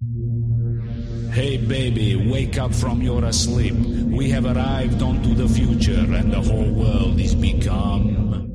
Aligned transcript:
Hey 0.00 1.56
baby, 1.56 2.14
wake 2.30 2.56
up 2.56 2.72
from 2.72 3.02
your 3.02 3.24
asleep. 3.24 3.74
We 3.74 4.30
have 4.30 4.44
arrived 4.44 5.02
onto 5.02 5.34
the 5.34 5.48
future 5.48 6.14
and 6.14 6.32
the 6.32 6.40
whole 6.40 6.70
world 6.70 7.18
is 7.18 7.34
become. 7.34 8.47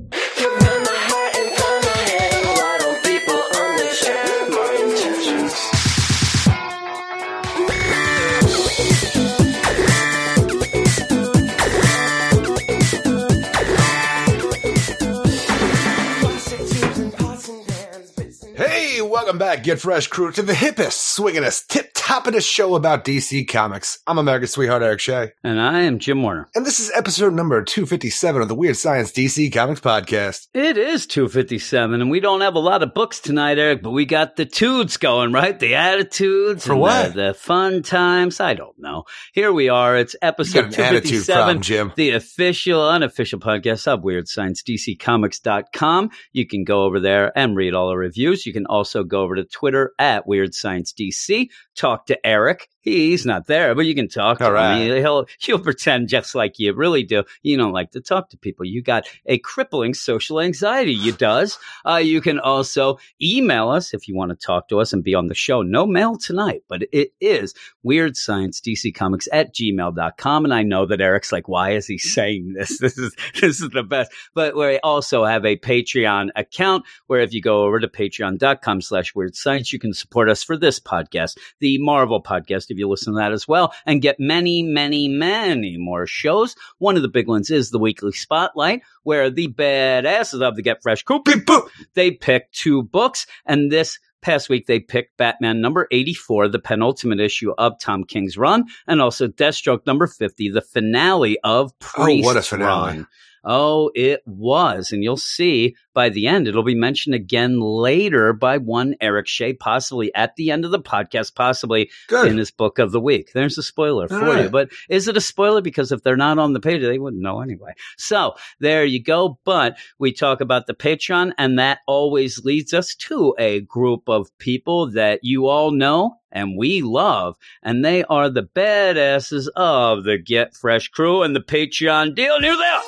Welcome 19.34 19.48
back, 19.48 19.64
Get 19.64 19.80
Fresh 19.80 20.08
crew, 20.08 20.32
to 20.32 20.44
the 20.44 20.54
hippest, 20.54 21.18
swingingest, 21.18 21.68
tip 21.68 21.93
toppingest 22.08 22.50
show 22.52 22.76
about 22.76 23.06
DC 23.06 23.48
Comics. 23.48 24.00
I'm 24.06 24.18
America's 24.18 24.52
sweetheart 24.52 24.84
Eric 24.84 25.00
Shea, 25.00 25.32
And 25.42 25.62
I 25.62 25.84
am 25.84 26.00
Jim 26.00 26.22
Warner. 26.22 26.50
and 26.54 26.66
this 26.66 26.82
is 26.82 26.92
episode 26.94 27.34
number 27.34 27.64
257 27.64 28.42
of 28.42 28.50
the 28.50 28.56
Weird 28.56 28.76
Science 28.76 29.14
DC 29.14 29.54
Comics 29.54 29.80
podcast. 29.80 30.48
It 30.54 30.78
is 30.78 31.08
257, 31.08 32.02
and 32.02 32.12
we 32.12 32.20
don't 32.20 32.42
have 32.42 32.56
a 32.56 32.60
lot 32.60 32.84
of 32.84 32.94
books 32.94 33.22
tonight, 33.22 33.58
Eric, 33.58 33.82
but 33.82 33.92
we 33.92 34.06
got 34.06 34.36
the 34.36 34.46
tudes 34.46 34.98
going, 34.98 35.32
right? 35.32 35.58
The 35.58 35.76
attitudes. 35.76 36.66
For 36.66 36.76
what? 36.76 37.14
The, 37.14 37.28
the 37.28 37.34
fun 37.36 37.84
times. 37.84 38.42
I 38.42 38.54
don't 38.54 38.78
know. 38.78 39.06
Here 39.32 39.54
we 39.54 39.70
are. 39.70 39.96
It's 39.96 40.14
You 40.14 40.20
got 40.20 40.28
episode 40.28 40.60
an 40.66 40.74
attitude 40.74 41.24
257. 41.26 41.36
problem, 41.36 41.62
Jim. 41.62 41.94
The 41.96 42.10
official, 42.12 42.86
unofficial 42.86 43.40
podcast 43.40 43.88
of 43.88 44.04
Weird 44.04 44.28
Science, 44.28 44.62
DCComics.com. 44.62 46.10
You 46.34 46.46
can 46.46 46.66
go 46.66 46.84
over 46.84 47.00
there 47.00 47.32
and 47.38 47.56
read 47.56 47.74
all 47.74 47.88
the 47.88 47.96
reviews. 47.96 48.46
You 48.46 48.52
can 48.52 48.66
also 48.66 49.06
go 49.06 49.22
over 49.22 49.36
to 49.36 49.46
Twitter 49.46 49.94
at 49.98 50.28
Weird 50.28 50.54
Science 50.54 50.92
DC. 50.92 51.48
Talk 51.76 51.93
to 52.08 52.26
Eric. 52.26 52.70
He's 52.84 53.26
not 53.26 53.48
there, 53.48 53.74
but 53.76 53.86
you 53.86 53.96
can 53.96 54.10
talk 54.10 54.40
to 54.40 54.46
All 54.46 54.52
right. 54.52 54.78
him. 54.78 54.98
He'll 54.98 55.26
he'll 55.40 55.60
pretend 55.60 56.10
just 56.10 56.36
like 56.36 56.60
you 56.60 56.74
really 56.74 57.04
do. 57.04 57.24
You 57.42 57.56
don't 57.56 57.72
like 57.72 57.92
to 57.92 58.02
talk 58.02 58.30
to 58.30 58.38
people. 58.38 58.66
You 58.66 58.82
got 58.82 59.08
a 59.26 59.38
crippling 59.38 59.94
social 59.94 60.42
anxiety. 60.42 60.94
You 60.94 61.14
does. 61.14 61.58
Uh, 61.88 61.96
you 61.96 62.20
can 62.20 62.40
also 62.40 63.00
email 63.22 63.70
us 63.70 63.94
if 63.94 64.10
you 64.10 64.16
want 64.16 64.32
to 64.32 64.36
talk 64.36 64.68
to 64.68 64.80
us 64.82 64.92
and 64.92 65.02
be 65.02 65.16
on 65.16 65.28
the 65.28 65.34
show. 65.34 65.62
No 65.62 65.86
mail 65.88 66.18
tonight, 66.18 66.64
but 66.68 66.84
it 66.92 67.14
is 67.22 67.54
Weird 67.84 68.18
Science 68.18 68.60
DC 68.60 68.94
Comics 68.94 69.30
at 69.32 69.56
gmail.com. 69.56 70.44
And 70.44 70.54
I 70.54 70.64
know 70.64 70.86
that 70.86 71.00
Eric's 71.00 71.32
like, 71.32 71.48
why 71.48 71.72
is 71.72 71.88
he 71.88 71.98
saying 71.98 72.54
this? 72.54 72.78
This 72.84 72.98
is 72.98 73.16
this 73.40 73.62
is 73.62 73.70
the 73.70 73.84
best. 73.84 74.12
But 74.34 74.58
we 74.58 74.78
also 74.80 75.24
have 75.24 75.46
a 75.46 75.56
Patreon 75.56 76.30
account 76.36 76.84
where 77.08 77.22
if 77.22 77.34
you 77.34 77.42
go 77.42 77.64
over 77.64 77.80
to 77.80 77.88
patreon.com 77.88 78.82
slash 78.82 79.16
weird 79.16 79.38
science, 79.38 79.72
you 79.72 79.80
can 79.80 79.94
support 79.94 80.30
us 80.30 80.44
for 80.44 80.58
this 80.58 80.82
podcast, 80.82 81.38
the 81.60 81.78
Marvel 81.78 82.22
podcast, 82.22 82.73
if 82.74 82.78
you 82.80 82.90
listen 82.90 83.14
to 83.14 83.18
that 83.20 83.32
as 83.32 83.48
well, 83.48 83.74
and 83.86 84.02
get 84.02 84.20
many, 84.20 84.64
many, 84.64 85.08
many 85.08 85.78
more 85.78 86.06
shows. 86.06 86.56
One 86.80 86.96
of 86.98 87.02
the 87.02 87.08
big 87.08 87.28
ones 87.28 87.50
is 87.50 87.70
the 87.70 87.80
weekly 87.80 88.12
spotlight, 88.12 88.82
where 89.04 89.30
the 89.30 89.48
badasses 89.48 90.42
of 90.42 90.56
the 90.56 90.62
Get 90.62 90.82
Fresh 90.84 91.04
beep, 91.26 91.48
they 91.94 92.12
pick 92.12 92.52
two 92.52 92.84
books, 92.84 93.26
and 93.46 93.72
this 93.72 94.00
past 94.22 94.50
week 94.50 94.68
they 94.68 94.80
picked 94.80 95.18
Batman 95.18 95.62
number 95.62 95.88
84, 95.92 96.48
the 96.48 96.60
penultimate 96.60 97.20
issue 97.20 97.52
of 97.58 97.80
Tom 97.80 98.04
King's 98.06 98.38
run, 98.38 98.66
and 98.88 99.02
also 99.02 99.28
Deathstroke 99.28 99.86
number 99.86 100.08
50, 100.08 100.50
the 100.50 100.62
finale 100.62 101.38
of 101.44 101.72
Oh, 101.98 102.16
what 102.22 102.38
a 102.38 102.42
finale. 102.42 102.98
run. 102.98 103.08
Oh, 103.44 103.92
it 103.94 104.22
was. 104.26 104.92
And 104.92 105.04
you'll 105.04 105.18
see 105.18 105.76
by 105.94 106.10
the 106.10 106.28
end, 106.28 106.48
it'll 106.48 106.64
be 106.64 106.76
mentioned 106.76 107.14
again 107.14 107.60
later 107.60 108.34
by 108.34 108.58
one 108.58 108.96
Eric 109.00 109.28
Shea, 109.28 109.54
possibly 109.54 110.14
at 110.16 110.36
the 110.36 110.50
end 110.52 110.66
of 110.66 110.72
the 110.72 110.80
podcast, 110.80 111.36
possibly 111.36 111.92
Good. 112.08 112.28
in 112.28 112.38
his 112.38 112.52
book 112.52 112.80
of 112.80 112.92
the 112.92 113.00
week. 113.00 113.32
There's 113.34 113.58
a 113.58 113.64
spoiler 113.64 114.08
for 114.08 114.20
right. 114.20 114.44
you. 114.46 114.50
But 114.50 114.70
is 114.90 115.08
it 115.08 115.18
a 115.18 115.22
spoiler? 115.22 115.62
Because 115.62 115.92
if 115.92 116.02
they're 116.04 116.18
not 116.18 116.40
on 116.40 116.54
the 116.54 116.60
page, 116.60 116.82
they 116.82 117.00
wouldn't 117.00 117.22
know 117.22 117.42
anyway. 117.42 117.74
So 117.98 118.36
there 118.60 118.86
you 118.86 119.02
go. 119.04 119.40
But 119.46 119.78
we 120.00 120.14
talk 120.14 120.42
about 120.42 120.66
the 120.66 120.74
Patreon, 120.74 121.34
and 121.38 121.60
that 121.60 121.80
always 121.88 122.44
leads 122.44 122.74
us 122.74 122.96
to 122.96 123.36
a 123.38 123.62
group 123.62 124.10
of 124.10 124.36
people 124.40 124.92
that 124.92 125.20
you 125.24 125.48
all 125.48 125.72
know 125.72 126.16
and 126.32 126.58
we 126.58 126.82
love. 126.82 127.38
And 127.62 127.86
they 127.86 128.04
are 128.06 128.30
the 128.30 128.50
badasses 128.56 129.48
of 129.56 130.04
the 130.04 130.18
Get 130.18 130.56
Fresh 130.56 130.90
crew 130.90 131.22
and 131.22 131.36
the 131.36 131.42
Patreon 131.42 132.16
deal. 132.16 132.42
Here 132.42 132.58
they 132.58 132.64
are. 132.64 132.82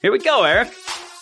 Here 0.00 0.12
we 0.12 0.18
go, 0.18 0.44
Eric. 0.44 0.72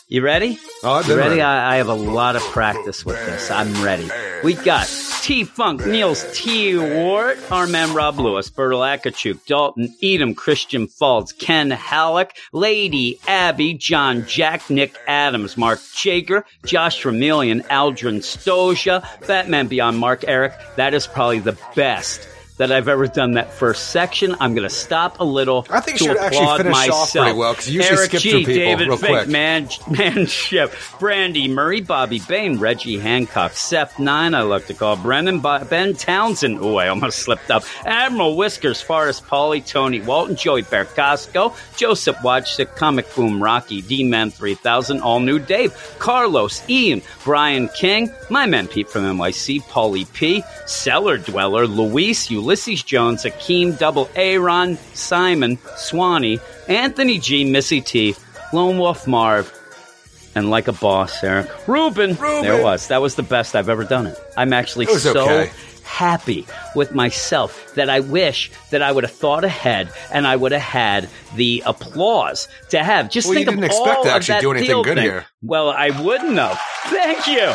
You 0.09 0.21
ready? 0.21 0.59
Oh, 0.83 0.93
I've 0.95 1.09
You 1.09 1.17
ready? 1.17 1.29
ready. 1.31 1.43
I, 1.43 1.75
I 1.75 1.77
have 1.77 1.89
a 1.89 1.95
lot 1.95 2.37
of 2.37 2.43
practice 2.43 3.05
with 3.07 3.17
this. 3.25 3.51
I'm 3.51 3.83
ready. 3.83 4.09
We 4.45 4.53
got 4.55 4.87
T 5.23 5.45
Funk, 5.45 5.87
Niels 5.87 6.27
T 6.39 6.77
Wart, 6.77 7.39
our 7.51 7.67
man 7.67 7.95
Rob 7.95 8.19
Lewis, 8.19 8.51
Bertel 8.51 8.81
Akachuk, 8.99 9.47
Dalton 9.47 9.95
Edom, 10.03 10.35
Christian 10.35 10.87
Falls, 10.89 11.33
Ken 11.33 11.71
Halleck, 11.71 12.37
Lady 12.53 13.19
Abby, 13.27 13.73
John 13.73 14.27
Jack, 14.27 14.69
Nick 14.69 14.95
Adams, 15.07 15.57
Mark 15.57 15.81
Jager, 15.95 16.45
Josh 16.67 17.03
Ramilian, 17.03 17.65
Aldrin 17.69 18.19
Stoja, 18.19 19.03
Batman 19.27 19.69
Beyond 19.69 19.99
Mark 19.99 20.25
Eric. 20.29 20.53
That 20.77 20.93
is 20.93 21.07
probably 21.07 21.39
the 21.39 21.57
best. 21.75 22.29
That 22.57 22.71
I've 22.71 22.87
ever 22.87 23.09
done 23.09 23.33
that 23.33 23.53
first 23.53 23.89
section. 23.91 24.37
I'm 24.39 24.55
going 24.55 24.63
to 24.69 24.73
stop 24.73 25.19
a 25.19 25.25
little. 25.25 25.67
I 25.71 25.81
think 25.81 25.99
you 26.01 26.07
should 26.07 26.17
actually 26.19 26.57
finish 26.59 26.73
off 26.89 26.89
myself. 26.89 27.13
pretty 27.13 27.37
well, 27.37 27.55
'cause 27.55 27.69
you 27.69 27.81
usually 27.81 27.99
Eric 27.99 28.09
skip 28.11 28.21
G, 28.21 28.31
through 28.31 28.39
people 28.41 28.55
David 28.55 28.87
real 28.89 28.97
Fink, 28.97 29.13
quick. 29.19 29.29
Man, 29.29 29.69
Manship, 29.91 30.73
Brandy 31.01 31.49
Murray, 31.49 31.81
Bobby 31.81 32.21
Bain, 32.29 32.61
Reggie 32.61 32.99
Hancock, 32.99 33.55
Seth 33.55 33.99
Nine, 33.99 34.35
I 34.35 34.43
like 34.43 34.67
to 34.69 34.75
call 34.75 34.95
Brennan, 34.95 35.41
Bo- 35.41 35.65
Ben 35.65 35.95
Townsend. 35.95 36.61
Oh, 36.61 36.77
I 36.77 36.87
almost 36.89 37.19
slipped 37.21 37.51
up. 37.51 37.65
Admiral 37.85 38.37
Whiskers, 38.37 38.81
Forrest 38.81 39.27
Pauly, 39.27 39.67
Tony 39.67 40.01
Walton, 40.01 40.37
Joey 40.37 40.63
Bercasco, 40.63 41.57
Joseph 41.77 42.19
Watchsick, 42.23 42.77
Comic 42.77 43.13
Boom, 43.17 43.43
Rocky, 43.43 43.83
D-Man 43.83 44.31
3000, 44.31 45.01
All 45.01 45.19
New 45.19 45.41
Dave, 45.41 45.75
Carlos, 45.99 46.63
Ian, 46.71 47.03
Brian 47.25 47.69
King, 47.71 48.13
my 48.31 48.47
man 48.47 48.69
Pete 48.69 48.89
from 48.89 49.03
NYC, 49.03 49.61
Paulie 49.65 50.07
P, 50.13 50.45
Cellar 50.67 51.19
Dweller, 51.19 51.67
Luis, 51.67 52.31
Ulysses 52.45 52.83
Jones, 52.83 53.25
Akeem, 53.25 53.79
Double 53.79 54.09
Aaron, 54.15 54.77
Simon, 54.93 55.59
Swanee, 55.77 56.39
Anthony 56.69 57.19
G, 57.19 57.43
Missy 57.51 57.81
T, 57.81 58.15
Lone 58.53 58.79
Wolf 58.79 59.07
Marv, 59.07 59.51
and 60.35 60.51
like 60.51 60.69
a 60.69 60.73
boss, 60.73 61.25
Eric. 61.25 61.49
Ruben. 61.67 62.11
Ruben. 62.17 62.43
There 62.43 62.61
it 62.61 62.63
was. 62.63 62.89
That 62.89 63.01
was 63.01 63.15
the 63.15 63.23
best 63.23 63.57
I've 63.57 63.71
ever 63.71 63.85
done 63.85 64.07
it. 64.07 64.19
I'm 64.37 64.53
actually 64.53 64.85
It 64.87 64.99
so 65.01 65.19
okay. 65.23 65.51
happy 65.85 66.47
with 66.75 66.95
myself 66.95 67.75
that 67.77 67.89
I 67.89 68.01
wish 68.01 68.51
that 68.71 68.83
I 68.83 68.93
would 68.93 69.05
have 69.05 69.13
thought 69.13 69.45
ahead 69.45 69.91
and 70.13 70.27
I 70.27 70.37
would 70.37 70.53
have 70.53 70.61
had 70.61 71.09
the 71.37 71.63
applause 71.65 72.47
to 72.71 72.85
have. 72.85 73.09
Just 73.09 73.27
Well, 73.29 73.39
you 73.39 73.47
think 73.47 73.57
didn't 73.59 73.65
of 73.65 73.71
expect 73.71 73.97
all 73.99 74.05
to 74.05 74.11
actually 74.13 74.41
do 74.41 74.51
anything 74.53 74.83
good 74.83 74.97
thing. 74.97 75.05
here. 75.05 75.25
Well, 75.41 75.71
I 75.71 75.99
wouldn't 75.99 76.37
have. 76.37 76.61
Thank 76.89 77.27
you. 77.27 77.53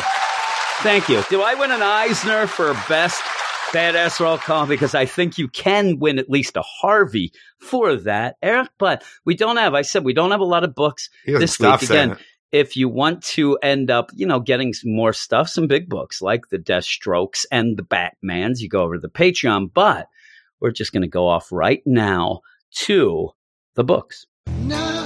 Thank 0.82 1.08
you. 1.08 1.22
Do 1.30 1.42
I 1.42 1.54
win 1.54 1.70
an 1.70 1.82
Eisner 1.82 2.46
for 2.48 2.72
best 2.88 3.22
badass 3.72 4.20
roll 4.20 4.38
call? 4.38 4.66
Because 4.66 4.94
I 4.94 5.06
think 5.06 5.38
you 5.38 5.48
can 5.48 5.98
win 5.98 6.18
at 6.18 6.30
least 6.30 6.56
a 6.56 6.62
Harvey 6.62 7.32
for 7.58 7.96
that, 7.96 8.36
Eric. 8.42 8.68
But 8.78 9.04
we 9.24 9.34
don't 9.34 9.56
have. 9.56 9.74
I 9.74 9.82
said 9.82 10.04
we 10.04 10.12
don't 10.12 10.30
have 10.30 10.40
a 10.40 10.44
lot 10.44 10.64
of 10.64 10.74
books 10.74 11.10
He 11.24 11.32
this 11.32 11.58
week. 11.58 11.82
Again, 11.82 12.12
it. 12.12 12.18
if 12.52 12.76
you 12.76 12.88
want 12.88 13.22
to 13.24 13.56
end 13.62 13.90
up, 13.90 14.10
you 14.14 14.26
know, 14.26 14.40
getting 14.40 14.72
some 14.72 14.94
more 14.94 15.12
stuff, 15.12 15.48
some 15.48 15.66
big 15.66 15.88
books 15.88 16.20
like 16.20 16.48
the 16.50 16.58
Deathstrokes 16.58 17.44
and 17.50 17.76
the 17.76 17.82
Batmans, 17.82 18.60
you 18.60 18.68
go 18.68 18.82
over 18.82 18.96
to 18.96 19.00
the 19.00 19.08
Patreon. 19.08 19.72
But 19.72 20.08
we're 20.60 20.72
just 20.72 20.92
going 20.92 21.02
to 21.02 21.08
go 21.08 21.26
off 21.26 21.50
right 21.50 21.82
now 21.86 22.40
to 22.72 23.30
the 23.74 23.84
books. 23.84 24.26
Now 24.46 24.99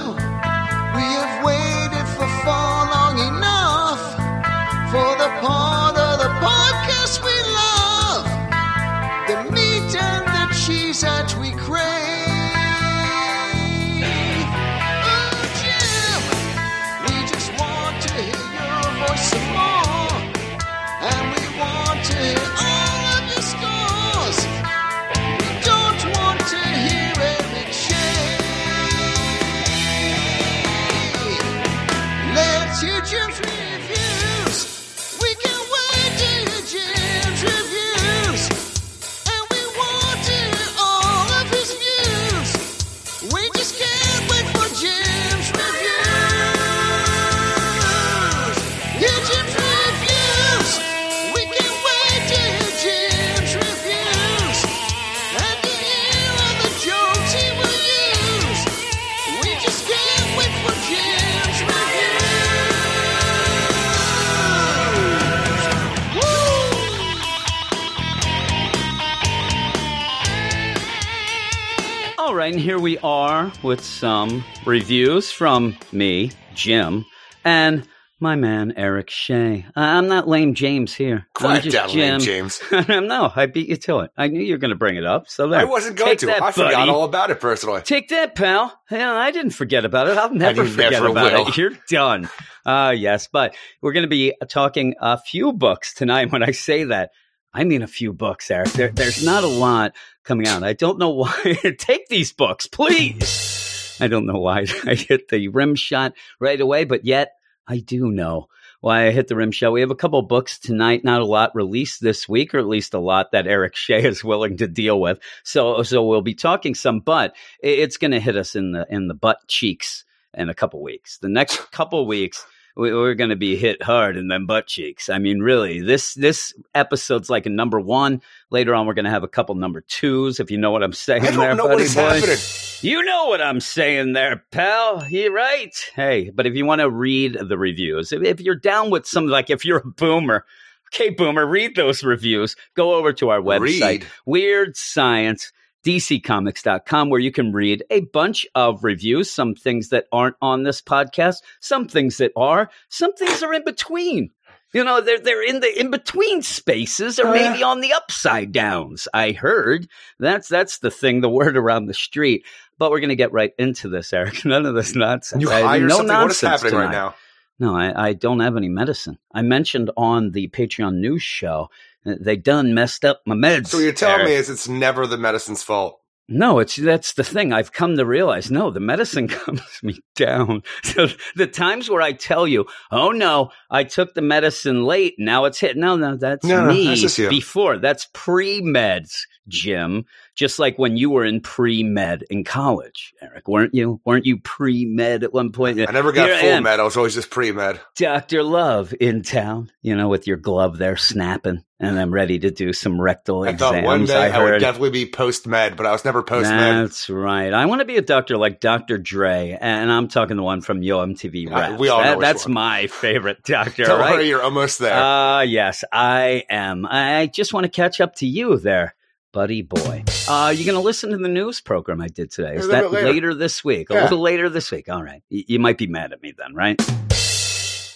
are 73.45 73.51
with 73.63 73.83
some 73.83 74.43
reviews 74.65 75.31
from 75.31 75.77
me, 75.91 76.31
Jim, 76.53 77.05
and 77.43 77.87
my 78.19 78.35
man 78.35 78.73
Eric 78.77 79.09
Shea. 79.09 79.65
I'm 79.75 80.07
not 80.07 80.27
lame 80.27 80.55
James 80.55 80.93
here. 80.93 81.27
I'm 81.39 81.61
just 81.61 81.75
down, 81.75 81.89
Jim. 81.89 81.99
Lame 81.99 82.19
James. 82.19 82.61
no, 82.71 83.31
I 83.35 83.45
beat 83.45 83.69
you 83.69 83.75
to 83.75 83.99
it. 83.99 84.11
I 84.17 84.27
knew 84.27 84.41
you 84.41 84.53
were 84.53 84.57
going 84.57 84.69
to 84.69 84.77
bring 84.77 84.95
it 84.95 85.05
up. 85.05 85.27
So 85.27 85.47
there. 85.47 85.59
I 85.59 85.65
wasn't 85.65 85.97
going 85.97 86.11
Take 86.11 86.19
to. 86.19 86.25
that, 86.27 86.41
I 86.41 86.51
forgot 86.51 86.73
buddy. 86.73 86.91
all 86.91 87.03
about 87.03 87.29
it 87.29 87.39
personally. 87.39 87.81
Take 87.81 88.09
that, 88.09 88.35
pal. 88.35 88.79
Yeah, 88.89 89.13
I 89.13 89.31
didn't 89.31 89.51
forget 89.51 89.85
about 89.85 90.07
it. 90.07 90.17
I'll 90.17 90.33
never 90.33 90.65
forget 90.65 90.93
never 90.93 91.07
about 91.07 91.33
will. 91.33 91.47
it. 91.49 91.57
You're 91.57 91.77
done. 91.89 92.29
Uh, 92.65 92.93
yes, 92.95 93.27
but 93.31 93.55
we're 93.81 93.93
going 93.93 94.03
to 94.03 94.09
be 94.09 94.33
talking 94.49 94.95
a 94.99 95.19
few 95.19 95.53
books 95.53 95.93
tonight. 95.93 96.31
When 96.31 96.41
I 96.41 96.51
say 96.51 96.85
that, 96.85 97.11
I 97.53 97.63
mean 97.63 97.83
a 97.83 97.87
few 97.87 98.11
books, 98.11 98.49
Eric. 98.49 98.69
There, 98.69 98.89
there's 98.89 99.23
not 99.23 99.43
a 99.43 99.47
lot 99.47 99.93
coming 100.25 100.47
out. 100.47 100.63
I 100.63 100.73
don't 100.73 100.99
know 100.99 101.11
why. 101.11 101.57
Take 101.77 102.07
these 102.09 102.33
books, 102.33 102.67
please. 102.67 103.97
I 104.01 104.07
don't 104.07 104.25
know 104.25 104.39
why 104.39 104.65
I 104.85 104.95
hit 104.95 105.29
the 105.29 105.47
rim 105.47 105.75
shot 105.75 106.13
right 106.39 106.59
away, 106.59 106.83
but 106.83 107.05
yet 107.05 107.33
I 107.67 107.77
do 107.77 108.11
know 108.11 108.47
why 108.81 109.07
I 109.07 109.11
hit 109.11 109.27
the 109.27 109.35
rim 109.35 109.51
shot. 109.51 109.71
We 109.71 109.81
have 109.81 109.91
a 109.91 109.95
couple 109.95 110.21
books 110.21 110.59
tonight, 110.59 111.03
not 111.03 111.21
a 111.21 111.25
lot 111.25 111.55
released 111.55 112.01
this 112.01 112.27
week, 112.27 112.53
or 112.53 112.59
at 112.59 112.67
least 112.67 112.93
a 112.93 112.99
lot 112.99 113.31
that 113.31 113.47
Eric 113.47 113.75
Shea 113.77 114.03
is 114.03 114.23
willing 114.23 114.57
to 114.57 114.67
deal 114.67 114.99
with. 114.99 115.19
So, 115.43 115.83
so 115.83 116.05
we'll 116.05 116.21
be 116.21 116.35
talking 116.35 116.75
some, 116.75 116.99
but 116.99 117.35
it's 117.59 117.97
going 117.97 118.11
to 118.11 118.19
hit 118.19 118.35
us 118.35 118.55
in 118.55 118.73
the 118.73 118.85
in 118.89 119.07
the 119.07 119.13
butt 119.13 119.39
cheeks 119.47 120.03
in 120.33 120.49
a 120.49 120.53
couple 120.53 120.81
weeks. 120.81 121.17
The 121.19 121.29
next 121.29 121.71
couple 121.71 122.05
weeks, 122.05 122.45
we, 122.75 122.93
we're 122.93 123.15
going 123.15 123.29
to 123.29 123.35
be 123.35 123.55
hit 123.55 123.81
hard 123.81 124.17
in 124.17 124.27
them 124.27 124.45
butt 124.45 124.67
cheeks. 124.67 125.09
I 125.09 125.17
mean, 125.17 125.39
really, 125.39 125.81
this 125.81 126.13
this 126.13 126.53
episode's 126.73 127.29
like 127.29 127.45
a 127.45 127.49
number 127.49 127.79
one. 127.79 128.21
Later 128.49 128.75
on, 128.75 128.85
we're 128.85 128.93
going 128.93 129.05
to 129.05 129.11
have 129.11 129.23
a 129.23 129.29
couple 129.29 129.55
number 129.55 129.81
twos, 129.81 130.39
if 130.39 130.51
you 130.51 130.57
know 130.57 130.71
what 130.71 130.83
I'm 130.83 130.93
saying. 130.93 131.23
I 131.23 131.31
don't 131.31 131.39
there, 131.39 131.55
know 131.55 131.67
buddy 131.67 131.93
boy. 131.93 132.35
You 132.81 133.03
know 133.03 133.27
what 133.27 133.41
I'm 133.41 133.59
saying 133.59 134.13
there, 134.13 134.43
pal. 134.51 135.05
You're 135.09 135.33
right. 135.33 135.73
Hey, 135.95 136.29
but 136.29 136.45
if 136.45 136.55
you 136.55 136.65
want 136.65 136.81
to 136.81 136.89
read 136.89 137.37
the 137.41 137.57
reviews, 137.57 138.11
if, 138.11 138.21
if 138.21 138.41
you're 138.41 138.55
down 138.55 138.89
with 138.89 139.07
some, 139.07 139.27
like 139.27 139.49
if 139.49 139.65
you're 139.65 139.79
a 139.79 139.87
boomer, 139.87 140.45
okay, 140.93 141.09
boomer, 141.09 141.45
read 141.45 141.75
those 141.75 142.03
reviews. 142.03 142.55
Go 142.75 142.93
over 142.95 143.13
to 143.13 143.29
our 143.29 143.39
website, 143.39 143.81
Read. 143.81 144.07
Weird 144.25 144.77
Science. 144.77 145.51
DCComics.com, 145.85 147.09
where 147.09 147.19
you 147.19 147.31
can 147.31 147.51
read 147.53 147.83
a 147.89 148.01
bunch 148.01 148.45
of 148.55 148.83
reviews, 148.83 149.31
some 149.31 149.55
things 149.55 149.89
that 149.89 150.05
aren't 150.11 150.35
on 150.41 150.63
this 150.63 150.81
podcast, 150.81 151.37
some 151.59 151.87
things 151.87 152.17
that 152.17 152.31
are, 152.35 152.69
some 152.89 153.13
things 153.13 153.43
are 153.43 153.53
in 153.53 153.63
between. 153.63 154.31
You 154.73 154.83
know, 154.83 154.99
they're 154.99 155.19
they're 155.19 155.43
in 155.47 155.61
the 155.61 155.79
in 155.79 155.89
between 155.89 156.41
spaces, 156.41 157.17
or 157.17 157.27
Oh, 157.27 157.31
maybe 157.31 157.63
on 157.63 157.79
the 157.79 157.93
upside 157.93 158.51
downs. 158.51 159.07
I 159.13 159.31
heard 159.31 159.87
that's 160.19 160.49
that's 160.49 160.79
the 160.79 160.91
thing, 160.91 161.21
the 161.21 161.29
word 161.29 161.55
around 161.55 161.85
the 161.85 161.93
street. 161.93 162.45
But 162.77 162.91
we're 162.91 162.99
going 162.99 163.09
to 163.09 163.15
get 163.15 163.31
right 163.31 163.53
into 163.57 163.87
this, 163.87 164.11
Eric. 164.11 164.43
None 164.45 164.65
of 164.65 164.75
this 164.75 164.93
nonsense. 164.93 165.41
You 165.41 165.49
I- 165.49 165.61
hire 165.61 165.79
no 165.87 165.97
something. 165.97 166.07
What 166.13 166.31
is 166.31 166.43
nonsense 166.43 166.61
happening 166.61 166.79
right 166.79 166.91
now? 166.91 167.15
No, 167.57 167.73
I, 167.73 168.07
I 168.09 168.13
don't 168.13 168.41
have 168.41 168.57
any 168.57 168.67
medicine. 168.67 169.17
I 169.33 169.43
mentioned 169.43 169.91
on 169.95 170.31
the 170.31 170.49
Patreon 170.49 170.95
news 170.95 171.23
show 171.23 171.69
they 172.05 172.35
done 172.37 172.73
messed 172.73 173.03
up 173.03 173.21
my 173.25 173.35
meds. 173.35 173.67
So 173.67 173.79
you're 173.79 173.93
telling 173.93 174.21
Eric. 174.21 174.27
me 174.29 174.35
is 174.35 174.49
it's 174.49 174.67
never 174.67 175.07
the 175.07 175.17
medicine's 175.17 175.63
fault. 175.63 175.99
No, 176.27 176.57
it's 176.57 176.75
that's 176.75 177.13
the 177.13 177.23
thing. 177.23 177.53
I've 177.53 177.71
come 177.71 177.97
to 177.97 178.05
realize. 178.05 178.49
No, 178.49 178.71
the 178.71 178.79
medicine 178.79 179.27
comes 179.43 179.61
me 179.83 179.99
down. 180.15 180.63
So 180.83 181.07
the 181.35 181.45
times 181.45 181.87
where 181.87 182.01
I 182.01 182.13
tell 182.13 182.47
you, 182.47 182.65
"Oh 182.91 183.11
no, 183.11 183.51
I 183.69 183.83
took 183.83 184.15
the 184.15 184.23
medicine 184.23 184.83
late. 184.85 185.13
Now 185.19 185.45
it's 185.45 185.59
hit." 185.59 185.77
No, 185.77 185.95
no, 185.95 186.15
that's 186.17 186.43
No, 186.43 186.65
no, 186.65 186.73
me. 186.73 186.87
that's 186.87 187.01
just 187.01 187.17
you. 187.19 187.29
Before 187.29 187.77
that's 187.77 188.07
pre 188.13 188.59
meds, 188.61 189.19
Jim. 189.47 190.05
Just 190.35 190.59
like 190.59 190.77
when 190.77 190.97
you 190.97 191.09
were 191.09 191.23
in 191.23 191.39
pre 191.39 191.81
med 191.83 192.25
in 192.29 192.43
college, 192.43 193.13
Eric, 193.21 193.47
weren't 193.47 193.73
you? 193.73 194.01
Weren't 194.03 194.25
you 194.25 194.37
pre 194.37 194.83
med 194.85 195.23
at 195.23 195.31
one 195.33 195.51
point? 195.53 195.79
I 195.79 195.91
never 195.93 196.11
got 196.11 196.27
Here 196.27 196.37
full 196.39 196.49
am. 196.49 196.63
med. 196.63 196.79
I 196.79 196.83
was 196.83 196.97
always 196.97 197.15
just 197.15 197.29
pre 197.29 197.53
med. 197.53 197.79
Doctor 197.95 198.43
Love 198.43 198.93
in 198.99 199.21
town. 199.23 199.71
You 199.81 199.95
know, 199.95 200.09
with 200.09 200.27
your 200.27 200.35
glove 200.35 200.77
there 200.77 200.97
snapping, 200.97 201.63
and 201.79 201.97
I'm 201.97 202.13
ready 202.13 202.37
to 202.39 202.51
do 202.51 202.73
some 202.73 202.99
rectal 202.99 203.43
I 203.45 203.49
exams. 203.51 203.59
thought 203.75 203.83
one 203.85 204.03
day 204.05 204.15
I, 204.25 204.29
heard. 204.29 204.51
would 204.53 204.59
definitely 204.59 204.89
be 204.89 205.05
post 205.05 205.47
med, 205.47 205.77
but 205.77 205.85
I 205.85 205.91
was 205.93 206.03
never 206.03 206.21
post 206.21 206.49
med. 206.49 206.83
That's 206.85 207.09
right. 207.09 207.53
I 207.53 207.65
want 207.67 207.79
to 207.79 207.85
be 207.85 207.95
a 207.95 208.01
doctor 208.01 208.35
like 208.35 208.59
Dr. 208.59 208.97
Dre, 208.97 209.57
and 209.61 209.89
I'm 209.89 210.09
talking 210.09 210.35
the 210.35 210.43
one 210.43 210.59
from 210.61 210.81
Yo 210.83 210.97
MTV 211.05 211.47
Uh, 211.49 211.55
Raps. 211.55 211.79
we 211.79 211.87
all 211.87 212.01
That- 212.03 212.19
that's 212.19 212.45
one. 212.45 212.55
my 212.55 212.87
favorite 212.87 213.43
doctor, 213.45 213.85
Don't 213.85 213.99
right? 214.01 214.15
worry, 214.15 214.27
you're 214.27 214.43
almost 214.43 214.79
there. 214.79 214.93
Ah, 214.93 215.41
yes, 215.41 215.85
I 215.93 216.43
am. 216.49 216.85
I 216.85 217.27
just 217.27 217.53
want 217.53 217.63
to 217.65 217.69
catch 217.69 218.01
up 218.01 218.15
to 218.15 218.27
you 218.27 218.57
there, 218.57 218.95
buddy 219.35 219.61
boy. 219.61 220.01
Uh, 220.29 220.53
you 220.55 220.63
going 220.63 220.77
to 220.77 220.81
listen 220.81 221.11
to 221.11 221.17
the 221.17 221.27
news 221.27 221.59
program 221.59 221.99
I 221.99 222.07
did 222.07 222.31
today? 222.31 222.55
Is 222.55 222.69
that 222.69 222.89
bit 222.89 223.03
later. 223.03 223.33
this 223.33 223.65
week? 223.65 223.89
A 223.89 223.93
little 223.93 224.21
later 224.21 224.49
this 224.49 224.71
week. 224.71 224.87
All 224.87 225.03
right. 225.03 225.21
Y- 225.29 225.43
you 225.47 225.59
might 225.59 225.77
be 225.77 225.87
mad 225.87 226.13
at 226.13 226.21
me 226.23 226.33
then, 226.37 226.55
right? 226.55 226.81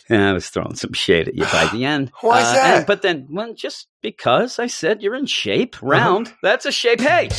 Yeah, 0.10 0.32
I 0.32 0.34
was 0.34 0.50
throwing 0.50 0.76
some 0.76 0.92
shade 0.92 1.30
at 1.30 1.36
you 1.36 1.46
by 1.46 1.70
the 1.72 1.86
end. 1.86 2.12
Why 2.20 2.42
is 2.42 2.48
Uh, 2.50 2.54
that? 2.56 2.78
and- 2.80 2.86
but 2.86 3.02
then, 3.04 3.28
well, 3.32 3.54
just 3.54 3.88
because 4.02 4.60
I 4.60 4.68
said 4.68 5.02
you're 5.02 5.16
in 5.16 5.28
shape, 5.28 5.78
Uh-huh. 5.78 5.88
round. 5.88 6.34
That's 6.44 6.66
a 6.66 6.74
shape. 6.74 7.00
Hey, 7.00 7.30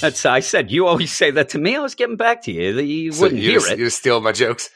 that's 0.00 0.24
I 0.24 0.40
said. 0.40 0.70
You 0.72 0.86
always 0.86 1.12
say 1.12 1.30
that 1.32 1.50
to 1.50 1.58
me. 1.58 1.76
I 1.76 1.80
was 1.80 1.94
getting 1.94 2.16
back 2.16 2.42
to 2.44 2.52
you. 2.52 2.78
You 2.80 3.12
So 3.12 3.22
wouldn't 3.24 3.42
you 3.42 3.50
hear 3.50 3.60
just, 3.60 3.72
it. 3.72 3.78
You 3.80 3.90
steal 3.90 4.22
my 4.22 4.32
jokes. 4.32 4.70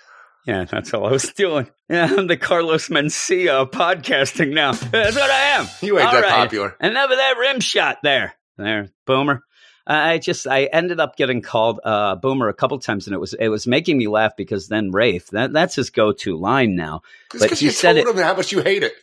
Yeah, 0.47 0.65
that's 0.65 0.93
all 0.93 1.07
I 1.07 1.13
was 1.13 1.33
doing. 1.33 1.67
Yeah, 1.89 2.09
I'm 2.15 2.27
the 2.27 2.37
Carlos 2.37 2.89
Mencia 2.89 3.49
of 3.49 3.71
podcasting 3.71 4.53
now. 4.53 4.73
That's 4.93 5.17
what 5.17 5.29
I 5.31 5.41
am. 5.59 5.67
You 5.83 5.99
ain't 5.99 6.07
All 6.07 6.13
that 6.15 6.23
right. 6.23 6.33
popular. 6.33 6.77
Enough 6.81 7.11
of 7.11 7.17
that 7.17 7.35
rim 7.41 7.59
shot 7.59 7.99
there. 8.05 8.35
There, 8.57 8.89
boomer. 9.07 9.43
I 9.89 10.19
just 10.19 10.49
I 10.49 10.65
ended 10.65 10.99
up 10.99 11.17
getting 11.17 11.43
called 11.43 11.79
uh, 11.85 12.17
boomer 12.17 12.49
a 12.49 12.55
couple 12.55 12.79
times, 12.81 13.07
and 13.07 13.15
it 13.15 13.19
was 13.21 13.35
it 13.35 13.49
was 13.49 13.67
making 13.67 13.99
me 13.99 14.09
laugh 14.09 14.33
because 14.37 14.67
then 14.69 14.91
Rafe 14.91 15.29
that 15.29 15.53
that's 15.53 15.77
his 15.77 15.91
go 15.91 16.11
to 16.13 16.37
line 16.37 16.75
now. 16.75 17.03
But 17.31 17.43
Because 17.43 17.61
he 17.61 17.67
you 17.67 17.73
said 17.73 17.93
told 17.95 18.09
it- 18.09 18.17
him 18.17 18.23
how 18.25 18.35
much 18.35 18.51
you 18.53 18.63
hate 18.63 18.83
it. 18.83 18.95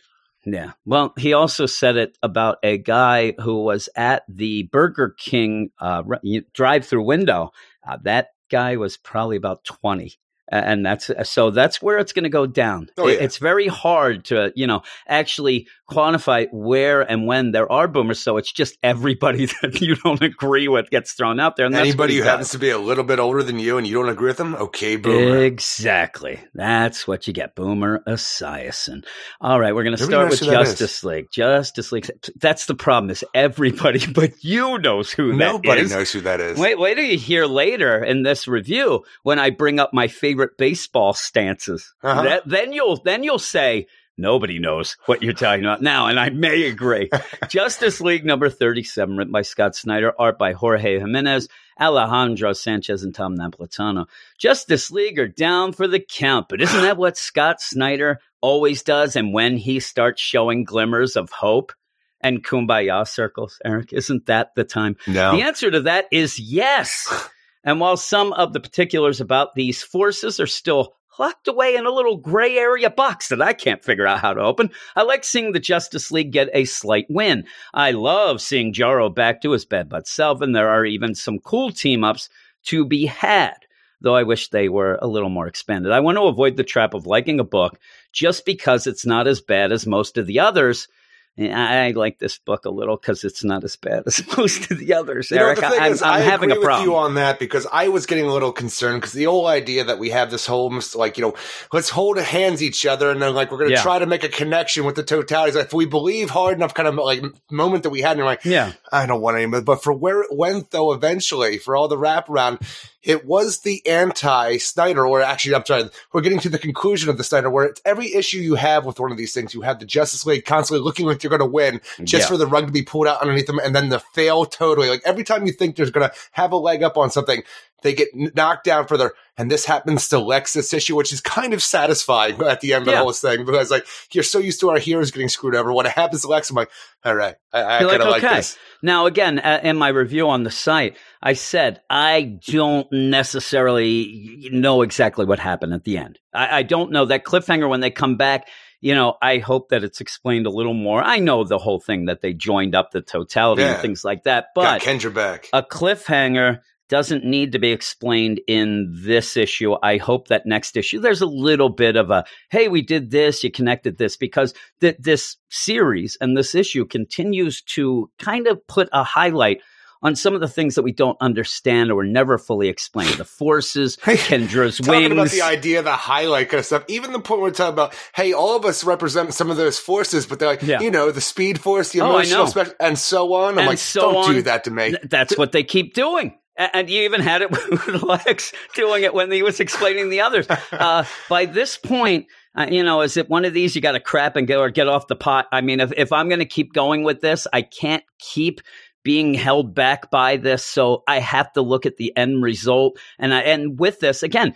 Yeah. 0.46 0.72
Well, 0.84 1.14
he 1.16 1.32
also 1.32 1.64
said 1.64 1.96
it 1.96 2.18
about 2.22 2.58
a 2.62 2.76
guy 2.76 3.32
who 3.40 3.62
was 3.64 3.88
at 3.96 4.24
the 4.28 4.64
Burger 4.64 5.14
King 5.16 5.70
uh, 5.78 6.02
drive 6.52 6.84
through 6.84 7.04
window. 7.04 7.52
Uh, 7.86 7.96
that 8.02 8.32
guy 8.50 8.76
was 8.76 8.98
probably 8.98 9.36
about 9.38 9.64
20. 9.64 10.12
And 10.50 10.84
that's 10.84 11.10
so 11.22 11.50
that's 11.50 11.80
where 11.80 11.96
it's 11.96 12.12
going 12.12 12.24
to 12.24 12.28
go 12.28 12.44
down. 12.46 12.90
Oh, 12.98 13.08
yeah. 13.08 13.16
It's 13.20 13.38
very 13.38 13.66
hard 13.66 14.26
to, 14.26 14.52
you 14.54 14.66
know, 14.66 14.82
actually 15.08 15.66
quantify 15.90 16.48
where 16.52 17.02
and 17.02 17.26
when 17.26 17.52
there 17.52 17.70
are 17.70 17.86
boomers. 17.86 18.20
So 18.20 18.36
it's 18.36 18.50
just 18.50 18.78
everybody 18.82 19.46
that 19.62 19.80
you 19.80 19.96
don't 19.96 20.22
agree 20.22 20.68
with 20.68 20.90
gets 20.90 21.12
thrown 21.12 21.40
out 21.40 21.56
there. 21.56 21.66
And 21.66 21.74
that's 21.74 21.88
Anybody 21.88 22.14
who 22.14 22.20
does. 22.20 22.30
happens 22.30 22.50
to 22.50 22.58
be 22.58 22.70
a 22.70 22.78
little 22.78 23.04
bit 23.04 23.18
older 23.18 23.42
than 23.42 23.58
you 23.58 23.78
and 23.78 23.86
you 23.86 23.94
don't 23.94 24.08
agree 24.08 24.28
with 24.28 24.38
them, 24.38 24.54
okay, 24.54 24.96
boomer. 24.96 25.42
Exactly. 25.44 26.40
That's 26.54 27.06
what 27.06 27.26
you 27.26 27.32
get. 27.32 27.54
Boomer 27.54 28.02
Esiason. 28.06 29.04
All 29.40 29.60
right, 29.60 29.74
we're 29.74 29.84
going 29.84 29.96
to 29.96 30.02
start 30.02 30.30
with 30.30 30.40
that 30.40 30.62
is. 30.62 30.68
Justice 30.70 31.04
League. 31.04 31.30
Justice 31.30 31.92
League. 31.92 32.08
That's 32.36 32.66
the 32.66 32.74
problem. 32.74 33.10
Is 33.10 33.24
everybody 33.34 34.06
but 34.12 34.42
you 34.42 34.78
knows 34.78 35.12
who 35.12 35.32
that 35.32 35.36
Nobody 35.36 35.86
knows 35.86 36.12
who 36.12 36.22
that 36.22 36.40
is. 36.40 36.58
Wait, 36.58 36.78
wait 36.78 36.94
till 36.94 37.04
you 37.04 37.18
hear 37.18 37.46
later 37.46 38.02
in 38.02 38.22
this 38.22 38.48
review 38.48 39.04
when 39.22 39.38
I 39.38 39.50
bring 39.50 39.78
up 39.78 39.92
my 39.92 40.08
favorite 40.08 40.56
baseball 40.58 41.12
stances. 41.12 41.94
Uh-huh. 42.02 42.22
That, 42.22 42.48
then 42.48 42.72
you'll 42.72 42.96
then 42.96 43.22
you'll 43.22 43.38
say 43.38 43.86
nobody 44.16 44.58
knows 44.58 44.96
what 45.06 45.22
you're 45.22 45.32
talking 45.32 45.64
about 45.64 45.82
now, 45.82 46.06
and 46.06 46.18
I 46.18 46.30
may 46.30 46.64
agree. 46.64 47.10
Justice 47.48 48.00
League 48.00 48.24
number 48.24 48.48
thirty-seven, 48.48 49.16
written 49.16 49.32
by 49.32 49.42
Scott 49.42 49.74
Snyder, 49.76 50.12
art 50.18 50.38
by 50.38 50.52
Jorge 50.52 50.98
Jimenez, 50.98 51.48
Alejandro 51.80 52.52
Sanchez, 52.52 53.02
and 53.02 53.14
Tom 53.14 53.36
Napolitano. 53.36 54.06
Justice 54.38 54.90
League 54.90 55.18
are 55.18 55.28
down 55.28 55.72
for 55.72 55.88
the 55.88 56.00
count, 56.00 56.48
but 56.48 56.60
isn't 56.60 56.82
that 56.82 56.96
what 56.96 57.16
Scott 57.16 57.60
Snyder 57.60 58.20
always 58.40 58.82
does? 58.82 59.16
And 59.16 59.32
when 59.32 59.56
he 59.56 59.80
starts 59.80 60.20
showing 60.20 60.64
glimmers 60.64 61.16
of 61.16 61.30
hope. 61.30 61.72
And 62.20 62.42
kumbaya 62.42 63.06
circles, 63.06 63.60
Eric. 63.66 63.92
Isn't 63.92 64.24
that 64.26 64.54
the 64.54 64.64
time? 64.64 64.96
No. 65.06 65.36
The 65.36 65.42
answer 65.42 65.70
to 65.70 65.82
that 65.82 66.06
is 66.10 66.38
yes. 66.38 67.06
and 67.64 67.80
while 67.80 67.98
some 67.98 68.32
of 68.32 68.54
the 68.54 68.60
particulars 68.60 69.20
about 69.20 69.54
these 69.54 69.82
forces 69.82 70.40
are 70.40 70.46
still 70.46 70.94
locked 71.18 71.48
away 71.48 71.76
in 71.76 71.86
a 71.86 71.90
little 71.90 72.16
gray 72.16 72.56
area 72.56 72.90
box 72.90 73.28
that 73.28 73.42
I 73.42 73.52
can't 73.52 73.84
figure 73.84 74.06
out 74.06 74.20
how 74.20 74.34
to 74.34 74.40
open, 74.40 74.70
I 74.96 75.02
like 75.02 75.24
seeing 75.24 75.52
the 75.52 75.60
Justice 75.60 76.10
League 76.10 76.32
get 76.32 76.48
a 76.52 76.64
slight 76.64 77.06
win. 77.08 77.44
I 77.72 77.92
love 77.92 78.40
seeing 78.40 78.72
Jarro 78.72 79.08
back 79.08 79.42
to 79.42 79.52
his 79.52 79.64
bed 79.64 79.88
but 79.88 80.08
self, 80.08 80.40
and 80.40 80.54
there 80.54 80.68
are 80.68 80.84
even 80.84 81.14
some 81.14 81.38
cool 81.38 81.70
team 81.70 82.04
ups 82.04 82.28
to 82.64 82.84
be 82.84 83.06
had. 83.06 83.54
Though 84.00 84.16
I 84.16 84.24
wish 84.24 84.48
they 84.48 84.68
were 84.68 84.98
a 85.00 85.06
little 85.06 85.30
more 85.30 85.46
expanded. 85.46 85.92
I 85.92 86.00
want 86.00 86.16
to 86.16 86.24
avoid 86.24 86.56
the 86.56 86.64
trap 86.64 86.92
of 86.92 87.06
liking 87.06 87.40
a 87.40 87.44
book 87.44 87.78
just 88.12 88.44
because 88.44 88.86
it's 88.86 89.06
not 89.06 89.26
as 89.26 89.40
bad 89.40 89.72
as 89.72 89.86
most 89.86 90.18
of 90.18 90.26
the 90.26 90.40
others. 90.40 90.88
And 91.36 91.52
I 91.52 91.86
I 91.86 91.90
like 91.90 92.18
this 92.18 92.38
book 92.38 92.64
a 92.64 92.70
little 92.70 92.96
because 92.96 93.24
it's 93.24 93.42
not 93.42 93.64
as 93.64 93.74
bad 93.74 94.04
as 94.06 94.22
most 94.38 94.70
of 94.70 94.78
the 94.78 94.94
others. 94.94 95.30
You 95.30 95.38
know, 95.38 95.46
Eric, 95.46 95.60
the 95.60 95.68
thing 95.70 95.80
I, 95.80 95.88
is, 95.88 96.00
I'm 96.02 96.12
I 96.12 96.20
having 96.20 96.52
a 96.52 96.56
problem. 96.56 96.80
with 96.82 96.84
you 96.88 96.94
on 96.96 97.14
that 97.16 97.38
because 97.40 97.66
I 97.72 97.88
was 97.88 98.06
getting 98.06 98.24
a 98.26 98.32
little 98.32 98.52
concerned 98.52 99.00
because 99.00 99.12
the 99.14 99.24
whole 99.24 99.46
idea 99.48 99.82
that 99.84 99.98
we 99.98 100.10
have 100.10 100.30
this 100.30 100.46
whole 100.46 100.72
like 100.94 101.18
you 101.18 101.22
know 101.24 101.34
let's 101.72 101.90
hold 101.90 102.18
hands 102.18 102.62
each 102.62 102.86
other 102.86 103.10
and 103.10 103.20
then 103.20 103.34
like 103.34 103.50
we're 103.50 103.58
going 103.58 103.70
to 103.70 103.74
Yeah. 103.76 103.82
try 103.82 103.98
to 103.98 104.06
make 104.06 104.22
a 104.22 104.28
connection 104.28 104.84
with 104.84 104.94
the 104.94 105.02
totalities. 105.02 105.56
If 105.60 105.72
we 105.72 105.86
believe 105.86 106.30
hard 106.30 106.56
enough, 106.56 106.72
kind 106.72 106.86
of 106.88 106.94
like 106.94 107.24
moment 107.50 107.82
that 107.82 107.90
we 107.90 108.00
had, 108.02 108.12
and 108.12 108.18
you're 108.18 108.26
like, 108.26 108.44
yeah, 108.44 108.72
I 108.92 109.06
don't 109.06 109.20
want 109.20 109.36
any 109.36 109.60
but 109.60 109.82
for 109.82 109.92
where 109.92 110.22
it 110.22 110.28
went 110.36 110.70
though, 110.70 110.92
eventually 110.92 111.58
for 111.58 111.74
all 111.74 111.88
the 111.88 111.96
wraparound, 111.96 112.60
it 113.04 113.26
was 113.26 113.60
the 113.60 113.86
anti 113.86 114.56
Snyder, 114.56 115.06
or 115.06 115.20
actually, 115.22 115.54
I'm 115.54 115.64
sorry, 115.66 115.84
we're 116.12 116.22
getting 116.22 116.40
to 116.40 116.48
the 116.48 116.58
conclusion 116.58 117.10
of 117.10 117.18
the 117.18 117.24
Snyder, 117.24 117.50
where 117.50 117.66
it's 117.66 117.80
every 117.84 118.12
issue 118.14 118.38
you 118.38 118.54
have 118.54 118.86
with 118.86 118.98
one 118.98 119.12
of 119.12 119.18
these 119.18 119.34
things, 119.34 119.54
you 119.54 119.60
have 119.60 119.78
the 119.78 119.86
Justice 119.86 120.24
League 120.26 120.44
constantly 120.44 120.82
looking 120.82 121.06
like 121.06 121.20
they're 121.20 121.28
going 121.30 121.40
to 121.40 121.46
win, 121.46 121.80
just 122.02 122.22
Yeah. 122.24 122.28
for 122.28 122.36
the 122.36 122.46
rug 122.46 122.66
to 122.66 122.72
be 122.72 122.82
pulled 122.82 123.06
out 123.06 123.20
underneath 123.20 123.46
them, 123.46 123.60
and 123.62 123.74
then 123.76 123.90
the 123.90 124.00
fail 124.00 124.44
totally. 124.46 124.88
Like 124.88 125.02
every 125.04 125.22
time 125.24 125.46
you 125.46 125.52
think 125.52 125.76
there's 125.76 125.90
going 125.90 126.08
to 126.08 126.14
have 126.32 126.52
a 126.52 126.56
leg 126.56 126.82
up 126.82 126.96
on 126.96 127.10
something, 127.10 127.42
they 127.84 127.92
get 127.94 128.08
knocked 128.14 128.64
down 128.64 128.88
for 128.88 128.96
their, 128.96 129.12
And 129.38 129.48
this 129.50 129.64
happens 129.64 130.08
to 130.08 130.18
Lex 130.18 130.52
this 130.54 130.72
issue, 130.74 130.96
which 130.96 131.12
is 131.12 131.20
kind 131.20 131.54
of 131.54 131.62
satisfying 131.62 132.40
at 132.42 132.60
the 132.60 132.72
end 132.72 132.82
of 132.82 132.88
Yeah. 132.88 132.94
the 132.98 133.02
whole 133.04 133.12
thing 133.12 133.44
because 133.44 133.70
like 133.70 133.86
you're 134.12 134.24
so 134.24 134.40
used 134.40 134.58
to 134.60 134.70
our 134.70 134.78
heroes 134.78 135.12
getting 135.12 135.28
screwed 135.28 135.54
over. 135.54 135.72
When 135.72 135.86
it 135.86 135.92
happens 135.92 136.22
to 136.22 136.28
Lex, 136.28 136.50
I'm 136.50 136.56
like, 136.56 136.70
all 137.04 137.14
right, 137.14 137.36
I, 137.52 137.62
I 137.62 137.78
kind 137.84 138.02
of 138.02 138.08
like, 138.08 138.22
like, 138.22 138.32
this. 138.36 138.58
Now, 138.82 139.06
again, 139.06 139.38
in 139.38 139.76
my 139.76 139.88
review 139.88 140.28
on 140.28 140.42
the 140.42 140.50
site, 140.50 140.96
I 141.22 141.34
said 141.34 141.80
I 141.88 142.38
don't 142.46 142.90
necessarily 142.92 144.48
know 144.52 144.82
exactly 144.82 145.24
what 145.24 145.38
happened 145.38 145.74
at 145.74 145.84
the 145.84 145.98
end. 145.98 146.18
I, 146.32 146.58
I 146.58 146.62
don't 146.62 146.90
know 146.90 147.04
that 147.06 147.24
cliffhanger 147.24 147.68
when 147.68 147.80
they 147.80 147.90
come 147.90 148.16
back. 148.16 148.48
You 148.80 148.94
know, 148.94 149.16
I 149.22 149.38
hope 149.38 149.70
that 149.70 149.82
it's 149.82 150.02
explained 150.02 150.46
a 150.46 150.50
little 150.50 150.74
more. 150.74 151.02
I 151.02 151.18
know 151.18 151.42
the 151.44 151.56
whole 151.56 151.80
thing 151.80 152.04
that 152.06 152.20
they 152.20 152.34
joined 152.34 152.74
up 152.74 152.90
the 152.90 153.00
totality 153.00 153.62
Yeah. 153.62 153.72
and 153.72 153.80
things 153.82 154.04
like 154.04 154.24
that, 154.24 154.48
Got 154.54 154.80
but 154.80 154.82
Kendra 154.82 155.14
back. 155.14 155.48
a 155.54 155.62
cliffhanger 155.62 156.60
doesn't 156.88 157.24
need 157.24 157.52
to 157.52 157.58
be 157.58 157.70
explained 157.72 158.40
in 158.46 158.92
this 159.04 159.36
issue. 159.36 159.74
I 159.82 159.96
hope 159.96 160.28
that 160.28 160.46
next 160.46 160.76
issue 160.76 161.00
there's 161.00 161.22
a 161.22 161.26
little 161.26 161.68
bit 161.70 161.96
of 161.96 162.10
a 162.10 162.24
hey, 162.50 162.68
we 162.68 162.82
did 162.82 163.10
this, 163.10 163.42
you 163.42 163.50
connected 163.50 163.96
this 163.98 164.16
because 164.16 164.54
th- 164.80 164.96
this 164.98 165.36
series 165.50 166.16
and 166.20 166.36
this 166.36 166.54
issue 166.54 166.84
continues 166.84 167.62
to 167.62 168.10
kind 168.18 168.46
of 168.46 168.66
put 168.66 168.88
a 168.92 169.02
highlight 169.02 169.60
on 170.02 170.14
some 170.14 170.34
of 170.34 170.42
the 170.42 170.48
things 170.48 170.74
that 170.74 170.82
we 170.82 170.92
don't 170.92 171.16
understand 171.22 171.90
or 171.90 172.04
never 172.04 172.36
fully 172.36 172.68
explain. 172.68 173.16
The 173.16 173.24
forces, 173.24 173.96
Kendra's 174.02 174.76
Talking 174.76 175.12
about 175.12 175.30
the 175.30 175.40
idea, 175.40 175.82
the 175.82 175.92
highlight 175.92 176.50
kind 176.50 176.58
of 176.58 176.66
stuff. 176.66 176.84
Even 176.88 177.12
the 177.12 177.20
point 177.20 177.40
where 177.40 177.48
we're 177.50 177.54
talking 177.54 177.72
about, 177.72 177.94
hey, 178.14 178.34
all 178.34 178.54
of 178.54 178.66
us 178.66 178.84
represent 178.84 179.32
some 179.32 179.50
of 179.50 179.56
those 179.56 179.78
forces, 179.78 180.26
but 180.26 180.38
they're 180.38 180.48
like, 180.48 180.62
Yeah. 180.62 180.80
you 180.80 180.90
know, 180.90 181.10
the 181.10 181.22
speed 181.22 181.58
force, 181.58 181.92
the 181.92 182.02
Oh, 182.02 182.10
emotional, 182.10 182.44
know. 182.44 182.50
special, 182.50 182.74
and 182.80 182.98
so 182.98 183.32
on. 183.32 183.54
I'm 183.54 183.58
And 183.60 183.66
like, 183.68 183.78
so 183.78 184.12
don't 184.12 184.34
do 184.34 184.42
that 184.42 184.64
to 184.64 184.70
me. 184.70 184.94
That's 185.04 185.38
what 185.38 185.52
they 185.52 185.64
keep 185.64 185.94
doing. 185.94 186.36
And 186.56 186.88
you 186.88 187.02
even 187.02 187.20
had 187.20 187.42
it 187.42 187.50
with 187.70 188.02
Lex 188.02 188.52
doing 188.74 189.02
it 189.02 189.12
when 189.12 189.30
he 189.30 189.42
was 189.42 189.60
explaining 189.60 190.08
the 190.08 190.20
others. 190.20 190.46
Uh, 190.70 191.04
by 191.28 191.46
this 191.46 191.76
point, 191.76 192.26
uh, 192.56 192.66
you 192.70 192.82
know, 192.82 193.00
is 193.00 193.16
it 193.16 193.28
one 193.28 193.44
of 193.44 193.52
these 193.52 193.74
you 193.74 193.82
got 193.82 193.92
to 193.92 194.00
crap 194.00 194.36
and 194.36 194.46
go 194.46 194.60
or 194.60 194.70
get 194.70 194.86
off 194.86 195.08
the 195.08 195.16
pot? 195.16 195.46
I 195.50 195.60
mean, 195.60 195.80
if, 195.80 195.92
if 195.96 196.12
I'm 196.12 196.28
going 196.28 196.38
to 196.38 196.44
keep 196.44 196.72
going 196.72 197.02
with 197.02 197.20
this, 197.20 197.46
I 197.52 197.62
can't 197.62 198.04
keep 198.18 198.60
being 199.02 199.34
held 199.34 199.74
back 199.74 200.10
by 200.10 200.36
this. 200.36 200.64
So 200.64 201.02
I 201.06 201.18
have 201.18 201.52
to 201.54 201.60
look 201.60 201.86
at 201.86 201.96
the 201.96 202.16
end 202.16 202.42
result. 202.42 202.98
And 203.18 203.34
I, 203.34 203.40
and 203.40 203.78
with 203.78 204.00
this, 204.00 204.22
again, 204.22 204.54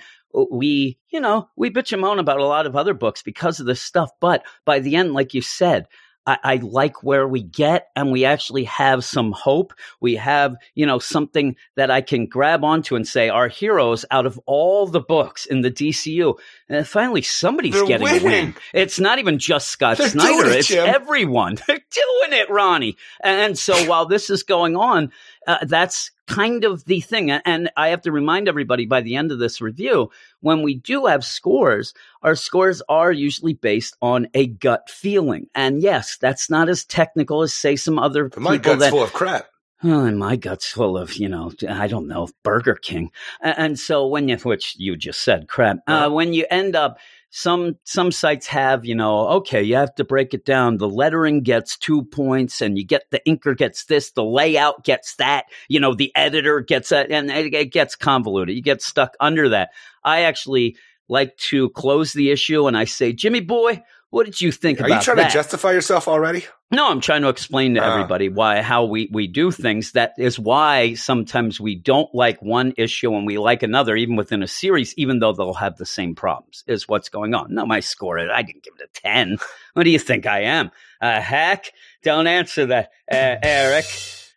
we, 0.50 0.98
you 1.10 1.20
know, 1.20 1.48
we 1.56 1.70
bitch 1.70 1.92
and 1.92 2.00
moan 2.00 2.18
about 2.18 2.38
a 2.38 2.46
lot 2.46 2.66
of 2.66 2.76
other 2.76 2.94
books 2.94 3.22
because 3.22 3.60
of 3.60 3.66
this 3.66 3.82
stuff. 3.82 4.10
But 4.20 4.44
by 4.64 4.78
the 4.78 4.96
end, 4.96 5.12
like 5.12 5.34
you 5.34 5.42
said, 5.42 5.86
I, 6.28 6.38
I 6.44 6.56
like 6.56 7.02
where 7.02 7.26
we 7.26 7.42
get 7.42 7.88
and 7.96 8.12
we 8.12 8.26
actually 8.26 8.64
have 8.64 9.02
some 9.02 9.32
hope. 9.32 9.72
We 9.98 10.16
have, 10.16 10.56
you 10.74 10.84
know, 10.84 10.98
something 10.98 11.56
that 11.76 11.90
I 11.90 12.02
can 12.02 12.26
grab 12.26 12.64
onto 12.64 12.96
and 12.96 13.08
say 13.08 13.30
our 13.30 13.48
heroes 13.48 14.04
out 14.10 14.26
of 14.26 14.38
all 14.44 14.86
the 14.86 15.00
books 15.00 15.46
in 15.46 15.62
the 15.62 15.70
DCU. 15.70 16.38
And 16.68 16.86
finally 16.86 17.22
somebody's 17.22 17.72
They're 17.72 17.86
getting 17.86 18.08
a 18.08 18.22
win. 18.22 18.54
It's 18.74 19.00
not 19.00 19.18
even 19.18 19.38
just 19.38 19.68
Scott 19.68 19.96
They're 19.96 20.10
Snyder. 20.10 20.50
it, 20.50 20.56
it's 20.56 20.68
Jim. 20.68 20.86
everyone. 20.86 21.54
They're 21.66 21.76
doing 21.76 22.38
it, 22.40 22.50
Ronnie. 22.50 22.98
And 23.24 23.58
so 23.58 23.88
while 23.88 24.04
this 24.04 24.28
is 24.28 24.42
going 24.42 24.76
on, 24.76 25.10
uh, 25.46 25.58
that's 25.62 26.10
kind 26.26 26.64
of 26.64 26.84
the 26.84 27.00
thing. 27.00 27.30
And 27.30 27.70
I 27.76 27.88
have 27.88 28.02
to 28.02 28.12
remind 28.12 28.48
everybody 28.48 28.86
by 28.86 29.00
the 29.00 29.16
end 29.16 29.32
of 29.32 29.38
this 29.38 29.60
review, 29.60 30.10
when 30.40 30.62
we 30.62 30.74
do 30.74 31.06
have 31.06 31.24
scores, 31.24 31.94
our 32.22 32.34
scores 32.34 32.82
are 32.88 33.12
usually 33.12 33.54
based 33.54 33.96
on 34.02 34.28
a 34.34 34.46
gut 34.46 34.90
feeling. 34.90 35.48
And 35.54 35.82
yes, 35.82 36.18
that's 36.20 36.50
not 36.50 36.68
as 36.68 36.84
technical 36.84 37.42
as 37.42 37.54
say 37.54 37.76
some 37.76 37.98
other 37.98 38.28
But 38.28 38.40
my 38.40 38.52
people 38.52 38.72
gut's 38.72 38.80
that 38.82 38.90
full 38.90 39.02
of 39.02 39.12
crap. 39.12 39.46
Oh, 39.84 40.04
and 40.04 40.18
my 40.18 40.34
gut's 40.34 40.66
full 40.72 40.98
of, 40.98 41.14
you 41.14 41.28
know, 41.28 41.52
I 41.68 41.86
don't 41.86 42.08
know, 42.08 42.28
Burger 42.42 42.74
King. 42.74 43.12
And 43.40 43.78
so 43.78 44.08
when 44.08 44.28
you, 44.28 44.36
which 44.38 44.74
you 44.76 44.96
just 44.96 45.22
said, 45.22 45.46
crap, 45.46 45.78
uh, 45.86 46.10
when 46.10 46.32
you 46.32 46.46
end 46.50 46.74
up, 46.74 46.98
some, 47.30 47.76
some 47.84 48.10
sites 48.10 48.46
have, 48.46 48.84
you 48.84 48.94
know, 48.94 49.28
okay, 49.28 49.62
you 49.62 49.76
have 49.76 49.94
to 49.96 50.04
break 50.04 50.32
it 50.32 50.44
down. 50.44 50.78
The 50.78 50.88
lettering 50.88 51.42
gets 51.42 51.76
two 51.76 52.04
points 52.04 52.60
and 52.60 52.78
you 52.78 52.86
get 52.86 53.04
the 53.10 53.20
inker 53.26 53.56
gets 53.56 53.84
this, 53.84 54.12
the 54.12 54.24
layout 54.24 54.84
gets 54.84 55.16
that, 55.16 55.44
you 55.68 55.78
know, 55.78 55.94
the 55.94 56.10
editor 56.14 56.60
gets 56.60 56.88
that, 56.88 57.10
and 57.10 57.30
it, 57.30 57.52
it 57.52 57.72
gets 57.72 57.96
convoluted. 57.96 58.56
You 58.56 58.62
get 58.62 58.82
stuck 58.82 59.14
under 59.20 59.50
that. 59.50 59.70
I 60.02 60.22
actually 60.22 60.76
like 61.08 61.36
to 61.36 61.70
close 61.70 62.12
the 62.12 62.30
issue 62.30 62.66
and 62.66 62.76
I 62.76 62.84
say, 62.84 63.12
Jimmy 63.12 63.40
boy, 63.40 63.82
what 64.10 64.26
did 64.26 64.40
you 64.40 64.50
think 64.52 64.80
Are 64.80 64.86
about 64.86 64.88
that? 64.88 64.94
Are 64.94 64.98
you 65.00 65.04
trying 65.04 65.16
that? 65.18 65.28
to 65.28 65.34
justify 65.34 65.72
yourself 65.72 66.08
already? 66.08 66.46
No, 66.70 66.90
I'm 66.90 67.00
trying 67.00 67.22
to 67.22 67.28
explain 67.28 67.74
to 67.74 67.80
Ah. 67.82 67.92
everybody 67.94 68.28
why 68.28 68.60
how 68.62 68.84
we 68.84 69.08
we 69.12 69.26
do 69.26 69.50
things. 69.50 69.92
That 69.92 70.12
is 70.18 70.38
why 70.38 70.94
sometimes 70.94 71.60
we 71.60 71.74
don't 71.74 72.14
like 72.14 72.42
one 72.42 72.74
issue 72.76 73.14
and 73.14 73.26
we 73.26 73.38
like 73.38 73.62
another, 73.62 73.96
even 73.96 74.16
within 74.16 74.42
a 74.42 74.46
series, 74.48 74.92
even 74.98 75.18
though 75.18 75.32
they'll 75.32 75.54
have 75.54 75.76
the 75.76 75.86
same 75.86 76.14
problems. 76.14 76.64
Is 76.66 76.86
what's 76.88 77.08
going 77.08 77.34
on? 77.34 77.54
No, 77.54 77.64
my 77.66 77.80
score. 77.80 78.18
I 78.18 78.42
didn't 78.42 78.64
give 78.64 78.74
it 78.78 78.90
a 78.94 79.00
ten. 79.00 79.38
What 79.74 79.84
do 79.84 79.90
you 79.90 79.98
think 79.98 80.26
I 80.26 80.40
am? 80.40 80.70
A 81.00 81.20
hack? 81.20 81.72
Don't 82.02 82.26
answer 82.26 82.66
that, 82.66 82.90
uh, 83.10 83.36
Eric. 83.42 83.84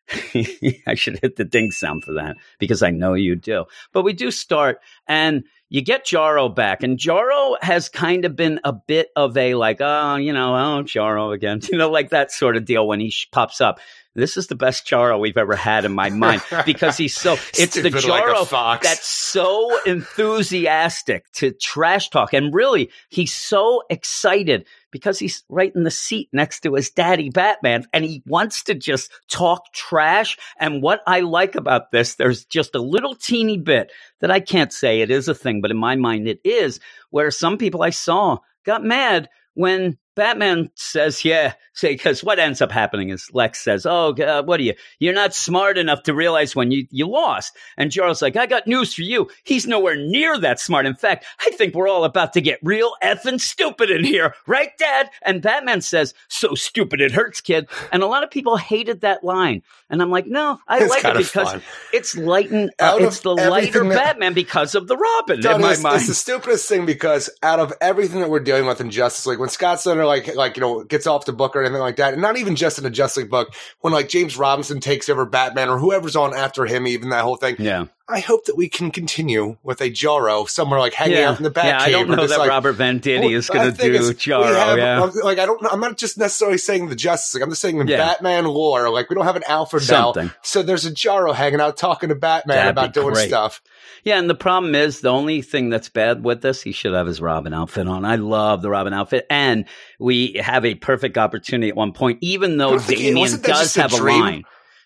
I 0.87 0.95
should 0.95 1.19
hit 1.21 1.35
the 1.37 1.45
ding 1.45 1.71
sound 1.71 2.03
for 2.03 2.13
that 2.13 2.35
because 2.59 2.83
I 2.83 2.91
know 2.91 3.13
you 3.13 3.35
do. 3.35 3.65
But 3.93 4.03
we 4.03 4.13
do 4.13 4.29
start 4.31 4.79
and 5.07 5.43
you 5.71 5.81
get 5.81 6.05
Jarro 6.05 6.49
back, 6.49 6.83
and 6.83 6.99
Jarro 6.99 7.55
has 7.61 7.87
kind 7.87 8.25
of 8.25 8.35
been 8.35 8.59
a 8.65 8.73
bit 8.73 9.07
of 9.15 9.37
a 9.37 9.55
like, 9.55 9.77
oh, 9.79 10.17
you 10.17 10.33
know, 10.33 10.53
oh, 10.53 10.83
Jarro 10.83 11.31
again, 11.31 11.61
you 11.71 11.77
know, 11.77 11.89
like 11.89 12.09
that 12.09 12.29
sort 12.29 12.57
of 12.57 12.65
deal 12.65 12.85
when 12.85 12.99
he 12.99 13.09
sh- 13.09 13.29
pops 13.31 13.61
up. 13.61 13.79
This 14.13 14.35
is 14.35 14.47
the 14.47 14.55
best 14.55 14.85
Jarro 14.85 15.17
we've 15.17 15.37
ever 15.37 15.55
had 15.55 15.85
in 15.85 15.93
my 15.93 16.09
mind 16.09 16.41
because 16.65 16.97
he's 16.97 17.15
so. 17.15 17.33
It's 17.33 17.75
the 17.75 17.89
Stupid 17.89 18.05
like 18.05 18.23
Jarro 18.23 18.45
fox. 18.45 18.87
that's 18.87 19.07
so 19.07 19.81
enthusiastic 19.85 21.31
to 21.33 21.51
trash 21.51 22.09
talk, 22.09 22.33
and 22.33 22.53
really, 22.53 22.91
he's 23.09 23.33
so 23.33 23.83
excited 23.89 24.65
because 24.91 25.17
he's 25.17 25.43
right 25.47 25.71
in 25.73 25.83
the 25.83 25.91
seat 25.91 26.27
next 26.33 26.61
to 26.61 26.73
his 26.75 26.89
daddy 26.89 27.29
Batman, 27.29 27.85
and 27.93 28.03
he 28.03 28.21
wants 28.25 28.63
to 28.63 28.75
just 28.75 29.11
talk 29.29 29.71
trash. 29.73 30.37
And 30.59 30.83
what 30.83 31.01
I 31.07 31.21
like 31.21 31.55
about 31.55 31.91
this, 31.91 32.15
there's 32.15 32.43
just 32.45 32.75
a 32.75 32.81
little 32.81 33.15
teeny 33.15 33.57
bit 33.57 33.91
that 34.19 34.31
I 34.31 34.41
can't 34.41 34.73
say 34.73 34.99
it 34.99 35.09
is 35.09 35.29
a 35.29 35.35
thing, 35.35 35.61
but 35.61 35.71
in 35.71 35.77
my 35.77 35.95
mind 35.95 36.27
it 36.27 36.41
is, 36.43 36.81
where 37.11 37.31
some 37.31 37.57
people 37.57 37.81
I 37.81 37.91
saw 37.91 38.39
got 38.65 38.83
mad 38.83 39.29
when 39.53 39.97
Batman 40.21 40.69
says, 40.75 41.25
yeah, 41.25 41.53
say, 41.73 41.93
because 41.93 42.23
what 42.23 42.37
ends 42.37 42.61
up 42.61 42.71
happening 42.71 43.09
is 43.09 43.31
Lex 43.33 43.59
says, 43.59 43.87
oh, 43.87 44.13
uh, 44.13 44.43
what 44.43 44.59
are 44.59 44.63
you? 44.63 44.75
You're 44.99 45.15
not 45.15 45.33
smart 45.33 45.79
enough 45.79 46.03
to 46.03 46.13
realize 46.13 46.55
when 46.55 46.69
you, 46.69 46.85
you 46.91 47.07
lost. 47.07 47.57
And 47.75 47.91
Charles 47.91 48.21
like, 48.21 48.35
I 48.35 48.45
got 48.45 48.67
news 48.67 48.93
for 48.93 49.01
you. 49.01 49.31
He's 49.43 49.65
nowhere 49.65 49.95
near 49.95 50.37
that 50.37 50.59
smart. 50.59 50.85
In 50.85 50.93
fact, 50.93 51.25
I 51.39 51.49
think 51.55 51.73
we're 51.73 51.87
all 51.87 52.03
about 52.03 52.33
to 52.33 52.41
get 52.41 52.59
real 52.61 52.91
effing 53.01 53.41
stupid 53.41 53.89
in 53.89 54.03
here. 54.03 54.35
Right, 54.45 54.69
Dad? 54.77 55.09
And 55.23 55.41
Batman 55.41 55.81
says, 55.81 56.13
so 56.27 56.53
stupid 56.53 57.01
it 57.01 57.11
hurts, 57.13 57.41
kid. 57.41 57.67
And 57.91 58.03
a 58.03 58.07
lot 58.07 58.23
of 58.23 58.29
people 58.29 58.57
hated 58.57 59.01
that 59.01 59.23
line. 59.23 59.63
And 59.89 60.03
I'm 60.03 60.11
like, 60.11 60.27
no, 60.27 60.59
I 60.67 60.83
It's 60.83 60.89
like 60.91 61.03
it 61.03 61.17
because 61.17 61.51
fun. 61.51 61.61
it's 61.93 62.15
lighten, 62.15 62.69
uh, 62.79 62.83
Out 62.83 63.01
it's 63.01 63.21
the 63.21 63.33
lighter 63.33 63.83
that- 63.85 63.95
Batman 63.95 64.35
because 64.35 64.75
of 64.75 64.87
the 64.87 64.97
Robin 64.97 65.41
Don, 65.41 65.55
in 65.55 65.61
my 65.61 65.71
it's, 65.71 65.81
mind. 65.81 65.95
it's 65.97 66.07
the 66.07 66.13
stupidest 66.13 66.69
thing 66.69 66.85
because 66.85 67.27
out 67.41 67.59
of 67.59 67.73
everything 67.81 68.19
that 68.19 68.29
we're 68.29 68.39
dealing 68.39 68.67
with 68.67 68.79
in 68.81 68.91
Justice 68.91 69.25
League, 69.25 69.39
when 69.39 69.49
Scott 69.49 69.81
Snyder 69.81 70.10
like 70.11 70.35
like 70.35 70.57
you 70.57 70.61
know 70.61 70.83
gets 70.83 71.07
off 71.07 71.25
the 71.25 71.33
book 71.33 71.55
or 71.55 71.61
anything 71.61 71.79
like 71.81 71.95
that, 71.97 72.13
and 72.13 72.21
not 72.21 72.37
even 72.37 72.55
just 72.55 72.77
in 72.79 72.85
a 72.85 72.89
Justice 72.89 73.17
League 73.23 73.29
book, 73.31 73.53
when 73.81 73.93
like 73.93 74.09
James 74.09 74.37
Robinson 74.37 74.79
takes 74.79 75.09
over 75.09 75.25
Batman 75.25 75.69
or 75.69 75.77
whoever's 75.77 76.15
on 76.15 76.33
after 76.33 76.65
him, 76.65 76.85
even 76.87 77.09
that 77.09 77.21
whole 77.23 77.37
thing. 77.37 77.55
yeah. 77.59 77.85
I 78.09 78.19
hope 78.19 78.43
that 78.47 78.57
we 78.57 78.67
can 78.67 78.91
continue 78.91 79.55
with 79.63 79.79
a 79.79 79.89
Jarro 79.89 80.43
somewhere 80.45 80.81
like 80.81 80.93
hanging 80.93 81.19
out 81.19 81.37
in 81.37 81.43
the 81.43 81.49
Batcave. 81.51 81.63
yeah, 81.63 81.81
I 81.81 81.91
don't 81.91 82.09
know 82.09 82.27
that 82.27 82.39
like, 82.39 82.49
Robert 82.49 82.75
Venditti 82.75 83.33
is 83.33 83.49
going 83.49 83.71
to 83.73 83.77
do 83.81 84.13
Jarro. 84.13 84.53
have- 84.53 84.77
yeah, 84.77 84.99
Like 85.23 85.39
I 85.39 85.45
don't 85.45 85.61
know. 85.61 85.69
I'm 85.71 85.79
not 85.79 85.97
just 85.97 86.17
necessarily 86.17 86.57
saying 86.57 86.89
the 86.89 86.95
Justice 86.97 87.33
League. 87.33 87.43
I'm 87.43 87.49
just 87.51 87.61
saying 87.61 87.77
the 87.79 87.85
Yeah. 87.85 87.97
Batman 87.99 88.43
lore. 88.47 88.89
Like 88.89 89.09
we 89.09 89.15
don't 89.15 89.23
have 89.23 89.37
an 89.37 89.43
Alfred 89.47 89.83
now, 89.89 90.11
Something. 90.11 90.31
so 90.41 90.61
there's 90.61 90.85
a 90.85 90.91
Jarro 90.91 91.31
hanging 91.33 91.61
out 91.61 91.77
talking 91.77 92.09
to 92.09 92.15
Batman 92.15 92.57
That'd 92.57 92.71
about 92.71 92.93
doing 92.93 93.13
great. 93.13 93.29
stuff. 93.29 93.61
Yeah. 94.03 94.19
And 94.19 94.29
the 94.29 94.35
problem 94.35 94.75
is 94.75 95.01
the 95.01 95.09
only 95.09 95.41
thing 95.41 95.69
that's 95.69 95.89
bad 95.89 96.23
with 96.23 96.41
this, 96.41 96.61
he 96.61 96.71
should 96.71 96.93
have 96.93 97.07
his 97.07 97.21
Robin 97.21 97.53
outfit 97.53 97.87
on. 97.87 98.05
I 98.05 98.15
love 98.15 98.61
the 98.61 98.69
Robin 98.69 98.93
outfit, 98.93 99.25
and 99.29 99.65
we 99.99 100.33
have 100.43 100.65
a 100.65 100.75
perfect 100.75 101.17
opportunity 101.17 101.69
at 101.69 101.75
one 101.75 101.93
point, 101.93 102.19
even 102.21 102.57
though 102.57 102.69
I 102.69 102.71
don't 102.71 102.79
think 102.81 102.99
he- 102.99 103.07
Damian 103.09 103.31
does 103.41 103.41
just 103.43 103.77
a 103.77 103.81
have 103.81 103.93
a 103.93 103.97
line. 104.03 104.43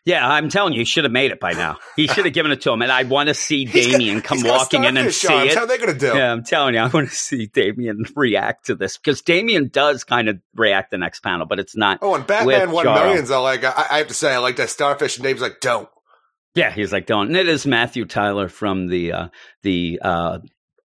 Yeah, 0.07 0.27
I'm 0.29 0.50
telling 0.50 0.74
you, 0.74 0.81
he 0.81 0.86
should 0.86 1.03
have 1.05 1.12
made 1.12 1.31
it 1.31 1.39
by 1.39 1.53
now. 1.53 1.77
He 1.95 2.05
should 2.05 2.25
have 2.25 2.34
given 2.36 2.51
it 2.51 2.62
to 2.62 2.72
him, 2.72 2.84
and 2.84 2.91
I 2.91 3.01
want 3.05 3.27
to 3.29 3.34
see 3.34 3.65
Damian 3.65 4.22
come 4.22 4.43
walking 4.43 4.84
in 4.84 4.98
and 4.98 5.12
see 5.12 5.34
it. 5.34 5.55
How 5.55 5.62
are 5.63 5.65
they 5.65 5.79
going 5.79 5.93
to 5.93 5.98
do? 6.00 6.15
Yeah, 6.15 6.31
I'm 6.31 6.43
telling 6.43 6.75
you, 6.75 6.81
I 6.81 6.86
want 6.88 7.10
to 7.10 7.15
see 7.15 7.48
Damian 7.48 8.05
react 8.15 8.67
to 8.67 8.75
this 8.75 8.98
because 8.98 9.24
Damian 9.24 9.69
does 9.69 10.03
kind 10.03 10.29
of 10.29 10.39
react 10.53 10.91
the 10.91 11.00
next 11.00 11.22
panel, 11.22 11.48
but 11.48 11.57
it's 11.57 11.75
not. 11.75 11.98
Oh, 12.03 12.13
and 12.13 12.27
Batman 12.27 12.69
One 12.69 12.84
Jarl. 12.84 13.03
Millions. 13.07 13.31
I 13.31 13.39
like. 13.39 13.63
I, 13.63 13.86
I 13.89 13.98
have 13.98 14.07
to 14.10 14.13
say, 14.13 14.31
I 14.31 14.38
like 14.38 14.57
that 14.57 14.69
starfish. 14.69 15.17
And 15.17 15.24
Dave's 15.24 15.41
like, 15.41 15.60
don't. 15.60 15.89
Yeah, 16.55 16.71
he's 16.71 16.93
like, 16.93 17.05
don't. 17.05 17.27
And 17.27 17.35
it 17.35 17.50
is 17.50 17.67
Matthew 17.67 18.05
Tyler 18.05 18.47
from 18.47 18.88
the 18.88 19.12
uh, 19.12 19.27
the 19.62 20.00
uh, 20.01 20.39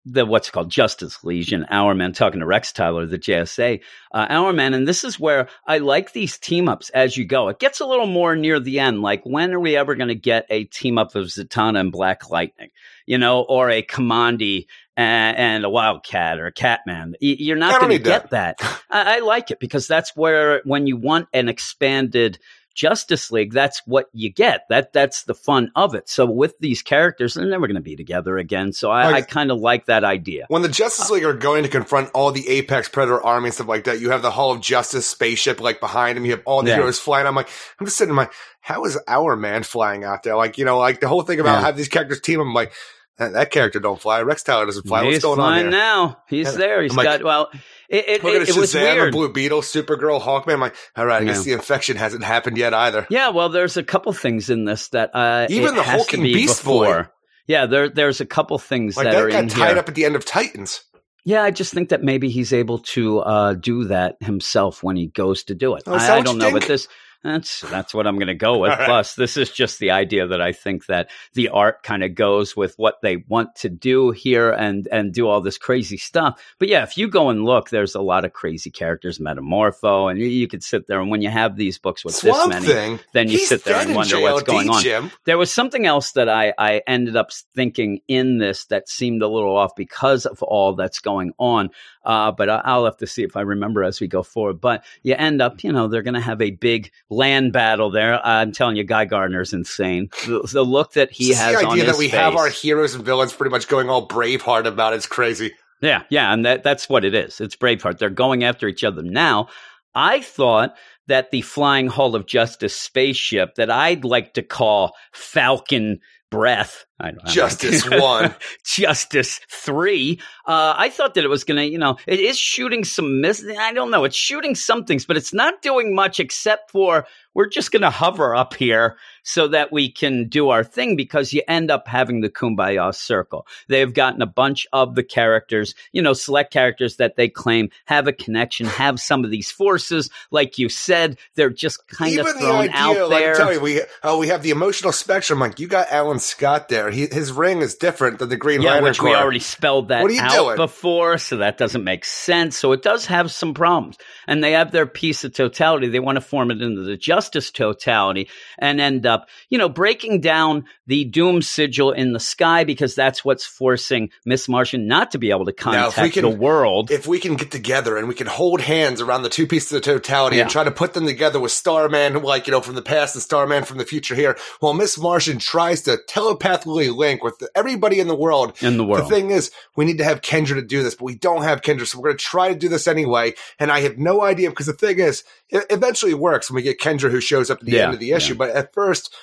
the 0.05 0.25
what's 0.25 0.47
it 0.47 0.51
called 0.51 0.71
Justice 0.71 1.23
Legion, 1.23 1.65
Hourman, 1.69 2.13
talking 2.13 2.39
to 2.39 2.45
Rex 2.45 2.71
Tyler, 2.71 3.05
the 3.05 3.19
JSA, 3.19 3.81
uh, 4.13 4.27
Hourman, 4.29 4.73
and 4.73 4.87
this 4.87 5.03
is 5.03 5.19
where 5.19 5.49
I 5.67 5.79
like 5.79 6.13
these 6.13 6.37
team 6.37 6.69
ups 6.69 6.89
as 6.91 7.17
you 7.17 7.25
go. 7.25 7.49
It 7.49 7.59
gets 7.59 7.81
a 7.81 7.85
little 7.85 8.07
more 8.07 8.35
near 8.35 8.59
the 8.59 8.79
end. 8.79 9.01
Like, 9.01 9.23
when 9.25 9.53
are 9.53 9.59
we 9.59 9.75
ever 9.75 9.95
going 9.95 10.07
to 10.07 10.15
get 10.15 10.45
a 10.49 10.63
team 10.63 10.97
up 10.97 11.15
of 11.15 11.27
Zatanna 11.27 11.79
and 11.79 11.91
Black 11.91 12.29
Lightning, 12.29 12.69
you 13.05 13.17
know, 13.17 13.41
or 13.41 13.69
a 13.69 13.83
Kamandi 13.83 14.67
and, 14.95 15.37
and 15.37 15.65
a 15.65 15.69
Wildcat 15.69 16.39
or 16.39 16.47
a 16.47 16.53
Catman? 16.53 17.15
You're 17.19 17.57
not 17.57 17.81
going 17.81 17.91
to 17.91 17.97
need 17.97 18.05
that. 18.05 18.29
get 18.29 18.29
that. 18.31 18.83
I, 18.89 19.17
I 19.17 19.19
like 19.19 19.51
it 19.51 19.59
because 19.59 19.87
that's 19.87 20.15
where 20.15 20.61
when 20.63 20.87
you 20.87 20.95
want 20.95 21.27
an 21.33 21.49
expanded 21.49 22.39
Justice 22.79 23.29
League, 23.29 23.51
that's 23.51 23.81
what 23.85 24.05
you 24.13 24.31
get. 24.31 24.61
That 24.69 24.93
that's 24.93 25.23
the 25.23 25.33
fun 25.33 25.69
of 25.75 25.95
it. 25.95 26.07
So 26.07 26.25
with 26.25 26.57
these 26.59 26.81
characters, 26.81 27.33
they're 27.33 27.45
never 27.45 27.67
going 27.67 27.75
to 27.75 27.81
be 27.81 27.97
together 27.97 28.37
again. 28.37 28.71
So 28.71 28.89
I, 28.89 29.11
I 29.11 29.21
kind 29.21 29.51
of 29.51 29.59
like 29.59 29.87
that 29.87 30.05
idea. 30.05 30.45
When 30.47 30.61
the 30.61 30.69
Justice 30.69 31.09
League 31.09 31.25
are 31.25 31.33
going 31.33 31.63
to 31.63 31.69
confront 31.69 32.09
all 32.13 32.31
the 32.31 32.47
Apex 32.47 32.87
Predator 32.87 33.21
army 33.21 33.47
and 33.47 33.53
stuff 33.53 33.67
like 33.67 33.83
that, 33.83 33.99
you 33.99 34.11
have 34.11 34.21
the 34.21 34.31
Hall 34.31 34.53
of 34.53 34.61
Justice 34.61 35.05
spaceship 35.05 35.59
like 35.59 35.81
behind 35.81 36.17
him. 36.17 36.23
You 36.23 36.31
have 36.31 36.43
all 36.45 36.63
the 36.63 36.69
Yeah. 36.69 36.75
heroes 36.77 36.99
flying. 36.99 37.27
I'm 37.27 37.35
like, 37.35 37.49
I'm 37.81 37.85
just 37.85 37.97
sitting 37.97 38.15
there, 38.15 38.23
like, 38.23 38.33
how 38.61 38.85
is 38.85 38.97
Hourman 39.09 39.65
flying 39.65 40.05
out 40.05 40.23
there? 40.23 40.37
Like, 40.37 40.57
you 40.57 40.63
know, 40.63 40.77
like 40.79 41.01
the 41.01 41.09
whole 41.09 41.23
thing 41.23 41.41
about 41.41 41.55
Yeah. 41.55 41.61
having 41.65 41.77
these 41.77 41.89
characters 41.89 42.21
team. 42.21 42.39
I'm 42.39 42.53
like, 42.53 42.71
that, 43.17 43.51
character 43.51 43.81
don't 43.81 43.99
fly. 43.99 44.21
Rex 44.21 44.43
Tyler 44.43 44.65
doesn't 44.65 44.87
fly. 44.87 45.03
What's 45.03 45.15
He's 45.15 45.23
going 45.23 45.41
on 45.41 45.51
fine 45.51 45.61
here? 45.63 45.71
now. 45.71 46.19
He's 46.29 46.55
there. 46.55 46.81
He's 46.81 46.91
I'm 46.91 46.97
like, 46.97 47.03
got 47.05 47.23
well. 47.23 47.49
It, 47.89 48.05
it, 48.07 48.23
it, 48.23 48.49
it 48.49 48.55
was 48.55 48.73
weird. 48.75 49.11
Blue 49.11 49.33
Beetle, 49.33 49.61
Supergirl, 49.61 50.21
Hawkman. 50.21 50.53
I'm 50.53 50.59
like, 50.59 50.75
all 50.95 51.05
right, 51.07 51.21
I 51.23 51.25
guess 51.25 51.37
Yeah. 51.39 51.43
the 51.43 51.51
infection 51.53 51.97
hasn't 51.97 52.23
happened 52.23 52.57
yet 52.57 52.73
either. 52.73 53.07
Yeah, 53.09 53.29
well, 53.29 53.49
there's 53.49 53.77
a 53.77 53.83
couple 53.83 54.13
things 54.13 54.49
in 54.51 54.65
this 54.65 54.89
that 54.89 55.09
uh, 55.15 55.47
Even 55.49 55.75
the 55.75 55.81
hulking 55.83 56.21
be 56.21 56.33
Beast 56.33 56.63
Boy. 56.63 56.85
before. 56.85 57.13
Yeah, 57.47 57.65
there 57.65 57.89
there's 57.89 58.21
a 58.21 58.27
couple 58.27 58.59
things 58.59 58.95
Like 58.95 59.05
that, 59.05 59.13
that 59.13 59.23
are 59.23 59.29
got 59.31 59.43
in 59.43 59.49
tied 59.49 59.69
here. 59.69 59.77
up 59.79 59.89
at 59.89 59.95
the 59.95 60.05
end 60.05 60.15
of 60.15 60.23
Titans. 60.23 60.83
Yeah, 61.25 61.41
I 61.43 61.49
just 61.51 61.73
think 61.73 61.89
that 61.89 62.03
maybe 62.03 62.29
he's 62.29 62.53
able 62.53 62.79
to 62.79 63.19
uh, 63.19 63.53
do 63.55 63.85
that 63.85 64.17
himself 64.21 64.83
when 64.83 64.95
he 64.95 65.07
goes 65.07 65.43
to 65.45 65.55
do 65.55 65.73
it. 65.75 65.83
Oh, 65.87 65.93
I, 65.95 66.17
I 66.17 66.21
don't 66.21 66.37
know, 66.37 66.45
think? 66.45 66.59
but 66.59 66.67
this 66.67 66.87
that's 67.23 67.61
that's 67.61 67.93
what 67.93 68.07
I'm 68.07 68.15
going 68.15 68.27
to 68.27 68.35
go 68.35 68.57
with. 68.59 68.69
Right. 68.69 68.85
Plus, 68.85 69.15
this 69.15 69.37
is 69.37 69.51
just 69.51 69.79
the 69.79 69.91
idea 69.91 70.27
that 70.27 70.41
I 70.41 70.53
think 70.53 70.85
that 70.85 71.09
the 71.33 71.49
art 71.49 71.83
kind 71.83 72.03
of 72.03 72.15
goes 72.15 72.55
with 72.55 72.75
what 72.77 73.01
they 73.01 73.17
want 73.27 73.55
to 73.57 73.69
do 73.69 74.11
here 74.11 74.51
and 74.51 74.87
and 74.91 75.13
do 75.13 75.27
all 75.27 75.41
this 75.41 75.57
crazy 75.57 75.97
stuff. 75.97 76.41
But 76.59 76.69
yeah, 76.69 76.83
if 76.83 76.97
you 76.97 77.07
go 77.09 77.29
and 77.29 77.43
look, 77.43 77.69
there's 77.69 77.95
a 77.95 78.01
lot 78.01 78.25
of 78.25 78.33
crazy 78.33 78.71
characters, 78.71 79.19
Metamorpho, 79.19 80.09
and 80.09 80.19
you, 80.19 80.27
you 80.27 80.47
could 80.47 80.63
sit 80.63 80.87
there 80.87 81.01
and 81.01 81.09
when 81.09 81.21
you 81.21 81.29
have 81.29 81.55
these 81.55 81.77
books 81.77 82.05
with 82.05 82.15
Swamp 82.15 82.53
this 82.53 82.61
many, 82.61 82.73
Thing. 82.73 82.99
then 83.13 83.27
you 83.27 83.39
He's 83.39 83.49
sit 83.49 83.63
there 83.63 83.75
and 83.75 83.95
wonder 83.95 84.19
what's 84.19 84.43
going 84.43 84.69
on. 84.69 84.81
Jim. 84.81 85.11
There 85.25 85.37
was 85.37 85.53
something 85.53 85.85
else 85.85 86.13
that 86.13 86.29
I, 86.29 86.53
I 86.57 86.81
ended 86.87 87.15
up 87.15 87.31
thinking 87.55 87.99
in 88.07 88.37
this 88.37 88.65
that 88.65 88.87
seemed 88.87 89.21
a 89.21 89.27
little 89.27 89.57
off 89.57 89.75
because 89.75 90.25
of 90.25 90.41
all 90.41 90.73
that's 90.75 90.99
going 90.99 91.33
on. 91.37 91.69
Uh, 92.09 92.31
but 92.31 92.49
I, 92.49 92.61
I'll 92.65 92.85
have 92.85 92.97
to 92.97 93.07
see 93.07 93.21
if 93.21 93.37
I 93.37 93.41
remember 93.41 93.83
as 93.83 94.01
we 94.01 94.07
go 94.07 94.23
forward. 94.23 94.59
But 94.59 94.83
you 95.03 95.13
end 95.13 95.43
up, 95.43 95.63
you 95.63 95.71
know, 95.71 95.87
they're 95.87 96.01
going 96.01 96.15
to 96.15 96.19
have 96.19 96.41
a 96.41 96.49
big 96.49 96.91
land 97.11 97.53
battle 97.53 97.91
there. 97.91 98.19
I'm 98.25 98.51
telling 98.51 98.77
you, 98.77 98.83
Guy 98.83 99.05
Gardner's 99.05 99.53
insane. 99.53 100.09
The, 100.25 100.41
the 100.51 100.63
look 100.63 100.93
that 100.93 101.11
he 101.11 101.27
Just 101.27 101.41
has 101.41 101.61
the 101.61 101.67
idea 101.67 101.85
that 101.85 101.99
we 101.99 102.09
face. 102.09 102.19
have 102.19 102.35
our 102.35 102.49
heroes 102.49 102.95
and 102.95 103.05
villains 103.05 103.31
pretty 103.31 103.51
much 103.51 103.67
going 103.67 103.91
all 103.91 104.07
Braveheart 104.07 104.65
about 104.65 104.93
it's 104.93 105.05
crazy. 105.05 105.53
Yeah, 105.81 106.01
yeah, 106.09 106.33
and 106.33 106.43
that 106.45 106.63
that's 106.63 106.89
what 106.89 107.05
it 107.05 107.13
is. 107.13 107.39
It's 107.39 107.55
Braveheart. 107.55 107.99
They're 107.99 108.09
going 108.09 108.43
after 108.43 108.67
each 108.67 108.83
other 108.83 109.03
now. 109.03 109.47
I 109.93 110.21
thought 110.21 110.75
that 111.07 111.29
the 111.29 111.41
Flying 111.41 111.87
Hall 111.87 112.15
of 112.15 112.25
Justice 112.25 112.75
spaceship 112.75 113.55
that 113.55 113.69
I'd 113.69 114.03
like 114.03 114.33
to 114.33 114.41
call 114.41 114.95
Falcon 115.13 115.99
Breath, 116.31 116.85
I 116.99 117.11
don't, 117.11 117.19
I 117.21 117.25
don't- 117.25 117.33
Justice 117.33 117.89
One. 117.89 118.35
Justice 118.65 119.39
Three. 119.49 120.19
Uh, 120.45 120.73
I 120.77 120.89
thought 120.89 121.13
that 121.15 121.23
it 121.23 121.29
was 121.29 121.43
going 121.43 121.57
to, 121.57 121.65
you 121.65 121.77
know, 121.77 121.97
it 122.07 122.19
is 122.19 122.37
shooting 122.37 122.83
some 122.83 123.21
miss. 123.21 123.45
I 123.59 123.73
don't 123.73 123.91
know. 123.91 124.03
It's 124.03 124.15
shooting 124.15 124.55
some 124.55 124.85
things, 124.85 125.05
but 125.05 125.17
it's 125.17 125.33
not 125.33 125.61
doing 125.61 125.93
much 125.95 126.19
except 126.19 126.71
for 126.71 127.05
we're 127.35 127.47
just 127.47 127.71
going 127.71 127.83
to 127.83 127.89
hover 127.91 128.35
up 128.35 128.55
here 128.55 128.97
so 129.23 129.47
that 129.49 129.71
we 129.71 129.91
can 129.91 130.27
do 130.27 130.49
our 130.49 130.63
thing 130.63 130.95
because 130.95 131.31
you 131.31 131.43
end 131.47 131.69
up 131.69 131.87
having 131.87 132.21
the 132.21 132.29
Kumbaya 132.29 132.93
circle. 132.93 133.45
They've 133.67 133.93
gotten 133.93 134.21
a 134.23 134.25
bunch 134.27 134.65
of 134.73 134.95
the 134.95 135.03
characters, 135.03 135.75
you 135.91 136.01
know, 136.01 136.13
select 136.13 136.51
characters 136.51 136.95
that 136.97 137.15
they 137.15 137.29
claim 137.29 137.69
have 137.85 138.07
a 138.07 138.13
connection, 138.13 138.65
have 138.65 138.99
some 138.99 139.23
of 139.23 139.29
these 139.29 139.51
forces. 139.51 140.09
Like 140.31 140.57
you 140.57 140.67
said, 140.69 141.17
they're 141.35 141.51
just 141.51 141.87
kind 141.87 142.13
Even 142.13 142.27
of 142.27 142.33
the 142.33 142.39
thrown 142.39 142.55
idea, 142.61 142.75
out 142.75 143.09
there. 143.09 143.31
I'm 143.31 143.37
telling 143.37 143.53
you, 143.55 143.61
we 143.61 143.81
oh 144.03 144.17
we 144.17 144.29
have 144.29 144.41
the 144.41 144.49
emotional 144.49 144.91
spectrum. 144.91 145.39
Like 145.39 145.59
you 145.59 145.67
got 145.67 145.91
Alan 145.91 146.19
Scott 146.19 146.67
there. 146.69 146.88
He, 146.93 147.07
his 147.07 147.31
ring 147.31 147.61
is 147.61 147.75
different 147.75 148.19
than 148.19 148.29
the 148.29 148.37
Green 148.37 148.61
yeah, 148.61 148.71
Lantern 148.71 148.89
which 148.89 149.01
we 149.01 149.13
already 149.13 149.39
spelled 149.39 149.89
that 149.89 150.01
What 150.01 150.11
are 150.11 150.15
you 150.15 150.21
out 150.21 150.31
doing? 150.31 150.55
before, 150.55 151.17
so 151.17 151.37
that 151.37 151.57
doesn't 151.57 151.83
make 151.83 152.05
sense. 152.05 152.57
So 152.57 152.71
it 152.71 152.81
does 152.81 153.05
have 153.07 153.31
some 153.31 153.53
problems. 153.53 153.97
And 154.27 154.43
they 154.43 154.53
have 154.53 154.71
their 154.71 154.85
piece 154.85 155.23
of 155.23 155.33
totality. 155.33 155.89
They 155.89 155.99
want 155.99 156.17
to 156.17 156.21
form 156.21 156.51
it 156.51 156.61
into 156.61 156.83
the 156.83 156.97
justice 156.97 157.51
totality 157.51 158.29
and 158.57 158.79
end 158.79 159.05
up, 159.05 159.29
you 159.49 159.57
know, 159.57 159.69
breaking 159.69 160.21
down 160.21 160.65
the 160.89 161.05
doom 161.05 161.41
sigil 161.41 161.91
in 161.91 162.13
the 162.13 162.19
sky 162.19 162.63
because 162.63 162.95
that's 162.95 163.23
what's 163.23 163.45
forcing 163.45 164.09
Miss 164.25 164.49
Martian 164.49 164.87
not 164.87 165.11
to 165.11 165.19
be 165.19 165.29
able 165.29 165.45
to 165.45 165.53
Now, 165.65 165.91
contact 165.91 166.15
can- 166.15 166.23
the 166.23 166.29
world. 166.29 166.89
if 166.89 167.05
we 167.05 167.19
can 167.19 167.35
get 167.35 167.51
together 167.51 167.95
and 167.95 168.07
we 168.07 168.15
can 168.15 168.25
hold 168.25 168.59
hands 168.59 168.99
around 168.99 169.21
the 169.21 169.29
two 169.29 169.45
pieces 169.45 169.71
of 169.71 169.83
totality 169.83 170.37
Yeah. 170.37 170.41
and 170.43 170.51
try 170.51 170.63
to 170.63 170.71
put 170.71 170.93
them 170.95 171.05
together 171.05 171.39
with 171.39 171.51
Starman, 171.51 172.21
like, 172.23 172.47
you 172.47 172.51
know, 172.51 172.59
from 172.61 172.73
the 172.73 172.81
past 172.81 173.15
and 173.15 173.21
Starman 173.21 173.63
from 173.65 173.77
the 173.77 173.85
future 173.85 174.15
here, 174.15 174.35
while 174.61 174.73
Miss 174.73 174.97
Martian 174.97 175.37
tries 175.37 175.83
to 175.83 175.99
telepathically 176.07 176.89
link 176.89 177.23
with 177.23 177.35
everybody 177.55 177.99
in 177.99 178.07
the 178.07 178.15
world. 178.15 178.53
in 178.61 178.77
the 178.77 178.83
world. 178.83 179.05
The 179.05 179.15
thing 179.15 179.29
is, 179.29 179.51
we 179.75 179.85
need 179.85 179.99
to 179.99 180.03
have 180.03 180.21
Kendra 180.21 180.55
to 180.55 180.61
do 180.63 180.81
this, 180.81 180.95
but 180.95 181.05
we 181.05 181.15
don't 181.15 181.43
have 181.43 181.61
Kendra, 181.61 181.85
so 181.85 181.99
we're 181.99 182.09
going 182.09 182.17
to 182.17 182.23
try 182.23 182.49
to 182.49 182.55
do 182.57 182.67
this 182.67 182.87
anyway. 182.87 183.33
And 183.59 183.71
I 183.71 183.81
have 183.81 183.97
no 183.99 184.21
idea 184.23 184.49
because 184.49 184.65
the 184.65 184.73
thing 184.73 184.99
is, 184.99 185.23
it 185.49 185.65
eventually 185.69 186.15
works 186.15 186.49
when 186.49 186.55
we 186.55 186.61
get 186.63 186.79
Kendra 186.79 187.11
who 187.11 187.21
shows 187.21 187.51
up 187.51 187.59
at 187.59 187.65
the 187.65 187.73
Yeah, 187.73 187.85
end 187.85 187.93
of 187.93 187.99
the 187.99 188.11
issue. 188.11 188.33
But 188.35 188.49
at 188.51 188.73
first, 188.73 189.13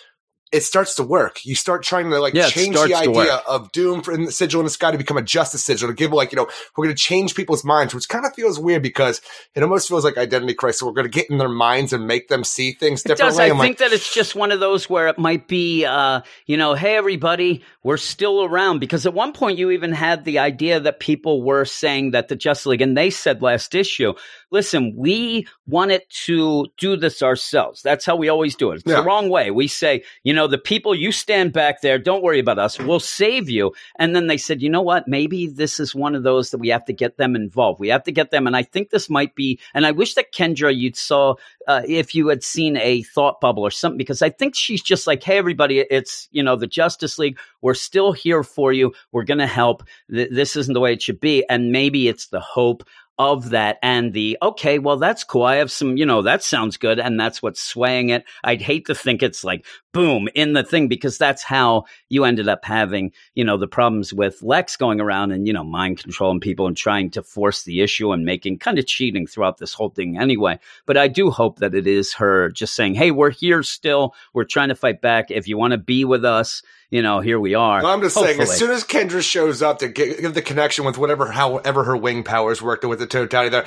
it 0.53 0.63
starts 0.63 0.95
to 0.95 1.03
work. 1.03 1.45
You 1.45 1.55
start 1.55 1.83
trying 1.83 2.09
to 2.11 2.21
like 2.21 2.35
Yeah, 2.35 2.47
change 2.49 2.77
the 2.77 2.95
idea 2.95 3.35
of 3.49 3.73
Doom 3.73 4.03
for 4.03 4.13
in 4.13 4.25
the 4.27 4.33
sigil 4.33 4.61
in 4.61 4.65
the 4.65 4.71
sky 4.71 4.93
to 4.93 4.99
become 4.99 5.17
a 5.17 5.23
justice 5.23 5.65
sigil 5.65 5.89
to 5.89 5.95
give 5.95 6.13
like 6.13 6.33
you 6.33 6.37
know 6.37 6.49
we're 6.77 6.85
going 6.85 6.95
to 6.95 7.03
change 7.03 7.35
people's 7.35 7.65
minds, 7.65 7.95
which 7.95 8.09
kind 8.09 8.25
of 8.25 8.33
feels 8.35 8.59
weird 8.59 8.83
because 8.83 9.21
it 9.55 9.63
almost 9.63 9.89
feels 9.89 10.05
like 10.05 10.17
identity 10.17 10.55
crisis. 10.55 10.83
We're 10.83 10.93
going 10.93 11.07
to 11.07 11.11
get 11.11 11.31
in 11.31 11.39
their 11.39 11.49
minds 11.49 11.93
and 11.93 12.07
make 12.07 12.29
them 12.29 12.45
see 12.45 12.73
things 12.73 13.05
It 13.05 13.09
does. 13.17 13.19
differently. 13.19 13.45
I 13.45 13.47
I'm 13.49 13.59
think 13.59 13.81
like, 13.81 13.91
that 13.91 13.93
it's 13.95 14.13
just 14.15 14.35
one 14.35 14.53
of 14.53 14.61
those 14.61 14.89
where 14.89 15.09
it 15.09 15.19
might 15.19 15.49
be, 15.49 15.85
uh, 15.85 16.21
you 16.47 16.57
know, 16.57 16.75
hey, 16.75 16.97
everybody, 16.97 17.65
we're 17.83 17.97
still 17.97 18.45
around. 18.45 18.79
Because 18.79 19.05
at 19.07 19.15
one 19.15 19.33
point 19.33 19.59
you 19.59 19.73
even 19.73 19.93
had 19.93 20.25
the 20.25 20.39
idea 20.39 20.79
that 20.81 21.01
people 21.01 21.43
were 21.43 21.65
saying 21.65 22.13
that 22.13 22.29
the 22.29 22.37
Justice 22.37 22.67
League, 22.67 22.83
and 22.83 22.97
they 22.97 23.11
said 23.11 23.43
last 23.43 23.75
issue, 23.75 24.15
listen, 24.51 24.95
we 24.97 25.47
wanted 25.67 26.03
to 26.25 26.67
do 26.79 26.97
this 26.97 27.23
ourselves. 27.23 27.83
That's 27.83 28.05
how 28.05 28.17
we 28.17 28.29
always 28.29 28.55
do 28.55 28.71
it. 28.71 28.77
It's 28.77 28.85
Yeah. 28.87 28.97
the 28.97 29.03
wrong 29.03 29.29
way. 29.29 29.51
We 29.51 29.67
say, 29.67 30.05
you 30.23 30.33
know, 30.33 30.47
the 30.47 30.59
people, 30.59 30.95
you 30.95 31.13
stand 31.13 31.53
back 31.53 31.81
there, 31.81 31.99
don't 31.99 32.23
worry 32.23 32.39
about 32.39 32.59
us, 32.59 32.79
we'll 32.79 33.01
save 33.01 33.51
you. 33.51 33.73
And 33.99 34.15
then 34.15 34.29
they 34.29 34.37
said, 34.37 34.63
you 34.63 34.71
know 34.71 34.83
what, 34.83 35.09
maybe 35.09 35.49
this 35.49 35.81
is 35.81 35.95
one 35.95 36.15
of 36.15 36.23
those 36.23 36.51
that 36.51 36.59
we 36.59 36.69
have 36.69 36.85
to 36.87 36.93
get 36.93 37.17
them 37.17 37.35
involved. 37.35 37.81
We 37.81 37.89
have 37.89 38.05
to 38.05 38.13
get 38.13 38.31
them. 38.31 38.47
And 38.47 38.57
I 38.57 38.63
think 38.63 38.91
this 38.91 39.11
might 39.11 39.35
be, 39.35 39.59
and 39.75 39.85
I 39.85 39.91
wish 39.91 40.15
that 40.15 40.33
Kendra, 40.33 40.75
you'd 40.75 40.97
saw, 40.97 41.35
uh, 41.67 41.83
if 41.87 42.15
you 42.15 42.29
had 42.29 42.45
seen 42.45 42.77
a 42.77 43.03
thought 43.03 43.41
bubble 43.41 43.65
or 43.65 43.71
something, 43.71 43.99
because 43.99 44.23
I 44.23 44.31
think 44.31 44.55
she's 44.55 44.83
just 44.83 45.07
like, 45.07 45.23
hey, 45.23 45.39
everybody, 45.39 45.81
it's, 45.91 46.29
you 46.31 46.43
know, 46.43 46.57
the 46.57 46.67
Justice 46.67 47.19
League, 47.19 47.39
we're 47.63 47.75
still 47.75 48.13
here 48.13 48.43
for 48.45 48.73
you. 48.73 48.93
We're 49.11 49.25
going 49.25 49.39
to 49.39 49.47
help. 49.47 49.83
Th- 50.11 50.31
this 50.31 50.55
isn't 50.57 50.73
the 50.73 50.81
way 50.81 50.93
it 50.93 51.03
should 51.03 51.21
be. 51.21 51.45
And 51.49 51.73
maybe 51.73 52.07
it's 52.09 52.29
the 52.29 52.41
hope 52.41 52.85
of 53.19 53.51
that 53.51 53.79
and 53.83 54.13
the 54.13 54.37
okay 54.43 54.79
well 54.79 54.97
that's 54.97 55.25
cool. 55.25 55.45
I 55.45 55.57
have 55.57 55.73
some 55.73 55.97
you 55.97 56.05
know 56.05 56.23
that 56.23 56.43
sounds 56.43 56.77
good 56.77 56.99
and 56.99 57.19
that's 57.19 57.43
what's 57.43 57.63
swaying 57.63 58.11
it. 58.11 58.25
I'd 58.45 58.61
hate 58.61 58.87
to 58.87 58.95
think 58.95 59.23
it's 59.23 59.43
like 59.43 59.65
boom 59.97 60.29
in 60.35 60.53
the 60.53 60.63
thing 60.63 60.89
because 60.89 61.19
that's 61.19 61.43
how 61.43 61.85
you 62.09 62.25
ended 62.25 62.49
up 62.49 62.65
having 62.65 63.13
you 63.35 63.43
know 63.45 63.57
the 63.57 63.67
problems 63.67 64.13
with 64.13 64.43
Lex 64.43 64.77
going 64.77 65.01
around 65.01 65.33
and 65.33 65.47
you 65.47 65.53
know 65.53 65.65
mind 65.65 65.99
controlling 65.99 66.41
people 66.41 66.67
and 66.67 66.77
trying 66.77 67.11
to 67.11 67.23
force 67.23 67.65
the 67.65 67.81
issue 67.81 68.13
and 68.13 68.25
making 68.25 68.59
kind 68.59 68.79
of 68.79 68.87
cheating 68.87 69.27
throughout 69.27 69.59
this 69.59 69.73
whole 69.73 69.91
thing 69.91 70.19
anyway. 70.19 70.59
But 70.85 70.97
I 70.97 71.09
do 71.09 71.31
hope 71.31 71.61
that 71.61 71.75
it 71.75 71.87
is 71.87 72.13
her 72.15 72.51
just 72.51 72.75
saying, 72.75 72.95
"Hey, 72.95 73.11
we're 73.11 73.31
here 73.31 73.63
still. 73.63 74.15
We're 74.35 74.45
trying 74.45 74.69
to 74.69 74.75
fight 74.75 75.01
back. 75.01 75.31
If 75.31 75.49
you 75.49 75.57
want 75.57 75.73
to 75.73 75.79
be 75.79 76.05
with 76.05 76.25
us." 76.25 76.63
you 76.91 77.03
know, 77.03 77.19
here 77.19 77.41
we 77.41 77.55
are. 77.55 77.83
Well, 77.83 77.93
I'm 77.93 78.01
just 78.01 78.15
saying, 78.15 78.41
as 78.41 78.57
soon 78.57 78.71
as 78.71 78.85
Kendra 78.85 79.21
shows 79.21 79.61
up 79.61 79.81
to 79.81 79.89
get, 79.89 80.21
give 80.21 80.35
the 80.35 80.43
connection 80.43 80.85
with 80.85 80.97
whatever, 80.99 81.31
however 81.33 81.83
her 81.83 81.97
wing 81.97 82.23
powers 82.23 82.63
worked 82.63 82.85
with 82.85 83.01
the 83.01 83.09
totality 83.09 83.51
there, 83.51 83.67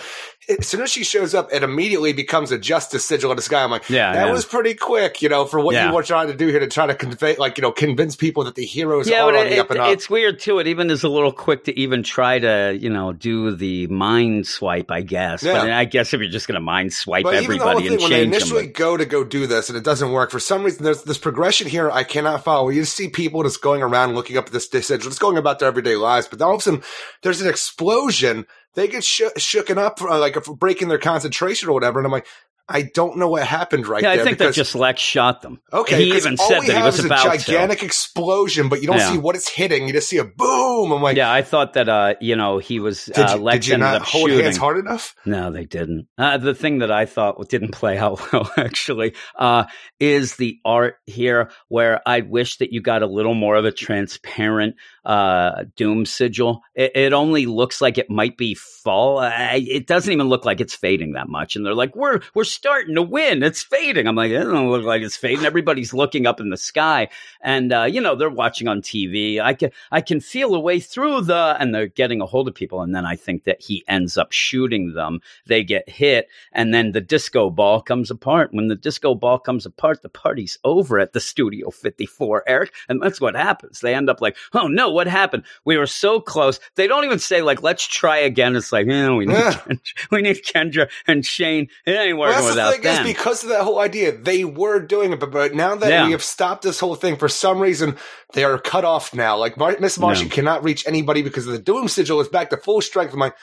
as 0.57 0.65
soon 0.67 0.81
as 0.81 0.89
she 0.89 1.03
shows 1.03 1.35
up, 1.35 1.51
it 1.51 1.61
immediately 1.61 2.13
becomes 2.13 2.51
a 2.51 2.57
justice 2.57 3.03
sigil 3.05 3.29
in 3.31 3.35
the 3.35 3.41
sky. 3.41 3.61
I'm 3.61 3.71
like, 3.71 3.89
Yeah, 3.89 4.13
that 4.13 4.27
yeah. 4.27 4.31
was 4.31 4.45
pretty 4.45 4.73
quick, 4.73 5.21
you 5.21 5.27
know, 5.27 5.45
for 5.45 5.59
what 5.59 5.75
Yeah. 5.75 5.89
you 5.89 5.95
were 5.95 6.01
trying 6.19 6.31
to 6.31 6.37
do 6.37 6.47
here 6.47 6.59
to 6.59 6.67
try 6.67 6.85
to 6.85 6.95
convey, 6.95 7.35
like, 7.37 7.57
you 7.57 7.61
know, 7.61 7.71
convince 7.71 8.15
people 8.15 8.43
that 8.43 8.55
the 8.55 8.65
heroes 8.65 9.07
yeah, 9.09 9.23
are 9.23 9.29
on 9.29 9.47
it, 9.47 9.49
the 9.51 9.59
up 9.59 9.69
and 9.71 9.79
up. 9.79 9.89
it's 9.89 10.09
weird 10.09 10.39
too. 10.39 10.59
It 10.59 10.67
even 10.67 10.89
is 10.89 11.03
a 11.03 11.09
little 11.09 11.31
quick 11.31 11.65
to 11.65 11.79
even 11.79 12.03
try 12.03 12.39
to, 12.39 12.77
you 12.79 12.89
know, 12.89 13.13
do 13.13 13.55
the 13.55 13.87
mind 13.87 14.47
swipe. 14.47 14.91
I 14.91 15.01
guess, 15.01 15.43
Yeah. 15.43 15.53
but 15.53 15.71
I 15.71 15.85
guess 15.85 16.13
if 16.13 16.19
you're 16.19 16.29
just 16.29 16.47
going 16.47 16.55
to 16.55 16.61
mind 16.61 16.93
swipe 16.93 17.23
But 17.23 17.41
even 17.41 17.57
the 17.57 17.63
whole 17.63 17.77
everybody 17.77 17.89
thing, 17.89 17.93
and 17.93 18.01
when 18.01 18.11
they 18.11 18.23
initially 18.23 18.63
them, 18.63 18.73
go 18.73 18.97
to 18.97 19.05
go 19.05 19.23
do 19.23 19.47
this 19.47 19.69
and 19.69 19.77
it 19.77 19.83
doesn't 19.83 20.11
work, 20.11 20.31
for 20.31 20.39
some 20.39 20.63
reason, 20.63 20.83
there's 20.83 21.03
this 21.03 21.17
progression 21.17 21.67
here 21.67 21.89
I 21.89 22.03
cannot 22.03 22.43
follow. 22.43 22.69
You 22.69 22.81
just 22.81 22.95
see 22.95 23.09
people 23.09 23.43
just 23.43 23.61
going 23.61 23.81
around 23.81 24.15
looking 24.15 24.37
up 24.37 24.47
at 24.47 24.51
this 24.51 24.67
decision, 24.67 25.09
just 25.09 25.19
going 25.21 25.37
about 25.37 25.59
their 25.59 25.67
everyday 25.67 25.95
lives. 25.95 26.27
But 26.27 26.39
then 26.39 26.47
all 26.47 26.55
of 26.55 26.59
a 26.59 26.63
sudden, 26.63 26.81
there's 27.23 27.41
an 27.41 27.47
explosion. 27.47 28.45
They 28.75 28.87
get 28.87 29.03
sh- 29.03 29.21
shooken 29.37 29.77
up, 29.77 30.01
uh, 30.01 30.19
like 30.19 30.41
for 30.43 30.55
breaking 30.55 30.89
their 30.89 30.99
concentration 30.99 31.69
or 31.69 31.73
whatever. 31.73 31.99
And 31.99 32.05
I'm 32.05 32.11
like, 32.11 32.27
I 32.69 32.83
don't 32.83 33.17
know 33.17 33.27
what 33.29 33.43
happened 33.43 33.87
right 33.87 34.03
yeah, 34.03 34.11
I 34.11 34.15
there. 34.17 34.25
think 34.25 34.37
that 34.37 34.53
just 34.53 34.75
Lex 34.75 35.01
shot 35.01 35.41
them. 35.41 35.59
okay, 35.73 36.03
he 36.03 36.15
even 36.15 36.37
said 36.37 36.59
we 36.59 36.67
that 36.67 36.73
he 36.73 36.77
have 36.77 36.85
was 36.85 36.99
is 36.99 37.05
about 37.05 37.25
a 37.33 37.37
gigantic 37.39 37.81
explosion, 37.83 38.69
but 38.69 38.81
you 38.81 38.87
don't 38.87 38.97
Yeah. 38.97 39.11
see 39.11 39.17
what 39.17 39.35
it's 39.35 39.49
hitting. 39.49 39.87
You 39.87 39.93
just 39.93 40.07
see 40.09 40.17
a 40.17 40.23
boom. 40.25 40.91
I'm 40.91 41.01
like. 41.01 41.17
Yeah, 41.17 41.31
I 41.31 41.41
thought 41.41 41.73
that. 41.73 41.89
Uh, 41.89 42.13
you 42.21 42.35
know, 42.35 42.59
he 42.59 42.79
was 42.79 43.05
did 43.05 43.17
uh, 43.17 43.35
you, 43.35 43.41
Lex 43.41 43.65
did 43.65 43.67
you 43.67 43.73
ended 43.73 43.87
not 43.87 43.95
up 44.01 44.07
hold 44.07 44.29
shooting. 44.29 44.43
hands 44.45 44.57
hard 44.57 44.77
enough? 44.77 45.15
No, 45.25 45.51
they 45.51 45.65
didn't. 45.65 46.07
Uh, 46.17 46.37
the 46.37 46.53
thing 46.53 46.79
that 46.79 46.91
I 46.91 47.05
thought 47.05 47.49
didn't 47.49 47.71
play 47.71 47.97
out 47.97 48.21
well, 48.33 48.51
actually, 48.57 49.15
uh, 49.37 49.63
is 49.99 50.35
the 50.35 50.59
art 50.63 50.95
here, 51.07 51.49
where 51.67 52.01
I 52.05 52.21
wish 52.21 52.57
that 52.57 52.71
you 52.71 52.81
got 52.81 53.01
a 53.01 53.07
little 53.07 53.33
more 53.33 53.55
of 53.55 53.65
a 53.65 53.71
transparent 53.71 54.75
uh, 55.09 55.63
Doom 55.75 56.05
sigil. 56.05 56.61
It, 56.75 56.91
it 56.93 57.13
only 57.13 57.47
looks 57.47 57.81
like 57.81 57.97
it 57.97 58.11
might 58.11 58.37
be 58.37 58.53
fall. 58.53 59.17
I, 59.17 59.65
it 59.67 59.87
doesn't 59.87 60.13
even 60.13 60.29
look 60.29 60.45
like 60.45 60.61
it's 60.61 60.75
fading 60.75 61.13
that 61.13 61.27
much. 61.27 61.55
And 61.55 61.65
they're 61.65 61.73
like, 61.73 61.95
"We're 61.95 62.21
we're 62.35 62.43
starting 62.43 62.93
to 62.93 63.01
win. 63.01 63.41
It's 63.41 63.63
fading." 63.63 64.05
I'm 64.05 64.15
like, 64.15 64.29
"It 64.29 64.37
doesn't 64.37 64.69
look 64.69 64.83
like 64.83 65.01
it's 65.01 65.17
fading." 65.17 65.45
Everybody's 65.45 65.95
looking 65.95 66.27
up 66.27 66.39
in 66.39 66.51
the 66.51 66.57
sky, 66.57 67.09
and 67.41 67.73
uh, 67.73 67.85
you 67.85 68.01
know 68.01 68.13
they're 68.13 68.29
watching 68.29 68.67
on 68.67 68.83
TV. 68.83 69.41
I 69.41 69.55
can 69.55 69.71
I 69.91 70.01
can 70.01 70.19
feel 70.19 70.53
a 70.53 70.59
way 70.59 70.79
through 70.79 71.21
the, 71.21 71.57
and 71.59 71.73
they're 71.73 71.87
getting 71.87 72.21
a 72.21 72.27
hold 72.27 72.47
of 72.47 72.53
people. 72.53 72.83
And 72.83 72.93
then 72.93 73.07
I 73.07 73.15
think 73.15 73.45
that 73.45 73.63
he 73.63 73.83
ends 73.87 74.15
up 74.15 74.31
shooting 74.31 74.93
them. 74.93 75.21
They 75.47 75.63
get 75.63 75.89
hit, 75.89 76.27
and 76.51 76.71
then 76.71 76.91
the 76.91 77.01
disco 77.01 77.49
ball 77.49 77.81
comes 77.81 78.11
apart. 78.11 78.53
When 78.53 78.67
the 78.67 78.75
disco 78.75 79.15
ball 79.15 79.39
comes 79.39 79.65
apart, 79.65 80.03
the 80.03 80.09
party's 80.09 80.59
over 80.63 80.99
at 80.99 81.13
the 81.13 81.19
Studio 81.19 81.71
54, 81.71 82.43
Eric, 82.45 82.73
and 82.87 83.01
that's 83.01 83.19
what 83.19 83.35
happens. 83.35 83.79
They 83.79 83.95
end 83.95 84.07
up 84.07 84.21
like, 84.21 84.37
"Oh 84.53 84.67
no, 84.67 84.98
what 84.99 85.07
happened? 85.07 85.43
We 85.65 85.77
were 85.77 85.87
so 85.87 86.19
close." 86.19 86.59
They 86.75 86.87
don't 86.87 87.05
even 87.05 87.19
say 87.19 87.41
like, 87.41 87.63
"Let's 87.63 87.87
try 87.87 88.17
again." 88.17 88.55
It's 88.55 88.71
like, 88.71 88.85
"Yeah, 88.87 89.15
we 89.15 89.25
need 89.25 89.33
Yeah. 89.33 89.53
Kendra, 89.53 89.79
we 90.11 90.21
need 90.21 90.43
Kendra 90.43 90.89
and 91.07 91.25
Shane. 91.25 91.67
It 91.85 91.91
ain't 91.91 92.17
Well, 92.17 92.29
working 92.29 92.43
the 92.45 92.49
without 92.51 92.73
thing 92.73 92.81
them." 92.81 93.05
is 93.05 93.13
because 93.15 93.43
of 93.43 93.49
that 93.49 93.63
whole 93.63 93.79
idea, 93.79 94.15
they 94.15 94.43
were 94.45 94.79
doing 94.79 95.13
it, 95.13 95.19
but, 95.19 95.31
but 95.31 95.53
now 95.55 95.75
that 95.75 95.89
Yeah. 95.89 96.05
we 96.05 96.11
have 96.11 96.23
stopped 96.23 96.61
this 96.63 96.79
whole 96.79 96.95
thing, 96.95 97.15
for 97.15 97.29
some 97.29 97.59
reason, 97.59 97.95
they 98.33 98.43
are 98.43 98.57
cut 98.59 98.85
off 98.85 99.13
now. 99.13 99.37
Like 99.37 99.57
Mar- 99.57 99.77
Miss 99.79 99.97
Martian 99.97 100.27
Yeah. 100.27 100.33
cannot 100.33 100.63
reach 100.63 100.85
anybody 100.87 101.21
because 101.21 101.47
of 101.47 101.53
the 101.53 101.59
Doom 101.59 101.87
Sigil 101.87 102.19
is 102.21 102.27
back 102.27 102.49
to 102.51 102.57
full 102.57 102.81
strength. 102.81 103.13
I'm 103.13 103.19
like, 103.19 103.35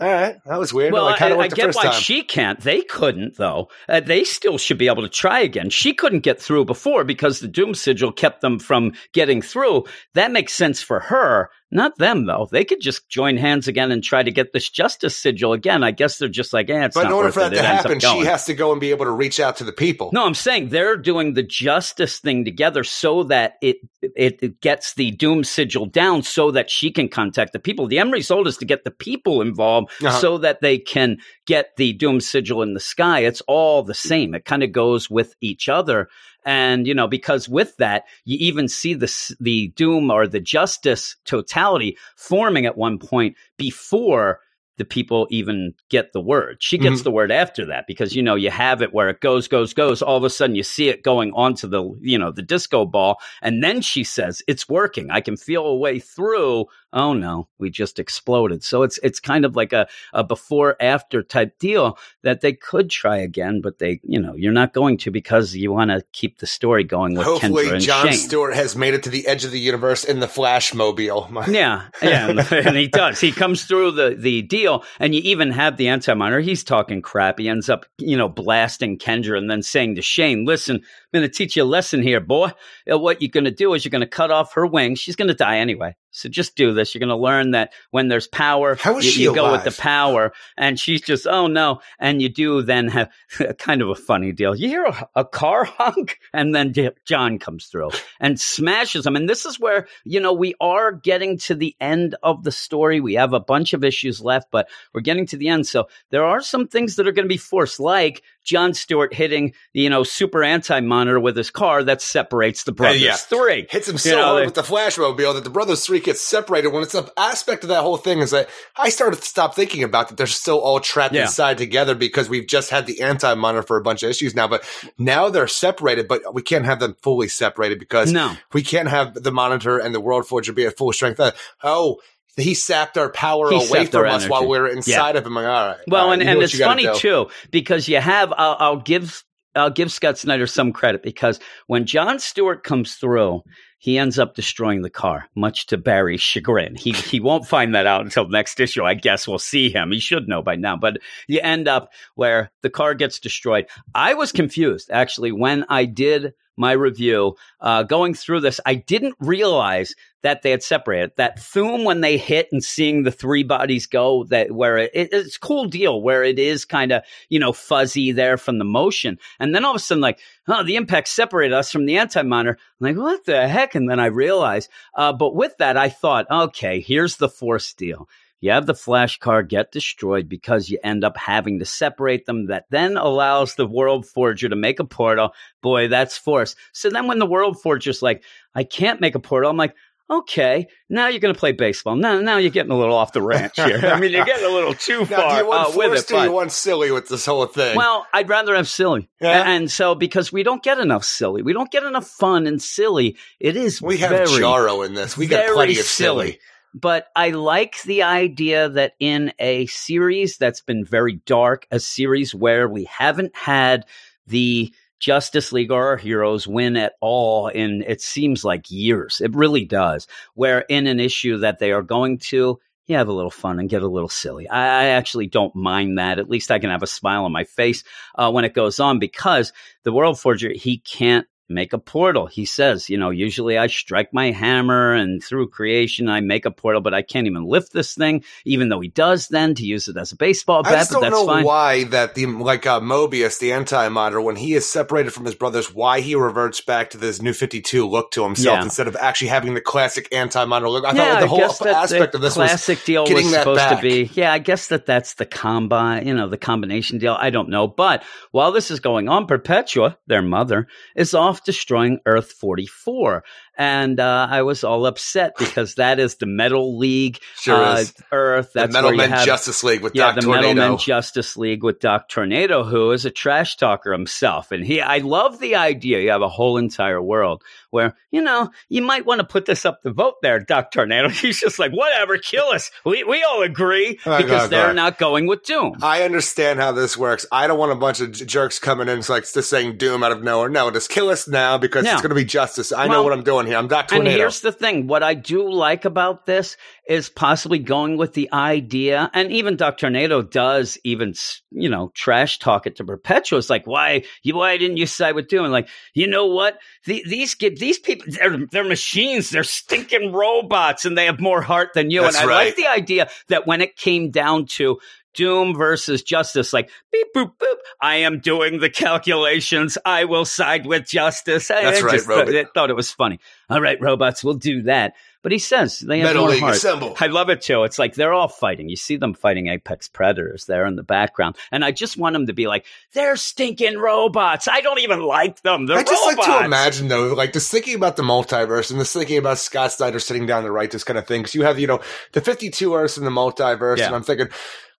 all 0.00 0.08
right, 0.08 0.36
that 0.46 0.58
was 0.58 0.72
weird. 0.72 0.92
Well, 0.92 1.04
like, 1.04 1.20
I, 1.20 1.36
I 1.36 1.48
get 1.48 1.74
why 1.74 1.84
time. 1.84 1.92
she 1.92 2.22
can't. 2.22 2.60
They 2.60 2.82
couldn't, 2.82 3.36
though. 3.36 3.68
Uh, 3.88 4.00
they 4.00 4.24
still 4.24 4.58
should 4.58 4.78
be 4.78 4.86
able 4.86 5.02
to 5.02 5.08
try 5.08 5.40
again. 5.40 5.70
She 5.70 5.92
couldn't 5.92 6.20
get 6.20 6.40
through 6.40 6.66
before 6.66 7.04
because 7.04 7.40
the 7.40 7.48
Doom 7.48 7.74
Sigil 7.74 8.12
kept 8.12 8.40
them 8.40 8.58
from 8.58 8.92
getting 9.12 9.42
through. 9.42 9.84
That 10.14 10.30
makes 10.30 10.52
sense 10.52 10.80
for 10.80 11.00
her, 11.00 11.50
not 11.70 11.98
them, 11.98 12.26
though. 12.26 12.48
They 12.50 12.64
could 12.64 12.80
just 12.80 13.08
join 13.08 13.36
hands 13.36 13.68
again 13.68 13.92
and 13.92 14.02
try 14.02 14.22
to 14.22 14.30
get 14.30 14.52
this 14.52 14.70
Justice 14.70 15.16
Sigil 15.16 15.52
again. 15.52 15.84
I 15.84 15.90
guess 15.90 16.18
they're 16.18 16.28
just 16.28 16.52
like, 16.52 16.70
eh, 16.70 16.86
it's 16.86 16.94
but 16.94 17.06
in 17.06 17.12
order 17.12 17.30
for 17.30 17.40
that 17.40 17.52
it. 17.52 17.56
to 17.56 17.62
It 17.62 17.66
happen, 17.66 18.00
she 18.00 18.20
has 18.20 18.46
to 18.46 18.54
go 18.54 18.72
and 18.72 18.80
be 18.80 18.90
able 18.90 19.04
to 19.04 19.10
reach 19.10 19.38
out 19.38 19.56
to 19.56 19.64
the 19.64 19.72
people. 19.72 20.10
No, 20.12 20.24
I'm 20.24 20.34
saying 20.34 20.70
they're 20.70 20.96
doing 20.96 21.34
the 21.34 21.42
justice 21.42 22.18
thing 22.20 22.44
together 22.44 22.84
so 22.84 23.24
that 23.24 23.56
it, 23.60 23.76
it 24.02 24.38
it 24.42 24.60
gets 24.60 24.94
the 24.94 25.10
doom 25.10 25.44
sigil 25.44 25.86
down 25.86 26.22
so 26.22 26.50
that 26.52 26.70
she 26.70 26.90
can 26.90 27.08
contact 27.08 27.52
the 27.52 27.58
people. 27.58 27.86
The 27.86 27.98
end 27.98 28.12
result 28.12 28.46
is 28.46 28.56
to 28.58 28.64
get 28.64 28.84
the 28.84 28.90
people 28.90 29.42
involved 29.42 29.90
Uh-huh. 30.02 30.18
so 30.20 30.38
that 30.38 30.60
they 30.60 30.78
can 30.78 31.18
get 31.46 31.76
the 31.76 31.92
doom 31.92 32.20
sigil 32.20 32.62
in 32.62 32.74
the 32.74 32.80
sky. 32.80 33.20
It's 33.20 33.42
all 33.42 33.82
the 33.82 33.94
same. 33.94 34.34
It 34.34 34.44
kind 34.44 34.62
of 34.62 34.72
goes 34.72 35.10
with 35.10 35.34
each 35.40 35.68
other. 35.68 36.08
And 36.48 36.86
you 36.86 36.94
know, 36.94 37.06
because 37.06 37.46
with 37.46 37.76
that, 37.76 38.04
you 38.24 38.38
even 38.40 38.68
see 38.68 38.94
the 38.94 39.36
the 39.38 39.68
doom 39.76 40.10
or 40.10 40.26
the 40.26 40.40
justice 40.40 41.14
totality 41.26 41.98
forming 42.16 42.64
at 42.64 42.78
one 42.78 42.98
point 42.98 43.36
before 43.58 44.40
the 44.78 44.86
people 44.86 45.26
even 45.30 45.74
get 45.90 46.14
the 46.14 46.22
word. 46.22 46.56
She 46.60 46.78
gets 46.78 46.96
mm-hmm. 46.96 47.04
the 47.04 47.10
word 47.10 47.30
after 47.30 47.66
that 47.66 47.86
because 47.86 48.16
you 48.16 48.22
know 48.22 48.34
you 48.34 48.48
have 48.48 48.80
it 48.80 48.94
where 48.94 49.10
it 49.10 49.20
goes, 49.20 49.46
goes, 49.46 49.74
goes. 49.74 50.00
All 50.00 50.16
of 50.16 50.24
a 50.24 50.30
sudden 50.30 50.56
you 50.56 50.62
see 50.62 50.88
it 50.88 51.02
going 51.02 51.32
onto 51.34 51.68
the 51.68 51.84
you 52.00 52.18
know 52.18 52.32
the 52.32 52.40
disco 52.40 52.86
ball, 52.86 53.18
and 53.42 53.62
then 53.62 53.82
she 53.82 54.02
says, 54.02 54.40
"It's 54.48 54.70
working. 54.70 55.10
I 55.10 55.20
can 55.20 55.36
feel 55.36 55.66
a 55.66 55.76
way 55.76 55.98
through." 55.98 56.64
Oh 56.92 57.12
no, 57.12 57.48
we 57.58 57.68
just 57.68 57.98
exploded. 57.98 58.64
So 58.64 58.82
it's 58.82 58.98
it's 59.02 59.20
kind 59.20 59.44
of 59.44 59.56
like 59.56 59.74
a, 59.74 59.88
a 60.14 60.24
before 60.24 60.74
after 60.80 61.22
type 61.22 61.58
deal 61.58 61.98
that 62.22 62.40
they 62.40 62.54
could 62.54 62.88
try 62.88 63.18
again, 63.18 63.60
but 63.60 63.78
they 63.78 64.00
you 64.04 64.18
know 64.18 64.34
you're 64.34 64.52
not 64.52 64.72
going 64.72 64.96
to 64.98 65.10
because 65.10 65.54
you 65.54 65.70
want 65.70 65.90
to 65.90 66.02
keep 66.12 66.38
the 66.38 66.46
story 66.46 66.84
going 66.84 67.14
with 67.14 67.26
Kendra 67.26 67.40
Hopefully, 67.40 67.70
and 67.70 67.80
John 67.80 68.06
Shane. 68.06 68.16
Stewart 68.16 68.54
has 68.54 68.74
made 68.74 68.94
it 68.94 69.02
to 69.02 69.10
the 69.10 69.26
edge 69.26 69.44
of 69.44 69.50
the 69.50 69.60
universe 69.60 70.04
in 70.04 70.20
the 70.20 70.28
Flash 70.28 70.72
mobile. 70.72 71.28
Yeah, 71.48 71.88
yeah, 72.02 72.28
and, 72.28 72.40
and 72.52 72.76
he 72.76 72.88
does. 72.88 73.20
He 73.20 73.32
comes 73.32 73.64
through 73.64 73.92
the 73.92 74.16
the 74.18 74.42
deal, 74.42 74.82
and 74.98 75.14
you 75.14 75.20
even 75.24 75.50
have 75.50 75.76
the 75.76 75.88
anti 75.88 76.14
monitor. 76.14 76.40
He's 76.40 76.64
talking 76.64 77.02
crap. 77.02 77.38
He 77.38 77.50
ends 77.50 77.68
up, 77.68 77.84
you 77.98 78.16
know, 78.16 78.30
blasting 78.30 78.98
Kendra, 78.98 79.36
and 79.36 79.50
then 79.50 79.62
saying 79.62 79.96
to 79.96 80.02
Shane, 80.02 80.46
"Listen, 80.46 80.76
I'm 80.76 81.20
going 81.20 81.30
to 81.30 81.34
teach 81.34 81.56
you 81.56 81.62
a 81.62 81.64
lesson 81.64 82.02
here, 82.02 82.20
boy. 82.20 82.52
Uh, 82.90 82.98
What 82.98 83.22
you're 83.22 83.30
going 83.30 83.44
to 83.44 83.50
do 83.50 83.72
is 83.72 83.84
you're 83.84 83.90
going 83.90 84.00
to 84.00 84.06
cut 84.06 84.30
off 84.30 84.54
her 84.54 84.66
wings. 84.66 84.98
She's 84.98 85.16
going 85.16 85.28
to 85.28 85.34
die 85.34 85.58
anyway. 85.58 85.96
So 86.18 86.28
just 86.28 86.56
do 86.56 86.72
this. 86.72 86.94
You're 86.94 87.00
going 87.00 87.08
to 87.08 87.16
learn 87.16 87.52
that 87.52 87.72
when 87.90 88.08
there's 88.08 88.26
power, 88.26 88.76
you, 88.84 89.02
she 89.02 89.22
you 89.22 89.34
go 89.34 89.52
with 89.52 89.64
the 89.64 89.70
power." 89.70 90.32
And 90.56 90.78
she's 90.78 91.00
just, 91.00 91.26
"Oh 91.26 91.46
no!" 91.46 91.80
And 91.98 92.20
you 92.20 92.28
do 92.28 92.62
then 92.62 92.88
have 92.88 93.10
kind 93.58 93.82
of 93.82 93.88
a 93.88 93.94
funny 93.94 94.32
deal. 94.32 94.54
You 94.54 94.68
hear 94.68 94.84
a, 94.84 95.08
a 95.16 95.24
car 95.24 95.64
honk, 95.78 96.18
and 96.32 96.54
then 96.54 96.74
John 97.04 97.38
comes 97.38 97.66
through 97.66 97.90
and 98.20 98.38
smashes 98.38 99.04
them. 99.04 99.16
And 99.16 99.28
this 99.28 99.46
is 99.46 99.60
where, 99.60 99.86
you 100.04 100.20
know, 100.20 100.32
we 100.32 100.54
are 100.60 100.92
getting 100.92 101.38
to 101.38 101.54
the 101.54 101.76
end 101.80 102.16
of 102.22 102.44
the 102.44 102.52
story. 102.52 103.00
We 103.00 103.14
have 103.14 103.32
a 103.32 103.40
bunch 103.40 103.72
of 103.72 103.84
issues 103.84 104.20
left, 104.20 104.50
but 104.50 104.68
we're 104.92 105.00
getting 105.00 105.26
to 105.26 105.36
the 105.36 105.48
end. 105.48 105.66
So 105.66 105.88
there 106.10 106.24
are 106.24 106.40
some 106.40 106.68
things 106.68 106.96
that 106.96 107.06
are 107.06 107.12
going 107.12 107.26
to 107.26 107.32
be 107.32 107.36
forced, 107.36 107.80
like 107.80 108.22
John 108.48 108.72
Stewart 108.72 109.12
hitting, 109.12 109.52
you 109.74 109.90
know, 109.90 110.02
super 110.02 110.42
anti 110.42 110.80
monitor 110.80 111.20
with 111.20 111.36
his 111.36 111.50
car 111.50 111.84
that 111.84 112.00
separates 112.00 112.64
the 112.64 112.72
brothers. 112.72 113.02
yeah. 113.02 113.14
Three. 113.16 113.66
hits 113.70 113.88
him 113.88 113.98
You 114.02 114.16
know, 114.16 114.24
hard 114.24 114.40
they- 114.42 114.46
with 114.46 114.54
the 114.54 114.62
Flashmobile 114.62 115.34
that 115.34 115.44
the 115.44 115.50
Brothers 115.50 115.84
Three 115.84 116.00
gets 116.00 116.20
separated. 116.22 116.68
When 116.68 116.82
it's 116.82 116.94
an 116.94 117.08
aspect 117.18 117.62
of 117.64 117.68
that 117.68 117.82
whole 117.82 117.98
thing 117.98 118.20
is 118.20 118.30
that 118.30 118.48
I 118.76 118.88
started 118.88 119.20
to 119.20 119.26
stop 119.26 119.54
thinking 119.54 119.82
about 119.82 120.08
that 120.08 120.16
they're 120.16 120.26
still 120.26 120.58
all 120.60 120.80
trapped 120.80 121.14
Yeah. 121.14 121.22
inside 121.22 121.58
together 121.58 121.94
because 121.94 122.28
we've 122.30 122.46
just 122.46 122.70
had 122.70 122.86
the 122.86 123.02
anti 123.02 123.34
monitor 123.34 123.62
for 123.66 123.76
a 123.76 123.82
bunch 123.82 124.02
of 124.02 124.08
issues 124.10 124.34
now, 124.34 124.48
but 124.48 124.64
now 124.96 125.28
they're 125.28 125.46
separated, 125.46 126.08
but 126.08 126.22
we 126.34 126.40
can't 126.42 126.64
have 126.64 126.80
them 126.80 126.96
fully 127.02 127.28
separated 127.28 127.78
because 127.78 128.10
No. 128.12 128.34
we 128.54 128.62
can't 128.62 128.88
have 128.88 129.12
the 129.14 129.30
monitor 129.32 129.78
and 129.78 129.94
the 129.94 130.00
World 130.00 130.26
Forger 130.26 130.52
be 130.54 130.64
at 130.64 130.76
full 130.78 130.92
strength. 130.92 131.20
Uh, 131.20 131.32
Oh. 131.62 131.98
He 132.38 132.54
sapped 132.54 132.96
our 132.96 133.10
power 133.10 133.50
He 133.50 133.68
away 133.68 133.86
from 133.86 134.06
us 134.06 134.28
while 134.28 134.42
we 134.46 134.58
were 134.58 134.68
inside 134.68 135.16
of 135.16 135.26
him. 135.26 135.34
Like, 135.34 135.46
all 135.46 135.66
right. 135.68 135.78
Well, 135.86 136.04
all 136.04 136.10
right, 136.10 136.20
and, 136.20 136.30
and 136.30 136.42
it's 136.42 136.58
funny 136.58 136.84
do. 136.84 136.94
too 136.94 137.26
because 137.50 137.88
you 137.88 138.00
have. 138.00 138.32
I'll, 138.36 138.56
I'll 138.58 138.80
give. 138.80 139.24
I'll 139.54 139.70
give 139.70 139.90
Scott 139.90 140.18
Snyder 140.18 140.46
some 140.46 140.72
credit 140.72 141.02
because 141.02 141.40
when 141.66 141.84
John 141.84 142.20
Stewart 142.20 142.62
comes 142.62 142.94
through, 142.94 143.42
he 143.78 143.98
ends 143.98 144.18
up 144.18 144.34
destroying 144.34 144.82
the 144.82 144.90
car, 144.90 145.28
much 145.34 145.66
to 145.66 145.76
Barry's 145.78 146.20
chagrin. 146.20 146.74
He 146.74 146.92
he 146.92 147.20
won't 147.20 147.46
find 147.46 147.74
that 147.74 147.86
out 147.86 148.02
until 148.02 148.28
next 148.28 148.60
issue. 148.60 148.84
I 148.84 148.94
guess 148.94 149.26
we'll 149.26 149.38
see 149.38 149.70
him. 149.70 149.90
He 149.92 150.00
should 150.00 150.28
know 150.28 150.42
by 150.42 150.56
now. 150.56 150.76
But 150.76 150.98
you 151.26 151.40
end 151.40 151.66
up 151.66 151.90
where 152.14 152.50
the 152.62 152.70
car 152.70 152.94
gets 152.94 153.20
destroyed. 153.20 153.66
I 153.94 154.14
was 154.14 154.32
confused 154.32 154.90
actually 154.92 155.32
when 155.32 155.64
I 155.68 155.84
did 155.86 156.34
my 156.58 156.72
review 156.72 157.36
uh, 157.60 157.84
going 157.84 158.14
through 158.14 158.40
this. 158.40 158.60
I 158.66 158.74
didn't 158.74 159.14
realize 159.20 159.94
that 160.22 160.42
they 160.42 160.50
had 160.50 160.62
separated. 160.62 161.12
That 161.16 161.38
Thum, 161.38 161.84
when 161.84 162.00
they 162.00 162.16
hit 162.16 162.48
and 162.52 162.62
seeing 162.62 163.02
the 163.02 163.10
three 163.10 163.42
bodies 163.42 163.86
go, 163.86 164.24
that 164.24 164.50
where 164.50 164.78
it, 164.78 164.90
it, 164.94 165.08
it's 165.12 165.38
cool 165.38 165.66
deal 165.66 166.00
where 166.00 166.22
it 166.24 166.38
is 166.38 166.64
kind 166.64 166.92
of 166.92 167.02
you 167.28 167.38
know 167.38 167.52
fuzzy 167.52 168.12
there 168.12 168.36
from 168.36 168.58
the 168.58 168.64
motion, 168.64 169.18
and 169.38 169.54
then 169.54 169.64
all 169.64 169.72
of 169.72 169.76
a 169.76 169.80
sudden 169.80 170.02
like 170.02 170.20
oh 170.48 170.62
the 170.62 170.76
impact 170.76 171.08
separated 171.08 171.54
us 171.54 171.70
from 171.70 171.86
the 171.86 171.98
anti. 171.98 172.20
I'm 172.20 172.30
like 172.30 172.96
what 172.96 173.24
the 173.24 173.48
heck? 173.48 173.74
And 173.74 173.88
then 173.88 174.00
I 174.00 174.06
realized, 174.06 174.70
uh, 174.94 175.12
but 175.12 175.34
with 175.34 175.56
that 175.58 175.76
I 175.76 175.88
thought, 175.88 176.30
okay, 176.30 176.80
here's 176.80 177.16
the 177.16 177.28
force 177.28 177.72
deal 177.74 178.08
you 178.40 178.52
have 178.52 178.66
the 178.66 178.74
flash 178.74 179.18
car 179.18 179.42
get 179.42 179.72
destroyed 179.72 180.28
because 180.28 180.68
you 180.68 180.78
end 180.84 181.04
up 181.04 181.16
having 181.16 181.58
to 181.58 181.64
separate 181.64 182.24
them. 182.26 182.46
That 182.46 182.66
then 182.70 182.96
allows 182.96 183.54
the 183.54 183.66
World 183.66 184.06
Forger 184.06 184.48
to 184.48 184.56
make 184.56 184.78
a 184.78 184.84
portal. 184.84 185.32
Boy, 185.60 185.88
that's 185.88 186.16
force. 186.16 186.54
So 186.72 186.88
then 186.88 187.08
when 187.08 187.18
the 187.18 187.26
World 187.26 187.60
Forger's 187.60 188.00
like, 188.00 188.22
I 188.54 188.62
can't 188.62 189.00
make 189.00 189.16
a 189.16 189.20
portal, 189.20 189.50
I'm 189.50 189.56
like, 189.56 189.74
okay, 190.10 190.66
now 190.88 191.08
you're 191.08 191.20
going 191.20 191.34
to 191.34 191.38
play 191.38 191.52
baseball. 191.52 191.96
Now, 191.96 192.20
now 192.20 192.38
you're 192.38 192.50
getting 192.50 192.72
a 192.72 192.76
little 192.78 192.94
off 192.94 193.12
the 193.12 193.20
ranch 193.22 193.56
here. 193.56 193.78
I 193.84 194.00
mean, 194.00 194.12
you're 194.12 194.24
getting 194.24 194.46
a 194.46 194.50
little 194.54 194.74
too 194.88 195.00
Now, 195.00 195.04
far 195.06 195.30
do 195.30 195.36
you 195.36 195.46
want 195.48 195.68
uh, 195.74 195.78
with 195.78 195.98
it. 196.00 196.06
but- 196.10 196.24
you 196.24 196.32
want 196.32 196.52
silly 196.52 196.90
with 196.90 197.08
this 197.08 197.26
whole 197.26 197.44
thing? 197.46 197.76
well, 197.76 198.06
I'd 198.12 198.28
rather 198.28 198.54
have 198.56 198.68
silly. 198.68 199.08
Yeah. 199.20 199.42
A- 199.42 199.44
And 199.44 199.70
so, 199.70 199.94
because 199.94 200.32
we 200.32 200.42
don't 200.42 200.62
get 200.62 200.78
enough 200.78 201.04
silly, 201.04 201.42
we 201.42 201.52
don't 201.52 201.70
get 201.70 201.82
enough 201.82 202.06
fun 202.08 202.46
and 202.46 202.60
silly. 202.62 203.16
It 203.38 203.56
is 203.56 203.82
we 203.82 203.98
have 203.98 204.10
very, 204.10 204.26
Jarro 204.40 204.82
in 204.86 204.94
this. 204.94 205.16
We 205.16 205.26
got 205.26 205.52
plenty 205.54 205.78
of 205.78 205.84
silly. 205.86 206.38
But 206.74 207.08
I 207.16 207.30
like 207.30 207.82
the 207.82 208.02
idea 208.02 208.68
that 208.68 208.92
in 209.00 209.32
a 209.38 209.66
series 209.66 210.36
that's 210.36 210.60
been 210.60 210.84
very 210.84 211.14
dark, 211.24 211.66
a 211.70 211.80
series 211.80 212.34
where 212.34 212.68
we 212.68 212.84
haven't 212.84 213.34
had 213.34 213.86
the 214.26 214.72
Justice 214.98 215.52
League 215.52 215.70
or 215.70 215.86
our 215.86 215.96
heroes 215.96 216.46
win 216.46 216.76
at 216.76 216.94
all 217.00 217.48
in 217.48 217.82
it 217.86 218.00
seems 218.00 218.44
like 218.44 218.70
years. 218.70 219.20
It 219.20 219.34
really 219.34 219.64
does. 219.64 220.06
Where 220.34 220.60
in 220.60 220.86
an 220.86 221.00
issue 221.00 221.38
that 221.38 221.58
they 221.58 221.72
are 221.72 221.82
going 221.82 222.18
to 222.18 222.58
have 222.94 223.08
a 223.08 223.12
little 223.12 223.30
fun 223.30 223.58
and 223.58 223.68
get 223.68 223.82
a 223.82 223.88
little 223.88 224.08
silly. 224.08 224.48
I, 224.48 224.62
I 224.62 224.84
actually 224.86 225.26
don't 225.26 225.54
mind 225.54 225.98
that. 225.98 226.18
At 226.18 226.30
least 226.30 226.50
I 226.50 226.58
can 226.58 226.70
have 226.70 226.82
a 226.82 226.86
smile 226.86 227.24
on 227.24 227.32
my 227.32 227.44
face 227.44 227.84
uh, 228.14 228.30
when 228.30 228.44
it 228.44 228.54
goes 228.54 228.80
on 228.80 228.98
because 228.98 229.52
the 229.84 229.92
World 229.92 230.18
Forger, 230.18 230.52
he 230.52 230.78
can't 230.78 231.26
make 231.48 231.72
a 231.72 231.78
portal. 231.78 232.26
He 232.26 232.44
says, 232.44 232.90
you 232.90 232.98
know, 232.98 233.10
usually 233.10 233.56
I 233.58 233.66
strike 233.68 234.12
my 234.12 234.30
hammer 234.30 234.92
and 234.92 235.22
through 235.22 235.48
creation 235.48 236.08
I 236.08 236.20
make 236.20 236.44
a 236.44 236.50
portal, 236.50 236.80
but 236.80 236.94
I 236.94 237.02
can't 237.02 237.26
even 237.26 237.44
lift 237.44 237.72
this 237.72 237.94
thing, 237.94 238.24
even 238.44 238.68
though 238.68 238.80
he 238.80 238.88
does 238.88 239.28
then 239.28 239.54
to 239.54 239.64
use 239.64 239.88
it 239.88 239.96
as 239.96 240.12
a 240.12 240.16
baseball 240.16 240.60
I 240.64 240.70
bat, 240.70 240.72
just 240.72 240.90
but 240.90 241.00
don't 241.00 241.02
that's 241.10 241.14
know 241.14 241.26
fine. 241.26 241.44
why 241.44 241.84
that 241.84 242.14
the 242.14 242.26
like 242.26 242.66
uh, 242.66 242.80
Mobius, 242.80 243.38
the 243.38 243.52
anti-monitor, 243.52 244.20
when 244.20 244.36
he 244.36 244.54
is 244.54 244.68
separated 244.68 245.12
from 245.12 245.24
his 245.24 245.34
brothers, 245.34 245.74
why 245.74 246.00
he 246.00 246.14
reverts 246.14 246.60
back 246.60 246.90
to 246.90 246.98
this 246.98 247.22
new 247.22 247.32
Fifty 247.32 247.60
Two 247.60 247.88
look 247.88 248.10
to 248.12 248.22
himself 248.24 248.58
Yeah. 248.58 248.62
instead 248.64 248.88
of 248.88 248.96
actually 248.96 249.28
having 249.28 249.54
the 249.54 249.60
classic 249.60 250.08
anti-monitor 250.12 250.68
look. 250.68 250.84
I 250.84 250.88
yeah, 250.88 250.94
thought 250.94 251.08
like, 251.10 251.20
the 251.20 251.24
I 251.24 251.28
whole 251.28 251.68
aspect 251.76 252.12
the 252.12 252.18
of 252.18 252.22
this 252.22 252.36
was 252.36 252.48
classic 252.48 252.84
deal 252.84 253.04
was 253.04 253.30
supposed 253.30 253.58
back. 253.58 253.76
to 253.76 253.82
be. 253.82 254.10
Yeah, 254.14 254.32
I 254.32 254.38
guess 254.38 254.68
that 254.68 254.86
that's 254.86 255.14
the 255.14 255.26
combine, 255.26 256.06
you 256.06 256.14
know, 256.14 256.28
the 256.28 256.36
combination 256.38 256.98
deal. 256.98 257.16
I 257.18 257.30
don't 257.30 257.48
know, 257.48 257.66
but 257.66 258.02
while 258.32 258.52
this 258.52 258.70
is 258.70 258.80
going 258.80 259.08
on, 259.08 259.26
Perpetua, 259.26 259.96
their 260.06 260.22
mother, 260.22 260.66
is 260.96 261.14
off 261.14 261.37
destroying 261.44 262.00
Earth 262.06 262.32
forty 262.32 262.66
four, 262.66 263.24
and 263.58 263.98
uh, 263.98 264.28
I 264.30 264.42
was 264.42 264.62
all 264.64 264.86
upset 264.86 265.34
because 265.36 265.74
that 265.74 265.98
is 265.98 266.14
the 266.14 266.26
Metal 266.26 266.78
League 266.78 267.18
Sure 267.36 267.56
uh. 267.56 267.84
Earth. 268.12 268.52
the 268.54 268.68
Metal 268.68 268.92
Men 268.94 269.10
have 269.10 269.26
Justice 269.26 269.64
League 269.64 269.82
with 269.82 269.94
yeah, 269.96 270.06
Doc 270.06 270.14
the 270.14 270.20
Tornado. 270.22 270.54
Metal 270.54 270.68
Men 270.70 270.78
Justice 270.78 271.36
League 271.36 271.64
with 271.64 271.80
Doc 271.80 272.08
Tornado, 272.08 272.62
who 272.62 272.92
is 272.92 273.04
a 273.04 273.10
trash 273.10 273.56
talker 273.56 273.92
himself. 273.92 274.52
And 274.52 274.64
he, 274.64 274.80
I 274.80 274.98
love 274.98 275.40
the 275.40 275.56
idea. 275.56 275.98
You 276.00 276.10
have 276.10 276.22
a 276.22 276.28
whole 276.28 276.56
entire 276.56 277.02
world 277.02 277.42
where, 277.70 277.96
you 278.12 278.22
know, 278.22 278.50
you 278.68 278.80
might 278.82 279.04
want 279.04 279.20
to 279.20 279.26
put 279.26 279.44
this 279.44 279.66
up 279.66 279.82
the 279.82 279.90
vote 279.90 280.14
there, 280.22 280.38
Doc 280.38 280.70
Tornado. 280.70 281.08
He's 281.10 281.40
just 281.40 281.58
like, 281.58 281.72
whatever, 281.72 282.16
kill 282.16 282.46
us. 282.46 282.70
We, 282.84 283.02
we 283.04 283.24
all 283.24 283.42
agree 283.42 283.98
Oh, 284.06 284.16
because 284.16 284.42
God, 284.42 284.50
they're 284.50 284.66
God. 284.68 284.76
not 284.76 284.98
going 284.98 285.26
with 285.26 285.42
Doom. 285.42 285.78
I 285.82 286.02
understand 286.04 286.60
how 286.60 286.70
this 286.72 286.96
works. 286.96 287.26
I 287.32 287.48
don't 287.48 287.58
want 287.58 287.72
a 287.72 287.74
bunch 287.74 288.00
of 288.00 288.12
jerks 288.12 288.58
coming 288.60 288.88
in 288.88 289.02
like 289.08 289.30
just 289.30 289.48
saying 289.50 289.78
doom 289.78 290.02
out 290.02 290.12
of 290.12 290.22
nowhere. 290.22 290.48
No, 290.48 290.70
just 290.70 290.90
kill 290.90 291.08
us 291.08 291.26
now 291.26 291.58
because 291.58 291.84
Yeah. 291.84 291.94
it's 291.94 292.02
going 292.02 292.10
to 292.10 292.14
be 292.14 292.24
justice. 292.24 292.72
I 292.72 292.86
know 292.86 293.02
what 293.02 293.12
I'm 293.12 293.22
doing 293.24 293.46
here. 293.48 293.56
I'm 293.56 293.68
Doc 293.68 293.92
And 293.92 294.06
here's 294.06 294.40
the 294.40 294.52
thing. 294.52 294.86
What 294.86 295.02
I 295.02 295.14
do 295.14 295.50
like 295.50 295.84
about 295.84 296.26
this 296.26 296.56
is 296.88 297.08
possibly 297.08 297.58
going 297.58 297.96
with 297.96 298.14
the 298.14 298.32
idea, 298.32 299.10
and 299.12 299.32
even 299.32 299.56
Dr. 299.56 299.86
Tornado 299.86 300.22
does 300.22 300.78
even, 300.84 301.14
you 301.50 301.68
know, 301.68 301.90
trash 301.94 302.38
talk 302.38 302.66
it 302.66 302.76
to 302.76 302.84
Perpetua. 302.84 303.38
It's 303.38 303.50
like, 303.50 303.66
why, 303.66 304.04
you, 304.22 304.36
why 304.36 304.56
didn't 304.56 304.76
you 304.76 304.86
side 304.86 305.14
with 305.14 305.28
Doom? 305.28 305.50
Like, 305.50 305.68
you 305.94 306.06
know 306.06 306.26
what? 306.26 306.58
The, 306.84 307.02
these 307.06 307.34
get 307.34 307.58
these 307.58 307.78
people, 307.78 308.06
they're, 308.08 308.46
they're 308.50 308.64
machines. 308.64 309.30
They're 309.30 309.44
stinking 309.44 310.12
robots 310.12 310.84
and 310.84 310.96
they 310.96 311.06
have 311.06 311.20
more 311.20 311.42
heart 311.42 311.70
than 311.74 311.90
you. 311.90 312.02
That's 312.02 312.20
and 312.20 312.30
I 312.30 312.32
right. 312.32 312.44
like 312.46 312.56
the 312.56 312.68
idea 312.68 313.08
that 313.28 313.46
when 313.46 313.60
it 313.60 313.76
came 313.76 314.10
down 314.10 314.46
to 314.46 314.78
Doom 315.18 315.54
versus 315.56 316.02
Justice, 316.04 316.52
like 316.52 316.70
beep 316.92 317.08
boop 317.14 317.32
boop. 317.38 317.56
I 317.82 317.96
am 317.96 318.20
doing 318.20 318.60
the 318.60 318.70
calculations. 318.70 319.76
I 319.84 320.04
will 320.04 320.24
side 320.24 320.64
with 320.64 320.86
Justice. 320.86 321.50
I- 321.50 321.62
That's 321.62 321.82
I 321.82 321.86
right, 321.86 321.92
just. 321.94 322.08
I 322.08 322.44
thought 322.54 322.70
it 322.70 322.76
was 322.76 322.92
funny. 322.92 323.18
All 323.50 323.60
right, 323.60 323.80
robots, 323.80 324.22
we'll 324.22 324.34
do 324.34 324.62
that. 324.62 324.94
But 325.20 325.32
he 325.32 325.38
says 325.40 325.80
they 325.80 325.98
have 325.98 326.10
Metal 326.14 326.32
heart. 326.38 326.54
assemble. 326.54 326.94
I 327.00 327.08
love 327.08 327.28
it 327.28 327.42
too. 327.42 327.64
It's 327.64 327.78
like 327.78 327.94
they're 327.96 328.12
all 328.12 328.28
fighting. 328.28 328.68
You 328.68 328.76
see 328.76 328.96
them 328.96 329.14
fighting 329.14 329.48
apex 329.48 329.88
predators 329.88 330.44
there 330.44 330.64
in 330.64 330.76
the 330.76 330.84
background, 330.84 331.36
and 331.50 331.64
I 331.64 331.72
just 331.72 331.96
want 331.96 332.12
them 332.12 332.28
to 332.28 332.32
be 332.32 332.46
like, 332.46 332.64
they're 332.92 333.16
stinking 333.16 333.78
robots. 333.78 334.46
I 334.46 334.60
don't 334.60 334.78
even 334.78 335.00
like 335.02 335.42
them. 335.42 335.66
They're 335.66 335.78
I 335.78 335.82
just 335.82 336.08
robots. 336.08 336.28
like 336.28 336.38
to 336.40 336.44
imagine 336.44 336.86
though, 336.86 337.14
like 337.14 337.32
just 337.32 337.50
thinking 337.50 337.74
about 337.74 337.96
the 337.96 338.04
multiverse 338.04 338.70
and 338.70 338.78
just 338.78 338.92
thinking 338.92 339.18
about 339.18 339.38
Scott 339.38 339.72
Snyder 339.72 339.98
sitting 339.98 340.24
down 340.24 340.44
to 340.44 340.52
write 340.52 340.70
this 340.70 340.84
kind 340.84 340.98
of 340.98 341.06
thing. 341.08 341.22
Because 341.22 341.34
you 341.34 341.42
have, 341.42 341.58
you 341.58 341.66
know, 341.66 341.80
the 342.12 342.20
52 342.20 342.74
Earths 342.76 342.96
in 342.96 343.04
the 343.04 343.10
multiverse, 343.10 343.78
Yeah. 343.78 343.86
and 343.86 343.96
I'm 343.96 344.04
thinking, 344.04 344.28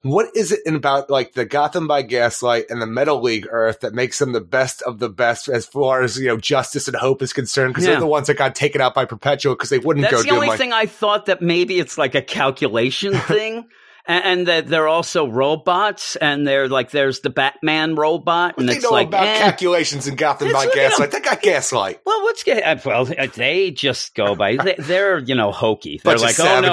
what 0.02 0.28
is 0.36 0.52
it 0.52 0.60
in 0.64 0.76
about 0.76 1.10
like 1.10 1.32
the 1.32 1.44
Gotham 1.44 1.88
by 1.88 2.02
Gaslight 2.02 2.66
and 2.70 2.80
the 2.80 2.86
Metal 2.86 3.20
League 3.20 3.46
Earth 3.50 3.80
that 3.80 3.94
makes 3.94 4.18
them 4.18 4.32
the 4.32 4.40
best 4.40 4.80
of 4.82 4.98
the 5.00 5.08
best 5.08 5.48
as 5.48 5.66
far 5.66 6.02
as 6.02 6.18
you 6.18 6.28
know 6.28 6.36
justice 6.36 6.86
and 6.86 6.96
hope 6.96 7.20
is 7.22 7.32
concerned? 7.32 7.74
Because 7.74 7.84
Yeah. 7.84 7.92
they're 7.92 8.00
the 8.00 8.06
ones 8.06 8.28
that 8.28 8.34
got 8.36 8.54
taken 8.54 8.80
out 8.80 8.94
by 8.94 9.04
Perpetua 9.04 9.54
because 9.54 9.70
they 9.70 9.78
wouldn't 9.78 10.02
That's 10.04 10.22
go 10.22 10.22
the 10.22 10.30
only 10.30 10.48
like 10.48 10.58
thing 10.58 10.72
I 10.72 10.86
thought 10.86 11.26
that 11.26 11.42
maybe 11.42 11.78
it's 11.80 11.98
like 11.98 12.14
a 12.14 12.22
calculation 12.22 13.14
thing. 13.20 13.66
And, 14.10 14.46
that 14.48 14.68
they're 14.68 14.88
also 14.88 15.28
robots, 15.28 16.16
and 16.16 16.48
they're 16.48 16.66
like, 16.66 16.90
there's 16.92 17.20
the 17.20 17.28
Batman 17.28 17.94
robot, 17.94 18.54
and 18.56 18.66
they 18.66 18.76
it's 18.76 18.82
know 18.84 18.88
like, 18.88 19.08
about 19.08 19.26
eh. 19.26 19.38
calculations 19.38 20.06
in 20.08 20.16
Gotham 20.16 20.48
by 20.50 20.60
like, 20.64 20.74
you 20.74 20.80
know- 20.80 20.88
Gaslight? 20.88 21.10
They 21.10 21.20
got 21.20 21.42
Gaslight. 21.42 22.00
Well, 22.06 22.22
what's 22.22 22.48
uh, 22.48 22.76
well? 22.86 23.04
They 23.04 23.70
just 23.70 24.14
go 24.14 24.34
by. 24.34 24.56
They, 24.56 24.76
they're 24.78 25.18
you 25.18 25.34
know 25.34 25.52
hokey. 25.52 26.00
They're 26.02 26.16
Bunch 26.16 26.38
like, 26.38 26.40
oh 26.40 26.60
no. 26.60 26.70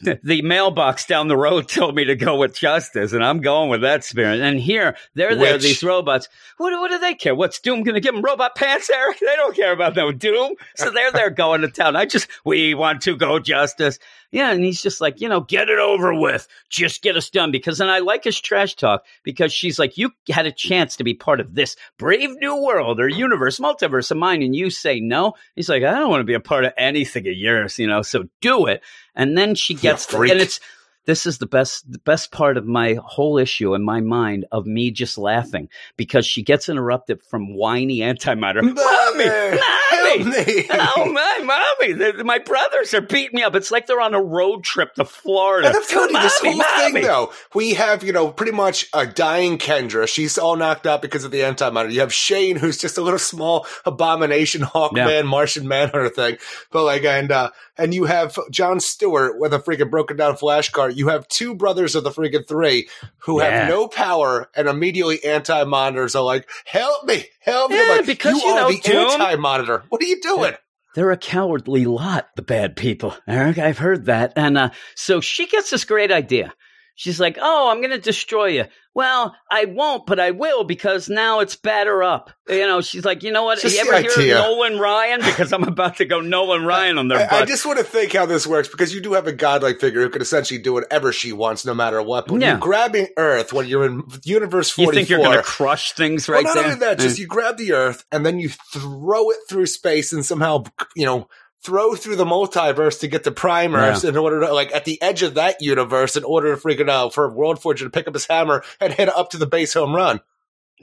the 0.22 0.42
mailbox 0.42 1.04
down 1.06 1.28
the 1.28 1.36
road 1.36 1.68
told 1.68 1.94
me 1.94 2.04
to 2.04 2.16
go 2.16 2.36
with 2.36 2.54
justice, 2.54 3.12
and 3.12 3.24
I'm 3.24 3.40
going 3.40 3.68
with 3.68 3.82
that 3.82 4.02
spirit. 4.04 4.40
And 4.40 4.58
here, 4.58 4.96
they're 5.14 5.36
there, 5.36 5.54
Which- 5.54 5.62
these 5.62 5.82
robots. 5.82 6.28
What, 6.56 6.72
what 6.80 6.90
do 6.90 6.98
they 6.98 7.14
care? 7.14 7.34
What's 7.34 7.60
Doom 7.60 7.82
going 7.82 7.94
to 7.94 8.00
give 8.00 8.14
them 8.14 8.22
robot 8.22 8.54
pants, 8.54 8.90
Eric? 8.94 9.18
They 9.20 9.36
don't 9.36 9.54
care 9.54 9.72
about 9.72 9.96
no 9.96 10.12
Doom. 10.12 10.54
So 10.76 10.90
they're 10.90 11.12
there 11.12 11.30
going 11.30 11.60
to 11.62 11.68
town. 11.68 11.96
I 11.96 12.06
just, 12.06 12.28
we 12.44 12.74
want 12.74 13.02
to 13.02 13.16
go 13.16 13.38
justice. 13.38 13.98
Yeah, 14.30 14.52
and 14.52 14.62
he's 14.62 14.82
just 14.82 15.00
like, 15.00 15.20
you 15.20 15.28
know, 15.28 15.40
get 15.40 15.68
it 15.68 15.78
over 15.78 16.14
with. 16.14 16.46
Just 16.68 17.02
get 17.02 17.16
us 17.16 17.30
done. 17.30 17.50
Because, 17.50 17.80
and 17.80 17.90
I 17.90 17.98
like 17.98 18.24
his 18.24 18.40
trash 18.40 18.76
talk 18.76 19.04
because 19.22 19.52
she's 19.52 19.78
like, 19.78 19.98
you 19.98 20.12
had 20.28 20.46
a 20.46 20.52
chance 20.52 20.96
to 20.96 21.04
be 21.04 21.14
part 21.14 21.40
of 21.40 21.54
this 21.54 21.76
brave 21.98 22.30
new 22.40 22.62
world 22.62 23.00
or 23.00 23.08
universe, 23.08 23.58
multiverse 23.58 24.10
of 24.10 24.18
mine, 24.18 24.42
and 24.42 24.54
you 24.54 24.70
say 24.70 25.00
no. 25.00 25.34
He's 25.56 25.68
like, 25.68 25.82
I 25.82 25.98
don't 25.98 26.10
want 26.10 26.20
to 26.20 26.24
be 26.24 26.34
a 26.34 26.40
part 26.40 26.64
of 26.64 26.72
anything 26.76 27.26
of 27.26 27.34
yours, 27.34 27.78
you 27.78 27.86
know, 27.86 28.02
so 28.02 28.28
do 28.40 28.66
it. 28.66 28.82
And 29.14 29.36
then 29.36 29.54
she 29.54 29.74
gets, 29.74 30.06
the, 30.06 30.20
and 30.20 30.40
it's, 30.40 30.60
this 31.06 31.26
is 31.26 31.38
the 31.38 31.46
best 31.46 31.90
the 31.90 31.98
best 31.98 32.30
part 32.30 32.56
of 32.56 32.66
my 32.66 32.98
whole 33.02 33.38
issue 33.38 33.74
in 33.74 33.82
my 33.82 34.00
mind 34.00 34.44
of 34.52 34.66
me 34.66 34.90
just 34.90 35.18
laughing 35.18 35.68
because 35.96 36.26
she 36.26 36.42
gets 36.42 36.68
interrupted 36.68 37.22
from 37.22 37.54
whiny 37.54 37.98
antimatter. 37.98 38.62
Mommy, 38.62 38.74
Mommy, 38.74 39.99
mommy, 40.02 40.24
me. 40.24 40.66
oh 40.70 41.12
my 41.12 41.74
mommy, 41.88 42.22
my 42.22 42.38
brothers 42.38 42.94
are 42.94 43.00
beating 43.00 43.36
me 43.36 43.42
up. 43.42 43.54
It's 43.54 43.70
like 43.70 43.86
they're 43.86 44.00
on 44.00 44.14
a 44.14 44.22
road 44.22 44.64
trip 44.64 44.94
to 44.94 45.04
Florida. 45.04 45.68
And 45.68 45.76
I'm 45.76 45.84
telling 45.84 46.10
you, 46.14 46.20
this 46.20 46.38
whole 46.40 46.56
mommy. 46.56 46.92
thing, 46.92 47.02
though, 47.02 47.32
we 47.54 47.74
have, 47.74 48.02
you 48.04 48.12
know, 48.12 48.30
pretty 48.30 48.52
much 48.52 48.88
a 48.92 49.06
dying 49.06 49.58
Kendra. 49.58 50.06
She's 50.08 50.38
all 50.38 50.56
knocked 50.56 50.86
out 50.86 51.02
because 51.02 51.24
of 51.24 51.30
the 51.30 51.40
antimatter. 51.40 51.92
You 51.92 52.00
have 52.00 52.12
Shane, 52.12 52.56
who's 52.56 52.78
just 52.78 52.98
a 52.98 53.02
little 53.02 53.18
small 53.18 53.66
abomination, 53.84 54.62
Hawkman, 54.62 54.96
Yeah. 55.08 55.22
Martian 55.22 55.68
Manhunter 55.68 56.08
thing. 56.08 56.38
But 56.70 56.84
like, 56.84 57.04
and, 57.04 57.30
uh, 57.30 57.50
and 57.76 57.94
you 57.94 58.04
have 58.04 58.38
John 58.50 58.78
Stewart 58.80 59.38
with 59.38 59.54
a 59.54 59.58
freaking 59.58 59.90
broken 59.90 60.16
down 60.16 60.36
flash 60.36 60.70
car. 60.70 60.90
You 60.90 61.08
have 61.08 61.26
two 61.28 61.54
brothers 61.54 61.94
of 61.94 62.04
the 62.04 62.10
freaking 62.10 62.46
three 62.46 62.88
who 63.18 63.40
Yeah. 63.40 63.60
have 63.60 63.68
no 63.68 63.88
power 63.88 64.48
and 64.54 64.68
immediately 64.68 65.22
anti 65.24 65.64
monitors 65.64 66.14
are 66.14 66.22
like, 66.22 66.48
help 66.66 67.04
me, 67.04 67.24
help 67.40 67.70
me. 67.70 67.76
Yeah, 67.78 67.94
like, 67.96 68.06
because, 68.06 68.34
you, 68.42 68.48
you 68.48 68.54
are 68.54 68.70
know, 68.70 68.76
the 68.76 68.94
anti 68.96 69.36
monitor. 69.36 69.82
What 69.90 70.02
are 70.02 70.06
you 70.06 70.20
doing? 70.20 70.54
They're 70.94 71.10
a 71.10 71.16
cowardly 71.16 71.84
lot, 71.84 72.28
the 72.36 72.42
bad 72.42 72.76
people. 72.76 73.14
Eric, 73.28 73.58
I've 73.58 73.78
heard 73.78 74.06
that. 74.06 74.32
And 74.36 74.56
uh, 74.56 74.70
so 74.96 75.20
she 75.20 75.46
gets 75.46 75.70
this 75.70 75.84
great 75.84 76.10
idea. 76.10 76.52
She's 77.00 77.18
like, 77.18 77.38
"Oh, 77.40 77.70
I'm 77.70 77.78
going 77.78 77.92
to 77.92 77.98
destroy 77.98 78.48
you." 78.48 78.64
Well, 78.92 79.34
I 79.50 79.64
won't, 79.64 80.04
but 80.04 80.20
I 80.20 80.32
will 80.32 80.64
because 80.64 81.08
now 81.08 81.40
it's 81.40 81.56
batter 81.56 82.02
up. 82.02 82.30
You 82.46 82.66
know, 82.66 82.82
she's 82.82 83.06
like, 83.06 83.22
"You 83.22 83.32
know 83.32 83.44
what? 83.44 83.58
Just 83.58 83.74
you 83.74 83.80
ever 83.80 84.02
hear 84.02 84.10
idea. 84.10 84.38
of 84.38 84.44
Nolan 84.44 84.78
Ryan? 84.78 85.20
Because 85.20 85.50
I'm 85.54 85.62
about 85.62 85.96
to 85.96 86.04
go 86.04 86.20
Nolan 86.20 86.66
Ryan 86.66 86.98
on 86.98 87.08
their 87.08 87.26
I, 87.32 87.38
I 87.38 87.44
just 87.46 87.64
want 87.64 87.78
to 87.78 87.84
think 87.84 88.12
how 88.12 88.26
this 88.26 88.46
works 88.46 88.68
because 88.68 88.92
you 88.94 89.00
do 89.00 89.14
have 89.14 89.26
a 89.26 89.32
godlike 89.32 89.80
figure 89.80 90.02
who 90.02 90.10
can 90.10 90.20
essentially 90.20 90.60
do 90.60 90.74
whatever 90.74 91.10
she 91.10 91.32
wants, 91.32 91.64
no 91.64 91.72
matter 91.72 92.02
what. 92.02 92.26
But 92.26 92.42
Yeah. 92.42 92.50
you're 92.50 92.58
grabbing 92.58 93.06
Earth, 93.16 93.50
when 93.54 93.66
you're 93.66 93.86
in 93.86 94.02
Universe 94.24 94.68
44. 94.68 94.92
you 94.92 94.98
think 94.98 95.08
you're 95.08 95.20
going 95.20 95.38
to 95.38 95.42
crush 95.42 95.92
things 95.92 96.28
right 96.28 96.44
well, 96.44 96.54
not 96.54 96.60
there? 96.60 96.70
only 96.72 96.80
that, 96.80 96.98
just 96.98 97.18
you 97.18 97.26
grab 97.26 97.56
the 97.56 97.72
Earth 97.72 98.04
and 98.12 98.26
then 98.26 98.38
you 98.38 98.50
throw 98.50 99.30
it 99.30 99.38
through 99.48 99.64
space 99.64 100.12
and 100.12 100.22
somehow, 100.22 100.64
you 100.94 101.06
know, 101.06 101.28
throw 101.62 101.94
through 101.94 102.16
the 102.16 102.24
multiverse 102.24 103.00
to 103.00 103.08
get 103.08 103.24
the 103.24 103.32
primers 103.32 104.04
in 104.04 104.16
order 104.16 104.40
to, 104.40 104.52
like, 104.52 104.72
at 104.74 104.84
the 104.84 105.00
edge 105.02 105.22
of 105.22 105.34
that 105.34 105.60
universe 105.60 106.16
in 106.16 106.24
order 106.24 106.54
to 106.54 106.60
freaking 106.60 106.88
out 106.90 107.12
for 107.14 107.30
World 107.30 107.60
Forger 107.60 107.84
to 107.84 107.90
pick 107.90 108.08
up 108.08 108.14
his 108.14 108.26
hammer 108.26 108.62
and 108.80 108.92
hit 108.92 109.08
up 109.08 109.30
to 109.30 109.36
the 109.38 109.46
base 109.46 109.74
home 109.74 109.94
run. 109.94 110.20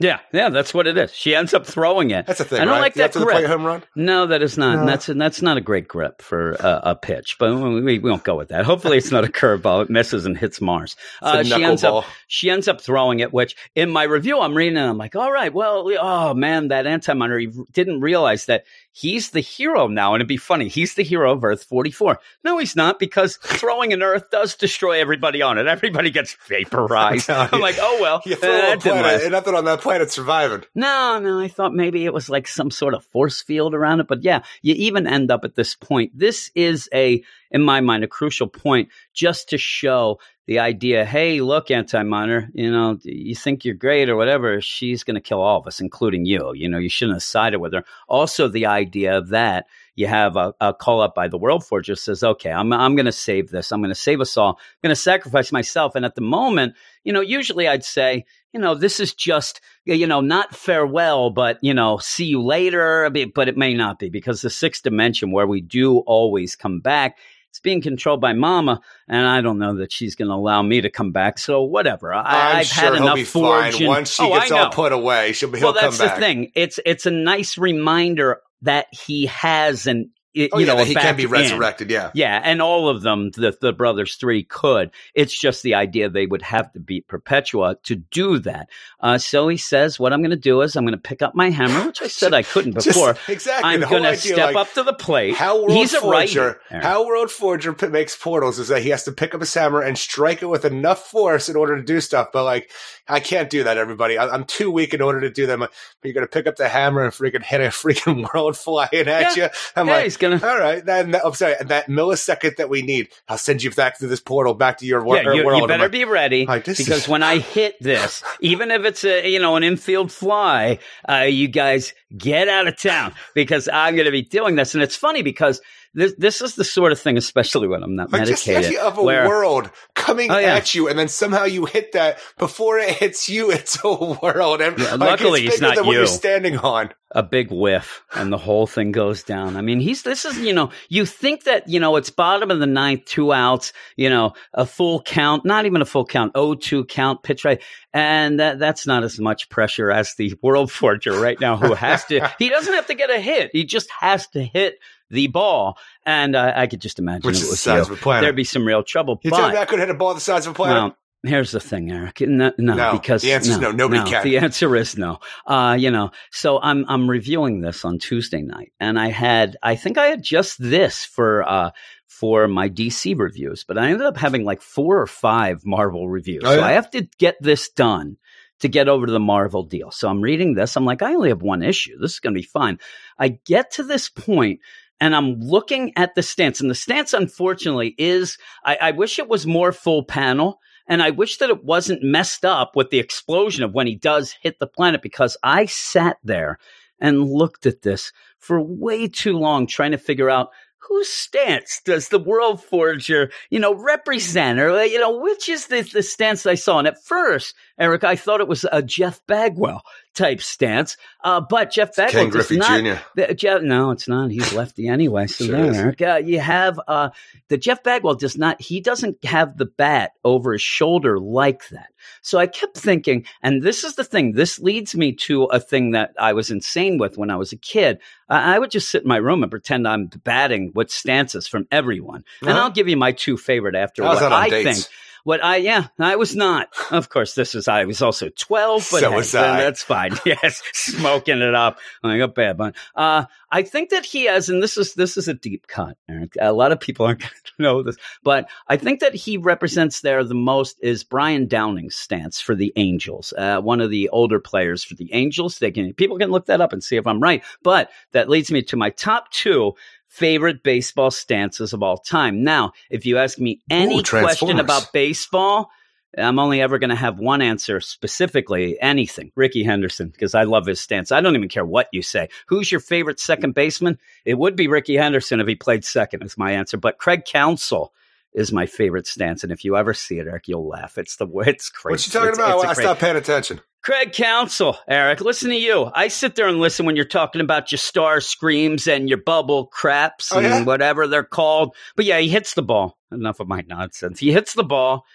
yeah, 0.00 0.20
yeah, 0.32 0.48
that's 0.50 0.72
what 0.72 0.86
it 0.86 0.96
is. 0.96 1.12
She 1.12 1.34
ends 1.34 1.52
up 1.54 1.66
throwing 1.66 2.12
it. 2.12 2.24
That's 2.26 2.38
a 2.38 2.44
thing, 2.44 2.60
I 2.60 2.64
don't 2.64 2.74
right? 2.74 2.80
like 2.82 2.94
You 2.94 3.02
have 3.02 3.12
that 3.12 3.18
to 3.18 3.26
play 3.26 3.44
home 3.44 3.64
run. 3.66 3.82
No, 3.96 4.26
that 4.28 4.42
is 4.42 4.56
not. 4.56 4.74
No. 4.74 4.80
And 4.80 4.88
that's 4.88 5.06
that's 5.06 5.42
not 5.42 5.56
a 5.56 5.60
great 5.60 5.88
grip 5.88 6.22
for 6.22 6.54
uh, 6.64 6.80
a 6.84 6.94
pitch. 6.94 7.34
But 7.40 7.56
we, 7.56 7.80
we 7.80 7.98
won't 7.98 8.22
go 8.22 8.36
with 8.36 8.50
that. 8.50 8.64
Hopefully, 8.64 8.98
it's 8.98 9.10
not 9.10 9.24
a 9.24 9.28
curveball. 9.28 9.82
It 9.82 9.90
misses 9.90 10.24
and 10.24 10.38
hits 10.38 10.60
Mars. 10.60 10.94
Uh, 11.20 11.38
It's 11.40 11.50
a 11.50 11.56
she 11.56 11.64
ends 11.64 11.82
knuckleball. 11.82 11.98
up 12.02 12.06
she 12.28 12.48
ends 12.48 12.68
up 12.68 12.80
throwing 12.80 13.18
it. 13.18 13.32
Which 13.32 13.56
in 13.74 13.90
my 13.90 14.04
review, 14.04 14.38
I'm 14.38 14.56
reading 14.56 14.76
and 14.76 14.88
I'm 14.88 14.98
like, 14.98 15.16
all 15.16 15.32
right, 15.32 15.52
well, 15.52 15.90
oh 16.00 16.32
man, 16.32 16.68
that 16.68 16.86
anti-monitor 16.86 17.40
he 17.40 17.50
didn't 17.72 18.00
realize 18.00 18.46
that 18.46 18.62
he's 18.92 19.30
the 19.30 19.40
hero 19.40 19.86
now. 19.86 20.14
And 20.14 20.20
it'd 20.20 20.28
be 20.28 20.36
funny, 20.36 20.68
he's 20.68 20.94
the 20.94 21.02
hero 21.02 21.32
of 21.32 21.44
Earth 21.44 21.64
44. 21.64 22.18
No, 22.44 22.58
he's 22.58 22.74
not 22.74 22.98
because 22.98 23.36
throwing 23.36 23.92
an 23.92 24.02
Earth 24.02 24.30
does 24.30 24.54
destroy 24.54 25.00
everybody 25.00 25.42
on 25.42 25.58
it. 25.58 25.66
Everybody 25.66 26.10
gets 26.10 26.36
vaporized. 26.48 27.30
I'm 27.30 27.48
I'm 27.52 27.60
like, 27.60 27.76
oh 27.80 27.98
well, 28.00 28.22
You 28.24 28.36
throw 28.36 28.50
eh, 28.50 28.74
a 28.74 28.78
planet, 28.78 29.30
nothing 29.32 29.54
on 29.54 29.64
that 29.64 29.80
planet 29.80 30.10
surviving. 30.10 30.64
No, 30.74 31.18
no, 31.20 31.40
I 31.40 31.48
thought 31.48 31.74
maybe 31.74 32.04
it 32.04 32.14
was 32.14 32.30
like 32.30 32.46
some 32.46 32.70
sort 32.70 32.94
of 32.94 33.04
force 33.06 33.42
field 33.42 33.74
around 33.74 34.00
it. 34.00 34.06
But 34.08 34.22
yeah, 34.22 34.42
you 34.62 34.74
even 34.74 35.06
end 35.06 35.30
up 35.30 35.44
at 35.44 35.54
this 35.54 35.74
point. 35.74 36.12
This 36.14 36.50
is 36.54 36.88
a, 36.94 37.22
in 37.50 37.62
my 37.62 37.80
mind, 37.80 38.04
a 38.04 38.08
crucial 38.08 38.46
point 38.46 38.88
just 39.12 39.48
to 39.50 39.58
show 39.58 40.18
the 40.46 40.58
idea 40.58 41.04
hey, 41.04 41.40
look, 41.40 41.70
anti 41.70 42.02
monitor, 42.02 42.48
you 42.54 42.70
know, 42.70 42.98
you 43.02 43.34
think 43.34 43.64
you're 43.64 43.74
great 43.74 44.08
or 44.08 44.16
whatever. 44.16 44.60
She's 44.60 45.04
going 45.04 45.16
to 45.16 45.20
kill 45.20 45.40
all 45.40 45.60
of 45.60 45.66
us, 45.66 45.80
including 45.80 46.24
you. 46.24 46.52
You 46.54 46.68
know, 46.68 46.78
you 46.78 46.88
shouldn't 46.88 47.16
have 47.16 47.22
sided 47.22 47.58
with 47.58 47.74
her. 47.74 47.84
Also, 48.08 48.48
the 48.48 48.66
idea 48.66 49.18
of 49.18 49.28
that 49.28 49.66
you 49.98 50.06
have 50.06 50.36
a, 50.36 50.54
a 50.60 50.72
call 50.72 51.00
up 51.00 51.16
by 51.16 51.26
the 51.26 51.36
World 51.36 51.66
Forger 51.66 51.96
says, 51.96 52.22
okay, 52.22 52.52
I'm, 52.52 52.72
I'm 52.72 52.94
going 52.94 53.06
to 53.06 53.12
save 53.12 53.50
this. 53.50 53.72
I'm 53.72 53.80
going 53.80 53.90
to 53.90 53.96
save 53.96 54.20
us 54.20 54.36
all. 54.36 54.50
I'm 54.50 54.88
going 54.88 54.94
to 54.94 55.00
sacrifice 55.00 55.50
myself. 55.50 55.96
And 55.96 56.04
at 56.04 56.14
the 56.14 56.20
moment, 56.20 56.76
you 57.02 57.12
know, 57.12 57.20
usually 57.20 57.66
I'd 57.66 57.84
say, 57.84 58.24
you 58.52 58.60
know, 58.60 58.76
this 58.76 59.00
is 59.00 59.12
just, 59.12 59.60
you 59.86 60.06
know, 60.06 60.20
not 60.20 60.54
farewell, 60.54 61.30
but, 61.30 61.58
you 61.62 61.74
know, 61.74 61.98
see 61.98 62.26
you 62.26 62.40
later. 62.40 63.10
But 63.34 63.48
it 63.48 63.56
may 63.56 63.74
not 63.74 63.98
be 63.98 64.08
because 64.08 64.40
the 64.40 64.50
sixth 64.50 64.84
dimension 64.84 65.32
where 65.32 65.48
we 65.48 65.60
do 65.60 65.98
always 65.98 66.54
come 66.54 66.78
back, 66.78 67.18
it's 67.50 67.60
being 67.60 67.80
controlled 67.82 68.20
by 68.20 68.32
mama. 68.34 68.80
And 69.08 69.26
I 69.26 69.40
don't 69.40 69.58
know 69.58 69.76
that 69.78 69.92
she's 69.92 70.14
going 70.14 70.28
to 70.28 70.34
allow 70.34 70.62
me 70.62 70.80
to 70.82 70.90
come 70.90 71.12
back. 71.12 71.38
So 71.38 71.62
whatever. 71.62 72.12
I, 72.12 72.58
I've 72.58 72.66
sure 72.66 72.84
had 72.84 72.94
he'll 72.94 73.02
enough 73.04 73.14
be 73.16 73.24
fine 73.24 73.74
and- 73.74 73.86
once 73.86 74.10
she 74.12 74.22
Oh, 74.22 74.38
gets 74.38 74.50
all 74.50 74.70
put 74.70 74.92
away. 74.92 75.32
She'll 75.32 75.50
be, 75.50 75.60
well, 75.60 75.72
that's 75.72 75.98
the 75.98 76.10
thing. 76.10 76.52
It's, 76.54 76.78
it's 76.84 77.06
a 77.06 77.10
nice 77.10 77.56
reminder 77.58 78.40
that 78.62 78.86
he 78.92 79.26
has 79.26 79.86
an, 79.86 80.10
you 80.34 80.48
Oh, 80.52 80.58
yeah, 80.58 80.66
know, 80.74 80.84
he 80.84 80.94
can 80.94 81.16
be 81.16 81.26
resurrected. 81.26 81.90
Yeah. 81.90 82.10
Yeah, 82.14 82.40
and 82.44 82.60
all 82.62 82.88
of 82.88 83.02
them, 83.02 83.30
the, 83.30 83.56
the 83.60 83.72
brothers 83.72 84.16
three 84.16 84.44
could. 84.44 84.90
It's 85.14 85.36
just 85.36 85.62
the 85.62 85.74
idea 85.74 86.08
they 86.10 86.26
would 86.26 86.42
have 86.42 86.72
to 86.74 86.80
beat 86.80 87.08
Perpetua 87.08 87.76
to 87.84 87.96
do 87.96 88.38
that. 88.40 88.68
Uh, 89.00 89.18
so 89.18 89.48
he 89.48 89.56
says, 89.56 89.98
"What 89.98 90.12
I'm 90.12 90.20
going 90.20 90.30
to 90.30 90.36
do 90.36 90.60
is 90.60 90.76
I'm 90.76 90.84
going 90.84 90.92
to 90.92 90.98
pick 91.00 91.22
up 91.22 91.34
my 91.34 91.50
hammer, 91.50 91.86
which 91.86 92.02
I 92.02 92.06
said 92.08 92.34
I 92.34 92.42
couldn't 92.42 92.74
Just- 92.74 92.88
before. 92.88 93.16
exactly. 93.26 93.70
I'm 93.70 93.80
going 93.80 94.02
to 94.02 94.16
step 94.16 94.36
like, 94.54 94.56
up 94.56 94.72
to 94.74 94.82
the 94.82 94.92
plate. 94.92 95.34
How 95.34 95.56
World 95.62 95.72
He's 95.72 95.94
a 95.94 96.00
Forger, 96.00 96.60
writer. 96.70 96.80
How 96.82 97.06
World 97.06 97.30
Forger 97.30 97.72
p- 97.72 97.88
makes 97.88 98.16
portals 98.16 98.58
is 98.58 98.68
that 98.68 98.82
he 98.82 98.90
has 98.90 99.04
to 99.04 99.12
pick 99.12 99.34
up 99.34 99.40
his 99.40 99.52
hammer 99.54 99.80
and 99.82 99.96
strike 99.98 100.42
it 100.42 100.46
with 100.46 100.64
enough 100.64 101.06
force 101.08 101.48
in 101.48 101.56
order 101.56 101.76
to 101.76 101.82
do 101.82 102.00
stuff. 102.00 102.28
But 102.32 102.44
like, 102.44 102.70
I 103.08 103.20
can't 103.20 103.48
do 103.48 103.64
that, 103.64 103.78
everybody. 103.78 104.18
I, 104.18 104.28
I'm 104.28 104.44
too 104.44 104.70
weak 104.70 104.92
in 104.94 105.00
order 105.00 105.20
to 105.22 105.30
do 105.30 105.46
them. 105.46 105.60
But 105.60 105.70
you're 106.04 106.12
gonna 106.14 106.26
pick 106.26 106.46
up 106.46 106.56
the 106.56 106.68
hammer 106.68 107.02
and 107.02 107.12
freaking 107.12 107.42
hit 107.42 107.60
a 107.60 107.68
freaking 107.68 108.28
world 108.34 108.56
flying 108.56 108.88
at 108.92 109.36
Yeah. 109.36 109.44
you. 109.44 109.48
I'm 109.74 109.86
yeah, 109.86 109.92
like, 109.94 110.04
to. 110.18 110.48
all 110.48 110.58
right, 110.58 110.84
then 110.84 111.14
I'm 111.24 111.34
sorry, 111.34 111.54
that 111.60 111.86
millisecond 111.88 112.56
that 112.56 112.68
we 112.68 112.82
need, 112.82 113.08
I'll 113.28 113.38
send 113.38 113.62
you 113.62 113.70
back 113.70 113.98
through 113.98 114.08
this 114.08 114.20
portal 114.20 114.54
back 114.54 114.78
to 114.78 114.86
your 114.86 115.02
wor- 115.02 115.16
Yeah, 115.16 115.32
you, 115.34 115.44
world. 115.44 115.62
you 115.62 115.66
better 115.68 115.84
like, 115.84 115.92
be 115.92 116.04
ready 116.04 116.46
like, 116.46 116.64
because 116.64 116.88
is- 116.88 117.08
when 117.08 117.22
I 117.22 117.38
hit 117.38 117.76
this, 117.80 118.22
even 118.40 118.70
if 118.70 118.84
it's 118.84 119.04
a 119.04 119.28
you 119.30 119.38
know 119.38 119.56
an 119.56 119.62
infield 119.64 120.10
fly, 120.12 120.78
uh, 121.08 121.22
you 121.28 121.48
guys 121.48 121.92
get 122.16 122.48
out 122.48 122.66
of 122.68 122.76
town 122.80 123.14
because 123.34 123.68
I'm 123.72 123.94
going 123.94 124.06
to 124.06 124.10
be 124.12 124.22
doing 124.22 124.56
this. 124.56 124.74
And 124.74 124.82
it's 124.82 124.96
funny 124.96 125.22
because 125.22 125.60
this 125.94 126.14
this 126.18 126.42
is 126.42 126.54
the 126.54 126.64
sort 126.64 126.92
of 126.92 127.00
thing, 127.00 127.16
especially 127.16 127.68
when 127.68 127.82
I'm 127.82 127.96
not 127.96 128.12
Like 128.12 128.26
just 128.26 128.44
the 128.44 128.52
medicated, 128.52 128.80
of 128.80 128.98
a 128.98 129.02
where 129.02 129.26
world 129.28 129.70
coming 129.94 130.30
Oh, 130.30 130.38
yeah. 130.38 130.54
at 130.56 130.74
you, 130.74 130.88
and 130.88 130.98
then 130.98 131.08
somehow 131.08 131.44
you 131.44 131.64
hit 131.66 131.92
that 131.92 132.18
before 132.38 132.78
it 132.78 132.90
hits 132.90 133.28
you. 133.28 133.50
It's 133.58 133.78
a 133.82 133.88
world, 133.92 134.60
and 134.60 134.78
Yeah, 134.78 134.92
like, 134.92 135.00
luckily 135.20 135.46
it's 135.46 135.60
not 135.60 135.76
you. 135.84 135.92
you're 135.92 136.06
standing 136.06 136.58
on. 136.58 136.90
a 137.12 137.22
big 137.22 137.50
whiff 137.50 138.02
and 138.14 138.30
the 138.32 138.36
whole 138.38 138.66
thing 138.66 138.92
goes 138.92 139.22
down. 139.22 139.56
I 139.56 139.62
mean, 139.62 139.80
he's, 139.80 140.02
this 140.02 140.24
is, 140.26 140.38
you 140.38 140.52
know, 140.52 140.70
you 140.90 141.06
think 141.06 141.44
that, 141.44 141.66
you 141.66 141.80
know, 141.80 141.96
it's 141.96 142.10
bottom 142.10 142.50
of 142.50 142.60
the 142.60 142.66
ninth, 142.66 143.06
two 143.06 143.32
outs, 143.32 143.72
you 143.96 144.10
know, 144.10 144.34
a 144.52 144.66
full 144.66 145.00
count, 145.00 145.46
not 145.46 145.64
even 145.64 145.80
a 145.80 145.86
full 145.86 146.04
count, 146.04 146.34
0-2 146.34 146.86
count, 146.86 147.22
pitch 147.22 147.46
right. 147.46 147.62
And 147.94 148.38
that, 148.40 148.58
that's 148.58 148.86
not 148.86 149.04
as 149.04 149.18
much 149.18 149.48
pressure 149.48 149.90
as 149.90 150.14
the 150.16 150.34
world 150.42 150.70
forger 150.70 151.18
right 151.18 151.40
now 151.40 151.56
who 151.56 151.72
has 151.72 152.04
to, 152.06 152.30
he 152.38 152.50
doesn't 152.50 152.74
have 152.74 152.86
to 152.88 152.94
get 152.94 153.08
a 153.10 153.18
hit. 153.18 153.50
He 153.54 153.64
just 153.64 153.88
has 154.00 154.26
to 154.28 154.42
hit 154.44 154.74
the 155.10 155.26
ball. 155.28 155.78
And 156.04 156.36
uh, 156.36 156.52
I 156.54 156.66
could 156.66 156.80
just 156.80 156.98
imagine 156.98 157.26
Which 157.26 157.38
it 157.38 157.42
is 157.42 157.50
the 157.50 157.56
size 157.56 157.86
you. 157.88 157.92
of 157.94 157.98
a 157.98 158.02
planet. 158.02 158.22
There'd 158.22 158.36
be 158.36 158.44
some 158.44 158.66
real 158.66 158.82
trouble. 158.82 159.20
You 159.22 159.30
but, 159.30 159.56
I 159.56 159.64
could 159.64 159.78
hit 159.78 159.90
a 159.90 159.94
ball 159.94 160.14
the 160.14 160.20
size 160.20 160.46
of 160.46 160.52
a 160.52 160.54
planet? 160.54 160.76
well, 160.76 160.96
here's 161.24 161.50
the 161.50 161.60
thing, 161.60 161.90
Eric. 161.90 162.20
No, 162.20 162.52
no, 162.58 162.74
No, 162.74 162.92
because 162.92 163.22
the 163.22 163.32
answer 163.32 163.52
is 163.52 163.58
no, 163.58 163.72
nobody 163.72 164.08
can. 164.08 164.24
The 164.24 164.38
answer 164.38 164.74
is 164.76 164.96
no. 164.96 165.18
Uh, 165.46 165.76
you 165.78 165.90
know, 165.90 166.10
so 166.30 166.60
I'm 166.60 166.84
I'm 166.88 167.08
reviewing 167.08 167.60
this 167.60 167.84
on 167.84 167.98
Tuesday 167.98 168.42
night, 168.42 168.72
and 168.80 168.98
I 168.98 169.08
had 169.08 169.56
I 169.62 169.76
think 169.76 169.98
I 169.98 170.06
had 170.06 170.22
just 170.22 170.56
this 170.60 171.04
for 171.04 171.48
uh 171.48 171.70
for 172.06 172.48
my 172.48 172.68
DC 172.68 173.16
reviews, 173.18 173.64
but 173.64 173.78
I 173.78 173.90
ended 173.90 174.06
up 174.06 174.16
having 174.16 174.44
like 174.44 174.60
four 174.60 175.00
or 175.00 175.06
five 175.06 175.64
Marvel 175.64 176.08
reviews. 176.08 176.42
Oh, 176.44 176.56
So? 176.56 176.62
I 176.62 176.72
have 176.72 176.90
to 176.90 177.06
get 177.18 177.36
this 177.40 177.68
done 177.68 178.16
to 178.60 178.68
get 178.68 178.88
over 178.88 179.06
to 179.06 179.12
the 179.12 179.20
Marvel 179.20 179.62
deal. 179.62 179.90
So 179.90 180.08
I'm 180.08 180.20
reading 180.20 180.54
this. 180.54 180.76
I'm 180.76 180.84
like, 180.84 181.02
I 181.02 181.14
only 181.14 181.28
have 181.28 181.42
one 181.42 181.62
issue. 181.62 181.96
This 181.98 182.14
is 182.14 182.20
going 182.20 182.34
to 182.34 182.40
be 182.40 182.46
fine. 182.46 182.80
I 183.18 183.28
get 183.28 183.72
to 183.72 183.84
this 183.84 184.08
point 184.08 184.60
and 185.00 185.14
I'm 185.14 185.40
looking 185.40 185.92
at 185.96 186.14
the 186.14 186.22
stance, 186.22 186.60
and 186.60 186.70
the 186.70 186.74
stance, 186.74 187.12
unfortunately, 187.12 187.94
is 187.98 188.38
I, 188.64 188.78
I 188.80 188.90
wish 188.92 189.18
it 189.18 189.28
was 189.28 189.46
more 189.46 189.72
full 189.72 190.04
panel. 190.04 190.60
And 190.90 191.02
I 191.02 191.10
wish 191.10 191.36
that 191.36 191.50
it 191.50 191.64
wasn't 191.64 192.02
messed 192.02 192.46
up 192.46 192.74
with 192.74 192.88
the 192.88 192.98
explosion 192.98 193.62
of 193.62 193.74
when 193.74 193.86
he 193.86 193.94
does 193.94 194.34
hit 194.40 194.58
the 194.58 194.66
planet 194.66 195.02
because 195.02 195.36
I 195.42 195.66
sat 195.66 196.16
there 196.24 196.58
and 196.98 197.28
looked 197.28 197.66
at 197.66 197.82
this 197.82 198.10
for 198.38 198.60
way 198.60 199.06
too 199.06 199.36
long 199.36 199.66
trying 199.66 199.90
to 199.90 199.98
figure 199.98 200.30
out 200.30 200.48
whose 200.78 201.08
stance 201.08 201.80
does 201.84 202.08
the 202.08 202.18
World 202.18 202.62
Forger, 202.62 203.30
you 203.50 203.58
know, 203.58 203.74
represent? 203.74 204.58
Or, 204.58 204.84
you 204.84 204.98
know, 204.98 205.18
which 205.18 205.48
is 205.48 205.66
the, 205.66 205.82
the 205.82 206.02
stance 206.02 206.46
I 206.46 206.54
saw? 206.54 206.78
And 206.78 206.88
at 206.88 207.02
first, 207.02 207.54
Eric, 207.78 208.04
I 208.04 208.16
thought 208.16 208.40
it 208.40 208.48
was 208.48 208.64
a 208.70 208.82
Jeff 208.82 209.20
Bagwell 209.26 209.82
type 210.14 210.40
stance. 210.40 210.96
Uh, 211.22 211.40
but 211.40 211.70
Jeff 211.70 211.94
Bagwell 211.94 212.24
Ken 212.24 212.30
Griffey 212.30 212.56
not. 212.56 212.80
Jr. 212.80 213.02
The, 213.14 213.34
Jeff, 213.34 213.62
no, 213.62 213.90
it's 213.90 214.08
not. 214.08 214.30
He's 214.30 214.52
lefty 214.52 214.88
anyway. 214.88 215.26
So 215.26 215.46
Sure 215.46 215.70
there. 215.70 215.84
Eric. 215.84 216.02
Uh, 216.02 216.20
you 216.24 216.40
have 216.40 216.80
uh, 216.88 217.10
the 217.48 217.56
Jeff 217.56 217.82
Bagwell 217.82 218.14
does 218.14 218.36
not. 218.36 218.60
He 218.60 218.80
doesn't 218.80 219.24
have 219.24 219.56
the 219.56 219.66
bat 219.66 220.12
over 220.24 220.52
his 220.52 220.62
shoulder 220.62 221.18
like 221.18 221.68
that. 221.68 221.88
So 222.22 222.38
I 222.38 222.46
kept 222.46 222.76
thinking, 222.76 223.24
and 223.42 223.62
this 223.62 223.84
is 223.84 223.94
the 223.94 224.04
thing. 224.04 224.32
This 224.32 224.58
leads 224.58 224.94
me 224.94 225.12
to 225.26 225.44
a 225.44 225.60
thing 225.60 225.92
that 225.92 226.14
I 226.18 226.32
was 226.32 226.50
insane 226.50 226.98
with 226.98 227.16
when 227.18 227.30
I 227.30 227.36
was 227.36 227.52
a 227.52 227.56
kid. 227.56 227.98
I, 228.28 228.56
I 228.56 228.58
would 228.58 228.70
just 228.70 228.90
sit 228.90 229.02
in 229.02 229.08
my 229.08 229.16
room 229.16 229.42
and 229.42 229.50
pretend 229.50 229.86
I'm 229.86 230.06
batting 230.24 230.72
with 230.74 230.90
stances 230.90 231.46
from 231.46 231.66
everyone, 231.70 232.24
and 232.40 232.50
Uh-huh. 232.50 232.60
I'll 232.60 232.70
give 232.70 232.88
you 232.88 232.96
my 232.96 233.12
two 233.12 233.36
favorite 233.36 233.74
after 233.74 234.02
How's 234.04 234.20
what 234.20 234.32
I 234.32 234.48
dates? 234.48 234.86
think. 234.86 234.94
What 235.28 235.44
I 235.44 235.56
yeah, 235.56 235.88
I 235.98 236.16
was 236.16 236.34
not. 236.34 236.70
Of 236.90 237.10
course, 237.10 237.34
this 237.34 237.54
is 237.54 237.68
I 237.68 237.84
was 237.84 238.00
also 238.00 238.30
twelve, 238.30 238.88
but 238.90 239.00
So 239.00 239.10
hey, 239.10 239.16
was 239.16 239.34
I. 239.34 239.60
that's 239.60 239.82
fine. 239.82 240.12
Yes, 240.24 240.62
smoking 240.72 241.42
it 241.42 241.54
up 241.54 241.78
like 242.02 242.22
a 242.22 242.28
bad 242.28 242.58
one. 242.58 242.72
Uh, 242.94 243.26
I 243.50 243.60
think 243.62 243.90
that 243.90 244.06
he 244.06 244.24
has, 244.24 244.48
and 244.48 244.62
this 244.62 244.78
is 244.78 244.94
this 244.94 245.18
is 245.18 245.28
a 245.28 245.34
deep 245.34 245.66
cut. 245.66 245.98
Eric. 246.08 246.32
A 246.40 246.54
lot 246.54 246.72
of 246.72 246.80
people 246.80 247.04
aren't 247.04 247.20
going 247.20 247.30
to 247.44 247.62
know 247.62 247.82
this, 247.82 247.98
but 248.22 248.48
I 248.68 248.78
think 248.78 249.00
that 249.00 249.14
he 249.14 249.36
represents 249.36 250.00
there 250.00 250.24
the 250.24 250.34
most 250.34 250.78
is 250.80 251.04
Brian 251.04 251.46
Downing's 251.46 251.94
stance 251.94 252.40
for 252.40 252.54
the 252.54 252.72
Angels. 252.76 253.34
Uh, 253.36 253.60
one 253.60 253.82
of 253.82 253.90
the 253.90 254.08
older 254.08 254.40
players 254.40 254.82
for 254.82 254.94
the 254.94 255.12
Angels. 255.12 255.58
They 255.58 255.72
can 255.72 255.92
people 255.92 256.16
can 256.18 256.30
look 256.30 256.46
that 256.46 256.62
up 256.62 256.72
and 256.72 256.82
see 256.82 256.96
if 256.96 257.06
I'm 257.06 257.20
right. 257.20 257.44
But 257.62 257.90
that 258.12 258.30
leads 258.30 258.50
me 258.50 258.62
to 258.62 258.78
my 258.78 258.88
top 258.88 259.30
two 259.30 259.74
favorite 260.08 260.62
baseball 260.62 261.10
stances 261.10 261.72
of 261.72 261.82
all 261.82 261.98
time. 261.98 262.42
Now, 262.42 262.72
if 262.90 263.06
you 263.06 263.18
ask 263.18 263.38
me 263.38 263.60
any 263.70 264.00
Ooh, 264.00 264.02
question 264.02 264.58
about 264.58 264.92
baseball, 264.92 265.70
I'm 266.16 266.38
only 266.38 266.60
ever 266.60 266.78
going 266.78 266.90
to 266.90 266.96
have 266.96 267.18
one 267.18 267.42
answer 267.42 267.80
specifically, 267.80 268.80
anything. 268.80 269.30
Rickey 269.36 269.62
Henderson, 269.62 270.08
because 270.08 270.34
I 270.34 270.44
love 270.44 270.66
his 270.66 270.80
stance. 270.80 271.12
I 271.12 271.20
don't 271.20 271.36
even 271.36 271.50
care 271.50 271.66
what 271.66 271.88
you 271.92 272.02
say. 272.02 272.28
Who's 272.46 272.72
your 272.72 272.80
favorite 272.80 273.20
second 273.20 273.54
baseman? 273.54 273.98
It 274.24 274.38
would 274.38 274.56
be 274.56 274.68
Rickey 274.68 274.96
Henderson 274.96 275.40
if 275.40 275.46
he 275.46 275.54
played 275.54 275.84
second, 275.84 276.22
is 276.22 276.38
my 276.38 276.52
answer. 276.52 276.78
But 276.78 276.98
Craig 276.98 277.24
Counsell 277.24 277.92
is 278.34 278.52
my 278.52 278.66
favorite 278.66 279.06
stance. 279.06 279.42
And 279.42 279.52
if 279.52 279.64
you 279.64 279.76
ever 279.76 279.94
see 279.94 280.18
it, 280.18 280.26
Eric, 280.26 280.48
you'll 280.48 280.68
laugh. 280.68 280.98
It's 280.98 281.16
the 281.16 281.26
it's 281.46 281.70
crazy. 281.70 281.92
What 281.92 282.06
you 282.06 282.12
talking 282.12 282.28
It's- 282.28 282.38
about? 282.62 282.70
it's 282.70 282.78
I 282.78 282.82
stopped 282.82 283.00
paying 283.00 283.16
attention. 283.16 283.60
Craig 283.82 284.12
Counsell, 284.12 284.76
Eric, 284.88 285.20
listen 285.20 285.50
to 285.50 285.56
you. 285.56 285.90
I 285.94 286.08
sit 286.08 286.34
there 286.34 286.48
and 286.48 286.58
listen 286.58 286.84
when 286.84 286.96
you're 286.96 287.04
talking 287.06 287.40
about 287.40 287.70
your 287.72 287.78
star 287.78 288.20
screams 288.20 288.86
and 288.88 289.08
your 289.08 289.18
bubble 289.18 289.66
craps 289.66 290.30
Oh, 290.32 290.38
and 290.38 290.46
yeah? 290.46 290.64
whatever 290.64 291.06
they're 291.06 291.22
called. 291.22 291.74
But 291.96 292.04
yeah, 292.04 292.18
he 292.18 292.28
hits 292.28 292.54
the 292.54 292.62
ball. 292.62 292.98
Enough 293.12 293.40
of 293.40 293.48
my 293.48 293.62
nonsense. 293.66 294.18
He 294.18 294.32
hits 294.32 294.52
the 294.54 294.64
ball, 294.64 295.06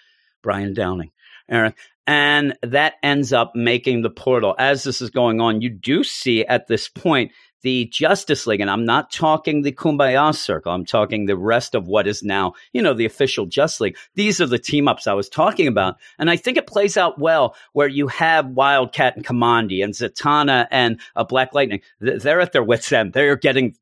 Brian 0.42 0.72
Downing, 0.74 1.10
Eric. 1.48 1.76
And 2.06 2.56
that 2.62 2.94
ends 3.02 3.32
up 3.32 3.52
making 3.54 4.02
the 4.02 4.10
portal. 4.10 4.54
As 4.58 4.82
this 4.82 5.00
is 5.00 5.10
going 5.10 5.40
on, 5.40 5.60
you 5.62 5.70
do 5.70 6.02
see 6.02 6.44
at 6.44 6.66
this 6.66 6.88
point 6.88 7.32
the 7.64 7.86
Justice 7.86 8.46
League, 8.46 8.60
and 8.60 8.70
I'm 8.70 8.84
not 8.84 9.10
talking 9.10 9.62
the 9.62 9.72
Kumbaya 9.72 10.34
Circle. 10.34 10.70
I'm 10.70 10.84
talking 10.84 11.24
the 11.24 11.36
rest 11.36 11.74
of 11.74 11.88
what 11.88 12.06
is 12.06 12.22
now, 12.22 12.52
you 12.74 12.82
know, 12.82 12.92
the 12.92 13.06
official 13.06 13.46
Justice 13.46 13.80
League. 13.80 13.96
These 14.14 14.42
are 14.42 14.46
the 14.46 14.58
team 14.58 14.86
ups 14.86 15.06
I 15.06 15.14
was 15.14 15.30
talking 15.30 15.66
about. 15.66 15.96
And 16.18 16.30
I 16.30 16.36
think 16.36 16.58
it 16.58 16.66
plays 16.66 16.98
out 16.98 17.18
well 17.18 17.56
where 17.72 17.88
you 17.88 18.06
have 18.08 18.48
Wildcat 18.48 19.16
and 19.16 19.24
Kamandi 19.24 19.82
and 19.82 19.94
Zatanna 19.94 20.68
and 20.70 21.00
uh, 21.16 21.24
Black 21.24 21.54
Lightning. 21.54 21.80
They're 22.00 22.40
at 22.40 22.52
their 22.52 22.62
wits' 22.62 22.92
end. 22.92 23.14
They're 23.14 23.36
getting. 23.36 23.74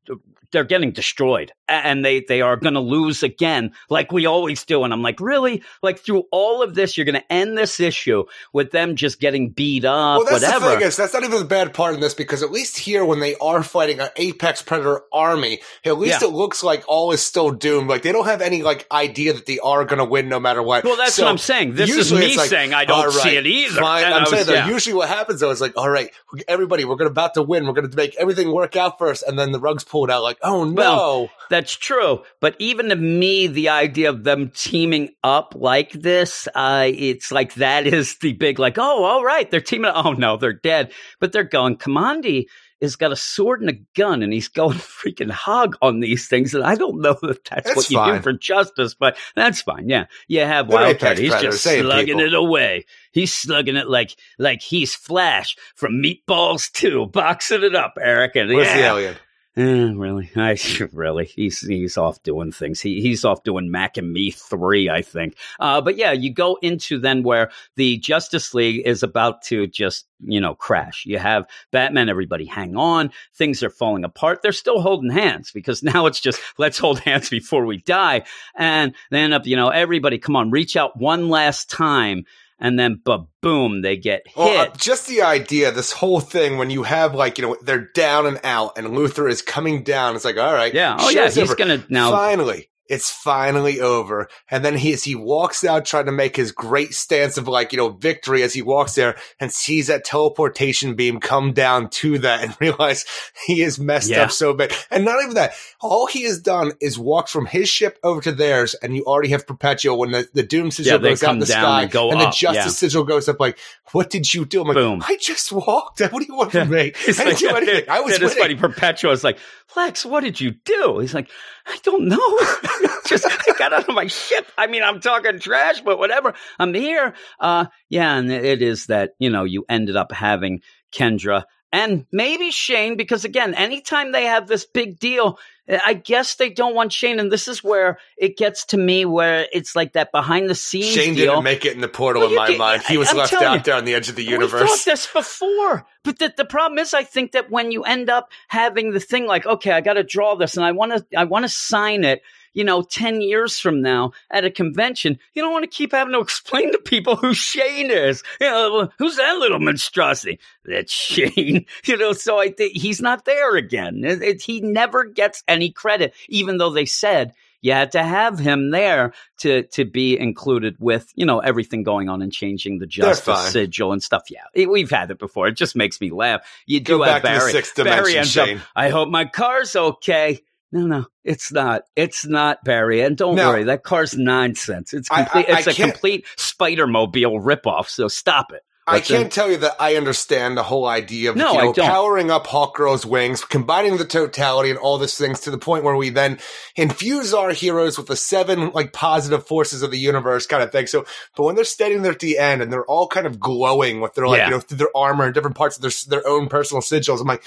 They're 0.53 0.63
getting 0.63 0.91
destroyed, 0.93 1.51
and 1.67 2.05
they 2.05 2.21
they 2.21 2.41
are 2.41 2.55
going 2.55 2.75
to 2.75 2.79
lose 2.79 3.23
again, 3.23 3.73
like 3.89 4.11
we 4.13 4.25
always 4.25 4.63
do. 4.63 4.83
And 4.83 4.93
I'm 4.93 5.01
like, 5.01 5.19
really? 5.19 5.61
Like 5.81 5.99
through 5.99 6.23
all 6.31 6.63
of 6.63 6.73
this, 6.75 6.95
you're 6.95 7.05
going 7.05 7.15
to 7.19 7.33
end 7.33 7.57
this 7.57 7.79
issue 7.81 8.23
with 8.53 8.71
them 8.71 8.95
just 8.95 9.19
getting 9.19 9.49
beat 9.49 9.83
up, 9.83 10.19
Well, 10.19 10.25
that's 10.29 10.43
whatever. 10.43 10.65
the 10.69 10.71
thing 10.77 10.87
is 10.87 10.95
that's 10.95 11.13
not 11.13 11.23
even 11.23 11.39
the 11.39 11.45
bad 11.45 11.73
part 11.73 11.95
in 11.95 11.99
this 11.99 12.13
because 12.13 12.41
at 12.43 12.51
least 12.51 12.77
here 12.77 13.03
when 13.03 13.19
they 13.19 13.35
are 13.41 13.63
fighting 13.63 13.99
an 13.99 14.09
apex 14.15 14.61
predator 14.61 15.01
army, 15.11 15.59
at 15.83 15.97
least 15.97 16.21
Yeah. 16.21 16.27
it 16.29 16.31
looks 16.33 16.63
like 16.63 16.83
all 16.87 17.11
is 17.11 17.21
still 17.21 17.51
doomed. 17.51 17.89
Like 17.89 18.03
they 18.03 18.11
don't 18.11 18.25
have 18.25 18.41
any 18.41 18.61
like 18.63 18.87
idea 18.91 19.33
that 19.33 19.45
they 19.45 19.59
are 19.59 19.83
going 19.85 19.99
to 19.99 20.05
win 20.05 20.29
no 20.29 20.39
matter 20.39 20.61
what. 20.63 20.83
Well, 20.83 20.95
that's 20.97 21.15
So, 21.15 21.23
what 21.23 21.29
I'm 21.31 21.37
saying. 21.39 21.73
This 21.73 21.89
is 21.89 22.13
me 22.13 22.37
like, 22.37 22.49
saying 22.49 22.73
I 22.73 22.85
don't 22.85 23.05
all 23.05 23.11
see 23.11 23.35
it 23.35 23.45
either. 23.47 23.79
Fine. 23.81 24.03
And 24.05 24.13
I'm 24.13 24.21
was- 24.21 24.29
saying 24.29 24.45
though, 24.45 24.53
yeah. 24.53 24.69
usually 24.69 24.93
what 24.93 25.09
happens 25.09 25.39
though 25.39 25.49
is 25.49 25.59
like, 25.59 25.75
all 25.75 25.89
right, 25.89 26.11
everybody, 26.47 26.85
we're 26.85 26.95
going 26.95 27.07
to 27.07 27.11
about 27.11 27.33
to 27.35 27.41
win. 27.41 27.65
We're 27.65 27.73
going 27.73 27.89
to 27.89 27.97
make 27.97 28.15
everything 28.17 28.51
work 28.51 28.75
out 28.75 28.99
first, 28.99 29.23
and 29.23 29.39
then 29.39 29.51
the 29.51 29.59
rugs 29.59 29.83
pulled 29.83 30.11
out. 30.11 30.21
Like, 30.23 30.37
oh 30.43 30.63
no. 30.65 30.73
Well, 30.73 31.29
That's 31.49 31.75
true. 31.75 32.23
But 32.39 32.55
even 32.59 32.89
to 32.89 32.95
me, 32.95 33.47
the 33.47 33.69
idea 33.69 34.09
of 34.09 34.23
them 34.23 34.51
teaming 34.53 35.09
up 35.23 35.53
like 35.55 35.91
this, 35.91 36.47
uh, 36.55 36.89
it's 36.93 37.31
like 37.31 37.55
that 37.55 37.87
is 37.93 38.17
the 38.19 38.33
big, 38.33 38.59
like, 38.59 38.77
oh, 38.77 39.03
all 39.03 39.23
right, 39.23 39.49
they're 39.49 39.61
teaming 39.61 39.91
up. 39.91 40.05
Oh, 40.05 40.13
no, 40.13 40.37
they're 40.37 40.53
dead. 40.53 40.91
But 41.19 41.31
they're 41.31 41.43
going, 41.43 41.77
Kamandi 41.77 42.45
has 42.81 42.95
got 42.97 43.11
a 43.13 43.15
sword 43.15 43.61
and 43.61 43.69
a 43.69 43.79
gun 43.95 44.21
and 44.23 44.33
he's 44.33 44.49
going 44.49 44.77
freaking 44.77 45.31
hog 45.31 45.77
on 45.81 46.01
these 46.01 46.27
things. 46.27 46.53
And 46.53 46.63
I 46.63 46.75
don't 46.75 47.01
know 47.01 47.17
if 47.23 47.43
that's, 47.43 47.65
That's 47.65 47.75
what 47.75 47.89
you 47.89 47.97
fine. 47.97 48.15
do 48.15 48.21
for 48.21 48.33
justice, 48.33 48.93
but 48.93 49.17
that's 49.35 49.61
fine. 49.61 49.87
Yeah. 49.87 50.05
You 50.27 50.41
have 50.41 50.67
They're 50.67 50.79
Wildcat. 50.79 51.17
He's 51.17 51.29
predators, 51.29 51.55
just 51.55 51.63
same 51.63 51.85
slugging 51.85 52.17
people. 52.17 52.21
it 52.21 52.33
away. 52.33 52.85
He's 53.11 53.33
slugging 53.33 53.77
it 53.77 53.87
like, 53.89 54.15
like 54.37 54.61
he's 54.61 54.93
Flash 54.95 55.55
from 55.75 56.01
Meatballs 56.01 56.71
2, 56.73 57.07
boxing 57.07 57.63
it 57.63 57.75
up, 57.75 57.97
Eric. 58.01 58.35
And 58.35 58.51
Where's 58.51 58.67
yeah. 58.67 58.77
the 58.77 58.83
alien? 58.83 59.15
Eh, 59.55 59.91
really? 59.95 60.31
I 60.35 60.57
really. 60.93 61.25
He's 61.25 61.59
he's 61.59 61.95
off 61.97 62.23
doing 62.23 62.51
things. 62.51 62.81
He 62.81 63.01
he's 63.01 63.23
off 63.23 63.43
doing 63.43 63.69
Mac 63.69 63.97
and 63.97 64.11
Me 64.11 64.31
three, 64.31 64.89
I 64.89 65.03
think. 65.03 65.35
Uh, 65.59 65.79
but 65.79 65.95
yeah, 65.95 66.11
you 66.11 66.33
go 66.33 66.57
into 66.61 66.97
then 66.99 67.21
where 67.21 67.51
the 67.75 67.97
Justice 67.97 68.53
League 68.55 68.85
is 68.85 69.03
about 69.03 69.43
to 69.43 69.67
just 69.67 70.07
you 70.19 70.41
know 70.41 70.55
crash. 70.55 71.05
You 71.05 71.19
have 71.19 71.47
Batman. 71.71 72.09
Everybody 72.09 72.45
hang 72.45 72.75
on. 72.75 73.11
Things 73.35 73.61
are 73.61 73.69
falling 73.69 74.03
apart. 74.03 74.41
They're 74.41 74.51
still 74.51 74.81
holding 74.81 75.11
hands 75.11 75.51
because 75.51 75.83
now 75.83 76.07
it's 76.07 76.19
just 76.19 76.41
let's 76.57 76.79
hold 76.79 76.99
hands 76.99 77.29
before 77.29 77.65
we 77.65 77.77
die. 77.77 78.23
And 78.55 78.95
they 79.11 79.19
end 79.19 79.35
up 79.35 79.45
you 79.45 79.55
know 79.55 79.69
everybody 79.69 80.17
come 80.17 80.35
on 80.35 80.49
reach 80.49 80.75
out 80.75 80.97
one 80.97 81.29
last 81.29 81.69
time. 81.69 82.25
And 82.63 82.79
then, 82.79 83.01
but 83.03 83.25
boom, 83.41 83.81
they 83.81 83.97
get 83.97 84.21
hit. 84.25 84.37
Well, 84.37 84.67
uh, 84.67 84.69
just 84.77 85.07
the 85.07 85.21
idea, 85.21 85.71
this 85.73 85.91
whole 85.91 86.21
thing, 86.21 86.57
when 86.57 86.69
you 86.69 86.83
have 86.83 87.13
like, 87.13 87.37
you 87.37 87.45
know, 87.45 87.57
they're 87.61 87.89
down 87.93 88.25
and 88.25 88.39
out 88.45 88.77
and 88.77 88.87
Luthor 88.87 89.29
is 89.29 89.41
coming 89.41 89.83
down, 89.83 90.15
it's 90.15 90.23
like, 90.23 90.37
all 90.37 90.53
right. 90.53 90.73
yeah. 90.73 90.95
Oh 90.97 91.09
yeah. 91.09 91.25
He's 91.25 91.37
over. 91.39 91.55
gonna 91.55 91.83
now. 91.89 92.09
Finally, 92.09 92.69
it's 92.89 93.09
finally 93.09 93.79
over. 93.79 94.27
And 94.51 94.63
then 94.63 94.75
he, 94.77 94.93
as 94.93 95.03
he 95.03 95.15
walks 95.15 95.63
out 95.63 95.85
trying 95.85 96.05
to 96.07 96.11
make 96.11 96.35
his 96.35 96.51
great 96.51 96.93
stance 96.93 97.37
of 97.37 97.47
like, 97.47 97.71
you 97.71 97.77
know, 97.77 97.89
victory 97.89 98.43
as 98.43 98.53
he 98.53 98.61
walks 98.61 98.95
there 98.95 99.15
and 99.39 99.51
sees 99.51 99.87
that 99.87 100.03
teleportation 100.05 100.95
beam 100.95 101.19
come 101.19 101.53
down 101.53 101.89
to 101.89 102.19
that 102.19 102.43
and 102.43 102.55
realize 102.61 103.05
he 103.47 103.61
is 103.61 103.79
messed 103.79 104.09
Yeah. 104.09 104.23
up 104.23 104.31
so 104.31 104.53
bad. 104.53 104.73
And 104.91 105.05
not 105.05 105.21
even 105.23 105.35
that, 105.35 105.53
all 105.79 106.07
he 106.07 106.23
has 106.23 106.39
done 106.41 106.73
is 106.81 106.99
walked 106.99 107.29
from 107.29 107.45
his 107.45 107.69
ship 107.69 107.97
over 108.03 108.21
to 108.21 108.31
theirs 108.31 108.73
and 108.75 108.95
you 108.95 109.03
already 109.05 109.29
have 109.29 109.47
Perpetua 109.47 109.95
when 109.95 110.11
the, 110.11 110.27
the 110.33 110.43
Doom 110.43 110.69
sigil 110.71 110.93
Yeah, 111.01 111.09
goes 111.09 111.23
out 111.23 111.33
in 111.33 111.39
the 111.39 111.45
sky 111.45 111.83
and 111.83 111.93
and 111.95 112.19
the 112.21 112.29
Justice 112.31 112.55
yeah. 112.55 112.67
sigil 112.67 113.03
goes 113.05 113.29
up 113.29 113.39
like, 113.39 113.57
what 113.93 114.09
did 114.09 114.33
you 114.33 114.45
do? 114.45 114.61
I'm 114.61 114.67
like, 114.67 114.75
Boom. 114.75 115.03
I 115.07 115.17
just 115.17 115.51
walked. 115.51 116.01
What 116.01 116.19
do 116.19 116.25
you 116.27 116.35
want 116.35 116.51
from 116.51 116.69
me? 116.71 116.91
I 117.07 117.11
didn't 117.11 117.37
do 117.39 117.49
anything. 117.49 117.83
I 117.89 117.99
was 118.01 118.13
is 118.19 118.33
funny. 118.33 118.41
winning. 118.41 118.57
Perpetua 118.57 119.11
is 119.11 119.23
like, 119.23 119.37
Flex, 119.67 120.05
what 120.05 120.23
did 120.23 120.39
you 120.39 120.51
do? 120.65 120.99
He's 120.99 121.13
like, 121.13 121.29
I 121.65 121.77
don't 121.83 122.07
know. 122.07 122.17
Just 123.07 123.25
I 123.25 123.57
got 123.57 123.73
out 123.73 123.89
of 123.89 123.95
my 123.95 124.07
ship. 124.07 124.47
I 124.57 124.67
mean, 124.67 124.83
I'm 124.83 124.99
talking 124.99 125.39
trash, 125.39 125.81
but 125.81 125.97
whatever. 125.97 126.33
I'm 126.59 126.73
here. 126.73 127.13
Uh, 127.39 127.65
yeah, 127.89 128.15
and 128.15 128.31
it 128.31 128.61
is 128.61 128.87
that 128.87 129.11
you 129.19 129.29
know 129.29 129.43
you 129.43 129.65
ended 129.69 129.95
up 129.95 130.11
having 130.11 130.61
Kendra 130.93 131.43
and 131.73 132.05
maybe 132.13 132.51
Shane 132.51 132.95
because 132.95 133.25
again, 133.25 133.53
anytime 133.53 134.13
they 134.13 134.23
have 134.25 134.47
this 134.47 134.63
big 134.65 134.97
deal. 134.99 135.37
I 135.65 135.93
guess 135.93 136.35
they 136.35 136.49
don't 136.49 136.75
want 136.75 136.91
Shane, 136.91 137.21
and 137.21 137.31
this 137.31 137.47
is 137.47 137.63
where 137.63 137.97
it 138.17 138.35
gets 138.35 138.65
to 138.65 138.77
me, 138.77 139.05
where 139.05 139.47
it's 139.53 139.77
like 139.77 139.93
that 139.93 140.11
behind 140.11 140.49
the 140.49 140.55
scenes 140.55 140.87
Shane 140.87 141.13
deal. 141.15 141.31
didn't 141.35 141.45
make 141.45 141.63
it 141.63 141.71
in 141.73 141.79
the 141.79 141.87
portal 141.87 142.23
Well, 142.23 142.31
in 142.31 142.35
my 142.35 142.47
did- 142.47 142.57
mind. 142.59 142.81
He 142.85 142.97
was 142.97 143.11
I'm 143.11 143.15
left 143.15 143.31
out 143.31 143.53
you. 143.53 143.63
there 143.63 143.75
on 143.75 143.85
the 143.85 143.95
edge 143.95 144.09
of 144.09 144.17
the 144.17 144.25
universe. 144.25 144.61
We 144.61 144.67
thought 144.67 144.83
this 144.83 145.07
before, 145.07 145.85
but 146.03 146.19
the, 146.19 146.33
the 146.35 146.43
problem 146.43 146.79
is, 146.79 146.93
I 146.93 147.05
think 147.05 147.31
that 147.31 147.49
when 147.49 147.71
you 147.71 147.83
end 147.83 148.09
up 148.09 148.29
having 148.49 148.91
the 148.91 148.99
thing 148.99 149.25
like, 149.25 149.45
okay, 149.45 149.71
I 149.71 149.79
got 149.79 149.93
to 149.93 150.03
draw 150.03 150.35
this, 150.35 150.57
and 150.57 150.65
I 150.65 150.73
want 150.73 150.97
to, 150.97 151.17
I 151.17 151.23
want 151.23 151.43
to 151.45 151.49
sign 151.49 152.03
it. 152.03 152.21
You 152.53 152.63
know, 152.63 152.81
ten 152.81 153.21
years 153.21 153.59
from 153.59 153.81
now 153.81 154.11
at 154.31 154.45
a 154.45 154.51
convention, 154.51 155.19
you 155.33 155.41
don't 155.41 155.53
want 155.53 155.63
to 155.63 155.75
keep 155.75 155.91
having 155.91 156.13
to 156.13 156.19
explain 156.19 156.71
to 156.71 156.79
people 156.79 157.15
who 157.15 157.33
Shane 157.33 157.91
is. 157.91 158.23
You 158.39 158.47
know, 158.47 158.89
who's 158.97 159.17
that 159.17 159.37
little 159.37 159.59
monstrosity? 159.59 160.39
That's 160.65 160.91
Shane. 160.91 161.65
You 161.85 161.97
know, 161.97 162.13
so 162.13 162.39
I 162.39 162.49
think 162.49 162.73
he's 162.75 163.01
not 163.01 163.25
there 163.25 163.55
again. 163.55 164.03
It, 164.03 164.21
it, 164.21 164.41
he 164.41 164.61
never 164.61 165.03
gets 165.03 165.43
any 165.47 165.69
credit, 165.71 166.13
even 166.29 166.57
though 166.57 166.69
they 166.69 166.85
said 166.85 167.33
you 167.63 167.71
had 167.71 167.93
to 167.93 168.03
have 168.03 168.37
him 168.37 168.69
there 168.71 169.13
to 169.39 169.63
to 169.63 169.85
be 169.85 170.19
included 170.19 170.75
with 170.79 171.11
you 171.15 171.25
know 171.25 171.39
everything 171.39 171.81
going 171.81 172.09
on 172.09 172.21
and 172.21 172.31
changing 172.31 172.77
the 172.77 172.85
justice 172.85 173.51
sigil 173.51 173.93
and 173.93 174.03
stuff. 174.03 174.23
Yeah, 174.29 174.65
we've 174.67 174.91
had 174.91 175.09
it 175.09 175.17
before. 175.17 175.47
It 175.47 175.55
just 175.57 175.75
makes 175.75 175.99
me 175.99 176.11
laugh. 176.11 176.41
You 176.67 176.81
Go 176.81 177.01
have 177.01 177.23
back 177.23 177.51
to 177.51 177.73
the 177.75 177.83
Barry. 177.83 178.03
Barry 178.03 178.17
ends 178.17 178.31
Shane. 178.31 178.57
up. 178.57 178.63
I 178.75 178.89
hope 178.89 179.09
my 179.09 179.25
car's 179.25 179.75
okay. 179.75 180.41
No, 180.73 180.87
no, 180.87 181.05
it's 181.23 181.51
not. 181.51 181.83
It's 181.95 182.25
not 182.25 182.63
Barry. 182.63 183.01
And 183.01 183.15
don't 183.15 183.35
No. 183.35 183.49
worry, 183.49 183.63
that 183.65 183.83
car's 183.83 184.17
nonsense. 184.17 184.91
It's 184.91 185.09
I- 185.11 185.21
I- 185.21 185.23
complete. 185.23 185.49
I 185.49 185.57
it's 185.59 185.67
a 185.67 185.73
complete 185.75 186.25
Spider 186.35 186.87
Mobile 186.87 187.39
ripoff. 187.39 187.87
So 187.89 188.07
stop 188.07 188.51
it. 188.51 188.61
I 188.85 188.99
can't 188.99 189.31
tell 189.31 189.49
you 189.49 189.55
that 189.57 189.75
I 189.79 189.95
understand 189.95 190.57
the 190.57 190.63
whole 190.63 190.85
idea 190.85 191.29
of 191.29 191.37
No, 191.37 191.53
you 191.53 191.63
know, 191.63 191.73
powering 191.73 192.29
up 192.31 192.47
Hawkgirl's 192.47 193.05
wings, 193.05 193.45
combining 193.45 193.95
the 193.95 194.03
totality 194.03 194.71
and 194.71 194.77
all 194.77 194.97
these 194.97 195.17
things 195.17 195.39
to 195.41 195.51
the 195.51 195.57
point 195.57 195.85
where 195.85 195.95
we 195.95 196.09
then 196.09 196.37
infuse 196.75 197.33
our 197.33 197.51
heroes 197.51 197.97
with 197.97 198.07
the 198.07 198.17
seven 198.17 198.71
like 198.73 198.91
positive 198.91 199.47
forces 199.47 199.83
of 199.83 199.91
the 199.91 199.99
universe 199.99 200.45
kind 200.47 200.61
of 200.63 200.73
thing. 200.73 200.87
So, 200.87 201.05
but 201.37 201.43
when 201.43 201.55
they're 201.55 201.63
standing 201.63 202.01
there 202.01 202.11
at 202.11 202.19
the 202.19 202.37
end 202.37 202.61
and 202.61 202.73
they're 202.73 202.83
all 202.85 203.07
kind 203.07 203.25
of 203.25 203.39
glowing 203.39 204.01
with 204.01 204.15
their 204.15 204.27
like 204.27 204.39
Yeah. 204.39 204.45
you 204.47 204.51
know 204.51 204.59
through 204.59 204.79
their 204.79 204.97
armor 204.97 205.23
and 205.25 205.33
different 205.33 205.55
parts 205.55 205.77
of 205.77 205.81
their 205.83 205.91
their 206.19 206.27
own 206.27 206.49
personal 206.49 206.81
sigils, 206.81 207.21
I'm 207.21 207.27
like, 207.27 207.43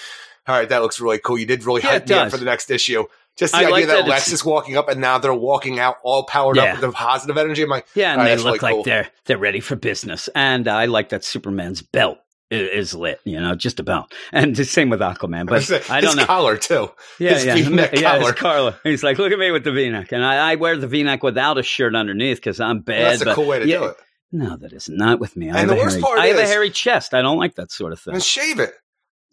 all 0.49 0.55
right, 0.59 0.68
that 0.68 0.82
looks 0.82 1.01
really 1.01 1.18
cool. 1.18 1.38
You 1.38 1.47
did 1.47 1.64
really 1.64 1.82
Yeah, 1.82 1.90
hype 1.90 2.09
me 2.09 2.14
up 2.14 2.30
for 2.30 2.36
the 2.36 2.44
next 2.44 2.70
issue. 2.70 3.05
Just 3.36 3.53
the 3.53 3.59
I 3.59 3.61
idea 3.62 3.72
like 3.72 3.86
that, 3.88 3.97
that 4.05 4.09
Lex 4.09 4.32
is 4.32 4.42
walking 4.44 4.78
up 4.78 4.88
and 4.88 4.99
now 5.01 5.18
they're 5.18 5.34
walking 5.34 5.78
out 5.78 5.97
all 6.03 6.24
powered 6.24 6.57
Yeah. 6.57 6.64
up 6.64 6.70
with 6.72 6.80
the 6.80 6.92
positive 6.92 7.36
energy. 7.36 7.62
I'm 7.62 7.68
like, 7.68 7.86
Yeah, 7.94 8.12
and 8.12 8.20
right, 8.22 8.28
they 8.28 8.36
look 8.36 8.47
really 8.47 8.59
like 8.61 8.74
cool. 8.76 8.82
they're 8.84 9.09
they're 9.26 9.36
ready 9.38 9.61
for 9.61 9.76
business. 9.76 10.28
And 10.34 10.66
I 10.68 10.86
like 10.86 11.11
that 11.11 11.22
Superman's 11.22 11.82
belt 11.82 12.18
is 12.51 12.94
lit. 12.94 13.20
You 13.24 13.38
know, 13.40 13.55
just 13.55 13.78
about. 13.78 14.14
And 14.32 14.57
the 14.57 14.64
same 14.64 14.88
with 14.88 15.01
Aquaman. 15.01 15.49
But 15.49 15.68
I 15.90 16.01
don't 16.01 16.11
his 16.12 16.16
know. 16.16 16.24
collar 16.24 16.57
too. 16.57 16.90
Yeah, 17.18 17.34
his 17.34 17.44
yeah, 17.44 17.55
V-neck 17.57 17.90
yeah. 18.01 18.16
collar. 18.18 18.30
It's 18.30 18.40
Carla. 18.40 18.80
He's 18.84 19.03
like, 19.03 19.18
look 19.18 19.32
at 19.32 19.38
me 19.38 19.51
with 19.51 19.64
the 19.64 19.72
V-neck, 19.72 20.12
and 20.12 20.24
I, 20.24 20.53
I 20.53 20.55
wear 20.55 20.76
the 20.78 20.86
V-neck 20.86 21.22
without 21.22 21.59
a 21.59 21.62
shirt 21.62 21.94
underneath 21.94 22.38
because 22.38 22.59
I'm 22.61 22.80
bad. 22.80 23.01
Well, 23.03 23.11
that's 23.18 23.30
a 23.30 23.34
cool 23.34 23.47
way 23.49 23.59
to 23.59 23.66
yeah, 23.66 23.78
do 23.80 23.84
it. 23.86 23.97
No, 24.32 24.57
that 24.57 24.72
is 24.72 24.88
not 24.88 25.20
with 25.20 25.36
me. 25.36 25.51
I 25.51 25.61
And 25.61 25.68
have, 25.68 25.68
the 25.68 25.74
a 25.74 25.78
worst 25.84 25.94
hairy, 25.97 26.03
part 26.03 26.18
I 26.20 26.26
have 26.28 26.38
a 26.38 26.47
hairy 26.47 26.70
chest. 26.70 27.12
I 27.12 27.20
don't 27.20 27.36
like 27.38 27.57
that 27.57 27.70
sort 27.70 27.92
of 27.92 28.01
thing. 28.01 28.14
And 28.14 28.22
shave 28.22 28.61
it. 28.61 28.72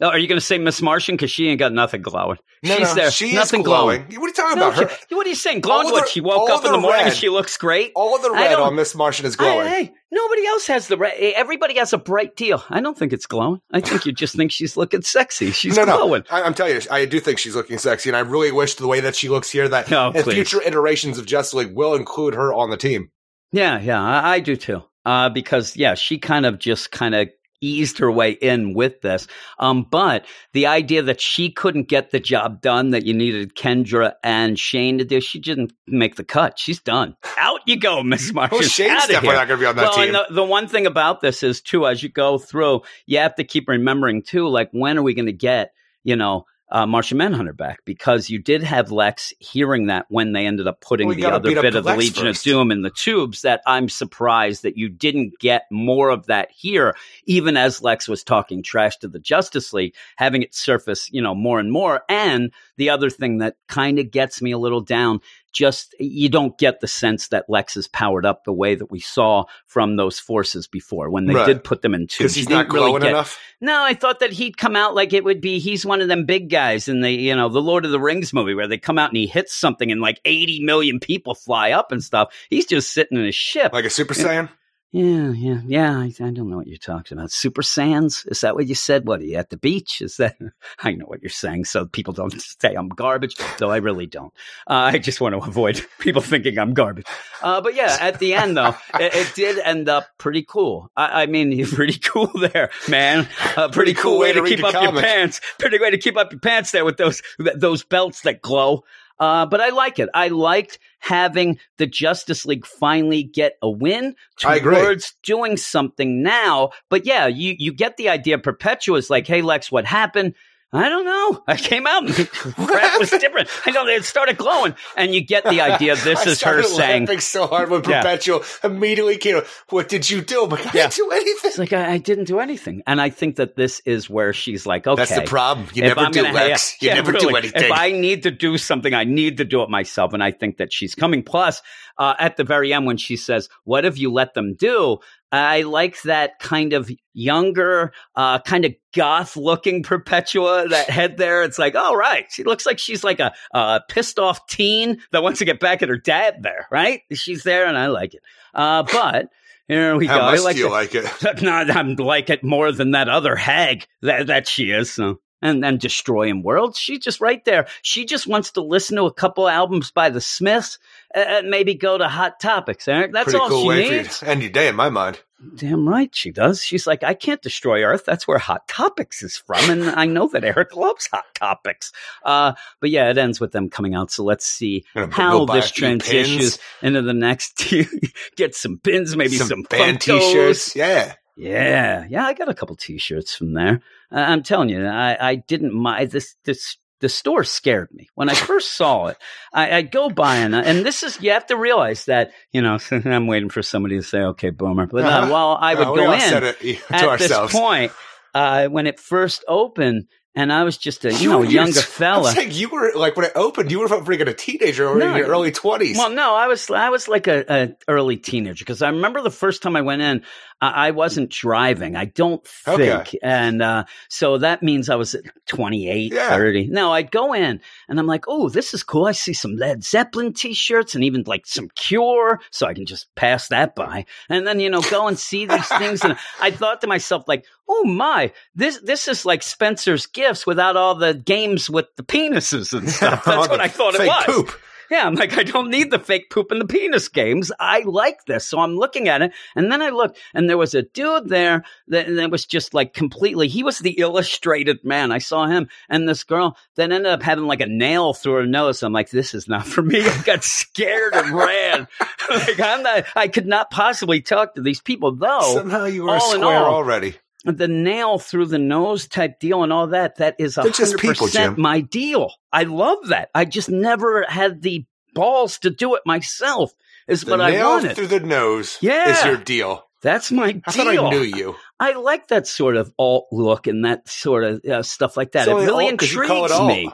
Oh, 0.02 0.08
are 0.10 0.18
you 0.18 0.28
going 0.28 0.40
to 0.40 0.46
say 0.46 0.58
Miss 0.58 0.82
Martian? 0.82 1.16
Because 1.16 1.32
she 1.32 1.48
ain't 1.50 1.60
got 1.60 1.72
nothing 1.72 2.02
glowing. 2.02 2.38
No, 2.64 2.76
She's 2.78 2.90
no, 2.90 2.96
there. 2.96 3.12
she 3.12 3.34
nothing 3.36 3.62
is 3.62 3.66
glowing. 3.66 4.02
What 4.04 4.12
are 4.12 4.28
you 4.28 4.34
talking 4.34 4.60
No, 4.60 4.70
about? 4.70 4.90
Her, 4.90 4.98
she- 5.10 5.16
what 5.16 5.26
are 5.26 5.30
you 5.30 5.36
saying? 5.36 5.62
Glowing 5.62 5.86
All 5.88 5.92
what? 5.94 6.06
the- 6.06 6.10
She 6.12 6.20
woke 6.22 6.50
up 6.50 6.66
in 6.66 6.72
the 6.72 6.78
the 6.78 6.82
morning 6.82 7.06
and 7.06 7.14
she 7.14 7.30
looks 7.30 7.56
great. 7.58 7.92
all 7.96 8.16
of 8.16 8.22
the 8.22 8.32
red 8.32 8.56
on 8.56 8.76
Miss 8.76 8.96
Martian 8.96 9.26
is 9.26 9.36
glowing. 9.36 9.68
Hey, 9.68 9.84
hey, 9.86 9.94
nobody 10.12 10.46
else 10.48 10.66
has 10.68 10.88
the 10.88 10.98
red. 10.98 11.14
Everybody 11.20 11.78
has 11.78 11.94
a 11.94 11.98
bright 11.98 12.36
deal. 12.36 12.64
I 12.70 12.82
don't 12.82 12.98
think 12.98 13.14
it's 13.14 13.26
glowing. 13.28 13.60
I 13.72 13.82
think 13.82 14.06
you 14.06 14.12
just 14.14 14.36
think 14.36 14.52
she's 14.52 14.76
looking 14.76 15.04
sexy. 15.04 15.52
She's 15.52 15.78
no, 15.78 15.86
glowing. 15.86 16.24
no. 16.30 16.38
I, 16.38 16.42
I'm 16.44 16.54
telling 16.54 16.74
you, 16.76 16.82
I 16.90 17.06
do 17.06 17.20
think 17.20 17.38
she's 17.38 17.56
looking 17.56 17.78
sexy, 17.78 18.10
and 18.10 18.18
I 18.18 18.22
really 18.22 18.52
wish 18.52 18.76
the 18.76 18.88
way 18.88 19.00
that 19.02 19.16
she 19.16 19.30
looks 19.30 19.50
here 19.52 19.68
that 19.70 19.92
Oh, 19.92 20.08
in 20.12 20.24
please. 20.24 20.34
future 20.34 20.62
iterations 20.62 21.18
of 21.20 21.26
Justice 21.26 21.54
League 21.54 21.76
will 21.76 21.94
include 21.96 22.34
her 22.34 22.54
on 22.54 22.70
the 22.72 22.78
team. 22.78 23.12
Yeah, 23.52 23.80
yeah, 23.80 24.02
I, 24.02 24.32
I 24.36 24.40
do 24.40 24.56
too. 24.56 24.82
Uh, 25.06 25.30
because 25.30 25.76
yeah, 25.78 25.94
she 25.96 26.18
kind 26.18 26.46
of 26.46 26.58
just 26.60 26.92
kind 26.92 27.14
of 27.14 27.30
eased 27.64 28.00
her 28.00 28.12
way 28.12 28.32
in 28.32 28.74
with 28.74 29.02
this. 29.02 29.28
Um, 29.58 29.88
but 29.90 30.26
the 30.52 30.68
idea 30.68 31.04
that 31.04 31.22
she 31.22 31.50
couldn't 31.50 31.88
get 31.88 32.12
the 32.12 32.20
job 32.20 32.62
done 32.62 32.92
that 32.92 33.06
you 33.06 33.14
needed 33.14 33.56
Kendra 33.56 34.14
and 34.24 34.60
Shane 34.60 34.98
to 34.98 35.06
do, 35.06 35.22
she 35.22 35.40
didn't 35.40 35.74
make 35.88 36.16
the 36.16 36.24
cut. 36.24 36.60
She's 36.60 36.80
done. 36.80 37.16
Out 37.38 37.62
you 37.66 37.80
go, 37.80 38.04
Miss 38.04 38.34
Martian. 38.34 38.60
Well, 38.60 38.68
Shane's 38.68 39.08
definitely 39.08 39.30
here. 39.30 39.38
not 39.38 39.48
going 39.48 39.60
to 39.60 39.64
be 39.64 39.68
on 39.68 39.76
that 39.78 39.82
well, 39.84 39.94
team. 39.94 40.16
and 40.16 40.16
the, 40.16 40.34
the 40.36 40.44
one 40.44 40.68
thing 40.68 40.86
about 40.86 41.22
this 41.22 41.44
is 41.44 41.62
too, 41.62 41.88
as 41.88 42.04
you 42.04 42.10
go 42.10 42.38
through, 42.38 42.82
you 43.06 43.20
have 43.20 43.36
to 43.36 43.44
keep 43.44 43.68
remembering 43.68 44.22
too, 44.22 44.48
like 44.48 44.70
when 44.72 44.98
are 44.98 45.04
we 45.04 45.14
going 45.14 45.28
to 45.28 45.34
get, 45.34 45.74
you 46.04 46.16
know, 46.16 46.46
uh, 46.74 46.88
Martian 46.88 47.20
Manhunter 47.20 47.54
back? 47.54 47.80
Because 47.86 48.30
you 48.30 48.40
did 48.40 48.64
have 48.64 48.92
Lex 48.92 49.32
hearing 49.40 49.88
that 49.88 50.08
when 50.10 50.34
they 50.34 50.48
ended 50.48 50.68
up 50.68 50.82
putting 50.82 51.08
Well, 51.08 51.16
the 51.16 51.26
other 51.26 51.54
bit 51.54 51.76
of 51.76 51.84
the 51.84 51.90
Lex 51.92 52.00
Legion 52.00 52.26
first. 52.26 52.46
of 52.46 52.52
Doom 52.52 52.72
in 52.72 52.82
the 52.82 52.90
tubes. 52.90 53.44
That 53.44 53.62
I'm 53.66 53.88
surprised 53.88 54.64
that 54.64 54.76
you 54.76 54.90
didn't 54.90 55.40
get 55.40 55.64
more 55.72 56.10
of 56.10 56.26
that 56.26 56.50
here, 56.52 56.96
even 57.26 57.56
as 57.56 57.82
Lex 57.82 58.08
was 58.08 58.24
talking 58.24 58.64
trash 58.64 58.98
to 58.98 59.08
the 59.08 59.20
Justice 59.20 59.72
League, 59.72 59.94
having 60.18 60.42
it 60.42 60.56
surface, 60.56 61.10
you 61.12 61.22
know, 61.22 61.36
more 61.36 61.60
and 61.60 61.72
more. 61.72 62.02
And 62.10 62.52
the 62.78 62.90
other 62.90 63.12
thing 63.12 63.38
that 63.38 63.56
kind 63.68 64.00
of 64.00 64.10
gets 64.10 64.42
me 64.42 64.52
a 64.52 64.58
little 64.58 64.82
down 64.82 65.22
just 65.54 65.96
you 66.00 66.28
don't 66.28 66.58
get 66.58 66.82
the 66.82 66.88
sense 66.88 67.30
that 67.30 67.50
Lex 67.50 67.78
is 67.78 67.88
powered 67.88 68.26
up 68.26 68.44
the 68.44 68.52
way 68.52 68.76
that 68.76 68.92
we 68.92 69.00
saw 69.00 69.46
from 69.68 69.96
those 69.96 70.20
forces 70.20 70.68
before 70.68 71.10
when 71.10 71.26
they 71.28 71.36
Right. 71.36 71.46
did 71.46 71.64
put 71.64 71.82
them 71.82 71.94
in 71.94 72.02
tubes. 72.08 72.18
Because 72.18 72.36
he's 72.36 72.50
not 72.50 72.64
didn't 72.64 72.74
really 72.74 72.88
glowing 72.88 73.02
get- 73.04 73.10
enough. 73.12 73.40
No, 73.62 73.82
I 73.84 73.94
thought 73.94 74.20
that 74.20 74.34
he'd 74.34 74.58
come 74.58 74.76
out 74.76 74.94
like 74.96 75.14
it 75.14 75.24
would 75.24 75.40
be 75.40 75.60
he's 75.60 75.86
one 75.86 76.02
of 76.02 76.10
them 76.10 76.26
big 76.26 76.50
guys 76.50 76.90
in 76.90 77.00
the 77.02 77.12
you 77.12 77.34
know 77.36 77.48
the 77.48 77.62
Lord 77.62 77.86
of 77.86 77.92
the 77.92 78.00
Rings 78.00 78.34
movie 78.34 78.54
where 78.56 78.68
they 78.68 78.78
come 78.78 78.98
out 79.00 79.10
and 79.12 79.18
he 79.18 79.28
hits 79.28 79.54
something 79.54 79.92
and 79.92 80.02
like 80.02 80.20
eighty 80.26 80.60
million 80.64 81.00
people 81.00 81.34
fly 81.36 81.72
up 81.72 81.92
and 81.92 82.04
stuff. 82.04 82.34
He's 82.50 82.66
just 82.66 82.92
sitting 82.92 83.18
in 83.18 83.26
a 83.26 83.32
ship. 83.32 83.72
Like 83.72 83.86
a 83.86 83.90
Super 83.90 84.14
Saiyan? 84.14 84.50
Yeah, 84.94 85.32
yeah, 85.32 85.60
yeah. 85.66 85.98
I, 85.98 86.14
I 86.20 86.30
don't 86.30 86.52
know 86.52 86.58
what 86.58 86.68
you're 86.68 86.78
talking 86.78 87.18
about. 87.18 87.32
Super 87.32 87.64
Sands? 87.64 88.28
Is 88.28 88.42
that 88.42 88.54
what 88.54 88.68
you 88.68 88.76
said? 88.76 89.08
What 89.08 89.22
are 89.22 89.26
you 89.26 89.38
at 89.38 89.50
the 89.50 89.58
beach? 89.58 90.04
Is 90.04 90.18
that? 90.18 90.38
I 90.84 90.92
know 90.92 91.06
what 91.06 91.24
you're 91.24 91.32
saying, 91.32 91.66
so 91.66 91.88
people 91.88 92.14
don't 92.14 92.32
say 92.62 92.76
I'm 92.76 92.90
garbage, 92.90 93.36
though 93.58 93.72
I 93.72 93.78
really 93.78 94.06
don't. 94.06 94.32
Uh, 94.68 94.92
I 94.94 95.00
just 95.00 95.20
want 95.20 95.34
to 95.34 95.40
avoid 95.40 95.84
people 96.00 96.22
thinking 96.22 96.60
I'm 96.60 96.76
garbage. 96.76 97.08
Uh, 97.42 97.60
but 97.60 97.74
yeah, 97.74 97.98
at 98.00 98.20
the 98.20 98.36
end 98.36 98.56
though, 98.56 98.76
it, 99.00 99.16
it 99.16 99.32
did 99.34 99.58
end 99.58 99.90
up 99.90 100.10
pretty 100.20 100.44
cool. 100.44 100.92
I, 100.96 101.24
I 101.24 101.26
mean, 101.26 101.66
pretty 101.66 101.98
cool 101.98 102.28
there, 102.28 102.70
man. 102.88 103.28
Uh, 103.58 103.70
pretty, 103.70 103.96
cool, 103.96 104.20
way, 104.20 104.34
to 104.34 104.44
read 104.44 104.58
keep 104.58 104.64
up 104.64 104.80
your 104.80 104.94
pants. 105.02 105.42
Pretty 105.58 105.80
way 105.80 105.90
to 105.90 105.98
keep 105.98 106.18
up 106.18 106.32
your 106.32 106.40
pants 106.40 106.70
there 106.70 106.86
with 106.86 106.98
those 106.98 107.24
those 107.40 107.84
belts 107.84 108.22
that 108.22 108.44
glow. 108.44 108.84
Uh, 109.24 109.46
but 109.46 109.62
I 109.62 109.70
like 109.70 110.00
it. 110.00 110.10
I 110.14 110.28
liked 110.28 110.80
having 111.00 111.58
the 111.78 111.88
Justice 111.88 112.46
League 112.46 112.66
finally 112.66 113.24
get 113.24 113.54
a 113.62 113.70
win 113.70 114.16
towards 114.38 115.16
doing 115.24 115.56
something 115.56 116.22
now. 116.22 116.72
But 116.90 117.06
yeah, 117.06 117.28
you, 117.28 117.56
you 117.58 117.72
get 117.72 117.96
the 117.96 118.10
idea. 118.10 118.38
Perpetua 118.38 118.98
is 118.98 119.10
like, 119.10 119.26
hey, 119.26 119.42
Lex, 119.42 119.72
what 119.72 119.86
happened? 119.86 120.34
I 120.74 120.90
don't 120.90 121.06
know. 121.06 121.44
I 121.48 121.56
came 121.56 121.86
out 121.86 122.04
and 122.04 122.14
crap 122.30 123.00
was 123.00 123.12
different. 123.12 123.48
I 123.66 123.72
know 123.72 123.86
it 123.86 124.04
started 124.06 124.38
glowing. 124.38 124.74
And 124.98 125.14
you 125.14 125.22
get 125.24 125.44
the 125.44 125.62
idea. 125.62 125.96
This 126.04 126.26
is 126.26 126.42
her 126.42 126.64
saying, 126.64 127.04
laughing 127.06 127.20
so 127.20 127.46
hard 127.48 127.70
when 127.70 127.84
Yeah. 127.84 128.02
Perpetua 128.02 128.42
immediately 128.64 129.18
came. 129.18 129.42
What 129.70 129.88
did 129.88 130.10
you 130.10 130.22
do? 130.22 130.46
Like, 130.48 130.66
I 130.66 130.72
Yeah. 130.74 130.88
didn't 130.90 130.96
do 130.96 131.12
anything. 131.12 131.50
it's 131.50 131.58
like, 131.60 131.74
I, 131.74 131.94
I 131.94 131.98
didn't 132.00 132.24
do 132.26 132.40
anything. 132.40 132.82
And 132.88 133.00
I 133.00 133.10
think 133.12 133.36
that 133.36 133.56
this 133.56 133.82
is 133.86 134.10
where 134.10 134.34
she's 134.34 134.66
like, 134.66 134.88
okay. 134.88 135.00
That's 135.00 135.16
the 135.16 135.22
problem. 135.22 135.68
You 135.74 135.84
never 135.84 136.00
I'm 136.02 136.12
do, 136.12 136.24
Lex. 136.24 136.82
you 136.82 136.88
yeah, 136.90 136.96
never 136.96 137.12
do 137.12 137.36
anything. 137.36 137.64
If 137.64 137.72
I 137.72 137.92
need 137.92 138.24
to 138.24 138.32
do 138.32 138.58
something, 138.58 138.94
I 138.94 139.04
need 139.04 139.38
to 139.38 139.46
do 139.46 139.62
it 139.62 139.70
myself. 139.70 140.14
And 140.14 140.24
I 140.24 140.32
think 140.32 140.58
that 140.58 140.74
she's 140.74 140.96
coming. 140.96 141.22
Plus, 141.24 141.62
uh, 141.98 142.16
at 142.18 142.38
the 142.38 142.44
very 142.44 142.74
end, 142.74 142.86
when 142.88 142.98
she 142.98 143.16
says, 143.16 143.50
What 143.64 143.84
have 143.84 143.98
you 143.98 144.12
let 144.12 144.34
them 144.34 144.56
do? 144.56 144.98
I 145.34 145.62
like 145.64 146.02
that 146.04 146.38
kind 146.40 146.74
of 146.74 146.92
younger, 147.14 147.92
uh, 148.16 148.40
kind 148.40 148.66
of 148.66 148.76
goth 148.96 149.36
looking 149.36 149.82
Perpetua, 149.82 150.68
that 150.70 150.90
head 150.90 151.18
there. 151.18 151.42
It's 151.44 151.58
like, 151.58 151.76
all 151.76 151.96
right. 151.98 152.26
She 152.30 152.44
looks 152.44 152.66
like 152.66 152.78
she's 152.78 153.04
like 153.04 153.20
a, 153.20 153.34
a 153.52 153.82
pissed 153.90 154.20
off 154.20 154.46
teen 154.48 155.00
that 155.12 155.24
wants 155.24 155.40
to 155.40 155.46
get 155.46 155.60
back 155.60 155.82
at 155.82 155.90
her 155.90 155.98
dad 155.98 156.44
there, 156.44 156.68
right? 156.72 157.02
She's 157.12 157.44
there 157.44 157.66
and 157.66 157.78
I 157.78 157.88
like 157.88 158.14
it. 158.14 158.22
Uh, 158.54 158.84
but 158.84 159.30
here 159.68 159.96
we 159.98 160.06
How 160.06 160.20
go. 160.20 160.26
much 160.26 160.40
I 160.40 160.44
like 160.44 160.56
do 160.56 160.62
you 160.62 160.68
the- 160.68 160.72
like 160.72 160.94
it? 160.94 161.06
not 161.42 161.72
I'm 161.72 161.96
like 161.96 162.30
it 162.30 162.44
more 162.44 162.72
than 162.72 162.92
that 162.92 163.10
other 163.10 163.36
hag 163.36 163.88
that 164.02 164.28
that 164.28 164.48
she 164.48 164.70
is. 164.70 164.92
So 164.92 165.20
and 165.44 165.62
then 165.64 165.78
destroying 165.78 166.42
worlds. 166.42 166.80
She's 166.80 167.00
just 167.00 167.22
right 167.22 167.44
there. 167.46 167.68
She 167.82 168.06
just 168.06 168.26
wants 168.26 168.52
to 168.54 168.62
listen 168.62 168.96
to 168.96 169.04
a 169.04 169.14
couple 169.14 169.48
albums 169.48 169.92
by 169.92 170.10
the 170.10 170.22
Smiths 170.22 170.80
and 171.14 171.50
maybe 171.50 171.76
go 171.76 171.98
to 171.98 172.08
Hot 172.08 172.40
Topics. 172.40 172.88
Eric. 172.88 173.12
That's 173.12 173.26
Pretty 173.26 173.40
all 173.40 173.50
cool 173.50 173.62
she 173.64 173.68
way 173.68 173.90
needs. 173.90 174.18
for 174.18 174.26
you 174.26 174.28
to 174.28 174.32
end 174.32 174.42
your 174.42 174.52
day 174.52 174.68
in 174.70 174.76
my 174.76 174.90
mind. 174.90 175.20
Damn 175.56 175.88
right 175.88 176.14
she 176.16 176.32
does. 176.32 176.64
She's 176.64 176.88
like, 176.88 177.04
I 177.04 177.14
can't 177.14 177.42
destroy 177.42 177.84
Earth. 177.84 178.06
That's 178.06 178.26
where 178.26 178.38
Hot 178.38 178.66
Topics 178.70 179.22
is 179.22 179.36
from, 179.36 179.70
and 179.70 179.84
I 179.90 180.06
know 180.06 180.30
that 180.30 180.46
Eric 180.46 180.74
loves 180.78 181.10
Hot 181.12 181.26
Topics. 181.36 181.92
Uh, 182.24 182.54
but 182.80 182.92
yeah, 182.92 183.10
it 183.10 183.18
ends 183.18 183.42
with 183.42 183.52
them 183.52 183.70
coming 183.70 183.94
out. 183.94 184.10
So 184.10 184.24
let's 184.24 184.46
see 184.46 184.86
how 184.94 185.46
this 185.46 185.72
pins, 185.72 186.06
transitions 186.06 186.60
into 186.82 187.02
the 187.02 187.14
next. 187.14 187.62
Get 188.38 188.56
some 188.56 188.78
pins, 188.78 189.18
maybe 189.18 189.36
some, 189.36 189.48
some 189.48 189.62
band 189.64 190.00
t-shirts. 190.00 190.78
Yeah. 190.78 191.16
Yeah, 191.36 192.06
yeah, 192.10 192.26
I 192.26 192.34
got 192.34 192.50
a 192.50 192.54
couple 192.54 192.76
T-shirts 192.76 193.36
from 193.36 193.54
there. 193.54 193.82
Uh, 194.12 194.20
I'm 194.20 194.44
telling 194.44 194.70
you, 194.70 194.86
I, 194.86 195.18
I 195.32 195.36
didn't 195.36 195.74
mind 195.74 196.12
this. 196.12 196.36
This 196.46 196.78
the 197.00 197.10
store 197.10 197.44
scared 197.44 197.90
me 197.92 198.08
when 198.16 198.30
I 198.30 198.34
first 198.34 198.74
saw 198.78 199.08
it. 199.08 199.18
I, 199.54 199.78
I 199.78 199.82
go 199.82 200.10
by 200.10 200.38
and 200.38 200.56
and 200.56 200.86
this 200.86 201.04
is 201.04 201.20
you 201.22 201.32
have 201.32 201.46
to 201.48 201.58
realize 201.58 202.06
that 202.06 202.32
you 202.54 202.62
know 202.62 202.78
I'm 202.92 203.28
waiting 203.28 203.50
for 203.50 203.62
somebody 203.62 203.98
to 203.98 204.04
say 204.04 204.20
okay, 204.20 204.52
boomer. 204.52 204.86
But 204.86 205.04
uh, 205.04 205.08
Uh-huh. 205.10 205.30
well, 205.32 205.58
I 205.60 205.74
would 205.76 205.88
No, 205.88 205.96
go 205.96 206.12
in 206.14 206.34
at 206.92 207.04
ourselves. 207.04 207.52
this 207.52 207.60
point 207.62 207.92
uh, 208.34 208.68
when 208.68 208.88
it 208.88 209.00
first 209.00 209.44
opened, 209.48 210.06
and 210.36 210.52
I 210.52 210.64
was 210.64 210.78
just 210.78 211.06
a 211.06 211.14
you, 211.14 211.30
know 211.30 211.40
were- 211.40 211.46
younger 211.46 211.80
I'm 211.80 211.86
fella. 211.86 212.42
you 212.44 212.70
were 212.70 212.92
like 212.96 213.16
when 213.16 213.26
it 213.26 213.32
opened, 213.36 213.72
you 213.72 213.80
were 213.80 213.88
freaking 213.88 214.28
a 214.28 214.34
teenager 214.34 214.88
or 214.88 214.98
No, 214.98 215.12
in 215.12 215.18
your 215.18 215.28
early 215.28 215.52
twenties. 215.52 215.98
Well, 215.98 216.10
no, 216.10 216.36
I 216.36 216.48
was 216.48 216.70
I 216.70 216.90
was 216.90 217.08
like 217.08 217.28
a, 217.28 217.46
a 217.50 217.76
early 217.88 218.18
teenager 218.18 218.64
because 218.66 218.82
I 218.82 218.90
remember 218.90 219.22
the 219.22 219.32
first 219.32 219.62
time 219.62 219.76
I 219.76 219.82
went 219.82 220.02
in, 220.02 220.24
I, 220.62 220.88
I 220.88 220.92
wasn't 220.92 221.30
driving. 221.30 221.96
I 221.96 222.06
don't 222.06 222.46
think, 222.48 222.80
Okay. 222.82 223.20
and 223.22 223.62
uh, 223.62 223.84
so 224.10 224.38
that 224.40 224.64
means 224.64 224.90
I 224.90 224.96
was 224.96 225.16
28, 225.48 226.12
Yeah. 226.14 226.30
30. 226.30 226.68
No, 226.68 226.92
I'd 226.94 227.12
go 227.12 227.34
in 227.34 227.60
and 227.88 228.00
I'm 228.00 228.08
like, 228.08 228.26
oh, 228.28 228.50
this 228.50 228.74
is 228.74 228.84
cool. 228.84 229.06
I 229.06 229.12
see 229.12 229.34
some 229.34 229.56
Led 229.56 229.84
Zeppelin 229.84 230.34
T-shirts 230.34 230.96
and 230.96 231.04
even 231.04 231.24
like 231.28 231.46
some 231.46 231.70
Cure, 231.76 232.40
so 232.52 232.66
I 232.68 232.74
can 232.74 232.86
just 232.86 233.14
pass 233.16 233.50
that 233.50 233.76
by, 233.76 234.06
and 234.30 234.46
then 234.48 234.60
you 234.60 234.70
know 234.70 234.82
go 234.82 235.08
and 235.08 235.18
see 235.20 235.46
these 235.46 235.68
things. 235.68 236.04
And 236.04 236.18
I 236.42 236.52
thought 236.52 236.82
to 236.82 236.88
myself 236.88 237.24
like, 237.28 237.46
oh 237.68 237.86
my, 237.86 238.32
this 238.56 238.80
this 238.80 239.08
is 239.08 239.26
like 239.26 239.44
Spencer's 239.44 240.06
Gifts 240.06 240.46
without 240.46 240.78
all 240.78 240.96
the 240.96 241.14
games 241.14 241.70
with 241.70 241.88
the 241.96 242.04
penises 242.04 242.78
and 242.78 242.90
stuff. 242.90 243.26
That's 243.26 243.50
what 243.50 243.62
I 243.62 243.68
thought 243.68 243.96
it 243.96 244.00
Fake 244.00 244.08
was. 244.10 244.26
Poop. 244.26 244.60
Yeah, 244.94 245.08
I'm 245.08 245.16
like, 245.16 245.36
I 245.38 245.42
don't 245.44 245.72
need 245.72 245.90
the 245.90 245.98
fake 245.98 246.30
poop 246.30 246.52
and 246.52 246.62
the 246.62 246.68
penis 246.68 247.08
games. 247.08 247.52
I 247.60 247.80
like 247.80 248.26
this. 248.26 248.46
So 248.46 248.60
I'm 248.60 248.76
looking 248.76 249.08
at 249.08 249.24
it. 249.24 249.34
And 249.56 249.72
then 249.72 249.82
I 249.82 249.90
looked, 249.90 250.20
and 250.36 250.48
there 250.48 250.58
was 250.58 250.76
a 250.76 250.84
dude 250.84 251.30
there 251.30 251.64
that, 251.88 252.14
that 252.14 252.30
was 252.30 252.46
just 252.46 252.76
like 252.76 252.94
completely, 252.94 253.48
he 253.48 253.64
was 253.64 253.80
the 253.80 253.98
illustrated 253.98 254.84
man. 254.84 255.12
I 255.12 255.18
saw 255.18 255.48
him 255.48 255.68
and 255.90 256.08
this 256.08 256.24
girl 256.24 256.58
that 256.76 256.92
ended 256.92 257.12
up 257.12 257.24
having 257.24 257.46
like 257.46 257.62
a 257.62 257.66
nail 257.66 258.14
through 258.14 258.34
her 258.34 258.46
nose. 258.46 258.84
I'm 258.84 258.94
like, 258.94 259.10
this 259.10 259.34
is 259.34 259.48
not 259.48 259.66
for 259.68 259.82
me. 259.82 260.06
I 260.06 260.22
got 260.22 260.44
scared 260.44 261.16
and 261.16 261.34
ran. 261.36 261.88
like, 262.30 262.60
I'm 262.60 262.84
not, 262.84 263.06
I 263.16 263.30
could 263.30 263.48
not 263.48 263.72
possibly 263.72 264.22
talk 264.22 264.54
to 264.54 264.62
these 264.62 264.82
people, 264.82 265.16
though 265.16 265.56
Somehow 265.56 265.86
you 265.86 266.04
were 266.04 266.10
a 266.10 266.20
all 266.20 266.34
in 266.34 266.42
square 266.42 266.58
all, 266.58 266.76
already. 266.76 267.16
The 267.46 267.68
nail 267.68 268.18
through 268.20 268.46
the 268.46 268.58
nose 268.60 269.08
type 269.08 269.40
deal 269.40 269.64
and 269.64 269.74
all 269.74 269.88
that 269.88 270.16
that 270.18 270.36
is 270.40 270.58
a 270.58 270.62
hundred 270.62 270.98
percent 271.00 271.58
my 271.58 271.82
deal 271.82 272.32
i 272.54 272.64
love 272.64 273.08
that 273.10 273.30
i 273.36 273.44
just 273.46 273.70
never 273.70 274.24
had 274.30 274.62
the 274.62 274.86
balls 275.14 275.60
to 275.60 275.70
do 275.70 275.96
it 275.96 276.02
myself 276.06 276.74
is 277.08 277.22
The 277.22 277.32
what 277.32 277.42
i 277.42 277.52
nail 277.52 277.70
wanted 277.72 277.96
through 277.96 278.08
the 278.08 278.20
nose 278.22 278.78
Yeah. 278.82 279.10
is 279.12 279.26
your 279.26 279.38
deal. 279.38 279.84
that's 280.02 280.32
my 280.32 280.46
I 280.48 280.52
deal 280.52 280.62
thought 280.86 280.88
I 280.88 281.10
knew 281.10 281.22
you. 281.22 281.56
I 281.80 281.94
like 281.94 282.30
that 282.30 282.48
sort 282.48 282.78
of 282.78 282.94
alt 282.98 283.28
look 283.32 283.68
and 283.68 283.84
that 283.86 284.08
sort 284.08 284.44
of 284.46 284.64
uh, 284.66 284.82
stuff 284.84 285.18
like 285.18 285.34
that 285.34 285.48
It's 285.50 285.62
it 285.62 285.66
really 285.66 285.84
alt 285.86 285.92
intrigues 286.02 286.30
it 286.30 286.52
alt. 286.52 286.68
me 286.68 286.90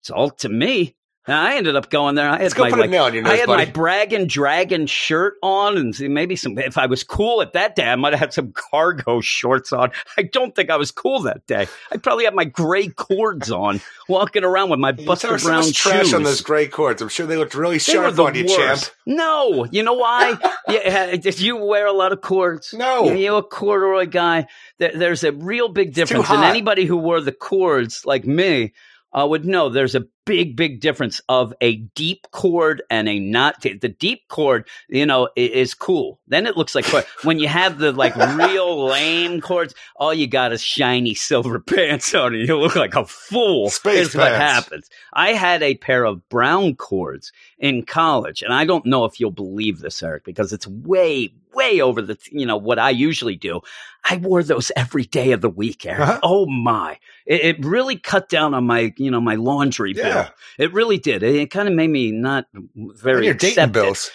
it's 0.00 0.10
all 0.10 0.30
to 0.30 0.48
me 0.48 0.94
I 1.28 1.56
ended 1.56 1.76
up 1.76 1.90
going 1.90 2.14
there. 2.14 2.28
I 2.28 2.32
had 2.32 2.40
Let's 2.42 2.54
go 2.54 2.68
my 2.68 2.76
like, 2.76 2.90
your 3.14 3.26
I 3.26 3.36
had 3.36 3.48
my 3.48 3.66
Braggin' 3.66 4.28
Dragon 4.28 4.86
shirt 4.86 5.34
on, 5.42 5.76
and 5.76 5.98
maybe 6.00 6.36
some. 6.36 6.58
If 6.58 6.78
I 6.78 6.86
was 6.86 7.04
cool 7.04 7.42
at 7.42 7.52
that 7.52 7.76
day, 7.76 7.86
I 7.86 7.96
might 7.96 8.12
have 8.14 8.20
had 8.20 8.32
some 8.32 8.52
cargo 8.52 9.20
shorts 9.20 9.72
on. 9.72 9.90
I 10.16 10.22
don't 10.22 10.54
think 10.54 10.70
I 10.70 10.76
was 10.76 10.90
cool 10.90 11.20
that 11.22 11.46
day. 11.46 11.66
I 11.92 11.96
probably 11.98 12.24
had 12.24 12.34
my 12.34 12.44
gray 12.44 12.88
cords 12.88 13.50
on, 13.50 13.80
walking 14.08 14.44
around 14.44 14.70
with 14.70 14.80
my 14.80 14.94
You 14.96 15.16
so 15.16 15.36
brown 15.38 15.70
trash 15.72 16.06
shoes. 16.06 16.14
on 16.14 16.22
those 16.22 16.40
gray 16.40 16.66
cords. 16.66 17.02
I'm 17.02 17.08
sure 17.08 17.26
they 17.26 17.36
looked 17.36 17.54
really 17.54 17.76
They 17.76 17.92
sharp 17.92 18.18
on 18.18 18.34
you, 18.34 18.44
worst. 18.44 18.56
champ. 18.56 18.80
No, 19.06 19.66
you 19.70 19.82
know 19.82 19.94
why? 19.94 20.36
yeah, 20.68 21.16
did 21.16 21.40
you 21.40 21.56
wear 21.56 21.86
a 21.86 21.92
lot 21.92 22.12
of 22.12 22.20
cords? 22.20 22.72
No. 22.72 23.12
You're 23.12 23.38
a 23.38 23.42
corduroy 23.42 24.06
guy. 24.06 24.46
There, 24.78 24.92
there's 24.94 25.24
a 25.24 25.32
real 25.32 25.68
big 25.68 25.92
difference, 25.94 26.30
and 26.30 26.44
anybody 26.44 26.84
who 26.84 26.96
wore 26.96 27.20
the 27.20 27.32
cords 27.32 28.04
like 28.06 28.24
me 28.24 28.72
uh, 29.12 29.26
would 29.26 29.44
know 29.44 29.68
there's 29.68 29.94
a 29.94 30.06
big, 30.28 30.56
big 30.56 30.80
difference 30.80 31.22
of 31.30 31.54
a 31.62 31.76
deep 31.76 32.26
cord 32.32 32.82
and 32.90 33.08
a 33.08 33.18
not. 33.18 33.62
The 33.62 33.88
deep 33.88 34.28
cord, 34.28 34.68
you 34.88 35.06
know, 35.06 35.30
is 35.36 35.72
cool. 35.72 36.20
Then 36.28 36.46
it 36.46 36.54
looks 36.56 36.74
like 36.74 36.84
when 37.24 37.38
you 37.38 37.48
have 37.48 37.78
the 37.78 37.92
like 37.92 38.14
real 38.14 38.84
lame 38.86 39.40
cords, 39.40 39.74
all 39.96 40.12
you 40.12 40.26
got 40.26 40.52
is 40.52 40.62
shiny 40.62 41.14
silver 41.14 41.58
pants 41.66 42.14
on 42.14 42.34
you. 42.34 42.40
You 42.40 42.58
look 42.58 42.76
like 42.76 42.94
a 42.94 43.06
fool. 43.06 43.70
Space 43.70 44.08
is 44.08 44.14
what 44.16 44.32
happens. 44.32 44.90
I 45.14 45.32
had 45.32 45.62
a 45.62 45.76
pair 45.76 46.04
of 46.04 46.28
brown 46.28 46.76
cords 46.76 47.32
in 47.58 47.84
college, 47.84 48.42
and 48.42 48.52
I 48.52 48.66
don't 48.66 48.84
know 48.84 49.06
if 49.06 49.18
you'll 49.18 49.30
believe 49.30 49.80
this, 49.80 50.02
Eric, 50.02 50.24
because 50.24 50.52
it's 50.52 50.66
way, 50.66 51.32
way 51.54 51.80
over 51.80 52.02
the 52.02 52.18
you 52.30 52.44
know 52.44 52.58
what 52.58 52.78
I 52.78 52.90
usually 52.90 53.36
do. 53.36 53.62
I 54.08 54.16
wore 54.16 54.42
those 54.42 54.70
every 54.76 55.04
day 55.04 55.32
of 55.32 55.40
the 55.40 55.50
week, 55.50 55.84
Eric. 55.84 56.00
Uh-huh. 56.00 56.20
Oh 56.22 56.46
my! 56.46 56.98
It, 57.26 57.58
it 57.58 57.64
really 57.64 57.96
cut 57.96 58.28
down 58.28 58.54
on 58.54 58.66
my 58.66 58.92
you 58.96 59.10
know 59.10 59.20
my 59.20 59.34
laundry 59.34 59.94
Yeah. 59.96 60.17
Bill. 60.24 60.34
It 60.58 60.72
really 60.72 60.98
did. 60.98 61.22
It, 61.22 61.34
it 61.36 61.50
kind 61.50 61.68
of 61.68 61.74
made 61.74 61.90
me 61.90 62.10
not 62.12 62.46
very 62.74 63.16
And 63.18 63.24
your 63.24 63.34
dating 63.34 63.72
bills. 63.72 64.10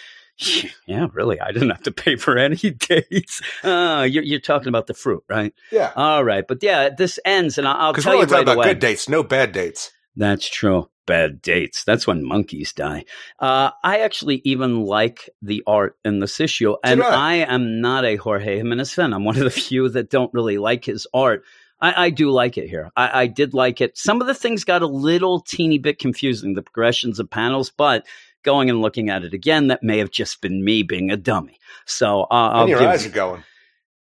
Yeah, 0.86 1.06
really. 1.12 1.40
I 1.40 1.52
didn't 1.52 1.70
have 1.70 1.82
to 1.84 1.92
pay 1.92 2.16
for 2.16 2.36
any 2.36 2.56
dates. 2.56 3.40
Uh, 3.62 4.06
you're, 4.10 4.24
you're 4.24 4.40
talking 4.40 4.68
about 4.68 4.86
the 4.88 4.94
fruit, 4.94 5.22
right? 5.28 5.54
Yeah. 5.70 5.92
All 5.94 6.24
right, 6.24 6.44
but 6.46 6.62
yeah, 6.62 6.88
this 6.90 7.18
ends, 7.24 7.56
and 7.58 7.68
I'll, 7.68 7.76
I'll 7.76 7.92
Because 7.92 8.04
tell 8.04 8.14
we're 8.14 8.16
you 8.16 8.22
only 8.22 8.30
talking 8.32 8.46
right 8.48 8.52
about 8.54 8.56
away. 8.64 8.74
good 8.74 8.80
dates, 8.80 9.08
no 9.08 9.22
bad 9.22 9.52
dates. 9.52 9.92
That's 10.16 10.48
true. 10.48 10.88
Bad 11.06 11.42
dates. 11.42 11.84
That's 11.84 12.06
when 12.06 12.24
monkeys 12.24 12.72
die. 12.72 13.04
Uh, 13.38 13.70
I 13.84 14.00
actually 14.00 14.40
even 14.44 14.80
like 14.86 15.28
the 15.42 15.62
art 15.66 15.98
in 16.04 16.18
this 16.20 16.40
issue, 16.40 16.76
and 16.82 17.02
I. 17.02 17.32
I 17.32 17.34
am 17.54 17.80
not 17.82 18.04
a 18.04 18.16
Jorge 18.16 18.56
Jimenez 18.56 18.92
fan. 18.94 19.12
I'm 19.12 19.24
one 19.24 19.36
of 19.36 19.44
the 19.44 19.50
few 19.68 19.88
that 19.90 20.08
don't 20.10 20.32
really 20.32 20.56
like 20.58 20.84
his 20.84 21.06
art. 21.12 21.44
I, 21.80 22.06
I 22.06 22.10
do 22.10 22.30
like 22.30 22.56
it 22.56 22.68
here. 22.68 22.90
I, 22.96 23.22
I 23.22 23.26
did 23.26 23.54
like 23.54 23.80
it. 23.80 23.98
Some 23.98 24.20
of 24.20 24.26
the 24.26 24.34
things 24.34 24.64
got 24.64 24.82
a 24.82 24.86
little 24.86 25.40
teeny 25.40 25.78
bit 25.78 25.98
confusing, 25.98 26.54
the 26.54 26.62
progressions 26.62 27.18
of 27.18 27.30
panels, 27.30 27.70
but 27.70 28.06
going 28.42 28.70
and 28.70 28.80
looking 28.80 29.10
at 29.10 29.24
it 29.24 29.34
again, 29.34 29.68
that 29.68 29.82
may 29.82 29.98
have 29.98 30.10
just 30.10 30.40
been 30.40 30.64
me 30.64 30.82
being 30.82 31.10
a 31.10 31.16
dummy. 31.16 31.58
So 31.86 32.22
uh, 32.22 32.26
I'll 32.30 32.68
your 32.68 32.78
give 32.78 32.88
eyes 32.88 33.06
are 33.06 33.10
going. 33.10 33.42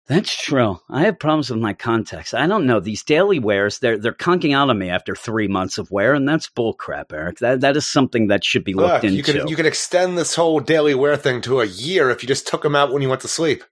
that's 0.08 0.36
true. 0.36 0.80
I 0.90 1.04
have 1.04 1.20
problems 1.20 1.50
with 1.50 1.60
my 1.60 1.74
contacts. 1.74 2.34
I 2.34 2.48
don't 2.48 2.66
know 2.66 2.80
these 2.80 3.04
daily 3.04 3.40
wears. 3.40 3.80
They're 3.80 3.98
they're 3.98 4.14
conking 4.14 4.54
out 4.54 4.70
on 4.70 4.78
me 4.78 4.90
after 4.90 5.16
three 5.16 5.48
months 5.48 5.78
of 5.78 5.90
wear, 5.92 6.14
and 6.14 6.28
that's 6.28 6.50
bullcrap, 6.50 7.14
Eric. 7.14 7.40
That 7.40 7.62
that 7.62 7.78
is 7.78 7.86
something 7.86 8.28
that 8.28 8.44
should 8.44 8.64
be 8.64 8.74
looked 8.74 9.04
Look, 9.04 9.04
into. 9.06 9.16
you 9.16 9.24
could 9.24 9.50
you 9.50 9.56
could 9.56 9.66
extend 9.66 10.18
this 10.18 10.36
whole 10.36 10.60
daily 10.60 10.96
wear 10.96 11.16
thing 11.16 11.42
to 11.42 11.62
a 11.62 11.66
year 11.66 12.10
if 12.10 12.22
you 12.22 12.28
just 12.28 12.48
took 12.48 12.64
them 12.64 12.76
out 12.76 12.92
when 12.92 13.02
you 13.02 13.10
went 13.10 13.22
to 13.22 13.28
sleep. 13.28 13.64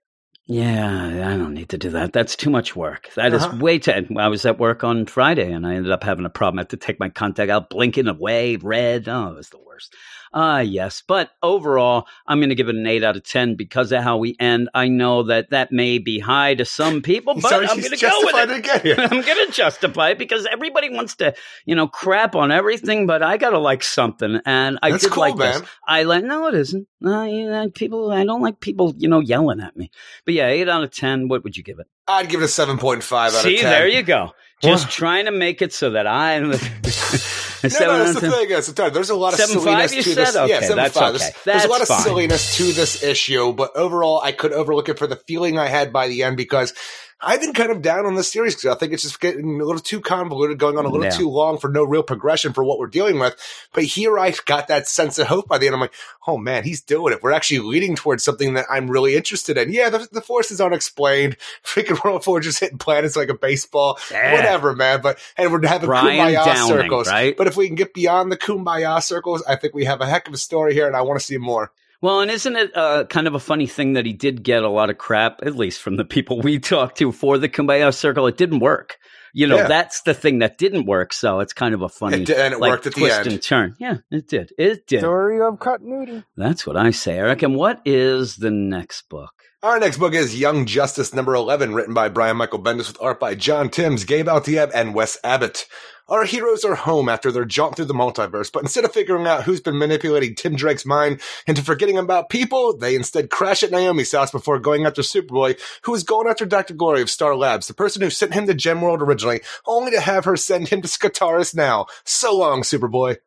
Yeah, 0.52 1.32
I 1.32 1.38
don't 1.38 1.54
need 1.54 1.70
to 1.70 1.78
do 1.78 1.92
that. 1.92 2.12
That's 2.12 2.36
too 2.36 2.50
much 2.50 2.76
work. 2.76 3.10
That 3.16 3.34
is 3.36 3.46
Uh-huh. 3.46 3.58
way 3.60 3.78
too. 3.80 4.08
I 4.18 4.28
was 4.30 4.46
at 4.48 4.60
work 4.60 4.84
on 4.84 5.06
Friday, 5.06 5.52
and 5.52 5.66
I 5.68 5.76
ended 5.76 5.92
up 5.92 6.04
having 6.04 6.26
a 6.26 6.30
problem. 6.30 6.60
I 6.60 6.62
had 6.64 6.70
to 6.70 6.78
take 6.78 7.00
my 7.00 7.10
contact 7.10 7.52
out, 7.52 7.70
blinking 7.70 8.08
away, 8.08 8.56
red. 8.58 9.08
Oh, 9.08 9.28
it 9.30 9.36
was 9.36 9.50
the 9.50 9.60
worst. 9.60 9.96
Ah, 10.34 10.60
yes. 10.60 11.02
But 11.08 11.32
overall, 11.42 12.06
I'm 12.28 12.40
going 12.40 12.50
to 12.50 12.56
give 12.56 12.70
it 12.70 12.76
an 12.76 12.86
eight 12.86 13.04
out 13.04 13.16
of 13.16 13.24
ten 13.24 13.56
because 13.56 13.92
of 13.92 14.04
how 14.04 14.18
we 14.18 14.36
end. 14.40 14.70
I 14.74 14.88
know 14.88 15.24
that 15.24 15.50
that 15.50 15.72
may 15.72 15.98
be 15.98 16.20
high 16.20 16.56
to 16.56 16.66
some 16.66 17.02
people, 17.02 17.34
but 17.42 17.50
Sorry, 17.50 17.68
I'm 17.68 17.80
going 17.80 17.92
to 17.92 17.98
go 17.98 18.12
with 18.24 18.66
it. 18.66 18.82
here. 18.84 18.96
I'm 19.00 19.22
going 19.22 19.48
to 19.48 19.52
justify 19.52 20.10
it 20.10 20.20
because 20.20 20.46
everybody 20.52 20.90
wants 20.90 21.16
to, 21.18 21.34
you 21.66 21.76
know, 21.76 21.88
crap 21.88 22.36
on 22.36 22.52
everything, 22.52 23.08
but 23.08 23.24
I 23.24 23.38
got 23.38 23.52
to 23.52 23.60
like 23.60 23.84
something. 23.84 24.40
And 24.46 24.78
I 24.82 24.92
That's 24.92 25.04
did 25.04 25.12
cool, 25.14 25.22
like 25.22 25.38
this. 25.38 25.60
man. 25.62 25.70
I 25.88 26.04
like, 26.04 26.24
no, 26.24 26.48
it 26.48 26.54
isn't. 26.56 26.88
No, 27.02 27.24
you 27.24 27.50
know, 27.50 27.70
people, 27.70 28.12
I 28.12 28.26
don't 28.26 28.42
like 28.42 28.60
people, 28.60 28.94
you 28.98 29.08
know, 29.08 29.20
yelling 29.20 29.62
at 29.62 29.76
me. 29.76 29.90
But 30.26 30.34
yeah, 30.36 30.48
eight 30.48 30.70
out 30.70 30.84
of 30.84 30.92
10. 30.92 31.28
What 31.28 31.44
would 31.44 31.58
you 31.58 31.64
give 31.64 31.80
it? 31.80 31.88
I'd 32.08 32.28
give 32.30 32.42
it 32.42 32.46
a 32.46 32.48
seven 32.48 32.78
point 32.80 33.04
five 33.04 33.34
out 33.36 33.42
See, 33.44 33.56
of 33.56 33.62
ten. 33.62 33.70
there 33.70 33.88
you 33.88 34.02
go. 34.02 34.32
Just 34.64 34.90
trying 34.90 35.26
to 35.26 35.32
make 35.32 35.62
it 35.62 35.72
so 35.72 35.92
that 35.92 36.08
I. 36.08 36.40
No, 37.64 37.70
no, 37.80 37.98
that's 38.06 38.20
the 38.20 38.32
thing. 38.32 38.50
That's 38.50 38.68
Is, 38.70 38.74
there's 38.74 39.10
a 39.10 39.16
lot 39.16 39.34
of 39.34 39.40
Seven 39.40 39.62
silliness 39.62 39.92
to 39.92 40.16
this. 40.16 40.34
said? 40.34 40.48
yeah, 40.48 40.56
Okay, 40.58 40.62
seven 40.68 40.78
that's 40.78 40.98
five. 40.98 41.16
okay. 41.16 41.24
There's, 41.24 41.44
there's 41.44 41.66
a 41.66 41.68
lot 41.68 41.82
of 41.82 41.88
fine. 41.88 42.02
silliness 42.02 42.58
to 42.58 42.64
this 42.72 43.04
issue, 43.04 43.54
but 43.54 43.76
overall, 43.76 44.22
I 44.24 44.32
could 44.32 44.54
overlook 44.54 44.90
it 44.90 44.98
for 45.00 45.08
the 45.08 45.16
feeling 45.18 45.58
I 45.58 45.68
had 45.68 45.92
by 45.92 46.08
the 46.08 46.24
end 46.24 46.38
because 46.38 46.74
I've 47.22 47.42
been 47.42 47.54
kind 47.54 47.72
of 47.72 47.82
down 47.82 48.06
on 48.06 48.16
this 48.16 48.32
series 48.32 48.56
because 48.56 48.74
I 48.74 48.80
think 48.80 48.94
it's 48.94 49.04
just 49.04 49.20
getting 49.20 49.60
a 49.60 49.66
little 49.66 49.82
too 49.82 50.00
convoluted, 50.00 50.58
going 50.58 50.78
on 50.78 50.86
a 50.86 50.90
little 50.90 51.12
too 51.12 51.30
long 51.30 51.58
for 51.58 51.70
no 51.70 51.84
real 51.84 52.02
progression 52.02 52.54
for 52.54 52.64
what 52.64 52.80
we're 52.80 52.88
dealing 52.88 53.20
with. 53.20 53.36
But 53.74 53.84
here 53.84 54.18
I 54.18 54.34
got 54.46 54.70
that 54.70 54.88
sense 54.88 55.20
of 55.20 55.28
hope 55.28 55.48
by 55.48 55.58
the 55.58 55.66
end. 55.66 55.76
I'm 55.76 55.82
like, 55.82 55.94
oh 56.28 56.38
man, 56.38 56.64
he's 56.64 56.82
doing 56.82 57.14
it. 57.14 57.22
We're 57.22 57.34
actually 57.34 57.60
leading 57.60 57.98
towards 57.98 58.24
something 58.24 58.54
that 58.54 58.68
I'm 58.70 58.90
really 58.90 59.16
interested 59.16 59.58
in. 59.58 59.74
Yeah, 59.74 59.90
the, 59.90 60.08
the 60.12 60.22
force 60.22 60.50
is 60.50 60.62
unexplained. 60.62 61.36
Freaking 61.64 62.02
World 62.06 62.24
Forge 62.24 62.48
is 62.48 62.58
hitting 62.58 62.78
planets 62.78 63.18
like 63.18 63.30
a 63.30 63.38
baseball. 63.38 64.00
Yeah. 64.10 64.34
Whatever, 64.34 64.74
man. 64.74 65.02
But 65.02 65.20
and 65.36 65.52
we're 65.52 65.66
having 65.68 65.88
Brian 65.88 66.34
kumbaya 66.34 66.46
Downing, 66.46 66.68
circles. 66.68 67.08
right? 67.10 67.36
But 67.36 67.48
if 67.48 67.58
we 67.58 67.68
can 67.68 67.76
get 67.76 67.94
beyond 67.94 68.32
the 68.32 68.38
kumbaya 68.38 69.04
circles, 69.04 69.44
I 69.46 69.58
think 69.58 69.74
we 69.74 69.86
have 69.86 70.00
a 70.00 70.06
heck 70.06 70.30
of 70.30 70.34
a 70.34 70.38
story 70.38 70.74
here, 70.74 70.88
and 70.88 70.96
I 70.96 71.02
want 71.02 71.20
to 71.20 71.26
see 71.26 71.38
more. 71.38 71.74
Well, 72.02 72.22
and 72.22 72.32
isn't 72.32 72.56
it 72.56 72.76
uh, 72.78 73.04
kind 73.06 73.28
of 73.28 73.36
a 73.36 73.40
funny 73.40 73.68
thing 73.68 73.94
that 73.94 74.06
he 74.06 74.14
did 74.14 74.42
get 74.44 74.64
a 74.64 74.70
lot 74.70 74.90
of 74.90 74.98
crap, 74.98 75.40
at 75.44 75.56
least 75.56 75.82
from 75.82 75.98
the 75.98 76.06
people 76.06 76.40
we 76.42 76.58
talked 76.74 76.98
to, 77.00 77.12
for 77.12 77.38
the 77.38 77.50
Kumbaya 77.50 77.94
Circle? 77.94 78.28
It 78.28 78.38
didn't 78.38 78.60
work. 78.60 78.98
You 79.34 79.46
know, 79.48 79.58
Yeah. 79.58 79.68
that's 79.68 80.02
the 80.04 80.14
thing 80.14 80.40
that 80.40 80.58
didn't 80.58 80.86
work. 80.86 81.14
So 81.14 81.40
it's 81.40 81.54
kind 81.54 81.76
of 81.76 81.82
a 81.82 81.90
funny 81.90 82.22
It 82.22 82.26
did- 82.28 82.38
and 82.38 82.54
it 82.54 82.60
like, 82.60 82.72
worked 82.72 82.88
at 82.88 82.94
the 82.96 83.02
twist 83.02 83.20
end. 83.20 83.28
and 83.28 83.42
turn. 83.44 83.76
Yeah, 83.80 83.98
it 84.10 84.28
did. 84.28 84.52
It 84.58 84.88
did. 84.88 85.02
Story 85.02 85.40
of 85.42 85.60
continuity. 85.60 86.24
That's 86.38 86.66
what 86.66 86.78
I 86.78 86.92
say, 86.92 87.18
Eric. 87.18 87.44
And 87.44 87.56
what 87.56 87.82
is 87.86 88.38
the 88.38 88.50
next 88.50 89.08
book? 89.10 89.34
Our 89.62 89.78
next 89.78 89.98
book 89.98 90.14
is 90.14 90.40
Young 90.40 90.66
Justice 90.66 91.14
number 91.14 91.34
11, 91.34 91.74
written 91.74 91.94
by 91.94 92.08
Brian 92.08 92.38
Michael 92.38 92.64
Bendis 92.64 92.88
with 92.88 93.02
art 93.02 93.20
by 93.20 93.36
John 93.36 93.68
Timms, 93.68 94.06
Gabe 94.06 94.28
Eltaeb, 94.28 94.72
and 94.74 94.96
Wes 94.96 95.18
Abbott. 95.22 95.68
Our 96.08 96.24
heroes 96.24 96.64
are 96.64 96.76
home 96.76 97.10
after 97.10 97.30
their 97.30 97.44
jaunt 97.44 97.76
through 97.76 97.86
the 97.86 97.94
multiverse, 97.94 98.50
but 98.50 98.64
instead 98.64 98.86
of 98.86 98.94
figuring 98.94 99.28
out 99.28 99.44
who's 99.44 99.60
been 99.60 99.78
manipulating 99.78 100.34
Tim 100.34 100.56
Drake's 100.56 100.86
mind 100.86 101.20
into 101.46 101.62
forgetting 101.62 101.98
about 101.98 102.30
people, 102.30 102.78
they 102.78 102.96
instead 102.96 103.30
crash 103.30 103.62
at 103.62 103.70
Naomi's 103.70 104.14
house 104.14 104.32
before 104.32 104.60
going 104.60 104.86
after 104.86 105.02
Superboy, 105.02 105.60
who 105.84 105.94
is 105.94 106.06
going 106.06 106.30
after 106.30 106.46
Dr. 106.46 106.74
Glory 106.74 107.02
of 107.02 107.10
Star 107.10 107.36
Labs, 107.36 107.68
the 107.68 107.74
person 107.74 108.02
who 108.02 108.10
sent 108.10 108.34
him 108.34 108.48
to 108.48 108.54
Gemworld 108.54 109.02
originally, 109.02 109.42
only 109.68 109.92
to 109.92 110.00
have 110.00 110.24
her 110.24 110.38
send 110.38 110.70
him 110.70 110.82
to 110.82 110.88
Skartaris 110.88 111.54
now. 111.54 111.86
So 112.06 112.34
long, 112.34 112.62
Superboy. 112.62 113.18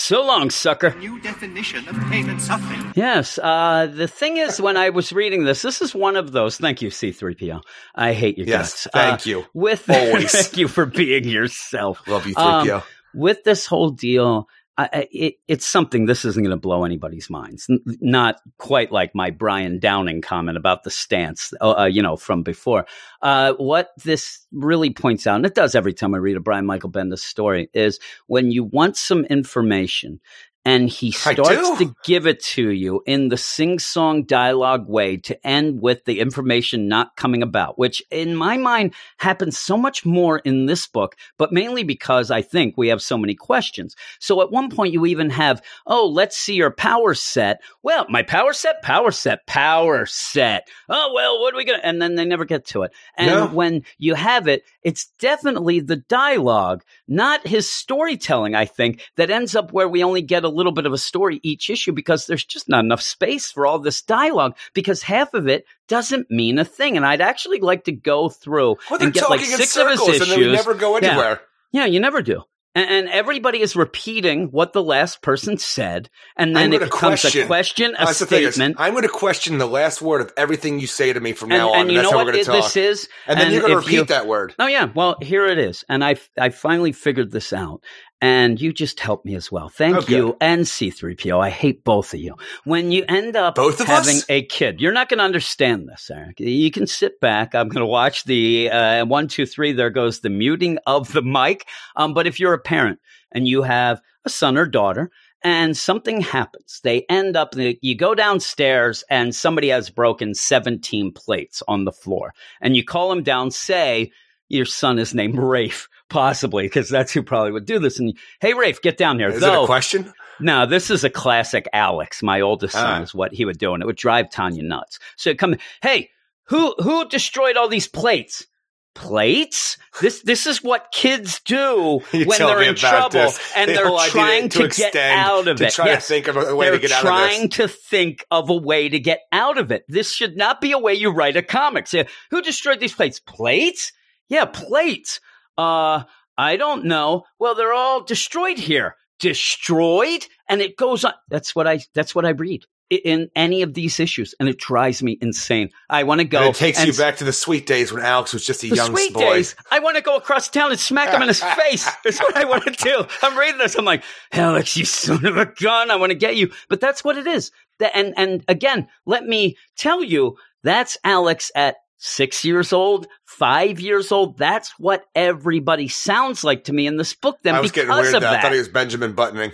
So 0.00 0.24
long, 0.24 0.50
sucker. 0.50 0.94
New 0.94 1.20
definition 1.20 1.88
of 1.88 1.96
pain 2.08 2.30
and 2.30 2.40
suffering. 2.40 2.92
Yes. 2.94 3.36
Uh, 3.36 3.88
the 3.92 4.06
thing 4.06 4.36
is, 4.36 4.60
when 4.60 4.76
I 4.76 4.90
was 4.90 5.12
reading 5.12 5.42
this, 5.42 5.60
this 5.62 5.82
is 5.82 5.92
one 5.92 6.14
of 6.14 6.30
those. 6.30 6.56
Thank 6.56 6.82
you, 6.82 6.88
C3PO. 6.90 7.60
I 7.96 8.12
hate 8.12 8.38
your 8.38 8.46
Yes, 8.46 8.84
guts. 8.84 8.88
thank 8.92 9.20
Uh, 9.26 9.28
you. 9.30 9.44
With 9.54 9.90
Always. 9.90 10.30
thank 10.30 10.56
you 10.56 10.68
for 10.68 10.86
being 10.86 11.24
yourself. 11.24 12.00
Love 12.06 12.28
you, 12.28 12.34
Um, 12.36 12.64
3PO. 12.68 12.82
with 13.12 13.42
this 13.42 13.66
whole 13.66 13.90
deal, 13.90 14.48
It, 14.78 15.34
it's 15.48 15.66
something. 15.66 16.06
This 16.06 16.24
isn't 16.24 16.42
going 16.42 16.56
to 16.56 16.60
blow 16.60 16.84
anybody's 16.84 17.28
minds. 17.28 17.66
N- 17.68 17.80
not 18.00 18.40
quite 18.58 18.92
like 18.92 19.14
my 19.14 19.30
Brian 19.30 19.80
Downing 19.80 20.20
comment 20.20 20.56
about 20.56 20.84
the 20.84 20.90
stance, 20.90 21.52
uh, 21.60 21.80
uh, 21.80 21.84
you 21.86 22.00
know, 22.00 22.16
from 22.16 22.42
before. 22.42 22.86
Uh, 23.20 23.54
what 23.54 23.90
this 24.04 24.46
really 24.52 24.90
points 24.90 25.26
out, 25.26 25.36
and 25.36 25.46
it 25.46 25.54
does 25.54 25.74
every 25.74 25.92
time 25.94 26.14
I 26.14 26.18
read 26.18 26.36
a 26.36 26.40
Brian 26.40 26.66
Michael 26.66 26.90
Bendis 26.90 27.18
story, 27.18 27.68
is 27.74 27.98
when 28.28 28.52
you 28.52 28.64
want 28.64 28.96
some 28.96 29.24
information. 29.24 30.20
And 30.68 30.88
he 30.88 31.10
starts 31.12 31.78
to 31.78 31.94
give 32.04 32.26
it 32.26 32.42
to 32.42 32.70
you 32.70 33.02
in 33.06 33.28
the 33.28 33.36
sing 33.36 33.78
song 33.78 34.24
dialogue 34.24 34.88
way 34.88 35.16
to 35.18 35.46
end 35.46 35.80
with 35.80 36.04
the 36.04 36.20
information 36.20 36.88
not 36.88 37.16
coming 37.16 37.42
about, 37.42 37.78
which 37.78 38.02
in 38.10 38.36
my 38.36 38.56
mind 38.56 38.94
happens 39.16 39.58
so 39.58 39.76
much 39.76 40.04
more 40.04 40.38
in 40.40 40.66
this 40.66 40.86
book, 40.86 41.16
but 41.38 41.52
mainly 41.52 41.84
because 41.84 42.30
I 42.30 42.42
think 42.42 42.76
we 42.76 42.88
have 42.88 43.00
so 43.00 43.16
many 43.16 43.34
questions. 43.34 43.96
So 44.18 44.42
at 44.42 44.50
one 44.50 44.70
point 44.70 44.92
you 44.92 45.06
even 45.06 45.30
have, 45.30 45.62
oh, 45.86 46.06
let's 46.06 46.36
see 46.36 46.54
your 46.54 46.70
power 46.70 47.14
set. 47.14 47.60
Well, 47.82 48.06
my 48.08 48.22
power 48.22 48.52
set, 48.52 48.82
power 48.82 49.10
set, 49.10 49.46
power 49.46 50.04
set. 50.06 50.68
Oh, 50.88 51.12
well, 51.14 51.40
what 51.40 51.54
are 51.54 51.56
we 51.56 51.64
going 51.64 51.80
to, 51.80 51.86
and 51.86 52.00
then 52.02 52.14
they 52.14 52.24
never 52.24 52.44
get 52.44 52.66
to 52.66 52.82
it. 52.82 52.92
And 53.16 53.28
No. 53.28 53.46
when 53.46 53.84
you 53.98 54.14
have 54.14 54.48
it, 54.48 54.64
it's 54.82 55.06
definitely 55.18 55.80
the 55.80 55.96
dialogue, 55.96 56.82
not 57.06 57.46
his 57.46 57.70
storytelling, 57.70 58.54
I 58.54 58.66
think, 58.66 59.00
that 59.16 59.30
ends 59.30 59.56
up 59.56 59.72
where 59.72 59.88
we 59.88 60.04
only 60.04 60.22
get 60.22 60.44
a 60.44 60.57
little 60.58 60.72
bit 60.72 60.84
of 60.86 60.92
a 60.92 60.98
story 60.98 61.40
each 61.42 61.70
issue 61.70 61.92
because 61.92 62.26
there's 62.26 62.44
just 62.44 62.68
not 62.68 62.84
enough 62.84 63.00
space 63.00 63.50
for 63.50 63.66
all 63.66 63.78
this 63.78 64.02
dialogue 64.02 64.56
because 64.74 65.02
half 65.02 65.32
of 65.34 65.48
it 65.48 65.64
doesn't 65.88 66.30
mean 66.30 66.58
a 66.58 66.64
thing. 66.64 66.96
And 66.96 67.06
I'd 67.06 67.20
actually 67.22 67.60
like 67.60 67.84
to 67.84 67.92
go 67.92 68.28
through 68.28 68.76
Well, 68.90 69.02
and 69.02 69.12
get 69.14 69.30
like 69.30 69.40
six 69.40 69.76
of 69.76 69.88
his 69.88 70.00
issues. 70.06 70.30
and 70.32 70.52
never 70.52 70.74
go 70.74 70.96
anywhere. 70.96 71.40
Yeah, 71.72 71.86
you 71.86 72.00
never 72.00 72.20
do. 72.22 72.42
And, 72.74 72.90
and 72.90 73.08
everybody 73.08 73.60
is 73.60 73.74
repeating 73.74 74.48
what 74.48 74.72
the 74.72 74.82
last 74.82 75.20
person 75.22 75.56
said, 75.58 76.10
and 76.36 76.54
then 76.54 76.72
it 76.72 76.80
becomes 76.80 77.22
question- 77.22 77.42
a 77.42 77.46
question, 77.46 77.94
a 77.98 78.04
That's 78.04 78.24
statement. 78.24 78.76
I'm 78.78 78.92
going 78.92 79.02
to 79.02 79.08
question 79.08 79.58
the 79.58 79.66
last 79.66 80.00
word 80.02 80.20
of 80.20 80.32
everything 80.36 80.78
you 80.78 80.86
say 80.86 81.12
to 81.12 81.18
me 81.18 81.32
from 81.32 81.50
and, 81.50 81.58
now 81.58 81.70
on. 81.70 81.80
and 81.80 81.90
you 81.90 81.96
that's 81.98 82.04
know 82.04 82.10
how 82.10 82.16
what 82.18 82.26
we're 82.26 82.32
going 82.32 82.42
it- 82.42 82.44
to 82.44 82.52
talk. 82.52 82.62
this 82.74 82.76
is? 82.76 83.08
and 83.26 83.40
then 83.40 83.52
you're 83.52 83.62
going 83.62 83.72
to 83.72 83.78
repeat 83.78 83.92
you- 83.94 84.04
that 84.04 84.26
word. 84.26 84.54
Oh 84.58 84.66
yeah, 84.66 84.90
well 84.94 85.16
here 85.20 85.46
it 85.46 85.58
is, 85.58 85.84
and 85.88 86.04
I 86.04 86.16
I 86.38 86.50
finally 86.50 86.92
figured 86.92 87.32
this 87.32 87.52
out, 87.54 87.82
and 88.20 88.60
you 88.60 88.72
just 88.72 89.00
helped 89.00 89.24
me 89.24 89.34
as 89.34 89.50
well. 89.52 89.68
Thank 89.68 89.96
Okay. 89.96 90.16
you 90.16 90.36
and 90.40 90.62
C3PO. 90.62 91.40
I 91.40 91.50
hate 91.50 91.84
both 91.84 92.14
of 92.14 92.20
you. 92.20 92.34
When 92.64 92.90
you 92.90 93.04
end 93.08 93.36
up 93.36 93.54
Both 93.54 93.80
of 93.80 93.86
having 93.86 94.16
us? 94.16 94.26
a 94.28 94.42
kid, 94.42 94.80
you're 94.80 94.92
not 94.92 95.08
going 95.08 95.18
to 95.18 95.24
understand 95.24 95.88
this, 95.88 96.10
Eric. 96.10 96.40
You 96.40 96.70
can 96.70 96.86
sit 96.86 97.20
back. 97.20 97.54
I'm 97.54 97.68
going 97.68 97.80
to 97.82 97.86
watch 97.86 98.24
the 98.24 98.70
uh, 98.70 99.04
one, 99.06 99.28
two, 99.28 99.46
three. 99.46 99.72
There 99.72 99.90
goes 99.90 100.20
the 100.20 100.30
muting 100.30 100.78
of 100.86 101.12
the 101.12 101.22
mic. 101.22 101.66
Um, 101.96 102.14
but 102.14 102.26
if 102.26 102.40
you're 102.40 102.54
a 102.54 102.58
parent 102.58 102.98
and 103.32 103.46
you 103.46 103.62
have 103.62 104.00
a 104.24 104.30
son 104.30 104.56
or 104.58 104.66
daughter. 104.66 105.10
And 105.44 105.76
something 105.76 106.20
happens. 106.20 106.80
They 106.82 107.06
end 107.08 107.36
up, 107.36 107.54
you 107.56 107.94
go 107.94 108.12
downstairs 108.16 109.04
and 109.08 109.32
somebody 109.32 109.68
has 109.68 109.88
broken 109.88 110.34
17 110.34 111.12
plates 111.12 111.62
on 111.68 111.84
the 111.84 111.92
floor. 111.92 112.34
And 112.60 112.74
you 112.76 112.84
call 112.84 113.08
them 113.10 113.22
down, 113.22 113.52
say, 113.52 114.10
your 114.48 114.64
son 114.66 114.98
is 114.98 115.14
named 115.14 115.38
Rafe, 115.38 115.88
possibly, 116.08 116.64
because 116.64 116.88
that's 116.88 117.12
who 117.12 117.22
probably 117.22 117.52
would 117.52 117.66
do 117.66 117.78
this. 117.78 117.98
And 117.98 118.16
hey, 118.40 118.54
Rafe, 118.54 118.80
get 118.82 118.96
down 118.96 119.18
here. 119.18 119.28
Is 119.28 119.40
Though, 119.40 119.62
it 119.62 119.64
a 119.64 119.66
question? 119.66 120.12
no, 120.40 120.66
this 120.66 120.90
is 120.90 121.04
a 121.04 121.10
classic 121.10 121.68
Alex, 121.72 122.22
my 122.22 122.40
oldest 122.40 122.74
son, 122.74 123.00
Ah. 123.00 123.02
is 123.02 123.14
what 123.14 123.32
he 123.32 123.44
would 123.44 123.58
do, 123.58 123.74
and 123.74 123.82
it 123.82 123.86
would 123.86 123.96
drive 123.96 124.30
Tanya 124.30 124.62
nuts. 124.62 124.98
So 125.16 125.34
come, 125.34 125.56
hey, 125.82 126.10
who 126.44 126.74
who 126.78 127.06
destroyed 127.08 127.56
all 127.56 127.68
these 127.68 127.88
plates? 127.88 128.46
Plates? 128.94 129.76
This 130.00 130.22
this 130.22 130.46
is 130.46 130.62
what 130.62 130.88
kids 130.92 131.40
do 131.44 132.00
You 132.12 132.24
when 132.26 132.38
they're 132.38 132.62
in 132.62 132.74
trouble, 132.74 133.10
this. 133.10 133.52
and 133.54 133.70
The 133.70 133.74
they're 133.74 134.08
trying 134.08 134.48
to 134.48 134.68
to, 134.68 134.76
get 134.76 134.96
out 134.96 135.46
of 135.46 135.58
to 135.58 135.66
it. 135.66 135.72
try 135.72 135.94
to 135.94 136.00
think 136.00 136.26
of 136.26 136.36
a 136.36 136.56
way 136.56 136.66
to 136.66 136.70
they're 136.72 136.80
get 136.80 136.92
out 136.92 136.98
of 136.98 137.02
trying 137.04 137.48
to 137.50 137.68
think 137.68 138.24
of 138.30 138.50
a 138.50 138.56
way 138.56 138.88
to 138.88 138.98
get 138.98 139.20
out 139.30 139.56
of 139.58 139.70
it. 139.70 139.84
This 139.88 140.12
should 140.12 140.36
not 140.36 140.60
be 140.60 140.72
a 140.72 140.78
way 140.78 140.94
you 140.94 141.10
write 141.10 141.36
a 141.36 141.42
comic. 141.42 141.86
Say, 141.86 142.08
who 142.30 142.42
destroyed 142.42 142.80
these 142.80 142.94
plates? 142.94 143.20
Plates? 143.20 143.92
Yeah, 144.28 144.44
plates. 144.46 145.20
Uh, 145.56 146.04
I 146.36 146.56
don't 146.56 146.84
know. 146.84 147.24
Well, 147.38 147.54
they're 147.54 147.72
all 147.72 148.02
destroyed 148.02 148.58
here. 148.58 148.96
Destroyed, 149.18 150.26
and 150.48 150.60
it 150.60 150.76
goes 150.76 151.04
on. 151.04 151.14
That's 151.28 151.54
what 151.54 151.66
I. 151.66 151.80
That's 151.94 152.14
what 152.14 152.24
I 152.24 152.30
read 152.30 152.64
in 152.90 153.28
any 153.36 153.62
of 153.62 153.74
these 153.74 154.00
issues, 154.00 154.34
and 154.40 154.48
it 154.48 154.58
drives 154.58 155.02
me 155.02 155.18
insane. 155.20 155.70
I 155.90 156.04
want 156.04 156.20
to 156.20 156.24
go. 156.24 156.38
And 156.38 156.50
it 156.50 156.54
takes 156.54 156.84
you 156.84 156.92
back 156.92 157.16
to 157.18 157.24
the 157.24 157.32
sweet 157.32 157.66
days 157.66 157.92
when 157.92 158.02
Alex 158.02 158.32
was 158.32 158.46
just 158.46 158.62
a 158.62 158.68
young 158.68 158.90
sweet 158.90 159.12
boy. 159.12 159.20
days. 159.20 159.56
I 159.70 159.80
want 159.80 159.96
to 159.96 160.02
go 160.02 160.16
across 160.16 160.48
town 160.48 160.70
and 160.70 160.80
smack 160.80 161.10
him 161.10 161.20
in 161.22 161.28
his 161.28 161.42
face. 161.42 161.88
That's 162.04 162.20
what 162.20 162.36
I 162.36 162.44
want 162.44 162.64
to 162.64 162.70
do. 162.70 163.04
I'm 163.22 163.36
reading 163.36 163.58
this. 163.58 163.74
I'm 163.76 163.84
like, 163.84 164.04
Alex, 164.32 164.76
you 164.76 164.84
son 164.84 165.24
of 165.26 165.36
a 165.36 165.46
gun. 165.46 165.90
I 165.90 165.96
want 165.96 166.10
to 166.10 166.18
get 166.18 166.36
you. 166.36 166.50
But 166.68 166.80
that's 166.80 167.04
what 167.04 167.18
it 167.18 167.26
is. 167.26 167.50
And, 167.94 168.14
and 168.16 168.44
again, 168.48 168.88
let 169.04 169.24
me 169.24 169.56
tell 169.76 170.02
you, 170.02 170.36
that's 170.62 170.96
Alex 171.04 171.50
at 171.54 171.76
six 171.98 172.44
years 172.44 172.72
old, 172.72 173.06
five 173.24 173.80
years 173.80 174.10
old. 174.12 174.38
That's 174.38 174.72
what 174.78 175.04
everybody 175.14 175.88
sounds 175.88 176.42
like 176.44 176.64
to 176.64 176.72
me 176.72 176.86
in 176.86 176.96
this 176.96 177.12
book. 177.14 177.38
Then 177.42 177.54
I 177.54 177.60
was 177.60 177.70
because 177.70 177.86
getting 177.88 178.02
weird. 178.02 178.14
of 178.14 178.22
Though. 178.22 178.30
I 178.30 178.40
thought 178.40 178.52
he 178.52 178.58
was 178.58 178.68
Benjamin 178.68 179.12
Buttoning. 179.12 179.52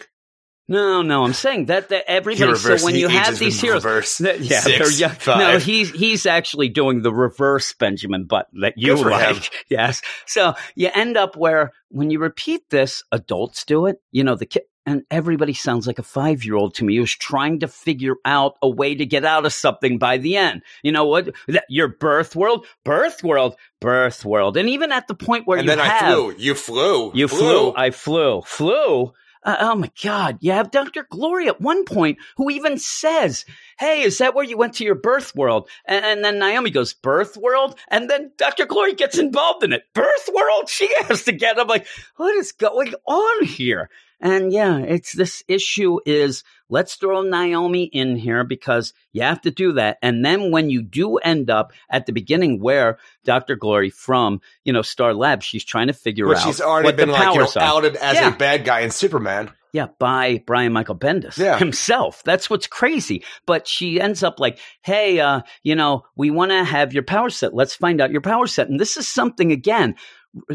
No, 0.67 1.03
no, 1.03 1.25
I'm 1.25 1.35
saying 1.35 1.67
that, 1.67 1.91
that 1.91 2.05
He 2.07 2.15
everybody. 2.15 2.57
So 2.57 2.83
when 2.87 2.95
you 2.95 3.09
have 3.09 3.39
these 3.39 3.61
heroes, 3.61 3.85
reverse. 3.85 4.17
that- 4.19 4.41
yeah, 4.41 4.61
Six, 4.61 4.79
they're 4.79 4.91
young. 5.09 5.11
five. 5.17 5.39
No, 5.39 5.59
he's 5.59 5.91
he's 5.91 6.25
actually 6.25 6.71
doing 6.71 7.03
the 7.03 7.13
reverse 7.13 7.75
Benjamin 7.75 8.25
Button 8.25 8.61
that 8.61 8.73
you 8.79 8.95
Good 8.95 9.03
for 9.03 9.11
like. 9.11 9.37
him. 9.37 9.43
Yes. 9.69 10.01
So 10.27 10.55
you 10.75 10.89
end 10.95 11.19
up 11.19 11.37
where 11.37 11.73
when 11.91 12.11
you 12.11 12.19
repeat 12.19 12.63
this, 12.71 13.03
adults 13.13 13.67
do 13.67 13.85
it. 13.87 13.97
You 14.11 14.25
know 14.25 14.37
the 14.37 14.47
kid. 14.47 14.63
And 14.87 15.05
everybody 15.11 15.55
sounds 15.55 15.87
like 15.87 15.99
a 15.99 16.03
five 16.03 16.45
year 16.45 16.57
old 16.57 16.75
to 16.75 16.85
me 16.85 16.97
who's 16.97 17.15
trying 17.15 17.61
to 17.61 17.69
figure 17.69 18.17
out 18.25 18.57
a 18.61 18.69
way 18.69 18.95
to 18.95 19.07
get 19.07 19.25
out 19.25 19.47
of 19.47 19.53
something 19.53 19.99
by 19.99 20.19
the 20.19 20.37
end. 20.37 20.63
You 20.83 20.93
know 20.93 21.07
what? 21.07 21.35
Your 21.69 21.89
birth 21.89 22.37
world, 22.37 22.67
birth 22.85 23.25
world, 23.25 23.57
birth 23.81 24.25
world. 24.25 24.57
And 24.57 24.69
even 24.69 24.93
at 24.93 25.09
the 25.09 25.15
point 25.15 25.47
where 25.47 25.59
and 25.59 25.67
you 25.67 25.75
then 25.75 25.85
have, 25.85 26.03
I 26.03 26.15
flew. 26.15 26.35
You 26.37 26.55
flew. 26.55 27.13
you 27.15 27.29
flew. 27.29 27.75
I 27.75 27.91
flew. 27.91 28.43
Flew. 28.43 29.13
Uh, 29.45 29.57
oh 29.61 29.75
my 29.75 29.91
God. 30.03 30.39
You 30.41 30.53
have 30.53 30.71
Dr. 30.71 31.07
Glory 31.09 31.49
at 31.49 31.61
one 31.61 31.85
point 31.85 32.19
who 32.37 32.51
even 32.51 32.79
says, 32.79 33.45
Hey, 33.79 34.03
is 34.03 34.19
that 34.19 34.35
where 34.35 34.45
you 34.45 34.57
went 34.57 34.75
to 34.75 34.85
your 34.85 34.95
birth 34.95 35.35
world? 35.37 35.69
And, 35.85 36.05
and 36.05 36.25
then 36.25 36.39
Naomi 36.39 36.71
goes, 36.71 36.95
Birth 36.95 37.37
world? 37.37 37.79
And 37.89 38.09
then 38.09 38.33
Dr. 38.39 38.65
Glory 38.65 38.95
gets 38.95 39.19
involved 39.19 39.63
in 39.63 39.73
it. 39.73 39.85
Birth 39.93 40.31
world? 40.35 40.69
She 40.69 40.91
has 41.03 41.25
to 41.25 41.33
get. 41.33 41.59
I'm 41.59 41.69
like, 41.69 41.87
what 42.17 42.35
is 42.35 42.53
going 42.53 42.95
on 43.07 43.45
here? 43.45 43.91
And 44.21 44.53
yeah, 44.53 44.79
it's 44.79 45.13
this 45.13 45.43
issue 45.49 45.99
is 46.07 46.45
let's 46.69 46.95
throw 46.95 47.23
Naomi 47.23 47.85
in 47.85 48.17
here 48.17 48.45
because 48.45 48.93
you 49.13 49.23
have 49.23 49.41
to 49.43 49.51
do 49.51 49.73
that. 49.73 49.99
And 50.03 50.25
then 50.25 50.51
when 50.51 50.71
you 50.71 50.83
do 50.83 51.17
end 51.19 51.51
up 51.51 51.73
at 51.91 52.07
the 52.07 52.13
beginning 52.13 52.61
where 52.61 52.99
Dr. 53.25 53.57
Glory 53.57 53.91
from, 53.91 54.41
you 54.65 54.73
know, 54.73 54.83
Star 54.83 55.13
Labs, 55.15 55.45
she's 55.45 55.65
trying 55.65 55.89
to 55.89 55.93
figure 55.93 56.27
But 56.27 56.39
out 56.39 56.45
she's 56.45 56.61
already 56.61 56.87
what 56.87 56.97
been 56.97 57.09
the 57.09 57.15
like 57.15 57.35
you 57.35 57.41
know, 57.41 57.51
outed 57.61 57.97
as 57.97 58.15
Yeah. 58.15 58.35
a 58.35 58.37
bad 58.37 58.65
guy 58.65 58.81
in 58.81 58.91
Superman. 58.91 59.51
Yeah, 59.73 59.89
by 59.99 60.41
Brian 60.47 60.73
Michael 60.73 60.97
Bendis 60.97 61.37
Yeah. 61.37 61.59
himself. 61.59 62.23
That's 62.23 62.49
what's 62.49 62.69
crazy. 62.69 63.25
But 63.45 63.67
she 63.67 64.01
ends 64.01 64.23
up 64.23 64.39
like, 64.39 64.61
hey, 64.83 65.19
uh, 65.19 65.41
you 65.65 65.75
know, 65.75 66.05
we 66.15 66.31
want 66.31 66.53
to 66.53 66.63
have 66.63 66.93
your 66.95 67.03
power 67.03 67.29
set. 67.29 67.55
Let's 67.55 67.75
find 67.75 68.01
out 68.01 68.13
your 68.13 68.21
power 68.21 68.47
set. 68.47 68.69
And 68.69 68.79
this 68.79 68.97
is 68.97 69.09
something 69.09 69.51
again. 69.51 69.97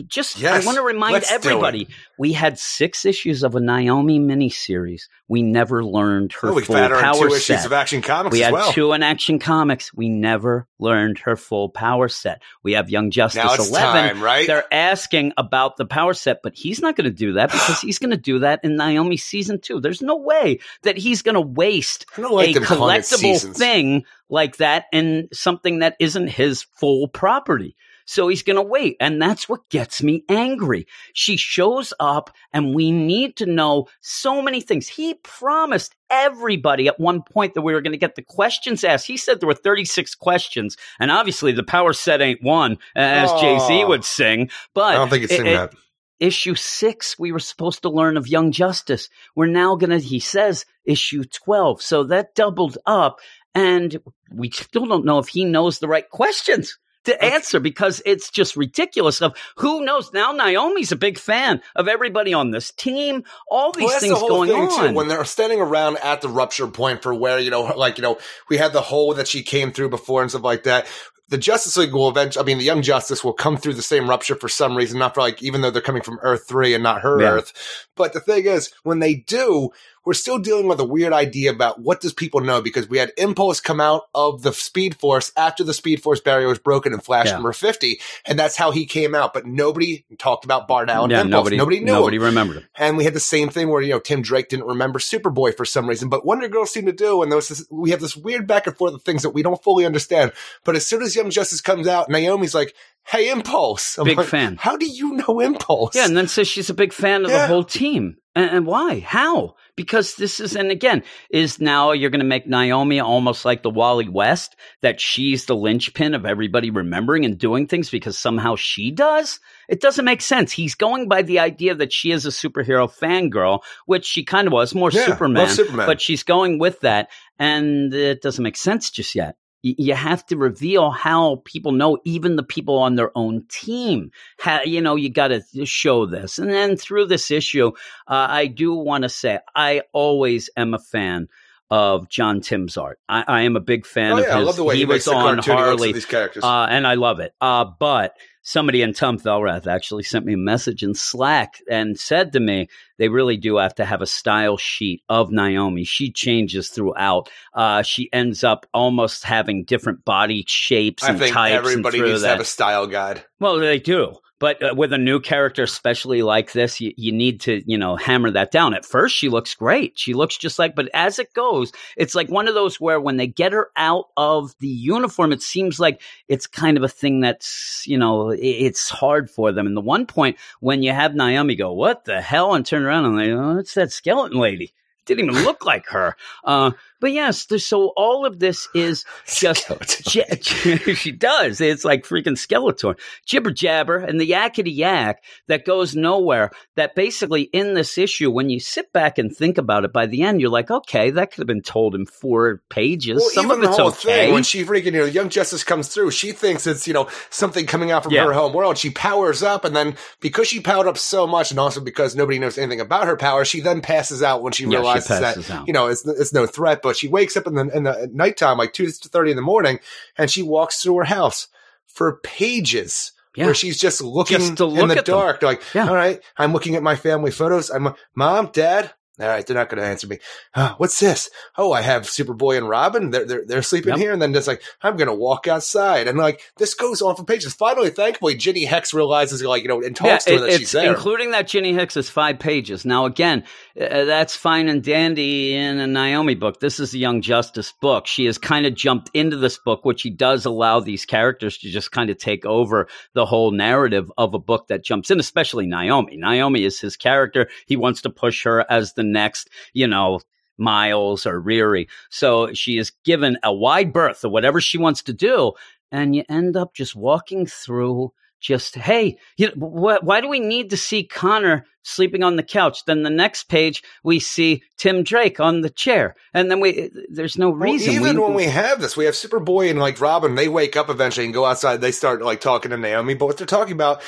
Just 0.08 0.40
Yes, 0.40 0.64
I 0.64 0.66
want 0.66 0.78
to 0.78 0.82
remind 0.84 1.24
everybody 1.30 1.88
we 2.18 2.34
had 2.34 2.60
six 2.60 3.06
issues 3.06 3.44
of 3.44 3.56
a 3.56 3.62
Naomi 3.62 4.20
miniseries. 4.20 5.04
We 5.30 5.42
never 5.42 5.86
learned 5.86 6.34
her 6.34 6.50
Oh, 6.50 6.54
we 6.54 6.64
full 6.64 6.76
her 6.76 7.00
power 7.00 7.30
two 7.30 7.36
set. 7.36 7.54
issues 7.54 7.66
of 7.66 7.72
Action 7.74 8.02
Comics 8.02 8.34
we 8.34 8.40
had 8.42 8.52
well. 8.52 8.72
two 8.74 8.92
in 8.92 9.04
Action 9.04 9.40
Comics. 9.40 9.94
We 9.94 10.10
never 10.10 10.68
learned 10.80 11.20
her 11.20 11.38
full 11.38 11.70
power 11.70 12.10
set. 12.10 12.42
We 12.62 12.74
have 12.74 12.90
Young 12.90 13.10
Justice 13.12 13.44
now 13.44 13.54
it's 13.54 13.70
11. 13.70 13.92
time, 14.16 14.24
right? 14.24 14.48
They're 14.48 14.74
asking 14.74 15.34
about 15.38 15.78
the 15.78 15.86
power 15.86 16.14
set, 16.14 16.42
but 16.44 16.56
he's 16.56 16.82
not 16.82 16.98
going 16.98 17.06
to 17.06 17.16
do 17.16 17.34
that 17.34 17.52
because 17.52 17.80
he's 17.80 18.00
going 18.00 18.12
to 18.12 18.18
do 18.18 18.40
that 18.40 18.62
in 18.64 18.76
Naomi 18.76 19.16
season 19.18 19.62
two. 19.62 19.80
There's 19.80 20.02
no 20.02 20.18
way 20.18 20.60
that 20.84 20.98
he's 20.98 21.22
going 21.22 21.36
to 21.36 21.42
waste 21.42 22.06
like 22.18 22.50
a 22.50 22.54
them 22.56 22.64
calling 22.64 22.98
it 22.98 23.04
collectible 23.04 23.56
thing 23.56 24.04
like 24.30 24.58
that 24.58 24.86
in 24.92 25.30
something 25.32 25.80
that 25.80 25.96
isn't 26.00 26.28
his 26.28 26.64
full 26.64 27.08
property. 27.08 27.76
So 28.10 28.28
he's 28.28 28.42
going 28.42 28.56
to 28.56 28.64
wait. 28.64 28.98
And 29.00 29.22
that's 29.22 29.48
what 29.48 29.70
gets 29.70 30.02
me 30.02 30.24
angry. 30.28 30.88
She 31.14 31.38
shows 31.38 31.94
up 32.00 32.32
and 32.52 32.74
we 32.74 32.92
need 32.92 33.36
to 33.36 33.46
know 33.46 33.88
so 34.02 34.42
many 34.42 34.62
things. 34.62 34.88
He 34.88 35.14
promised 35.14 35.94
everybody 36.10 36.88
at 36.88 37.00
one 37.00 37.22
point 37.22 37.54
that 37.54 37.62
we 37.62 37.72
were 37.72 37.82
going 37.82 37.92
to 37.92 38.00
get 38.00 38.16
the 38.16 38.24
questions 38.24 38.84
asked. 38.84 39.06
He 39.06 39.16
said 39.16 39.40
there 39.40 39.46
were 39.46 39.54
36 39.54 40.16
questions. 40.16 40.76
And 41.00 41.12
obviously 41.12 41.52
the 41.52 41.62
power 41.62 41.94
set 41.94 42.20
ain't 42.20 42.42
one, 42.42 42.80
as 42.96 43.32
Jay 43.34 43.60
Z 43.60 43.86
would 43.86 44.04
sing. 44.04 44.50
But 44.74 44.96
I 44.96 44.98
don't 44.98 45.10
think 45.10 45.26
it's 45.26 45.34
it- 45.34 45.44
that. 45.44 45.74
issue 46.20 46.56
six, 46.56 47.20
we 47.20 47.32
were 47.32 47.38
supposed 47.38 47.84
to 47.84 47.92
learn 47.92 48.18
of 48.18 48.28
Young 48.28 48.52
Justice. 48.52 49.10
We're 49.36 49.46
now 49.46 49.76
going 49.76 49.92
to, 49.92 50.00
he 50.00 50.20
says, 50.20 50.66
issue 50.84 51.26
12. 51.26 51.84
So 51.84 52.06
that 52.06 52.34
doubled 52.34 52.80
up. 52.88 53.20
And 53.54 54.00
we 54.32 54.50
still 54.50 54.88
don't 54.88 55.06
know 55.06 55.20
if 55.20 55.28
he 55.28 55.46
knows 55.46 55.78
the 55.78 55.88
right 55.88 56.10
questions 56.10 56.80
to 57.10 57.24
answer 57.24 57.60
because 57.60 58.02
it's 58.06 58.30
just 58.32 58.56
ridiculous 58.56 59.22
of 59.22 59.36
who 59.58 59.84
knows 59.84 60.12
now 60.14 60.32
naomi's 60.32 60.92
a 60.92 60.96
big 60.96 61.18
fan 61.18 61.62
of 61.76 61.88
everybody 61.88 62.34
on 62.34 62.52
this 62.52 62.72
team 62.72 63.24
all 63.50 63.72
these 63.72 63.86
Well, 63.86 64.00
things 64.00 64.20
the 64.20 64.28
going 64.28 64.50
thing 64.50 64.62
on 64.62 64.90
too. 64.90 64.96
When 64.96 65.08
they're 65.08 65.26
standing 65.26 65.60
around 65.62 65.98
at 65.98 66.22
the 66.22 66.30
rupture 66.30 66.68
point 66.68 67.04
for 67.04 67.14
where 67.14 67.40
you 67.40 67.50
know, 67.52 67.64
like 67.64 67.98
you 67.98 68.02
know, 68.02 68.18
we 68.50 68.58
had 68.58 68.74
the 68.74 68.82
hole 68.82 69.14
that 69.16 69.28
she 69.28 69.44
came 69.44 69.72
through 69.72 69.90
before 69.90 70.22
and 70.22 70.30
stuff 70.32 70.44
like 70.44 70.64
that. 70.64 70.88
The 71.30 71.38
Justice 71.38 71.78
League 71.78 71.94
will 71.94 72.10
eventually, 72.10 72.42
I 72.42 72.46
mean, 72.46 72.58
the 72.58 72.64
Young 72.64 72.82
Justice 72.82 73.24
will 73.24 73.34
come 73.34 73.56
through 73.56 73.76
the 73.76 73.84
same 73.84 74.10
rupture 74.10 74.34
for 74.36 74.50
some 74.50 74.76
reason, 74.76 74.98
not 74.98 75.14
for 75.14 75.22
like, 75.22 75.44
even 75.44 75.62
though 75.62 75.70
they're 75.70 75.80
coming 75.82 76.02
from 76.02 76.18
Earth 76.24 76.48
3 76.48 76.74
and 76.74 76.82
not 76.82 77.02
her 77.02 77.22
Yeah. 77.22 77.34
Earth. 77.34 77.88
But 77.96 78.14
the 78.14 78.20
thing 78.20 78.46
is, 78.46 78.72
when 78.82 78.98
they 78.98 79.14
do, 79.14 79.70
we're 80.06 80.14
still 80.14 80.40
dealing 80.40 80.68
with 80.68 80.80
a 80.80 80.86
weird 80.86 81.14
idea 81.14 81.52
about 81.52 81.80
what 81.82 82.02
does 82.02 82.14
people 82.14 82.42
know 82.42 82.62
because 82.62 82.88
we 82.90 82.98
had 82.98 83.12
Impulse 83.18 83.60
come 83.60 83.80
out 83.82 84.04
of 84.16 84.42
the 84.42 84.54
Speed 84.54 84.96
Force 84.96 85.32
after 85.38 85.64
the 85.64 85.74
Speed 85.74 86.02
Force 86.02 86.20
barrier 86.22 86.48
was 86.48 86.60
broken 86.60 86.94
in 86.94 87.00
Flash 87.00 87.28
Yeah. 87.28 87.34
number 87.34 87.52
50. 87.54 88.00
And 88.26 88.38
that's 88.40 88.56
how 88.56 88.72
he 88.72 88.86
came 88.86 89.14
out. 89.16 89.34
But 89.34 89.46
nobody 89.46 90.06
talked 90.18 90.46
about 90.46 90.68
Bardal 90.68 91.04
and 91.04 91.12
yeah 91.12 91.22
Impulse. 91.22 91.30
nobody 91.32 91.58
nobody 91.58 91.80
knew 91.80 91.86
nobody 91.92 92.18
him. 92.18 92.24
remembered 92.24 92.58
it 92.58 92.64
And 92.76 92.98
we 92.98 93.04
had 93.04 93.14
the 93.14 93.20
same 93.20 93.50
thing 93.50 93.70
where, 93.70 93.82
you 93.82 93.90
know, 93.90 94.00
Tim 94.00 94.22
Drake 94.22 94.50
didn't 94.50 94.66
remember 94.68 95.00
Superboy 95.00 95.56
for 95.56 95.66
some 95.66 95.88
reason, 95.88 96.10
but 96.10 96.26
Wonder 96.26 96.48
Girl 96.48 96.66
seemed 96.66 96.88
to 96.88 96.94
do. 96.94 97.22
And 97.22 97.32
there 97.32 97.38
was 97.38 97.50
this, 97.50 97.66
we 97.70 97.92
have 97.92 98.02
this 98.02 98.16
weird 98.16 98.48
back 98.48 98.68
and 98.68 98.78
forth 98.78 98.94
of 98.94 99.04
things 99.04 99.24
that 99.24 99.32
we 99.32 99.44
don't 99.44 99.62
fully 99.64 99.86
understand. 99.86 100.32
But 100.64 100.76
as 100.76 100.86
soon 100.88 101.02
as 101.02 101.16
Young 101.16 101.30
Justice 101.30 101.62
comes 101.62 101.88
out, 101.88 102.10
Naomi's 102.10 102.56
like, 102.56 102.74
Hey, 103.06 103.32
Impulse. 103.32 103.98
I'm 103.98 104.06
Big 104.06 104.18
like, 104.18 104.28
fan. 104.28 104.58
How 104.58 104.78
do 104.78 104.86
you 104.86 105.14
know 105.14 105.40
Impulse? 105.40 105.96
yeah 105.96 106.06
and 106.06 106.16
then 106.16 106.28
says 106.28 106.48
she's 106.48 106.70
a 106.70 106.74
big 106.76 106.94
fan 106.94 107.26
of 107.26 107.32
Yeah. 107.32 107.42
the 107.42 107.48
whole 107.48 107.64
team 107.64 108.18
And, 108.40 108.66
why? 108.66 109.00
How? 109.00 109.56
Because 109.76 110.16
this 110.16 110.40
is, 110.40 110.56
and 110.56 110.72
again, 110.72 111.04
is 111.30 111.60
now 111.60 111.92
you're 111.92 112.10
going 112.10 112.20
to 112.20 112.26
make 112.26 112.48
Naomi 112.48 113.00
almost 113.00 113.46
like 113.46 113.64
the 113.64 113.70
Wally 113.70 114.08
West, 114.10 114.56
that 114.82 115.02
she's 115.02 115.46
the 115.46 115.56
linchpin 115.56 116.14
of 116.14 116.26
everybody 116.26 116.70
remembering 116.70 117.26
and 117.26 117.38
doing 117.38 117.68
things 117.68 117.90
because 117.90 118.18
somehow 118.18 118.56
she 118.56 118.92
does? 118.92 119.40
It 119.68 119.82
doesn't 119.82 120.06
make 120.06 120.22
sense. 120.22 120.52
He's 120.52 120.76
going 120.76 121.08
by 121.08 121.22
the 121.22 121.40
idea 121.40 121.76
that 121.76 121.94
she 121.94 122.12
is 122.12 122.26
a 122.26 122.30
superhero 122.30 122.92
fangirl, 122.92 123.62
which 123.86 124.06
she 124.06 124.24
kind 124.24 124.48
of 124.48 124.54
was, 124.54 124.76
more 124.76 124.92
Yeah, 124.92 125.06
Superman, 125.06 125.50
Superman. 125.50 125.88
but 125.88 126.02
she's 126.02 126.24
going 126.24 126.60
with 126.60 126.82
that. 126.82 127.10
And 127.38 127.94
it 127.94 128.22
doesn't 128.22 128.44
make 128.44 128.58
sense 128.58 128.92
just 128.92 129.16
yet. 129.16 129.38
You 129.62 129.94
have 129.94 130.26
to 130.28 130.38
reveal 130.38 130.90
how 130.90 131.42
people 131.44 131.74
know, 131.74 131.98
even 132.06 132.38
the 132.38 132.44
people 132.44 132.78
on 132.78 132.96
their 132.96 133.12
own 133.18 133.44
team. 133.50 134.12
Ha 134.40 134.62
you 134.66 134.82
know, 134.82 134.96
you 134.96 135.10
got 135.10 135.30
to 135.30 135.42
show 135.66 136.06
this. 136.06 136.40
And 136.40 136.50
then 136.50 136.78
through 136.78 137.08
this 137.08 137.30
issue, 137.30 137.68
uh, 138.08 138.28
I 138.30 138.48
do 138.48 138.74
want 138.74 139.04
to 139.04 139.10
say 139.10 139.40
I 139.54 139.82
always 139.92 140.50
am 140.56 140.74
a 140.74 140.80
fan 140.80 141.28
of 141.72 142.10
John 142.10 142.42
Timms' 142.42 142.78
art. 142.78 143.00
I, 143.08 143.24
I 143.28 143.42
am 143.42 143.56
a 143.56 143.60
big 143.60 143.86
fan 143.86 144.14
Oh 144.14 144.18
of 144.18 144.24
yeah, 144.24 144.36
I 144.36 144.38
his. 144.40 144.46
love 144.48 144.56
the 144.56 144.64
way 144.64 144.76
he, 144.76 144.80
he, 144.82 144.86
was 144.86 145.08
on 145.08 145.38
Harley. 145.40 145.92
these 145.92 146.06
characters. 146.06 146.44
Uh, 146.44 146.66
and 146.70 146.88
I 146.88 146.96
love 146.96 147.20
it. 147.20 147.34
Uh, 147.40 147.66
but 147.80 148.16
somebody 148.50 148.82
in 148.82 148.94
Tom 148.94 149.20
Thelrath 149.20 149.68
actually 149.68 150.02
sent 150.02 150.26
me 150.26 150.34
a 150.34 150.38
message 150.38 150.82
in 150.82 150.96
Slack 150.96 151.62
and 151.70 152.00
said 152.00 152.34
to 152.34 152.40
me, 152.40 152.68
they 152.98 153.08
really 153.08 153.38
do 153.38 153.58
have 153.58 153.76
to 153.76 153.86
have 153.86 154.02
a 154.02 154.08
style 154.08 154.58
sheet 154.58 155.04
of 155.08 155.32
Naomi. 155.32 155.84
She 155.84 156.12
changes 156.12 156.70
throughout. 156.70 157.30
Uh, 157.54 157.84
she 157.84 158.10
ends 158.12 158.44
up 158.44 158.66
almost 158.74 159.24
having 159.24 159.66
different 159.66 160.04
body 160.04 160.44
shapes 160.48 161.04
I 161.04 161.10
and 161.10 161.20
think 161.20 161.34
types. 161.34 161.56
everybody 161.56 162.02
needs 162.02 162.22
that. 162.22 162.28
to 162.28 162.34
have 162.34 162.42
a 162.42 162.46
style 162.46 162.88
guide. 162.88 163.24
Well, 163.40 163.60
they 163.60 163.78
do. 163.78 164.16
But 164.40 164.64
uh, 164.64 164.74
with 164.76 164.94
a 164.94 164.98
new 164.98 165.20
character, 165.20 165.64
especially 165.64 166.22
like 166.22 166.54
this, 166.54 166.80
you, 166.80 166.94
you 166.98 167.12
need 167.12 167.42
to, 167.42 167.62
you 167.70 167.78
know, 167.78 167.96
hammer 167.98 168.32
that 168.32 168.52
down. 168.52 168.74
At 168.74 168.86
first, 168.86 169.16
she 169.16 169.28
looks 169.30 169.54
great. 169.54 170.00
She 170.00 170.14
looks 170.14 170.38
just 170.38 170.58
like, 170.58 170.76
but 170.76 170.90
as 170.94 171.20
it 171.20 171.34
goes, 171.34 171.72
it's 171.98 172.16
like 172.16 172.30
one 172.30 172.48
of 172.48 172.54
those 172.54 172.80
where 172.80 173.02
when 173.02 173.18
they 173.18 173.28
get 173.28 173.52
her 173.54 173.70
out 173.76 174.06
of 174.16 174.56
the 174.60 174.68
uniform, 174.68 175.34
it 175.34 175.42
seems 175.42 175.80
like 175.80 176.02
it's 176.30 176.48
kind 176.48 176.78
of 176.78 176.84
a 176.84 176.90
thing 176.90 177.20
that's, 177.20 177.84
you 177.86 177.98
know, 177.98 178.32
i- 178.32 178.38
it's 178.38 178.90
hard 178.90 179.30
for 179.30 179.52
them. 179.52 179.68
And 179.68 179.76
the 179.76 179.82
one 179.82 180.06
point 180.06 180.38
when 180.62 180.84
you 180.84 180.94
have 180.94 181.14
Naomi 181.16 181.56
go, 181.56 181.74
what 181.74 182.06
the 182.06 182.22
hell? 182.22 182.56
And 182.56 182.66
turn 182.66 182.84
around 182.84 183.06
and 183.06 183.20
they, 183.20 183.32
oh, 183.32 183.58
it's 183.58 183.74
that 183.74 183.92
skeleton 183.92 184.40
lady. 184.40 184.74
Didn't 185.06 185.30
even 185.32 185.44
look 185.44 185.66
like 185.66 185.88
her. 185.88 186.16
Uh, 186.44 186.72
but 187.00 187.12
yes, 187.12 187.48
so 187.64 187.94
all 187.96 188.26
of 188.26 188.40
this 188.40 188.68
is 188.74 189.06
just. 189.28 189.68
J- 190.08 190.26
she 190.96 191.12
does. 191.12 191.62
It's 191.62 191.86
like 191.86 192.04
freaking 192.04 192.38
Skeletor, 192.38 192.98
jibber 193.26 193.52
jabber, 193.52 193.98
and 193.98 194.20
the 194.20 194.30
yakety 194.32 194.76
yak 194.76 195.24
that 195.48 195.66
goes 195.66 195.96
nowhere. 195.96 196.52
That 196.76 196.96
basically 196.96 197.44
in 197.44 197.74
this 197.74 197.98
issue, 197.98 198.32
when 198.32 198.50
you 198.50 198.60
sit 198.60 198.92
back 198.94 199.18
and 199.18 199.36
think 199.36 199.58
about 199.58 199.86
it, 199.86 199.94
by 199.94 200.06
the 200.06 200.24
end 200.24 200.42
you're 200.42 200.50
like, 200.50 200.72
okay, 200.72 201.10
that 201.12 201.32
could 201.32 201.40
have 201.40 201.48
been 201.48 201.62
told 201.62 201.96
in 201.96 202.06
four 202.06 202.62
pages. 202.70 203.18
Well, 203.18 203.30
Some 203.30 203.46
even 203.46 203.58
of 203.58 203.64
it's 203.64 203.76
the 203.78 203.82
whole 203.84 203.92
okay. 203.92 204.26
thing 204.26 204.34
when 204.34 204.44
she 204.44 204.64
freaking, 204.64 204.86
you 204.86 204.92
know, 204.92 205.06
Young 205.06 205.30
Justice 205.30 205.64
comes 205.64 205.88
through, 205.90 206.12
she 206.12 206.32
thinks 206.32 206.66
it's, 206.68 206.88
you 206.88 206.94
know, 206.94 207.08
something 207.30 207.66
coming 207.66 207.92
out 207.92 208.04
from 208.04 208.14
Yeah. 208.14 208.26
her 208.26 208.34
home 208.34 208.54
world. 208.54 208.78
She 208.78 208.90
powers 208.90 209.44
up, 209.44 209.66
and 209.66 209.76
then 209.76 209.96
because 210.22 210.48
she 210.48 210.60
powered 210.62 210.88
up 210.88 210.98
so 210.98 211.28
much, 211.28 211.52
and 211.52 211.60
also 211.60 211.82
because 211.82 212.16
nobody 212.16 212.40
knows 212.40 212.58
anything 212.58 212.80
about 212.82 213.08
her 213.08 213.18
power, 213.18 213.46
she 213.46 213.60
then 213.62 213.82
passes 213.82 214.24
out 214.24 214.42
when 214.42 214.54
she 214.54 214.64
Yeah, 214.66 214.78
realizes 214.80 215.08
passes 215.08 215.48
that, 215.48 215.54
out. 215.60 215.68
you 215.68 215.74
know, 215.74 215.88
it's, 215.88 216.06
it's 216.08 216.34
no 216.34 216.46
threat. 216.46 216.82
But 216.82 216.89
she 216.98 217.08
wakes 217.08 217.36
up 217.38 217.48
in 217.48 217.56
the, 217.56 217.70
in 217.76 217.84
the 217.84 218.10
nighttime, 218.14 218.58
like 218.58 218.74
two 218.74 218.90
thirty 218.90 219.32
in 219.32 219.36
the 219.36 219.42
morning, 219.42 219.80
and 220.18 220.30
she 220.30 220.42
walks 220.42 220.82
through 220.82 220.98
her 220.98 221.04
house 221.04 221.48
for 221.86 222.20
pages. 222.24 223.12
Yeah. 223.36 223.46
Where 223.46 223.54
she's 223.54 223.80
just 223.80 224.02
looking 224.02 224.40
Just 224.40 224.58
to 224.58 224.66
in 224.76 224.88
the 224.88 225.04
dark, 225.04 225.44
like, 225.44 225.62
Yeah. 225.76 225.88
all 225.88 225.96
right, 225.96 226.20
I'm 226.38 226.52
looking 226.52 226.76
at 226.76 226.84
my 226.84 226.96
family 226.96 227.30
photos. 227.30 227.70
I'm, 227.70 227.94
mom, 228.16 228.50
dad, 228.52 228.92
all 229.20 229.28
right, 229.28 229.46
they're 229.46 229.56
not 229.56 229.70
going 229.70 229.82
to 229.82 229.88
answer 229.88 230.08
me. 230.08 230.20
Uh, 230.56 230.74
what's 230.78 231.00
this? 231.00 231.30
Oh, 231.58 231.72
I 231.72 231.82
have 231.82 232.04
Superboy 232.04 232.58
and 232.58 232.70
Robin. 232.70 233.12
They're 233.12 233.26
they're, 233.26 233.46
they're 233.46 233.62
sleeping 233.62 233.90
Yep. 233.90 233.98
here, 234.00 234.14
and 234.14 234.22
then 234.22 234.34
just 234.34 234.48
like 234.48 234.62
I'm 234.82 234.96
going 234.98 235.08
to 235.08 235.14
walk 235.14 235.48
outside, 235.48 236.08
and 236.08 236.18
like 236.18 236.42
this 236.58 236.74
goes 236.74 237.02
on 237.02 237.16
for 237.16 237.24
pages. 237.24 237.54
Finally, 237.54 237.90
thankfully, 237.90 238.36
Ginny 238.36 238.66
Hex 238.66 238.94
realizes 238.94 239.44
like 239.44 239.64
you 239.64 239.68
know 239.70 239.82
and 239.82 239.96
talks 239.96 240.26
to 240.26 240.38
her 240.38 240.46
it- 240.48 240.52
that 240.52 240.58
she's 240.60 240.72
there. 240.72 240.90
including 240.94 241.32
that 241.32 241.48
Ginny 241.48 241.74
Hex 241.74 241.98
is 241.98 242.10
five 242.10 242.40
pages. 242.40 242.86
Now, 242.86 243.06
again, 243.06 243.44
uh, 243.80 244.06
that's 244.06 244.36
fine 244.36 244.70
and 244.70 244.84
dandy 244.84 245.54
in 245.56 245.80
a 245.80 245.88
Naomi 245.88 246.36
book. 246.36 246.60
This 246.60 246.80
is 246.80 246.94
a 246.94 246.98
Young 246.98 247.22
Justice 247.22 247.74
book. 247.82 248.08
She 248.08 248.26
has 248.26 248.38
kind 248.38 248.66
of 248.66 248.74
jumped 248.76 249.10
into 249.14 249.38
this 249.38 249.58
book, 249.58 249.86
which 249.86 250.02
she 250.02 250.10
does 250.10 250.46
allow 250.46 250.80
these 250.80 251.06
characters 251.06 251.58
to 251.60 251.70
just 251.70 251.92
kind 251.92 252.10
of 252.10 252.18
take 252.18 252.46
over 252.46 252.88
the 253.14 253.26
whole 253.26 253.52
narrative 253.52 254.12
of 254.18 254.34
a 254.34 254.40
book 254.40 254.68
that 254.68 254.84
jumps 254.84 255.12
in, 255.12 255.20
especially 255.20 255.66
Naomi. 255.68 256.16
Naomi 256.18 256.64
is 256.64 256.80
his 256.80 256.96
character. 256.98 257.50
He 257.66 257.76
wants 257.76 258.02
to 258.04 258.10
push 258.10 258.44
her 258.44 258.66
as 258.72 258.94
the 258.94 259.04
next, 259.12 259.50
you 259.74 259.88
know, 259.88 260.20
Miles 260.58 261.26
or 261.26 261.42
Riri. 261.42 261.88
So 262.10 262.54
she 262.54 262.78
is 262.78 262.92
given 263.06 263.38
a 263.44 263.54
wide 263.54 263.94
berth 263.94 264.24
of 264.24 264.32
whatever 264.32 264.60
she 264.60 264.78
wants 264.78 265.04
to 265.04 265.14
do. 265.14 265.54
And 265.92 266.16
you 266.16 266.24
end 266.30 266.56
up 266.56 266.74
just 266.76 266.96
walking 266.96 267.46
through 267.46 268.12
just, 268.40 268.76
hey, 268.76 269.18
you 269.38 269.48
know, 269.48 269.68
wh- 269.68 270.04
why 270.04 270.22
do 270.22 270.30
we 270.30 270.40
need 270.40 270.70
to 270.70 270.78
see 270.78 271.04
Connor 271.04 271.66
sleeping 271.84 272.24
on 272.24 272.36
the 272.36 272.44
couch? 272.44 272.86
Then 272.86 273.04
the 273.04 273.10
next 273.10 273.46
page, 273.46 273.84
we 274.04 274.20
see 274.20 274.64
Tim 274.78 275.04
Drake 275.04 275.40
on 275.40 275.62
the 275.62 275.70
chair. 275.70 276.16
And 276.34 276.50
then 276.50 276.60
we, 276.60 276.84
uh, 276.86 276.88
there's 277.10 277.38
no 277.38 277.50
Well, 277.50 277.60
reason. 277.74 277.94
even 277.94 278.22
when 278.22 278.34
we 278.36 278.46
have 278.46 278.80
this, 278.80 278.96
we 278.96 279.06
have 279.06 279.14
Superboy 279.14 279.70
and 279.70 279.80
like 279.80 280.00
Robin. 280.00 280.36
They 280.36 280.48
wake 280.48 280.78
up 280.78 280.90
eventually 280.90 281.26
and 281.26 281.34
go 281.34 281.46
outside. 281.46 281.82
They 281.82 281.92
start 281.92 282.22
like 282.22 282.40
talking 282.40 282.72
to 282.72 282.78
Naomi, 282.78 283.14
but 283.14 283.26
what 283.26 283.38
they're 283.38 283.48
talking 283.48 283.74
about. 283.74 284.02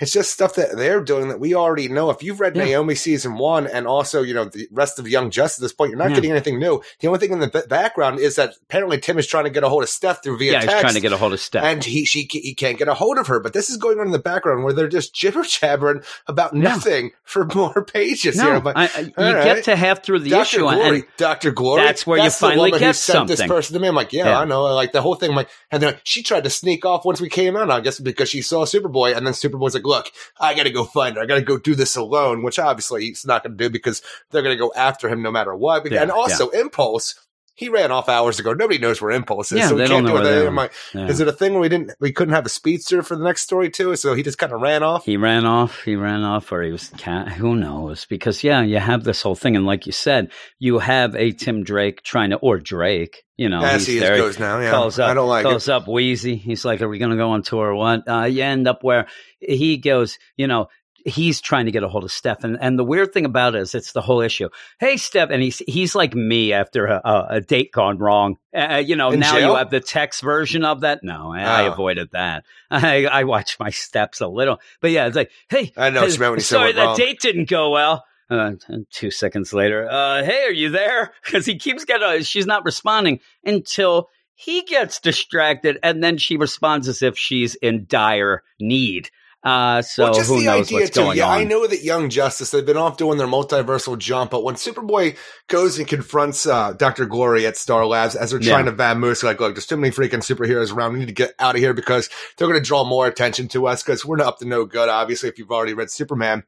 It's 0.00 0.12
just 0.12 0.32
stuff 0.32 0.56
that 0.56 0.76
they're 0.76 1.00
doing 1.00 1.28
that 1.28 1.38
we 1.38 1.54
already 1.54 1.86
know. 1.86 2.10
If 2.10 2.20
you've 2.20 2.40
read 2.40 2.56
Yeah. 2.56 2.64
Naomi 2.64 2.96
season 2.96 3.38
one 3.38 3.68
and 3.68 3.86
also, 3.86 4.22
you 4.22 4.34
know, 4.34 4.44
the 4.46 4.66
rest 4.72 4.98
of 4.98 5.06
Young 5.06 5.30
Justice 5.30 5.60
at 5.60 5.62
this 5.62 5.72
point, 5.72 5.90
you're 5.90 5.98
not 5.98 6.08
Yeah. 6.10 6.16
getting 6.16 6.30
anything 6.32 6.58
new. 6.58 6.82
The 6.98 7.06
only 7.06 7.20
thing 7.20 7.30
in 7.32 7.38
the 7.38 7.46
b- 7.46 7.60
background 7.68 8.18
is 8.18 8.34
that 8.34 8.54
apparently 8.64 8.98
Tim 8.98 9.18
is 9.18 9.26
trying 9.28 9.44
to 9.44 9.50
get 9.50 9.62
a 9.62 9.68
hold 9.68 9.84
of 9.84 9.88
Steph 9.88 10.22
through 10.24 10.38
via 10.38 10.52
yeah, 10.54 10.60
text. 10.62 10.72
he's 10.74 10.80
trying 10.80 10.94
to 10.94 11.00
get 11.00 11.12
a 11.12 11.16
hold 11.16 11.32
of 11.32 11.38
Steph. 11.40 11.62
and 11.62 11.84
he 11.84 12.04
she 12.04 12.26
he 12.30 12.54
can't 12.54 12.76
get 12.76 12.88
a 12.88 12.94
hold 12.94 13.18
of 13.18 13.28
her. 13.28 13.38
But 13.38 13.52
this 13.52 13.70
is 13.70 13.76
going 13.76 14.00
on 14.00 14.06
in 14.06 14.12
the 14.12 14.18
background 14.18 14.64
where 14.64 14.72
they're 14.72 14.88
just 14.88 15.14
jibber 15.14 15.44
jabbering 15.44 16.02
about 16.26 16.54
Yeah. 16.56 16.62
nothing 16.62 17.12
for 17.22 17.46
more 17.54 17.84
pages. 17.92 18.36
no, 18.36 18.44
here. 18.44 18.60
But 18.60 18.76
I, 18.76 18.84
I- 18.86 19.00
you 19.00 19.12
all 19.36 19.44
get 19.44 19.64
to 19.64 19.76
half 19.76 20.02
through 20.02 20.18
the 20.20 20.30
Dr. 20.30 20.42
issue, 20.42 20.58
Glory, 20.58 20.80
and 20.98 21.04
Dr. 21.18 21.52
Glory. 21.52 21.82
that's 21.82 22.04
where 22.04 22.18
you 22.18 22.24
the 22.24 22.30
finally 22.30 22.72
get 22.72 22.96
sent 22.96 23.28
this 23.28 23.38
something. 23.38 23.48
person 23.56 23.74
to 23.74 23.80
me. 23.80 23.86
I'm 23.86 23.94
like, 23.94 24.12
yeah, 24.12 24.26
Yeah. 24.26 24.40
I 24.40 24.44
know. 24.44 24.64
Like 24.64 24.90
the 24.90 25.02
whole 25.02 25.14
thing, 25.14 25.30
I'm 25.30 25.36
like, 25.36 25.50
and 25.70 25.80
then 25.80 25.94
she 26.02 26.24
tried 26.24 26.42
to 26.44 26.50
sneak 26.50 26.84
off 26.84 27.04
once 27.04 27.20
we 27.20 27.28
came 27.28 27.56
out. 27.56 27.70
I 27.70 27.80
guess 27.80 28.00
because 28.00 28.28
she 28.28 28.42
saw 28.42 28.64
Superboy, 28.64 29.16
and 29.16 29.24
then 29.24 29.34
Superboy's 29.34 29.74
like, 29.74 29.83
look, 29.84 30.06
I 30.40 30.54
got 30.54 30.64
to 30.64 30.70
go 30.70 30.84
find 30.84 31.16
her. 31.16 31.22
I 31.22 31.26
got 31.26 31.36
to 31.36 31.42
go 31.42 31.58
do 31.58 31.74
this 31.74 31.96
alone, 31.96 32.42
which 32.42 32.58
obviously 32.58 33.04
he's 33.06 33.24
not 33.24 33.42
going 33.44 33.56
to 33.56 33.64
do 33.64 33.70
because 33.70 34.02
they're 34.30 34.42
going 34.42 34.56
to 34.56 34.60
go 34.60 34.72
after 34.74 35.08
him 35.08 35.22
no 35.22 35.30
matter 35.30 35.54
what. 35.54 35.90
Yeah, 35.90 36.02
and 36.02 36.10
also, 36.10 36.48
Impulse. 36.50 37.14
He 37.56 37.68
ran 37.68 37.92
off 37.92 38.08
hours 38.08 38.40
ago. 38.40 38.52
Nobody 38.52 38.80
knows 38.80 39.00
where 39.00 39.12
Impulse 39.12 39.52
is, 39.52 39.58
Yeah, 39.58 39.68
so 39.68 39.74
we 39.76 39.82
can't 39.82 39.90
don't 39.90 40.04
know 40.06 40.14
where 40.14 40.24
they 40.24 40.44
are. 40.44 40.50
Like, 40.50 40.72
Yeah. 40.92 41.06
is 41.06 41.20
it 41.20 41.28
a 41.28 41.32
thing 41.32 41.52
where 41.52 41.60
we 41.60 41.68
didn't, 41.68 41.92
we 42.00 42.10
couldn't 42.10 42.34
have 42.34 42.44
a 42.44 42.48
speedster 42.48 43.00
for 43.04 43.14
the 43.14 43.22
next 43.22 43.42
story 43.42 43.70
too? 43.70 43.94
So 43.94 44.14
he 44.14 44.24
just 44.24 44.38
kind 44.38 44.52
of 44.52 44.60
ran 44.60 44.82
off. 44.82 45.04
He 45.04 45.16
ran 45.16 45.46
off. 45.46 45.84
He 45.84 45.94
ran 45.94 46.24
off, 46.24 46.50
or 46.50 46.62
he 46.62 46.72
was 46.72 46.88
cat. 46.98 47.28
Who 47.28 47.54
knows? 47.54 48.06
Because 48.06 48.42
yeah, 48.42 48.62
you 48.62 48.80
have 48.80 49.04
this 49.04 49.22
whole 49.22 49.36
thing, 49.36 49.54
and 49.54 49.66
like 49.66 49.86
you 49.86 49.92
said, 49.92 50.32
you 50.58 50.80
have 50.80 51.14
a 51.14 51.30
Tim 51.30 51.62
Drake 51.62 52.02
trying 52.02 52.30
to, 52.30 52.38
or 52.38 52.58
Drake. 52.58 53.22
You 53.36 53.48
know, 53.48 53.62
As 53.64 53.84
he's 53.86 53.94
he 53.94 53.98
there. 54.00 54.16
goes 54.16 54.38
now, 54.40 54.58
yeah. 54.60 54.70
calls 54.72 54.98
up, 54.98 55.10
I 55.10 55.14
don't 55.14 55.28
like 55.28 55.44
calls 55.44 55.66
it. 55.68 55.72
up 55.72 55.86
Wheezy. 55.88 56.36
He's 56.36 56.64
like, 56.64 56.80
"Are 56.82 56.88
we 56.88 56.98
going 56.98 57.10
to 57.12 57.16
go 57.16 57.30
on 57.30 57.42
tour 57.42 57.66
or 57.68 57.74
what?" 57.76 58.08
Uh, 58.08 58.24
you 58.24 58.42
end 58.42 58.66
up 58.68 58.82
where 58.82 59.06
he 59.48 59.76
goes. 59.76 60.18
You 60.36 60.46
know, 60.46 60.68
he's 61.04 61.40
trying 61.40 61.66
to 61.66 61.70
get 61.70 61.82
a 61.82 61.88
hold 61.88 62.04
of 62.04 62.12
Steph, 62.12 62.44
and 62.44 62.56
and 62.60 62.78
the 62.78 62.84
weird 62.84 63.12
thing 63.12 63.24
about 63.24 63.54
it 63.54 63.60
is, 63.62 63.74
it's 63.74 63.92
the 63.92 64.00
whole 64.00 64.20
issue. 64.20 64.48
Hey, 64.80 64.96
Steph, 64.96 65.30
and 65.30 65.42
he's 65.42 65.58
he's 65.66 65.94
like 65.94 66.14
me 66.14 66.52
after 66.52 66.86
a, 66.86 67.00
a, 67.04 67.26
a 67.36 67.40
date 67.40 67.72
gone 67.72 67.98
wrong. 67.98 68.36
Uh, 68.56 68.82
you 68.84 68.96
know, 68.96 69.10
In 69.10 69.20
now 69.20 69.34
jail? 69.34 69.50
you 69.50 69.56
have 69.56 69.70
the 69.70 69.80
text 69.80 70.22
version 70.22 70.64
of 70.64 70.80
that. 70.80 71.00
No, 71.02 71.32
I, 71.32 71.42
I 71.42 71.68
Oh. 71.68 71.72
avoided 71.72 72.10
that. 72.12 72.44
I 72.70 73.04
I 73.06 73.24
watch 73.24 73.58
my 73.60 73.70
steps 73.70 74.20
a 74.20 74.28
little, 74.28 74.60
but 74.80 74.90
yeah, 74.90 75.06
it's 75.06 75.16
like, 75.16 75.30
hey, 75.48 75.72
I 75.76 75.90
know 75.90 76.04
you 76.06 76.18
when 76.18 76.40
sorry, 76.40 76.72
that 76.72 76.84
wrong. 76.84 76.96
date 76.96 77.20
didn't 77.20 77.48
go 77.48 77.70
well. 77.70 78.04
Uh, 78.30 78.52
two 78.90 79.10
seconds 79.10 79.52
later, 79.52 79.86
uh, 79.88 80.24
hey, 80.24 80.44
are 80.46 80.50
you 80.52 80.70
there? 80.70 81.12
Because 81.24 81.44
he 81.44 81.58
keeps 81.58 81.84
getting, 81.84 82.22
she's 82.22 82.46
not 82.46 82.64
responding 82.64 83.20
until 83.44 84.08
he 84.34 84.62
gets 84.62 84.98
distracted, 84.98 85.78
and 85.82 86.02
then 86.02 86.16
she 86.16 86.38
responds 86.38 86.88
as 86.88 87.02
if 87.02 87.18
she's 87.18 87.54
in 87.56 87.84
dire 87.86 88.42
need. 88.58 89.10
Uh, 89.44 89.82
so 89.82 90.04
well, 90.04 90.14
just 90.14 90.30
who 90.30 90.38
the 90.40 90.46
knows 90.46 90.68
idea 90.68 90.78
what's 90.78 90.90
too. 90.90 91.00
going 91.02 91.18
yeah, 91.18 91.28
on? 91.28 91.38
I 91.38 91.44
know 91.44 91.66
that 91.66 91.82
Young 91.82 92.08
Justice 92.08 92.50
they've 92.50 92.64
been 92.64 92.78
off 92.78 92.96
doing 92.96 93.18
their 93.18 93.26
multiversal 93.26 93.98
jump, 93.98 94.30
but 94.30 94.42
when 94.42 94.54
Superboy 94.54 95.18
goes 95.48 95.78
and 95.78 95.86
confronts 95.86 96.46
uh, 96.46 96.72
Doctor 96.72 97.04
Glory 97.04 97.46
at 97.46 97.58
Star 97.58 97.84
Labs 97.84 98.14
as 98.16 98.30
they're 98.30 98.40
Yeah. 98.40 98.52
trying 98.52 98.64
to 98.64 98.72
vamoose, 98.72 99.22
like, 99.22 99.40
look, 99.40 99.54
there's 99.54 99.66
too 99.66 99.76
many 99.76 99.92
freaking 99.94 100.22
superheroes 100.24 100.74
around. 100.74 100.94
We 100.94 101.00
need 101.00 101.08
to 101.08 101.12
get 101.14 101.34
out 101.38 101.56
of 101.56 101.60
here 101.60 101.74
because 101.74 102.08
they're 102.38 102.48
going 102.48 102.58
to 102.58 102.66
draw 102.66 102.84
more 102.84 103.06
attention 103.06 103.48
to 103.48 103.66
us 103.66 103.82
because 103.82 104.02
we're 104.02 104.16
not 104.16 104.28
up 104.28 104.38
to 104.38 104.46
no 104.46 104.64
good. 104.64 104.88
Obviously, 104.88 105.28
if 105.28 105.38
you've 105.38 105.50
already 105.52 105.74
read 105.74 105.90
Superman, 105.90 106.44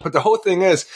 but 0.00 0.14
the 0.14 0.20
whole 0.22 0.38
thing 0.38 0.62
is, 0.62 0.86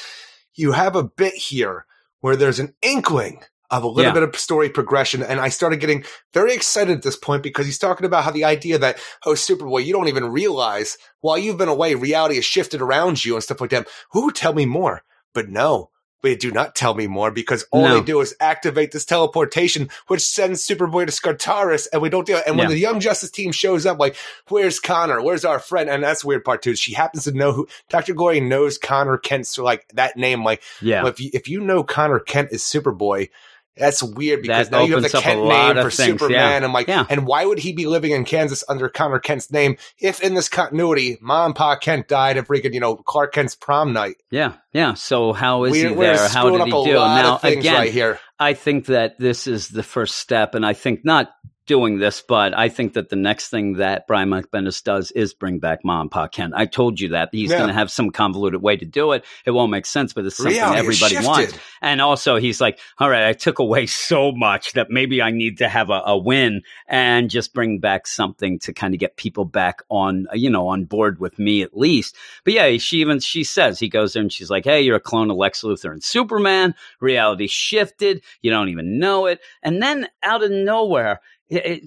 you 0.54 0.72
have 0.72 0.96
a 0.96 1.04
bit 1.04 1.34
here 1.34 1.84
where 2.20 2.36
there's 2.36 2.60
an 2.60 2.74
inkling 2.80 3.42
of 3.72 3.82
a 3.82 3.88
little 3.88 4.10
Yeah. 4.10 4.12
bit 4.12 4.22
of 4.22 4.36
story 4.38 4.68
progression. 4.68 5.22
And 5.22 5.40
I 5.40 5.48
started 5.48 5.80
getting 5.80 6.04
very 6.32 6.52
excited 6.54 6.96
at 6.96 7.02
this 7.02 7.16
point 7.16 7.42
because 7.42 7.66
he's 7.66 7.78
talking 7.78 8.06
about 8.06 8.22
how 8.24 8.30
the 8.30 8.44
idea 8.44 8.78
that, 8.78 8.98
oh, 9.26 9.32
Superboy, 9.32 9.84
you 9.84 9.92
don't 9.92 10.08
even 10.08 10.30
realize 10.30 10.98
while 11.22 11.38
you've 11.38 11.58
been 11.58 11.68
away, 11.68 11.94
reality 11.94 12.36
has 12.36 12.44
shifted 12.44 12.80
around 12.80 13.24
you 13.24 13.34
and 13.34 13.42
stuff 13.42 13.60
like 13.60 13.70
that. 13.70 13.88
Ooh, 14.16 14.30
tell 14.30 14.52
me 14.52 14.66
more. 14.66 15.02
But 15.34 15.48
no, 15.48 15.88
they 16.22 16.36
do 16.36 16.52
not 16.52 16.74
tell 16.76 16.94
me 16.94 17.06
more 17.06 17.30
because 17.32 17.64
all 17.72 17.82
No. 17.88 17.94
they 17.98 18.04
do 18.04 18.20
is 18.20 18.36
activate 18.38 18.92
this 18.92 19.04
teleportation, 19.06 19.88
which 20.06 20.20
sends 20.20 20.64
Superboy 20.64 21.06
to 21.06 21.12
Skartaris, 21.12 21.88
and 21.92 22.00
we 22.02 22.10
don't 22.10 22.26
do 22.26 22.36
it. 22.36 22.44
And 22.46 22.56
when 22.58 22.68
Yeah. 22.68 22.74
the 22.74 22.80
Young 22.80 23.00
Justice 23.00 23.30
team 23.30 23.50
shows 23.50 23.86
up, 23.86 23.98
like, 23.98 24.14
where's 24.48 24.78
Connor? 24.78 25.20
Where's 25.22 25.44
our 25.44 25.58
friend? 25.58 25.88
And 25.90 26.04
that's 26.04 26.24
weird 26.24 26.44
part 26.44 26.62
too. 26.62 26.76
She 26.76 26.92
happens 26.92 27.24
to 27.24 27.32
know 27.32 27.52
who 27.52 27.66
Dr. 27.88 28.12
Glory 28.14 28.38
knows 28.40 28.76
Connor 28.78 29.16
Kent, 29.16 29.46
so 29.48 29.64
like 29.64 29.86
that 29.94 30.16
name, 30.16 30.44
like, 30.44 30.62
Yeah. 30.80 31.02
well, 31.02 31.10
if 31.12 31.18
you 31.20 31.30
if 31.32 31.48
you 31.48 31.60
know 31.60 31.82
Connor 31.82 32.20
Kent 32.20 32.50
is 32.52 32.62
Superboy, 32.62 33.30
that's 33.76 34.02
weird 34.02 34.42
because 34.42 34.68
That 34.68 34.76
now 34.76 34.84
you 34.84 34.92
have 34.94 35.02
the 35.02 35.08
opens 35.08 35.14
up 35.14 35.20
a 35.20 35.24
Kent 35.24 35.44
name 35.44 35.74
for 35.84 35.90
things, 35.90 36.20
Superman. 36.20 36.62
yeah. 36.62 36.66
I'm 36.66 36.72
like, 36.72 36.88
Yeah. 36.88 37.06
and 37.08 37.26
why 37.26 37.44
would 37.46 37.58
he 37.58 37.72
be 37.72 37.86
living 37.86 38.12
in 38.12 38.24
Kansas 38.24 38.62
under 38.68 38.88
Connor 38.88 39.18
Kent's 39.18 39.50
name 39.50 39.76
if 39.98 40.20
in 40.20 40.34
this 40.34 40.48
continuity, 40.48 41.16
Mom 41.20 41.46
and 41.46 41.54
Pa 41.56 41.76
Kent 41.76 42.08
died 42.08 42.36
of 42.36 42.46
freaking, 42.48 42.74
you 42.74 42.80
know, 42.80 42.96
Clark 42.96 43.32
Kent's 43.32 43.54
prom 43.54 43.92
night? 43.92 44.16
Yeah, 44.30 44.54
yeah. 44.72 44.94
So 44.94 45.32
how 45.32 45.64
is 45.64 45.72
we're, 45.72 45.88
he 45.88 45.94
we're 45.94 46.16
there? 46.16 46.28
How 46.28 46.50
did 46.50 46.64
he 46.66 46.70
do? 46.70 46.92
Now 46.94 47.40
again, 47.42 47.74
right 47.74 47.92
here. 47.92 48.18
I 48.38 48.54
think 48.54 48.86
that 48.86 49.18
this 49.18 49.46
is 49.46 49.68
the 49.68 49.82
first 49.82 50.16
step, 50.16 50.54
and 50.54 50.66
I 50.66 50.72
think 50.74 51.04
not 51.04 51.30
doing 51.66 51.98
this, 51.98 52.22
but 52.26 52.56
I 52.56 52.68
think 52.68 52.94
that 52.94 53.08
the 53.08 53.16
next 53.16 53.48
thing 53.48 53.74
that 53.74 54.06
Brian 54.06 54.28
Mike 54.28 54.50
Bendis 54.50 54.82
does 54.82 55.10
is 55.12 55.32
bring 55.34 55.58
back 55.58 55.84
Mom 55.84 56.02
and 56.02 56.10
Pa 56.10 56.26
Kent. 56.26 56.54
I 56.56 56.66
told 56.66 56.98
you 57.00 57.10
that 57.10 57.28
he's 57.32 57.50
Yeah. 57.50 57.58
going 57.58 57.68
to 57.68 57.74
have 57.74 57.90
some 57.90 58.10
convoluted 58.10 58.60
way 58.60 58.76
to 58.76 58.84
do 58.84 59.12
it. 59.12 59.24
It 59.46 59.52
won't 59.52 59.70
make 59.70 59.86
sense, 59.86 60.12
but 60.12 60.24
it's 60.24 60.36
something 60.36 60.54
Reality 60.54 60.78
everybody 60.78 61.26
wants. 61.26 61.54
And 61.80 62.00
also, 62.00 62.36
he's 62.36 62.60
like, 62.60 62.78
"All 62.98 63.08
right, 63.08 63.28
I 63.28 63.32
took 63.32 63.58
away 63.60 63.86
so 63.86 64.32
much 64.32 64.72
that 64.72 64.90
maybe 64.90 65.22
I 65.22 65.30
need 65.30 65.58
to 65.58 65.68
have 65.68 65.90
a, 65.90 66.02
a 66.06 66.18
win 66.18 66.62
and 66.88 67.30
just 67.30 67.54
bring 67.54 67.78
back 67.78 68.06
something 68.06 68.58
to 68.60 68.72
kind 68.72 68.94
of 68.94 69.00
get 69.00 69.16
people 69.16 69.44
back 69.44 69.82
on, 69.88 70.26
you 70.34 70.50
know, 70.50 70.68
on 70.68 70.84
board 70.84 71.20
with 71.20 71.38
me 71.38 71.62
at 71.62 71.76
least." 71.76 72.16
But 72.44 72.54
yeah, 72.54 72.76
she 72.78 72.98
even 72.98 73.20
she 73.20 73.44
says 73.44 73.78
he 73.78 73.88
goes 73.88 74.12
there 74.14 74.22
and 74.22 74.32
she's 74.32 74.50
like, 74.50 74.64
"Hey, 74.64 74.82
you're 74.82 74.96
a 74.96 75.00
clone 75.00 75.30
of 75.30 75.36
Lex 75.36 75.62
Luthor 75.62 75.92
and 75.92 76.02
Superman. 76.02 76.74
Reality 77.00 77.46
shifted. 77.46 78.22
You 78.40 78.50
don't 78.50 78.68
even 78.68 78.98
know 78.98 79.26
it." 79.26 79.40
And 79.62 79.80
then 79.82 80.08
out 80.22 80.42
of 80.42 80.50
nowhere, 80.50 81.20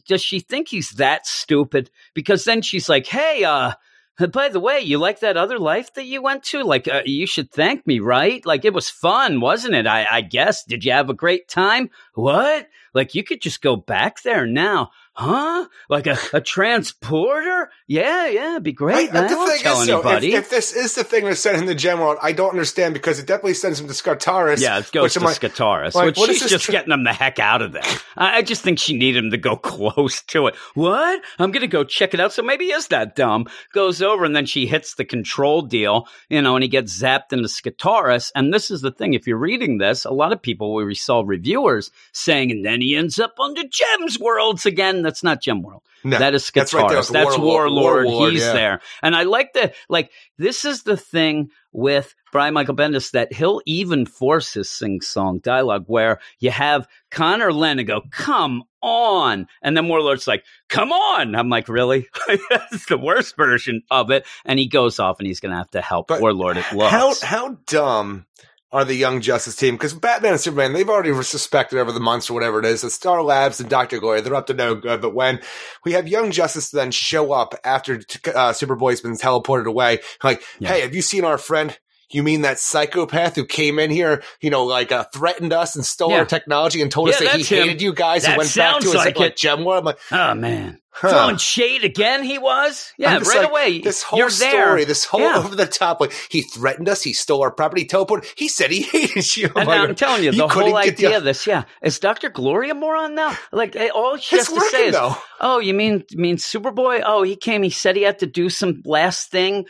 does 0.07 0.24
she 0.24 0.39
think 0.39 0.68
he's 0.68 0.91
that 0.91 1.26
stupid? 1.26 1.89
Because 2.13 2.43
then 2.43 2.61
she's 2.61 2.89
like, 2.89 3.07
"Hey, 3.07 3.43
uh." 3.43 3.74
By 4.32 4.47
the 4.47 4.61
way, 4.61 4.80
you 4.80 4.97
like 4.97 5.20
that 5.20 5.36
other 5.36 5.59
life 5.59 5.93
that 5.95 6.05
you 6.05 6.22
went 6.22 6.43
to? 6.45 6.63
Like, 6.63 6.88
uh, 6.88 7.01
you 7.05 7.28
should 7.28 7.51
thank 7.51 7.86
me, 7.86 7.99
right? 7.99 8.45
Like, 8.45 8.63
it 8.63 8.74
was 8.74 8.89
fun, 8.89 9.41
wasn't 9.41 9.76
it? 9.76 9.88
I, 9.88 10.07
I 10.09 10.22
guess. 10.22 10.63
Did 10.63 10.86
you 10.86 10.93
have 10.93 11.09
a 11.09 11.13
great 11.13 11.49
time? 11.49 11.89
What? 12.13 12.70
Like, 12.93 13.13
you 13.13 13.24
could 13.26 13.41
just 13.41 13.61
go 13.61 13.76
back 13.76 14.22
there 14.24 14.45
now, 14.45 14.91
huh? 15.16 15.66
Like 15.89 16.07
a, 16.07 16.18
a 16.34 16.41
transporter? 16.41 17.70
Yeah, 17.88 18.28
yeah, 18.28 18.51
it'd 18.51 18.63
be 18.63 18.74
great. 18.74 19.13
I- 19.13 19.26
I, 19.26 19.28
the 19.28 19.36
won't 19.36 19.59
tell 19.61 19.82
is, 19.82 19.88
though, 19.88 19.99
if, 19.99 20.05
anybody. 20.05 20.34
if 20.34 20.49
this 20.49 20.74
is 20.74 20.95
the 20.95 21.03
thing 21.03 21.26
that 21.26 21.36
sent 21.38 21.57
him 21.57 21.68
to 21.68 21.76
Gem 21.76 21.99
World, 21.99 22.18
I 22.22 22.32
don't 22.32 22.49
understand 22.49 22.93
because 22.93 23.20
it 23.20 23.26
definitely 23.28 23.53
sends 23.53 23.80
him 23.80 23.88
to 23.88 23.93
Skartaris. 23.93 24.61
yeah, 24.61 24.80
it 24.80 24.91
goes 24.91 25.03
which 25.03 25.13
to 25.13 25.20
I'm 25.20 25.26
like, 25.26 25.39
Skartaris, 25.39 25.95
like, 25.95 26.05
which 26.07 26.18
what 26.18 26.30
is 26.30 26.39
she's 26.39 26.49
just 26.49 26.66
tr- 26.66 26.72
getting 26.72 26.91
him 26.91 27.03
the 27.03 27.13
heck 27.13 27.39
out 27.39 27.61
of 27.61 27.72
there. 27.72 27.84
I, 28.18 28.38
I 28.38 28.41
just 28.41 28.61
think 28.61 28.80
she 28.80 28.95
needed 28.97 29.24
him 29.24 29.32
to 29.32 29.38
go 29.38 29.55
close 29.55 30.22
to 30.24 30.47
it. 30.47 30.55
What? 30.74 31.22
I'm 31.39 31.51
going 31.51 31.61
to 31.61 31.68
go 31.68 31.84
check 31.84 32.13
it 32.13 32.20
out. 32.20 32.34
So 32.34 32.43
maybe 32.43 32.66
he 32.66 32.72
is 32.72 32.88
that 32.88 33.16
dumb. 33.16 33.47
Goes 33.74 34.01
over 34.01 34.26
and 34.26 34.36
then 34.36 34.45
she 34.45 34.66
hits 34.68 34.95
the 34.95 35.05
control 35.05 35.61
deal, 35.61 36.07
you 36.30 36.41
know, 36.41 36.55
and 36.55 36.63
he 36.63 36.70
gets 36.70 36.99
zapped 37.01 37.32
into 37.32 37.47
Skartaris. 37.47 38.32
And 38.36 38.53
this 38.53 38.70
is 38.72 38.82
the 38.82 38.91
thing. 38.91 39.13
If 39.13 39.28
you're 39.28 39.38
reading 39.38 39.78
this, 39.78 40.05
a 40.05 40.11
lot 40.11 40.34
of 40.34 40.41
people, 40.41 40.74
we 40.74 40.95
saw 40.95 41.24
reviewers 41.26 41.91
saying, 42.11 42.51
and 42.51 42.66
then 42.66 42.82
he 42.82 42.95
ends 42.95 43.20
up 43.20 43.36
under 43.39 43.61
Gem's 43.70 44.20
Worlds 44.20 44.66
again. 44.66 45.05
That's 45.06 45.24
not 45.24 45.41
Gem 45.41 45.62
World. 45.62 45.84
No, 46.03 46.20
that 46.20 46.36
is 46.36 46.51
that's 46.53 46.74
right 46.74 46.88
there 46.88 47.01
That's 47.01 47.38
Warlord- 47.38 47.72
Warlord. 47.72 48.06
Warlord, 48.06 48.34
He's 48.34 48.41
yeah. 48.43 48.53
there. 48.53 48.82
And 49.01 49.16
I 49.16 49.24
like 49.24 49.53
the 49.53 49.74
like 49.89 50.12
this 50.38 50.64
is 50.66 50.84
the 50.84 50.97
thing 50.97 51.49
with 51.72 52.14
Brian 52.32 52.53
Michael 52.53 52.76
Bendis 52.76 53.12
that 53.12 53.34
he'll 53.34 53.62
even 53.66 54.06
force 54.06 54.53
his 54.53 54.70
sing 54.70 55.01
song 55.01 55.39
dialogue 55.39 55.86
where 55.88 56.20
you 56.39 56.51
have 56.51 56.88
Connor 57.10 57.51
Lennon 57.51 57.86
go, 57.88 58.01
Come 58.12 58.64
on. 58.84 59.47
And 59.64 59.76
then 59.76 59.88
Warlord's 59.88 60.28
like, 60.28 60.43
Come 60.70 60.91
on. 60.91 61.34
I'm 61.36 61.49
like, 61.49 61.70
Really? 61.70 62.08
That's 62.49 62.86
the 62.86 62.97
worst 62.99 63.36
version 63.36 63.82
of 63.89 64.12
it. 64.12 64.26
And 64.45 64.60
he 64.60 64.68
goes 64.68 64.99
off 64.99 65.18
and 65.20 65.28
he's 65.28 65.39
gonna 65.39 65.58
have 65.58 65.72
to 65.72 65.82
help 65.82 66.08
But 66.08 66.22
Warlord 66.22 66.58
looks. 66.74 66.91
How 66.91 67.14
how 67.24 67.58
dumb 67.66 68.26
are 68.72 68.84
the 68.84 68.95
Young 68.95 69.22
Justice 69.22 69.55
team? 69.55 69.76
Because 69.76 69.93
Batman 69.93 70.32
and 70.34 70.41
Superman, 70.41 70.74
they've 70.74 70.89
already 70.89 71.13
suspected 71.24 71.80
over 71.80 71.91
the 71.91 71.99
months 71.99 72.30
or 72.30 72.34
whatever 72.34 72.59
it 72.59 72.66
is 72.66 72.82
that 72.82 72.89
Star 72.91 73.22
Labs 73.22 73.59
and 73.59 73.70
Doctor 73.70 73.99
Glory, 73.99 74.22
they're 74.22 74.36
up 74.36 74.47
to 74.47 74.53
no 74.53 74.76
good. 74.76 75.01
But 75.01 75.13
when 75.13 75.39
we 75.86 75.93
have 75.93 76.07
Young 76.07 76.32
Justice 76.32 76.72
then 76.72 76.91
show 76.91 77.32
up 77.32 77.55
after 77.63 77.95
uh, 77.95 78.51
Superboy's 78.53 79.01
been 79.01 79.16
teleported 79.18 79.66
away, 79.66 79.99
like, 80.24 80.41
Yeah. 80.59 80.70
hey, 80.70 80.82
have 80.82 80.93
you 80.95 81.01
seen 81.01 81.24
our 81.26 81.38
friend? 81.38 81.78
You 82.11 82.22
mean 82.22 82.41
that 82.43 82.59
psychopath 82.59 83.36
who 83.36 83.45
came 83.45 83.80
in 83.80 83.89
here, 83.89 84.22
you 84.39 84.49
know, 84.51 84.63
like 84.66 84.91
uh, 84.91 85.05
threatened 85.13 85.51
us 85.53 85.76
and 85.76 85.84
stole 85.86 86.11
Yeah. 86.11 86.20
our 86.20 86.26
technology 86.26 86.82
and 86.82 86.91
told 86.91 87.09
us 87.09 87.20
that 87.20 87.36
he 87.36 87.43
him. 87.43 87.63
hated 87.63 87.82
you 87.82 87.93
guys 87.93 88.24
That 88.24 88.32
and 88.32 88.38
went 88.38 88.55
back 88.55 88.80
to 88.82 88.86
his 88.91 88.95
like 88.95 89.36
gem 89.36 89.66
world? 89.66 89.80
I'm 89.80 89.86
like, 89.86 89.99
Oh 90.11 90.34
man. 90.36 90.80
Huh. 90.98 91.10
Throwing 91.10 91.38
shade 91.38 91.84
again, 91.84 92.24
he 92.24 92.38
was? 92.38 92.93
Yeah, 92.98 93.16
right 93.18 93.26
like, 93.28 93.50
away. 93.50 93.82
This 93.82 94.02
whole 94.02 94.18
You're 94.20 94.30
there. 94.30 94.64
story, 94.64 94.86
this 94.86 95.04
whole 95.04 95.20
Yeah. 95.20 95.38
over 95.39 95.54
the 95.56 95.66
top, 95.66 96.00
like 96.00 96.14
he 96.30 96.41
threatened 96.41 96.88
us, 96.88 97.02
he 97.04 97.12
stole 97.12 97.41
our 97.41 97.52
property, 97.52 97.86
teleported. 97.86 98.26
He 98.38 98.48
said 98.48 98.72
he 98.72 98.82
hated 98.91 99.36
you. 99.36 99.50
And 99.56 99.68
like, 99.68 99.80
I'm 99.89 99.96
telling 99.96 100.24
you, 100.24 100.32
the 100.32 100.48
whole 100.48 100.64
get 100.82 100.98
the- 100.98 101.06
idea 101.08 101.18
of 101.18 101.24
this, 101.26 101.46
yeah, 101.46 101.64
is 101.84 102.00
Doctor 102.00 102.30
Gloria 102.30 102.72
a 102.72 102.76
moron 102.76 103.14
now? 103.14 103.38
Like 103.52 103.76
eh, 103.76 103.89
all 103.93 104.16
she 104.18 104.38
It's 104.38 104.48
has 104.48 104.56
to 104.58 104.62
say 104.70 104.88
is, 104.88 104.93
though. 104.96 105.16
"Oh, 105.41 105.60
you 105.60 105.74
mean 105.74 106.04
mean 106.14 106.38
Superboy? 106.38 107.02
Oh, 107.06 107.24
he 107.24 107.36
came. 107.36 107.62
He 107.62 107.70
said 107.70 107.96
he 107.98 108.04
had 108.04 108.20
to 108.20 108.26
do 108.28 108.50
some 108.50 108.82
last 108.86 109.30
thing 109.32 109.66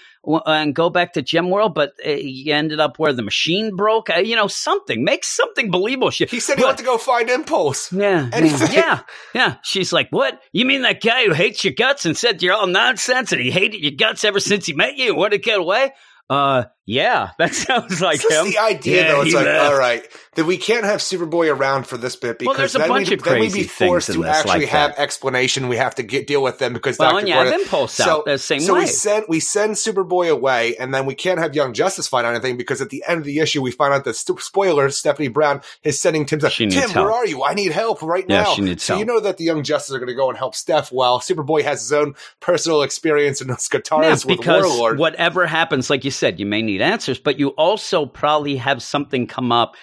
and 0.45 0.73
go 0.73 0.89
back 0.89 1.13
to 1.13 1.21
Gem 1.21 1.49
World, 1.51 1.76
but 1.76 1.93
uh, 2.03 2.09
he 2.09 2.51
ended 2.51 2.80
up 2.80 2.97
where 2.97 3.13
the 3.13 3.21
machine 3.21 3.76
broke. 3.76 4.09
Uh, 4.09 4.19
you 4.19 4.36
know, 4.36 4.47
something. 4.47 5.03
Make 5.03 5.23
something 5.23 5.69
believable. 5.71 6.09
She, 6.09 6.26
He 6.26 6.39
said 6.39 6.57
he 6.57 6.63
But- 6.63 6.67
went 6.69 6.78
to 6.80 6.84
go 6.86 6.97
find 6.97 7.30
Impulse. 7.30 7.91
yeah, 7.91 8.30
Anything. 8.34 8.73
yeah, 8.73 9.01
yeah. 9.34 9.55
She's 9.63 9.91
like, 9.93 10.09
"What? 10.11 10.39
You 10.51 10.65
mean 10.65 10.82
that 10.84 11.01
guy 11.01 11.14
who 11.24 11.34
hates 11.34 11.63
your 11.63 11.74
guts 11.74 12.05
and 12.05 12.18
said 12.18 12.43
you're 12.43 12.53
all 12.53 12.68
nonsense 12.68 13.32
and 13.32 13.41
he 13.41 13.51
hated 13.51 13.82
your 13.82 13.91
guts 13.91 14.24
ever 14.24 14.39
since 14.39 14.66
he 14.66 14.74
met 14.74 14.97
you 14.97 15.09
and 15.09 15.18
wanted 15.18 15.38
to 15.38 15.49
get 15.49 15.59
away?" 15.59 15.91
Uh, 16.30 16.66
yeah, 16.86 17.31
that 17.39 17.53
sounds 17.55 18.01
like 18.01 18.15
It's 18.23 18.31
him. 18.33 18.45
the 18.49 18.57
idea, 18.59 19.01
Yeah, 19.03 19.11
though. 19.13 19.21
It's 19.21 19.33
like, 19.33 19.45
left. 19.45 19.71
all 19.73 19.77
right, 19.79 20.07
that 20.36 20.45
we 20.45 20.57
can't 20.57 20.86
have 20.86 20.99
Superboy 20.99 21.55
around 21.55 21.88
for 21.88 21.97
this 21.97 22.15
bit 22.15 22.38
Well, 22.41 22.53
because 22.53 22.73
there's 22.73 22.75
a 22.75 22.77
then, 22.79 22.88
bunch 22.89 23.09
we, 23.09 23.15
of 23.15 23.23
then 23.23 23.39
we'd 23.39 23.53
be 23.53 23.63
forced 23.63 24.11
to 24.11 24.23
actually 24.25 24.59
like 24.61 24.69
have 24.69 24.91
explanation. 24.97 25.67
We 25.67 25.77
have 25.77 25.95
to 25.95 26.03
get 26.03 26.27
deal 26.27 26.43
with 26.43 26.59
them 26.59 26.73
because 26.73 26.97
Well, 26.99 27.09
Dr. 27.11 27.19
and 27.19 27.27
you 27.27 27.33
have 27.33 27.45
Gordon- 27.45 27.61
Impulse 27.61 27.99
out 27.99 28.25
the 28.25 28.38
same 28.38 28.59
so 28.59 28.73
way. 28.73 28.81
we 28.81 28.86
send 28.88 29.25
we 29.27 29.39
send 29.39 29.75
Superboy 29.75 30.29
away, 30.29 30.75
and 30.77 30.93
then 30.93 31.05
we 31.05 31.15
can't 31.15 31.39
have 31.39 31.55
Young 31.55 31.73
Justice 31.73 32.07
find 32.07 32.25
out 32.27 32.31
anything 32.36 32.57
because 32.57 32.81
at 32.81 32.89
the 32.89 33.03
end 33.07 33.19
of 33.19 33.23
the 33.25 33.39
issue, 33.39 33.61
we 33.61 33.71
find 33.71 33.93
out 33.93 34.03
that 34.03 34.15
st- 34.15 34.39
spoiler 34.41 34.89
Stephanie 34.89 35.27
Brown 35.29 35.61
is 35.83 35.99
sending 35.99 36.25
Tim. 36.25 36.39
to 36.39 36.49
She 36.49 36.65
needs 36.65 36.75
Tim, 36.79 36.89
help. 36.91 37.05
where 37.07 37.15
are 37.15 37.25
you? 37.25 37.43
I 37.43 37.53
need 37.53 37.71
help 37.71 38.01
right 38.01 38.25
Yeah, 38.27 38.43
now. 38.43 38.53
she 38.53 38.61
needs 38.61 38.83
so 38.83 38.97
you 38.97 39.05
know 39.05 39.19
that 39.19 39.38
the 39.38 39.43
Young 39.45 39.63
Justice 39.63 39.95
are 39.95 39.99
going 39.99 40.09
to 40.09 40.15
go 40.15 40.29
and 40.29 40.38
help 40.38 40.53
Steph 40.55 40.91
while 40.91 41.19
Superboy 41.19 41.63
has 41.63 41.79
his 41.81 41.93
own 41.93 42.13
personal 42.41 42.81
experience 42.83 43.41
in 43.41 43.47
those 43.47 43.67
Yeah, 43.71 43.79
guitars 43.79 44.25
with 44.25 44.38
because 44.38 44.63
Warlord. 44.65 44.99
whatever 44.99 45.47
happens, 45.47 45.89
like 45.89 46.03
you 46.05 46.11
said, 46.11 46.39
you 46.39 46.45
may 46.45 46.61
need 46.61 46.74
answers, 46.82 47.19
but 47.19 47.39
you 47.39 47.49
also 47.49 48.05
probably 48.05 48.57
have 48.57 48.82
something 48.82 49.28
come 49.28 49.51
up 49.51 49.76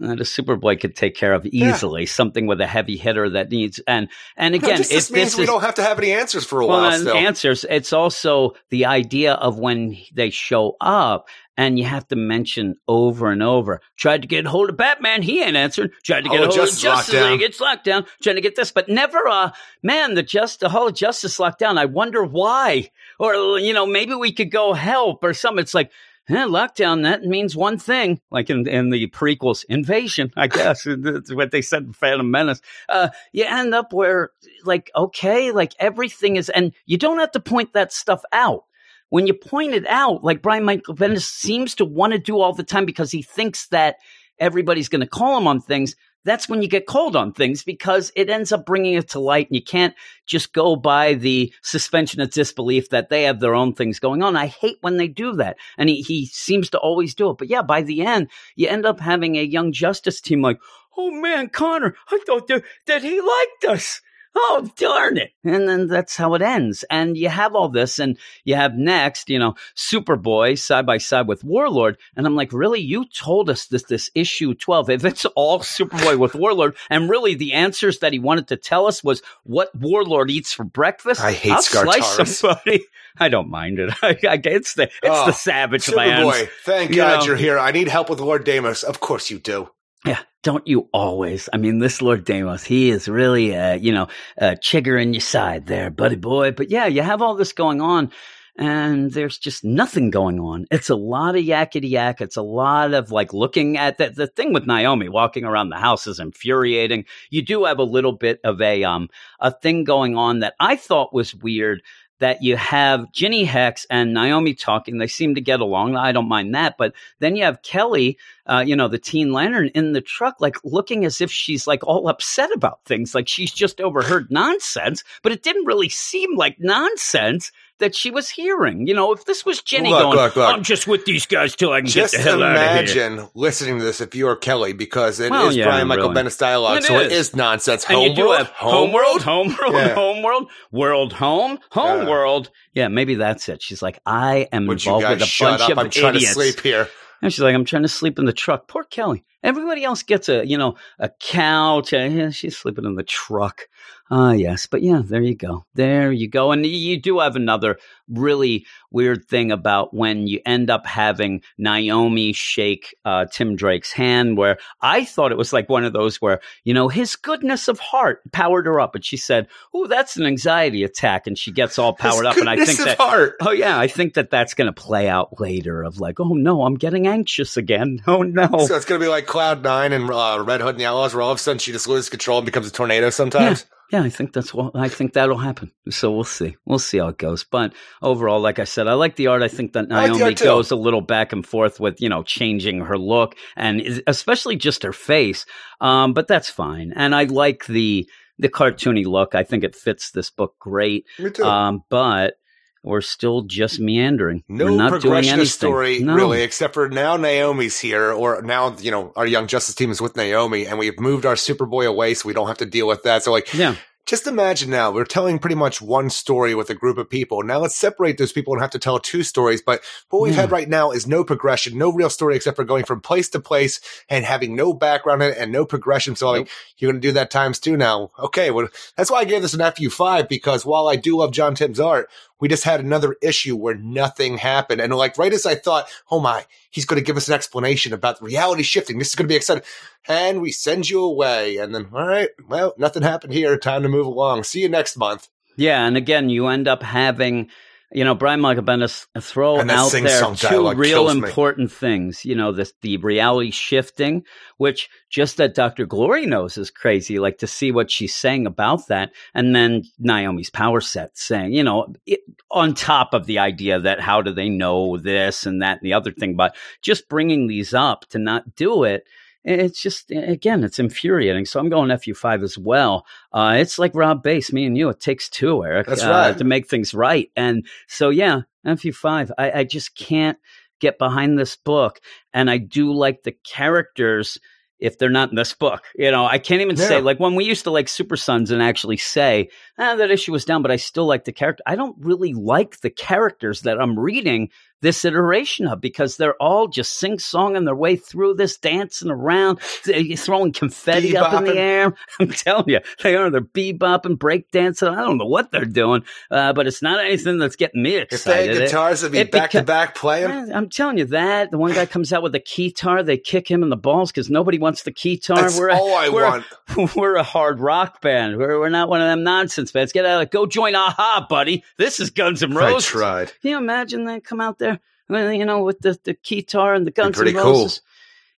that 0.00 0.18
a 0.18 0.24
Superboy 0.24 0.80
could 0.80 0.96
take 0.96 1.14
care 1.14 1.34
of 1.34 1.44
easily. 1.44 2.06
Something 2.06 2.46
with 2.46 2.60
a 2.62 2.66
heavy 2.66 2.96
hitter 2.96 3.28
that 3.30 3.50
needs 3.50 3.80
and 3.86 4.08
and 4.34 4.52
No, 4.52 4.58
again, 4.58 4.78
just, 4.78 4.90
if 4.90 4.96
this 4.96 5.10
means 5.10 5.26
this 5.32 5.36
we 5.36 5.42
is 5.42 5.48
don't 5.50 5.60
have 5.60 5.74
to 5.74 5.82
have 5.82 5.98
any 5.98 6.12
answers 6.12 6.44
for 6.44 6.60
a 6.60 6.66
well, 6.66 6.80
while. 6.80 6.98
Still, 6.98 7.14
answers, 7.14 7.66
it's 7.68 7.92
also 7.92 8.54
the 8.70 8.86
idea 8.86 9.34
of 9.34 9.58
when 9.58 9.98
they 10.14 10.30
show 10.30 10.76
up. 10.80 11.28
And 11.56 11.78
you 11.78 11.84
have 11.84 12.08
to 12.08 12.16
mention 12.16 12.76
over 12.88 13.30
and 13.30 13.42
over. 13.42 13.82
Tried 13.98 14.22
to 14.22 14.28
get 14.28 14.46
hold 14.46 14.70
of 14.70 14.78
Batman, 14.78 15.20
he 15.20 15.42
ain't 15.42 15.58
answering. 15.58 15.90
Tried 16.02 16.22
to 16.22 16.30
get 16.30 16.40
of 16.40 16.46
hold 16.46 16.56
Justice 16.56 16.78
of 16.78 16.82
Justice. 16.82 17.22
League, 17.22 17.42
it's 17.42 17.60
locked 17.60 17.84
down. 17.84 18.06
Trying 18.22 18.36
to 18.36 18.40
get 18.40 18.56
this, 18.56 18.72
but 18.72 18.88
never. 18.88 19.28
Uh, 19.28 19.50
man, 19.82 20.14
the 20.14 20.22
just 20.22 20.60
the 20.60 20.70
Hall 20.70 20.88
of 20.88 20.94
Justice 20.94 21.38
locked 21.38 21.58
down. 21.58 21.76
I 21.76 21.84
wonder 21.84 22.24
why. 22.24 22.90
Or 23.18 23.58
you 23.58 23.74
know, 23.74 23.84
maybe 23.84 24.14
we 24.14 24.32
could 24.32 24.50
go 24.50 24.72
help 24.72 25.22
or 25.22 25.34
something. 25.34 25.60
It's 25.60 25.74
like. 25.74 25.90
Eh, 26.30 26.46
lockdown, 26.46 27.02
that 27.02 27.24
means 27.24 27.56
one 27.56 27.76
thing, 27.76 28.20
like 28.30 28.50
in, 28.50 28.68
in 28.68 28.90
the 28.90 29.08
prequels, 29.08 29.64
invasion, 29.68 30.32
I 30.36 30.46
guess. 30.46 30.84
That's 30.86 31.34
what 31.34 31.50
they 31.50 31.60
said 31.60 31.82
in 31.82 31.92
Phantom 31.92 32.30
Menace. 32.30 32.60
Uh, 32.88 33.08
you 33.32 33.44
end 33.44 33.74
up 33.74 33.92
where, 33.92 34.30
like, 34.64 34.92
okay, 34.94 35.50
like 35.50 35.72
everything 35.80 36.36
is, 36.36 36.48
and 36.48 36.72
you 36.86 36.98
don't 36.98 37.18
have 37.18 37.32
to 37.32 37.40
point 37.40 37.72
that 37.72 37.92
stuff 37.92 38.22
out. 38.32 38.64
When 39.08 39.26
you 39.26 39.34
point 39.34 39.74
it 39.74 39.86
out, 39.88 40.22
like 40.22 40.40
Brian 40.40 40.64
Michael 40.64 40.94
Bendis 40.94 41.22
seems 41.22 41.74
to 41.74 41.84
want 41.84 42.12
to 42.12 42.18
do 42.18 42.38
all 42.38 42.52
the 42.52 42.62
time 42.62 42.86
because 42.86 43.10
he 43.10 43.22
thinks 43.22 43.66
that 43.68 43.96
everybody's 44.38 44.88
going 44.88 45.00
to 45.00 45.08
call 45.08 45.36
him 45.36 45.48
on 45.48 45.60
things. 45.60 45.96
That's 46.24 46.48
when 46.48 46.60
you 46.60 46.68
get 46.68 46.86
called 46.86 47.16
on 47.16 47.32
things 47.32 47.62
because 47.62 48.12
it 48.14 48.28
ends 48.28 48.52
up 48.52 48.66
bringing 48.66 48.94
it 48.94 49.08
to 49.10 49.20
light 49.20 49.48
and 49.48 49.56
you 49.56 49.62
can't 49.62 49.94
just 50.26 50.52
go 50.52 50.76
by 50.76 51.14
the 51.14 51.52
suspension 51.62 52.20
of 52.20 52.30
disbelief 52.30 52.90
that 52.90 53.08
they 53.08 53.22
have 53.22 53.40
their 53.40 53.54
own 53.54 53.74
things 53.74 53.98
going 53.98 54.22
on. 54.22 54.36
I 54.36 54.46
hate 54.46 54.78
when 54.82 54.98
they 54.98 55.08
do 55.08 55.32
that. 55.34 55.56
And 55.78 55.88
he, 55.88 56.02
he 56.02 56.26
seems 56.26 56.68
to 56.70 56.78
always 56.78 57.14
do 57.14 57.30
it. 57.30 57.38
But 57.38 57.48
yeah, 57.48 57.62
by 57.62 57.82
the 57.82 58.02
end, 58.02 58.28
you 58.54 58.68
end 58.68 58.84
up 58.84 59.00
having 59.00 59.36
a 59.36 59.42
young 59.42 59.72
justice 59.72 60.20
team 60.20 60.42
like, 60.42 60.58
oh 60.96 61.10
man, 61.10 61.48
Connor, 61.48 61.94
I 62.10 62.20
thought 62.26 62.48
that, 62.48 62.64
that 62.86 63.02
he 63.02 63.20
liked 63.20 63.64
us. 63.64 64.02
oh 64.36 64.70
darn 64.76 65.16
it. 65.18 65.32
And 65.44 65.68
then 65.68 65.86
that's 65.86 66.16
how 66.16 66.34
it 66.34 66.42
ends. 66.42 66.84
And 66.90 67.16
you 67.16 67.28
have 67.28 67.54
all 67.54 67.68
this 67.68 67.98
and 67.98 68.16
you 68.44 68.54
have 68.54 68.74
next 68.74 69.28
you 69.28 69.38
know 69.38 69.54
superboy 69.76 70.58
side 70.58 70.86
by 70.86 70.98
side 70.98 71.26
with 71.26 71.44
warlord. 71.44 71.98
And 72.16 72.26
i'm 72.26 72.36
like 72.36 72.52
really? 72.52 72.80
You 72.80 73.04
told 73.06 73.50
us 73.50 73.66
this 73.66 73.84
this 73.84 74.10
issue 74.14 74.54
12 74.54 74.90
if 74.90 75.04
it's 75.04 75.24
all 75.36 75.58
superboy 75.60 76.18
with 76.18 76.34
warlord 76.34 76.76
and 76.88 77.10
really 77.10 77.34
the 77.34 77.54
answers 77.54 77.98
that 77.98 78.12
he 78.12 78.18
wanted 78.18 78.48
to 78.48 78.56
tell 78.56 78.86
us 78.86 79.02
was 79.02 79.22
what 79.44 79.74
warlord 79.74 80.30
eats 80.30 80.52
for 80.52 80.64
breakfast? 80.64 81.20
I 81.20 81.32
hate 81.32 81.52
I'll 81.52 81.62
slice 81.62 82.38
somebody. 82.38 82.84
I 83.18 83.28
don't 83.28 83.50
mind 83.50 83.78
it. 83.80 83.90
I, 84.02 84.16
I, 84.28 84.40
it's 84.44 84.74
the 84.74 84.84
it's 84.84 84.92
Oh, 85.02 85.26
the 85.26 85.32
savage 85.32 85.92
man 85.94 86.24
Superboy, 86.24 86.48
thank 86.64 86.90
You 86.90 86.96
God 86.96 87.20
know. 87.20 87.26
you're 87.26 87.36
here. 87.36 87.58
I 87.58 87.72
need 87.72 87.88
help 87.88 88.08
with 88.08 88.20
Lord 88.20 88.44
Deimos. 88.44 88.82
Of 88.84 89.00
course 89.00 89.30
you 89.30 89.38
do. 89.38 89.68
Yeah, 90.06 90.20
don't 90.42 90.66
you 90.66 90.88
always? 90.92 91.48
I 91.52 91.58
mean, 91.58 91.78
this 91.78 92.00
Lord 92.00 92.24
Deimos, 92.24 92.64
he 92.64 92.90
is 92.90 93.06
really, 93.08 93.54
uh, 93.54 93.74
you 93.74 93.92
know, 93.92 94.08
uh, 94.40 94.54
chigger 94.62 95.00
in 95.00 95.12
your 95.12 95.20
side 95.20 95.66
there, 95.66 95.90
buddy 95.90 96.16
boy. 96.16 96.52
But 96.52 96.70
yeah, 96.70 96.86
you 96.86 97.02
have 97.02 97.20
all 97.20 97.34
this 97.34 97.52
going 97.52 97.82
on, 97.82 98.10
and 98.56 99.12
there's 99.12 99.36
just 99.36 99.62
nothing 99.62 100.08
going 100.10 100.40
on. 100.40 100.64
It's 100.70 100.88
a 100.88 100.96
lot 100.96 101.36
of 101.36 101.44
yakety 101.44 101.90
yak. 101.90 102.22
It's 102.22 102.38
a 102.38 102.42
lot 102.42 102.94
of 102.94 103.10
like 103.10 103.34
looking 103.34 103.76
at 103.76 103.98
the, 103.98 104.08
the 104.08 104.26
thing 104.26 104.54
with 104.54 104.66
Naomi 104.66 105.10
walking 105.10 105.44
around 105.44 105.68
the 105.68 105.76
house 105.76 106.06
is 106.06 106.18
infuriating. 106.18 107.04
You 107.28 107.42
do 107.42 107.64
have 107.66 107.78
a 107.78 107.84
little 107.84 108.12
bit 108.12 108.40
of 108.42 108.62
a 108.62 108.84
um 108.84 109.08
a 109.38 109.50
thing 109.50 109.84
going 109.84 110.16
on 110.16 110.40
that 110.40 110.54
I 110.58 110.76
thought 110.76 111.12
was 111.12 111.34
weird. 111.34 111.82
That 112.20 112.42
you 112.42 112.56
have 112.56 113.10
Ginny 113.12 113.44
Hex 113.44 113.86
and 113.90 114.14
Naomi 114.14 114.54
talking. 114.54 114.98
They 114.98 115.06
seem 115.06 115.34
to 115.34 115.40
get 115.40 115.60
along. 115.60 115.96
I 115.96 116.12
don't 116.12 116.28
mind 116.28 116.54
that. 116.54 116.76
But 116.78 116.94
then 117.18 117.34
you 117.34 117.44
have 117.44 117.62
Kelly 117.62 118.18
uh, 118.50 118.64
you 118.66 118.74
know, 118.74 118.88
the 118.88 118.98
teen 118.98 119.32
lantern 119.32 119.68
in 119.74 119.92
the 119.92 120.00
truck, 120.00 120.40
like 120.40 120.56
looking 120.64 121.04
as 121.04 121.20
if 121.20 121.30
she's 121.30 121.68
like 121.68 121.86
all 121.86 122.08
upset 122.08 122.50
about 122.52 122.80
things, 122.84 123.14
like 123.14 123.28
she's 123.28 123.52
just 123.52 123.80
overheard 123.80 124.26
nonsense, 124.28 125.04
but 125.22 125.30
it 125.30 125.44
didn't 125.44 125.66
really 125.66 125.88
seem 125.88 126.34
like 126.36 126.56
nonsense 126.58 127.52
that 127.80 127.94
she 127.94 128.10
was 128.10 128.30
hearing. 128.30 128.86
You 128.86 128.94
know, 128.94 129.12
if 129.12 129.24
this 129.24 129.44
was 129.44 129.60
Jenny 129.60 129.90
Look, 129.90 130.00
going, 130.02 130.16
look, 130.16 130.36
look. 130.36 130.54
I'm 130.54 130.62
just 130.62 130.86
with 130.86 131.04
these 131.04 131.26
guys 131.26 131.56
till 131.56 131.72
I 131.72 131.80
can 131.80 131.88
Just 131.90 132.14
get 132.14 132.24
the 132.24 132.30
hell 132.30 132.42
out 132.42 132.56
of 132.56 132.62
here. 132.62 132.82
Just 132.84 132.96
imagine 132.96 133.28
listening 133.34 133.78
to 133.78 133.84
this 133.84 134.00
if 134.00 134.14
you 134.14 134.28
are 134.28 134.36
Kelly, 134.36 134.72
because 134.72 135.18
it 135.20 135.24
is 135.24 135.30
Well, 135.30 135.52
yeah, 135.52 135.64
Brian 135.64 135.88
Michael 135.88 136.10
really. 136.10 136.22
Bendis 136.22 136.38
dialogue, 136.38 136.78
It 136.78 136.84
so 136.84 136.98
it 137.00 137.10
is. 137.12 137.30
is 137.30 137.36
nonsense. 137.36 137.84
And 137.88 138.00
you 138.02 138.14
do 138.14 138.22
Homeworld? 138.22 138.46
homeworld, 138.54 139.22
homeworld, 139.22 139.74
Yeah. 139.74 139.94
homeworld, 139.94 140.50
world 140.70 141.12
home, 141.14 141.58
homeworld. 141.70 142.50
Yeah. 142.74 142.82
Yeah, 142.84 142.88
maybe 142.88 143.16
that's 143.16 143.48
it. 143.48 143.60
She's 143.62 143.82
like, 143.82 143.98
I 144.06 144.46
am 144.52 144.66
Would 144.68 144.78
involved 144.78 145.08
with 145.08 145.18
a 145.22 145.36
bunch 145.40 145.60
up? 145.62 145.70
of 145.70 145.78
I'm 145.78 145.90
trying 145.90 146.14
idiots. 146.14 146.34
to 146.34 146.34
sleep 146.34 146.60
here. 146.60 146.88
And 147.22 147.32
she's 147.32 147.40
like, 147.42 147.54
I'm 147.54 147.64
trying 147.64 147.82
to 147.82 147.88
sleep 147.88 148.18
in 148.18 148.24
the 148.24 148.32
truck. 148.32 148.68
Poor 148.68 148.84
Kelly. 148.84 149.24
Everybody 149.42 149.84
else 149.84 150.02
gets 150.02 150.28
a, 150.28 150.46
you 150.46 150.56
know, 150.56 150.76
a 150.98 151.10
couch. 151.20 151.88
She's 152.34 152.56
sleeping 152.56 152.84
in 152.84 152.94
the 152.94 153.02
truck. 153.02 153.62
Ah, 154.10 154.32
yes. 154.32 154.66
But 154.66 154.82
yeah, 154.82 155.02
there 155.04 155.22
you 155.22 155.36
go. 155.36 155.64
There 155.74 156.10
you 156.10 156.28
go. 156.28 156.50
And 156.50 156.66
you 156.66 157.00
do 157.00 157.20
have 157.20 157.36
another 157.36 157.78
really 158.08 158.66
weird 158.90 159.24
thing 159.26 159.52
about 159.52 159.94
when 159.94 160.26
you 160.26 160.40
end 160.44 160.68
up 160.68 160.84
having 160.84 161.42
Naomi 161.58 162.32
shake 162.32 162.96
uh, 163.04 163.26
Tim 163.26 163.54
Drake's 163.54 163.92
hand, 163.92 164.36
where 164.36 164.58
I 164.80 165.04
thought 165.04 165.30
it 165.30 165.38
was 165.38 165.52
like 165.52 165.68
one 165.68 165.84
of 165.84 165.92
those 165.92 166.16
where, 166.20 166.40
you 166.64 166.74
know, 166.74 166.88
his 166.88 167.14
goodness 167.14 167.68
of 167.68 167.78
heart 167.78 168.20
powered 168.32 168.66
her 168.66 168.80
up. 168.80 168.96
And 168.96 169.04
she 169.04 169.16
said, 169.16 169.46
Oh, 169.72 169.86
that's 169.86 170.16
an 170.16 170.26
anxiety 170.26 170.82
attack. 170.82 171.28
And 171.28 171.38
she 171.38 171.52
gets 171.52 171.78
all 171.78 171.92
powered 171.96 172.26
His 172.26 172.34
up. 172.34 172.36
And 172.38 172.50
I 172.50 172.56
think 172.56 172.80
of 172.80 172.84
that. 172.86 172.98
heart. 172.98 173.36
Oh 173.40 173.52
yeah, 173.52 173.78
I 173.78 173.86
think 173.86 174.14
that 174.14 174.30
that's 174.30 174.54
going 174.54 174.66
to 174.66 174.72
play 174.72 175.08
out 175.08 175.40
later. 175.40 175.84
Of 175.84 176.00
like, 176.00 176.18
oh 176.18 176.34
no, 176.34 176.62
I'm 176.64 176.74
getting 176.74 177.06
anxious 177.06 177.56
again. 177.56 178.02
Oh 178.10 178.22
no. 178.22 178.48
So 178.66 178.74
it's 178.74 178.84
going 178.86 179.00
to 179.00 179.04
be 179.04 179.08
like 179.08 179.26
Cloud 179.26 179.62
Nine 179.62 179.92
and 179.92 180.10
uh, 180.10 180.42
Red 180.44 180.60
Hood 180.60 180.70
and 180.70 180.80
the 180.80 180.86
Outlaws, 180.86 181.14
where 181.14 181.22
all 181.22 181.30
of 181.30 181.36
a 181.36 181.40
sudden 181.40 181.58
she 181.60 181.70
just 181.70 181.86
loses 181.86 182.08
control 182.08 182.38
and 182.38 182.44
becomes 182.44 182.66
a 182.66 182.72
tornado 182.72 183.08
sometimes. 183.10 183.60
yeah, 183.70 183.76
I 183.92 184.08
think 184.08 184.32
that's 184.32 184.54
what 184.54 184.76
I 184.76 184.88
think 184.88 185.12
that'll 185.12 185.38
happen. 185.38 185.72
So 185.90 186.12
we'll 186.12 186.24
see. 186.24 186.56
We'll 186.64 186.78
see 186.78 186.98
how 186.98 187.08
it 187.08 187.18
goes. 187.18 187.44
But 187.44 187.72
overall, 188.02 188.40
like 188.40 188.58
I 188.58 188.64
said, 188.64 188.86
I 188.86 188.94
like 188.94 189.16
the 189.16 189.26
art. 189.26 189.42
I 189.42 189.48
think 189.48 189.72
that 189.72 189.86
I 189.90 190.02
like 190.02 190.10
Naomi 190.12 190.24
art, 190.24 190.38
goes 190.38 190.70
a 190.70 190.76
little 190.76 191.00
back 191.00 191.32
and 191.32 191.44
forth 191.44 191.80
with 191.80 192.00
you 192.00 192.08
know 192.08 192.22
changing 192.22 192.80
her 192.80 192.96
look 192.96 193.34
and 193.56 194.02
especially 194.06 194.56
just 194.56 194.84
her 194.84 194.92
face. 194.92 195.44
Um, 195.80 196.12
but 196.12 196.28
that's 196.28 196.50
fine. 196.50 196.92
And 196.94 197.14
I 197.14 197.24
like 197.24 197.66
the 197.66 198.08
the 198.38 198.48
cartoony 198.48 199.04
look. 199.04 199.34
I 199.34 199.42
think 199.42 199.64
it 199.64 199.76
fits 199.76 200.10
this 200.12 200.30
book 200.30 200.54
great. 200.58 201.06
Me 201.18 201.30
too. 201.30 201.44
Um, 201.44 201.82
but 201.88 202.34
we're 202.82 203.00
still 203.00 203.42
just 203.42 203.78
meandering. 203.80 204.42
no 204.48 204.64
we're 204.66 204.70
not 204.70 204.88
doing 204.90 205.00
progression 205.02 205.32
anything. 205.34 205.46
story, 205.46 205.98
No. 206.00 206.14
really, 206.14 206.42
except 206.42 206.74
for 206.74 206.88
now 206.88 207.16
Naomi's 207.16 207.78
here, 207.78 208.10
or 208.12 208.40
now, 208.42 208.76
you 208.80 208.90
know, 208.90 209.12
our 209.16 209.26
Young 209.26 209.46
Justice 209.46 209.74
team 209.74 209.90
is 209.90 210.00
with 210.00 210.16
Naomi, 210.16 210.66
and 210.66 210.78
we've 210.78 210.98
moved 210.98 211.26
our 211.26 211.34
Superboy 211.34 211.86
away, 211.86 212.14
so 212.14 212.26
we 212.26 212.32
don't 212.34 212.48
have 212.48 212.58
to 212.58 212.66
deal 212.66 212.86
with 212.86 213.02
that. 213.02 213.22
So, 213.22 213.32
like, 213.32 213.52
Yeah. 213.52 213.74
just 214.06 214.26
imagine 214.26 214.70
now 214.70 214.90
we're 214.90 215.04
telling 215.04 215.38
pretty 215.38 215.54
much 215.54 215.80
one 215.80 216.10
story 216.10 216.52
with 216.54 216.68
a 216.70 216.74
group 216.74 216.96
of 216.98 217.08
people. 217.08 217.42
Now 217.44 217.58
let's 217.60 217.76
separate 217.76 218.18
those 218.18 218.32
people 218.32 218.52
and 218.54 218.60
have 218.62 218.70
to 218.70 218.78
tell 218.78 218.98
two 218.98 219.22
stories. 219.22 219.62
But 219.62 219.82
what 220.08 220.22
we've 220.22 220.34
Yeah. 220.34 220.40
had 220.40 220.50
right 220.50 220.68
now 220.68 220.90
is 220.90 221.06
no 221.06 221.22
progression, 221.22 221.78
no 221.78 221.92
real 221.92 222.10
story 222.10 222.34
except 222.34 222.56
for 222.56 222.64
going 222.64 222.84
from 222.84 223.00
place 223.02 223.28
to 223.28 223.40
place 223.40 223.78
and 224.08 224.24
having 224.24 224.56
no 224.56 224.72
background 224.72 225.22
in 225.22 225.30
it 225.32 225.38
and 225.38 225.52
no 225.52 225.64
progression. 225.64 226.16
So 226.16 226.30
like 226.30 226.48
you're 226.78 226.90
going 226.90 227.00
to 227.00 227.06
do 227.08 227.12
that 227.12 227.30
times 227.30 227.60
two 227.60 227.76
now. 227.76 228.10
Okay. 228.18 228.50
Well, 228.50 228.66
that's 228.96 229.10
why 229.12 229.18
I 229.18 229.24
gave 229.26 229.42
this 229.42 229.54
an 229.54 229.60
FU 229.60 229.90
five 229.90 230.28
because 230.28 230.66
while 230.66 230.88
I 230.88 230.96
do 230.96 231.16
love 231.18 231.30
John 231.30 231.54
Timms' 231.54 231.78
art, 231.78 232.08
we 232.40 232.48
just 232.48 232.64
had 232.64 232.80
another 232.80 233.16
issue 233.22 233.54
where 233.56 233.74
nothing 233.74 234.38
happened. 234.38 234.80
And 234.80 234.94
like 234.94 235.18
right 235.18 235.32
as 235.32 235.46
I 235.46 235.54
thought, 235.54 235.88
oh 236.10 236.20
my, 236.20 236.44
he's 236.70 236.86
going 236.86 237.00
to 237.00 237.04
give 237.04 237.16
us 237.16 237.28
an 237.28 237.34
explanation 237.34 237.92
about 237.92 238.20
reality 238.22 238.62
shifting. 238.62 238.98
This 238.98 239.08
is 239.08 239.14
going 239.14 239.26
to 239.28 239.32
be 239.32 239.36
exciting. 239.36 239.62
And 240.08 240.40
we 240.40 240.50
send 240.50 240.88
you 240.88 241.02
away. 241.02 241.58
And 241.58 241.74
then, 241.74 241.88
all 241.92 242.06
right, 242.06 242.30
well, 242.48 242.74
nothing 242.78 243.02
happened 243.02 243.32
here. 243.32 243.56
Time 243.56 243.82
to 243.82 243.88
move 243.88 244.06
along. 244.06 244.44
See 244.44 244.60
you 244.60 244.68
next 244.68 244.96
month. 244.96 245.28
Yeah, 245.56 245.86
and 245.86 245.96
again, 245.96 246.30
you 246.30 246.46
end 246.46 246.66
up 246.68 246.82
having, 246.82 247.50
you 247.92 248.04
know, 248.04 248.14
Brian 248.14 248.40
Michael 248.40 248.62
Bendis 248.62 249.06
uh, 249.14 249.20
throw 249.20 249.58
out 249.58 249.90
there 249.90 250.34
two 250.36 250.72
real 250.74 251.06
me. 251.06 251.12
important 251.12 251.72
things. 251.72 252.24
You 252.24 252.36
know, 252.36 252.52
this 252.52 252.72
the 252.82 252.96
reality 252.98 253.50
shifting, 253.50 254.24
which 254.58 254.88
just 255.08 255.38
that 255.38 255.54
Doctor 255.54 255.86
Glory 255.86 256.26
knows 256.26 256.56
is 256.56 256.70
crazy. 256.70 257.18
Like 257.18 257.38
to 257.38 257.46
see 257.46 257.72
what 257.72 257.90
she's 257.90 258.14
saying 258.14 258.46
about 258.46 258.86
that, 258.88 259.12
and 259.34 259.54
then 259.54 259.82
Naomi's 259.98 260.50
power 260.50 260.80
set 260.80 261.18
saying, 261.18 261.52
you 261.52 261.64
know, 261.64 261.92
it, 262.06 262.20
on 262.50 262.74
top 262.74 263.12
of 263.12 263.26
the 263.26 263.40
idea 263.40 263.80
that 263.80 264.00
how 264.00 264.22
do 264.22 264.32
they 264.32 264.48
know 264.48 264.96
this 264.96 265.44
and 265.44 265.62
that 265.62 265.78
and 265.78 265.86
the 265.86 265.94
other 265.94 266.12
thing, 266.12 266.36
but 266.36 266.54
just 266.82 267.08
bringing 267.08 267.48
these 267.48 267.74
up 267.74 268.06
to 268.10 268.18
not 268.18 268.54
do 268.54 268.84
it 268.84 269.04
it's 269.44 269.80
just 269.80 270.10
again 270.10 270.62
it's 270.62 270.78
infuriating 270.78 271.44
so 271.46 271.58
i'm 271.58 271.68
going 271.70 271.88
fu5 271.88 272.42
as 272.42 272.58
well 272.58 273.06
uh, 273.32 273.54
it's 273.58 273.78
like 273.78 273.94
rob 273.94 274.22
base 274.22 274.52
me 274.52 274.66
and 274.66 274.76
you 274.76 274.88
it 274.88 275.00
takes 275.00 275.28
two 275.28 275.64
eric 275.64 275.86
That's 275.86 276.02
uh, 276.02 276.10
right. 276.10 276.38
to 276.38 276.44
make 276.44 276.68
things 276.68 276.92
right 276.94 277.30
and 277.36 277.66
so 277.88 278.10
yeah 278.10 278.42
fu5 278.66 279.30
I, 279.38 279.50
I 279.60 279.64
just 279.64 279.96
can't 279.96 280.38
get 280.80 280.98
behind 280.98 281.38
this 281.38 281.56
book 281.56 282.00
and 282.34 282.50
i 282.50 282.58
do 282.58 282.92
like 282.92 283.22
the 283.22 283.34
characters 283.44 284.38
if 284.78 284.96
they're 284.98 285.10
not 285.10 285.28
in 285.30 285.36
this 285.36 285.54
book 285.54 285.84
you 285.94 286.10
know 286.10 286.24
i 286.26 286.38
can't 286.38 286.60
even 286.62 286.76
Yeah. 286.76 286.88
say 286.88 287.00
like 287.00 287.20
when 287.20 287.34
we 287.34 287.44
used 287.44 287.64
to 287.64 287.70
like 287.70 287.88
super 287.88 288.16
sons 288.16 288.50
and 288.50 288.62
actually 288.62 288.96
say 288.96 289.48
ah, 289.78 289.94
that 289.96 290.10
issue 290.10 290.32
was 290.32 290.44
down 290.44 290.62
but 290.62 290.70
i 290.70 290.76
still 290.76 291.06
like 291.06 291.24
the 291.24 291.32
character 291.32 291.62
i 291.66 291.76
don't 291.76 291.96
really 291.98 292.32
like 292.34 292.80
the 292.80 292.90
characters 292.90 293.62
that 293.62 293.80
i'm 293.80 293.98
reading 293.98 294.48
this 294.82 295.04
iteration 295.04 295.66
of 295.66 295.80
because 295.80 296.16
they're 296.16 296.34
all 296.36 296.68
just 296.68 296.98
sing 296.98 297.16
songing 297.18 297.64
their 297.64 297.74
way 297.74 297.96
through 297.96 298.34
this, 298.34 298.56
dancing 298.56 299.10
around, 299.10 299.60
throwing 299.60 300.52
confetti 300.52 301.16
up 301.16 301.32
in 301.34 301.44
the 301.44 301.56
air. 301.58 301.94
I'm 302.20 302.30
telling 302.30 302.68
you, 302.68 302.80
they 303.02 303.16
are. 303.16 303.30
They're 303.30 303.40
bebopping, 303.40 304.18
break 304.18 304.50
dancing. 304.50 304.88
I 304.88 305.00
don't 305.02 305.18
know 305.18 305.26
what 305.26 305.50
they're 305.50 305.64
doing, 305.64 306.04
uh, 306.30 306.52
but 306.52 306.66
it's 306.66 306.82
not 306.82 307.04
anything 307.04 307.38
that's 307.38 307.56
getting 307.56 307.82
me 307.82 307.96
If 307.96 308.08
they 308.10 308.16
excited. 308.16 308.56
had 308.56 308.64
guitars, 308.66 309.02
it'd 309.02 309.12
be 309.12 309.18
it 309.18 309.30
back 309.30 309.50
to 309.50 309.62
back 309.62 309.94
playing. 309.94 310.52
I'm 310.52 310.68
telling 310.68 310.98
you 310.98 311.06
that 311.06 311.50
the 311.50 311.58
one 311.58 311.72
guy 311.72 311.86
comes 311.86 312.12
out 312.12 312.22
with 312.22 312.34
a 312.34 312.40
keytar, 312.40 313.04
they 313.04 313.18
kick 313.18 313.50
him 313.50 313.62
in 313.62 313.68
the 313.68 313.76
balls 313.76 314.10
because 314.10 314.30
nobody 314.30 314.58
wants 314.58 314.82
the 314.82 314.92
keytar. 314.92 315.36
That's 315.36 315.58
we're 315.58 315.68
a, 315.68 315.76
all 315.76 315.94
I 315.94 316.08
we're, 316.08 316.28
want. 316.28 316.44
we're 316.96 317.16
a 317.16 317.22
hard 317.22 317.60
rock 317.60 318.00
band. 318.00 318.36
We're, 318.36 318.58
we're 318.58 318.68
not 318.68 318.88
one 318.88 319.00
of 319.00 319.08
them 319.08 319.22
nonsense 319.24 319.72
bands. 319.72 319.92
Get 319.92 320.04
out 320.06 320.22
of 320.22 320.30
Go 320.30 320.46
join 320.46 320.74
Aha, 320.74 321.26
buddy. 321.28 321.64
This 321.76 322.00
is 322.00 322.10
Guns 322.10 322.42
N' 322.42 322.56
I 322.56 322.70
Roses. 322.70 322.88
tried. 322.88 323.32
Can 323.42 323.50
you 323.50 323.58
imagine 323.58 324.04
that 324.04 324.24
come 324.24 324.40
out 324.40 324.58
there, 324.58 324.69
you 325.10 325.44
know, 325.44 325.62
with 325.62 325.80
the, 325.80 325.98
the 326.04 326.14
guitar 326.22 326.74
and 326.74 326.86
the 326.86 326.90
Guns 326.90 327.20
N' 327.20 327.32
cool. 327.32 327.42
Roses? 327.42 327.82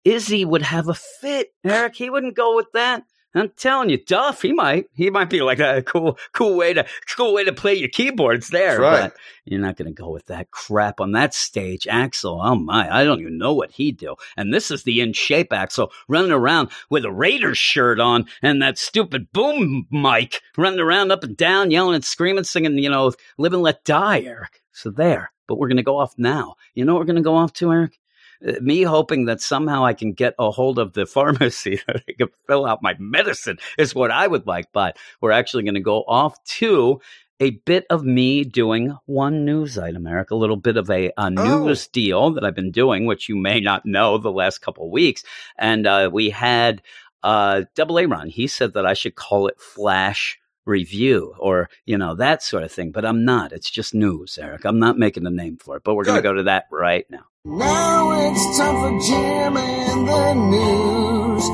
Izzy 0.04 0.44
would 0.44 0.62
have 0.62 0.88
a 0.88 0.94
fit, 0.94 1.52
Eric. 1.64 1.96
He 1.96 2.08
wouldn't 2.08 2.36
go 2.36 2.56
with 2.56 2.72
that. 2.72 3.04
I'm 3.32 3.50
telling 3.50 3.90
you, 3.90 3.98
Duff, 4.04 4.42
he 4.42 4.52
might. 4.52 4.86
He 4.92 5.08
might 5.08 5.30
be 5.30 5.40
like 5.40 5.60
a 5.60 5.82
cool, 5.82 6.18
cool 6.32 6.56
way 6.56 6.72
to, 6.72 6.84
cool 7.16 7.32
way 7.32 7.44
to 7.44 7.52
play 7.52 7.74
your 7.74 7.88
keyboards 7.88 8.48
there. 8.48 8.80
Right. 8.80 9.02
But 9.02 9.16
you're 9.44 9.60
not 9.60 9.76
going 9.76 9.86
to 9.86 10.02
go 10.02 10.10
with 10.10 10.26
that 10.26 10.50
crap 10.50 11.00
on 11.00 11.12
that 11.12 11.32
stage. 11.32 11.84
Axl, 11.84 12.40
oh 12.42 12.56
my, 12.56 12.92
I 12.92 13.04
don't 13.04 13.20
even 13.20 13.38
know 13.38 13.54
what 13.54 13.70
he'd 13.70 13.98
do. 13.98 14.16
And 14.36 14.52
this 14.52 14.72
is 14.72 14.82
the 14.82 15.00
in 15.00 15.12
shape 15.12 15.50
Axl 15.50 15.90
running 16.08 16.32
around 16.32 16.70
with 16.88 17.04
a 17.04 17.12
Raiders 17.12 17.58
shirt 17.58 18.00
on 18.00 18.26
and 18.42 18.60
that 18.62 18.78
stupid 18.78 19.30
boom 19.32 19.86
mic 19.92 20.40
running 20.56 20.80
around 20.80 21.12
up 21.12 21.22
and 21.22 21.36
down, 21.36 21.70
yelling 21.70 21.94
and 21.94 22.04
screaming, 22.04 22.44
singing, 22.44 22.78
you 22.78 22.90
know, 22.90 23.12
live 23.38 23.52
and 23.52 23.62
let 23.62 23.84
die, 23.84 24.22
Eric. 24.22 24.60
So 24.72 24.90
there. 24.90 25.30
But 25.50 25.58
we're 25.58 25.66
going 25.66 25.78
to 25.78 25.82
go 25.82 25.98
off 25.98 26.14
now. 26.16 26.54
You 26.76 26.84
know 26.84 26.94
what 26.94 27.00
we're 27.00 27.06
going 27.06 27.16
to 27.16 27.22
go 27.22 27.34
off 27.34 27.52
to, 27.54 27.72
Eric? 27.72 27.98
Uh, 28.46 28.52
Me 28.60 28.82
hoping 28.82 29.24
that 29.24 29.40
somehow 29.40 29.84
I 29.84 29.94
can 29.94 30.12
get 30.12 30.36
a 30.38 30.52
hold 30.52 30.78
of 30.78 30.92
the 30.92 31.06
pharmacy 31.16 31.80
that 31.88 32.04
I 32.08 32.12
can 32.12 32.28
fill 32.46 32.64
out 32.66 32.84
my 32.84 32.94
medicine 33.00 33.58
is 33.76 33.92
what 33.92 34.12
I 34.12 34.28
would 34.28 34.46
like. 34.46 34.66
But 34.72 34.96
we're 35.20 35.32
actually 35.32 35.64
going 35.64 35.74
to 35.74 35.80
go 35.80 36.04
off 36.06 36.40
to 36.58 37.00
a 37.40 37.50
bit 37.50 37.84
of 37.90 38.04
me 38.04 38.44
doing 38.44 38.96
one 39.06 39.44
news 39.44 39.76
item, 39.76 40.06
Eric, 40.06 40.30
a 40.30 40.36
little 40.36 40.56
bit 40.56 40.76
of 40.76 40.88
a, 40.88 41.10
a 41.16 41.30
news 41.30 41.88
deal 41.88 42.30
that 42.34 42.44
I've 42.44 42.54
been 42.54 42.70
doing, 42.70 43.06
which 43.06 43.28
you 43.28 43.34
may 43.34 43.58
not 43.58 43.84
know 43.84 44.18
the 44.18 44.30
last 44.30 44.58
couple 44.58 44.84
of 44.84 44.92
weeks. 44.92 45.24
And 45.58 45.84
uh, 45.84 46.10
we 46.12 46.30
had 46.30 46.80
uh, 47.24 47.62
Double 47.74 47.98
A 47.98 48.06
Ron. 48.06 48.28
He 48.28 48.46
said 48.46 48.74
that 48.74 48.86
I 48.86 48.94
should 48.94 49.16
call 49.16 49.48
it 49.48 49.60
Flash 49.60 50.38
Review 50.66 51.34
or, 51.38 51.68
you 51.86 51.96
know, 51.98 52.14
that 52.16 52.42
sort 52.42 52.62
of 52.62 52.72
thing. 52.72 52.92
But 52.92 53.04
I'm 53.04 53.24
not. 53.24 53.52
It's 53.52 53.70
just 53.70 53.94
news, 53.94 54.38
Eric. 54.40 54.64
I'm 54.64 54.78
not 54.78 54.98
making 54.98 55.26
a 55.26 55.30
name 55.30 55.56
for 55.56 55.76
it. 55.76 55.84
But 55.84 55.94
we're 55.94 56.04
going 56.04 56.18
to 56.18 56.22
go 56.22 56.34
to 56.34 56.44
that 56.44 56.64
right 56.70 57.06
now. 57.10 57.24
Now 57.44 58.12
it's 58.28 58.58
time 58.58 58.76
for 58.80 58.92
Jim 59.06 59.56
and 59.56 60.08
the 60.08 60.34
news. 60.34 61.44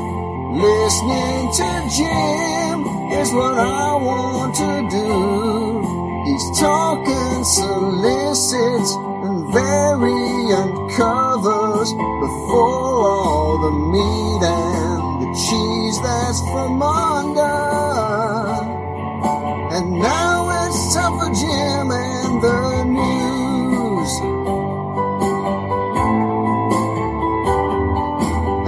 Listening 0.57 1.53
to 1.53 1.71
Jim 1.97 2.83
is 3.13 3.31
what 3.33 3.59
I 3.59 3.95
want 3.95 4.55
to 4.57 4.89
do. 4.91 5.67
He's 6.27 6.59
talking 6.59 7.45
solicits 7.45 8.91
and 9.23 9.53
very 9.53 10.53
uncovers 10.53 11.91
before 11.93 13.07
all 13.07 13.59
the 13.63 13.71
meat 13.95 14.43
and 14.43 15.23
the 15.23 15.31
cheese 15.47 15.99
that's 16.03 16.41
from 16.51 16.83
under. 16.83 17.96
And 19.77 19.93
now 19.93 20.49
it's 20.65 20.95
time 20.95 21.19
for 21.19 21.29
Jim 21.35 21.91
and 21.91 22.43
the 22.43 22.85
news. 22.97 24.13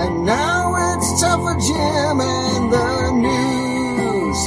And 0.05 0.15
now 0.27 0.75
it's 0.77 1.21
time 1.23 1.41
for 1.41 1.57
Jim 1.67 2.21
and 2.21 2.73
the 2.75 3.11
news. 3.25 4.41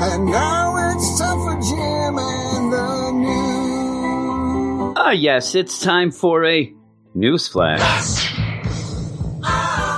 And 0.00 0.24
now 0.24 0.94
it's 0.96 1.18
time 1.18 1.38
for 1.44 1.56
Jim 1.60 2.18
and 2.18 2.72
the 2.72 3.10
news. 3.12 4.94
Ah, 4.96 5.10
yes, 5.10 5.54
it's 5.54 5.78
time 5.78 6.10
for 6.10 6.46
a 6.46 6.72
news 7.14 7.46
flash. 7.46 8.30
Nah, 8.30 8.35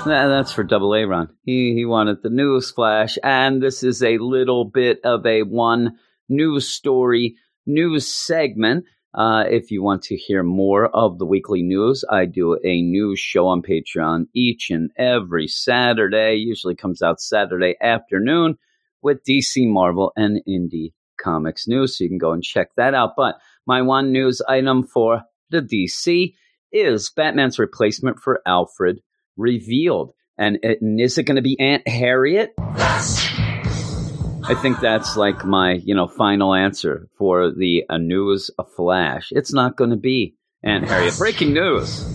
that's 0.04 0.52
for 0.52 0.64
Double 0.64 0.94
A 0.94 1.04
Ron. 1.04 1.28
He 1.42 1.74
he 1.74 1.84
wanted 1.84 2.22
the 2.22 2.30
news 2.30 2.70
flash, 2.70 3.18
and 3.22 3.62
this 3.62 3.82
is 3.82 4.02
a 4.02 4.18
little 4.18 4.64
bit 4.64 5.00
of 5.04 5.24
a 5.26 5.42
one 5.42 5.98
news 6.28 6.68
story 6.68 7.36
news 7.66 8.06
segment. 8.06 8.84
Uh, 9.14 9.44
if 9.48 9.70
you 9.70 9.82
want 9.82 10.02
to 10.02 10.16
hear 10.16 10.42
more 10.42 10.86
of 10.86 11.18
the 11.18 11.26
weekly 11.26 11.62
news, 11.62 12.04
I 12.10 12.26
do 12.26 12.58
a 12.64 12.82
news 12.82 13.18
show 13.18 13.46
on 13.46 13.62
Patreon 13.62 14.26
each 14.34 14.70
and 14.70 14.90
every 14.96 15.48
Saturday. 15.48 16.36
Usually 16.36 16.74
comes 16.74 17.02
out 17.02 17.20
Saturday 17.20 17.74
afternoon 17.80 18.58
with 19.02 19.24
DC 19.24 19.66
Marvel 19.66 20.12
and 20.16 20.40
Indie 20.48 20.92
Comics 21.20 21.66
news. 21.66 21.96
So 21.96 22.04
you 22.04 22.10
can 22.10 22.18
go 22.18 22.32
and 22.32 22.42
check 22.42 22.68
that 22.76 22.94
out. 22.94 23.14
But 23.16 23.36
my 23.66 23.82
one 23.82 24.12
news 24.12 24.42
item 24.48 24.86
for 24.86 25.22
the 25.50 25.62
DC 25.62 26.34
is 26.70 27.10
Batman's 27.10 27.58
replacement 27.58 28.20
for 28.20 28.40
Alfred 28.46 29.00
revealed. 29.38 30.12
And, 30.36 30.58
and 30.62 31.00
is 31.00 31.16
it 31.16 31.24
going 31.24 31.36
to 31.36 31.42
be 31.42 31.58
Aunt 31.58 31.88
Harriet? 31.88 32.52
I 32.58 34.54
think 34.60 34.80
that's 34.80 35.16
like 35.16 35.44
my, 35.44 35.72
you 35.72 35.94
know, 35.94 36.08
final 36.08 36.54
answer 36.54 37.08
for 37.18 37.50
the 37.50 37.84
uh, 37.88 37.98
news 37.98 38.50
flash. 38.76 39.28
It's 39.32 39.52
not 39.52 39.76
going 39.76 39.90
to 39.90 39.96
be 39.96 40.36
Aunt 40.62 40.88
Harriet. 40.88 41.16
Breaking 41.18 41.52
news. 41.52 42.06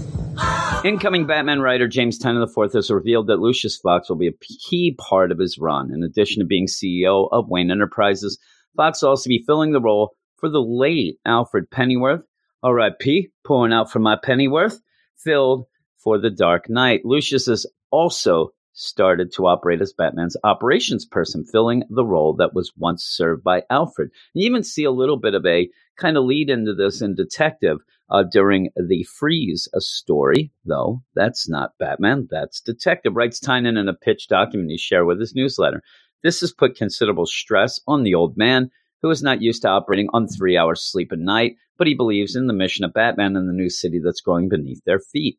Incoming 0.83 1.27
Batman 1.27 1.61
writer 1.61 1.87
James 1.87 2.17
Tynion 2.17 2.43
IV 2.43 2.73
has 2.73 2.89
revealed 2.89 3.27
that 3.27 3.39
Lucius 3.39 3.77
Fox 3.77 4.09
will 4.09 4.15
be 4.15 4.27
a 4.27 4.33
key 4.67 4.95
part 4.97 5.31
of 5.31 5.37
his 5.37 5.57
run. 5.57 5.93
In 5.93 6.03
addition 6.03 6.41
to 6.41 6.45
being 6.45 6.67
CEO 6.67 7.29
of 7.31 7.49
Wayne 7.49 7.71
Enterprises, 7.71 8.39
Fox 8.75 9.01
will 9.01 9.09
also 9.09 9.27
be 9.27 9.43
filling 9.45 9.71
the 9.71 9.81
role 9.81 10.15
for 10.37 10.49
the 10.49 10.61
late 10.61 11.19
Alfred 11.25 11.69
Pennyworth, 11.69 12.23
R.I.P., 12.63 13.29
pulling 13.43 13.71
out 13.71 13.91
for 13.91 13.99
my 13.99 14.17
Pennyworth, 14.21 14.79
filled 15.17 15.65
for 16.03 16.19
the 16.19 16.29
Dark 16.29 16.69
Knight. 16.69 17.01
Lucius 17.05 17.45
has 17.47 17.65
also 17.91 18.49
started 18.73 19.31
to 19.31 19.45
operate 19.45 19.81
as 19.81 19.93
Batman's 19.93 20.35
operations 20.43 21.05
person, 21.05 21.45
filling 21.45 21.83
the 21.89 22.05
role 22.05 22.33
that 22.33 22.53
was 22.53 22.73
once 22.75 23.03
served 23.03 23.43
by 23.43 23.63
Alfred. 23.69 24.09
You 24.33 24.45
even 24.47 24.63
see 24.63 24.83
a 24.83 24.91
little 24.91 25.17
bit 25.17 25.35
of 25.35 25.45
a 25.45 25.69
kind 25.97 26.17
of 26.17 26.25
lead 26.25 26.49
into 26.49 26.73
this 26.73 27.01
in 27.01 27.15
Detective 27.15 27.77
uh, 28.09 28.23
during 28.23 28.69
the 28.75 29.03
Freeze 29.03 29.67
story, 29.77 30.51
though 30.65 31.03
that's 31.15 31.47
not 31.47 31.77
Batman, 31.79 32.27
that's 32.29 32.61
Detective. 32.61 33.15
Writes 33.15 33.39
Tynion 33.39 33.77
in 33.79 33.87
a 33.87 33.93
pitch 33.93 34.27
document 34.27 34.71
he 34.71 34.77
shared 34.77 35.05
with 35.05 35.19
his 35.19 35.35
newsletter. 35.35 35.81
This 36.23 36.41
has 36.41 36.51
put 36.51 36.75
considerable 36.75 37.25
stress 37.25 37.79
on 37.87 38.03
the 38.03 38.15
old 38.15 38.37
man, 38.37 38.71
who 39.01 39.09
is 39.09 39.21
not 39.21 39.41
used 39.41 39.61
to 39.63 39.69
operating 39.69 40.09
on 40.13 40.27
three 40.27 40.57
hours 40.57 40.81
sleep 40.81 41.11
a 41.11 41.17
night, 41.17 41.57
but 41.77 41.87
he 41.87 41.93
believes 41.93 42.35
in 42.35 42.47
the 42.47 42.53
mission 42.53 42.85
of 42.85 42.93
Batman 42.93 43.35
and 43.35 43.47
the 43.47 43.53
new 43.53 43.69
city 43.69 43.99
that's 44.03 44.21
growing 44.21 44.49
beneath 44.49 44.81
their 44.85 44.99
feet. 44.99 45.37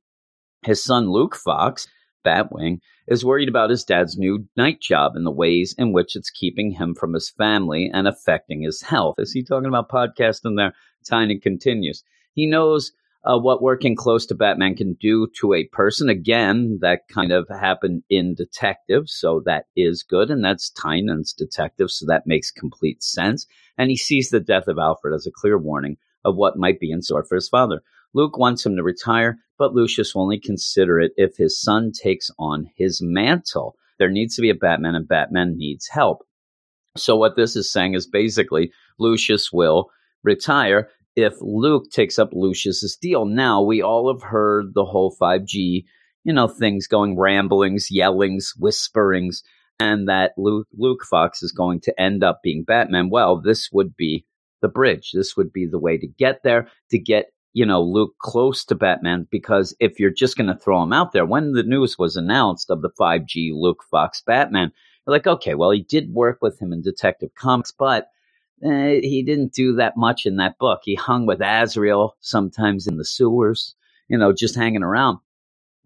His 0.64 0.82
son 0.82 1.10
Luke 1.10 1.36
Fox, 1.36 1.88
Batwing, 2.24 2.80
is 3.06 3.24
worried 3.24 3.48
about 3.48 3.70
his 3.70 3.84
dad's 3.84 4.16
new 4.16 4.46
night 4.56 4.80
job 4.80 5.14
and 5.14 5.26
the 5.26 5.30
ways 5.30 5.74
in 5.76 5.92
which 5.92 6.16
it's 6.16 6.30
keeping 6.30 6.70
him 6.70 6.94
from 6.94 7.12
his 7.12 7.28
family 7.28 7.90
and 7.92 8.08
affecting 8.08 8.62
his 8.62 8.80
health. 8.80 9.16
Is 9.18 9.32
he 9.32 9.42
talking 9.42 9.68
about 9.68 9.90
podcasting 9.90 10.56
there? 10.56 10.74
Tynion 11.04 11.42
continues. 11.42 12.02
He 12.32 12.46
knows 12.46 12.92
uh, 13.24 13.38
what 13.38 13.62
working 13.62 13.96
close 13.96 14.26
to 14.26 14.34
Batman 14.34 14.74
can 14.74 14.94
do 14.94 15.28
to 15.40 15.54
a 15.54 15.64
person. 15.64 16.08
Again, 16.08 16.78
that 16.80 17.08
kind 17.08 17.32
of 17.32 17.48
happened 17.48 18.02
in 18.10 18.34
Detective, 18.34 19.08
so 19.08 19.42
that 19.44 19.66
is 19.76 20.02
good. 20.02 20.30
And 20.30 20.44
that's 20.44 20.70
Tynion's 20.70 21.32
Detective, 21.32 21.90
so 21.90 22.06
that 22.06 22.26
makes 22.26 22.50
complete 22.50 23.02
sense. 23.02 23.46
And 23.78 23.90
he 23.90 23.96
sees 23.96 24.30
the 24.30 24.40
death 24.40 24.68
of 24.68 24.78
Alfred 24.78 25.14
as 25.14 25.26
a 25.26 25.30
clear 25.30 25.58
warning 25.58 25.96
of 26.24 26.36
what 26.36 26.58
might 26.58 26.80
be 26.80 26.90
in 26.90 27.02
store 27.02 27.24
for 27.24 27.34
his 27.34 27.48
father. 27.48 27.82
Luke 28.14 28.38
wants 28.38 28.64
him 28.64 28.76
to 28.76 28.82
retire, 28.82 29.38
but 29.58 29.74
Lucius 29.74 30.14
will 30.14 30.22
only 30.22 30.38
consider 30.38 31.00
it 31.00 31.12
if 31.16 31.36
his 31.36 31.60
son 31.60 31.90
takes 31.92 32.30
on 32.38 32.70
his 32.76 33.00
mantle. 33.02 33.74
There 33.98 34.10
needs 34.10 34.36
to 34.36 34.42
be 34.42 34.50
a 34.50 34.54
Batman, 34.54 34.94
and 34.94 35.06
Batman 35.06 35.56
needs 35.56 35.88
help. 35.88 36.22
So, 36.96 37.16
what 37.16 37.36
this 37.36 37.56
is 37.56 37.70
saying 37.70 37.94
is 37.94 38.06
basically 38.06 38.72
Lucius 38.98 39.52
will 39.52 39.90
retire 40.22 40.88
if 41.16 41.34
Luke 41.40 41.90
takes 41.90 42.18
up 42.18 42.30
Lucius's 42.32 42.96
deal. 42.96 43.24
Now, 43.24 43.62
we 43.62 43.82
all 43.82 44.12
have 44.12 44.22
heard 44.22 44.74
the 44.74 44.84
whole 44.84 45.14
5G, 45.20 45.84
you 46.24 46.32
know, 46.32 46.48
things 46.48 46.86
going 46.86 47.18
ramblings, 47.18 47.90
yellings, 47.90 48.54
whisperings, 48.58 49.42
and 49.80 50.08
that 50.08 50.32
Luke, 50.36 50.68
Luke 50.76 51.04
Fox 51.04 51.42
is 51.42 51.52
going 51.52 51.80
to 51.80 52.00
end 52.00 52.22
up 52.22 52.40
being 52.42 52.64
Batman. 52.64 53.10
Well, 53.10 53.40
this 53.40 53.70
would 53.72 53.96
be 53.96 54.24
the 54.62 54.68
bridge. 54.68 55.10
This 55.12 55.36
would 55.36 55.52
be 55.52 55.66
the 55.66 55.78
way 55.78 55.98
to 55.98 56.06
get 56.06 56.42
there, 56.42 56.68
to 56.90 56.98
get 56.98 57.26
you 57.54 57.64
know, 57.64 57.80
Luke 57.80 58.16
close 58.18 58.64
to 58.64 58.74
Batman 58.74 59.28
because 59.30 59.74
if 59.78 59.98
you're 59.98 60.10
just 60.10 60.36
going 60.36 60.48
to 60.48 60.58
throw 60.58 60.82
him 60.82 60.92
out 60.92 61.12
there, 61.12 61.24
when 61.24 61.52
the 61.52 61.62
news 61.62 61.96
was 61.96 62.16
announced 62.16 62.68
of 62.68 62.82
the 62.82 62.90
5G 62.90 63.52
Luke 63.54 63.84
Fox 63.90 64.20
Batman, 64.20 64.72
you're 65.06 65.14
like, 65.14 65.28
okay, 65.28 65.54
well, 65.54 65.70
he 65.70 65.82
did 65.82 66.12
work 66.12 66.38
with 66.42 66.60
him 66.60 66.72
in 66.72 66.82
Detective 66.82 67.30
Comics, 67.36 67.70
but 67.70 68.08
eh, 68.64 68.98
he 69.02 69.22
didn't 69.22 69.52
do 69.52 69.72
that 69.76 69.96
much 69.96 70.26
in 70.26 70.36
that 70.36 70.58
book. 70.58 70.80
He 70.82 70.96
hung 70.96 71.26
with 71.26 71.40
Azrael 71.40 72.16
sometimes 72.20 72.88
in 72.88 72.96
the 72.96 73.04
sewers, 73.04 73.76
you 74.08 74.18
know, 74.18 74.32
just 74.32 74.56
hanging 74.56 74.82
around. 74.82 75.18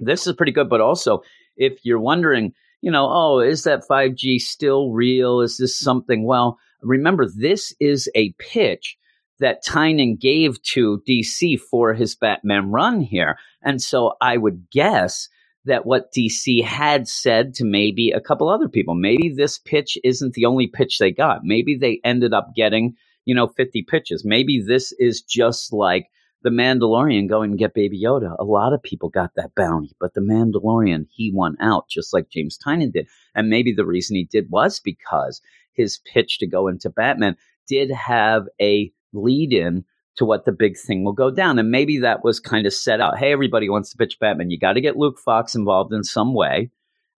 This 0.01 0.27
is 0.27 0.35
pretty 0.35 0.53
good, 0.53 0.71
but 0.71 0.81
also 0.81 1.23
if 1.59 1.85
you're 1.85 2.01
wondering, 2.01 2.55
you 2.81 2.91
know, 2.91 3.09
oh, 3.11 3.41
is 3.41 3.65
that 3.65 3.87
5G 3.87 4.41
still 4.41 4.93
real? 4.93 5.43
Is 5.43 5.59
this 5.59 5.77
something? 5.79 6.25
Well, 6.25 6.59
remember, 6.81 7.27
this 7.29 7.75
is 7.79 8.09
a 8.15 8.33
pitch 8.39 8.97
that 9.41 9.65
Tynion 9.65 10.19
gave 10.19 10.61
to 10.63 11.03
DC 11.09 11.59
for 11.61 11.95
his 11.95 12.15
Batman 12.15 12.71
run 12.71 13.01
here. 13.01 13.37
And 13.63 13.81
so 13.81 14.15
I 14.21 14.37
would 14.37 14.71
guess 14.71 15.29
that 15.65 15.87
what 15.87 16.13
DC 16.13 16.65
had 16.65 17.07
said 17.09 17.55
to 17.55 17.65
maybe 17.65 18.11
a 18.11 18.21
couple 18.21 18.49
other 18.49 18.69
people, 18.69 18.95
maybe 18.95 19.29
this 19.29 19.59
pitch 19.59 19.99
isn't 20.03 20.35
the 20.35 20.47
only 20.47 20.67
pitch 20.67 20.99
they 20.99 21.11
got. 21.11 21.41
Maybe 21.45 21.77
they 21.77 22.01
ended 22.05 22.33
up 22.33 22.53
getting, 22.57 22.95
you 23.25 23.35
know, 23.35 23.49
50 23.49 23.85
pitches. 23.89 24.25
Maybe 24.25 24.63
this 24.67 24.93
is 24.99 25.23
just 25.23 25.73
like 25.73 26.07
the 26.43 26.51
Mandalorian 26.51 27.29
going 27.29 27.51
to 27.51 27.57
get 27.57 27.75
Baby 27.75 28.01
Yoda. 28.03 28.37
A 28.39 28.45
lot 28.45 28.73
of 28.73 28.83
people 28.83 29.09
got 29.09 29.33
that 29.37 29.55
bounty, 29.55 29.95
but 30.01 30.15
the 30.15 30.21
Mandalorian, 30.21 31.07
he 31.11 31.33
won 31.35 31.57
out 31.61 31.89
just 31.89 32.13
like 32.13 32.31
James 32.31 32.59
Tynion 32.59 32.93
did. 32.93 33.09
And 33.35 33.49
maybe 33.49 33.73
the 33.73 33.87
reason 33.87 34.17
he 34.17 34.25
did 34.25 34.51
was 34.51 34.81
because 34.81 35.41
his 35.73 36.01
pitch 36.13 36.39
to 36.39 36.47
go 36.47 36.69
into 36.69 36.91
Batman 36.91 37.37
did 37.67 37.91
have 37.91 38.45
a 38.61 38.93
lead 39.13 39.53
in 39.53 39.85
to 40.17 40.25
what 40.25 40.45
the 40.45 40.53
big 40.53 40.77
thing 40.77 41.05
will 41.05 41.13
go 41.13 41.31
down. 41.31 41.59
And 41.59 41.71
maybe 41.71 41.99
that 41.99 42.25
was 42.25 42.41
kind 42.41 42.67
of 42.67 42.75
set 42.75 43.01
out. 43.01 43.19
Hey, 43.19 43.33
everybody 43.33 43.69
wants 43.69 43.91
to 43.91 43.97
pitch 43.97 44.19
Batman. 44.21 44.51
You 44.51 44.59
got 44.59 44.73
to 44.73 44.81
get 44.81 44.97
Luke 44.97 45.19
Fox 45.19 45.55
involved 45.55 45.93
in 45.93 46.03
some 46.03 46.35
way. 46.35 46.71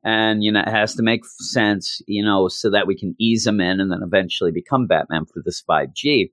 And, 0.04 0.42
you 0.42 0.52
know, 0.52 0.60
it 0.60 0.68
has 0.68 0.94
to 0.94 1.02
make 1.02 1.24
sense, 1.24 2.00
you 2.06 2.24
know, 2.24 2.48
so 2.48 2.70
that 2.70 2.86
we 2.86 2.96
can 2.96 3.14
ease 3.18 3.46
him 3.46 3.60
in 3.60 3.80
and 3.80 3.90
then 3.90 4.00
eventually 4.02 4.50
become 4.50 4.86
Batman 4.86 5.26
for 5.26 5.42
this 5.44 5.62
5G. 5.62 6.30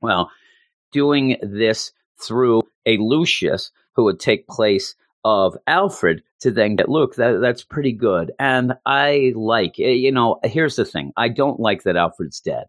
Well, 0.00 0.30
doing 0.92 1.36
this 1.42 1.92
through 2.20 2.62
a 2.86 2.98
Lucius 2.98 3.70
who 3.94 4.04
would 4.04 4.20
take 4.20 4.48
place 4.48 4.94
of 5.24 5.56
Alfred 5.66 6.22
to 6.40 6.50
then 6.50 6.76
get 6.76 6.88
Luke. 6.88 7.16
That, 7.16 7.40
that's 7.40 7.64
pretty 7.64 7.92
good. 7.92 8.32
And 8.38 8.74
I 8.86 9.32
like, 9.34 9.78
eh, 9.78 9.90
you 9.90 10.12
know, 10.12 10.38
here's 10.44 10.76
the 10.76 10.84
thing 10.84 11.12
I 11.16 11.28
don't 11.28 11.60
like 11.60 11.82
that 11.82 11.96
Alfred's 11.96 12.40
dead. 12.40 12.66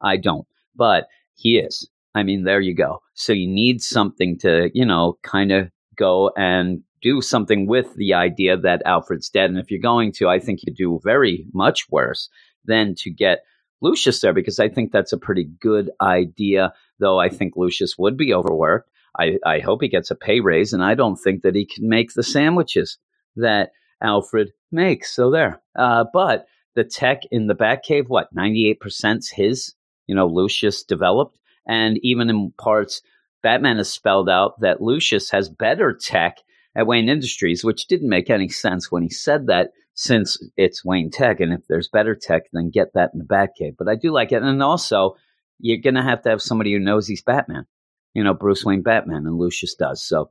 I 0.00 0.16
don't, 0.16 0.46
but 0.74 1.06
he 1.34 1.58
is. 1.58 1.88
I 2.14 2.22
mean, 2.22 2.44
there 2.44 2.60
you 2.60 2.74
go. 2.74 3.00
So 3.14 3.32
you 3.32 3.48
need 3.48 3.82
something 3.82 4.38
to, 4.40 4.70
you 4.74 4.84
know, 4.84 5.18
kind 5.22 5.52
of 5.52 5.70
go 5.96 6.30
and 6.36 6.82
do 7.00 7.20
something 7.20 7.66
with 7.66 7.94
the 7.96 8.14
idea 8.14 8.56
that 8.56 8.82
Alfred's 8.84 9.28
dead. 9.28 9.50
And 9.50 9.58
if 9.58 9.70
you're 9.70 9.80
going 9.80 10.12
to, 10.12 10.28
I 10.28 10.38
think 10.38 10.60
you 10.62 10.72
do 10.72 11.00
very 11.02 11.46
much 11.52 11.86
worse 11.90 12.28
than 12.64 12.94
to 12.98 13.10
get 13.10 13.40
Lucius 13.80 14.20
there 14.20 14.32
because 14.32 14.60
I 14.60 14.68
think 14.68 14.92
that's 14.92 15.12
a 15.12 15.18
pretty 15.18 15.50
good 15.60 15.90
idea, 16.00 16.72
though 17.00 17.18
I 17.18 17.28
think 17.28 17.54
Lucius 17.56 17.98
would 17.98 18.16
be 18.16 18.32
overworked. 18.32 18.88
I, 19.18 19.38
I 19.44 19.58
hope 19.58 19.82
he 19.82 19.88
gets 19.88 20.10
a 20.10 20.14
pay 20.14 20.40
raise, 20.40 20.72
and 20.72 20.82
I 20.82 20.94
don't 20.94 21.16
think 21.16 21.42
that 21.42 21.54
he 21.54 21.66
can 21.66 21.88
make 21.88 22.14
the 22.14 22.22
sandwiches 22.22 22.96
that 23.36 23.72
Alfred 24.02 24.52
makes. 24.70 25.14
So 25.14 25.30
there. 25.30 25.60
Uh, 25.76 26.04
but 26.12 26.46
the 26.74 26.84
tech 26.84 27.22
in 27.30 27.46
the 27.46 27.54
Batcave, 27.54 28.08
what, 28.08 28.34
98% 28.34 29.24
his, 29.34 29.74
you 30.06 30.14
know, 30.14 30.26
Lucius 30.26 30.82
developed. 30.82 31.38
And 31.66 31.98
even 32.02 32.30
in 32.30 32.52
parts, 32.58 33.02
Batman 33.42 33.76
has 33.76 33.90
spelled 33.90 34.28
out 34.28 34.60
that 34.60 34.80
Lucius 34.80 35.30
has 35.30 35.48
better 35.48 35.92
tech 35.92 36.38
at 36.74 36.86
Wayne 36.86 37.08
Industries, 37.08 37.64
which 37.64 37.86
didn't 37.86 38.08
make 38.08 38.30
any 38.30 38.48
sense 38.48 38.90
when 38.90 39.02
he 39.02 39.10
said 39.10 39.46
that 39.46 39.70
since 39.94 40.38
it's 40.56 40.84
Wayne 40.84 41.10
Tech. 41.10 41.40
And 41.40 41.52
if 41.52 41.60
there's 41.68 41.88
better 41.88 42.14
tech, 42.14 42.44
then 42.52 42.70
get 42.70 42.94
that 42.94 43.10
in 43.12 43.18
the 43.18 43.24
Batcave. 43.24 43.76
But 43.78 43.88
I 43.88 43.94
do 43.94 44.10
like 44.10 44.32
it. 44.32 44.42
And 44.42 44.62
also, 44.62 45.16
you're 45.58 45.78
going 45.78 45.94
to 45.94 46.02
have 46.02 46.22
to 46.22 46.30
have 46.30 46.42
somebody 46.42 46.72
who 46.72 46.78
knows 46.78 47.06
he's 47.06 47.22
Batman 47.22 47.66
you 48.14 48.22
know, 48.24 48.34
Bruce 48.34 48.64
Wayne 48.64 48.82
Batman, 48.82 49.26
and 49.26 49.38
Lucius 49.38 49.74
does. 49.74 50.04
So 50.04 50.30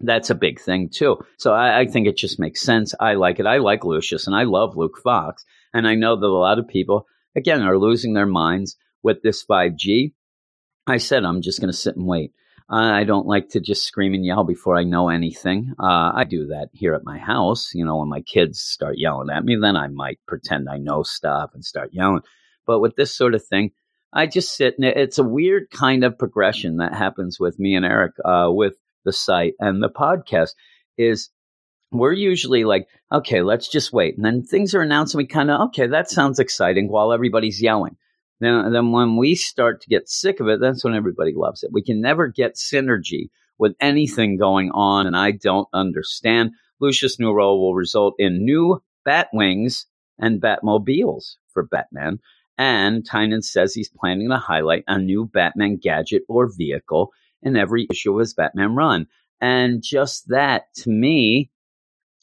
that's 0.00 0.30
a 0.30 0.34
big 0.34 0.60
thing 0.60 0.88
too. 0.88 1.18
So 1.38 1.52
I, 1.52 1.80
I, 1.80 1.86
think 1.86 2.06
it 2.06 2.16
just 2.16 2.40
makes 2.40 2.60
sense. 2.60 2.94
I 2.98 3.14
like 3.14 3.38
it. 3.38 3.46
I 3.46 3.58
like 3.58 3.84
Lucius, 3.84 4.26
and 4.26 4.34
I 4.34 4.44
love 4.44 4.76
Luke 4.76 4.98
Fox, 5.02 5.44
and 5.72 5.86
I 5.86 5.94
know 5.94 6.16
that 6.16 6.26
a 6.26 6.28
lot 6.28 6.58
of 6.58 6.68
people, 6.68 7.06
again, 7.36 7.62
are 7.62 7.78
losing 7.78 8.14
their 8.14 8.26
minds 8.26 8.76
with 9.04 9.22
this 9.22 9.44
5G. 9.44 10.12
I 10.86 10.96
said 10.96 11.24
I'm 11.24 11.42
just 11.42 11.60
going 11.60 11.70
to 11.70 11.76
sit 11.76 11.94
and 11.94 12.06
wait. 12.06 12.32
I 12.68 13.04
don't 13.04 13.26
like 13.26 13.50
to 13.50 13.60
just 13.60 13.84
scream 13.84 14.14
and 14.14 14.24
yell 14.24 14.42
before 14.42 14.76
I 14.76 14.84
know 14.84 15.10
anything. 15.10 15.74
Uh, 15.78 16.12
I 16.14 16.24
do 16.24 16.46
that 16.46 16.70
here 16.72 16.94
at 16.94 17.04
my 17.04 17.18
house. 17.18 17.72
You 17.74 17.84
know, 17.84 17.98
when 17.98 18.08
my 18.08 18.22
kids 18.22 18.60
start 18.60 18.96
yelling 18.96 19.28
at 19.30 19.44
me, 19.44 19.56
then 19.60 19.76
I 19.76 19.88
might 19.88 20.18
pretend 20.26 20.68
I 20.68 20.78
know 20.78 21.02
stuff 21.02 21.50
and 21.52 21.62
start 21.62 21.90
yelling. 21.92 22.22
But 22.66 22.80
with 22.80 22.96
this 22.96 23.14
sort 23.14 23.34
of 23.34 23.44
thing, 23.44 23.72
I 24.14 24.26
just 24.26 24.56
sit 24.56 24.76
and 24.78 24.86
it's 24.86 25.18
a 25.18 25.24
weird 25.24 25.70
kind 25.70 26.04
of 26.04 26.18
progression 26.18 26.78
that 26.78 26.94
happens 26.94 27.38
with 27.38 27.58
me 27.58 27.74
and 27.74 27.84
Eric 27.84 28.14
uh, 28.24 28.48
with 28.48 28.74
the 29.04 29.12
site 29.12 29.54
and 29.60 29.82
the 29.82 29.90
podcast 29.90 30.52
is 30.96 31.30
we're 31.90 32.12
usually 32.12 32.64
like, 32.64 32.88
okay, 33.12 33.42
let's 33.42 33.68
just 33.68 33.92
wait. 33.92 34.16
And 34.16 34.24
then 34.24 34.42
things 34.42 34.74
are 34.74 34.80
announced 34.80 35.14
and 35.14 35.18
we 35.18 35.26
kind 35.26 35.50
of, 35.50 35.60
okay, 35.68 35.88
that 35.88 36.10
sounds 36.10 36.38
exciting 36.38 36.88
while 36.88 37.12
everybody's 37.12 37.60
yelling. 37.60 37.96
Then, 38.40 38.72
then 38.72 38.92
when 38.92 39.16
we 39.16 39.34
start 39.34 39.80
to 39.80 39.88
get 39.88 40.08
sick 40.08 40.40
of 40.40 40.48
it, 40.48 40.60
that's 40.60 40.84
when 40.84 40.94
everybody 40.94 41.32
loves 41.34 41.62
it. 41.62 41.72
We 41.72 41.82
can 41.82 42.00
never 42.00 42.28
get 42.28 42.56
synergy 42.56 43.30
with 43.58 43.74
anything 43.80 44.36
going 44.36 44.70
on. 44.72 45.06
And 45.06 45.16
I 45.16 45.30
don't 45.30 45.68
understand. 45.72 46.50
Lucius 46.80 47.18
New 47.18 47.32
Role 47.32 47.60
will 47.60 47.74
result 47.74 48.14
in 48.18 48.44
new 48.44 48.82
Batwings 49.06 49.84
and 50.18 50.40
Batmobiles 50.40 51.36
for 51.52 51.62
Batman. 51.62 52.18
And 52.58 53.08
Tynion 53.08 53.42
says 53.42 53.74
he's 53.74 53.88
planning 53.88 54.28
to 54.28 54.36
highlight 54.36 54.84
a 54.86 54.98
new 54.98 55.26
Batman 55.26 55.76
gadget 55.76 56.22
or 56.28 56.50
vehicle 56.52 57.12
in 57.42 57.56
every 57.56 57.86
issue 57.90 58.12
of 58.14 58.20
his 58.20 58.34
Batman 58.34 58.74
run. 58.74 59.06
And 59.40 59.82
just 59.82 60.28
that, 60.28 60.72
to 60.76 60.90
me, 60.90 61.50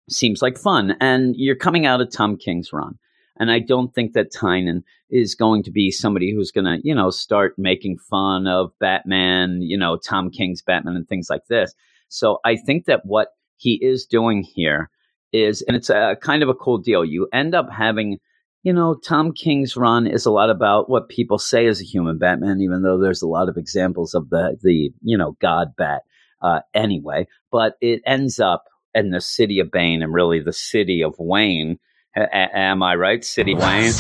seems 0.10 0.42
like 0.42 0.58
fun. 0.58 0.96
And 1.00 1.36
you're 1.36 1.56
coming 1.56 1.86
out 1.86 2.02
of 2.02 2.12
Tom 2.12 2.38
King's 2.38 2.74
run. 2.74 2.98
And 3.42 3.52
I 3.52 3.58
don't 3.58 3.92
think 3.94 4.14
that 4.14 4.32
Tynion 4.32 4.84
is 5.10 5.34
going 5.34 5.64
to 5.64 5.72
be 5.72 5.90
somebody 5.90 6.32
who's 6.32 6.52
going 6.52 6.66
to, 6.66 6.78
you 6.84 6.94
know, 6.94 7.10
start 7.10 7.56
making 7.58 7.98
fun 7.98 8.46
of 8.46 8.72
Batman, 8.80 9.64
you 9.64 9.76
know, 9.76 9.98
Tom 9.98 10.30
King's 10.30 10.62
Batman 10.62 10.96
and 10.96 11.08
things 11.08 11.28
like 11.28 11.48
this. 11.50 11.74
So 12.08 12.38
I 12.46 12.56
think 12.56 12.86
that 12.86 13.02
what 13.04 13.30
he 13.58 13.80
is 13.82 14.06
doing 14.06 14.44
here 14.44 14.92
is, 15.34 15.64
and 15.64 15.76
it's 15.76 15.90
a 15.90 16.18
kind 16.22 16.44
of 16.44 16.50
a 16.50 16.54
cool 16.54 16.78
deal. 16.78 17.04
You 17.04 17.28
end 17.34 17.56
up 17.56 17.72
having 17.72 18.20
you 18.64 18.74
know, 18.74 18.94
Tom 18.94 19.34
King's 19.34 19.76
run 19.76 20.06
is 20.06 20.28
a 20.28 20.32
lot 20.32 20.52
about 20.52 20.88
what 20.88 21.10
people 21.10 21.40
say 21.40 21.66
is 21.66 21.82
a 21.82 21.84
human 21.84 22.20
Batman, 22.20 22.62
even 22.62 22.84
though 22.84 23.00
there's 23.00 23.24
a 23.24 23.28
lot 23.28 23.50
of 23.50 23.58
examples 23.58 24.14
of 24.14 24.30
the 24.30 24.56
the 24.62 24.92
you 25.02 25.18
know 25.18 25.36
God 25.42 25.70
Bat 25.76 26.04
uh, 26.44 26.60
anyway. 26.74 27.28
But 27.52 27.74
it 27.82 28.04
ends 28.06 28.40
up 28.40 28.66
in 28.94 29.10
the 29.10 29.22
city 29.22 29.60
of 29.60 29.72
Bane 29.72 30.04
and 30.04 30.14
really 30.14 30.42
the 30.42 30.54
city 30.54 31.02
of 31.04 31.16
Wayne. 31.18 31.80
A- 32.16 32.58
am 32.58 32.84
I 32.84 32.96
right, 32.96 33.24
City 33.24 33.54
Wayne? 33.54 33.94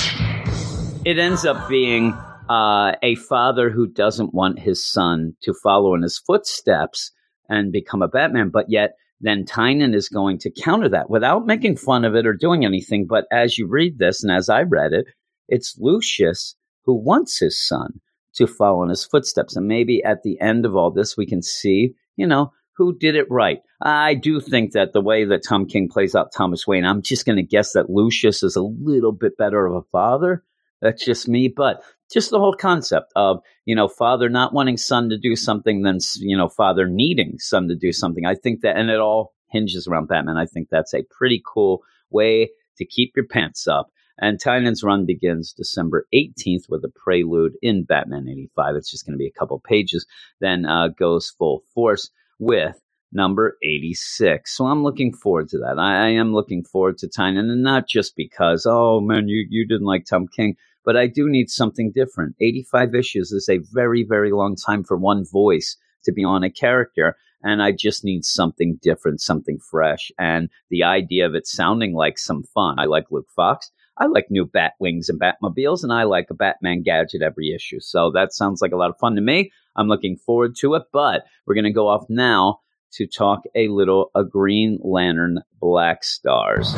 It 1.05 1.17
ends 1.17 1.45
up 1.45 1.69
being 1.69 2.13
uh, 2.49 2.93
a 3.01 3.15
father 3.15 3.69
who 3.69 3.87
doesn't 3.87 4.33
want 4.33 4.59
his 4.59 4.85
son 4.85 5.35
to 5.43 5.53
follow 5.63 5.95
in 5.95 6.01
his 6.01 6.17
footsteps 6.17 7.11
and 7.47 7.71
become 7.71 8.01
a 8.01 8.07
Batman, 8.07 8.49
but 8.49 8.65
yet 8.69 8.95
then 9.21 9.45
Tynion 9.45 9.95
is 9.95 10.09
going 10.09 10.39
to 10.39 10.51
counter 10.51 10.89
that 10.89 11.09
without 11.09 11.45
making 11.45 11.77
fun 11.77 12.03
of 12.03 12.15
it 12.15 12.25
or 12.25 12.33
doing 12.33 12.65
anything. 12.65 13.05
But 13.07 13.25
as 13.31 13.57
you 13.57 13.67
read 13.67 13.99
this, 13.99 14.23
and 14.23 14.31
as 14.31 14.49
I 14.49 14.63
read 14.63 14.93
it, 14.93 15.05
it's 15.47 15.77
Lucius 15.79 16.55
who 16.85 16.95
wants 16.95 17.39
his 17.39 17.65
son 17.65 18.01
to 18.35 18.47
follow 18.47 18.83
in 18.83 18.89
his 18.89 19.05
footsteps. 19.05 19.55
And 19.55 19.67
maybe 19.67 20.03
at 20.03 20.23
the 20.23 20.39
end 20.41 20.65
of 20.65 20.75
all 20.75 20.91
this, 20.91 21.15
we 21.15 21.25
can 21.25 21.41
see, 21.41 21.93
you 22.15 22.25
know, 22.25 22.51
who 22.81 22.97
did 22.97 23.15
it 23.15 23.29
right. 23.29 23.59
I 23.79 24.15
do 24.15 24.41
think 24.41 24.71
that 24.71 24.91
the 24.91 25.01
way 25.01 25.25
that 25.25 25.43
Tom 25.47 25.67
King 25.67 25.87
plays 25.87 26.15
out 26.15 26.33
Thomas 26.35 26.65
Wayne, 26.65 26.83
I'm 26.83 27.03
just 27.03 27.27
going 27.27 27.35
to 27.35 27.43
guess 27.43 27.73
that 27.73 27.91
Lucius 27.91 28.41
is 28.41 28.55
a 28.55 28.63
little 28.63 29.11
bit 29.11 29.37
better 29.37 29.67
of 29.67 29.75
a 29.75 29.83
father. 29.91 30.43
That's 30.81 31.05
just 31.05 31.27
me. 31.27 31.47
But 31.47 31.83
just 32.11 32.31
the 32.31 32.39
whole 32.39 32.55
concept 32.55 33.11
of 33.15 33.41
you 33.65 33.75
know 33.75 33.87
father 33.87 34.29
not 34.29 34.53
wanting 34.53 34.77
son 34.77 35.09
to 35.09 35.17
do 35.17 35.35
something 35.35 35.83
then 35.83 35.99
you 36.17 36.35
know 36.35 36.49
father 36.49 36.87
needing 36.87 37.37
son 37.37 37.69
to 37.69 37.75
do 37.75 37.93
something 37.93 38.25
i 38.25 38.35
think 38.35 38.59
that 38.61 38.75
and 38.75 38.89
it 38.89 38.99
all 38.99 39.33
hinges 39.49 39.87
around 39.87 40.09
batman 40.09 40.35
i 40.35 40.45
think 40.45 40.67
that's 40.69 40.93
a 40.93 41.05
pretty 41.09 41.41
cool 41.45 41.81
way 42.09 42.49
to 42.75 42.85
keep 42.85 43.13
your 43.15 43.25
pants 43.25 43.65
up 43.65 43.91
and 44.19 44.39
Tynion's 44.39 44.83
run 44.83 45.07
begins 45.07 45.51
December 45.51 46.05
18th 46.13 46.69
with 46.69 46.83
a 46.85 46.91
prelude 46.93 47.53
in 47.63 47.85
Batman 47.85 48.27
85. 48.29 48.75
It's 48.75 48.91
just 48.91 49.03
going 49.03 49.13
to 49.13 49.17
be 49.17 49.25
a 49.25 49.39
couple 49.39 49.59
pages, 49.59 50.05
then 50.39 50.63
uh, 50.65 50.89
goes 50.89 51.31
full 51.31 51.63
force 51.73 52.11
with 52.41 52.75
number 53.13 53.57
86. 53.63 54.53
So 54.53 54.65
I'm 54.65 54.83
looking 54.83 55.13
forward 55.13 55.47
to 55.49 55.59
that. 55.59 55.79
I, 55.79 56.07
I 56.07 56.09
am 56.09 56.33
looking 56.33 56.65
forward 56.65 56.97
to 56.97 57.07
Tynion, 57.07 57.49
and 57.49 57.63
not 57.63 57.87
just 57.87 58.17
because, 58.17 58.65
oh 58.67 58.99
man, 58.99 59.29
you, 59.29 59.47
you 59.49 59.65
didn't 59.65 59.87
like 59.87 60.05
Tom 60.05 60.27
King 60.27 60.57
but 60.83 60.97
I 60.97 61.07
do 61.07 61.29
need 61.29 61.49
something 61.49 61.91
different. 61.93 62.35
85 62.39 62.95
issues 62.95 63.31
is 63.31 63.47
a 63.49 63.59
very, 63.71 64.03
very 64.03 64.31
long 64.31 64.55
time 64.55 64.83
for 64.83 64.97
one 64.97 65.25
voice 65.25 65.77
to 66.05 66.11
be 66.11 66.23
on 66.23 66.43
a 66.43 66.49
character. 66.49 67.15
And 67.43 67.61
I 67.61 67.71
just 67.71 68.03
need 68.03 68.23
something 68.23 68.79
different, 68.81 69.21
something 69.21 69.59
fresh. 69.59 70.11
And 70.19 70.49
the 70.69 70.83
idea 70.83 71.25
of 71.25 71.35
it 71.35 71.47
sounding 71.47 71.93
like 71.93 72.17
some 72.17 72.43
fun. 72.43 72.79
I 72.79 72.85
like 72.85 73.05
Luke 73.11 73.29
Fox. 73.35 73.71
I 74.01 74.07
like 74.07 74.31
new 74.31 74.47
Batwings 74.47 75.09
and 75.09 75.21
Batmobiles, 75.21 75.83
and 75.83 75.93
I 75.93 76.05
like 76.05 76.31
a 76.31 76.33
Batman 76.33 76.81
gadget 76.81 77.21
every 77.21 77.53
issue. 77.53 77.79
So 77.79 78.09
that 78.15 78.33
sounds 78.33 78.59
like 78.59 78.71
a 78.71 78.75
lot 78.75 78.89
of 78.89 78.97
fun 78.97 79.13
to 79.13 79.21
me. 79.21 79.51
I'm 79.75 79.87
looking 79.87 80.17
forward 80.17 80.55
to 80.61 80.73
it, 80.73 80.85
but 80.91 81.23
we're 81.45 81.53
going 81.53 81.65
to 81.65 81.71
go 81.71 81.87
off 81.87 82.05
now 82.09 82.61
to 82.93 83.05
talk 83.05 83.43
a 83.53 83.67
little 83.67 84.09
a 84.15 84.23
Green 84.23 84.79
Lantern 84.81 85.43
Black 85.59 86.03
Stars. 86.03 86.73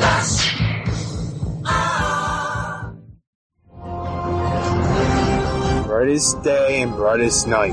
brightest 5.86 6.42
day 6.42 6.82
and 6.82 6.92
brightest 6.92 7.48
night. 7.48 7.72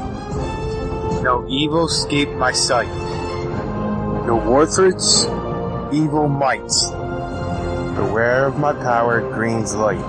No 1.23 1.45
evil 1.49 1.87
escape 1.87 2.29
my 2.29 2.53
sight. 2.53 2.87
No 4.25 4.39
warthrots, 4.39 5.25
evil 5.93 6.29
mites. 6.29 7.00
Beware 7.95 8.47
of 8.47 8.57
my 8.57 8.73
power, 8.73 9.21
Green's 9.33 9.75
light. 9.75 9.99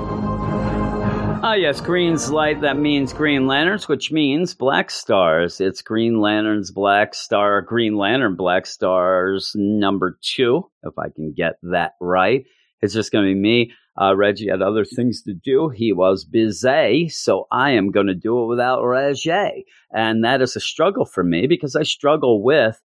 Ah, 1.45 1.55
yes, 1.55 1.81
Green's 1.81 2.31
light. 2.31 2.61
That 2.61 2.79
means 2.79 3.13
Green 3.13 3.49
Lanterns, 3.49 3.89
which 3.89 4.13
means 4.13 4.55
Black 4.55 4.91
Stars. 4.91 5.61
It's 5.61 5.83
Green 5.83 6.21
Lanterns, 6.21 6.71
Black 6.71 7.15
Star, 7.15 7.61
Green 7.61 7.97
Lantern, 7.97 8.37
Black 8.37 8.67
Stars 8.67 9.51
number 9.57 10.19
two, 10.23 10.71
if 10.85 10.97
I 10.97 11.09
can 11.09 11.33
get 11.33 11.55
that 11.63 11.95
right. 12.01 12.45
It's 12.81 12.95
just 12.95 13.11
going 13.11 13.27
to 13.27 13.35
be 13.35 13.41
me. 13.41 13.73
Uh, 14.01 14.15
Reggie 14.17 14.49
had 14.49 14.63
other 14.63 14.85
things 14.85 15.23
to 15.23 15.35
do. 15.35 15.69
He 15.69 15.93
was 15.93 16.25
busy, 16.25 17.09
so 17.09 17.49
I 17.51 17.73
am 17.73 17.91
going 17.91 18.07
to 18.07 18.15
do 18.15 18.45
it 18.45 18.47
without 18.47 18.85
Reggie. 18.85 19.67
And 19.91 20.25
that 20.25 20.41
is 20.41 20.55
a 20.55 20.61
struggle 20.61 21.05
for 21.05 21.25
me 21.25 21.49
because 21.49 21.75
I 21.75 21.83
struggle 21.83 22.43
with 22.43 22.81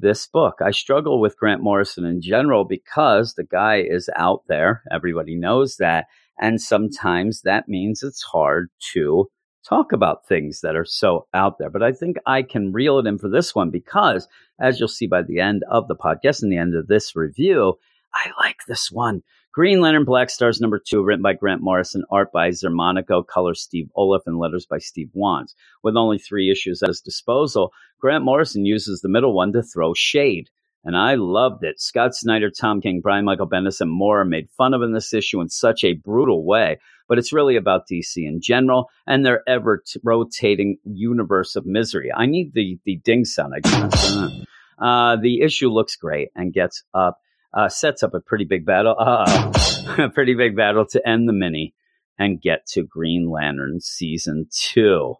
this 0.00 0.26
book. 0.26 0.56
I 0.64 0.70
struggle 0.70 1.20
with 1.20 1.36
Grant 1.36 1.62
Morrison 1.62 2.04
in 2.04 2.20
general 2.20 2.64
because 2.64 3.34
the 3.34 3.44
guy 3.44 3.76
is 3.76 4.10
out 4.16 4.42
there. 4.48 4.82
Everybody 4.90 5.36
knows 5.36 5.76
that. 5.76 6.06
And 6.38 6.60
sometimes 6.60 7.42
that 7.42 7.68
means 7.68 8.02
it's 8.02 8.22
hard 8.22 8.70
to 8.92 9.28
talk 9.68 9.92
about 9.92 10.26
things 10.26 10.60
that 10.62 10.76
are 10.76 10.86
so 10.86 11.26
out 11.34 11.58
there. 11.58 11.70
But 11.70 11.82
I 11.82 11.92
think 11.92 12.16
I 12.26 12.42
can 12.42 12.72
reel 12.72 12.98
it 12.98 13.06
in 13.06 13.18
for 13.18 13.28
this 13.28 13.54
one 13.54 13.70
because, 13.70 14.26
as 14.60 14.80
you'll 14.80 14.88
see 14.88 15.06
by 15.06 15.22
the 15.22 15.40
end 15.40 15.64
of 15.70 15.86
the 15.86 15.96
podcast 15.96 16.42
and 16.42 16.50
the 16.50 16.56
end 16.56 16.74
of 16.74 16.86
this 16.86 17.14
review, 17.14 17.74
I 18.14 18.30
like 18.40 18.58
this 18.66 18.90
one. 18.90 19.22
Green 19.52 19.80
Lantern 19.80 20.04
Black 20.04 20.30
Stars 20.30 20.60
number 20.60 20.78
two, 20.78 21.02
written 21.02 21.22
by 21.22 21.32
Grant 21.32 21.60
Morrison, 21.60 22.04
art 22.08 22.30
by 22.30 22.50
Xermanico, 22.50 23.26
color 23.26 23.54
Steve 23.54 23.88
Oliff, 23.96 24.20
and 24.24 24.38
letters 24.38 24.64
by 24.64 24.78
Steve 24.78 25.10
Wands. 25.12 25.56
With 25.82 25.96
only 25.96 26.18
three 26.18 26.52
issues 26.52 26.84
at 26.84 26.88
his 26.88 27.00
disposal, 27.00 27.72
Grant 28.00 28.24
Morrison 28.24 28.64
uses 28.64 29.00
the 29.00 29.08
middle 29.08 29.34
one 29.34 29.52
to 29.52 29.62
throw 29.64 29.92
shade. 29.92 30.50
And 30.84 30.96
I 30.96 31.16
loved 31.16 31.64
it. 31.64 31.80
Scott 31.80 32.14
Snyder, 32.14 32.48
Tom 32.48 32.80
King, 32.80 33.00
Brian 33.02 33.24
Michael 33.24 33.48
Bendis, 33.48 33.80
and 33.80 33.90
more 33.90 34.24
made 34.24 34.48
fun 34.56 34.72
of 34.72 34.82
in 34.82 34.92
this 34.92 35.12
issue 35.12 35.40
in 35.40 35.48
such 35.48 35.82
a 35.82 35.94
brutal 35.94 36.46
way. 36.46 36.78
But 37.08 37.18
it's 37.18 37.32
really 37.32 37.56
about 37.56 37.88
DC 37.90 38.18
in 38.18 38.40
general 38.40 38.88
and 39.04 39.26
their 39.26 39.42
ever 39.48 39.82
rotating 40.04 40.78
universe 40.84 41.56
of 41.56 41.66
misery. 41.66 42.12
I 42.16 42.26
need 42.26 42.52
the 42.54 42.78
the 42.84 43.00
ding 43.04 43.24
sound. 43.24 43.54
I 43.56 43.60
guess. 43.60 44.44
Uh, 44.78 45.16
the 45.16 45.42
issue 45.42 45.68
looks 45.68 45.96
great 45.96 46.28
and 46.34 46.54
gets 46.54 46.84
up 46.94 47.18
uh, 47.52 47.68
sets 47.68 48.02
up 48.02 48.14
a 48.14 48.20
pretty 48.20 48.44
big 48.44 48.64
battle, 48.64 48.94
uh, 48.98 49.52
a 49.98 50.08
pretty 50.08 50.34
big 50.34 50.56
battle 50.56 50.86
to 50.86 51.08
end 51.08 51.28
the 51.28 51.32
mini 51.32 51.74
and 52.18 52.40
get 52.40 52.66
to 52.66 52.82
Green 52.82 53.30
Lantern 53.30 53.80
season 53.80 54.46
two. 54.50 55.16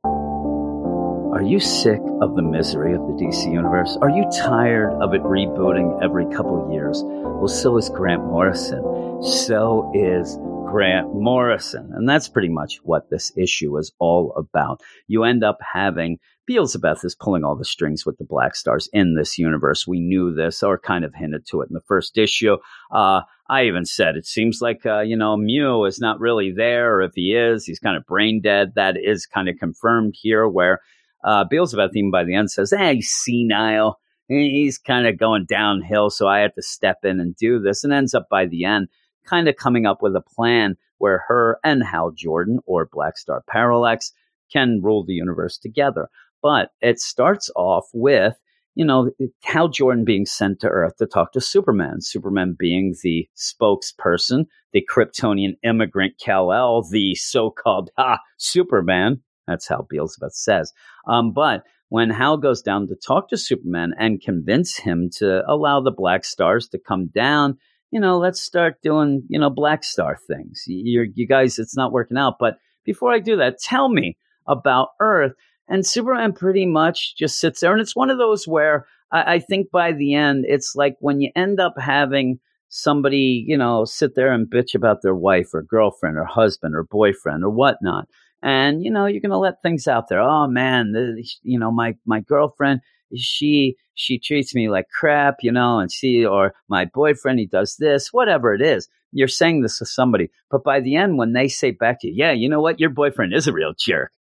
Are 1.32 1.43
you 1.43 1.59
sick 1.59 2.01
of 2.20 2.36
the 2.36 2.43
misery 2.43 2.93
of 2.93 3.01
the 3.01 3.15
DC 3.15 3.51
universe? 3.51 3.97
Are 4.02 4.11
you 4.11 4.28
tired 4.36 4.93
of 5.01 5.15
it 5.15 5.23
rebooting 5.23 6.02
every 6.02 6.27
couple 6.27 6.70
years? 6.70 7.02
Well, 7.05 7.48
so 7.48 7.78
is 7.78 7.89
Grant 7.89 8.24
Morrison. 8.24 8.82
So 9.23 9.90
is 9.94 10.36
Grant 10.70 11.12
Morrison. 11.14 11.90
And 11.94 12.09
that's 12.09 12.28
pretty 12.28 12.48
much 12.48 12.78
what 12.84 13.10
this 13.10 13.32
issue 13.36 13.76
is 13.76 13.92
all 13.98 14.32
about. 14.36 14.80
You 15.09 15.24
end 15.24 15.42
up 15.42 15.59
having 15.60 16.18
Belzebeth 16.48 17.05
is 17.05 17.16
pulling 17.16 17.42
all 17.42 17.56
the 17.56 17.64
strings 17.64 18.06
with 18.06 18.18
the 18.18 18.24
Black 18.24 18.55
Stars 18.55 18.88
in 18.92 19.16
this 19.16 19.36
universe. 19.36 19.86
We 19.86 20.01
knew 20.01 20.32
this 20.32 20.62
or 20.62 20.78
kind 20.78 21.05
of 21.05 21.14
hinted 21.14 21.47
to 21.47 21.62
it 21.62 21.70
in 21.70 21.74
the 21.74 21.80
first 21.80 22.16
issue. 22.16 22.56
Uh, 22.92 23.22
I 23.48 23.64
even 23.64 23.84
said 23.84 24.16
it 24.16 24.26
seems 24.26 24.60
like, 24.60 24.86
uh, 24.86 25.01
you 25.01 25.16
know, 25.16 25.36
Mu 25.36 25.84
is 25.84 25.98
not 25.98 26.20
really 26.20 26.52
there, 26.52 26.94
or 26.94 27.02
if 27.02 27.12
he 27.14 27.34
is, 27.34 27.64
he's 27.64 27.80
kind 27.80 27.97
of 27.97 28.06
brain 28.06 28.40
dead. 28.40 28.72
That 28.76 28.97
is 28.97 29.26
kind 29.26 29.48
of 29.48 29.59
confirmed 29.59 30.14
here, 30.20 30.48
where 30.48 30.80
uh, 31.24 31.44
Belzebeth, 31.52 31.90
even 31.94 32.12
by 32.12 32.24
the 32.24 32.34
end, 32.34 32.51
says, 32.51 32.72
hey, 32.76 32.97
he's 32.97 33.12
senile. 33.12 33.98
He's 34.28 34.78
kind 34.78 35.09
of 35.09 35.18
going 35.18 35.47
downhill, 35.47 36.10
so 36.10 36.28
I 36.28 36.38
had 36.38 36.55
to 36.55 36.62
step 36.62 36.98
in 37.02 37.18
and 37.18 37.34
do 37.34 37.59
this, 37.59 37.82
and 37.82 37.92
ends 37.92 38.14
up 38.14 38.28
by 38.30 38.47
the 38.47 38.64
end 38.64 38.88
kind 39.26 39.48
of 39.48 39.56
coming 39.56 39.86
up 39.86 40.02
with 40.02 40.16
a 40.16 40.20
plan 40.20 40.76
where 40.98 41.24
her 41.28 41.59
and 41.64 41.82
Hal 41.82 42.10
Jordan 42.10 42.60
or 42.66 42.88
Black 42.90 43.16
Star 43.16 43.42
Parallax 43.48 44.12
can 44.52 44.80
rule 44.82 45.05
the 45.05 45.14
universe 45.14 45.59
together. 45.59 46.09
But 46.42 46.70
it 46.80 47.01
starts 47.01 47.51
off 47.56 47.86
with, 47.92 48.34
you 48.74 48.84
know, 48.84 49.10
Hal 49.42 49.68
Jordan 49.68 50.05
being 50.05 50.26
sent 50.26 50.60
to 50.60 50.68
Earth 50.68 50.97
to 50.98 51.06
talk 51.06 51.32
to 51.32 51.40
Superman, 51.40 52.01
Superman 52.01 52.56
being 52.59 52.94
the 53.02 53.28
spokesperson, 53.36 54.47
the 54.72 54.86
Kryptonian 54.92 55.56
immigrant 55.64 56.14
Kal-El, 56.24 56.82
the 56.82 57.14
so 57.14 57.51
called 57.51 57.90
ha, 57.98 58.18
Superman. 58.38 59.22
That's 59.47 59.68
how 59.68 59.86
Belzebeth 59.92 60.32
says. 60.32 60.72
Um, 61.06 61.32
but 61.32 61.64
when 61.88 62.10
Hal 62.10 62.36
goes 62.36 62.62
down 62.62 62.86
to 62.86 62.94
talk 62.94 63.28
to 63.28 63.36
Superman 63.36 63.94
and 63.98 64.22
convince 64.22 64.76
him 64.76 65.10
to 65.16 65.42
allow 65.51 65.80
the 65.80 65.90
Black 65.90 66.24
Stars 66.24 66.68
to 66.68 66.78
come 66.78 67.09
down, 67.09 67.59
you 67.90 68.00
know, 68.00 68.18
let's 68.18 68.40
start 68.40 68.82
doing, 68.82 69.22
you 69.28 69.38
know, 69.38 69.50
Black 69.50 69.84
Star 69.84 70.18
things. 70.26 70.64
You're, 70.66 71.06
you 71.14 71.26
guys, 71.26 71.58
it's 71.58 71.76
not 71.76 71.92
working 71.92 72.16
out. 72.16 72.36
But 72.38 72.58
before 72.84 73.12
I 73.12 73.18
do 73.18 73.36
that, 73.36 73.58
tell 73.58 73.88
me 73.88 74.16
about 74.46 74.88
Earth. 75.00 75.32
And 75.68 75.86
Superman 75.86 76.32
pretty 76.32 76.66
much 76.66 77.16
just 77.16 77.38
sits 77.38 77.60
there. 77.60 77.72
And 77.72 77.80
it's 77.80 77.96
one 77.96 78.10
of 78.10 78.18
those 78.18 78.46
where 78.46 78.86
I, 79.12 79.34
I 79.34 79.38
think 79.38 79.70
by 79.70 79.92
the 79.92 80.14
end, 80.14 80.44
it's 80.48 80.74
like 80.74 80.96
when 81.00 81.20
you 81.20 81.30
end 81.36 81.60
up 81.60 81.74
having 81.78 82.38
somebody, 82.68 83.44
you 83.46 83.56
know, 83.56 83.84
sit 83.84 84.14
there 84.14 84.32
and 84.32 84.48
bitch 84.48 84.74
about 84.74 85.02
their 85.02 85.14
wife 85.14 85.52
or 85.52 85.62
girlfriend 85.62 86.16
or 86.16 86.24
husband 86.24 86.74
or 86.74 86.84
boyfriend 86.84 87.44
or 87.44 87.50
whatnot. 87.50 88.08
And, 88.42 88.82
you 88.82 88.90
know, 88.90 89.06
you're 89.06 89.20
going 89.20 89.30
to 89.30 89.38
let 89.38 89.62
things 89.62 89.86
out 89.86 90.08
there. 90.08 90.20
Oh 90.20 90.46
man, 90.46 90.92
the, 90.92 91.24
you 91.42 91.58
know, 91.58 91.70
my, 91.70 91.96
my 92.06 92.20
girlfriend, 92.20 92.80
she, 93.16 93.77
she 93.95 94.19
treats 94.19 94.55
me 94.55 94.69
like 94.69 94.89
crap, 94.89 95.37
you 95.43 95.53
know, 95.53 95.78
and 95.78 95.91
she, 95.91 96.24
or 96.24 96.55
my 96.69 96.85
boyfriend, 96.85 97.39
he 97.39 97.47
does 97.47 97.77
this, 97.77 98.12
whatever 98.12 98.55
it 98.55 98.62
is. 98.62 98.89
You're 99.12 99.28
saying 99.28 99.62
this 99.62 99.78
to 99.78 99.87
somebody. 99.87 100.31
But 100.51 100.62
by 100.62 100.81
the 100.81 100.97
end, 100.97 101.19
when 101.19 101.32
they 101.32 101.49
say 101.49 101.73
back 101.73 102.01
to 102.01 102.09
you, 102.09 102.15
yeah, 102.16 102.32
you 102.32 102.49
know 102.49 102.61
what? 102.61 102.81
Your 102.81 102.91
boyfriend 102.91 103.35
is 103.35 103.49
a 103.49 103.53
real 103.53 103.74
jerk 103.77 104.12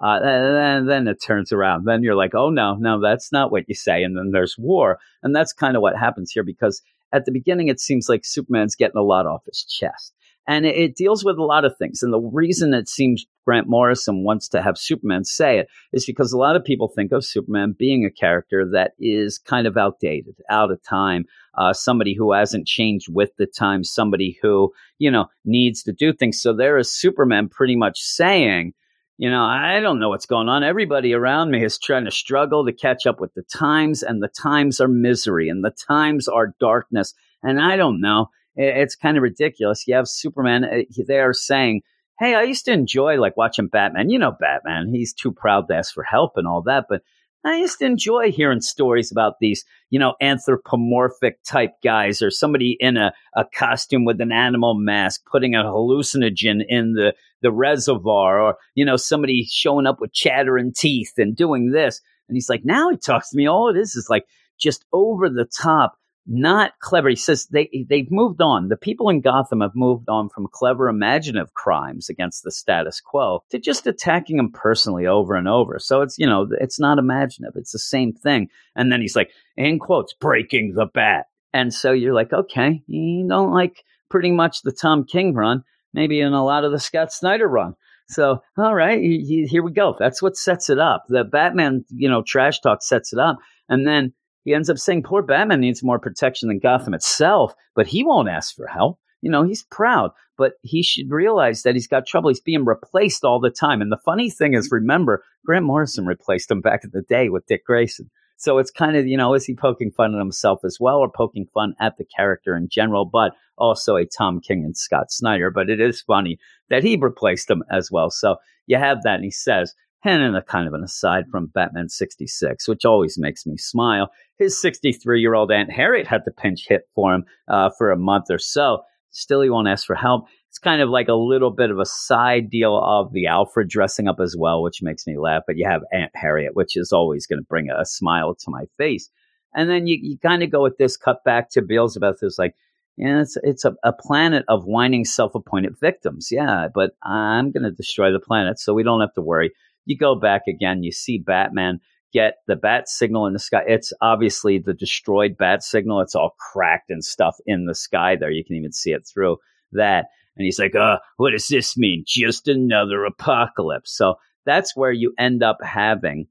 uh, 0.00 0.20
then, 0.20 0.86
then 0.86 1.08
it 1.08 1.20
turns 1.20 1.52
around. 1.52 1.84
Then 1.84 2.02
you're 2.02 2.14
like, 2.14 2.34
oh 2.34 2.50
no, 2.50 2.74
no, 2.74 3.00
that's 3.00 3.32
not 3.32 3.50
what 3.50 3.68
you 3.68 3.74
say. 3.74 4.02
And 4.02 4.16
then 4.16 4.30
there's 4.30 4.56
war, 4.56 4.98
and 5.22 5.34
that's 5.34 5.52
kind 5.52 5.76
of 5.76 5.82
what 5.82 5.96
happens 5.96 6.30
here 6.30 6.44
because 6.44 6.82
at 7.12 7.24
the 7.24 7.32
beginning 7.32 7.68
it 7.68 7.80
seems 7.80 8.08
like 8.08 8.24
Superman's 8.24 8.76
getting 8.76 8.98
a 8.98 9.02
lot 9.02 9.26
off 9.26 9.44
his 9.46 9.64
chest, 9.64 10.14
and 10.48 10.64
it, 10.64 10.96
deals 10.96 11.24
with 11.24 11.36
a 11.36 11.44
lot 11.44 11.66
of 11.66 11.76
things. 11.76 12.02
And 12.02 12.12
the 12.12 12.18
reason 12.18 12.72
it 12.72 12.88
seems 12.88 13.26
Grant 13.44 13.68
Morrison 13.68 14.24
wants 14.24 14.48
to 14.48 14.62
have 14.62 14.78
Superman 14.78 15.24
say 15.24 15.58
it 15.58 15.68
is 15.92 16.06
because 16.06 16.32
a 16.32 16.38
lot 16.38 16.56
of 16.56 16.64
people 16.64 16.88
think 16.88 17.12
of 17.12 17.24
Superman 17.24 17.76
being 17.78 18.04
a 18.04 18.10
character 18.10 18.66
that 18.72 18.92
is 18.98 19.38
kind 19.38 19.66
of 19.66 19.76
outdated, 19.76 20.36
out 20.50 20.72
of 20.72 20.82
time, 20.82 21.26
uh, 21.56 21.74
somebody 21.74 22.14
who 22.14 22.32
hasn't 22.32 22.66
changed 22.66 23.08
with 23.12 23.30
the 23.36 23.46
time, 23.46 23.84
somebody 23.84 24.38
who 24.42 24.72
you 24.98 25.10
know 25.10 25.26
needs 25.44 25.82
to 25.82 25.92
do 25.92 26.14
things. 26.14 26.40
So 26.40 26.54
there 26.54 26.78
is 26.78 26.90
Superman 26.90 27.48
pretty 27.50 27.76
much 27.76 28.00
saying 28.00 28.72
you 29.20 29.28
know, 29.28 29.42
I 29.42 29.80
don't 29.80 29.98
know 29.98 30.10
what's 30.10 30.26
going 30.26 30.48
on. 30.48 30.62
Everybody 30.62 31.12
around 31.12 31.50
me 31.50 31.64
is 31.64 31.76
trying 31.76 32.04
to 32.04 32.10
struggle 32.12 32.64
to 32.64 32.72
catch 32.72 33.04
up 33.04 33.20
with 33.20 33.34
the 33.34 33.42
times, 33.42 34.04
and 34.04 34.22
the 34.22 34.28
times 34.28 34.80
are 34.80 34.86
misery, 34.86 35.48
and 35.48 35.64
the 35.64 35.72
times 35.72 36.28
are 36.28 36.54
darkness. 36.60 37.14
And 37.42 37.60
I 37.60 37.76
don't 37.76 38.00
know. 38.00 38.30
It's 38.58 38.96
kind 38.96 39.16
of 39.16 39.22
ridiculous. 39.22 39.86
You 39.86 39.94
have 39.94 40.08
Superman 40.08 40.64
uh, 40.64 40.82
they 41.06 41.20
are 41.20 41.32
saying, 41.32 41.82
Hey, 42.18 42.34
I 42.34 42.42
used 42.42 42.64
to 42.64 42.72
enjoy 42.72 43.20
like 43.20 43.36
watching 43.36 43.68
Batman. 43.68 44.10
You 44.10 44.18
know, 44.18 44.32
Batman, 44.32 44.92
he's 44.92 45.14
too 45.14 45.32
proud 45.32 45.68
to 45.68 45.76
ask 45.76 45.94
for 45.94 46.02
help 46.02 46.32
and 46.36 46.48
all 46.48 46.62
that. 46.62 46.86
But 46.88 47.02
I 47.44 47.58
used 47.58 47.78
to 47.78 47.86
enjoy 47.86 48.32
hearing 48.32 48.60
stories 48.60 49.12
about 49.12 49.34
these, 49.40 49.64
you 49.90 49.98
know, 50.00 50.16
anthropomorphic 50.20 51.38
type 51.44 51.74
guys 51.84 52.20
or 52.20 52.32
somebody 52.32 52.76
in 52.80 52.96
a, 52.96 53.12
a 53.36 53.44
costume 53.54 54.04
with 54.04 54.20
an 54.20 54.32
animal 54.32 54.74
mask 54.74 55.22
putting 55.30 55.54
a 55.54 55.62
hallucinogen 55.62 56.64
in 56.68 56.94
the, 56.94 57.14
the 57.40 57.52
reservoir 57.52 58.40
or, 58.40 58.56
you 58.74 58.84
know, 58.84 58.96
somebody 58.96 59.44
showing 59.48 59.86
up 59.86 60.00
with 60.00 60.12
chattering 60.12 60.72
teeth 60.72 61.12
and 61.16 61.36
doing 61.36 61.70
this. 61.70 62.00
And 62.28 62.34
he's 62.34 62.50
like, 62.50 62.64
now 62.64 62.90
he 62.90 62.96
talks 62.96 63.30
to 63.30 63.36
me. 63.36 63.46
All 63.46 63.70
it 63.70 63.78
is 63.78 63.94
is 63.94 64.08
like 64.10 64.26
just 64.58 64.84
over 64.92 65.30
the 65.30 65.46
top 65.46 65.96
not 66.28 66.72
clever. 66.80 67.08
He 67.08 67.16
says 67.16 67.46
they 67.46 67.86
they've 67.88 68.10
moved 68.10 68.42
on. 68.42 68.68
The 68.68 68.76
people 68.76 69.08
in 69.08 69.22
Gotham 69.22 69.62
have 69.62 69.74
moved 69.74 70.08
on 70.08 70.28
from 70.28 70.46
clever 70.52 70.88
imaginative 70.88 71.54
crimes 71.54 72.10
against 72.10 72.44
the 72.44 72.52
status 72.52 73.00
quo 73.00 73.42
to 73.50 73.58
just 73.58 73.86
attacking 73.86 74.38
him 74.38 74.52
personally 74.52 75.06
over 75.06 75.34
and 75.34 75.48
over. 75.48 75.78
So 75.78 76.02
it's 76.02 76.18
you 76.18 76.26
know 76.26 76.46
it's 76.60 76.78
not 76.78 76.98
imaginative. 76.98 77.54
It's 77.56 77.72
the 77.72 77.78
same 77.78 78.12
thing. 78.12 78.48
And 78.76 78.92
then 78.92 79.00
he's 79.00 79.16
like, 79.16 79.30
in 79.56 79.78
quotes, 79.78 80.12
breaking 80.12 80.74
the 80.74 80.86
bat. 80.86 81.26
And 81.54 81.72
so 81.72 81.92
you're 81.92 82.14
like, 82.14 82.32
okay, 82.32 82.82
you 82.86 83.26
don't 83.26 83.52
like 83.52 83.82
pretty 84.10 84.30
much 84.30 84.62
the 84.62 84.72
Tom 84.72 85.04
King 85.04 85.34
run, 85.34 85.64
maybe 85.94 86.20
in 86.20 86.34
a 86.34 86.44
lot 86.44 86.64
of 86.64 86.72
the 86.72 86.78
Scott 86.78 87.12
Snyder 87.12 87.48
run. 87.48 87.74
So, 88.10 88.42
all 88.56 88.74
right, 88.74 88.98
here 89.00 89.62
we 89.62 89.72
go. 89.72 89.94
That's 89.98 90.22
what 90.22 90.36
sets 90.36 90.70
it 90.70 90.78
up. 90.78 91.04
The 91.08 91.24
Batman, 91.24 91.84
you 91.90 92.08
know, 92.08 92.22
trash 92.26 92.60
talk 92.60 92.82
sets 92.82 93.12
it 93.12 93.18
up. 93.18 93.38
And 93.68 93.86
then 93.86 94.14
he 94.44 94.54
ends 94.54 94.70
up 94.70 94.78
saying 94.78 95.02
poor 95.02 95.22
Batman 95.22 95.60
needs 95.60 95.82
more 95.82 95.98
protection 95.98 96.48
than 96.48 96.58
Gotham 96.58 96.94
itself, 96.94 97.54
but 97.74 97.86
he 97.86 98.04
won't 98.04 98.28
ask 98.28 98.54
for 98.54 98.66
help. 98.66 98.98
You 99.20 99.30
know, 99.30 99.42
he's 99.42 99.64
proud, 99.64 100.12
but 100.36 100.52
he 100.62 100.82
should 100.82 101.10
realize 101.10 101.62
that 101.62 101.74
he's 101.74 101.88
got 101.88 102.06
trouble. 102.06 102.28
He's 102.28 102.40
being 102.40 102.64
replaced 102.64 103.24
all 103.24 103.40
the 103.40 103.50
time. 103.50 103.82
And 103.82 103.90
the 103.90 103.96
funny 103.96 104.30
thing 104.30 104.54
is, 104.54 104.70
remember, 104.70 105.24
Grant 105.44 105.64
Morrison 105.64 106.06
replaced 106.06 106.50
him 106.50 106.60
back 106.60 106.84
in 106.84 106.90
the 106.92 107.02
day 107.02 107.28
with 107.28 107.46
Dick 107.46 107.64
Grayson. 107.66 108.10
So 108.36 108.58
it's 108.58 108.70
kind 108.70 108.96
of, 108.96 109.08
you 109.08 109.16
know, 109.16 109.34
is 109.34 109.44
he 109.44 109.56
poking 109.56 109.90
fun 109.90 110.14
at 110.14 110.18
himself 110.18 110.60
as 110.64 110.78
well 110.78 110.98
or 110.98 111.10
poking 111.10 111.46
fun 111.52 111.74
at 111.80 111.98
the 111.98 112.04
character 112.04 112.56
in 112.56 112.68
general, 112.68 113.04
but 113.04 113.32
also 113.56 113.96
a 113.96 114.06
Tom 114.06 114.40
King 114.40 114.64
and 114.64 114.76
Scott 114.76 115.10
Snyder. 115.10 115.50
But 115.50 115.68
it 115.68 115.80
is 115.80 116.00
funny 116.02 116.38
that 116.70 116.84
he 116.84 116.96
replaced 116.96 117.50
him 117.50 117.64
as 117.72 117.90
well. 117.90 118.10
So 118.10 118.36
you 118.68 118.78
have 118.78 119.02
that. 119.02 119.16
And 119.16 119.24
he 119.24 119.32
says, 119.32 119.74
and 120.04 120.22
in 120.22 120.34
a 120.34 120.42
kind 120.42 120.68
of 120.68 120.74
an 120.74 120.84
aside 120.84 121.24
from 121.30 121.46
Batman 121.46 121.88
66, 121.88 122.68
which 122.68 122.84
always 122.84 123.18
makes 123.18 123.46
me 123.46 123.56
smile, 123.56 124.10
his 124.38 124.60
63 124.60 125.20
year 125.20 125.34
old 125.34 125.50
Aunt 125.50 125.72
Harriet 125.72 126.06
had 126.06 126.24
to 126.24 126.30
pinch 126.30 126.66
hit 126.68 126.82
for 126.94 127.14
him 127.14 127.24
uh, 127.48 127.70
for 127.76 127.90
a 127.90 127.96
month 127.96 128.26
or 128.30 128.38
so. 128.38 128.82
Still, 129.10 129.40
he 129.40 129.50
won't 129.50 129.68
ask 129.68 129.86
for 129.86 129.96
help. 129.96 130.26
It's 130.48 130.58
kind 130.58 130.80
of 130.80 130.88
like 130.88 131.08
a 131.08 131.14
little 131.14 131.50
bit 131.50 131.70
of 131.70 131.78
a 131.78 131.86
side 131.86 132.50
deal 132.50 132.78
of 132.78 133.12
the 133.12 133.26
Alfred 133.26 133.68
dressing 133.68 134.06
up 134.06 134.20
as 134.20 134.36
well, 134.38 134.62
which 134.62 134.82
makes 134.82 135.06
me 135.06 135.18
laugh. 135.18 135.42
But 135.46 135.56
you 135.56 135.66
have 135.66 135.82
Aunt 135.92 136.12
Harriet, 136.14 136.54
which 136.54 136.76
is 136.76 136.92
always 136.92 137.26
going 137.26 137.40
to 137.40 137.46
bring 137.48 137.68
a, 137.70 137.80
a, 137.80 137.86
smile 137.86 138.34
to 138.34 138.50
my 138.50 138.64
face. 138.76 139.10
And 139.54 139.68
then 139.68 139.86
you, 139.86 139.98
you 140.00 140.18
kind 140.18 140.42
of 140.42 140.50
go 140.50 140.62
with 140.62 140.76
this 140.78 140.96
cut 140.96 141.24
back 141.24 141.50
to 141.50 141.62
Belzebeth 141.62 142.22
is 142.22 142.38
like, 142.38 142.54
yeah, 142.96 143.20
it's 143.20 143.36
it's 143.44 143.64
a, 143.64 143.74
a 143.84 143.92
planet 143.92 144.44
of 144.48 144.64
whining 144.64 145.04
self-appointed 145.04 145.78
victims. 145.80 146.28
Yeah, 146.32 146.66
but 146.74 146.92
I'm 147.02 147.52
going 147.52 147.62
to 147.62 147.70
destroy 147.70 148.10
the 148.12 148.18
planet, 148.18 148.58
so 148.58 148.74
we 148.74 148.82
don't 148.82 149.00
have 149.00 149.14
to 149.14 149.22
worry. 149.22 149.52
You 149.88 149.96
go 149.96 150.14
back 150.14 150.42
again, 150.46 150.82
you 150.82 150.92
see 150.92 151.18
Batman 151.18 151.80
get 152.12 152.34
the 152.46 152.56
bat 152.56 152.88
signal 152.88 153.26
in 153.26 153.32
the 153.32 153.38
sky. 153.38 153.62
It's 153.66 153.92
obviously 154.02 154.58
the 154.58 154.74
destroyed 154.74 155.36
bat 155.38 155.62
signal. 155.62 156.00
It's 156.00 156.14
all 156.14 156.34
cracked 156.38 156.90
and 156.90 157.02
stuff 157.02 157.36
in 157.46 157.64
the 157.64 157.74
sky 157.74 158.16
there. 158.18 158.30
You 158.30 158.44
can 158.44 158.56
even 158.56 158.72
see 158.72 158.92
it 158.92 159.08
through 159.10 159.38
that. 159.72 160.06
And 160.36 160.44
he's 160.44 160.58
like, 160.58 160.74
uh, 160.74 160.98
what 161.16 161.30
does 161.30 161.48
this 161.48 161.76
mean? 161.76 162.04
Just 162.06 162.48
another 162.48 163.04
apocalypse. 163.04 163.96
So 163.96 164.16
that's 164.44 164.76
where 164.76 164.92
you 164.92 165.14
end 165.18 165.42
up 165.42 165.58
having 165.62 166.26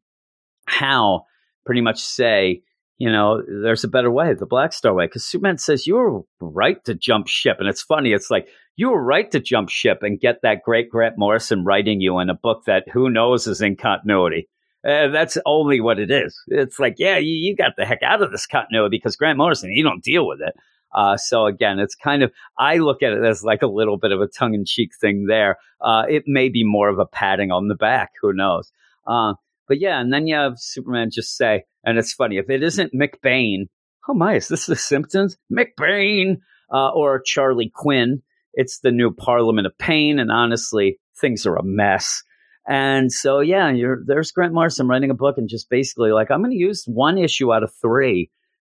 Hal 0.68 1.26
pretty 1.66 1.82
much 1.82 2.00
say, 2.00 2.62
you 3.00 3.12
know, 3.12 3.42
there's 3.42 3.84
a 3.84 3.90
better 3.90 4.12
way, 4.12 4.34
the 4.34 4.46
Black 4.46 4.74
Star 4.74 4.94
way. 4.94 5.06
Because 5.06 5.26
Superman 5.26 5.58
says, 5.58 5.88
you 5.88 5.96
were 5.96 6.22
right 6.40 6.84
to 6.86 6.94
jump 6.94 7.28
ship. 7.28 7.58
And 7.60 7.68
it's 7.68 7.82
funny. 7.82 8.14
It's 8.14 8.30
like, 8.32 8.48
you 8.78 8.90
were 8.92 9.04
right 9.04 9.30
to 9.32 9.40
jump 9.40 9.70
ship 9.70 10.00
and 10.04 10.20
get 10.20 10.42
that 10.44 10.62
great 10.64 10.90
Grant 10.90 11.18
Morrison 11.18 11.66
writing 11.66 12.00
you 12.00 12.20
in 12.20 12.30
a 12.30 12.36
book 12.36 12.64
that 12.68 12.88
who 12.94 13.10
knows 13.10 13.48
is 13.48 13.62
in 13.62 13.76
continuity. 13.76 14.48
Uh, 14.88 15.10
that's 15.10 15.38
only 15.46 15.82
what 15.82 16.00
it 16.00 16.12
is. 16.12 16.40
It's 16.48 16.80
like, 16.80 16.96
yeah, 16.98 17.18
you, 17.18 17.34
you 17.34 17.56
got 17.56 17.74
the 17.76 17.86
heck 17.86 18.04
out 18.04 18.22
of 18.22 18.32
this 18.32 18.46
continuity 18.46 18.98
because 18.98 19.16
Grant 19.16 19.38
Morrison, 19.38 19.72
he 19.72 19.82
don't 19.82 20.04
deal 20.04 20.28
with 20.28 20.40
it. 20.42 20.54
Uh, 20.96 21.18
so 21.18 21.48
again, 21.48 21.80
it's 21.80 21.96
kind 21.96 22.24
of 22.24 22.32
I 22.58 22.78
look 22.78 23.04
at 23.04 23.12
it 23.12 23.26
as 23.26 23.44
like 23.44 23.64
a 23.64 23.68
little 23.68 23.98
bit 23.98 24.12
of 24.12 24.22
a 24.22 24.28
tongue 24.28 24.54
in 24.54 24.64
cheek 24.66 24.92
thing 25.02 25.26
there. 25.26 25.58
Uh, 25.82 26.04
it 26.08 26.24
may 26.28 26.48
be 26.48 26.64
more 26.64 26.88
of 26.88 27.00
a 27.00 27.06
patting 27.06 27.52
on 27.52 27.68
the 27.68 27.76
back. 27.76 28.12
Who 28.22 28.32
knows? 28.32 28.72
Uh, 29.06 29.34
but 29.68 29.80
yeah, 29.82 30.00
and 30.00 30.14
then 30.14 30.28
you 30.28 30.36
have 30.36 30.60
Superman 30.60 31.10
just 31.12 31.36
say, 31.36 31.64
and 31.84 31.98
it's 31.98 32.14
funny 32.14 32.38
if 32.38 32.50
it 32.50 32.64
isn't 32.64 32.94
McBain. 32.94 33.68
Oh 34.08 34.14
my, 34.14 34.36
is 34.36 34.48
this 34.48 34.68
The 34.68 34.76
Simpsons? 34.76 35.36
McBain 35.52 36.38
uh, 36.72 36.90
or 36.92 37.22
Charlie 37.22 37.72
Quinn? 37.74 38.22
It's 38.58 38.80
the 38.80 38.92
new 38.92 39.12
Parliament 39.12 39.68
of 39.68 39.78
Pain, 39.78 40.18
and 40.18 40.32
honestly, 40.32 41.00
things 41.16 41.46
are 41.46 41.56
a 41.56 41.64
mess. 41.64 42.24
And 42.68 43.12
so, 43.12 43.40
yeah, 43.40 43.72
there's 44.04 44.32
Grant 44.32 44.52
Morrison 44.52 44.88
writing 44.88 45.12
a 45.12 45.14
book 45.14 45.38
and 45.38 45.48
just 45.48 45.70
basically 45.70 46.12
like, 46.12 46.32
I'm 46.32 46.42
going 46.42 46.52
to 46.52 46.58
use 46.58 46.84
one 46.86 47.20
issue 47.20 47.54
out 47.54 47.62
of 47.62 47.72
three 47.80 48.32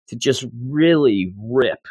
to 0.09 0.17
just 0.17 0.45
really 0.67 1.33
rip 1.41 1.87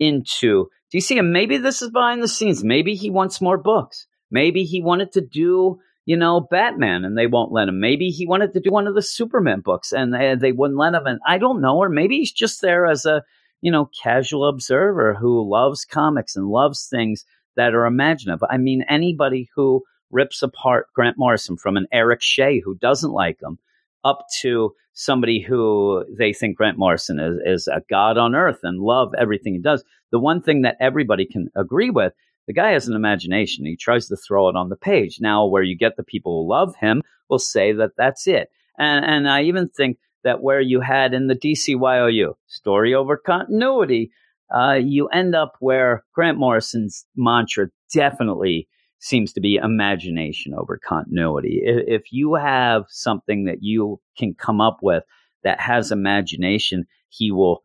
into 0.00 0.66
DC. 0.92 1.16
And 1.16 1.32
maybe 1.32 1.56
this 1.56 1.82
is 1.82 1.90
behind 1.90 2.20
the 2.20 2.28
scenes. 2.28 2.64
Maybe 2.64 2.96
he 2.96 3.10
wants 3.10 3.40
more 3.40 3.56
books. 3.56 4.08
Maybe 4.32 4.64
he 4.64 4.82
wanted 4.82 5.12
to 5.12 5.20
do, 5.20 5.78
you 6.04 6.16
know, 6.16 6.40
Batman 6.50 7.04
and 7.04 7.16
they 7.16 7.28
won't 7.28 7.52
let 7.52 7.68
him. 7.68 7.78
Maybe 7.78 8.08
he 8.08 8.26
wanted 8.26 8.52
to 8.54 8.60
do 8.60 8.72
one 8.72 8.88
of 8.88 8.96
the 8.96 9.02
Superman 9.02 9.60
books 9.60 9.92
and 9.92 10.12
they, 10.12 10.34
they 10.34 10.52
wouldn't 10.52 10.80
let 10.80 10.94
him. 10.94 11.06
And 11.06 11.20
I 11.24 11.38
don't 11.38 11.60
know. 11.60 11.76
Or 11.76 11.88
maybe 11.88 12.18
he's 12.18 12.32
just 12.32 12.60
there 12.60 12.86
as 12.86 13.06
a, 13.06 13.22
you 13.60 13.70
know, 13.70 13.90
casual 14.02 14.46
observer 14.46 15.14
who 15.14 15.48
loves 15.48 15.84
comics 15.84 16.36
and 16.36 16.48
loves 16.48 16.86
things 16.86 17.24
that 17.56 17.74
are 17.74 17.86
imaginative. 17.86 18.42
I 18.48 18.56
mean, 18.56 18.84
anybody 18.88 19.48
who 19.54 19.82
rips 20.10 20.42
apart 20.42 20.86
Grant 20.94 21.18
Morrison 21.18 21.56
from 21.56 21.76
an 21.76 21.86
Eric 21.92 22.20
Shea 22.22 22.60
who 22.60 22.74
doesn't 22.74 23.12
like 23.12 23.38
him 23.40 23.58
up 24.04 24.24
to 24.40 24.72
somebody 24.92 25.40
who 25.40 26.04
they 26.18 26.32
think 26.32 26.56
Grant 26.56 26.78
Morrison 26.78 27.20
is, 27.20 27.38
is 27.44 27.68
a 27.68 27.82
god 27.88 28.18
on 28.18 28.34
earth 28.34 28.60
and 28.62 28.80
love 28.80 29.14
everything 29.16 29.54
he 29.54 29.60
does. 29.60 29.84
The 30.10 30.18
one 30.18 30.42
thing 30.42 30.62
that 30.62 30.76
everybody 30.80 31.26
can 31.26 31.50
agree 31.54 31.90
with, 31.90 32.12
the 32.46 32.52
guy 32.52 32.72
has 32.72 32.88
an 32.88 32.96
imagination. 32.96 33.66
He 33.66 33.76
tries 33.76 34.08
to 34.08 34.16
throw 34.16 34.48
it 34.48 34.56
on 34.56 34.68
the 34.68 34.76
page. 34.76 35.18
Now, 35.20 35.46
where 35.46 35.62
you 35.62 35.76
get 35.76 35.96
the 35.96 36.02
people 36.02 36.42
who 36.42 36.50
love 36.50 36.74
him 36.76 37.02
will 37.28 37.38
say 37.38 37.72
that 37.72 37.92
that's 37.96 38.26
it. 38.26 38.48
And, 38.78 39.04
and 39.04 39.30
I 39.30 39.42
even 39.42 39.68
think 39.68 39.98
that 40.24 40.42
where 40.42 40.60
you 40.60 40.80
had 40.80 41.14
in 41.14 41.26
the 41.26 41.34
DCYOU 41.34 42.34
story 42.46 42.94
over 42.94 43.16
continuity, 43.16 44.10
uh, 44.54 44.78
you 44.82 45.08
end 45.08 45.34
up 45.34 45.54
where 45.60 46.04
Grant 46.14 46.38
Morrison's 46.38 47.06
mantra 47.16 47.68
definitely 47.92 48.68
seems 48.98 49.32
to 49.32 49.40
be 49.40 49.56
imagination 49.56 50.52
over 50.54 50.78
continuity. 50.78 51.62
If, 51.64 52.02
if 52.02 52.12
you 52.12 52.34
have 52.34 52.84
something 52.88 53.44
that 53.44 53.58
you 53.62 54.00
can 54.18 54.34
come 54.34 54.60
up 54.60 54.78
with 54.82 55.04
that 55.42 55.60
has 55.60 55.90
imagination, 55.90 56.84
he 57.08 57.32
will 57.32 57.64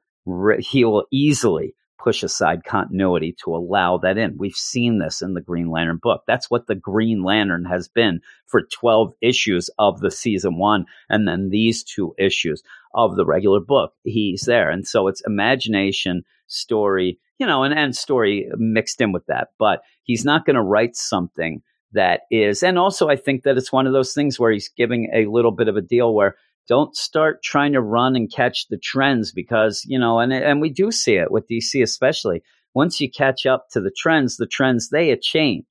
he 0.60 0.86
will 0.86 1.06
easily 1.12 1.76
push 1.98 2.24
aside 2.24 2.64
continuity 2.64 3.36
to 3.44 3.56
allow 3.56 3.98
that 3.98 4.18
in. 4.18 4.38
We've 4.38 4.56
seen 4.56 5.00
this 5.00 5.22
in 5.22 5.34
the 5.34 5.42
Green 5.42 5.70
Lantern 5.70 6.00
book. 6.02 6.24
That's 6.28 6.50
what 6.50 6.68
the 6.68 6.76
Green 6.76 7.24
Lantern 7.24 7.66
has 7.66 7.88
been 7.88 8.22
for 8.46 8.62
12 8.62 9.14
issues 9.22 9.70
of 9.80 10.00
the 10.00 10.12
season 10.12 10.58
one, 10.58 10.86
and 11.10 11.28
then 11.28 11.50
these 11.50 11.84
two 11.84 12.14
issues 12.18 12.64
of 12.94 13.16
the 13.16 13.26
regular 13.26 13.60
book. 13.60 13.94
He's 14.04 14.42
there. 14.42 14.70
And 14.70 14.88
so 14.88 15.08
it's 15.08 15.22
imagination, 15.26 16.24
story, 16.48 17.20
you 17.40 17.46
know, 17.46 17.64
and, 17.64 17.74
and 17.74 17.96
story 17.96 18.50
mixed 18.58 19.02
in 19.02 19.12
with 19.12 19.26
that. 19.28 19.50
But 19.60 19.82
he's 20.04 20.26
not 20.26 20.46
going 20.46 20.56
to 20.56 20.62
write 20.62 20.96
something 20.96 21.62
that 21.92 22.22
is, 22.30 22.62
and 22.62 22.78
also 22.78 23.08
I 23.08 23.16
think 23.16 23.44
that 23.44 23.58
it's 23.58 23.72
one 23.72 23.88
of 23.88 23.94
those 23.94 24.14
things 24.14 24.40
where 24.40 24.52
he's 24.52 24.70
giving 24.70 25.10
a 25.14 25.28
little 25.28 25.52
bit 25.52 25.70
of 25.70 25.78
a 25.78 25.82
deal 25.82 26.14
where 26.14 26.36
don't 26.68 26.96
start 26.96 27.44
trying 27.44 27.74
to 27.74 27.82
run 27.82 28.16
and 28.16 28.32
catch 28.32 28.68
the 28.68 28.78
trends 28.78 29.32
because, 29.32 29.84
you 29.86 30.00
know, 30.00 30.20
and, 30.20 30.34
and 30.34 30.62
we 30.62 30.70
do 30.70 30.92
see 30.92 31.16
it 31.16 31.32
with 31.32 31.48
DC 31.48 31.82
especially. 31.82 32.42
Once 32.74 33.00
you 33.00 33.10
catch 33.10 33.46
up 33.46 33.68
to 33.72 33.80
the 33.80 33.92
trends, 33.96 34.38
the 34.38 34.48
trends, 34.48 34.90
they 34.90 35.16
change. 35.18 35.66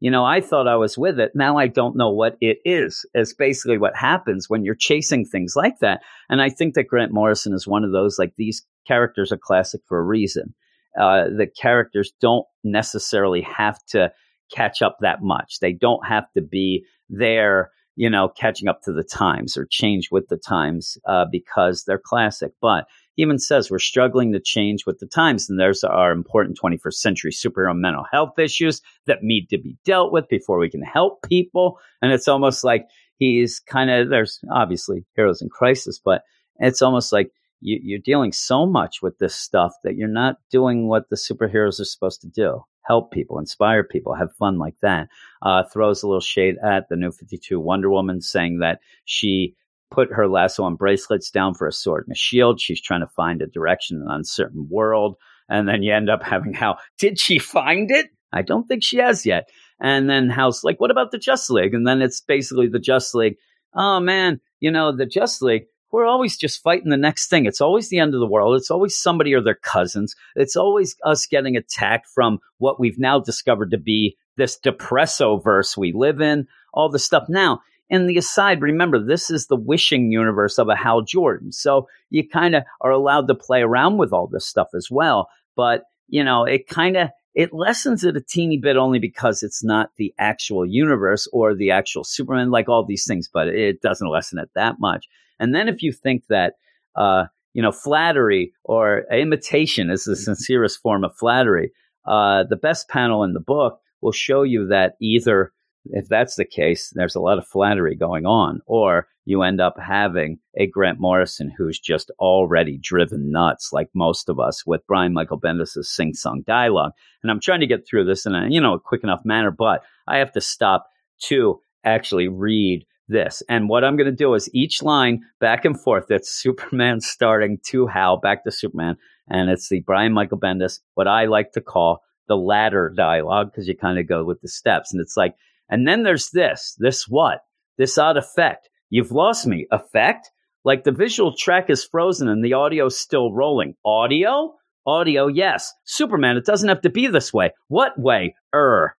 You 0.00 0.10
know, 0.10 0.24
I 0.24 0.40
thought 0.40 0.66
I 0.66 0.76
was 0.76 0.96
with 0.96 1.20
it. 1.20 1.32
Now 1.34 1.58
I 1.58 1.66
don't 1.66 1.96
know 1.96 2.10
what 2.10 2.36
it 2.40 2.58
is. 2.64 3.04
It's 3.12 3.34
basically 3.34 3.76
what 3.76 3.94
happens 3.94 4.48
when 4.48 4.64
you're 4.64 4.74
chasing 4.74 5.26
things 5.26 5.54
like 5.54 5.78
that. 5.80 6.00
And 6.30 6.40
I 6.40 6.48
think 6.48 6.74
that 6.74 6.88
Grant 6.88 7.12
Morrison 7.12 7.52
is 7.52 7.66
one 7.66 7.84
of 7.84 7.92
those, 7.92 8.18
like, 8.18 8.32
these 8.36 8.64
characters 8.88 9.30
are 9.30 9.38
classic 9.38 9.82
for 9.86 9.98
a 9.98 10.02
reason. 10.02 10.54
Uh, 10.98 11.24
the 11.24 11.46
characters 11.46 12.12
don't 12.20 12.46
necessarily 12.64 13.42
have 13.42 13.78
to 13.90 14.10
catch 14.50 14.82
up 14.82 14.96
that 15.00 15.22
much. 15.22 15.60
They 15.60 15.72
don't 15.72 16.06
have 16.06 16.32
to 16.32 16.40
be 16.40 16.84
there, 17.10 17.70
you 18.00 18.08
know, 18.08 18.30
catching 18.30 18.66
up 18.66 18.80
to 18.80 18.94
the 18.94 19.04
times 19.04 19.58
or 19.58 19.66
change 19.66 20.08
with 20.10 20.26
the 20.28 20.38
times 20.38 20.96
uh, 21.06 21.26
because 21.30 21.84
they're 21.84 22.00
classic. 22.02 22.50
But 22.58 22.86
he 23.14 23.20
even 23.20 23.38
says 23.38 23.70
we're 23.70 23.78
struggling 23.78 24.32
to 24.32 24.40
change 24.40 24.86
with 24.86 25.00
the 25.00 25.06
times, 25.06 25.50
and 25.50 25.60
there's 25.60 25.84
our 25.84 26.10
important 26.10 26.58
21st 26.58 26.94
century 26.94 27.30
superhero 27.30 27.76
mental 27.76 28.06
health 28.10 28.38
issues 28.38 28.80
that 29.04 29.22
need 29.22 29.50
to 29.50 29.58
be 29.58 29.76
dealt 29.84 30.12
with 30.12 30.26
before 30.30 30.58
we 30.58 30.70
can 30.70 30.80
help 30.80 31.20
people. 31.28 31.78
And 32.00 32.10
it's 32.10 32.26
almost 32.26 32.64
like 32.64 32.86
he's 33.18 33.60
kind 33.60 33.90
of 33.90 34.08
there's 34.08 34.40
obviously 34.50 35.04
heroes 35.14 35.42
in 35.42 35.50
crisis, 35.50 36.00
but 36.02 36.22
it's 36.58 36.80
almost 36.80 37.12
like 37.12 37.30
you, 37.60 37.96
are 37.96 38.02
dealing 38.04 38.32
so 38.32 38.66
much 38.66 39.02
with 39.02 39.18
this 39.18 39.34
stuff 39.34 39.72
that 39.84 39.96
you're 39.96 40.08
not 40.08 40.36
doing 40.50 40.88
what 40.88 41.08
the 41.10 41.16
superheroes 41.16 41.80
are 41.80 41.84
supposed 41.84 42.20
to 42.22 42.28
do 42.28 42.64
help 42.90 43.12
people, 43.12 43.38
inspire 43.38 43.84
people, 43.84 44.14
have 44.14 44.34
fun 44.36 44.58
like 44.58 44.74
that. 44.82 45.08
Uh, 45.42 45.62
throws 45.72 46.02
a 46.02 46.06
little 46.08 46.20
shade 46.20 46.56
at 46.64 46.88
the 46.88 46.96
new 46.96 47.12
52 47.12 47.60
Wonder 47.60 47.88
Woman, 47.88 48.20
saying 48.20 48.58
that 48.58 48.80
she 49.04 49.54
put 49.90 50.12
her 50.12 50.28
lasso 50.28 50.66
and 50.66 50.78
bracelets 50.78 51.30
down 51.30 51.54
for 51.54 51.66
a 51.66 51.72
sword 51.72 52.04
and 52.06 52.14
a 52.14 52.18
shield. 52.18 52.60
She's 52.60 52.80
trying 52.80 53.00
to 53.00 53.06
find 53.06 53.42
a 53.42 53.46
direction 53.46 53.98
in 53.98 54.02
an 54.02 54.08
uncertain 54.10 54.68
world. 54.68 55.16
And 55.48 55.68
then 55.68 55.82
you 55.82 55.94
end 55.94 56.10
up 56.10 56.22
having 56.22 56.52
how, 56.52 56.78
did 56.98 57.18
she 57.18 57.38
find 57.38 57.90
it? 57.90 58.08
I 58.32 58.42
don't 58.42 58.66
think 58.66 58.82
she 58.82 58.98
has 58.98 59.26
yet. 59.26 59.48
And 59.80 60.08
then 60.08 60.30
Hal's 60.30 60.62
like, 60.62 60.80
what 60.80 60.90
about 60.90 61.10
the 61.10 61.18
Just 61.18 61.50
League? 61.50 61.74
And 61.74 61.86
then 61.86 62.02
it's 62.02 62.20
basically 62.20 62.68
the 62.68 62.78
Just 62.78 63.14
League. 63.14 63.36
Oh 63.74 64.00
man, 64.00 64.40
you 64.60 64.70
know, 64.70 64.94
the 64.94 65.06
Just 65.06 65.42
League, 65.42 65.66
we're 65.92 66.06
always 66.06 66.36
just 66.36 66.62
fighting 66.62 66.90
the 66.90 66.96
next 66.96 67.28
thing. 67.28 67.46
It's 67.46 67.60
always 67.60 67.88
the 67.88 67.98
end 67.98 68.14
of 68.14 68.20
the 68.20 68.26
world. 68.26 68.56
It's 68.56 68.70
always 68.70 68.96
somebody 68.96 69.34
or 69.34 69.42
their 69.42 69.54
cousins. 69.54 70.14
It's 70.36 70.56
always 70.56 70.96
us 71.04 71.26
getting 71.26 71.56
attacked 71.56 72.06
from 72.08 72.38
what 72.58 72.78
we've 72.78 72.98
now 72.98 73.18
discovered 73.18 73.70
to 73.72 73.78
be 73.78 74.16
this 74.36 74.58
depresso 74.58 75.42
verse 75.42 75.76
we 75.76 75.92
live 75.92 76.20
in, 76.20 76.46
all 76.72 76.88
the 76.88 76.98
stuff. 76.98 77.24
Now, 77.28 77.60
in 77.88 78.06
the 78.06 78.18
aside, 78.18 78.62
remember, 78.62 79.04
this 79.04 79.30
is 79.30 79.46
the 79.46 79.56
wishing 79.56 80.12
universe 80.12 80.58
of 80.58 80.68
a 80.68 80.76
Hal 80.76 81.02
Jordan. 81.02 81.50
So 81.50 81.88
you 82.08 82.26
kind 82.26 82.54
of 82.54 82.62
are 82.80 82.92
allowed 82.92 83.26
to 83.28 83.34
play 83.34 83.62
around 83.62 83.98
with 83.98 84.12
all 84.12 84.28
this 84.28 84.46
stuff 84.46 84.68
as 84.74 84.88
well. 84.90 85.28
But, 85.56 85.82
you 86.08 86.22
know, 86.22 86.44
it 86.44 86.68
kind 86.68 86.96
of, 86.96 87.08
it 87.34 87.52
lessens 87.52 88.04
it 88.04 88.16
a 88.16 88.20
teeny 88.20 88.58
bit 88.58 88.76
only 88.76 88.98
because 88.98 89.42
it's 89.42 89.62
not 89.62 89.90
the 89.96 90.12
actual 90.18 90.66
universe 90.66 91.28
or 91.32 91.54
the 91.54 91.70
actual 91.70 92.04
Superman, 92.04 92.50
like 92.50 92.68
all 92.68 92.84
these 92.84 93.06
things, 93.06 93.30
but 93.32 93.48
it 93.48 93.80
doesn't 93.80 94.10
lessen 94.10 94.38
it 94.38 94.50
that 94.54 94.80
much. 94.80 95.06
And 95.38 95.54
then 95.54 95.68
if 95.68 95.82
you 95.82 95.92
think 95.92 96.24
that, 96.28 96.54
uh, 96.96 97.26
you 97.54 97.62
know, 97.62 97.72
flattery 97.72 98.52
or 98.64 99.04
imitation 99.12 99.90
is 99.90 100.04
the 100.04 100.16
sincerest 100.16 100.80
form 100.82 101.04
of 101.04 101.16
flattery, 101.16 101.72
uh, 102.06 102.44
the 102.44 102.56
best 102.56 102.88
panel 102.88 103.24
in 103.24 103.32
the 103.32 103.40
book 103.40 103.80
will 104.00 104.12
show 104.12 104.42
you 104.42 104.66
that 104.68 104.94
either, 105.00 105.52
if 105.86 106.08
that's 106.08 106.36
the 106.36 106.44
case, 106.44 106.92
there's 106.94 107.14
a 107.14 107.20
lot 107.20 107.38
of 107.38 107.46
flattery 107.46 107.96
going 107.96 108.26
on, 108.26 108.60
or 108.66 109.08
you 109.24 109.42
end 109.42 109.60
up 109.60 109.76
having 109.78 110.38
a 110.56 110.66
Grant 110.66 111.00
Morrison 111.00 111.52
who's 111.56 111.78
just 111.78 112.10
already 112.18 112.78
driven 112.78 113.30
nuts, 113.30 113.70
like 113.72 113.88
most 113.94 114.28
of 114.28 114.38
us, 114.38 114.66
with 114.66 114.86
Brian 114.86 115.12
Michael 115.12 115.40
Bendis' 115.40 115.84
sing 115.84 116.14
song 116.14 116.42
dialogue. 116.46 116.92
And 117.22 117.30
I'm 117.30 117.40
trying 117.40 117.60
to 117.60 117.66
get 117.66 117.86
through 117.86 118.04
this 118.04 118.26
in 118.26 118.34
a, 118.34 118.48
you 118.48 118.60
know, 118.60 118.74
a 118.74 118.80
quick 118.80 119.04
enough 119.04 119.22
manner, 119.24 119.50
but 119.50 119.82
I 120.06 120.18
have 120.18 120.32
to 120.32 120.40
stop 120.40 120.86
to 121.24 121.60
actually 121.84 122.28
read 122.28 122.84
this. 123.08 123.42
And 123.48 123.68
what 123.68 123.84
I'm 123.84 123.96
going 123.96 124.10
to 124.10 124.12
do 124.12 124.34
is 124.34 124.50
each 124.54 124.82
line 124.82 125.22
back 125.40 125.64
and 125.64 125.80
forth. 125.80 126.06
That's 126.08 126.30
Superman 126.42 127.00
starting 127.00 127.58
to 127.66 127.86
Hal 127.86 128.18
back 128.18 128.44
to 128.44 128.50
Superman. 128.50 128.96
And 129.28 129.48
it's 129.48 129.68
the 129.68 129.80
Brian 129.80 130.12
Michael 130.12 130.38
Bendis, 130.38 130.80
what 130.94 131.06
I 131.06 131.26
like 131.26 131.52
to 131.52 131.60
call 131.60 132.02
the 132.26 132.36
ladder 132.36 132.92
dialogue, 132.96 133.50
because 133.50 133.68
you 133.68 133.76
kind 133.76 133.98
of 133.98 134.08
go 134.08 134.24
with 134.24 134.40
the 134.40 134.48
steps. 134.48 134.92
And 134.92 135.00
it's 135.00 135.16
like, 135.16 135.34
and 135.70 135.88
then 135.88 136.02
there's 136.02 136.30
this, 136.30 136.76
this 136.78 137.08
what? 137.08 137.40
this 137.80 137.96
odd 137.96 138.18
effect. 138.18 138.68
You've 138.90 139.10
lost 139.10 139.46
me. 139.46 139.66
Effect? 139.72 140.30
Like 140.64 140.84
the 140.84 140.92
visual 140.92 141.34
track 141.34 141.70
is 141.70 141.82
frozen 141.82 142.28
and 142.28 142.44
the 142.44 142.54
audio's 142.54 143.00
still 143.00 143.32
rolling. 143.32 143.74
Audio? 143.84 144.54
Audio, 144.86 145.26
yes. 145.26 145.72
Superman, 145.84 146.36
it 146.36 146.44
doesn't 146.44 146.68
have 146.68 146.82
to 146.82 146.90
be 146.90 147.06
this 147.06 147.32
way. 147.32 147.50
What 147.68 147.98
way? 147.98 148.34
Er. 148.54 148.94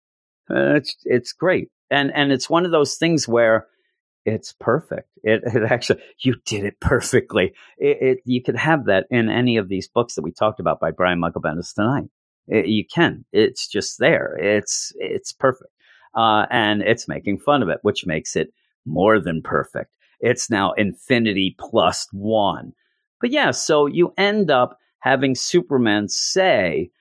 Uh, 0.49 0.75
it's 0.75 0.95
it's 1.05 1.31
great. 1.31 1.69
And 1.91 2.11
and 2.13 2.31
it's 2.31 2.49
one 2.49 2.65
of 2.65 2.71
those 2.71 2.95
things 2.95 3.27
where 3.27 3.67
it's 4.25 4.53
perfect. 4.59 5.09
It, 5.23 5.41
it 5.45 5.71
actually, 5.71 6.01
you 6.19 6.35
did 6.45 6.65
it 6.65 6.79
perfectly. 6.79 7.53
It, 7.77 7.97
it, 8.01 8.17
you 8.25 8.41
could 8.41 8.55
have 8.55 8.85
that 8.85 9.05
in 9.11 9.29
any 9.29 9.57
of 9.57 9.69
these 9.69 9.87
books 9.87 10.15
that 10.15 10.23
we 10.23 10.31
talked 10.31 10.59
about 10.59 10.79
by 10.79 10.91
Brian 10.91 11.19
Michael 11.19 11.41
Bendis 11.41 11.73
tonight. 11.73 12.09
It, 12.47 12.65
you 12.67 12.83
can. 12.85 13.25
It's 13.31 13.67
just 13.67 13.99
there. 13.99 14.35
It's 14.39 14.91
it's 14.95 15.33
perfect, 15.33 15.71
uh, 16.15 16.45
and 16.49 16.81
it's 16.81 17.07
making 17.07 17.39
fun 17.39 17.63
of 17.63 17.69
it, 17.69 17.79
which 17.81 18.05
makes 18.05 18.35
it 18.35 18.53
more 18.85 19.19
than 19.19 19.41
perfect. 19.41 19.95
It's 20.19 20.49
now 20.49 20.73
infinity 20.73 21.55
plus 21.59 22.07
one. 22.11 22.73
But 23.19 23.31
yeah, 23.31 23.51
so 23.51 23.85
you 23.85 24.13
end 24.17 24.51
up 24.51 24.77
having 24.99 25.35
Superman 25.35 26.09
say, 26.09 26.91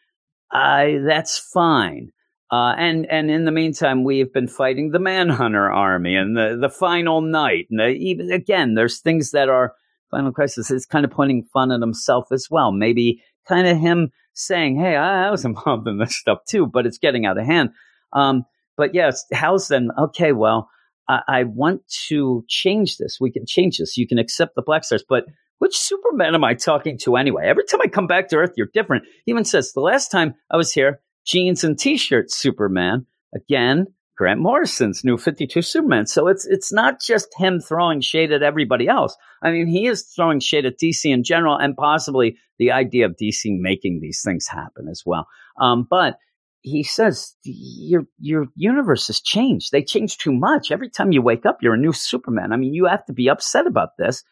"I 0.51 1.01
that's 1.07 1.39
fine." 1.39 2.13
Uh, 2.51 2.75
and 2.77 3.07
and 3.11 3.31
in 3.31 3.45
the 3.45 3.53
meantime, 3.53 4.05
we 4.05 4.19
have 4.19 4.33
been 4.33 4.49
fighting 4.49 4.91
the 4.91 4.99
Manhunter 4.99 5.71
army 5.71 6.17
and 6.17 6.37
the 6.37 6.59
the 6.61 6.69
final 6.69 7.21
night. 7.21 7.67
And 7.71 7.79
the, 7.79 7.89
even 7.89 8.31
again, 8.33 8.75
there's 8.75 9.01
things 9.01 9.31
that 9.31 9.49
are 9.49 9.75
Final 10.11 10.33
Crisis 10.33 10.71
is 10.71 10.87
kind 10.87 11.05
of 11.05 11.11
pointing 11.11 11.45
fun 11.45 11.71
at 11.71 11.81
himself 11.81 12.33
as 12.33 12.49
well. 12.51 12.73
Maybe 12.73 13.23
kind 13.47 13.69
of 13.69 13.79
him 13.79 14.11
saying, 14.33 14.79
"Hey, 14.79 14.97
I, 14.97 15.29
I 15.29 15.31
was 15.31 15.45
involved 15.47 15.87
in 15.87 15.99
this 15.99 16.17
stuff 16.17 16.41
too," 16.49 16.67
but 16.67 16.87
it's 16.87 16.99
getting 16.99 17.27
out 17.27 17.39
of 17.39 17.47
hand. 17.47 17.71
Um, 18.13 18.45
but 18.81 18.95
yes, 18.95 19.27
how's 19.31 19.69
then? 19.69 19.91
Okay, 19.99 20.33
well, 20.33 20.71
I, 21.07 21.21
I 21.29 21.45
want 21.45 21.87
to 22.09 22.47
change 22.49 22.97
this. 22.97 23.19
We 23.21 23.31
can 23.31 23.45
change 23.45 23.77
this. 23.77 23.99
You 23.99 24.09
can 24.09 24.19
accept 24.19 24.55
the 24.55 24.63
Black 24.63 24.85
Stars, 24.85 25.05
but 25.07 25.27
which 25.59 25.77
Superman 25.77 26.35
am 26.35 26.45
I 26.45 26.55
talking 26.55 26.97
to 27.01 27.17
anyway? 27.17 27.45
Every 27.45 27.65
time 27.65 27.81
I 27.85 27.89
come 27.89 28.07
back 28.07 28.29
to 28.29 28.37
Earth, 28.37 28.55
you're 28.57 28.71
different. 28.73 29.05
He 29.27 29.33
even 29.33 29.45
says 29.45 29.75
the 29.75 29.83
last 29.83 30.11
time 30.11 30.35
I 30.51 30.57
was 30.57 30.73
here, 30.73 31.03
jeans 31.27 31.63
and 31.63 31.79
t-shirts 31.79 32.35
Superman. 32.35 33.05
Again, 33.35 33.89
Grant 34.17 34.41
Morrison's 34.41 35.05
new 35.05 35.19
52 35.19 35.61
Superman. 35.61 36.07
So 36.07 36.27
it's 36.27 36.47
it's 36.47 36.73
not 36.73 37.03
just 37.03 37.29
him 37.37 37.61
throwing 37.61 38.01
shade 38.01 38.33
at 38.33 38.43
everybody 38.43 38.89
else. 38.89 39.15
I 39.43 39.51
mean, 39.51 39.67
he 39.67 39.89
is 39.89 40.05
throwing 40.05 40.41
shade 40.41 40.65
at 40.65 40.79
DC 40.79 41.05
in 41.05 41.23
general 41.23 41.59
and 41.59 41.77
possibly 41.77 42.39
the 42.59 42.73
idea 42.73 43.05
of 43.05 43.17
DC 43.17 43.59
making 43.59 44.01
these 44.01 44.23
things 44.25 44.47
happen 44.49 44.89
as 44.89 45.03
well. 45.05 45.29
Um, 45.61 45.87
but 45.89 46.17
he 46.63 46.83
says 46.83 47.35
your 47.43 48.05
your 48.19 48.47
universe 48.55 49.07
has 49.07 49.21
changed. 49.21 49.73
They 49.73 49.83
changed 49.83 50.21
too 50.21 50.33
much. 50.33 50.71
Every 50.71 50.91
time 50.91 51.13
you 51.13 51.23
wake 51.23 51.47
up, 51.47 51.59
you're 51.63 51.75
a 51.75 51.79
new 51.79 51.93
Superman. 51.93 52.53
I 52.53 52.57
mean, 52.57 52.75
you 52.75 52.87
have 52.87 53.05
to 53.07 53.13
be 53.13 53.29
upset 53.29 53.67
about 53.67 53.97
this. 53.99 54.25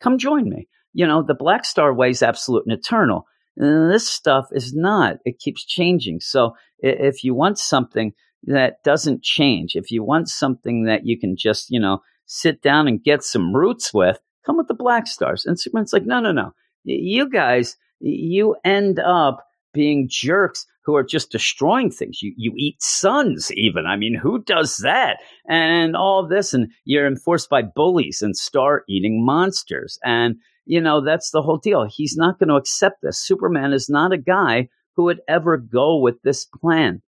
Come 0.00 0.18
join 0.18 0.48
me. 0.48 0.68
You 0.92 1.06
know, 1.06 1.22
the 1.22 1.34
Black 1.34 1.64
Star 1.64 1.94
way 1.94 2.10
is 2.10 2.22
absolute 2.22 2.64
and 2.66 2.76
eternal. 2.76 3.26
And 3.56 3.90
this 3.90 4.08
stuff 4.08 4.46
is 4.52 4.74
not. 4.74 5.18
It 5.24 5.38
keeps 5.38 5.64
changing. 5.64 6.20
So 6.20 6.54
if 6.78 7.22
you 7.22 7.34
want 7.34 7.58
something 7.58 8.12
that 8.44 8.82
doesn't 8.82 9.22
change, 9.22 9.76
if 9.76 9.90
you 9.90 10.02
want 10.02 10.28
something 10.28 10.84
that 10.84 11.04
you 11.04 11.18
can 11.18 11.36
just, 11.36 11.70
you 11.70 11.78
know, 11.78 12.00
sit 12.26 12.62
down 12.62 12.88
and 12.88 13.02
get 13.02 13.22
some 13.22 13.54
roots 13.54 13.92
with, 13.92 14.18
come 14.46 14.56
with 14.56 14.68
the 14.68 14.74
Black 14.74 15.06
Stars. 15.06 15.44
And 15.44 15.60
Superman's 15.60 15.92
like, 15.92 16.06
no, 16.06 16.20
no, 16.20 16.32
no. 16.32 16.52
You 16.84 17.28
guys, 17.28 17.76
you 18.00 18.56
end 18.64 18.98
up 18.98 19.46
being 19.72 20.08
jerks 20.08 20.66
who 20.82 20.96
are 20.96 21.04
just 21.04 21.30
destroying 21.30 21.90
things. 21.90 22.22
You 22.22 22.32
you 22.36 22.52
eat 22.56 22.82
suns 22.82 23.52
even. 23.52 23.86
I 23.86 23.96
mean, 23.96 24.14
who 24.14 24.42
does 24.42 24.78
that? 24.78 25.18
And 25.48 25.96
all 25.96 26.26
this, 26.26 26.54
and 26.54 26.70
you're 26.84 27.06
enforced 27.06 27.50
by 27.50 27.62
bullies 27.62 28.22
and 28.22 28.36
star 28.36 28.84
eating 28.88 29.24
monsters. 29.24 29.98
And 30.04 30.36
you 30.66 30.80
know, 30.80 31.04
that's 31.04 31.30
the 31.30 31.42
whole 31.42 31.58
deal. 31.58 31.86
He's 31.88 32.16
not 32.16 32.38
going 32.38 32.48
to 32.48 32.56
accept 32.56 33.02
this. 33.02 33.18
Superman 33.18 33.72
is 33.72 33.88
not 33.88 34.12
a 34.12 34.18
guy 34.18 34.68
who 34.94 35.04
would 35.04 35.20
ever 35.28 35.56
go 35.56 35.98
with 35.98 36.22
this 36.22 36.44
plan. 36.44 37.02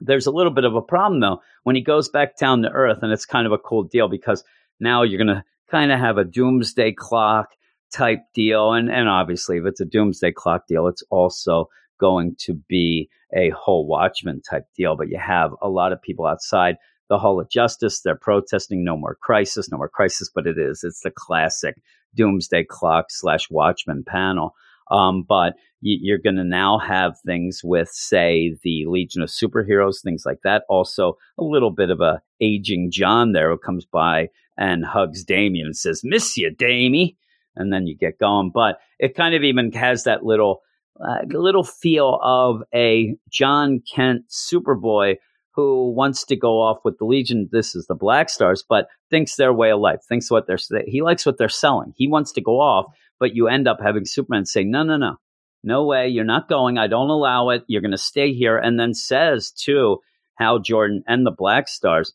There's 0.00 0.26
a 0.26 0.32
little 0.32 0.52
bit 0.52 0.64
of 0.64 0.74
a 0.74 0.82
problem 0.82 1.20
though 1.20 1.40
when 1.62 1.76
he 1.76 1.82
goes 1.82 2.08
back 2.08 2.36
down 2.36 2.62
to 2.62 2.70
Earth, 2.70 2.98
and 3.02 3.12
it's 3.12 3.26
kind 3.26 3.46
of 3.46 3.52
a 3.52 3.58
cool 3.58 3.84
deal 3.84 4.08
because 4.08 4.44
now 4.80 5.02
you're 5.02 5.22
going 5.22 5.36
to 5.36 5.44
kind 5.70 5.92
of 5.92 5.98
have 5.98 6.18
a 6.18 6.24
doomsday 6.24 6.92
clock 6.92 7.50
type 7.92 8.20
deal. 8.34 8.72
And, 8.72 8.90
and 8.90 9.08
obviously, 9.08 9.58
if 9.58 9.64
it's 9.66 9.80
a 9.80 9.86
doomsday 9.86 10.32
clock 10.32 10.66
deal, 10.66 10.86
it's 10.86 11.02
also 11.10 11.68
going 11.98 12.36
to 12.40 12.54
be 12.68 13.08
a 13.34 13.50
whole 13.50 13.86
Watchmen 13.86 14.42
type 14.42 14.66
deal. 14.76 14.96
But 14.96 15.08
you 15.08 15.18
have 15.18 15.52
a 15.62 15.68
lot 15.68 15.92
of 15.92 16.02
people 16.02 16.26
outside 16.26 16.76
the 17.08 17.18
Hall 17.18 17.40
of 17.40 17.50
Justice. 17.50 18.00
They're 18.00 18.16
protesting 18.16 18.84
no 18.84 18.96
more 18.96 19.16
crisis, 19.20 19.70
no 19.70 19.78
more 19.78 19.88
crisis, 19.88 20.30
but 20.34 20.46
it 20.46 20.58
is. 20.58 20.84
It's 20.84 21.00
the 21.00 21.10
classic 21.10 21.76
doomsday 22.14 22.64
clock 22.64 23.06
slash 23.10 23.50
watchman 23.50 24.04
panel. 24.06 24.54
Um, 24.90 25.22
but 25.26 25.54
you're 25.80 26.18
going 26.18 26.36
to 26.36 26.44
now 26.44 26.78
have 26.78 27.18
things 27.20 27.62
with, 27.64 27.88
say, 27.88 28.56
the 28.62 28.84
Legion 28.86 29.22
of 29.22 29.30
Superheroes, 29.30 30.02
things 30.02 30.24
like 30.24 30.40
that. 30.44 30.64
Also, 30.68 31.16
a 31.38 31.42
little 31.42 31.70
bit 31.70 31.90
of 31.90 32.00
a 32.00 32.22
aging 32.40 32.90
John 32.90 33.32
there 33.32 33.50
who 33.50 33.58
comes 33.58 33.84
by 33.84 34.28
and 34.56 34.84
hugs 34.84 35.24
Damian 35.24 35.66
and 35.66 35.76
says, 35.76 36.02
"Miss 36.04 36.36
you, 36.36 36.50
Damie," 36.50 37.16
and 37.56 37.72
then 37.72 37.86
you 37.86 37.96
get 37.96 38.18
going. 38.18 38.50
But 38.52 38.78
it 38.98 39.16
kind 39.16 39.34
of 39.34 39.42
even 39.42 39.72
has 39.72 40.04
that 40.04 40.24
little, 40.24 40.60
uh, 41.00 41.22
little 41.28 41.64
feel 41.64 42.18
of 42.22 42.62
a 42.74 43.16
John 43.30 43.82
Kent 43.92 44.24
Superboy 44.30 45.16
who 45.54 45.92
wants 45.92 46.24
to 46.24 46.36
go 46.36 46.60
off 46.60 46.78
with 46.84 46.98
the 46.98 47.04
Legion. 47.04 47.48
This 47.52 47.74
is 47.74 47.86
the 47.86 47.94
Black 47.94 48.30
Stars, 48.30 48.64
but 48.66 48.88
thinks 49.10 49.36
their 49.36 49.52
way 49.52 49.70
of 49.70 49.80
life, 49.80 50.00
thinks 50.08 50.30
what 50.30 50.46
they're 50.46 50.58
he 50.86 51.02
likes 51.02 51.26
what 51.26 51.38
they're 51.38 51.48
selling. 51.48 51.92
He 51.96 52.08
wants 52.08 52.32
to 52.32 52.40
go 52.40 52.60
off, 52.60 52.86
but 53.20 53.34
you 53.34 53.48
end 53.48 53.68
up 53.68 53.78
having 53.82 54.04
Superman 54.04 54.46
say, 54.46 54.64
"No, 54.64 54.82
no, 54.82 54.96
no, 54.96 55.16
no 55.62 55.84
way, 55.84 56.08
you're 56.08 56.24
not 56.24 56.48
going. 56.48 56.78
I 56.78 56.86
don't 56.86 57.10
allow 57.10 57.50
it. 57.50 57.64
You're 57.66 57.82
going 57.82 57.90
to 57.90 57.98
stay 57.98 58.32
here." 58.32 58.56
And 58.56 58.80
then 58.80 58.94
says 58.94 59.50
to 59.64 59.98
Hal 60.36 60.60
Jordan 60.60 61.02
and 61.06 61.26
the 61.26 61.30
Black 61.30 61.68
Stars, 61.68 62.14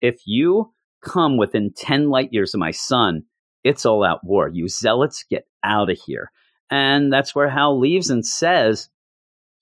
"If 0.00 0.20
you 0.24 0.72
come 1.02 1.36
within 1.36 1.72
ten 1.74 2.08
light 2.08 2.32
years 2.32 2.54
of 2.54 2.60
my 2.60 2.70
son, 2.70 3.24
it's 3.64 3.84
all 3.84 4.04
out 4.04 4.24
war. 4.24 4.48
You 4.48 4.68
zealots, 4.68 5.24
get 5.28 5.46
out 5.62 5.90
of 5.90 5.98
here." 6.06 6.30
And 6.70 7.12
that's 7.12 7.34
where 7.34 7.48
Hal 7.48 7.78
leaves 7.78 8.10
and 8.10 8.26
says, 8.26 8.88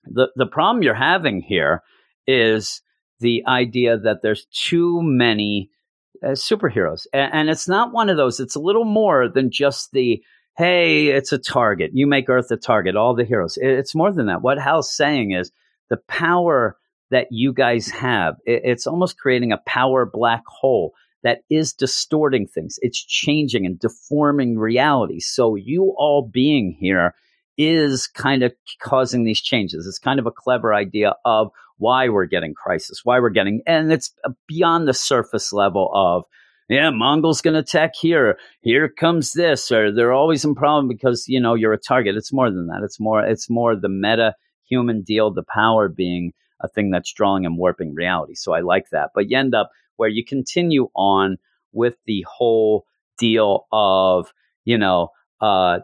"the 0.05 0.29
The 0.37 0.47
problem 0.47 0.83
you're 0.83 0.95
having 0.95 1.41
here 1.41 1.83
is." 2.27 2.83
the 3.21 3.45
idea 3.47 3.99
that 3.99 4.23
there's 4.23 4.47
too 4.47 5.01
many 5.03 5.71
uh, 6.23 6.29
superheroes. 6.29 7.07
And, 7.13 7.49
it's 7.49 7.69
not 7.69 7.93
one 7.93 8.09
of 8.09 8.17
those, 8.17 8.41
it's 8.41 8.57
a 8.57 8.61
little 8.61 8.85
more 8.85 9.29
than 9.29 9.51
just 9.51 9.93
the, 9.93 10.23
hey, 10.57 11.09
it's 11.09 11.33
a 11.33 11.39
target. 11.39 11.91
You 11.95 12.07
make 12.07 12.29
Earth 12.29 12.51
a 12.51 12.57
target, 12.57 12.97
all 12.97 13.15
the 13.15 13.25
heroes. 13.25 13.57
It, 13.57 13.69
it's 13.69 13.95
more 13.95 14.13
than 14.13 14.27
that. 14.27 14.43
What 14.43 14.59
Hal's 14.59 14.95
saying 14.95 15.33
is 15.33 15.53
the 15.91 15.99
power 16.09 16.77
that 17.11 17.29
you 17.31 17.53
guys 17.53 17.89
have, 17.89 18.37
it, 18.45 18.63
it's 18.65 18.87
almost 18.87 19.19
creating 19.19 19.53
a 19.53 19.63
power 19.67 20.09
black 20.11 20.43
hole 20.47 20.93
that 21.27 21.41
is 21.51 21.73
distorting 21.73 22.47
things. 22.47 22.79
It's 22.83 23.05
changing 23.05 23.67
and 23.67 23.81
deforming 23.81 24.59
reality. 24.59 25.19
So 25.19 25.57
you 25.57 25.93
all 25.99 26.23
being 26.23 26.77
here 26.79 27.15
is 27.59 28.07
kind 28.07 28.45
of 28.45 28.55
causing 28.81 29.25
these 29.25 29.41
changes. 29.41 29.89
It's 29.89 29.99
kind 29.99 30.21
of 30.21 30.27
a 30.27 30.31
clever 30.31 30.73
idea 30.73 31.17
of 31.25 31.49
why 31.79 32.09
we're 32.09 32.27
getting 32.27 32.55
crisis, 32.55 33.01
why 33.03 33.19
we're 33.19 33.31
getting, 33.31 33.61
and 33.67 33.93
it's 33.93 34.13
uh, 34.25 34.31
beyond 34.47 34.87
the 34.87 34.95
surface 34.95 35.53
level 35.53 35.91
of, 35.93 36.23
yeah, 36.69 36.91
Mongul's 36.91 37.43
going 37.43 37.55
to 37.55 37.61
attack 37.61 37.97
here. 37.97 38.39
Here 38.61 38.89
comes 38.89 39.33
this, 39.33 39.73
or 39.73 39.93
they're 39.93 40.13
always 40.13 40.45
in 40.45 40.55
problem 40.55 40.87
because 40.87 41.27
you 41.27 41.41
know 41.41 41.55
you're 41.55 41.73
a 41.73 41.79
target. 41.79 42.17
It's 42.17 42.33
more 42.33 42.51
than 42.51 42.69
that. 42.69 42.83
It's 42.83 43.01
more. 43.01 43.25
It's 43.25 43.51
more 43.51 43.77
the 43.77 43.89
meta 43.89 44.35
human 44.69 45.03
deal, 45.03 45.33
the 45.33 45.45
power 45.45 45.89
being 45.89 46.33
a 46.61 46.69
thing 46.69 46.91
that's 46.91 47.13
drawing 47.13 47.47
and 47.47 47.57
warping 47.57 47.95
reality. 47.95 48.35
So 48.35 48.53
I 48.53 48.61
like 48.61 48.91
that. 48.91 49.11
But 49.15 49.31
you 49.31 49.39
end 49.39 49.55
up 49.55 49.71
where 49.97 50.09
you 50.09 50.25
continue 50.25 50.89
on 50.95 51.37
with 51.73 51.95
the 52.07 52.25
whole 52.29 52.87
deal 53.19 53.67
of 53.73 54.33
you 54.65 54.79
know 54.79 55.11
uh, 55.41 55.79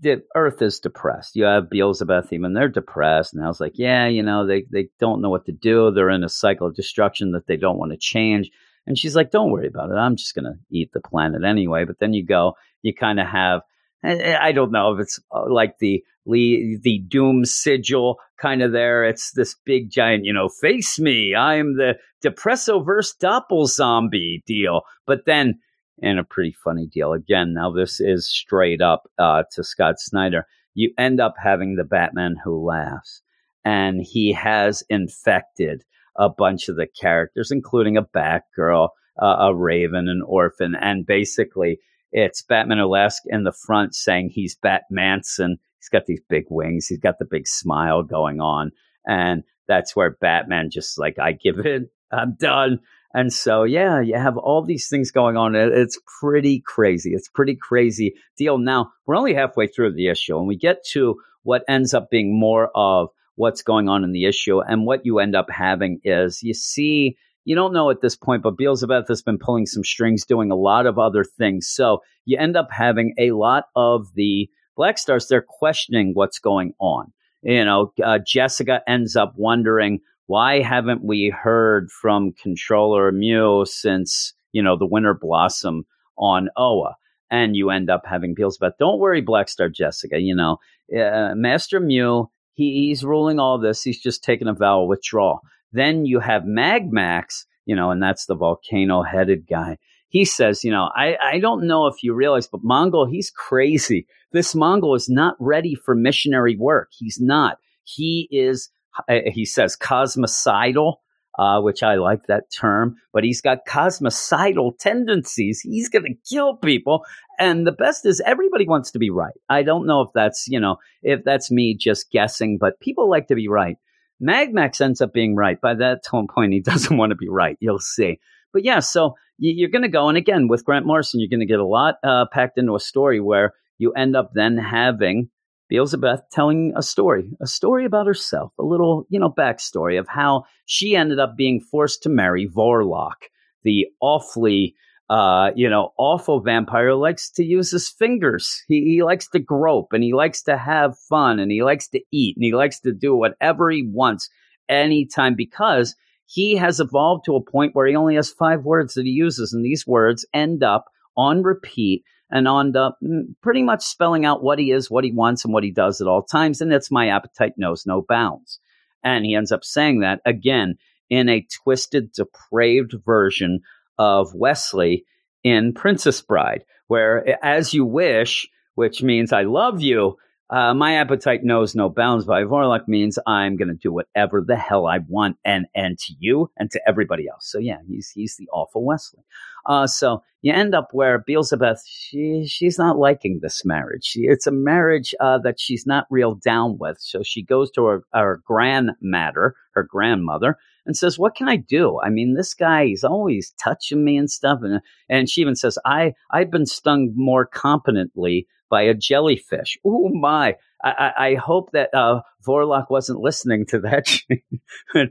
the 0.00 0.22
earth 0.34 0.60
is 0.60 0.80
depressed. 0.80 1.36
You 1.36 1.44
have 1.44 1.70
Belzebeth 1.70 2.32
and 2.32 2.56
they're 2.56 2.68
depressed. 2.68 3.34
And 3.34 3.42
I 3.42 3.48
was 3.48 3.60
like, 3.60 3.78
yeah, 3.78 4.06
you 4.06 4.22
know, 4.22 4.46
they, 4.46 4.66
they 4.70 4.88
don't 5.00 5.22
know 5.22 5.30
what 5.30 5.46
to 5.46 5.52
do. 5.52 5.90
They're 5.90 6.10
in 6.10 6.24
a 6.24 6.28
cycle 6.28 6.66
of 6.66 6.74
destruction 6.74 7.32
that 7.32 7.46
they 7.46 7.56
don't 7.56 7.78
want 7.78 7.92
to 7.92 7.98
change. 7.98 8.50
And 8.86 8.98
she's 8.98 9.16
like, 9.16 9.30
don't 9.30 9.50
worry 9.50 9.66
about 9.66 9.90
it. 9.90 9.94
I'm 9.94 10.16
just 10.16 10.34
going 10.34 10.44
to 10.44 10.58
eat 10.70 10.92
the 10.92 11.00
planet 11.00 11.44
anyway. 11.44 11.84
But 11.84 11.98
then 11.98 12.12
you 12.12 12.24
go, 12.24 12.54
you 12.82 12.92
kind 12.92 13.18
of 13.18 13.26
have, 13.26 13.62
I 14.04 14.52
don't 14.52 14.72
know 14.72 14.92
if 14.94 15.00
it's 15.00 15.20
uh, 15.32 15.50
like 15.50 15.78
the 15.78 16.04
the 16.26 17.02
doom 17.08 17.44
sigil 17.44 18.16
kind 18.40 18.62
of 18.62 18.72
there. 18.72 19.04
It's 19.04 19.32
this 19.32 19.56
big 19.64 19.90
giant, 19.90 20.24
you 20.24 20.32
know, 20.32 20.48
face 20.48 20.98
me. 20.98 21.34
I'm 21.34 21.76
the 21.76 21.94
Depresso 22.24 22.82
depressoverse 22.82 23.16
doppel 23.20 23.66
zombie 23.66 24.42
deal. 24.46 24.82
But 25.06 25.26
then 25.26 25.58
and 26.02 26.18
a 26.18 26.24
pretty 26.24 26.54
funny 26.64 26.86
deal. 26.86 27.12
Again, 27.12 27.54
now 27.54 27.70
this 27.70 28.00
is 28.00 28.28
straight 28.28 28.80
up 28.80 29.08
uh, 29.18 29.44
to 29.52 29.62
Scott 29.62 29.96
Snyder. 29.98 30.46
You 30.74 30.92
end 30.98 31.20
up 31.20 31.34
having 31.42 31.76
the 31.76 31.84
Batman 31.84 32.36
who 32.42 32.64
laughs, 32.64 33.22
and 33.64 34.00
he 34.02 34.32
has 34.32 34.82
infected 34.90 35.84
a 36.16 36.28
bunch 36.28 36.68
of 36.68 36.76
the 36.76 36.86
characters, 36.86 37.50
including 37.50 37.96
a 37.96 38.02
Batgirl 38.02 38.88
uh, 39.20 39.36
a 39.38 39.54
raven, 39.54 40.08
an 40.08 40.22
orphan, 40.26 40.74
and 40.74 41.06
basically 41.06 41.78
it's 42.14 42.42
Batman 42.42 42.78
Alask 42.78 43.22
in 43.26 43.42
the 43.42 43.52
front 43.52 43.94
saying 43.94 44.30
he's 44.32 44.54
Batmanson. 44.54 45.58
He's 45.78 45.88
got 45.90 46.06
these 46.06 46.22
big 46.28 46.44
wings. 46.48 46.86
He's 46.86 47.00
got 47.00 47.18
the 47.18 47.26
big 47.26 47.46
smile 47.46 48.04
going 48.04 48.40
on, 48.40 48.70
and 49.04 49.42
that's 49.66 49.96
where 49.96 50.16
Batman 50.20 50.70
just 50.70 50.96
like 50.98 51.18
I 51.18 51.32
give 51.32 51.58
in. 51.66 51.88
I'm 52.12 52.36
done. 52.38 52.78
And 53.12 53.32
so, 53.32 53.64
yeah, 53.64 54.00
you 54.00 54.14
have 54.14 54.36
all 54.36 54.62
these 54.62 54.88
things 54.88 55.10
going 55.10 55.36
on. 55.36 55.54
It's 55.54 55.98
pretty 56.20 56.60
crazy. 56.60 57.14
It's 57.14 57.28
pretty 57.28 57.56
crazy 57.56 58.14
deal. 58.36 58.58
Now, 58.58 58.92
we're 59.06 59.16
only 59.16 59.34
halfway 59.34 59.66
through 59.66 59.94
the 59.94 60.08
issue, 60.08 60.38
and 60.38 60.46
we 60.46 60.56
get 60.56 60.84
to 60.92 61.16
what 61.42 61.64
ends 61.68 61.94
up 61.94 62.10
being 62.10 62.38
more 62.38 62.70
of 62.74 63.08
what's 63.34 63.62
going 63.62 63.88
on 63.88 64.04
in 64.04 64.12
the 64.12 64.26
issue. 64.26 64.60
And 64.60 64.86
what 64.86 65.04
you 65.04 65.18
end 65.18 65.34
up 65.34 65.50
having 65.50 66.00
is 66.04 66.42
you 66.42 66.54
see, 66.54 67.16
you 67.44 67.54
don't 67.54 67.72
know 67.72 67.90
at 67.90 68.00
this 68.00 68.16
point, 68.16 68.42
but 68.42 68.56
Belzebeth 68.56 69.08
has 69.08 69.22
been 69.22 69.38
pulling 69.38 69.66
some 69.66 69.84
strings, 69.84 70.24
doing 70.24 70.50
a 70.50 70.56
lot 70.56 70.86
of 70.86 70.98
other 70.98 71.24
things. 71.24 71.68
So 71.68 72.00
you 72.24 72.38
end 72.38 72.56
up 72.56 72.68
having 72.70 73.14
a 73.18 73.32
lot 73.32 73.64
of 73.76 74.08
the 74.14 74.48
Black 74.76 74.98
Stars, 74.98 75.28
they're 75.28 75.44
questioning 75.46 76.12
what's 76.14 76.38
going 76.38 76.72
on. 76.80 77.12
You 77.42 77.64
know, 77.64 77.92
uh, 78.02 78.18
Jessica 78.26 78.80
ends 78.88 79.16
up 79.16 79.34
wondering, 79.36 80.00
why 80.26 80.62
haven't 80.62 81.04
we 81.04 81.28
heard 81.28 81.90
from 81.90 82.32
Controller 82.32 83.12
Mu 83.12 83.66
since, 83.66 84.32
you 84.52 84.62
know, 84.62 84.76
the 84.76 84.86
Winter 84.86 85.14
Blossom 85.14 85.84
on 86.16 86.48
Oa? 86.56 86.94
And 87.30 87.56
you 87.56 87.70
end 87.70 87.90
up 87.90 88.02
having 88.06 88.34
Belzebeth. 88.34 88.78
Don't 88.78 88.98
worry, 88.98 89.20
Black 89.20 89.48
Star 89.48 89.68
Jessica. 89.68 90.18
You 90.18 90.34
know, 90.34 90.56
uh, 90.98 91.34
Master 91.34 91.80
Mu, 91.80 92.24
he, 92.54 92.86
he's 92.88 93.04
ruling 93.04 93.38
all 93.38 93.58
this. 93.58 93.82
He's 93.82 94.00
just 94.00 94.24
taking 94.24 94.48
a 94.48 94.54
vow 94.54 94.84
withdrawal. 94.84 95.40
Then 95.74 96.06
you 96.06 96.20
have 96.20 96.44
Magmax, 96.44 97.44
you 97.66 97.74
know, 97.74 97.90
and 97.90 98.00
that's 98.00 98.26
the 98.26 98.36
volcano 98.36 99.02
headed 99.02 99.46
guy. 99.48 99.78
He 100.08 100.24
says, 100.24 100.62
you 100.62 100.70
know, 100.70 100.88
I, 100.94 101.16
I 101.20 101.38
don't 101.40 101.66
know 101.66 101.88
if 101.88 102.04
you 102.04 102.14
realize, 102.14 102.46
but 102.46 102.62
Mongul, 102.62 103.10
he's 103.10 103.30
crazy. 103.30 104.06
This 104.30 104.54
Mongul 104.54 104.96
is 104.96 105.08
not 105.08 105.34
ready 105.40 105.74
for 105.74 105.96
missionary 105.96 106.56
work. 106.56 106.90
He's 106.96 107.18
not. 107.20 107.58
He 107.82 108.28
is 108.30 108.70
uh, 109.08 109.18
he 109.26 109.44
says 109.44 109.74
cosmicidal, 109.74 111.02
uh, 111.36 111.60
which 111.60 111.82
I 111.82 111.96
like 111.96 112.28
that 112.28 112.44
term, 112.52 112.94
but 113.12 113.24
he's 113.24 113.40
got 113.40 113.66
cosmicidal 113.66 114.76
tendencies. 114.78 115.60
He's 115.60 115.88
going 115.88 116.04
to 116.04 116.14
kill 116.32 116.56
people. 116.56 117.04
And 117.40 117.66
the 117.66 117.72
best 117.72 118.06
is 118.06 118.22
everybody 118.24 118.68
wants 118.68 118.92
to 118.92 119.00
be 119.00 119.10
right. 119.10 119.34
I 119.48 119.64
don't 119.64 119.86
know 119.86 120.02
if 120.02 120.10
that's, 120.14 120.46
you 120.46 120.60
know, 120.60 120.76
if 121.02 121.24
that's 121.24 121.50
me 121.50 121.76
just 121.76 122.12
guessing, 122.12 122.58
but 122.60 122.78
people 122.78 123.10
like 123.10 123.26
to 123.26 123.34
be 123.34 123.48
right. 123.48 123.76
Magmax 124.22 124.80
ends 124.80 125.00
up 125.00 125.12
being 125.12 125.34
right. 125.34 125.60
By 125.60 125.74
that 125.74 126.04
point, 126.34 126.52
he 126.52 126.60
doesn't 126.60 126.96
want 126.96 127.10
to 127.10 127.16
be 127.16 127.28
right. 127.28 127.56
You'll 127.60 127.78
see. 127.78 128.18
But 128.52 128.64
yeah, 128.64 128.80
so 128.80 129.14
you're 129.38 129.70
going 129.70 129.82
to 129.82 129.88
go. 129.88 130.08
And 130.08 130.16
again, 130.16 130.48
with 130.48 130.64
Grant 130.64 130.86
Morrison, 130.86 131.20
you're 131.20 131.28
going 131.28 131.40
to 131.40 131.46
get 131.46 131.58
a 131.58 131.66
lot 131.66 131.96
uh, 132.04 132.26
packed 132.32 132.58
into 132.58 132.76
a 132.76 132.80
story 132.80 133.20
where 133.20 133.52
you 133.78 133.92
end 133.92 134.16
up 134.16 134.30
then 134.34 134.56
having 134.56 135.28
Belzebeth 135.72 136.22
telling 136.30 136.72
a 136.76 136.82
story, 136.82 137.30
a 137.40 137.46
story 137.46 137.84
about 137.84 138.06
herself, 138.06 138.52
a 138.60 138.62
little, 138.62 139.06
you 139.08 139.18
know, 139.18 139.30
backstory 139.30 139.98
of 139.98 140.06
how 140.08 140.44
she 140.66 140.94
ended 140.94 141.18
up 141.18 141.36
being 141.36 141.60
forced 141.60 142.02
to 142.02 142.08
marry 142.08 142.48
Vorlok, 142.48 143.28
the 143.64 143.86
awfully, 144.00 144.74
uh, 145.10 145.50
you 145.54 145.68
know, 145.68 145.92
awful 145.98 146.40
vampire 146.40 146.94
likes 146.94 147.30
to 147.30 147.44
use 147.44 147.70
his 147.70 147.88
fingers. 147.88 148.62
He, 148.68 148.84
he 148.84 149.02
likes 149.02 149.28
to 149.30 149.38
grope 149.38 149.92
and 149.92 150.02
he 150.02 150.14
likes 150.14 150.42
to 150.44 150.56
have 150.56 150.98
fun 150.98 151.38
and 151.38 151.50
he 151.50 151.62
likes 151.62 151.88
to 151.88 152.00
eat 152.10 152.36
and 152.36 152.44
he 152.44 152.54
likes 152.54 152.80
to 152.80 152.92
do 152.92 153.14
whatever 153.14 153.70
he 153.70 153.86
wants 153.86 154.30
anytime 154.68 155.34
because 155.34 155.94
he 156.26 156.56
has 156.56 156.80
evolved 156.80 157.26
to 157.26 157.36
a 157.36 157.44
point 157.44 157.74
where 157.74 157.86
he 157.86 157.94
only 157.94 158.14
has 158.14 158.30
five 158.30 158.64
words 158.64 158.94
that 158.94 159.04
he 159.04 159.10
uses 159.10 159.52
and 159.52 159.64
these 159.64 159.86
words 159.86 160.24
end 160.32 160.62
up 160.62 160.86
on 161.16 161.42
repeat 161.42 162.02
and 162.30 162.48
on 162.48 162.74
up 162.74 162.98
mm, 163.02 163.26
pretty 163.42 163.62
much 163.62 163.82
spelling 163.82 164.24
out 164.24 164.42
what 164.42 164.58
he 164.58 164.70
is, 164.70 164.90
what 164.90 165.04
he 165.04 165.12
wants, 165.12 165.44
and 165.44 165.52
what 165.52 165.64
he 165.64 165.70
does 165.70 166.00
at 166.00 166.06
all 166.06 166.22
times. 166.22 166.60
And 166.60 166.72
it's 166.72 166.90
my 166.90 167.08
appetite 167.08 167.52
knows 167.56 167.84
no 167.86 168.02
bounds. 168.02 168.58
And 169.02 169.26
he 169.26 169.34
ends 169.34 169.52
up 169.52 169.64
saying 169.64 170.00
that 170.00 170.20
again 170.24 170.76
in 171.10 171.28
a 171.28 171.46
twisted, 171.62 172.12
depraved 172.12 172.94
version 173.04 173.60
of 173.98 174.34
Wesley 174.34 175.04
in 175.42 175.72
Princess 175.74 176.20
Bride, 176.20 176.64
where 176.88 177.38
as 177.44 177.74
you 177.74 177.84
wish, 177.84 178.48
which 178.74 179.02
means 179.02 179.32
I 179.32 179.42
love 179.42 179.80
you, 179.80 180.16
uh, 180.50 180.74
my 180.74 180.96
appetite 180.96 181.42
knows 181.42 181.74
no 181.74 181.88
bounds. 181.88 182.26
By 182.26 182.44
Vorlok 182.44 182.86
means 182.86 183.18
I'm 183.26 183.56
going 183.56 183.68
to 183.68 183.74
do 183.74 183.92
whatever 183.92 184.42
the 184.46 184.56
hell 184.56 184.86
I 184.86 184.98
want, 184.98 185.36
and 185.44 185.66
and 185.74 185.98
to 185.98 186.14
you 186.18 186.50
and 186.56 186.70
to 186.70 186.80
everybody 186.86 187.26
else. 187.28 187.50
So 187.50 187.58
yeah, 187.58 187.78
he's 187.88 188.10
he's 188.10 188.36
the 188.36 188.48
awful 188.52 188.84
Wesley. 188.84 189.22
Uh, 189.66 189.86
so 189.86 190.22
you 190.42 190.52
end 190.52 190.74
up 190.74 190.88
where 190.92 191.24
Belzebeth 191.26 191.80
she 191.86 192.44
she's 192.46 192.78
not 192.78 192.98
liking 192.98 193.40
this 193.40 193.64
marriage. 193.64 194.04
She, 194.04 194.20
it's 194.24 194.46
a 194.46 194.52
marriage 194.52 195.14
uh, 195.18 195.38
that 195.38 195.58
she's 195.58 195.86
not 195.86 196.06
real 196.10 196.34
down 196.34 196.76
with. 196.78 196.98
So 197.00 197.22
she 197.22 197.42
goes 197.42 197.70
to 197.72 197.86
her, 197.86 198.02
her 198.12 198.42
grandmother, 198.44 199.54
her 199.72 199.82
grandmother, 199.82 200.58
and 200.86 200.96
says, 200.96 201.18
"What 201.18 201.34
can 201.34 201.48
I 201.48 201.56
do? 201.56 202.00
I 202.00 202.10
mean, 202.10 202.34
this 202.34 202.54
guy 202.54 202.86
he's 202.86 203.04
always 203.04 203.52
touching 203.62 204.04
me 204.04 204.16
and 204.16 204.30
stuff." 204.30 204.60
And 204.62 204.80
and 205.08 205.28
she 205.28 205.40
even 205.40 205.56
says, 205.56 205.78
"I 205.84 206.14
I've 206.30 206.50
been 206.50 206.66
stung 206.66 207.12
more 207.14 207.46
competently." 207.46 208.46
by 208.70 208.82
a 208.82 208.94
jellyfish. 208.94 209.78
Oh 209.86 210.08
my! 210.08 210.56
I, 210.82 211.12
I, 211.16 211.34
hope 211.34 211.70
that 211.72 211.94
uh, 211.94 212.22
Vorlok 212.46 212.86
wasn't 212.90 213.20
listening 213.20 213.66
to 213.66 213.80
that. 213.80 214.08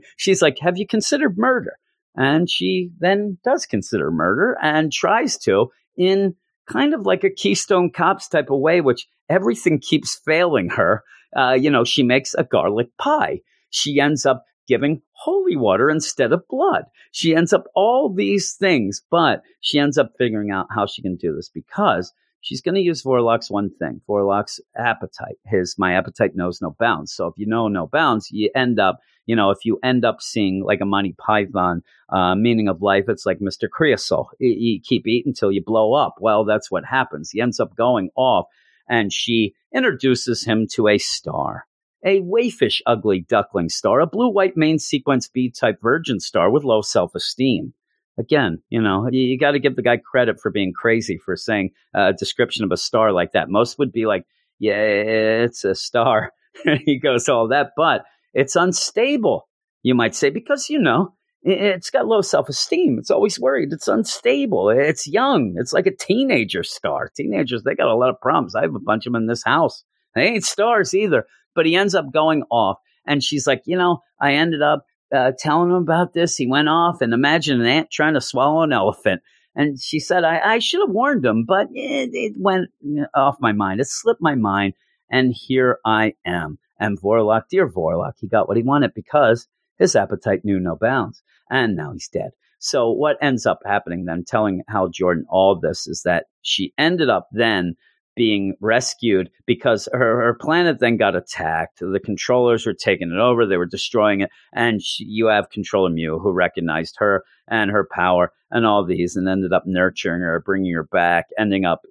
She's 0.16 0.42
like, 0.42 0.58
"Have 0.60 0.76
you 0.76 0.86
considered 0.86 1.38
murder?" 1.38 1.78
And 2.14 2.48
she 2.48 2.90
then 2.98 3.38
does 3.44 3.66
consider 3.66 4.10
murder 4.10 4.56
and 4.60 4.92
tries 4.92 5.38
to 5.38 5.70
in 5.96 6.34
kind 6.70 6.94
of 6.94 7.06
like 7.06 7.24
a 7.24 7.30
Keystone 7.30 7.90
Cops 7.90 8.28
type 8.28 8.50
of 8.50 8.60
way, 8.60 8.80
which 8.80 9.06
everything 9.28 9.80
keeps 9.80 10.20
failing 10.24 10.70
her. 10.70 11.02
Uh, 11.36 11.52
you 11.52 11.70
know, 11.70 11.84
she 11.84 12.02
makes 12.02 12.34
a 12.34 12.44
garlic 12.44 12.88
pie. 12.98 13.40
She 13.70 13.98
ends 13.98 14.24
up 14.24 14.44
giving 14.66 15.02
holy 15.12 15.56
water 15.56 15.90
instead 15.90 16.32
of 16.32 16.46
blood. 16.48 16.84
She 17.12 17.34
ends 17.34 17.52
up 17.52 17.64
all 17.74 18.12
these 18.12 18.54
things, 18.54 19.02
but 19.10 19.42
she 19.60 19.78
ends 19.78 19.98
up 19.98 20.12
figuring 20.18 20.50
out 20.50 20.66
how 20.74 20.86
she 20.86 21.02
can 21.02 21.16
do 21.16 21.34
this 21.34 21.48
because 21.48 22.12
she's 22.44 22.60
going 22.60 22.74
to 22.76 22.80
use 22.80 23.02
Vorlok's 23.02 23.50
one 23.50 23.70
thing, 23.70 24.00
Vorlok's 24.08 24.60
appetite. 24.76 25.36
His 25.46 25.76
my 25.78 25.94
appetite 25.94 26.36
knows 26.36 26.60
no 26.62 26.76
bounds. 26.78 27.12
So 27.12 27.26
if 27.26 27.34
you 27.36 27.46
know 27.46 27.68
no 27.68 27.86
bounds, 27.86 28.30
you 28.30 28.50
end 28.54 28.78
up, 28.78 29.00
you 29.26 29.34
know, 29.34 29.50
if 29.50 29.64
you 29.64 29.80
end 29.82 30.04
up 30.04 30.20
seeing 30.20 30.62
like 30.62 30.80
a 30.80 30.86
Monty 30.86 31.14
Python 31.18 31.82
uh, 32.10 32.34
meaning 32.34 32.68
of 32.68 32.82
life, 32.82 33.04
it's 33.08 33.26
like 33.26 33.40
Mr. 33.40 33.68
Creosote. 33.68 34.28
You, 34.38 34.50
you 34.50 34.80
keep 34.80 35.06
eating 35.06 35.30
until 35.30 35.50
you 35.50 35.62
blow 35.64 35.94
up. 35.94 36.16
Well, 36.20 36.44
that's 36.44 36.70
what 36.70 36.84
happens. 36.84 37.30
He 37.30 37.40
ends 37.40 37.58
up 37.58 37.74
going 37.74 38.10
off, 38.14 38.46
and 38.88 39.12
she 39.12 39.54
introduces 39.74 40.44
him 40.44 40.66
to 40.72 40.88
a 40.88 40.98
star. 40.98 41.66
A 42.04 42.20
wayfish 42.20 42.80
ugly 42.86 43.20
duckling 43.20 43.68
star, 43.68 44.00
a 44.00 44.06
blue 44.06 44.30
white 44.30 44.56
main 44.56 44.78
sequence 44.78 45.28
B 45.28 45.50
type 45.50 45.80
virgin 45.82 46.20
star 46.20 46.50
with 46.50 46.64
low 46.64 46.82
self 46.82 47.14
esteem 47.14 47.74
again, 48.18 48.62
you 48.68 48.80
know, 48.80 49.08
you, 49.10 49.22
you 49.22 49.38
got 49.38 49.52
to 49.52 49.58
give 49.58 49.76
the 49.76 49.82
guy 49.82 49.96
credit 49.96 50.40
for 50.40 50.50
being 50.50 50.72
crazy 50.72 51.18
for 51.18 51.36
saying 51.36 51.70
uh, 51.96 52.08
a 52.08 52.12
description 52.12 52.64
of 52.64 52.72
a 52.72 52.76
star 52.76 53.12
like 53.12 53.32
that. 53.32 53.48
Most 53.48 53.78
would 53.78 53.92
be 53.92 54.06
like, 54.06 54.24
yeah, 54.58 54.74
it's 54.74 55.64
a 55.64 55.74
star. 55.74 56.32
he 56.84 56.98
goes 56.98 57.28
all 57.28 57.48
that, 57.48 57.70
but 57.76 58.04
it's 58.32 58.56
unstable, 58.56 59.48
you 59.82 59.94
might 59.94 60.14
say, 60.14 60.30
because, 60.30 60.70
you 60.70 60.78
know, 60.78 61.14
it's 61.42 61.90
got 61.90 62.06
low 62.06 62.22
self 62.22 62.48
esteem. 62.48 62.98
It's 62.98 63.10
always 63.10 63.38
worried. 63.38 63.72
It's 63.72 63.88
unstable. 63.88 64.70
It's 64.70 65.06
young. 65.06 65.56
It's 65.58 65.74
like 65.74 65.86
a 65.86 65.94
teenager 65.94 66.62
star. 66.62 67.10
Teenagers, 67.14 67.64
they 67.64 67.74
got 67.74 67.88
a 67.88 67.94
lot 67.94 68.08
of 68.08 68.20
problems. 68.20 68.54
I 68.54 68.62
have 68.62 68.74
a 68.74 68.80
bunch 68.80 69.06
of 69.06 69.12
them 69.12 69.22
in 69.22 69.28
this 69.28 69.44
house. 69.44 69.84
They 70.14 70.22
ain't 70.22 70.44
stars 70.44 70.94
either. 70.94 71.26
But 71.54 71.66
he 71.66 71.76
ends 71.76 71.94
up 71.94 72.12
going 72.12 72.42
off. 72.50 72.78
And 73.06 73.22
she's 73.22 73.46
like, 73.46 73.62
you 73.66 73.76
know, 73.76 74.02
I 74.20 74.34
ended 74.34 74.62
up 74.62 74.86
uh, 75.14 75.32
telling 75.38 75.70
him 75.70 75.76
about 75.76 76.12
this. 76.12 76.36
He 76.36 76.46
went 76.46 76.68
off 76.68 77.00
and 77.00 77.12
imagine 77.12 77.60
an 77.60 77.66
ant 77.66 77.90
trying 77.90 78.14
to 78.14 78.20
swallow 78.20 78.62
an 78.62 78.72
elephant. 78.72 79.22
And 79.54 79.80
she 79.80 80.00
said, 80.00 80.24
I, 80.24 80.54
I 80.54 80.58
should 80.58 80.80
have 80.80 80.90
warned 80.90 81.24
him, 81.24 81.44
but 81.44 81.68
it, 81.72 82.10
it 82.12 82.34
went 82.36 82.70
off 83.14 83.36
my 83.40 83.52
mind. 83.52 83.80
It 83.80 83.86
slipped 83.86 84.22
my 84.22 84.34
mind. 84.34 84.74
And 85.10 85.32
here 85.32 85.78
I 85.84 86.14
am. 86.26 86.58
And 86.80 87.00
Vorlok, 87.00 87.44
dear 87.50 87.68
Vorlok, 87.68 88.14
he 88.18 88.26
got 88.26 88.48
what 88.48 88.56
he 88.56 88.62
wanted 88.62 88.94
because 88.94 89.46
his 89.78 89.94
appetite 89.94 90.44
knew 90.44 90.58
no 90.58 90.76
bounds. 90.76 91.22
And 91.50 91.76
now 91.76 91.92
he's 91.92 92.08
dead. 92.08 92.30
So 92.58 92.90
what 92.90 93.18
ends 93.20 93.46
up 93.46 93.60
happening 93.64 94.06
then, 94.06 94.24
telling 94.26 94.62
Hal 94.68 94.88
Jordan 94.88 95.26
all 95.28 95.54
this, 95.54 95.86
is 95.86 96.02
that 96.04 96.26
she 96.42 96.72
ended 96.78 97.10
up 97.10 97.28
then 97.30 97.76
being 98.16 98.54
rescued 98.60 99.30
because 99.46 99.88
her, 99.92 100.22
her 100.22 100.34
planet 100.34 100.78
then 100.78 100.96
got 100.96 101.16
attacked. 101.16 101.80
The 101.80 102.00
controllers 102.04 102.66
were 102.66 102.74
taking 102.74 103.10
it 103.10 103.18
over, 103.18 103.46
they 103.46 103.56
were 103.56 103.66
destroying 103.66 104.20
it. 104.20 104.30
And 104.52 104.82
she, 104.82 105.04
you 105.04 105.26
have 105.26 105.50
Controller 105.50 105.90
Mu 105.90 106.18
who 106.18 106.32
recognized 106.32 106.96
her 106.98 107.24
and 107.48 107.70
her 107.70 107.86
power 107.90 108.32
and 108.50 108.64
all 108.64 108.84
these 108.84 109.16
and 109.16 109.28
ended 109.28 109.52
up 109.52 109.64
nurturing 109.66 110.20
her, 110.22 110.42
bringing 110.44 110.72
her 110.72 110.84
back, 110.84 111.26
ending 111.38 111.64
up 111.64 111.82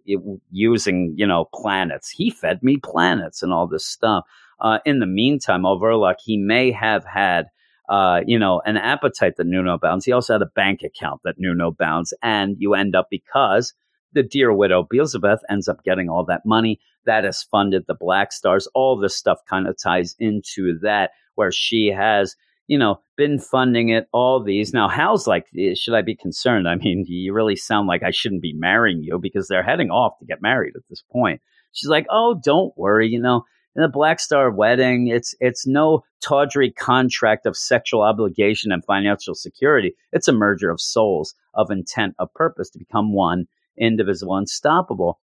using, 0.51 1.13
you 1.17 1.27
know, 1.27 1.49
planets. 1.53 2.09
He 2.09 2.29
fed 2.29 2.63
me 2.63 2.77
planets 2.77 3.43
and 3.43 3.51
all 3.51 3.67
this 3.67 3.85
stuff. 3.85 4.25
Uh, 4.59 4.79
in 4.85 4.99
the 4.99 5.05
meantime, 5.05 5.63
Vorlok, 5.63 6.15
he 6.23 6.37
may 6.37 6.71
have 6.71 7.03
had 7.05 7.47
uh, 7.89 8.21
you 8.25 8.39
know, 8.39 8.61
an 8.65 8.77
appetite 8.77 9.35
that 9.37 9.45
knew 9.45 9.61
no 9.61 9.77
bounds. 9.77 10.05
He 10.05 10.13
also 10.13 10.33
had 10.33 10.41
a 10.41 10.47
bank 10.47 10.83
account 10.83 11.21
that 11.23 11.35
knew 11.37 11.53
no 11.53 11.71
bounds. 11.71 12.13
And 12.21 12.55
you 12.57 12.75
end 12.75 12.95
up 12.95 13.07
because 13.09 13.73
the 14.13 14.23
dear 14.23 14.53
widow 14.53 14.87
Belzebeth 14.91 15.39
ends 15.49 15.67
up 15.67 15.83
getting 15.83 16.09
all 16.09 16.25
that 16.25 16.45
money 16.45 16.79
that 17.05 17.23
has 17.23 17.43
funded 17.43 17.85
the 17.87 17.95
Black 17.95 18.31
Stars. 18.31 18.67
All 18.73 18.97
this 18.97 19.17
stuff 19.17 19.39
kind 19.49 19.67
of 19.67 19.75
ties 19.81 20.15
into 20.19 20.77
that, 20.81 21.11
where 21.35 21.51
she 21.51 21.87
has, 21.87 22.35
you 22.67 22.77
know, 22.77 23.01
been 23.17 23.39
funding 23.39 23.89
it, 23.89 24.07
all 24.13 24.41
these. 24.41 24.73
Now, 24.73 24.87
Hal's 24.87 25.27
like, 25.27 25.47
eh, 25.57 25.73
should 25.75 25.95
I 25.95 26.01
be 26.01 26.15
concerned? 26.15 26.67
I 26.67 26.75
mean, 26.75 27.05
you 27.07 27.33
really 27.33 27.55
sound 27.55 27.87
like 27.87 28.03
I 28.03 28.11
shouldn't 28.11 28.41
be 28.41 28.53
marrying 28.53 29.03
you 29.03 29.19
because 29.19 29.47
they're 29.47 29.63
heading 29.63 29.89
off 29.89 30.17
to 30.19 30.25
get 30.25 30.41
married 30.41 30.75
at 30.75 30.83
this 30.89 31.03
point. 31.11 31.41
She's 31.71 31.89
like, 31.89 32.05
oh, 32.09 32.39
don't 32.43 32.73
worry, 32.77 33.07
you 33.07 33.19
know, 33.19 33.43
in 33.75 33.81
the 33.81 33.89
Black 33.89 34.19
Star 34.19 34.51
wedding, 34.51 35.07
it's 35.07 35.33
it's 35.39 35.65
no 35.65 36.03
tawdry 36.21 36.71
contract 36.71 37.45
of 37.45 37.57
sexual 37.57 38.03
obligation 38.03 38.71
and 38.71 38.85
financial 38.85 39.33
security. 39.33 39.95
It's 40.11 40.27
a 40.27 40.33
merger 40.33 40.69
of 40.69 40.79
souls, 40.79 41.33
of 41.55 41.71
intent, 41.71 42.13
of 42.19 42.33
purpose 42.35 42.69
to 42.71 42.79
become 42.79 43.13
one, 43.13 43.47
indivisible, 43.77 44.35
unstoppable. 44.35 45.19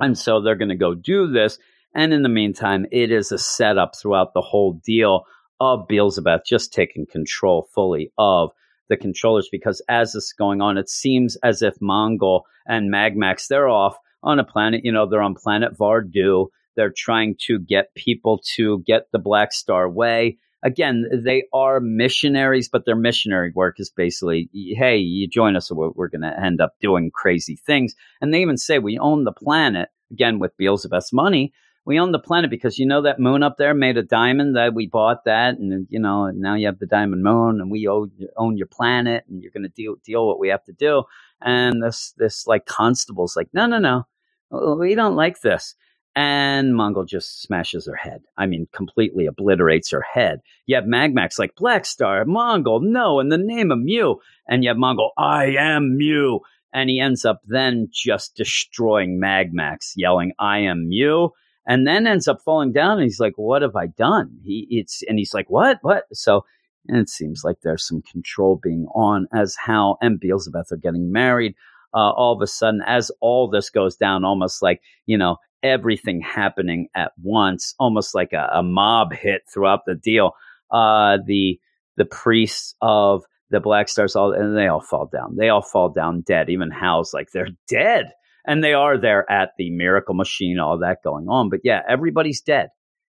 And 0.00 0.16
so 0.16 0.40
they're 0.40 0.56
going 0.56 0.68
to 0.68 0.76
go 0.76 0.94
do 0.94 1.30
this. 1.30 1.58
And 1.94 2.12
in 2.12 2.22
the 2.22 2.28
meantime, 2.28 2.86
it 2.92 3.10
is 3.10 3.32
a 3.32 3.38
setup 3.38 3.94
throughout 3.96 4.34
the 4.34 4.40
whole 4.40 4.80
deal 4.84 5.24
of 5.60 5.88
Belzebeth 5.88 6.44
just 6.46 6.72
taking 6.72 7.06
control 7.06 7.68
fully 7.74 8.12
of 8.18 8.50
the 8.88 8.96
controllers 8.96 9.48
because 9.50 9.82
as 9.88 10.12
this 10.12 10.24
is 10.24 10.32
going 10.32 10.60
on, 10.60 10.78
it 10.78 10.88
seems 10.88 11.36
as 11.42 11.62
if 11.62 11.74
Mongul 11.80 12.42
and 12.66 12.92
Magmax, 12.92 13.48
they're 13.48 13.68
off 13.68 13.96
on 14.22 14.38
a 14.38 14.44
planet, 14.44 14.82
you 14.84 14.92
know, 14.92 15.08
they're 15.08 15.22
on 15.22 15.34
planet 15.34 15.76
Vardu. 15.76 16.46
They're 16.76 16.92
trying 16.96 17.36
to 17.46 17.58
get 17.58 17.94
people 17.94 18.40
to 18.56 18.82
get 18.86 19.08
the 19.12 19.18
Black 19.18 19.52
Star 19.52 19.88
way. 19.90 20.38
Again, 20.62 21.06
they 21.12 21.44
are 21.52 21.80
missionaries, 21.80 22.68
but 22.68 22.84
their 22.84 22.96
missionary 22.96 23.52
work 23.54 23.78
is 23.78 23.90
basically, 23.90 24.48
hey, 24.52 24.96
you 24.96 25.28
join 25.28 25.56
us, 25.56 25.70
or 25.70 25.92
we're 25.92 26.08
going 26.08 26.22
to 26.22 26.40
end 26.40 26.60
up 26.60 26.74
doing 26.80 27.10
crazy 27.12 27.56
things. 27.64 27.94
And 28.20 28.34
they 28.34 28.42
even 28.42 28.56
say 28.56 28.78
we 28.78 28.98
own 28.98 29.24
the 29.24 29.32
planet, 29.32 29.90
again, 30.10 30.38
with 30.38 30.56
Belzebeth's 30.56 31.12
money. 31.12 31.52
We 31.84 31.98
own 31.98 32.12
the 32.12 32.18
planet 32.18 32.50
because 32.50 32.78
you 32.78 32.84
know 32.84 33.00
that 33.02 33.20
moon 33.20 33.42
up 33.42 33.56
there 33.56 33.72
made 33.72 33.96
a 33.96 34.02
diamond 34.02 34.56
that 34.56 34.74
we 34.74 34.86
bought 34.86 35.24
that 35.24 35.56
and 35.56 35.86
you 35.88 35.98
know 35.98 36.30
now 36.30 36.54
you 36.54 36.66
have 36.66 36.80
the 36.80 36.86
diamond 36.86 37.22
moon 37.22 37.62
and 37.62 37.70
we 37.70 37.88
own, 37.88 38.10
own 38.36 38.58
your 38.58 38.66
planet 38.66 39.24
and 39.26 39.42
you're 39.42 39.52
going 39.52 39.62
to 39.62 39.70
deal 39.70 39.94
deal 40.04 40.26
what 40.26 40.38
we 40.38 40.48
have 40.48 40.62
to 40.64 40.72
do. 40.72 41.04
And 41.40 41.82
this 41.82 42.12
this 42.18 42.46
like 42.46 42.66
constable's 42.66 43.36
like 43.36 43.48
no 43.54 43.64
no 43.64 43.78
no. 43.78 44.06
We 44.50 44.94
don't 44.96 45.16
like 45.16 45.40
this 45.40 45.74
and 46.16 46.74
Mongul 46.74 47.06
just 47.06 47.42
smashes 47.42 47.86
her 47.86 47.94
head. 47.94 48.22
I 48.36 48.46
mean, 48.46 48.66
completely 48.72 49.26
obliterates 49.26 49.90
her 49.90 50.02
head. 50.02 50.40
You 50.66 50.76
have 50.76 50.84
Magmax 50.84 51.38
like 51.38 51.54
Black 51.54 51.86
Star, 51.86 52.24
Mongul, 52.24 52.82
no, 52.82 53.20
in 53.20 53.28
the 53.28 53.38
name 53.38 53.70
of 53.70 53.78
Mu. 53.78 54.16
And 54.48 54.64
you 54.64 54.70
have 54.70 54.76
Mongul, 54.76 55.10
I 55.16 55.54
am 55.58 55.96
Mu. 55.96 56.40
And 56.72 56.90
he 56.90 57.00
ends 57.00 57.24
up 57.24 57.40
then 57.46 57.88
just 57.92 58.34
destroying 58.34 59.20
Magmax, 59.20 59.92
yelling, 59.96 60.32
I 60.38 60.58
am 60.60 60.88
Mu. 60.88 61.28
and 61.66 61.86
then 61.86 62.06
ends 62.06 62.26
up 62.28 62.40
falling 62.44 62.72
down 62.72 62.92
and 62.92 63.02
he's 63.02 63.20
like 63.20 63.34
what 63.36 63.60
have 63.60 63.76
i 63.76 63.86
done 63.86 64.38
he 64.42 64.66
it's 64.70 65.02
and 65.06 65.18
he's 65.18 65.34
like 65.34 65.50
what 65.50 65.78
what 65.82 66.04
so 66.14 66.42
and 66.88 66.96
it 66.96 67.08
seems 67.08 67.44
like 67.44 67.60
there's 67.62 67.86
some 67.86 68.02
control 68.02 68.58
being 68.62 68.86
on 68.94 69.28
as 69.32 69.56
Hal 69.56 69.98
and 70.00 70.20
Belzebeth 70.20 70.72
are 70.72 70.76
getting 70.76 71.12
married. 71.12 71.54
Uh, 71.94 72.10
all 72.10 72.34
of 72.34 72.42
a 72.42 72.46
sudden, 72.46 72.82
as 72.86 73.10
all 73.20 73.48
this 73.48 73.70
goes 73.70 73.96
down, 73.96 74.24
almost 74.24 74.62
like, 74.62 74.80
you 75.06 75.16
know, 75.16 75.36
everything 75.62 76.20
happening 76.20 76.88
at 76.94 77.12
once, 77.22 77.74
almost 77.78 78.14
like 78.14 78.32
a, 78.32 78.48
a 78.54 78.62
mob 78.62 79.12
hit 79.12 79.42
throughout 79.52 79.80
the 79.86 79.94
deal. 79.94 80.32
Uh, 80.70 81.18
the 81.24 81.58
the 81.96 82.04
priests 82.04 82.74
of 82.80 83.24
the 83.50 83.60
Black 83.60 83.88
Stars 83.88 84.14
all 84.14 84.32
and 84.32 84.56
they 84.56 84.68
all 84.68 84.80
fall 84.80 85.06
down. 85.06 85.36
They 85.36 85.48
all 85.48 85.62
fall 85.62 85.88
down 85.88 86.20
dead. 86.20 86.50
Even 86.50 86.70
Hal's 86.70 87.14
like 87.14 87.30
they're 87.32 87.48
dead 87.68 88.12
and 88.48 88.64
they 88.64 88.72
are 88.72 88.98
there 88.98 89.30
at 89.30 89.50
the 89.58 89.70
Miracle 89.70 90.14
Machine, 90.14 90.58
all 90.58 90.78
that 90.78 91.02
going 91.04 91.28
on. 91.28 91.50
But 91.50 91.60
yeah, 91.64 91.82
everybody's 91.86 92.40
dead. 92.40 92.70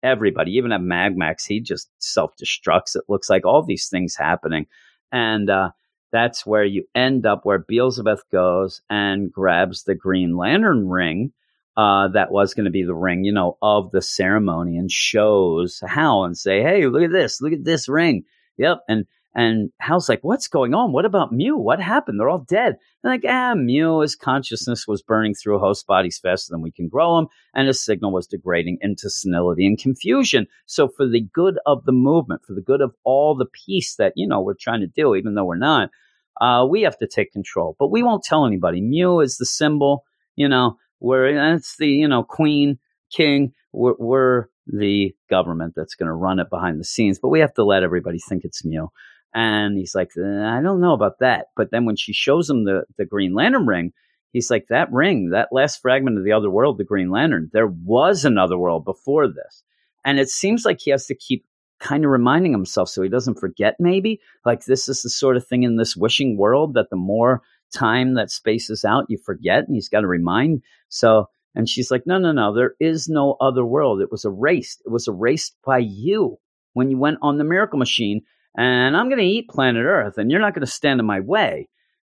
Everybody, 0.03 0.53
even 0.53 0.73
at 0.73 0.81
Magmax, 0.81 1.47
he 1.47 1.61
just 1.61 1.89
self 1.99 2.33
destructs. 2.35 2.95
It 2.95 3.03
looks 3.07 3.29
like 3.29 3.45
all 3.45 3.63
these 3.63 3.87
things 3.87 4.15
happening, 4.15 4.65
and 5.11 5.49
uh, 5.49 5.69
that's 6.11 6.45
where 6.45 6.65
you 6.65 6.85
end 6.93 7.25
up 7.25 7.45
where 7.45 7.63
Belzebeth 7.63 8.23
goes 8.31 8.81
and 8.89 9.31
grabs 9.31 9.83
the 9.83 9.95
Green 9.95 10.35
Lantern 10.35 10.89
ring. 10.89 11.31
Uh, 11.77 12.09
that 12.09 12.31
was 12.31 12.53
going 12.53 12.65
to 12.65 12.71
be 12.71 12.83
the 12.83 12.93
ring, 12.93 13.23
you 13.23 13.31
know, 13.31 13.57
of 13.61 13.91
the 13.91 14.01
ceremony 14.01 14.77
and 14.77 14.91
shows 14.91 15.81
Hal 15.87 16.25
and 16.25 16.37
say, 16.37 16.61
Hey, 16.61 16.85
look 16.85 17.03
at 17.03 17.13
this, 17.13 17.39
look 17.39 17.53
at 17.53 17.63
this 17.63 17.87
ring. 17.87 18.23
Yep. 18.57 18.79
And 18.89 19.05
and 19.33 19.71
Hal's 19.79 20.09
like, 20.09 20.19
what's 20.23 20.49
going 20.49 20.73
on? 20.73 20.91
What 20.91 21.05
about 21.05 21.31
Mu? 21.31 21.55
What 21.55 21.79
happened? 21.79 22.19
They're 22.19 22.29
all 22.29 22.45
dead. 22.49 22.75
And 23.03 23.11
like, 23.11 23.23
ah, 23.25 23.53
Mu, 23.55 24.01
his 24.01 24.15
consciousness 24.15 24.87
was 24.87 25.01
burning 25.01 25.33
through 25.33 25.59
host 25.59 25.87
bodies 25.87 26.19
faster 26.21 26.51
than 26.51 26.61
we 26.61 26.71
can 26.71 26.89
grow 26.89 27.15
them, 27.15 27.27
and 27.53 27.67
his 27.67 27.83
signal 27.83 28.11
was 28.11 28.27
degrading 28.27 28.79
into 28.81 29.09
senility 29.09 29.65
and 29.65 29.79
confusion. 29.79 30.47
So 30.65 30.89
for 30.89 31.07
the 31.07 31.21
good 31.21 31.59
of 31.65 31.85
the 31.85 31.93
movement, 31.93 32.41
for 32.45 32.53
the 32.53 32.61
good 32.61 32.81
of 32.81 32.93
all 33.05 33.35
the 33.35 33.45
peace 33.45 33.95
that, 33.95 34.13
you 34.17 34.27
know, 34.27 34.41
we're 34.41 34.53
trying 34.53 34.81
to 34.81 34.87
do, 34.87 35.15
even 35.15 35.35
though 35.35 35.45
we're 35.45 35.55
not, 35.55 35.91
uh, 36.41 36.65
we 36.69 36.81
have 36.81 36.97
to 36.97 37.07
take 37.07 37.31
control. 37.31 37.77
But 37.79 37.89
we 37.89 38.03
won't 38.03 38.23
tell 38.23 38.45
anybody. 38.45 38.81
Mu 38.81 39.21
is 39.21 39.37
the 39.37 39.45
symbol, 39.45 40.03
you 40.35 40.49
know, 40.49 40.77
where 41.01 41.33
that's 41.33 41.77
the, 41.77 41.87
you 41.87 42.07
know, 42.07 42.23
queen, 42.23 42.77
king. 43.11 43.53
We're, 43.73 43.95
we're 43.97 44.45
the 44.67 45.15
government 45.29 45.73
that's 45.75 45.95
going 45.95 46.07
to 46.07 46.13
run 46.13 46.39
it 46.39 46.49
behind 46.49 46.79
the 46.79 46.85
scenes, 46.85 47.19
but 47.19 47.29
we 47.29 47.39
have 47.39 47.53
to 47.55 47.63
let 47.63 47.83
everybody 47.83 48.19
think 48.19 48.45
it's 48.45 48.63
Mu. 48.63 48.87
And 49.33 49.77
he's 49.77 49.95
like, 49.95 50.11
uh, 50.17 50.43
I 50.43 50.61
don't 50.61 50.81
know 50.81 50.93
about 50.93 51.19
that. 51.19 51.47
But 51.55 51.71
then 51.71 51.85
when 51.85 51.95
she 51.95 52.13
shows 52.13 52.49
him 52.49 52.65
the, 52.65 52.83
the 52.97 53.05
Green 53.05 53.33
Lantern 53.33 53.65
ring, 53.65 53.93
he's 54.31 54.51
like, 54.51 54.67
that 54.69 54.91
ring, 54.91 55.31
that 55.31 55.49
last 55.51 55.81
fragment 55.81 56.17
of 56.17 56.23
the 56.23 56.33
other 56.33 56.51
world, 56.51 56.77
the 56.77 56.83
Green 56.83 57.09
Lantern, 57.09 57.49
there 57.51 57.67
was 57.67 58.23
another 58.23 58.57
world 58.57 58.85
before 58.85 59.27
this. 59.27 59.63
And 60.05 60.19
it 60.19 60.29
seems 60.29 60.65
like 60.65 60.79
he 60.81 60.91
has 60.91 61.07
to 61.07 61.15
keep 61.15 61.45
kind 61.79 62.05
of 62.05 62.11
reminding 62.11 62.51
himself 62.51 62.89
so 62.89 63.01
he 63.01 63.09
doesn't 63.09 63.39
forget, 63.39 63.75
maybe. 63.79 64.19
Like, 64.45 64.65
this 64.65 64.87
is 64.87 65.01
the 65.01 65.09
sort 65.09 65.35
of 65.35 65.47
thing 65.47 65.63
in 65.63 65.77
this 65.77 65.95
wishing 65.95 66.37
world 66.37 66.75
that 66.75 66.91
the 66.91 66.97
more 66.97 67.41
time 67.73 68.15
that 68.15 68.31
spaces 68.31 68.85
out, 68.85 69.05
you 69.09 69.17
forget. 69.17 69.65
And 69.65 69.75
he's 69.75 69.89
got 69.89 70.01
to 70.01 70.07
remind. 70.07 70.61
So, 70.89 71.27
and 71.55 71.67
she's 71.67 71.91
like, 71.91 72.03
no, 72.05 72.17
no, 72.17 72.31
no, 72.31 72.53
there 72.53 72.75
is 72.79 73.07
no 73.07 73.35
other 73.41 73.65
world. 73.65 74.01
It 74.01 74.11
was 74.11 74.25
erased. 74.25 74.81
It 74.85 74.91
was 74.91 75.07
erased 75.07 75.55
by 75.65 75.79
you 75.79 76.37
when 76.73 76.89
you 76.89 76.97
went 76.97 77.19
on 77.21 77.37
the 77.37 77.43
miracle 77.43 77.79
machine 77.79 78.21
and 78.55 78.97
I'm 78.97 79.07
going 79.07 79.19
to 79.19 79.25
eat 79.25 79.49
planet 79.49 79.85
Earth, 79.85 80.17
and 80.17 80.29
you're 80.29 80.41
not 80.41 80.53
going 80.53 80.65
to 80.65 80.71
stand 80.71 80.99
in 80.99 81.05
my 81.05 81.21
way. 81.21 81.69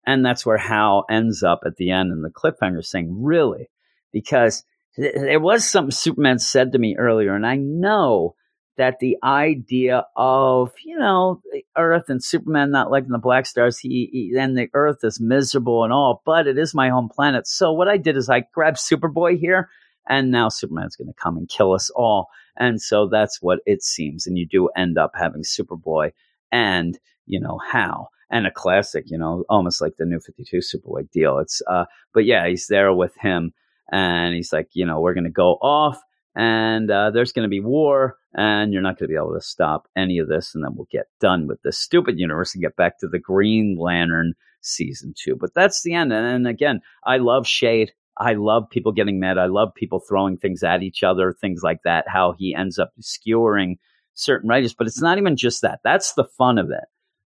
And 0.06 0.24
that's 0.24 0.47
where 0.47 0.56
Hal 0.56 1.05
ends 1.10 1.43
up 1.43 1.60
at 1.66 1.76
the 1.76 1.90
end 1.90 2.12
in 2.12 2.22
the 2.22 2.30
cliffhanger 2.30 2.85
saying, 2.85 3.09
Really? 3.22 3.68
Because 4.12 4.64
there 4.97 5.40
was 5.40 5.66
something 5.66 5.90
Superman 5.90 6.39
said 6.39 6.72
to 6.72 6.78
me 6.78 6.97
earlier, 6.97 7.35
and 7.35 7.47
I 7.47 7.56
know 7.56 8.35
that 8.78 9.00
the 9.00 9.16
idea 9.22 10.06
of, 10.16 10.72
you 10.84 10.98
know, 10.98 11.42
Earth 11.76 12.09
and 12.09 12.22
Superman 12.24 12.70
not 12.70 12.90
liking 12.90 13.10
the 13.10 13.18
Black 13.18 13.44
Stars, 13.44 13.78
he, 13.78 14.09
he 14.12 14.38
and 14.38 14.56
the 14.56 14.68
Earth 14.72 14.98
is 15.02 15.20
miserable 15.20 15.84
and 15.84 15.92
all, 15.92 16.22
but 16.24 16.46
it 16.46 16.56
is 16.56 16.74
my 16.74 16.88
home 16.88 17.09
planet. 17.09 17.46
So 17.46 17.72
what 17.72 17.88
I 17.88 17.98
did 17.98 18.16
is 18.16 18.30
I 18.30 18.44
grabbed 18.55 18.78
Superboy 18.78 19.38
here, 19.38 19.68
and 20.09 20.30
now 20.30 20.48
Superman's 20.48 20.96
going 20.96 21.09
to 21.09 21.20
come 21.22 21.36
and 21.36 21.48
kill 21.48 21.72
us 21.72 21.90
all. 21.90 22.28
And 22.56 22.80
so 22.80 23.09
that's 23.09 23.42
what 23.42 23.60
it 23.66 23.82
seems. 23.82 24.26
And 24.26 24.38
you 24.38 24.46
do 24.46 24.68
end 24.76 24.96
up 24.96 25.12
having 25.14 25.42
Superboy 25.42 26.12
and 26.50 26.98
you 27.26 27.40
know 27.40 27.59
how 27.70 28.09
and 28.30 28.46
a 28.46 28.50
classic 28.50 29.05
you 29.06 29.18
know 29.18 29.44
almost 29.48 29.80
like 29.80 29.96
the 29.98 30.05
new 30.05 30.20
52 30.20 30.59
superboy 30.59 31.10
deal 31.10 31.38
it's 31.38 31.62
uh 31.68 31.84
but 32.12 32.24
yeah 32.24 32.46
he's 32.46 32.66
there 32.66 32.92
with 32.92 33.14
him 33.20 33.52
and 33.92 34.34
he's 34.34 34.52
like 34.52 34.68
you 34.72 34.84
know 34.84 35.00
we're 35.00 35.14
gonna 35.14 35.30
go 35.30 35.52
off 35.62 36.00
and 36.39 36.89
uh, 36.89 37.10
there's 37.10 37.32
going 37.32 37.43
to 37.43 37.51
be 37.51 37.59
war, 37.59 38.16
and 38.32 38.73
you're 38.73 38.81
not 38.81 38.97
going 38.97 39.09
to 39.09 39.12
be 39.12 39.16
able 39.16 39.35
to 39.35 39.40
stop 39.40 39.89
any 39.97 40.19
of 40.19 40.28
this, 40.28 40.55
and 40.55 40.62
then 40.62 40.70
we'll 40.77 40.86
get 40.89 41.06
done 41.20 41.48
with 41.48 41.60
this 41.62 41.77
stupid 41.77 42.16
universe 42.16 42.55
and 42.55 42.62
get 42.62 42.77
back 42.77 43.01
to 43.01 43.09
the 43.09 43.19
Green 43.19 43.77
Lantern 43.77 44.35
season 44.60 45.15
two. 45.20 45.35
But 45.35 45.52
that's 45.52 45.82
the 45.82 45.94
end. 45.94 46.12
And, 46.12 46.24
and 46.24 46.47
again, 46.47 46.81
I 47.05 47.16
love 47.16 47.44
Shade. 47.44 47.90
I 48.16 48.35
love 48.35 48.70
people 48.70 48.93
getting 48.93 49.19
mad. 49.19 49.36
I 49.36 49.47
love 49.47 49.74
people 49.74 49.98
throwing 49.98 50.36
things 50.36 50.62
at 50.62 50.85
each 50.85 51.02
other, 51.02 51.32
things 51.32 51.62
like 51.65 51.81
that. 51.82 52.05
How 52.06 52.36
he 52.39 52.55
ends 52.55 52.78
up 52.78 52.93
skewering 53.01 53.78
certain 54.15 54.48
writers, 54.48 54.74
but 54.74 54.86
it's 54.86 55.02
not 55.02 55.19
even 55.19 55.36
just 55.36 55.62
that. 55.62 55.81
That's 55.82 56.15
the 56.15 56.24
fun 56.24 56.59
of 56.59 56.70
it. 56.70 56.85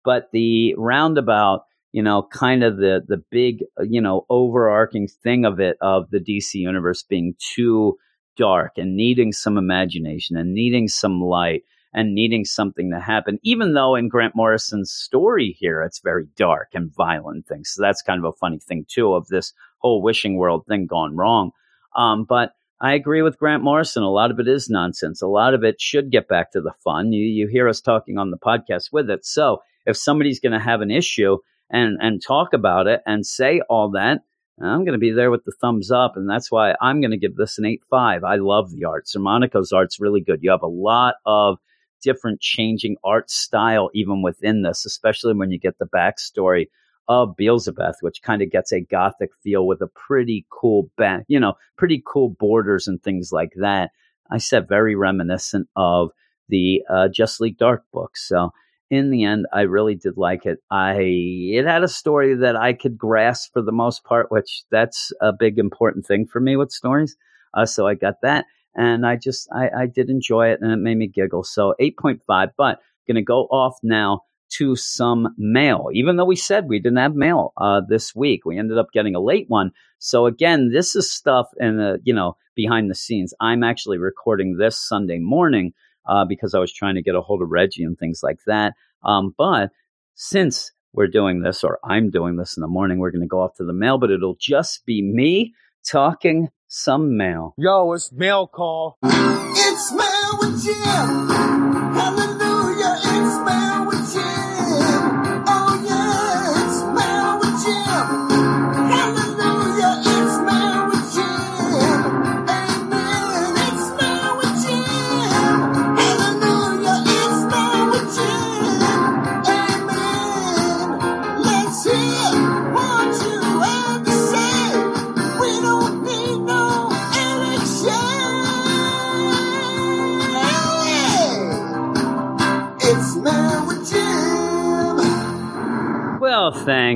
But 0.03 0.30
the 0.34 0.73
roundabout, 0.80 1.61
you 1.91 2.02
know, 2.02 2.27
kind 2.34 2.64
of 2.64 2.77
the 2.77 3.02
the 3.07 3.23
big, 3.30 3.65
you 3.84 4.02
know, 4.02 4.26
overarching 4.32 5.07
thing 5.07 5.45
of 5.45 5.60
it 5.60 5.77
of 5.80 6.10
the 6.10 6.19
DC 6.19 6.56
universe 6.56 7.03
being 7.03 7.36
too 7.56 7.98
dark 8.36 8.74
and 8.78 8.95
needing 8.95 9.32
some 9.32 9.57
imagination 9.57 10.38
and 10.38 10.53
needing 10.53 10.88
some 10.88 11.22
light 11.22 11.64
and 11.94 12.14
needing 12.14 12.44
something 12.44 12.91
to 12.91 12.99
happen, 12.99 13.40
even 13.44 13.74
though 13.74 13.95
in 13.95 14.10
Grant 14.10 14.36
Morrison's 14.36 14.91
story 14.91 15.56
here, 15.57 15.82
it's 15.82 15.99
very 15.99 16.28
dark 16.36 16.70
and 16.74 16.94
violent 16.94 17.48
things. 17.48 17.70
So 17.70 17.82
that's 17.82 18.02
kind 18.02 18.20
of 18.20 18.26
a 18.26 18.38
funny 18.38 18.60
thing 18.60 18.86
too 18.88 19.14
of 19.14 19.28
this 19.28 19.53
whole 19.78 20.02
wishing 20.02 20.38
world 20.38 20.66
thing 20.68 20.88
gone 20.88 21.16
wrong. 21.16 21.52
Um, 21.95 22.26
but 22.26 22.52
I 22.82 22.94
agree 22.94 23.22
with 23.22 23.40
Grant 23.40 23.64
Morrison. 23.64 24.03
A 24.03 24.12
lot 24.12 24.32
of 24.32 24.40
it 24.40 24.48
is 24.49 24.70
nonsense. 24.70 25.22
A 25.22 25.28
lot 25.28 25.53
of 25.53 25.64
it 25.64 25.80
should 25.80 26.12
get 26.12 26.28
back 26.28 26.52
to 26.52 26.62
the 26.62 26.74
fun. 26.84 27.14
You, 27.14 27.26
you 27.26 27.48
hear 27.48 27.70
us 27.70 27.80
talking 27.80 28.18
on 28.18 28.32
the 28.32 28.38
podcast 28.38 28.91
with 28.91 29.10
it. 29.10 29.26
So 29.26 29.62
if 29.86 29.95
somebody's 29.95 30.41
going 30.41 30.52
to 30.52 30.60
have 30.60 30.82
an 30.82 30.91
issue 30.91 31.38
and, 31.70 31.98
and 32.02 32.22
talk 32.22 32.52
about 32.52 32.88
it 32.88 33.02
and 33.06 33.26
say 33.26 33.62
all 33.70 33.91
that, 33.91 34.20
I'm 34.61 34.86
going 34.86 34.94
to 34.94 34.98
be 34.98 35.11
there 35.11 35.32
with 35.32 35.44
the 35.44 35.53
thumbs 35.60 35.91
up. 35.91 36.15
And 36.15 36.30
that's 36.30 36.52
why 36.52 36.76
I'm 36.82 37.02
going 37.02 37.11
to 37.11 37.18
give 37.18 37.36
this 37.36 37.57
an 37.57 37.65
8 37.65 37.82
5. 37.90 38.23
I 38.23 38.36
love 38.36 38.72
the 38.72 38.86
art. 38.86 39.06
Xermanico's 39.06 39.73
art's 39.73 39.99
really 39.99 40.22
good. 40.22 40.40
You 40.41 40.52
have 40.52 40.64
a 40.64 40.68
lot 40.68 41.15
of 41.26 41.57
different 42.02 42.40
changing 42.40 42.95
art 43.03 43.30
style 43.30 43.90
even 43.94 44.22
within 44.22 44.61
this, 44.61 44.86
especially 44.86 45.34
when 45.34 45.52
you 45.52 45.60
get 45.60 45.77
the 45.80 45.88
backstory 45.88 46.68
of 47.07 47.36
Belzebeth, 47.36 47.95
which 48.02 48.22
kind 48.22 48.41
of 48.41 48.52
gets 48.52 48.72
a 48.72 48.80
gothic 48.80 49.32
feel 49.44 49.68
with 49.68 49.82
a 49.82 49.88
pretty 49.88 50.45
cool 50.49 50.90
back, 50.98 51.23
you 51.27 51.40
know, 51.40 51.53
pretty 51.77 52.02
cool 52.06 52.30
borders 52.30 52.88
and 52.88 53.02
things 53.02 53.32
like 53.32 53.53
that. 53.57 53.91
I 54.32 54.38
said 54.38 54.68
very 54.68 54.95
reminiscent 54.95 55.68
of 55.76 56.11
the 56.49 56.84
uh, 56.90 57.07
Just 57.10 57.41
League 57.41 57.57
Dark 57.57 57.84
books. 57.91 58.27
So 58.27 58.52
in 58.90 59.10
the 59.10 59.24
end, 59.24 59.45
I 59.52 59.62
really 59.62 59.95
did 59.95 60.18
like 60.18 60.45
it. 60.45 60.60
I 60.70 60.98
it 60.99 61.66
had 61.66 61.84
a 61.84 61.88
story 61.88 62.36
that 62.36 62.56
I 62.56 62.74
could 62.74 62.98
grasp 62.98 63.53
for 63.53 63.62
the 63.62 63.72
most 63.72 64.03
part, 64.03 64.32
which 64.32 64.64
that's 64.72 65.12
a 65.22 65.34
big 65.34 65.57
important 65.57 66.06
thing 66.06 66.28
for 66.28 66.40
me 66.40 66.56
with 66.56 66.72
stories. 66.72 67.16
Uh, 67.53 67.66
so 67.66 67.88
I 67.88 67.95
got 67.95 68.22
that, 68.22 68.45
and 68.76 69.06
I 69.06 69.16
just 69.16 69.48
I, 69.52 69.70
I 69.78 69.86
did 69.88 70.10
enjoy 70.10 70.49
it, 70.49 70.60
and 70.62 70.72
it 70.72 70.78
made 70.78 70.98
me 70.98 71.07
giggle. 71.07 71.44
So 71.44 71.74
eight 71.80 71.98
point 71.98 72.22
five, 72.28 72.49
but 72.57 72.80
gonna 73.07 73.24
go 73.24 73.44
off 73.45 73.78
now 73.82 74.22
to 74.49 74.76
some 74.76 75.30
mail. 75.38 75.90
Even 75.94 76.18
though 76.18 76.26
we 76.26 76.36
said 76.36 76.68
we 76.68 76.80
didn't 76.80 76.99
have 76.99 77.16
mail 77.16 77.53
uh, 77.57 77.82
this 77.88 78.16
week, 78.16 78.45
we 78.45 78.57
ended 78.57 78.78
up 78.78 78.91
getting 78.94 79.16
a 79.16 79.20
late 79.20 79.45
one. 79.49 79.72
So 79.98 80.28
again, 80.28 80.72
this 80.72 80.95
is 80.95 81.12
stuff 81.12 81.48
in 81.60 81.78
the 81.78 81.99
you 82.03 82.14
know 82.14 82.38
behind 82.56 82.91
the 82.91 82.95
scenes. 82.95 83.34
I'm 83.40 83.64
actually 83.64 83.98
recording 83.98 84.57
this 84.57 84.80
Sunday 84.80 85.18
morning 85.18 85.74
uh, 86.07 86.26
because 86.26 86.53
I 86.53 86.60
was 86.60 86.73
trying 86.73 86.95
to 86.95 87.02
get 87.02 87.15
a 87.15 87.22
hold 87.22 87.41
of 87.41 87.49
Reggie 87.49 87.84
and 87.84 87.98
things 87.98 88.22
like 88.23 88.40
that. 88.48 88.73
Um, 89.03 89.34
but 89.38 89.72
since 90.15 90.72
we're 90.94 91.07
doing 91.07 91.41
this, 91.41 91.64
or 91.64 91.80
I'm 91.84 92.10
doing 92.10 92.38
this 92.38 92.56
in 92.57 92.61
the 92.61 92.68
morning, 92.68 92.99
we're 92.99 93.11
going 93.11 93.22
to 93.22 93.27
go 93.27 93.41
off 93.41 93.56
to 93.57 93.65
the 93.65 93.73
mail, 93.73 93.98
but 93.98 94.11
it'll 94.11 94.38
just 94.40 94.86
be 94.86 95.02
me 95.02 95.53
talking 95.86 96.49
some 96.68 97.18
mail. 97.18 97.53
Yo, 97.57 97.91
it's 97.94 98.11
mail 98.11 98.48
call. 98.48 98.98
It's 99.03 99.91
Mail 99.91 100.38
with 100.40 100.64
Jim. 100.64 102.24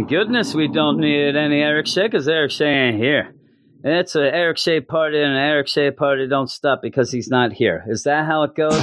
Goodness 0.09 0.55
we 0.55 0.67
don't 0.67 0.99
need 0.99 1.35
any 1.35 1.61
Eric 1.61 1.85
Shea 1.85 2.07
because 2.07 2.27
Eric 2.27 2.49
Shea 2.49 2.65
ain't 2.65 2.97
here. 2.97 3.35
It's 3.83 4.15
an 4.15 4.23
Eric 4.23 4.57
Shea 4.57 4.81
party, 4.81 5.21
and 5.21 5.33
an 5.33 5.37
Eric 5.37 5.67
Shea 5.67 5.91
party 5.91 6.27
don't 6.27 6.49
stop 6.49 6.81
because 6.81 7.11
he's 7.11 7.27
not 7.27 7.53
here. 7.53 7.85
Is 7.87 8.03
that 8.03 8.25
how 8.25 8.41
it 8.41 8.55
goes? 8.55 8.81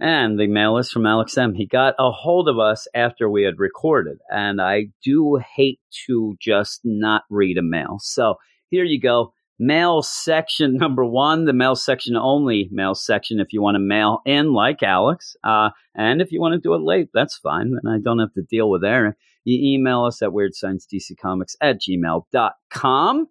And 0.00 0.40
the 0.40 0.48
mail 0.48 0.76
is 0.78 0.90
from 0.90 1.06
Alex 1.06 1.38
M. 1.38 1.54
He 1.54 1.66
got 1.66 1.94
a 2.00 2.10
hold 2.10 2.48
of 2.48 2.58
us 2.58 2.88
after 2.92 3.30
we 3.30 3.44
had 3.44 3.60
recorded, 3.60 4.18
and 4.28 4.60
I 4.60 4.86
do 5.04 5.40
hate 5.54 5.78
to 6.08 6.34
just 6.40 6.80
not 6.82 7.22
read 7.30 7.56
a 7.56 7.62
mail. 7.62 7.98
So 8.00 8.34
here 8.70 8.84
you 8.84 9.00
go. 9.00 9.32
Mail 9.60 10.02
section 10.02 10.76
number 10.78 11.04
one, 11.04 11.44
the 11.44 11.52
mail 11.52 11.76
section 11.76 12.16
only 12.16 12.68
mail 12.72 12.96
section 12.96 13.38
if 13.38 13.52
you 13.52 13.62
want 13.62 13.76
to 13.76 13.78
mail 13.78 14.18
in 14.26 14.52
like 14.52 14.82
Alex. 14.82 15.36
Uh, 15.44 15.70
and 15.94 16.20
if 16.20 16.32
you 16.32 16.40
want 16.40 16.54
to 16.54 16.60
do 16.60 16.74
it 16.74 16.82
late, 16.82 17.10
that's 17.14 17.38
fine. 17.38 17.78
And 17.80 17.88
I 17.88 17.98
don't 18.02 18.18
have 18.18 18.34
to 18.34 18.42
deal 18.42 18.68
with 18.68 18.82
Aaron. 18.82 19.14
You 19.44 19.74
email 19.74 20.04
us 20.04 20.22
at 20.22 20.30
weirdsciencedccomics 20.30 21.56
at 21.60 21.80
gmail.com. 21.80 23.26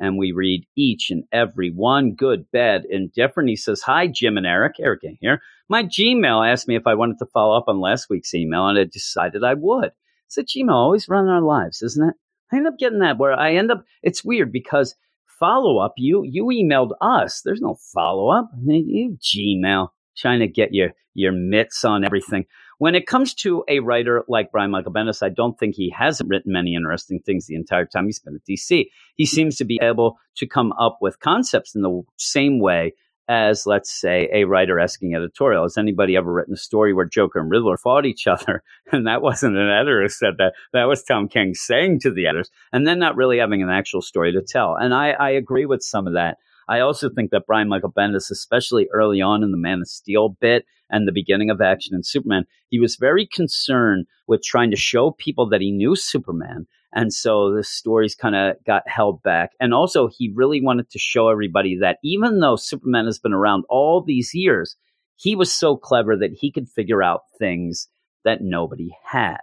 And 0.00 0.16
we 0.16 0.30
read 0.30 0.64
each 0.76 1.10
and 1.10 1.24
every 1.32 1.70
one, 1.70 2.14
good, 2.14 2.48
bad, 2.52 2.84
indifferent. 2.88 3.48
He 3.48 3.56
says, 3.56 3.82
Hi, 3.82 4.06
Jim 4.06 4.36
and 4.36 4.46
Eric. 4.46 4.76
Eric 4.78 5.00
in 5.02 5.18
here. 5.20 5.40
My 5.68 5.82
Gmail 5.82 6.48
asked 6.50 6.68
me 6.68 6.76
if 6.76 6.86
I 6.86 6.94
wanted 6.94 7.18
to 7.18 7.26
follow 7.26 7.56
up 7.56 7.64
on 7.66 7.80
last 7.80 8.08
week's 8.08 8.32
email, 8.32 8.68
and 8.68 8.78
I 8.78 8.84
decided 8.84 9.42
I 9.42 9.54
would. 9.54 9.90
So 10.28 10.42
Gmail 10.42 10.70
always 10.72 11.08
running 11.08 11.30
our 11.30 11.42
lives, 11.42 11.82
isn't 11.82 12.08
it? 12.10 12.14
I 12.52 12.56
end 12.56 12.68
up 12.68 12.78
getting 12.78 13.00
that 13.00 13.18
where 13.18 13.32
I 13.32 13.54
end 13.54 13.72
up, 13.72 13.84
it's 14.02 14.24
weird 14.24 14.52
because 14.52 14.94
follow 15.38 15.78
up, 15.78 15.94
you 15.96 16.22
you 16.24 16.44
emailed 16.44 16.92
us. 17.00 17.42
There's 17.44 17.60
no 17.60 17.76
follow 17.92 18.28
up. 18.28 18.50
You 18.64 19.18
Gmail 19.20 19.88
trying 20.16 20.40
to 20.40 20.48
get 20.48 20.72
your 20.72 20.92
your 21.14 21.32
mitts 21.32 21.84
on 21.84 22.04
everything. 22.04 22.46
When 22.78 22.94
it 22.94 23.06
comes 23.06 23.34
to 23.34 23.64
a 23.68 23.80
writer 23.80 24.24
like 24.28 24.52
Brian 24.52 24.70
Michael 24.70 24.92
Bendis, 24.92 25.22
I 25.22 25.30
don't 25.30 25.58
think 25.58 25.74
he 25.74 25.90
hasn't 25.96 26.30
written 26.30 26.52
many 26.52 26.74
interesting 26.74 27.20
things 27.20 27.46
the 27.46 27.56
entire 27.56 27.86
time 27.86 28.06
he's 28.06 28.20
been 28.20 28.36
at 28.36 28.44
DC. 28.48 28.86
He 29.16 29.26
seems 29.26 29.56
to 29.56 29.64
be 29.64 29.80
able 29.82 30.18
to 30.36 30.46
come 30.46 30.72
up 30.72 30.98
with 31.00 31.18
concepts 31.18 31.74
in 31.74 31.82
the 31.82 32.02
same 32.16 32.60
way 32.60 32.94
as, 33.28 33.66
let's 33.66 33.92
say, 33.92 34.28
a 34.32 34.44
writer 34.44 34.80
asking 34.80 35.14
editorial. 35.14 35.64
Has 35.64 35.76
anybody 35.76 36.16
ever 36.16 36.32
written 36.32 36.54
a 36.54 36.56
story 36.56 36.94
where 36.94 37.04
Joker 37.04 37.40
and 37.40 37.50
Riddler 37.50 37.76
fought 37.76 38.06
each 38.06 38.26
other? 38.26 38.62
And 38.90 39.06
that 39.06 39.20
wasn't 39.20 39.58
an 39.58 39.68
editor 39.68 40.00
who 40.00 40.08
said 40.08 40.38
that. 40.38 40.54
That 40.72 40.84
was 40.84 41.02
Tom 41.02 41.28
King 41.28 41.52
saying 41.52 42.00
to 42.00 42.10
the 42.10 42.26
editors, 42.26 42.50
and 42.72 42.86
then 42.86 42.98
not 42.98 43.16
really 43.16 43.36
having 43.36 43.62
an 43.62 43.68
actual 43.68 44.00
story 44.00 44.32
to 44.32 44.40
tell. 44.40 44.76
And 44.76 44.94
I, 44.94 45.10
I 45.10 45.28
agree 45.30 45.66
with 45.66 45.82
some 45.82 46.06
of 46.06 46.14
that. 46.14 46.38
I 46.68 46.80
also 46.80 47.08
think 47.08 47.30
that 47.30 47.46
Brian 47.46 47.68
Michael 47.68 47.92
Bendis, 47.92 48.30
especially 48.30 48.88
early 48.92 49.20
on 49.20 49.42
in 49.42 49.52
the 49.52 49.56
Man 49.56 49.80
of 49.80 49.88
Steel 49.88 50.36
bit 50.40 50.66
and 50.90 51.06
the 51.08 51.12
beginning 51.12 51.50
of 51.50 51.60
Action 51.60 51.94
and 51.94 52.04
Superman, 52.04 52.44
he 52.68 52.78
was 52.78 52.96
very 52.96 53.26
concerned 53.26 54.06
with 54.26 54.42
trying 54.42 54.70
to 54.70 54.76
show 54.76 55.12
people 55.12 55.48
that 55.48 55.62
he 55.62 55.70
knew 55.70 55.96
Superman. 55.96 56.66
And 56.92 57.12
so 57.12 57.54
the 57.54 57.64
stories 57.64 58.14
kind 58.14 58.34
of 58.34 58.56
got 58.66 58.88
held 58.88 59.22
back. 59.22 59.52
And 59.60 59.72
also, 59.72 60.08
he 60.08 60.32
really 60.34 60.62
wanted 60.62 60.90
to 60.90 60.98
show 60.98 61.28
everybody 61.28 61.78
that 61.80 61.98
even 62.02 62.40
though 62.40 62.56
Superman 62.56 63.06
has 63.06 63.18
been 63.18 63.34
around 63.34 63.64
all 63.68 64.02
these 64.02 64.34
years, 64.34 64.76
he 65.16 65.34
was 65.34 65.52
so 65.52 65.76
clever 65.76 66.16
that 66.16 66.32
he 66.32 66.50
could 66.50 66.68
figure 66.68 67.02
out 67.02 67.22
things 67.38 67.88
that 68.24 68.40
nobody 68.40 68.90
had 69.04 69.38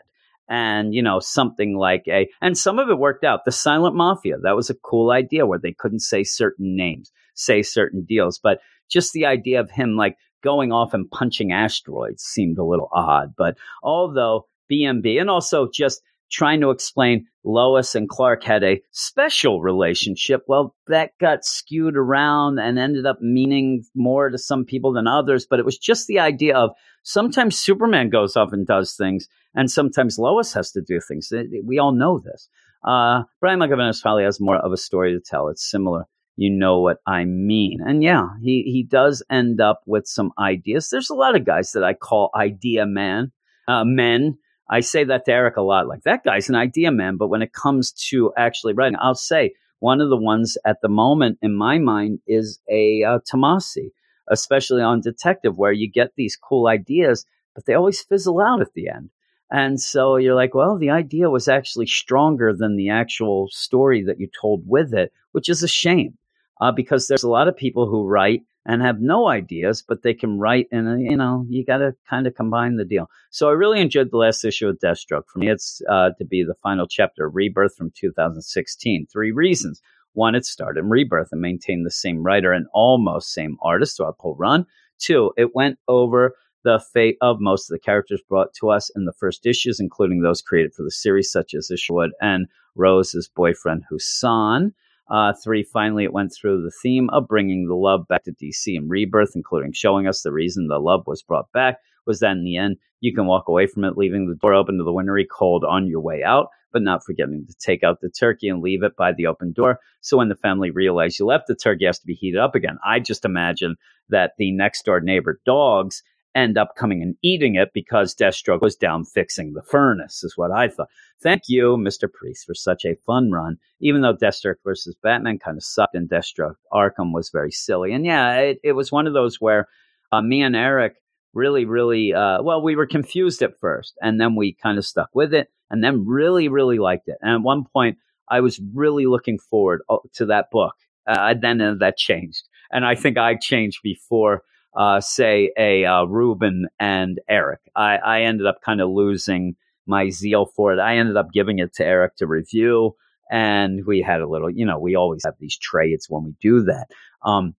and 0.47 0.93
you 0.93 1.01
know 1.01 1.19
something 1.19 1.75
like 1.77 2.03
a 2.07 2.27
and 2.41 2.57
some 2.57 2.79
of 2.79 2.89
it 2.89 2.97
worked 2.97 3.23
out. 3.23 3.45
The 3.45 3.51
silent 3.51 3.95
mafia 3.95 4.37
that 4.43 4.55
was 4.55 4.69
a 4.69 4.75
cool 4.75 5.11
idea 5.11 5.45
where 5.45 5.59
they 5.59 5.73
couldn't 5.73 5.99
say 5.99 6.23
certain 6.23 6.75
names 6.75 7.11
say 7.35 7.61
certain 7.61 8.03
deals 8.05 8.39
but 8.41 8.59
just 8.89 9.13
the 9.13 9.25
idea 9.25 9.59
of 9.59 9.69
him 9.69 9.95
like 9.95 10.15
going 10.43 10.71
off 10.71 10.93
and 10.93 11.09
punching 11.09 11.51
asteroids 11.51 12.23
seemed 12.23 12.57
a 12.57 12.63
little 12.63 12.89
odd 12.93 13.33
but 13.37 13.57
although 13.83 14.45
bmb 14.71 15.19
and 15.19 15.29
also 15.29 15.67
just 15.71 16.01
trying 16.35 16.61
to 16.61 16.69
explain 16.69 17.25
Lois 17.45 17.95
and 17.95 18.09
Clark 18.09 18.43
had 18.43 18.63
a 18.63 18.81
special 18.91 19.61
relationship. 19.61 20.43
Well, 20.47 20.75
that 20.87 21.11
got 21.19 21.45
skewed 21.45 21.95
around 21.95 22.59
and 22.59 22.77
ended 22.77 23.05
up 23.05 23.21
meaning 23.21 23.83
more 23.95 24.29
to 24.29 24.37
some 24.37 24.65
people 24.65 24.91
than 24.91 25.07
others. 25.07 25.47
But 25.49 25.59
it 25.59 25.65
was 25.65 25.77
just 25.77 26.07
the 26.07 26.19
idea 26.19 26.57
of 26.57 26.71
sometimes 27.03 27.57
Superman 27.57 28.09
goes 28.09 28.35
off 28.35 28.51
and 28.51 28.67
does 28.67 28.93
things, 28.93 29.27
and 29.53 29.71
sometimes 29.71 30.19
Lois 30.19 30.53
has 30.53 30.71
to 30.71 30.81
do 30.81 30.99
things. 30.99 31.31
We 31.63 31.79
all 31.79 31.93
know 31.93 32.19
this. 32.19 32.49
Uh, 32.83 33.23
Brian 33.39 33.59
McGovern 33.59 33.99
probably 34.01 34.25
has 34.25 34.39
more 34.39 34.57
of 34.57 34.71
a 34.71 34.77
story 34.77 35.13
to 35.13 35.19
tell. 35.19 35.47
It's 35.47 35.69
similar. 35.69 36.05
You 36.35 36.49
know 36.49 36.81
what 36.81 36.97
I 37.07 37.23
mean. 37.23 37.79
And 37.85 38.03
yeah, 38.03 38.27
he, 38.41 38.63
he 38.63 38.83
does 38.83 39.23
end 39.29 39.61
up 39.61 39.81
with 39.85 40.05
some 40.05 40.33
ideas. 40.37 40.89
There's 40.89 41.09
a 41.09 41.15
lot 41.15 41.35
of 41.35 41.45
guys 41.45 41.71
that 41.71 41.83
I 41.83 41.93
call 41.93 42.29
idea 42.35 42.85
man, 42.85 43.31
uh, 43.69 43.85
men 43.85 44.37
I 44.69 44.79
say 44.79 45.03
that 45.03 45.25
to 45.25 45.31
Eric 45.31 45.57
a 45.57 45.61
lot. 45.61 45.87
Like 45.87 46.03
that 46.03 46.23
guy's 46.23 46.49
an 46.49 46.55
idea 46.55 46.91
man, 46.91 47.17
but 47.17 47.27
when 47.27 47.41
it 47.41 47.53
comes 47.53 47.91
to 48.09 48.33
actually 48.37 48.73
writing, 48.73 48.97
I'll 48.99 49.15
say 49.15 49.53
one 49.79 50.01
of 50.01 50.09
the 50.09 50.17
ones 50.17 50.57
at 50.65 50.81
the 50.81 50.89
moment 50.89 51.37
in 51.41 51.55
my 51.55 51.77
mind 51.77 52.19
is 52.27 52.59
a 52.69 53.03
uh, 53.03 53.19
Tomasi, 53.31 53.91
especially 54.29 54.81
on 54.81 55.01
Detective, 55.01 55.57
where 55.57 55.71
you 55.71 55.89
get 55.89 56.13
these 56.15 56.35
cool 56.35 56.67
ideas, 56.67 57.25
but 57.53 57.65
they 57.65 57.73
always 57.73 58.01
fizzle 58.01 58.39
out 58.39 58.61
at 58.61 58.73
the 58.73 58.89
end. 58.89 59.09
And 59.51 59.79
so 59.79 60.15
you're 60.15 60.35
like, 60.35 60.55
well, 60.55 60.77
the 60.77 60.89
idea 60.89 61.29
was 61.29 61.47
actually 61.47 61.85
stronger 61.85 62.51
than 62.51 62.75
the 62.75 62.89
actual 62.89 63.47
story 63.51 64.03
that 64.05 64.19
you 64.19 64.27
told 64.41 64.63
with 64.65 64.93
it, 64.93 65.13
which 65.33 65.49
is 65.49 65.61
a 65.61 65.67
shame 65.67 66.17
uh, 66.61 66.71
because 66.71 67.07
there's 67.07 67.23
a 67.23 67.29
lot 67.29 67.47
of 67.47 67.57
people 67.57 67.87
who 67.87 68.05
write 68.05 68.43
and 68.65 68.81
have 68.81 68.99
no 68.99 69.27
ideas, 69.27 69.83
but 69.87 70.01
they 70.01 70.13
can 70.13 70.39
write 70.39 70.67
and, 70.71 71.01
you 71.01 71.15
know, 71.15 71.45
you 71.47 71.63
got 71.63 71.77
to 71.77 71.95
kind 72.09 72.25
of 72.25 72.33
combine 72.33 72.77
the 72.77 72.85
deal. 72.85 73.07
So 73.29 73.47
I 73.47 73.53
really 73.53 73.79
enjoyed 73.79 74.09
the 74.11 74.17
last 74.17 74.43
issue 74.43 74.67
of 74.67 74.79
Deathstroke. 74.79 75.27
For 75.31 75.39
me, 75.39 75.49
it's 75.49 75.81
uh, 75.89 76.11
to 76.17 76.25
be 76.25 76.43
the 76.43 76.55
final 76.63 76.87
chapter 76.87 77.29
Rebirth 77.29 77.75
from 77.75 77.91
2016. 77.95 79.07
Three 79.11 79.31
reasons. 79.31 79.81
One, 80.13 80.33
it 80.33 80.45
started 80.45 80.79
in 80.79 80.89
Rebirth 80.89 81.29
and 81.31 81.41
maintained 81.41 81.85
the 81.85 81.91
same 81.91 82.23
writer 82.23 82.53
and 82.53 82.65
almost 82.73 83.33
same 83.33 83.57
artist 83.61 83.97
throughout 83.97 84.17
the 84.17 84.23
whole 84.23 84.35
run. 84.35 84.65
Two, 84.97 85.33
it 85.37 85.53
went 85.53 85.77
over 85.87 86.33
the 86.63 86.79
fate 86.93 87.17
of 87.21 87.39
most 87.39 87.69
of 87.69 87.75
the 87.75 87.79
characters 87.79 88.23
brought 88.27 88.53
to 88.55 88.69
us 88.69 88.89
in 88.95 89.05
the 89.05 89.13
first 89.13 89.45
issues, 89.45 89.79
including 89.79 90.21
those 90.21 90.41
created 90.41 90.73
for 90.73 90.83
the 90.83 90.91
series, 90.91 91.31
such 91.31 91.53
as 91.53 91.69
Isherwood 91.69 92.11
and 92.21 92.47
Rose's 92.75 93.29
boyfriend, 93.33 93.83
Husan. 93.91 94.71
Uh, 95.09 95.33
three, 95.33 95.63
finally, 95.63 96.03
it 96.03 96.13
went 96.13 96.33
through 96.33 96.63
the 96.63 96.71
theme 96.81 97.09
of 97.11 97.27
bringing 97.27 97.67
the 97.67 97.75
love 97.75 98.07
back 98.07 98.23
to 98.23 98.31
DC 98.31 98.75
and 98.75 98.89
Rebirth, 98.89 99.33
including 99.35 99.71
showing 99.71 100.07
us 100.07 100.21
the 100.21 100.31
reason 100.31 100.67
the 100.67 100.79
love 100.79 101.03
was 101.05 101.21
brought 101.21 101.51
back 101.51 101.77
was 102.05 102.19
that 102.19 102.31
in 102.31 102.43
the 102.43 102.57
end, 102.57 102.77
you 103.01 103.13
can 103.13 103.25
walk 103.25 103.47
away 103.47 103.67
from 103.67 103.83
it, 103.83 103.97
leaving 103.97 104.27
the 104.27 104.35
door 104.35 104.53
open 104.53 104.77
to 104.77 104.83
the 104.83 104.93
wintry 104.93 105.25
cold 105.25 105.63
on 105.63 105.87
your 105.87 105.99
way 105.99 106.23
out, 106.23 106.49
but 106.71 106.81
not 106.81 107.03
forgetting 107.03 107.45
to 107.47 107.55
take 107.59 107.83
out 107.83 108.01
the 108.01 108.09
turkey 108.09 108.47
and 108.47 108.61
leave 108.61 108.83
it 108.83 108.95
by 108.95 109.11
the 109.13 109.27
open 109.27 109.51
door. 109.51 109.79
So 110.01 110.17
when 110.17 110.29
the 110.29 110.35
family 110.35 110.71
realize 110.71 111.19
you 111.19 111.25
left, 111.25 111.47
the 111.47 111.55
turkey 111.55 111.85
has 111.85 111.99
to 111.99 112.05
be 112.05 112.13
heated 112.13 112.39
up 112.39 112.55
again. 112.55 112.77
I 112.85 112.99
just 112.99 113.25
imagine 113.25 113.75
that 114.09 114.33
the 114.37 114.51
next 114.51 114.85
door 114.85 114.99
neighbor 114.99 115.39
dogs 115.45 116.03
end 116.35 116.57
up 116.57 116.75
coming 116.75 117.01
and 117.01 117.15
eating 117.23 117.55
it 117.55 117.69
because 117.73 118.13
Deathstroke 118.13 118.61
was 118.61 118.75
down 118.75 119.05
fixing 119.05 119.53
the 119.53 119.61
furnace, 119.61 120.23
is 120.23 120.37
what 120.37 120.51
I 120.51 120.67
thought. 120.67 120.89
Thank 121.23 121.43
you, 121.47 121.77
Mr. 121.77 122.11
Priest, 122.11 122.45
for 122.45 122.53
such 122.53 122.85
a 122.85 122.97
fun 123.05 123.31
run. 123.31 123.57
Even 123.79 124.01
though 124.01 124.15
Deathstroke 124.15 124.55
versus 124.63 124.95
Batman 125.01 125.39
kind 125.39 125.57
of 125.57 125.63
sucked 125.63 125.95
and 125.95 126.09
Deathstroke 126.09 126.55
Arkham 126.73 127.13
was 127.13 127.29
very 127.29 127.51
silly. 127.51 127.93
And 127.93 128.05
yeah, 128.05 128.35
it, 128.39 128.59
it 128.63 128.73
was 128.73 128.91
one 128.91 129.07
of 129.07 129.13
those 129.13 129.39
where 129.39 129.67
uh, 130.11 130.21
me 130.21 130.41
and 130.41 130.55
Eric 130.55 130.95
really, 131.33 131.65
really, 131.65 132.13
uh, 132.13 132.41
well, 132.41 132.61
we 132.61 132.75
were 132.75 132.87
confused 132.87 133.41
at 133.41 133.59
first 133.59 133.97
and 134.01 134.19
then 134.19 134.35
we 134.35 134.53
kind 134.61 134.77
of 134.77 134.85
stuck 134.85 135.09
with 135.13 135.33
it 135.33 135.49
and 135.69 135.83
then 135.83 136.05
really, 136.05 136.47
really 136.47 136.79
liked 136.79 137.07
it. 137.07 137.17
And 137.21 137.31
at 137.31 137.41
one 137.41 137.65
point, 137.65 137.97
I 138.29 138.41
was 138.41 138.59
really 138.73 139.05
looking 139.05 139.39
forward 139.39 139.81
uh, 139.89 139.97
to 140.13 140.25
that 140.27 140.49
book. 140.51 140.75
Uh, 141.07 141.35
then 141.39 141.61
uh, 141.61 141.75
that 141.79 141.97
changed. 141.97 142.43
And 142.71 142.85
I 142.85 142.95
think 142.95 143.17
I 143.17 143.35
changed 143.35 143.79
before 143.83 144.41
uh, 144.75 144.99
say 145.01 145.51
a 145.57 145.85
uh, 145.85 146.03
Ruben 146.05 146.67
and 146.79 147.19
Eric. 147.29 147.61
I, 147.75 147.97
I 147.97 148.21
ended 148.21 148.45
up 148.45 148.61
kind 148.63 148.81
of 148.81 148.89
losing 148.89 149.55
my 149.87 150.09
zeal 150.09 150.45
for 150.45 150.73
it. 150.73 150.79
I 150.79 150.97
ended 150.97 151.17
up 151.17 151.31
giving 151.33 151.59
it 151.59 151.73
to 151.75 151.85
Eric 151.85 152.15
to 152.17 152.27
review, 152.27 152.95
and 153.31 153.85
we 153.85 154.01
had 154.01 154.21
a 154.21 154.27
little, 154.27 154.49
you 154.49 154.65
know, 154.65 154.79
we 154.79 154.95
always 154.95 155.23
have 155.25 155.35
these 155.39 155.57
trades 155.57 156.07
when 156.09 156.23
we 156.23 156.35
do 156.41 156.63
that. 156.63 156.87
Um, 157.23 157.55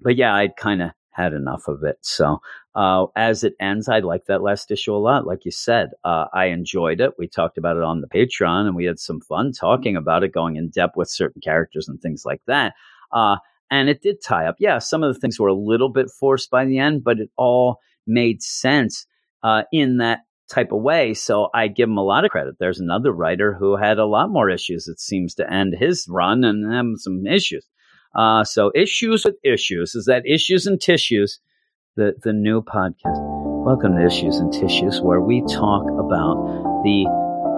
but 0.00 0.16
yeah, 0.16 0.34
I'd 0.34 0.56
kind 0.56 0.82
of 0.82 0.90
had 1.12 1.32
enough 1.32 1.68
of 1.68 1.82
it. 1.84 1.96
So 2.00 2.38
uh, 2.74 3.06
as 3.16 3.44
it 3.44 3.54
ends, 3.60 3.88
I 3.88 3.98
like 3.98 4.26
that 4.26 4.42
last 4.42 4.70
issue 4.70 4.94
a 4.94 4.96
lot. 4.96 5.26
Like 5.26 5.44
you 5.44 5.50
said, 5.50 5.90
uh, 6.04 6.26
I 6.32 6.46
enjoyed 6.46 7.00
it. 7.00 7.12
We 7.18 7.26
talked 7.26 7.58
about 7.58 7.76
it 7.76 7.82
on 7.82 8.00
the 8.00 8.08
Patreon, 8.08 8.66
and 8.66 8.76
we 8.76 8.84
had 8.84 8.98
some 8.98 9.20
fun 9.20 9.52
talking 9.52 9.96
about 9.96 10.22
it, 10.24 10.32
going 10.32 10.56
in 10.56 10.70
depth 10.70 10.96
with 10.96 11.10
certain 11.10 11.40
characters 11.40 11.88
and 11.88 12.00
things 12.00 12.22
like 12.24 12.42
that. 12.46 12.74
Uh, 13.12 13.36
and 13.70 13.88
it 13.88 14.02
did 14.02 14.22
tie 14.22 14.46
up. 14.46 14.56
Yeah, 14.58 14.78
some 14.78 15.02
of 15.02 15.12
the 15.12 15.20
things 15.20 15.38
were 15.38 15.48
a 15.48 15.54
little 15.54 15.90
bit 15.90 16.10
forced 16.10 16.50
by 16.50 16.64
the 16.64 16.78
end, 16.78 17.04
but 17.04 17.20
it 17.20 17.30
all 17.36 17.78
made 18.06 18.42
sense 18.42 19.06
uh, 19.42 19.62
in 19.72 19.98
that 19.98 20.20
type 20.50 20.72
of 20.72 20.82
way. 20.82 21.14
So 21.14 21.48
I 21.54 21.68
give 21.68 21.88
him 21.88 21.96
a 21.96 22.04
lot 22.04 22.24
of 22.24 22.30
credit. 22.30 22.56
There's 22.58 22.80
another 22.80 23.12
writer 23.12 23.54
who 23.54 23.76
had 23.76 23.98
a 23.98 24.06
lot 24.06 24.30
more 24.30 24.50
issues. 24.50 24.88
It 24.88 24.98
seems 24.98 25.34
to 25.36 25.50
end 25.50 25.74
his 25.78 26.06
run 26.08 26.44
and 26.44 26.72
have 26.72 26.86
some 26.96 27.26
issues. 27.26 27.66
Uh, 28.14 28.42
so 28.42 28.72
issues 28.74 29.24
with 29.24 29.36
issues 29.44 29.94
is 29.94 30.06
that 30.06 30.26
issues 30.26 30.66
and 30.66 30.80
tissues, 30.80 31.38
the 31.94 32.14
the 32.24 32.32
new 32.32 32.60
podcast. 32.60 33.40
Welcome 33.64 33.94
to 33.94 34.04
Issues 34.04 34.38
and 34.38 34.52
Tissues, 34.52 35.00
where 35.00 35.20
we 35.20 35.42
talk 35.42 35.84
about 35.84 36.82
the 36.82 37.04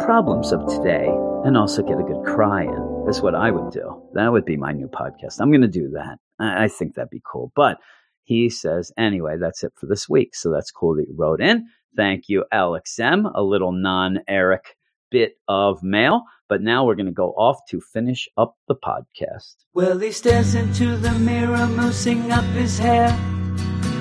problems 0.05 0.53
of 0.53 0.67
today 0.67 1.09
and 1.45 1.57
also 1.57 1.83
get 1.83 1.99
a 1.99 2.03
good 2.03 2.23
cry 2.27 2.65
in. 2.65 2.92
That's 3.05 3.21
what 3.21 3.35
I 3.35 3.51
would 3.51 3.73
do. 3.73 4.01
That 4.15 4.31
would 4.33 4.45
be 4.45 4.57
my 4.57 4.73
new 4.73 4.87
podcast. 4.87 5.41
I'm 5.41 5.51
going 5.51 5.63
to 5.63 5.69
do 5.69 5.91
that. 5.91 6.19
I, 6.39 6.65
I 6.65 6.69
think 6.69 6.95
that'd 6.95 7.11
be 7.11 7.23
cool. 7.31 7.53
But 7.57 7.79
he 8.25 8.49
says, 8.49 8.93
anyway, 8.97 9.37
that's 9.39 9.65
it 9.65 9.73
for 9.77 9.87
this 9.87 10.09
week. 10.09 10.35
So 10.37 10.51
that's 10.53 10.71
cool 10.71 10.95
that 10.97 11.09
you 11.09 11.15
wrote 11.17 11.41
in. 11.41 11.67
Thank 11.97 12.29
you, 12.29 12.45
Alex 12.53 12.99
M. 12.99 13.27
A 13.27 13.43
little 13.43 13.73
non 13.73 14.21
Eric 14.29 14.77
bit 15.11 15.33
of 15.49 15.83
mail. 15.83 16.23
But 16.49 16.63
now 16.63 16.85
we're 16.85 16.95
going 16.95 17.07
to 17.07 17.13
go 17.13 17.31
off 17.33 17.59
to 17.71 17.81
finish 17.81 18.29
up 18.37 18.57
the 18.69 18.77
podcast. 18.77 19.57
Well, 19.75 19.99
he 19.99 20.13
stares 20.13 20.55
into 20.55 20.97
the 20.97 21.13
mirror, 21.13 21.67
moosing 21.67 22.31
up 22.31 22.45
his 22.55 22.79
hair. 22.79 23.11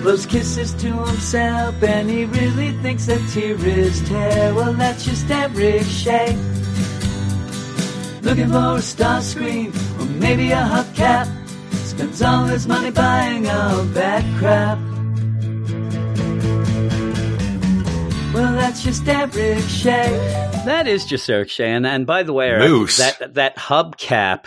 Blows 0.03 0.25
kisses 0.25 0.73
to 0.75 0.91
himself, 0.91 1.81
and 1.83 2.09
he 2.09 2.25
really 2.25 2.71
thinks 2.81 3.05
that 3.05 3.21
tear 3.31 3.55
is 3.67 4.01
tear. 4.07 4.53
Well, 4.53 4.73
that's 4.73 5.05
just 5.05 5.29
Eric 5.29 5.83
Shea. 5.83 6.60
Looking 8.21 8.49
for 8.49 8.77
a 8.77 8.81
star 8.81 9.21
screen, 9.21 9.73
or 9.99 10.05
maybe 10.05 10.51
a 10.51 10.57
hubcap. 10.57 11.27
Spends 11.73 12.21
all 12.21 12.45
his 12.45 12.67
money 12.67 12.91
buying 12.91 13.47
all 13.47 13.83
that 13.83 14.23
crap. 14.37 14.77
Well, 18.33 18.53
that's 18.53 18.81
just 18.83 19.05
Eric 19.07 19.63
Shea. 19.67 20.09
That 20.65 20.87
is 20.87 21.05
just 21.05 21.29
Eric 21.29 21.49
Shea. 21.49 21.71
And, 21.71 21.85
and 21.85 22.07
by 22.07 22.23
the 22.23 22.31
way, 22.31 22.49
Eric, 22.49 22.91
that 22.91 23.33
that 23.33 23.57
hubcap, 23.57 24.45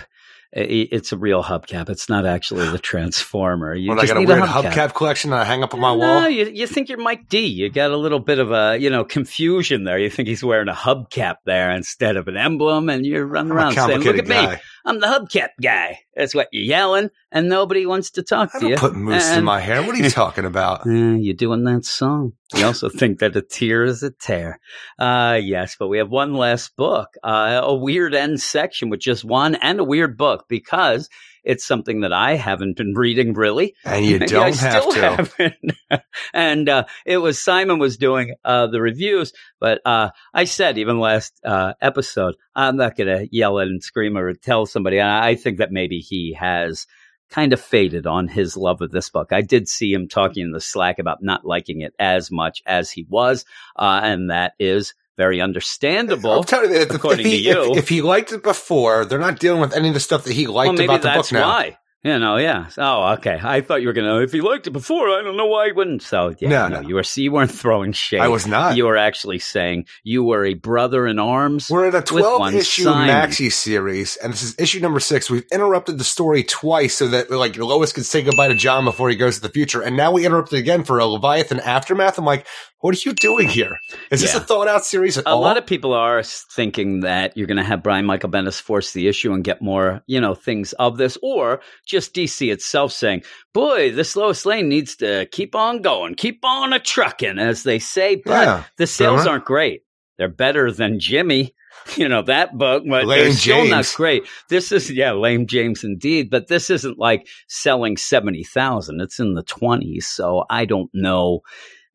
i- 0.56 0.88
it's 0.92 1.12
a 1.12 1.16
real 1.16 1.42
hubcap. 1.42 1.88
It's 1.88 2.08
not 2.08 2.26
actually 2.26 2.68
the 2.70 2.78
Transformer. 3.14 3.74
You 3.74 3.90
When 3.90 3.98
I 3.98 4.02
just 4.02 4.14
got 4.14 4.22
a 4.22 4.26
weird 4.26 4.42
hubcap. 4.42 4.70
hubcap 4.72 4.94
collection 4.94 5.30
that 5.30 5.40
I 5.40 5.44
hang 5.44 5.62
up 5.62 5.74
on 5.74 5.80
my 5.80 5.92
No, 5.92 5.98
wall. 5.98 6.28
you, 6.28 6.46
you 6.52 6.66
think 6.66 6.88
you're 6.88 6.98
Mike 6.98 7.28
D. 7.28 7.46
You 7.46 7.70
got 7.70 7.90
a 7.90 7.96
little 7.96 8.20
bit 8.20 8.38
of 8.38 8.50
a, 8.52 8.76
you 8.78 8.90
know, 8.90 9.04
confusion 9.04 9.84
there. 9.84 9.98
You 9.98 10.10
think 10.10 10.28
he's 10.28 10.44
wearing 10.44 10.68
a 10.68 10.72
hubcap 10.74 11.36
there 11.44 11.70
instead 11.72 12.16
of 12.16 12.28
an 12.28 12.36
emblem, 12.36 12.88
and 12.88 13.04
you're 13.04 13.26
running 13.26 13.52
I'm 13.52 13.58
around 13.58 13.72
saying, 13.74 14.00
"Look 14.00 14.16
at 14.18 14.26
me, 14.26 14.34
guy. 14.34 14.60
I'm 14.84 15.00
the 15.00 15.06
hubcap 15.06 15.50
guy." 15.62 16.00
That's 16.14 16.34
what 16.34 16.48
you're 16.52 16.64
yelling, 16.64 17.10
and 17.32 17.48
nobody 17.48 17.86
wants 17.86 18.10
to 18.12 18.22
talk 18.22 18.50
I 18.54 18.60
to 18.60 18.68
you. 18.68 18.76
put 18.76 18.94
moose 18.94 19.30
in 19.32 19.44
my 19.44 19.60
hair. 19.60 19.82
What 19.82 19.94
are 19.94 20.02
you 20.02 20.10
talking 20.10 20.44
about? 20.44 20.86
Eh, 20.86 21.16
you're 21.16 21.34
doing 21.34 21.64
that 21.64 21.84
song. 21.84 22.32
You 22.54 22.66
also 22.66 22.88
think 23.00 23.18
that 23.18 23.36
a 23.36 23.42
tear 23.42 23.84
is 23.84 24.02
a 24.02 24.10
tear. 24.10 24.60
Uh, 24.98 25.40
yes, 25.42 25.76
but 25.78 25.88
we 25.88 25.98
have 25.98 26.10
one 26.10 26.34
last 26.34 26.76
book, 26.76 27.08
uh, 27.24 27.60
a 27.62 27.74
weird 27.74 28.14
end 28.14 28.40
section 28.40 28.90
with 28.90 29.00
just 29.00 29.24
one 29.24 29.54
and 29.56 29.80
a 29.80 29.84
weird 29.84 30.16
book 30.16 30.46
because 30.48 31.08
it's 31.44 31.64
something 31.64 32.00
that 32.00 32.12
I 32.12 32.36
haven't 32.36 32.76
been 32.76 32.94
reading 32.94 33.34
really. 33.34 33.74
And 33.84 34.04
you 34.04 34.16
I 34.16 34.26
don't 34.26 34.56
have 34.56 34.82
still 34.82 35.16
to. 35.16 36.02
and 36.34 36.68
uh, 36.68 36.84
it 37.04 37.18
was 37.18 37.42
Simon 37.42 37.78
was 37.78 37.96
doing 37.96 38.34
uh, 38.44 38.66
the 38.66 38.80
reviews, 38.80 39.32
but 39.60 39.80
uh, 39.84 40.10
I 40.32 40.44
said 40.44 40.78
even 40.78 40.98
last 40.98 41.38
uh, 41.44 41.74
episode, 41.80 42.34
I'm 42.54 42.76
not 42.76 42.96
going 42.96 43.08
to 43.08 43.28
yell 43.30 43.58
and 43.58 43.82
scream 43.82 44.16
or 44.16 44.32
tell 44.34 44.66
somebody. 44.66 45.00
I 45.00 45.28
I 45.28 45.36
think 45.36 45.58
that 45.58 45.72
maybe 45.72 45.98
he 45.98 46.36
has 46.38 46.86
kind 47.30 47.52
of 47.52 47.60
faded 47.60 48.06
on 48.06 48.28
his 48.28 48.56
love 48.56 48.80
of 48.80 48.90
this 48.90 49.10
book. 49.10 49.32
I 49.32 49.40
did 49.40 49.68
see 49.68 49.92
him 49.92 50.08
talking 50.08 50.44
in 50.44 50.52
the 50.52 50.60
Slack 50.60 50.98
about 50.98 51.22
not 51.22 51.44
liking 51.44 51.80
it 51.80 51.94
as 51.98 52.30
much 52.30 52.62
as 52.66 52.90
he 52.90 53.06
was, 53.08 53.44
uh, 53.76 54.00
and 54.02 54.30
that 54.30 54.52
is 54.58 54.94
very 55.16 55.40
understandable. 55.40 56.32
I'm 56.38 56.44
telling 56.44 56.70
you, 56.70 56.76
if, 56.76 56.90
according 56.92 57.20
if 57.20 57.32
he, 57.32 57.42
to 57.42 57.48
you. 57.48 57.72
if, 57.72 57.78
if 57.78 57.88
he 57.88 58.02
liked 58.02 58.32
it 58.32 58.42
before, 58.42 59.04
they're 59.04 59.18
not 59.18 59.38
dealing 59.38 59.60
with 59.60 59.74
any 59.74 59.88
of 59.88 59.94
the 59.94 60.00
stuff 60.00 60.24
that 60.24 60.32
he 60.32 60.46
liked 60.46 60.78
well, 60.78 60.84
about 60.84 61.02
the 61.02 61.10
book 61.10 61.32
now. 61.32 61.48
why. 61.48 61.78
You 62.06 62.18
know, 62.18 62.36
yeah. 62.36 62.68
Oh, 62.76 63.14
okay. 63.14 63.40
I 63.42 63.62
thought 63.62 63.80
you 63.80 63.86
were 63.86 63.94
gonna. 63.94 64.20
If 64.20 64.32
he 64.32 64.42
liked 64.42 64.66
it 64.66 64.72
before, 64.72 65.08
I 65.08 65.22
don't 65.22 65.38
know 65.38 65.46
why 65.46 65.68
he 65.68 65.72
wouldn't. 65.72 66.02
So, 66.02 66.34
yeah, 66.38 66.50
No, 66.50 66.68
no, 66.68 66.80
no. 66.82 66.88
you 66.88 66.96
were. 66.96 67.02
You 67.16 67.32
weren't 67.32 67.50
throwing 67.50 67.92
shade. 67.92 68.20
I 68.20 68.28
was 68.28 68.46
not. 68.46 68.76
You 68.76 68.84
were 68.84 68.98
actually 68.98 69.38
saying 69.38 69.86
you 70.02 70.22
were 70.22 70.44
a 70.44 70.52
brother 70.52 71.06
in 71.06 71.18
arms. 71.18 71.70
We're 71.70 71.88
in 71.88 71.94
a 71.94 72.02
twelve 72.02 72.52
issue 72.52 72.82
Simon. 72.82 73.08
maxi 73.08 73.50
series, 73.50 74.16
and 74.16 74.34
this 74.34 74.42
is 74.42 74.54
issue 74.58 74.80
number 74.80 75.00
six. 75.00 75.30
We've 75.30 75.46
interrupted 75.50 75.96
the 75.96 76.04
story 76.04 76.42
twice 76.42 76.94
so 76.94 77.08
that 77.08 77.30
like 77.30 77.56
Lois 77.56 77.94
could 77.94 78.04
say 78.04 78.20
goodbye 78.20 78.48
to 78.48 78.54
John 78.54 78.84
before 78.84 79.08
he 79.08 79.16
goes 79.16 79.36
to 79.36 79.40
the 79.40 79.48
future, 79.48 79.80
and 79.80 79.96
now 79.96 80.12
we 80.12 80.26
interrupted 80.26 80.58
again 80.58 80.84
for 80.84 80.98
a 80.98 81.06
Leviathan 81.06 81.58
aftermath. 81.60 82.18
I'm 82.18 82.26
like, 82.26 82.46
what 82.84 82.94
are 82.94 83.08
you 83.08 83.14
doing 83.14 83.48
here? 83.48 83.78
Is 84.10 84.20
this 84.20 84.34
a 84.34 84.40
thought 84.40 84.68
out 84.68 84.84
series 84.84 85.16
at 85.16 85.24
a 85.24 85.30
all? 85.30 85.40
lot 85.40 85.56
of 85.56 85.64
people 85.64 85.94
are 85.94 86.22
thinking 86.22 87.00
that 87.00 87.34
you're 87.34 87.46
going 87.46 87.56
to 87.56 87.64
have 87.64 87.82
Brian 87.82 88.04
Michael 88.04 88.28
Bendis 88.28 88.60
force 88.60 88.92
the 88.92 89.08
issue 89.08 89.32
and 89.32 89.42
get 89.42 89.62
more, 89.62 90.02
you 90.06 90.20
know, 90.20 90.34
things 90.34 90.74
of 90.74 90.98
this, 90.98 91.16
or 91.22 91.62
just 91.86 92.14
DC 92.14 92.52
itself 92.52 92.92
saying, 92.92 93.22
"Boy, 93.54 93.90
this 93.90 94.16
Lois 94.16 94.44
Lane 94.44 94.68
needs 94.68 94.96
to 94.96 95.24
keep 95.32 95.54
on 95.54 95.80
going, 95.80 96.14
keep 96.14 96.44
on 96.44 96.74
a 96.74 96.78
trucking," 96.78 97.38
as 97.38 97.62
they 97.62 97.78
say. 97.78 98.16
But 98.16 98.42
Yeah. 98.44 98.64
the 98.76 98.86
sales 98.86 99.12
Remember? 99.12 99.30
aren't 99.30 99.44
great. 99.46 99.80
They're 100.18 100.28
better 100.28 100.70
than 100.70 101.00
Jimmy. 101.00 101.54
You 101.96 102.08
know 102.08 102.22
that 102.22 102.56
book, 102.56 102.84
but 102.88 103.06
they're 103.06 103.24
Lame 103.24 103.32
still 103.32 103.66
not 103.66 103.92
great. 103.96 104.22
This 104.48 104.72
is 104.72 104.90
yeah, 104.90 105.12
lame 105.12 105.46
James 105.46 105.84
indeed. 105.84 106.30
But 106.30 106.46
this 106.46 106.70
isn't 106.70 106.98
like 106.98 107.26
selling 107.48 107.96
seventy 107.96 108.44
thousand; 108.44 109.00
it's 109.02 109.18
in 109.18 109.34
the 109.34 109.42
twenties. 109.42 110.06
So 110.06 110.44
I 110.48 110.64
don't 110.66 110.88
know 110.94 111.40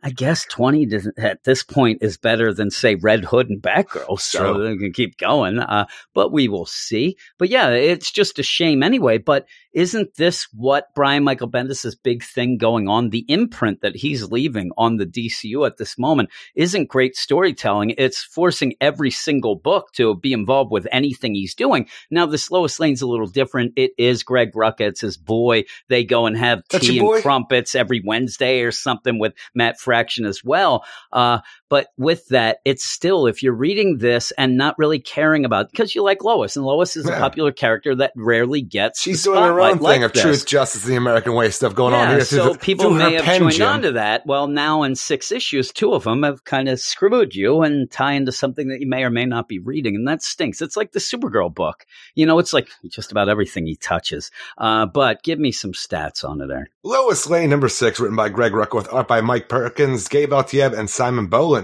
I 0.01 0.11
guess 0.11 0.45
20 0.45 0.87
at 1.17 1.43
this 1.43 1.61
point 1.61 1.99
is 2.01 2.17
better 2.17 2.53
than, 2.53 2.71
say, 2.71 2.95
Red 2.95 3.25
Hood 3.25 3.49
and 3.49 3.61
Batgirl. 3.61 4.19
So 4.19 4.53
True. 4.53 4.63
they 4.63 4.77
can 4.77 4.93
keep 4.93 5.17
going. 5.17 5.59
Uh, 5.59 5.85
but 6.13 6.31
we 6.31 6.47
will 6.47 6.65
see. 6.65 7.17
But 7.37 7.49
yeah, 7.49 7.69
it's 7.69 8.11
just 8.11 8.39
a 8.39 8.43
shame 8.43 8.81
anyway. 8.81 9.17
But 9.17 9.45
isn't 9.73 10.15
this 10.15 10.47
what 10.53 10.87
Brian 10.95 11.23
Michael 11.23 11.49
Bendis' 11.49 11.95
big 12.01 12.23
thing 12.23 12.57
going 12.57 12.87
on? 12.87 13.09
The 13.09 13.25
imprint 13.27 13.81
that 13.81 13.95
he's 13.95 14.31
leaving 14.31 14.71
on 14.77 14.97
the 14.97 15.05
DCU 15.05 15.65
at 15.65 15.77
this 15.77 15.97
moment 15.97 16.29
isn't 16.55 16.89
great 16.89 17.15
storytelling. 17.15 17.93
It's 17.97 18.23
forcing 18.23 18.75
every 18.81 19.11
single 19.11 19.55
book 19.55 19.91
to 19.93 20.15
be 20.15 20.33
involved 20.33 20.71
with 20.71 20.87
anything 20.91 21.35
he's 21.35 21.55
doing. 21.55 21.87
Now, 22.09 22.25
this 22.25 22.49
Lois 22.49 22.79
Lane's 22.79 23.01
a 23.01 23.07
little 23.07 23.27
different. 23.27 23.73
It 23.75 23.91
is 23.97 24.23
Greg 24.23 24.53
Rucka. 24.53 24.81
It's 24.81 25.01
his 25.01 25.17
boy. 25.17 25.65
They 25.87 26.03
go 26.03 26.25
and 26.25 26.37
have 26.37 26.63
That's 26.69 26.87
tea 26.87 26.99
and 26.99 27.21
crumpets 27.21 27.75
every 27.75 28.01
Wednesday 28.03 28.61
or 28.61 28.71
something 28.71 29.19
with 29.19 29.33
Matt 29.53 29.79
Fraction 29.89 30.25
as 30.25 30.43
well. 30.43 30.85
Uh, 31.11 31.39
but 31.69 31.87
with 31.97 32.27
that, 32.29 32.59
it's 32.65 32.83
still, 32.83 33.27
if 33.27 33.41
you're 33.43 33.53
reading 33.53 33.99
this 33.99 34.31
and 34.31 34.57
not 34.57 34.77
really 34.77 34.99
caring 34.99 35.45
about, 35.45 35.69
because 35.71 35.93
you 35.95 36.03
like 36.03 36.23
Lois, 36.23 36.55
and 36.55 36.65
Lois 36.65 36.95
is 36.95 37.05
a 37.07 37.11
popular 37.11 37.51
character 37.51 37.95
that 37.95 38.11
rarely 38.15 38.61
gets. 38.61 39.01
She's 39.01 39.23
doing 39.23 39.41
her 39.41 39.59
own 39.61 39.75
spotlight 39.77 39.81
like 39.81 39.93
thing 39.95 40.03
of 40.03 40.13
this. 40.13 40.21
truth, 40.23 40.45
justice, 40.45 40.83
the 40.83 40.95
American 40.95 41.33
way 41.33 41.49
stuff 41.51 41.75
going 41.75 41.93
on 41.93 42.09
here. 42.09 42.21
so 42.25 42.53
the- 42.53 42.59
people 42.59 42.89
may 42.89 43.13
have 43.13 43.23
pen, 43.23 43.41
joined 43.41 43.53
Jim. 43.53 43.67
on 43.67 43.81
to 43.83 43.91
that. 43.93 44.25
Well, 44.25 44.47
now 44.47 44.83
in 44.83 44.95
six 44.95 45.31
issues, 45.31 45.71
two 45.71 45.93
of 45.93 46.03
them 46.03 46.23
have 46.23 46.43
kind 46.43 46.67
of 46.69 46.79
screwed 46.79 47.35
you 47.35 47.61
and 47.61 47.89
tie 47.89 48.13
into 48.13 48.31
something 48.31 48.67
that 48.69 48.79
you 48.81 48.87
may 48.87 49.03
or 49.03 49.09
may 49.09 49.25
not 49.25 49.47
be 49.47 49.59
reading, 49.59 49.95
and 49.95 50.07
that 50.07 50.23
stinks. 50.23 50.61
It's 50.61 50.75
like 50.75 50.91
the 50.91 50.99
Supergirl 50.99 51.53
book. 51.53 51.85
You 52.15 52.25
know, 52.25 52.39
it's 52.39 52.53
like 52.53 52.67
just 52.89 53.11
about 53.11 53.29
everything 53.29 53.65
he 53.65 53.75
touches. 53.75 54.31
Uh, 54.57 54.85
but 54.87 55.21
give 55.23 55.39
me 55.39 55.51
some 55.51 55.73
stats 55.73 56.27
on 56.27 56.41
it 56.41 56.47
there. 56.47 56.69
Lois 56.83 57.27
Lane, 57.27 57.49
number 57.49 57.69
six, 57.69 57.99
written 57.99 58.15
by 58.15 58.29
Greg 58.29 58.53
Rucka 58.53 58.73
with 58.75 58.91
art 58.91 59.07
by 59.07 59.21
Mike 59.21 59.49
Perkins, 59.49 60.07
Gabe 60.07 60.31
Eltaeb, 60.31 60.77
and 60.77 60.89
Simon 60.89 61.27
Bowland. 61.27 61.58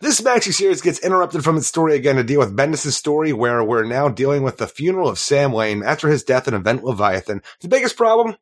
This 0.00 0.20
maxi 0.20 0.52
series 0.52 0.80
gets 0.80 0.98
interrupted 0.98 1.44
from 1.44 1.56
its 1.56 1.68
story 1.68 1.94
again 1.94 2.16
to 2.16 2.24
deal 2.24 2.40
with 2.40 2.56
Bendis' 2.56 2.90
story, 2.90 3.32
where 3.32 3.62
we're 3.62 3.84
now 3.84 4.08
dealing 4.08 4.42
with 4.42 4.56
the 4.56 4.66
funeral 4.66 5.08
of 5.08 5.16
Sam 5.16 5.52
Lane 5.52 5.84
after 5.84 6.08
his 6.08 6.24
death 6.24 6.48
in 6.48 6.54
Event 6.54 6.82
Leviathan. 6.82 7.40
The 7.60 7.68
biggest 7.68 7.96
problem? 7.96 8.34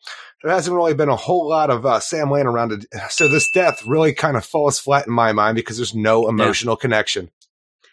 There 0.43 0.51
hasn't 0.51 0.74
really 0.74 0.94
been 0.94 1.10
a 1.10 1.16
whole 1.16 1.51
lot 1.51 1.68
of 1.68 1.85
uh, 1.85 2.01
Sam 2.01 2.31
Lane 2.31 2.47
around 2.47 2.72
it, 2.72 2.86
so 3.10 3.28
this 3.28 3.51
death 3.51 3.85
really 3.85 4.14
kind 4.14 4.39
of 4.39 4.44
falls 4.47 4.78
flat 4.78 5.06
in 5.06 5.12
my 5.12 5.32
mind 5.32 5.56
because 5.56 5.77
there's 5.77 5.94
no 5.94 6.31
emotional 6.31 6.77
connection. 6.77 7.31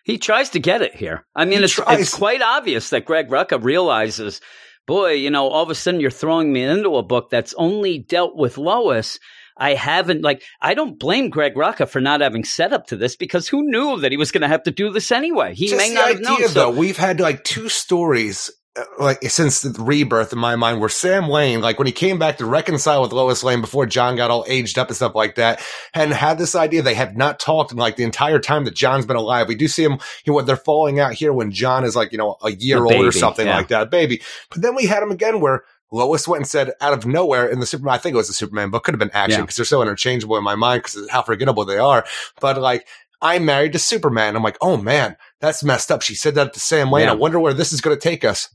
He 0.05 0.17
tries 0.17 0.49
to 0.51 0.59
get 0.59 0.81
it 0.81 0.95
here. 0.95 1.25
I 1.35 1.43
mean, 1.43 1.61
it's, 1.61 1.77
it's 1.89 2.13
quite 2.13 2.41
obvious 2.41 2.91
that 2.91 3.03
Greg 3.03 3.27
Rucka 3.27 3.61
realizes, 3.61 4.39
boy, 4.85 5.11
you 5.11 5.29
know, 5.29 5.49
all 5.49 5.63
of 5.63 5.69
a 5.69 5.75
sudden 5.75 5.99
you're 5.99 6.09
throwing 6.09 6.53
me 6.53 6.63
into 6.63 6.95
a 6.95 7.03
book 7.03 7.29
that's 7.29 7.53
only 7.55 7.99
dealt 7.99 8.37
with 8.37 8.57
Lois. 8.57 9.19
I 9.59 9.73
haven't, 9.73 10.21
like, 10.21 10.43
I 10.61 10.73
don't 10.73 10.99
blame 10.99 11.29
Greg 11.29 11.55
Rucka 11.55 11.87
for 11.87 11.99
not 12.01 12.21
having 12.21 12.43
set 12.43 12.73
up 12.73 12.87
to 12.87 12.95
this 12.95 13.15
because 13.15 13.47
who 13.47 13.63
knew 13.63 13.99
that 14.01 14.11
he 14.11 14.17
was 14.17 14.31
going 14.31 14.41
to 14.41 14.47
have 14.47 14.63
to 14.63 14.71
do 14.71 14.91
this 14.91 15.11
anyway? 15.11 15.55
He 15.55 15.67
Just 15.67 15.77
may 15.77 15.93
not 15.93 16.07
have 16.07 16.17
idea, 16.17 16.29
known. 16.29 16.39
though, 16.41 16.71
So, 16.73 16.79
we've 16.79 16.97
had 16.97 17.19
like 17.19 17.43
two 17.43 17.69
stories. 17.69 18.51
uh, 18.77 18.83
Like 18.99 19.23
since 19.23 19.61
the 19.61 19.81
rebirth 19.81 20.33
in 20.33 20.39
my 20.39 20.55
mind, 20.55 20.79
where 20.79 20.89
Sam 20.89 21.27
Lane, 21.29 21.61
like 21.61 21.79
when 21.79 21.87
he 21.87 21.91
came 21.91 22.19
back 22.19 22.37
to 22.37 22.45
reconcile 22.45 23.01
with 23.01 23.11
Lois 23.11 23.43
Lane 23.43 23.61
before 23.61 23.85
John 23.87 24.15
got 24.15 24.29
all 24.29 24.45
aged 24.47 24.77
up 24.77 24.87
and 24.89 24.95
stuff 24.95 25.15
like 25.15 25.35
that, 25.35 25.61
and 25.95 26.13
had 26.13 26.37
this 26.37 26.53
idea 26.55 26.81
they 26.83 26.93
have 26.93 27.15
not 27.17 27.39
talked 27.39 27.71
in 27.71 27.77
like 27.77 27.95
the 27.95 28.03
entire 28.03 28.37
time 28.39 28.65
that 28.65 28.75
John's 28.75 29.05
been 29.07 29.15
alive. 29.15 29.47
We 29.47 29.55
do 29.55 29.67
see 29.67 29.83
him, 29.83 29.97
know, 30.27 30.33
what 30.33 30.45
they're 30.45 30.55
falling 30.57 30.99
out 30.99 31.13
here 31.13 31.33
when 31.33 31.51
John 31.51 31.83
is 31.85 31.95
like, 31.95 32.11
you 32.11 32.17
know, 32.19 32.35
a 32.43 32.51
year 32.51 32.77
A 32.77 32.81
old 32.81 33.05
or 33.05 33.11
something 33.11 33.47
yeah. 33.47 33.57
like 33.57 33.69
that, 33.69 33.89
baby. 33.89 34.21
But 34.51 34.61
then 34.61 34.75
we 34.75 34.85
had 34.85 35.01
him 35.01 35.09
again 35.11 35.39
where 35.39 35.63
Lois 35.91 36.27
went 36.27 36.41
and 36.41 36.47
said 36.47 36.73
out 36.81 36.93
of 36.93 37.05
nowhere 37.05 37.47
in 37.47 37.59
the 37.59 37.65
Superman, 37.65 37.93
I 37.93 37.97
think 37.97 38.13
it 38.13 38.17
was 38.17 38.27
the 38.27 38.33
Superman 38.33 38.69
book, 38.69 38.83
could 38.83 38.93
have 38.93 38.99
been 38.99 39.11
action 39.11 39.39
Yeah. 39.39 39.43
because 39.43 39.55
they're 39.55 39.65
so 39.65 39.81
interchangeable 39.81 40.37
in 40.37 40.43
my 40.43 40.55
mind 40.55 40.83
because 40.83 40.95
of 40.95 41.09
how 41.09 41.21
forgettable 41.21 41.65
they 41.65 41.77
are. 41.77 42.05
But 42.41 42.59
like, 42.59 42.87
I'm 43.21 43.45
married 43.45 43.73
to 43.73 43.79
Superman. 43.79 44.35
I'm 44.35 44.43
like, 44.43 44.57
oh 44.61 44.77
man, 44.77 45.15
that's 45.39 45.63
messed 45.63 45.91
up. 45.91 46.01
She 46.01 46.15
said 46.15 46.35
that 46.35 46.53
to 46.53 46.59
Sam 46.59 46.91
Lane. 46.91 47.05
Yeah. 47.05 47.11
I 47.11 47.15
wonder 47.15 47.39
where 47.39 47.53
this 47.53 47.73
is 47.73 47.81
going 47.81 47.95
to 47.95 48.01
take 48.01 48.23
us. 48.23 48.49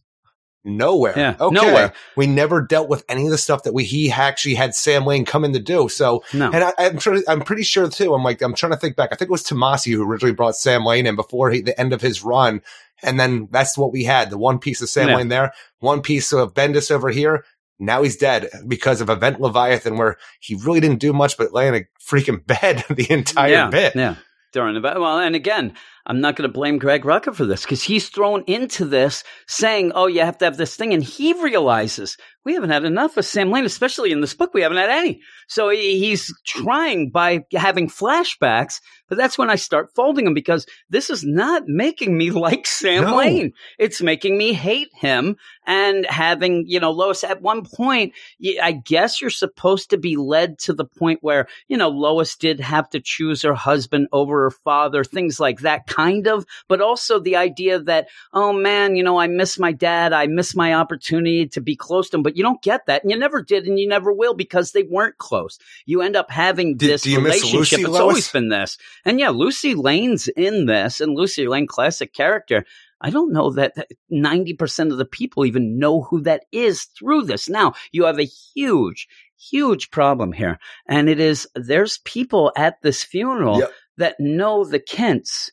Nowhere. 0.65 1.15
Yeah, 1.17 1.35
okay. 1.41 1.55
nowhere. 1.55 1.93
We 2.17 2.29
never 2.29 2.61
dealt 2.61 2.89
with 2.89 3.05
any 3.09 3.25
of 3.25 3.33
the 3.33 3.39
stuff 3.39 3.65
that 3.65 3.75
we 3.75 3.83
he 3.83 4.13
actually 4.13 4.55
had 4.55 4.77
Sam 4.77 5.05
Lane 5.05 5.25
come 5.25 5.45
in 5.45 5.53
to 5.55 5.59
do. 5.59 5.89
So, 5.89 6.23
no. 6.33 6.53
and 6.53 6.63
I, 6.63 6.73
I'm 6.79 6.99
trying. 6.99 7.25
I'm 7.27 7.41
pretty 7.41 7.65
sure 7.65 7.89
too. 7.89 8.15
I'm 8.15 8.23
like, 8.23 8.41
I'm 8.43 8.55
trying 8.55 8.71
to 8.71 8.79
think 8.79 8.95
back. 8.95 9.09
I 9.11 9.17
think 9.17 9.29
it 9.29 9.33
was 9.33 9.43
Tomasi 9.43 9.93
who 9.93 10.09
originally 10.09 10.35
brought 10.35 10.55
Sam 10.55 10.85
Lane 10.85 11.07
in 11.07 11.17
before 11.17 11.51
he, 11.51 11.63
the 11.63 11.79
end 11.81 11.93
of 11.93 12.01
his 12.01 12.23
run, 12.23 12.63
and 13.03 13.19
then 13.19 13.49
that's 13.51 13.77
what 13.77 13.93
we 13.93 14.05
had. 14.05 14.31
The 14.31 14.39
one 14.39 14.59
piece 14.59 14.81
of 14.83 14.89
Sam 14.89 15.09
Yeah. 15.09 15.25
There, 15.25 15.53
one 15.81 16.03
piece 16.03 16.33
of 16.33 16.55
Bendis 16.55 16.91
over 16.91 17.11
here. 17.11 17.45
Now 17.79 18.03
he's 18.03 18.17
dead 18.17 18.49
because 18.69 19.01
of 19.01 19.11
Event 19.11 19.41
Leviathan, 19.41 19.97
where 19.97 20.17
he 20.41 20.55
really 20.55 20.81
didn't 20.81 21.01
do 21.01 21.13
much 21.13 21.37
but 21.37 21.53
lay 21.53 21.69
in 21.69 21.75
a 21.75 21.87
freaking 22.01 22.47
bed 22.47 22.85
the 22.89 23.11
entire 23.11 23.51
yeah, 23.51 23.71
bit. 23.71 23.95
Yeah. 23.97 24.17
During 24.53 24.75
the. 24.75 24.81
Well, 24.81 25.19
and 25.19 25.35
again, 25.35 25.75
I'm 26.07 26.21
not 26.21 26.37
going 26.37 26.49
to 26.49 26.53
blame 26.53 26.79
Greg 26.79 27.03
Rucka 27.03 27.35
for 27.35 27.47
this 27.47 27.63
because 27.63 27.83
he's 27.83 28.09
thrown 28.09 28.45
into 28.47 28.85
this 28.85 29.23
saying, 29.47 29.93
oh, 29.95 30.07
you 30.07 30.21
have 30.21 30.39
to 30.39 30.45
have 30.45 30.57
this 30.57 30.75
thing. 30.77 30.93
And 30.93 31.03
he 31.03 31.33
realizes 31.35 32.17
we 32.45 32.55
haven't 32.55 32.71
had 32.71 32.85
enough 32.85 33.17
of 33.17 33.25
Sam 33.25 33.51
Lane, 33.51 33.65
especially 33.65 34.11
in 34.11 34.21
this 34.21 34.35
book. 34.35 34.53
We 34.53 34.63
haven't 34.63 34.79
had 34.79 34.91
any. 34.91 35.21
So 35.47 35.69
he's 35.69 36.33
trying 36.45 37.11
by 37.11 37.45
having 37.55 37.89
flashbacks, 37.89 38.81
but 39.09 39.17
that's 39.17 39.39
when 39.39 39.51
I 39.51 39.55
start 39.55 39.95
folding 39.95 40.27
him 40.27 40.35
because 40.35 40.67
this 40.91 41.09
is 41.09 41.25
not 41.25 41.65
making 41.67 42.17
me 42.17 42.31
like 42.33 42.67
Sam 42.67 43.05
No. 43.05 43.17
Lane. 43.17 43.53
It's 43.79 44.03
making 44.03 44.37
me 44.37 44.55
hate 44.55 44.91
him 44.95 45.37
and 45.67 46.05
having, 46.07 46.65
you 46.67 46.81
know, 46.81 46.91
Lois 46.91 47.23
at 47.23 47.43
one 47.43 47.65
point, 47.65 48.13
I 48.61 48.73
guess 48.73 49.21
you're 49.21 49.31
supposed 49.31 49.91
to 49.91 49.99
be 49.99 50.17
led 50.17 50.59
to 50.61 50.73
the 50.73 50.85
point 50.85 51.21
where, 51.23 51.47
you 51.69 51.77
know, 51.77 51.91
Lois 51.91 52.35
did 52.37 52.59
have 52.59 52.91
to 52.91 53.01
choose 53.01 53.43
her 53.43 53.55
husband 53.55 54.09
over 54.11 54.45
her 54.45 54.51
father, 54.51 55.05
things 55.05 55.39
like 55.39 55.61
that, 55.61 55.87
kind 55.93 56.27
of, 56.27 56.45
but 56.69 56.81
also 56.81 57.19
the 57.19 57.37
idea 57.37 57.79
that, 57.81 58.09
oh 58.33 58.53
man, 58.53 58.97
you 58.97 59.03
know, 59.03 59.19
I 59.19 59.27
miss 59.27 59.59
my 59.59 59.73
dad. 59.73 60.13
I 60.13 60.27
miss 60.27 60.55
my 60.57 60.75
opportunity 60.75 61.47
to 61.49 61.61
be 61.61 61.77
close 61.77 62.11
to 62.11 62.17
him, 62.17 62.23
but 62.23 62.37
you 62.37 62.43
don't 62.43 62.63
get 62.63 62.87
that. 62.87 63.03
And 63.03 63.11
you 63.11 63.19
never 63.19 63.43
did, 63.43 63.67
and 63.67 63.79
you 63.79 63.89
never 63.89 64.13
will 64.13 64.35
because 64.35 64.73
they 64.73 64.83
weren't 64.83 65.19
close. 65.19 65.59
You 65.87 66.03
end 66.03 66.17
up 66.17 66.31
having 66.31 66.77
Do- 66.77 66.87
this 66.87 67.03
do 67.03 67.11
you 67.11 67.21
miss 67.21 67.43
relationship. 67.43 67.81
It's 67.81 67.99
always 67.99 68.31
been 68.33 68.49
this. 68.49 68.79
And 69.05 69.19
yeah, 69.21 69.31
Lucy 69.31 69.75
Lane's 69.75 70.29
in 70.29 70.67
this, 70.67 71.01
and 71.01 71.15
Lucy 71.17 71.47
Lane, 71.47 71.67
classic 71.67 72.13
character. 72.15 72.65
I 73.05 73.11
don't 73.11 73.33
know 73.33 73.51
that 73.55 73.75
that 73.75 73.89
90% 74.13 74.93
of 74.93 74.97
the 74.99 75.05
people 75.05 75.45
even 75.45 75.79
know 75.79 76.03
who 76.03 76.21
that 76.23 76.45
is 76.53 76.85
through 76.85 77.23
this. 77.25 77.49
Now, 77.49 77.75
you 77.91 78.05
have 78.05 78.21
a 78.21 78.25
huge, 78.55 79.09
huge 79.51 79.91
problem 79.91 80.31
here. 80.33 80.61
And 80.87 81.09
it 81.09 81.19
is 81.19 81.49
there's 81.57 81.99
people 82.05 82.53
at 82.57 82.81
this 82.83 83.03
funeral 83.03 83.59
Yep. 83.59 83.73
that 83.99 84.17
know 84.21 84.65
the 84.65 84.79
Kents. 84.79 85.51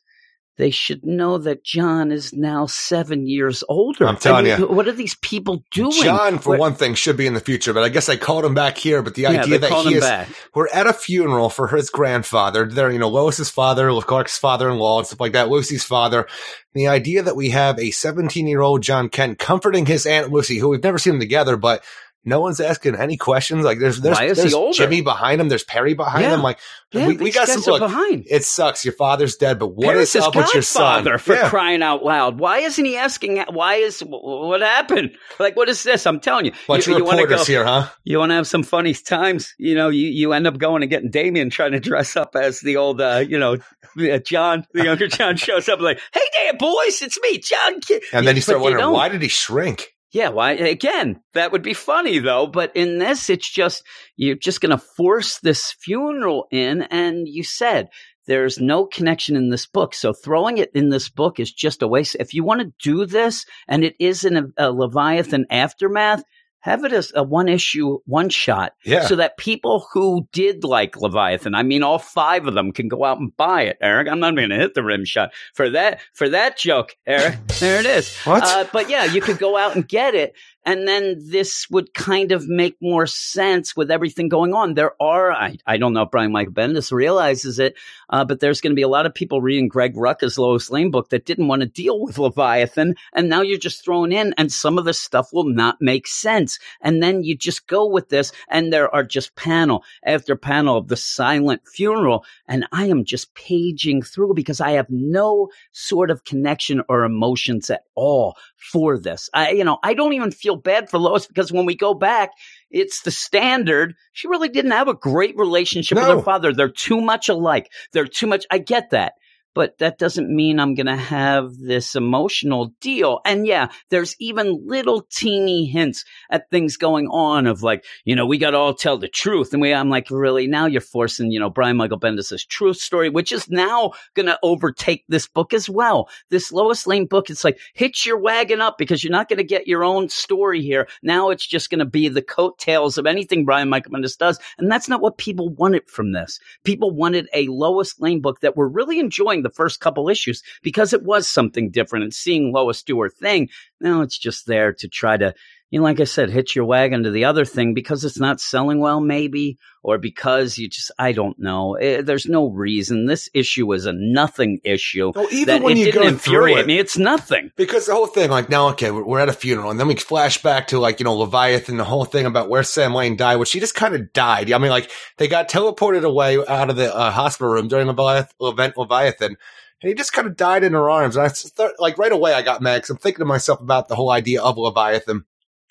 They 0.60 0.70
should 0.70 1.06
know 1.06 1.38
that 1.38 1.64
John 1.64 2.12
is 2.12 2.34
now 2.34 2.66
seven 2.66 3.26
years 3.26 3.64
older. 3.66 4.06
I'm 4.06 4.18
telling 4.18 4.52
I 4.52 4.58
mean, 4.58 4.68
you. 4.68 4.74
What 4.74 4.86
are 4.88 4.92
these 4.92 5.14
people 5.14 5.64
doing? 5.70 6.02
John, 6.02 6.38
for 6.38 6.50
Where- 6.50 6.58
one 6.58 6.74
thing, 6.74 6.92
should 6.94 7.16
be 7.16 7.26
in 7.26 7.32
the 7.32 7.40
future, 7.40 7.72
but 7.72 7.82
I 7.82 7.88
guess 7.88 8.10
I 8.10 8.16
called 8.16 8.44
him 8.44 8.52
back 8.52 8.76
here. 8.76 9.00
But 9.00 9.14
the 9.14 9.22
yeah, 9.22 9.40
idea 9.40 9.58
that 9.58 9.72
he 9.72 9.94
is, 9.94 10.04
back. 10.04 10.28
we're 10.54 10.68
at 10.68 10.86
a 10.86 10.92
funeral 10.92 11.48
for 11.48 11.68
his 11.68 11.88
grandfather. 11.88 12.66
There, 12.66 12.90
you 12.90 12.98
know, 12.98 13.08
Lois's 13.08 13.48
father, 13.48 13.90
Clark's 14.02 14.36
father-in-law, 14.36 14.98
and 14.98 15.06
stuff 15.06 15.20
like 15.20 15.32
that. 15.32 15.48
Lucy's 15.48 15.82
father. 15.82 16.26
The 16.74 16.88
idea 16.88 17.22
that 17.22 17.36
we 17.36 17.48
have 17.48 17.78
a 17.78 17.90
17-year-old 17.90 18.82
John 18.82 19.08
Kent 19.08 19.38
comforting 19.38 19.86
his 19.86 20.04
aunt 20.04 20.30
Lucy, 20.30 20.58
who 20.58 20.68
we've 20.68 20.84
never 20.84 20.98
seen 20.98 21.14
them 21.14 21.20
together, 21.20 21.56
but 21.56 21.82
no 22.24 22.40
one's 22.40 22.60
asking 22.60 22.96
any 22.96 23.16
questions. 23.16 23.64
Like 23.64 23.78
there's 23.78 24.00
there's, 24.00 24.18
there's? 24.18 24.76
Jimmy 24.76 25.00
behind 25.00 25.40
him. 25.40 25.48
There's 25.48 25.64
Perry 25.64 25.94
behind 25.94 26.24
Yeah. 26.24 26.34
him. 26.34 26.42
Like 26.42 26.58
Yeah, 26.92 27.06
we, 27.08 27.16
we 27.16 27.30
got 27.30 27.48
some. 27.48 27.62
Look, 27.62 27.80
behind. 27.80 28.26
it 28.28 28.44
sucks. 28.44 28.84
Your 28.84 28.92
father's 28.92 29.36
dead, 29.36 29.58
but 29.58 29.68
what 29.68 29.86
Paris 29.86 30.14
is 30.14 30.22
up 30.22 30.34
with 30.34 30.52
your 30.52 30.62
son? 30.62 31.18
for 31.18 31.34
Yeah. 31.34 31.48
crying 31.48 31.82
out 31.82 32.04
loud. 32.04 32.38
Why 32.38 32.58
isn't 32.58 32.84
he 32.84 32.96
asking? 32.96 33.38
Why 33.50 33.76
is 33.76 34.00
what 34.00 34.60
happened? 34.60 35.12
Like, 35.38 35.56
what 35.56 35.68
is 35.68 35.82
this? 35.82 36.06
I'm 36.06 36.20
telling 36.20 36.44
you, 36.46 36.52
Bunch 36.68 36.86
you, 36.86 36.92
of 36.94 36.98
you 36.98 37.04
reporters 37.10 37.38
go- 37.38 37.44
here, 37.44 37.64
huh? 37.64 37.88
You 38.04 38.18
want 38.18 38.30
to 38.30 38.34
have 38.34 38.46
some 38.46 38.62
funny 38.64 38.92
times, 38.94 39.54
you 39.58 39.74
know. 39.74 39.88
You, 39.88 40.08
you 40.08 40.32
end 40.32 40.46
up 40.46 40.58
going 40.58 40.82
and 40.82 40.90
getting 40.90 41.10
Damian 41.10 41.48
trying 41.50 41.72
to 41.72 41.80
dress 41.80 42.16
up 42.16 42.36
as 42.36 42.60
the 42.60 42.76
old, 42.76 43.00
uh, 43.00 43.24
you 43.26 43.38
know, 43.38 43.56
uh, 43.98 44.18
John. 44.18 44.66
The 44.74 44.84
younger 44.84 45.06
John 45.08 45.36
shows 45.36 45.68
up 45.68 45.80
like, 45.80 46.00
"Hey 46.12 46.20
there, 46.34 46.54
boys, 46.58 47.00
it's 47.02 47.18
me, 47.22 47.38
John." 47.38 47.80
And 48.12 48.26
then 48.26 48.36
you 48.36 48.42
start 48.42 48.60
wondering 48.60 48.90
why 48.90 49.08
did 49.08 49.22
he 49.22 49.28
shrink? 49.28 49.94
Yeah, 50.12 50.30
why? 50.30 50.52
Again, 50.52 51.20
that 51.34 51.52
would 51.52 51.62
be 51.62 51.74
funny 51.74 52.18
though. 52.18 52.46
But 52.46 52.74
in 52.74 52.98
this, 52.98 53.30
it's 53.30 53.48
just 53.48 53.84
you're 54.16 54.34
just 54.34 54.60
going 54.60 54.70
to 54.70 54.78
force 54.78 55.38
this 55.38 55.72
funeral 55.80 56.46
in, 56.50 56.82
and 56.82 57.28
you 57.28 57.44
said 57.44 57.88
there's 58.26 58.58
no 58.58 58.86
connection 58.86 59.36
in 59.36 59.50
this 59.50 59.66
book, 59.66 59.94
so 59.94 60.12
throwing 60.12 60.58
it 60.58 60.70
in 60.74 60.88
this 60.88 61.08
book 61.08 61.38
is 61.40 61.52
just 61.52 61.82
a 61.82 61.88
waste. 61.88 62.16
If 62.18 62.34
you 62.34 62.44
want 62.44 62.60
to 62.60 62.72
do 62.82 63.06
this, 63.06 63.46
and 63.68 63.84
it 63.84 63.94
is 64.00 64.24
in 64.24 64.36
a, 64.36 64.44
a 64.56 64.72
Leviathan 64.72 65.46
aftermath. 65.50 66.24
Have 66.60 66.84
it 66.84 66.92
as 66.92 67.10
a 67.14 67.22
one 67.22 67.48
issue, 67.48 67.98
one 68.04 68.28
shot, 68.28 68.74
Yeah. 68.84 69.06
so 69.06 69.16
that 69.16 69.38
people 69.38 69.86
who 69.92 70.28
did 70.32 70.62
like 70.62 70.96
Leviathan, 70.96 71.54
I 71.54 71.62
mean, 71.62 71.82
all 71.82 71.98
five 71.98 72.46
of 72.46 72.54
them 72.54 72.70
can 72.72 72.86
go 72.88 73.04
out 73.04 73.18
and 73.18 73.34
buy 73.36 73.62
it. 73.62 73.78
Eric, 73.80 74.08
I'm 74.08 74.20
not 74.20 74.36
going 74.36 74.50
to 74.50 74.56
hit 74.56 74.74
the 74.74 74.82
rim 74.82 75.04
shot 75.04 75.32
for 75.54 75.70
that 75.70 76.00
for 76.12 76.28
that 76.28 76.58
joke, 76.58 76.96
Eric. 77.06 77.38
There 77.60 77.78
it 77.80 77.86
is. 77.86 78.14
What? 78.24 78.42
Uh, 78.42 78.66
but 78.72 78.88
yeah, 78.90 79.04
you 79.04 79.20
could 79.20 79.38
go 79.38 79.56
out 79.56 79.74
and 79.74 79.86
get 79.88 80.14
it 80.14 80.34
And 80.64 80.86
then 80.86 81.16
this 81.18 81.68
would 81.70 81.94
kind 81.94 82.32
of 82.32 82.46
make 82.46 82.76
more 82.82 83.06
sense 83.06 83.74
with 83.74 83.90
everything 83.90 84.28
going 84.28 84.52
on. 84.52 84.74
There 84.74 84.92
are, 85.00 85.32
I, 85.32 85.56
I 85.66 85.78
don't 85.78 85.94
know 85.94 86.02
if 86.02 86.10
Brian 86.10 86.32
Michael 86.32 86.52
Bendis 86.52 86.92
realizes 86.92 87.58
it, 87.58 87.74
uh, 88.10 88.24
but 88.24 88.40
there's 88.40 88.60
going 88.60 88.72
to 88.72 88.76
be 88.76 88.82
a 88.82 88.88
lot 88.88 89.06
of 89.06 89.14
people 89.14 89.40
reading 89.40 89.68
Greg 89.68 89.94
Rucka's 89.94 90.38
Lois 90.38 90.70
Lane 90.70 90.90
book 90.90 91.08
that 91.10 91.24
didn't 91.24 91.48
want 91.48 91.62
to 91.62 91.66
deal 91.66 92.02
with 92.02 92.18
Leviathan. 92.18 92.94
And 93.14 93.28
now 93.28 93.40
you're 93.40 93.58
just 93.58 93.84
thrown 93.84 94.12
in, 94.12 94.34
and 94.36 94.52
some 94.52 94.76
of 94.76 94.84
the 94.84 94.92
stuff 94.92 95.32
will 95.32 95.48
not 95.48 95.78
make 95.80 96.06
sense. 96.06 96.58
And 96.82 97.02
then 97.02 97.22
you 97.22 97.36
just 97.36 97.66
go 97.66 97.86
with 97.86 98.10
this, 98.10 98.30
and 98.48 98.72
there 98.72 98.94
are 98.94 99.04
just 99.04 99.36
panel 99.36 99.82
after 100.04 100.36
panel 100.36 100.76
of 100.76 100.88
the 100.88 100.96
silent 100.96 101.62
funeral. 101.66 102.24
And 102.46 102.66
I 102.72 102.86
am 102.86 103.04
just 103.04 103.34
paging 103.34 104.02
through 104.02 104.34
because 104.34 104.60
I 104.60 104.72
have 104.72 104.90
no 104.90 105.48
sort 105.72 106.10
of 106.10 106.24
connection 106.24 106.82
or 106.88 107.04
emotions 107.04 107.70
at 107.70 107.84
all 107.94 108.36
for 108.60 108.98
this. 108.98 109.28
I, 109.34 109.50
you 109.50 109.64
know, 109.64 109.78
I 109.82 109.94
don't 109.94 110.12
even 110.12 110.30
feel 110.30 110.56
bad 110.56 110.90
for 110.90 110.98
Lois 110.98 111.26
because 111.26 111.50
when 111.50 111.66
we 111.66 111.74
go 111.74 111.94
back, 111.94 112.30
it's 112.70 113.02
the 113.02 113.10
standard. 113.10 113.94
She 114.12 114.28
really 114.28 114.48
didn't 114.48 114.70
have 114.72 114.88
a 114.88 114.94
great 114.94 115.36
relationship 115.36 115.96
with 115.98 116.06
her 116.06 116.22
father. 116.22 116.52
They're 116.52 116.68
too 116.68 117.00
much 117.00 117.28
alike. 117.28 117.70
They're 117.92 118.06
too 118.06 118.26
much. 118.26 118.46
I 118.50 118.58
get 118.58 118.90
that. 118.90 119.14
But 119.54 119.78
that 119.78 119.98
doesn't 119.98 120.34
mean 120.34 120.60
I'm 120.60 120.74
going 120.74 120.86
to 120.86 120.96
have 120.96 121.56
this 121.56 121.96
emotional 121.96 122.72
deal. 122.80 123.20
And 123.24 123.46
yeah, 123.46 123.70
there's 123.88 124.14
even 124.20 124.66
little 124.66 125.02
teeny 125.10 125.66
hints 125.66 126.04
at 126.30 126.48
things 126.50 126.76
going 126.76 127.08
on 127.08 127.46
of 127.46 127.62
like, 127.62 127.84
you 128.04 128.14
know, 128.14 128.26
we 128.26 128.38
got 128.38 128.50
to 128.52 128.56
all 128.56 128.74
tell 128.74 128.96
the 128.96 129.08
truth. 129.08 129.52
And 129.52 129.60
we, 129.60 129.74
I'm 129.74 129.90
like, 129.90 130.08
really? 130.10 130.46
Now 130.46 130.66
you're 130.66 130.80
forcing, 130.80 131.32
you 131.32 131.40
know, 131.40 131.50
Brian 131.50 131.76
Michael 131.76 131.98
Bendis' 131.98 132.46
truth 132.46 132.76
story, 132.76 133.10
which 133.10 133.32
is 133.32 133.50
now 133.50 133.92
going 134.14 134.26
to 134.26 134.38
overtake 134.42 135.04
this 135.08 135.26
book 135.26 135.52
as 135.52 135.68
well. 135.68 136.08
This 136.30 136.52
Lois 136.52 136.86
Lane 136.86 137.06
book, 137.06 137.28
it's 137.28 137.44
like, 137.44 137.58
hitch 137.74 138.06
your 138.06 138.18
wagon 138.18 138.60
up 138.60 138.78
because 138.78 139.02
you're 139.02 139.10
not 139.10 139.28
going 139.28 139.38
to 139.38 139.44
get 139.44 139.66
your 139.66 139.82
own 139.82 140.08
story 140.08 140.62
here. 140.62 140.86
Now 141.02 141.30
it's 141.30 141.46
just 141.46 141.70
going 141.70 141.80
to 141.80 141.84
be 141.84 142.08
the 142.08 142.22
coattails 142.22 142.98
of 142.98 143.06
anything 143.06 143.44
Brian 143.44 143.68
Michael 143.68 143.92
Bendis 143.92 144.16
does. 144.16 144.38
And 144.58 144.70
that's 144.70 144.88
not 144.88 145.00
what 145.00 145.18
people 145.18 145.48
wanted 145.48 145.88
from 145.88 146.12
this. 146.12 146.38
People 146.62 146.92
wanted 146.92 147.28
a 147.34 147.48
Lois 147.48 147.98
Lane 147.98 148.20
book 148.20 148.40
that 148.40 148.56
we're 148.56 148.68
really 148.68 149.00
enjoying 149.00 149.39
the 149.42 149.50
first 149.50 149.80
couple 149.80 150.08
issues 150.08 150.42
because 150.62 150.92
it 150.92 151.02
was 151.02 151.28
something 151.28 151.70
different 151.70 152.04
and 152.04 152.14
seeing 152.14 152.52
Lois 152.52 152.82
do 152.82 153.00
her 153.00 153.08
thing. 153.08 153.48
Now 153.80 154.02
it's 154.02 154.18
just 154.18 154.46
there 154.46 154.72
to 154.72 154.88
try 154.88 155.16
to, 155.16 155.34
you 155.70 155.78
know, 155.78 155.84
like 155.84 156.00
I 156.00 156.04
said, 156.04 156.30
hitch 156.30 156.56
your 156.56 156.64
wagon 156.64 157.04
to 157.04 157.10
the 157.12 157.26
other 157.26 157.44
thing 157.44 157.74
because 157.74 158.04
it's 158.04 158.18
not 158.18 158.40
selling 158.40 158.80
well, 158.80 159.00
maybe, 159.00 159.56
or 159.84 159.98
because 159.98 160.58
you 160.58 160.68
just, 160.68 160.90
I 160.98 161.12
don't 161.12 161.38
know. 161.38 161.74
Eh, 161.74 162.02
there's 162.02 162.26
no 162.26 162.50
reason. 162.50 163.06
This 163.06 163.30
issue 163.34 163.72
is 163.72 163.86
a 163.86 163.92
nothing 163.92 164.58
issue. 164.64 165.12
Well, 165.14 165.28
even 165.30 165.46
that 165.46 165.62
when 165.62 165.76
it 165.76 165.78
you 165.78 165.84
didn't 165.86 166.02
go 166.02 166.08
infuriate 166.08 166.58
it- 166.58 166.66
me. 166.66 166.78
It's 166.78 166.98
nothing. 166.98 167.52
Because 167.56 167.86
the 167.86 167.94
whole 167.94 168.08
thing, 168.08 168.30
like 168.30 168.48
now, 168.48 168.68
okay, 168.70 168.90
we're, 168.90 169.04
we're 169.04 169.20
at 169.20 169.28
a 169.28 169.32
funeral, 169.32 169.70
and 169.70 169.78
then 169.78 169.86
we 169.86 169.94
flash 169.94 170.42
back 170.42 170.66
to 170.68 170.80
like 170.80 170.98
you 170.98 171.04
know 171.04 171.14
Leviathan, 171.14 171.76
the 171.76 171.84
whole 171.84 172.04
thing 172.04 172.26
about 172.26 172.48
where 172.50 172.64
Sam 172.64 172.92
Lane 172.92 173.16
died, 173.16 173.36
which 173.36 173.50
she 173.50 173.60
just 173.60 173.76
kind 173.76 173.94
of 173.94 174.12
died. 174.12 174.50
I 174.52 174.58
mean, 174.58 174.70
like 174.70 174.90
they 175.18 175.28
got 175.28 175.48
teleported 175.48 176.02
away 176.04 176.44
out 176.48 176.70
of 176.70 176.76
the 176.76 176.94
uh, 176.94 177.12
hospital 177.12 177.52
room 177.52 177.68
during 177.68 177.86
Leviath- 177.86 178.32
event 178.40 178.76
Leviathan, 178.76 179.36
and 179.82 179.88
he 179.88 179.94
just 179.94 180.12
kind 180.12 180.26
of 180.26 180.36
died 180.36 180.64
in 180.64 180.72
her 180.72 180.90
arms. 180.90 181.16
And 181.16 181.24
I 181.24 181.28
thought, 181.28 181.74
like 181.78 181.96
right 181.96 182.12
away, 182.12 182.34
I 182.34 182.42
got 182.42 182.60
mad 182.60 182.78
because 182.78 182.90
I'm 182.90 182.96
thinking 182.96 183.20
to 183.20 183.24
myself 183.24 183.60
about 183.60 183.88
the 183.88 183.94
whole 183.94 184.10
idea 184.10 184.42
of 184.42 184.58
Leviathan. 184.58 185.24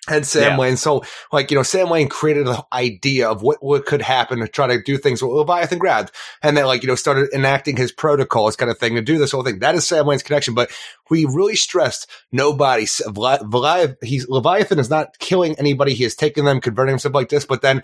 And 0.10 0.26
Sam 0.26 0.44
Yeah. 0.53 0.57
Lane. 0.57 0.77
So, 0.77 1.03
like, 1.31 1.52
you 1.52 1.56
know, 1.57 1.64
Sam 1.64 1.90
Lane 1.90 2.10
created 2.10 2.48
an 2.48 2.57
idea 2.73 3.30
of 3.30 3.41
what, 3.41 3.64
what 3.64 3.86
could 3.86 4.02
happen 4.02 4.40
to 4.40 4.48
try 4.48 4.68
to 4.68 4.81
do 4.81 4.98
things 4.98 5.22
with 5.22 5.31
Leviathan 5.31 5.77
grabbed. 5.80 6.11
And 6.41 6.57
then, 6.57 6.65
like, 6.65 6.84
you 6.84 6.88
know, 6.88 6.95
started 6.95 7.30
enacting 7.34 7.77
his 7.77 7.91
protocols 7.91 8.56
kind 8.56 8.72
of 8.72 8.77
thing 8.77 8.95
to 8.95 9.02
do 9.02 9.18
this 9.18 9.31
whole 9.31 9.44
thing. 9.44 9.60
That 9.60 9.76
is 9.76 9.88
Sam 9.88 10.06
Lane's 10.07 10.23
connection. 10.23 10.53
But 10.53 10.72
we 11.10 11.26
really 11.26 11.56
stressed 11.56 12.07
nobody. 12.31 12.88
Levi- 13.06 13.38
Levi- 13.44 13.94
he's, 14.02 14.27
Leviathan 14.27 14.80
is 14.80 14.90
not 14.90 15.18
killing 15.19 15.56
anybody. 15.60 15.94
He 15.94 16.03
is 16.03 16.15
taking 16.15 16.45
them, 16.45 16.61
converting 16.61 16.94
himself 16.94 17.14
like 17.15 17.30
this. 17.30 17.45
But 17.45 17.61
then 17.61 17.84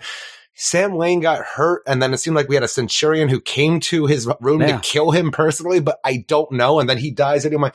Sam 0.54 0.96
Lane 0.96 1.20
got 1.20 1.42
hurt. 1.44 1.82
And 1.86 2.02
then 2.02 2.14
it 2.14 2.18
seemed 2.18 2.36
like 2.36 2.48
we 2.48 2.54
had 2.56 2.64
a 2.64 2.68
centurion 2.68 3.28
who 3.28 3.40
came 3.40 3.78
to 3.80 4.06
his 4.06 4.28
room 4.40 4.62
Yeah. 4.62 4.76
to 4.76 4.78
kill 4.80 5.10
him 5.10 5.30
personally, 5.30 5.80
but 5.80 5.98
I 6.04 6.24
don't 6.26 6.50
know. 6.52 6.80
And 6.80 6.88
then 6.88 6.98
he 6.98 7.10
dies. 7.10 7.44
Like, 7.44 7.74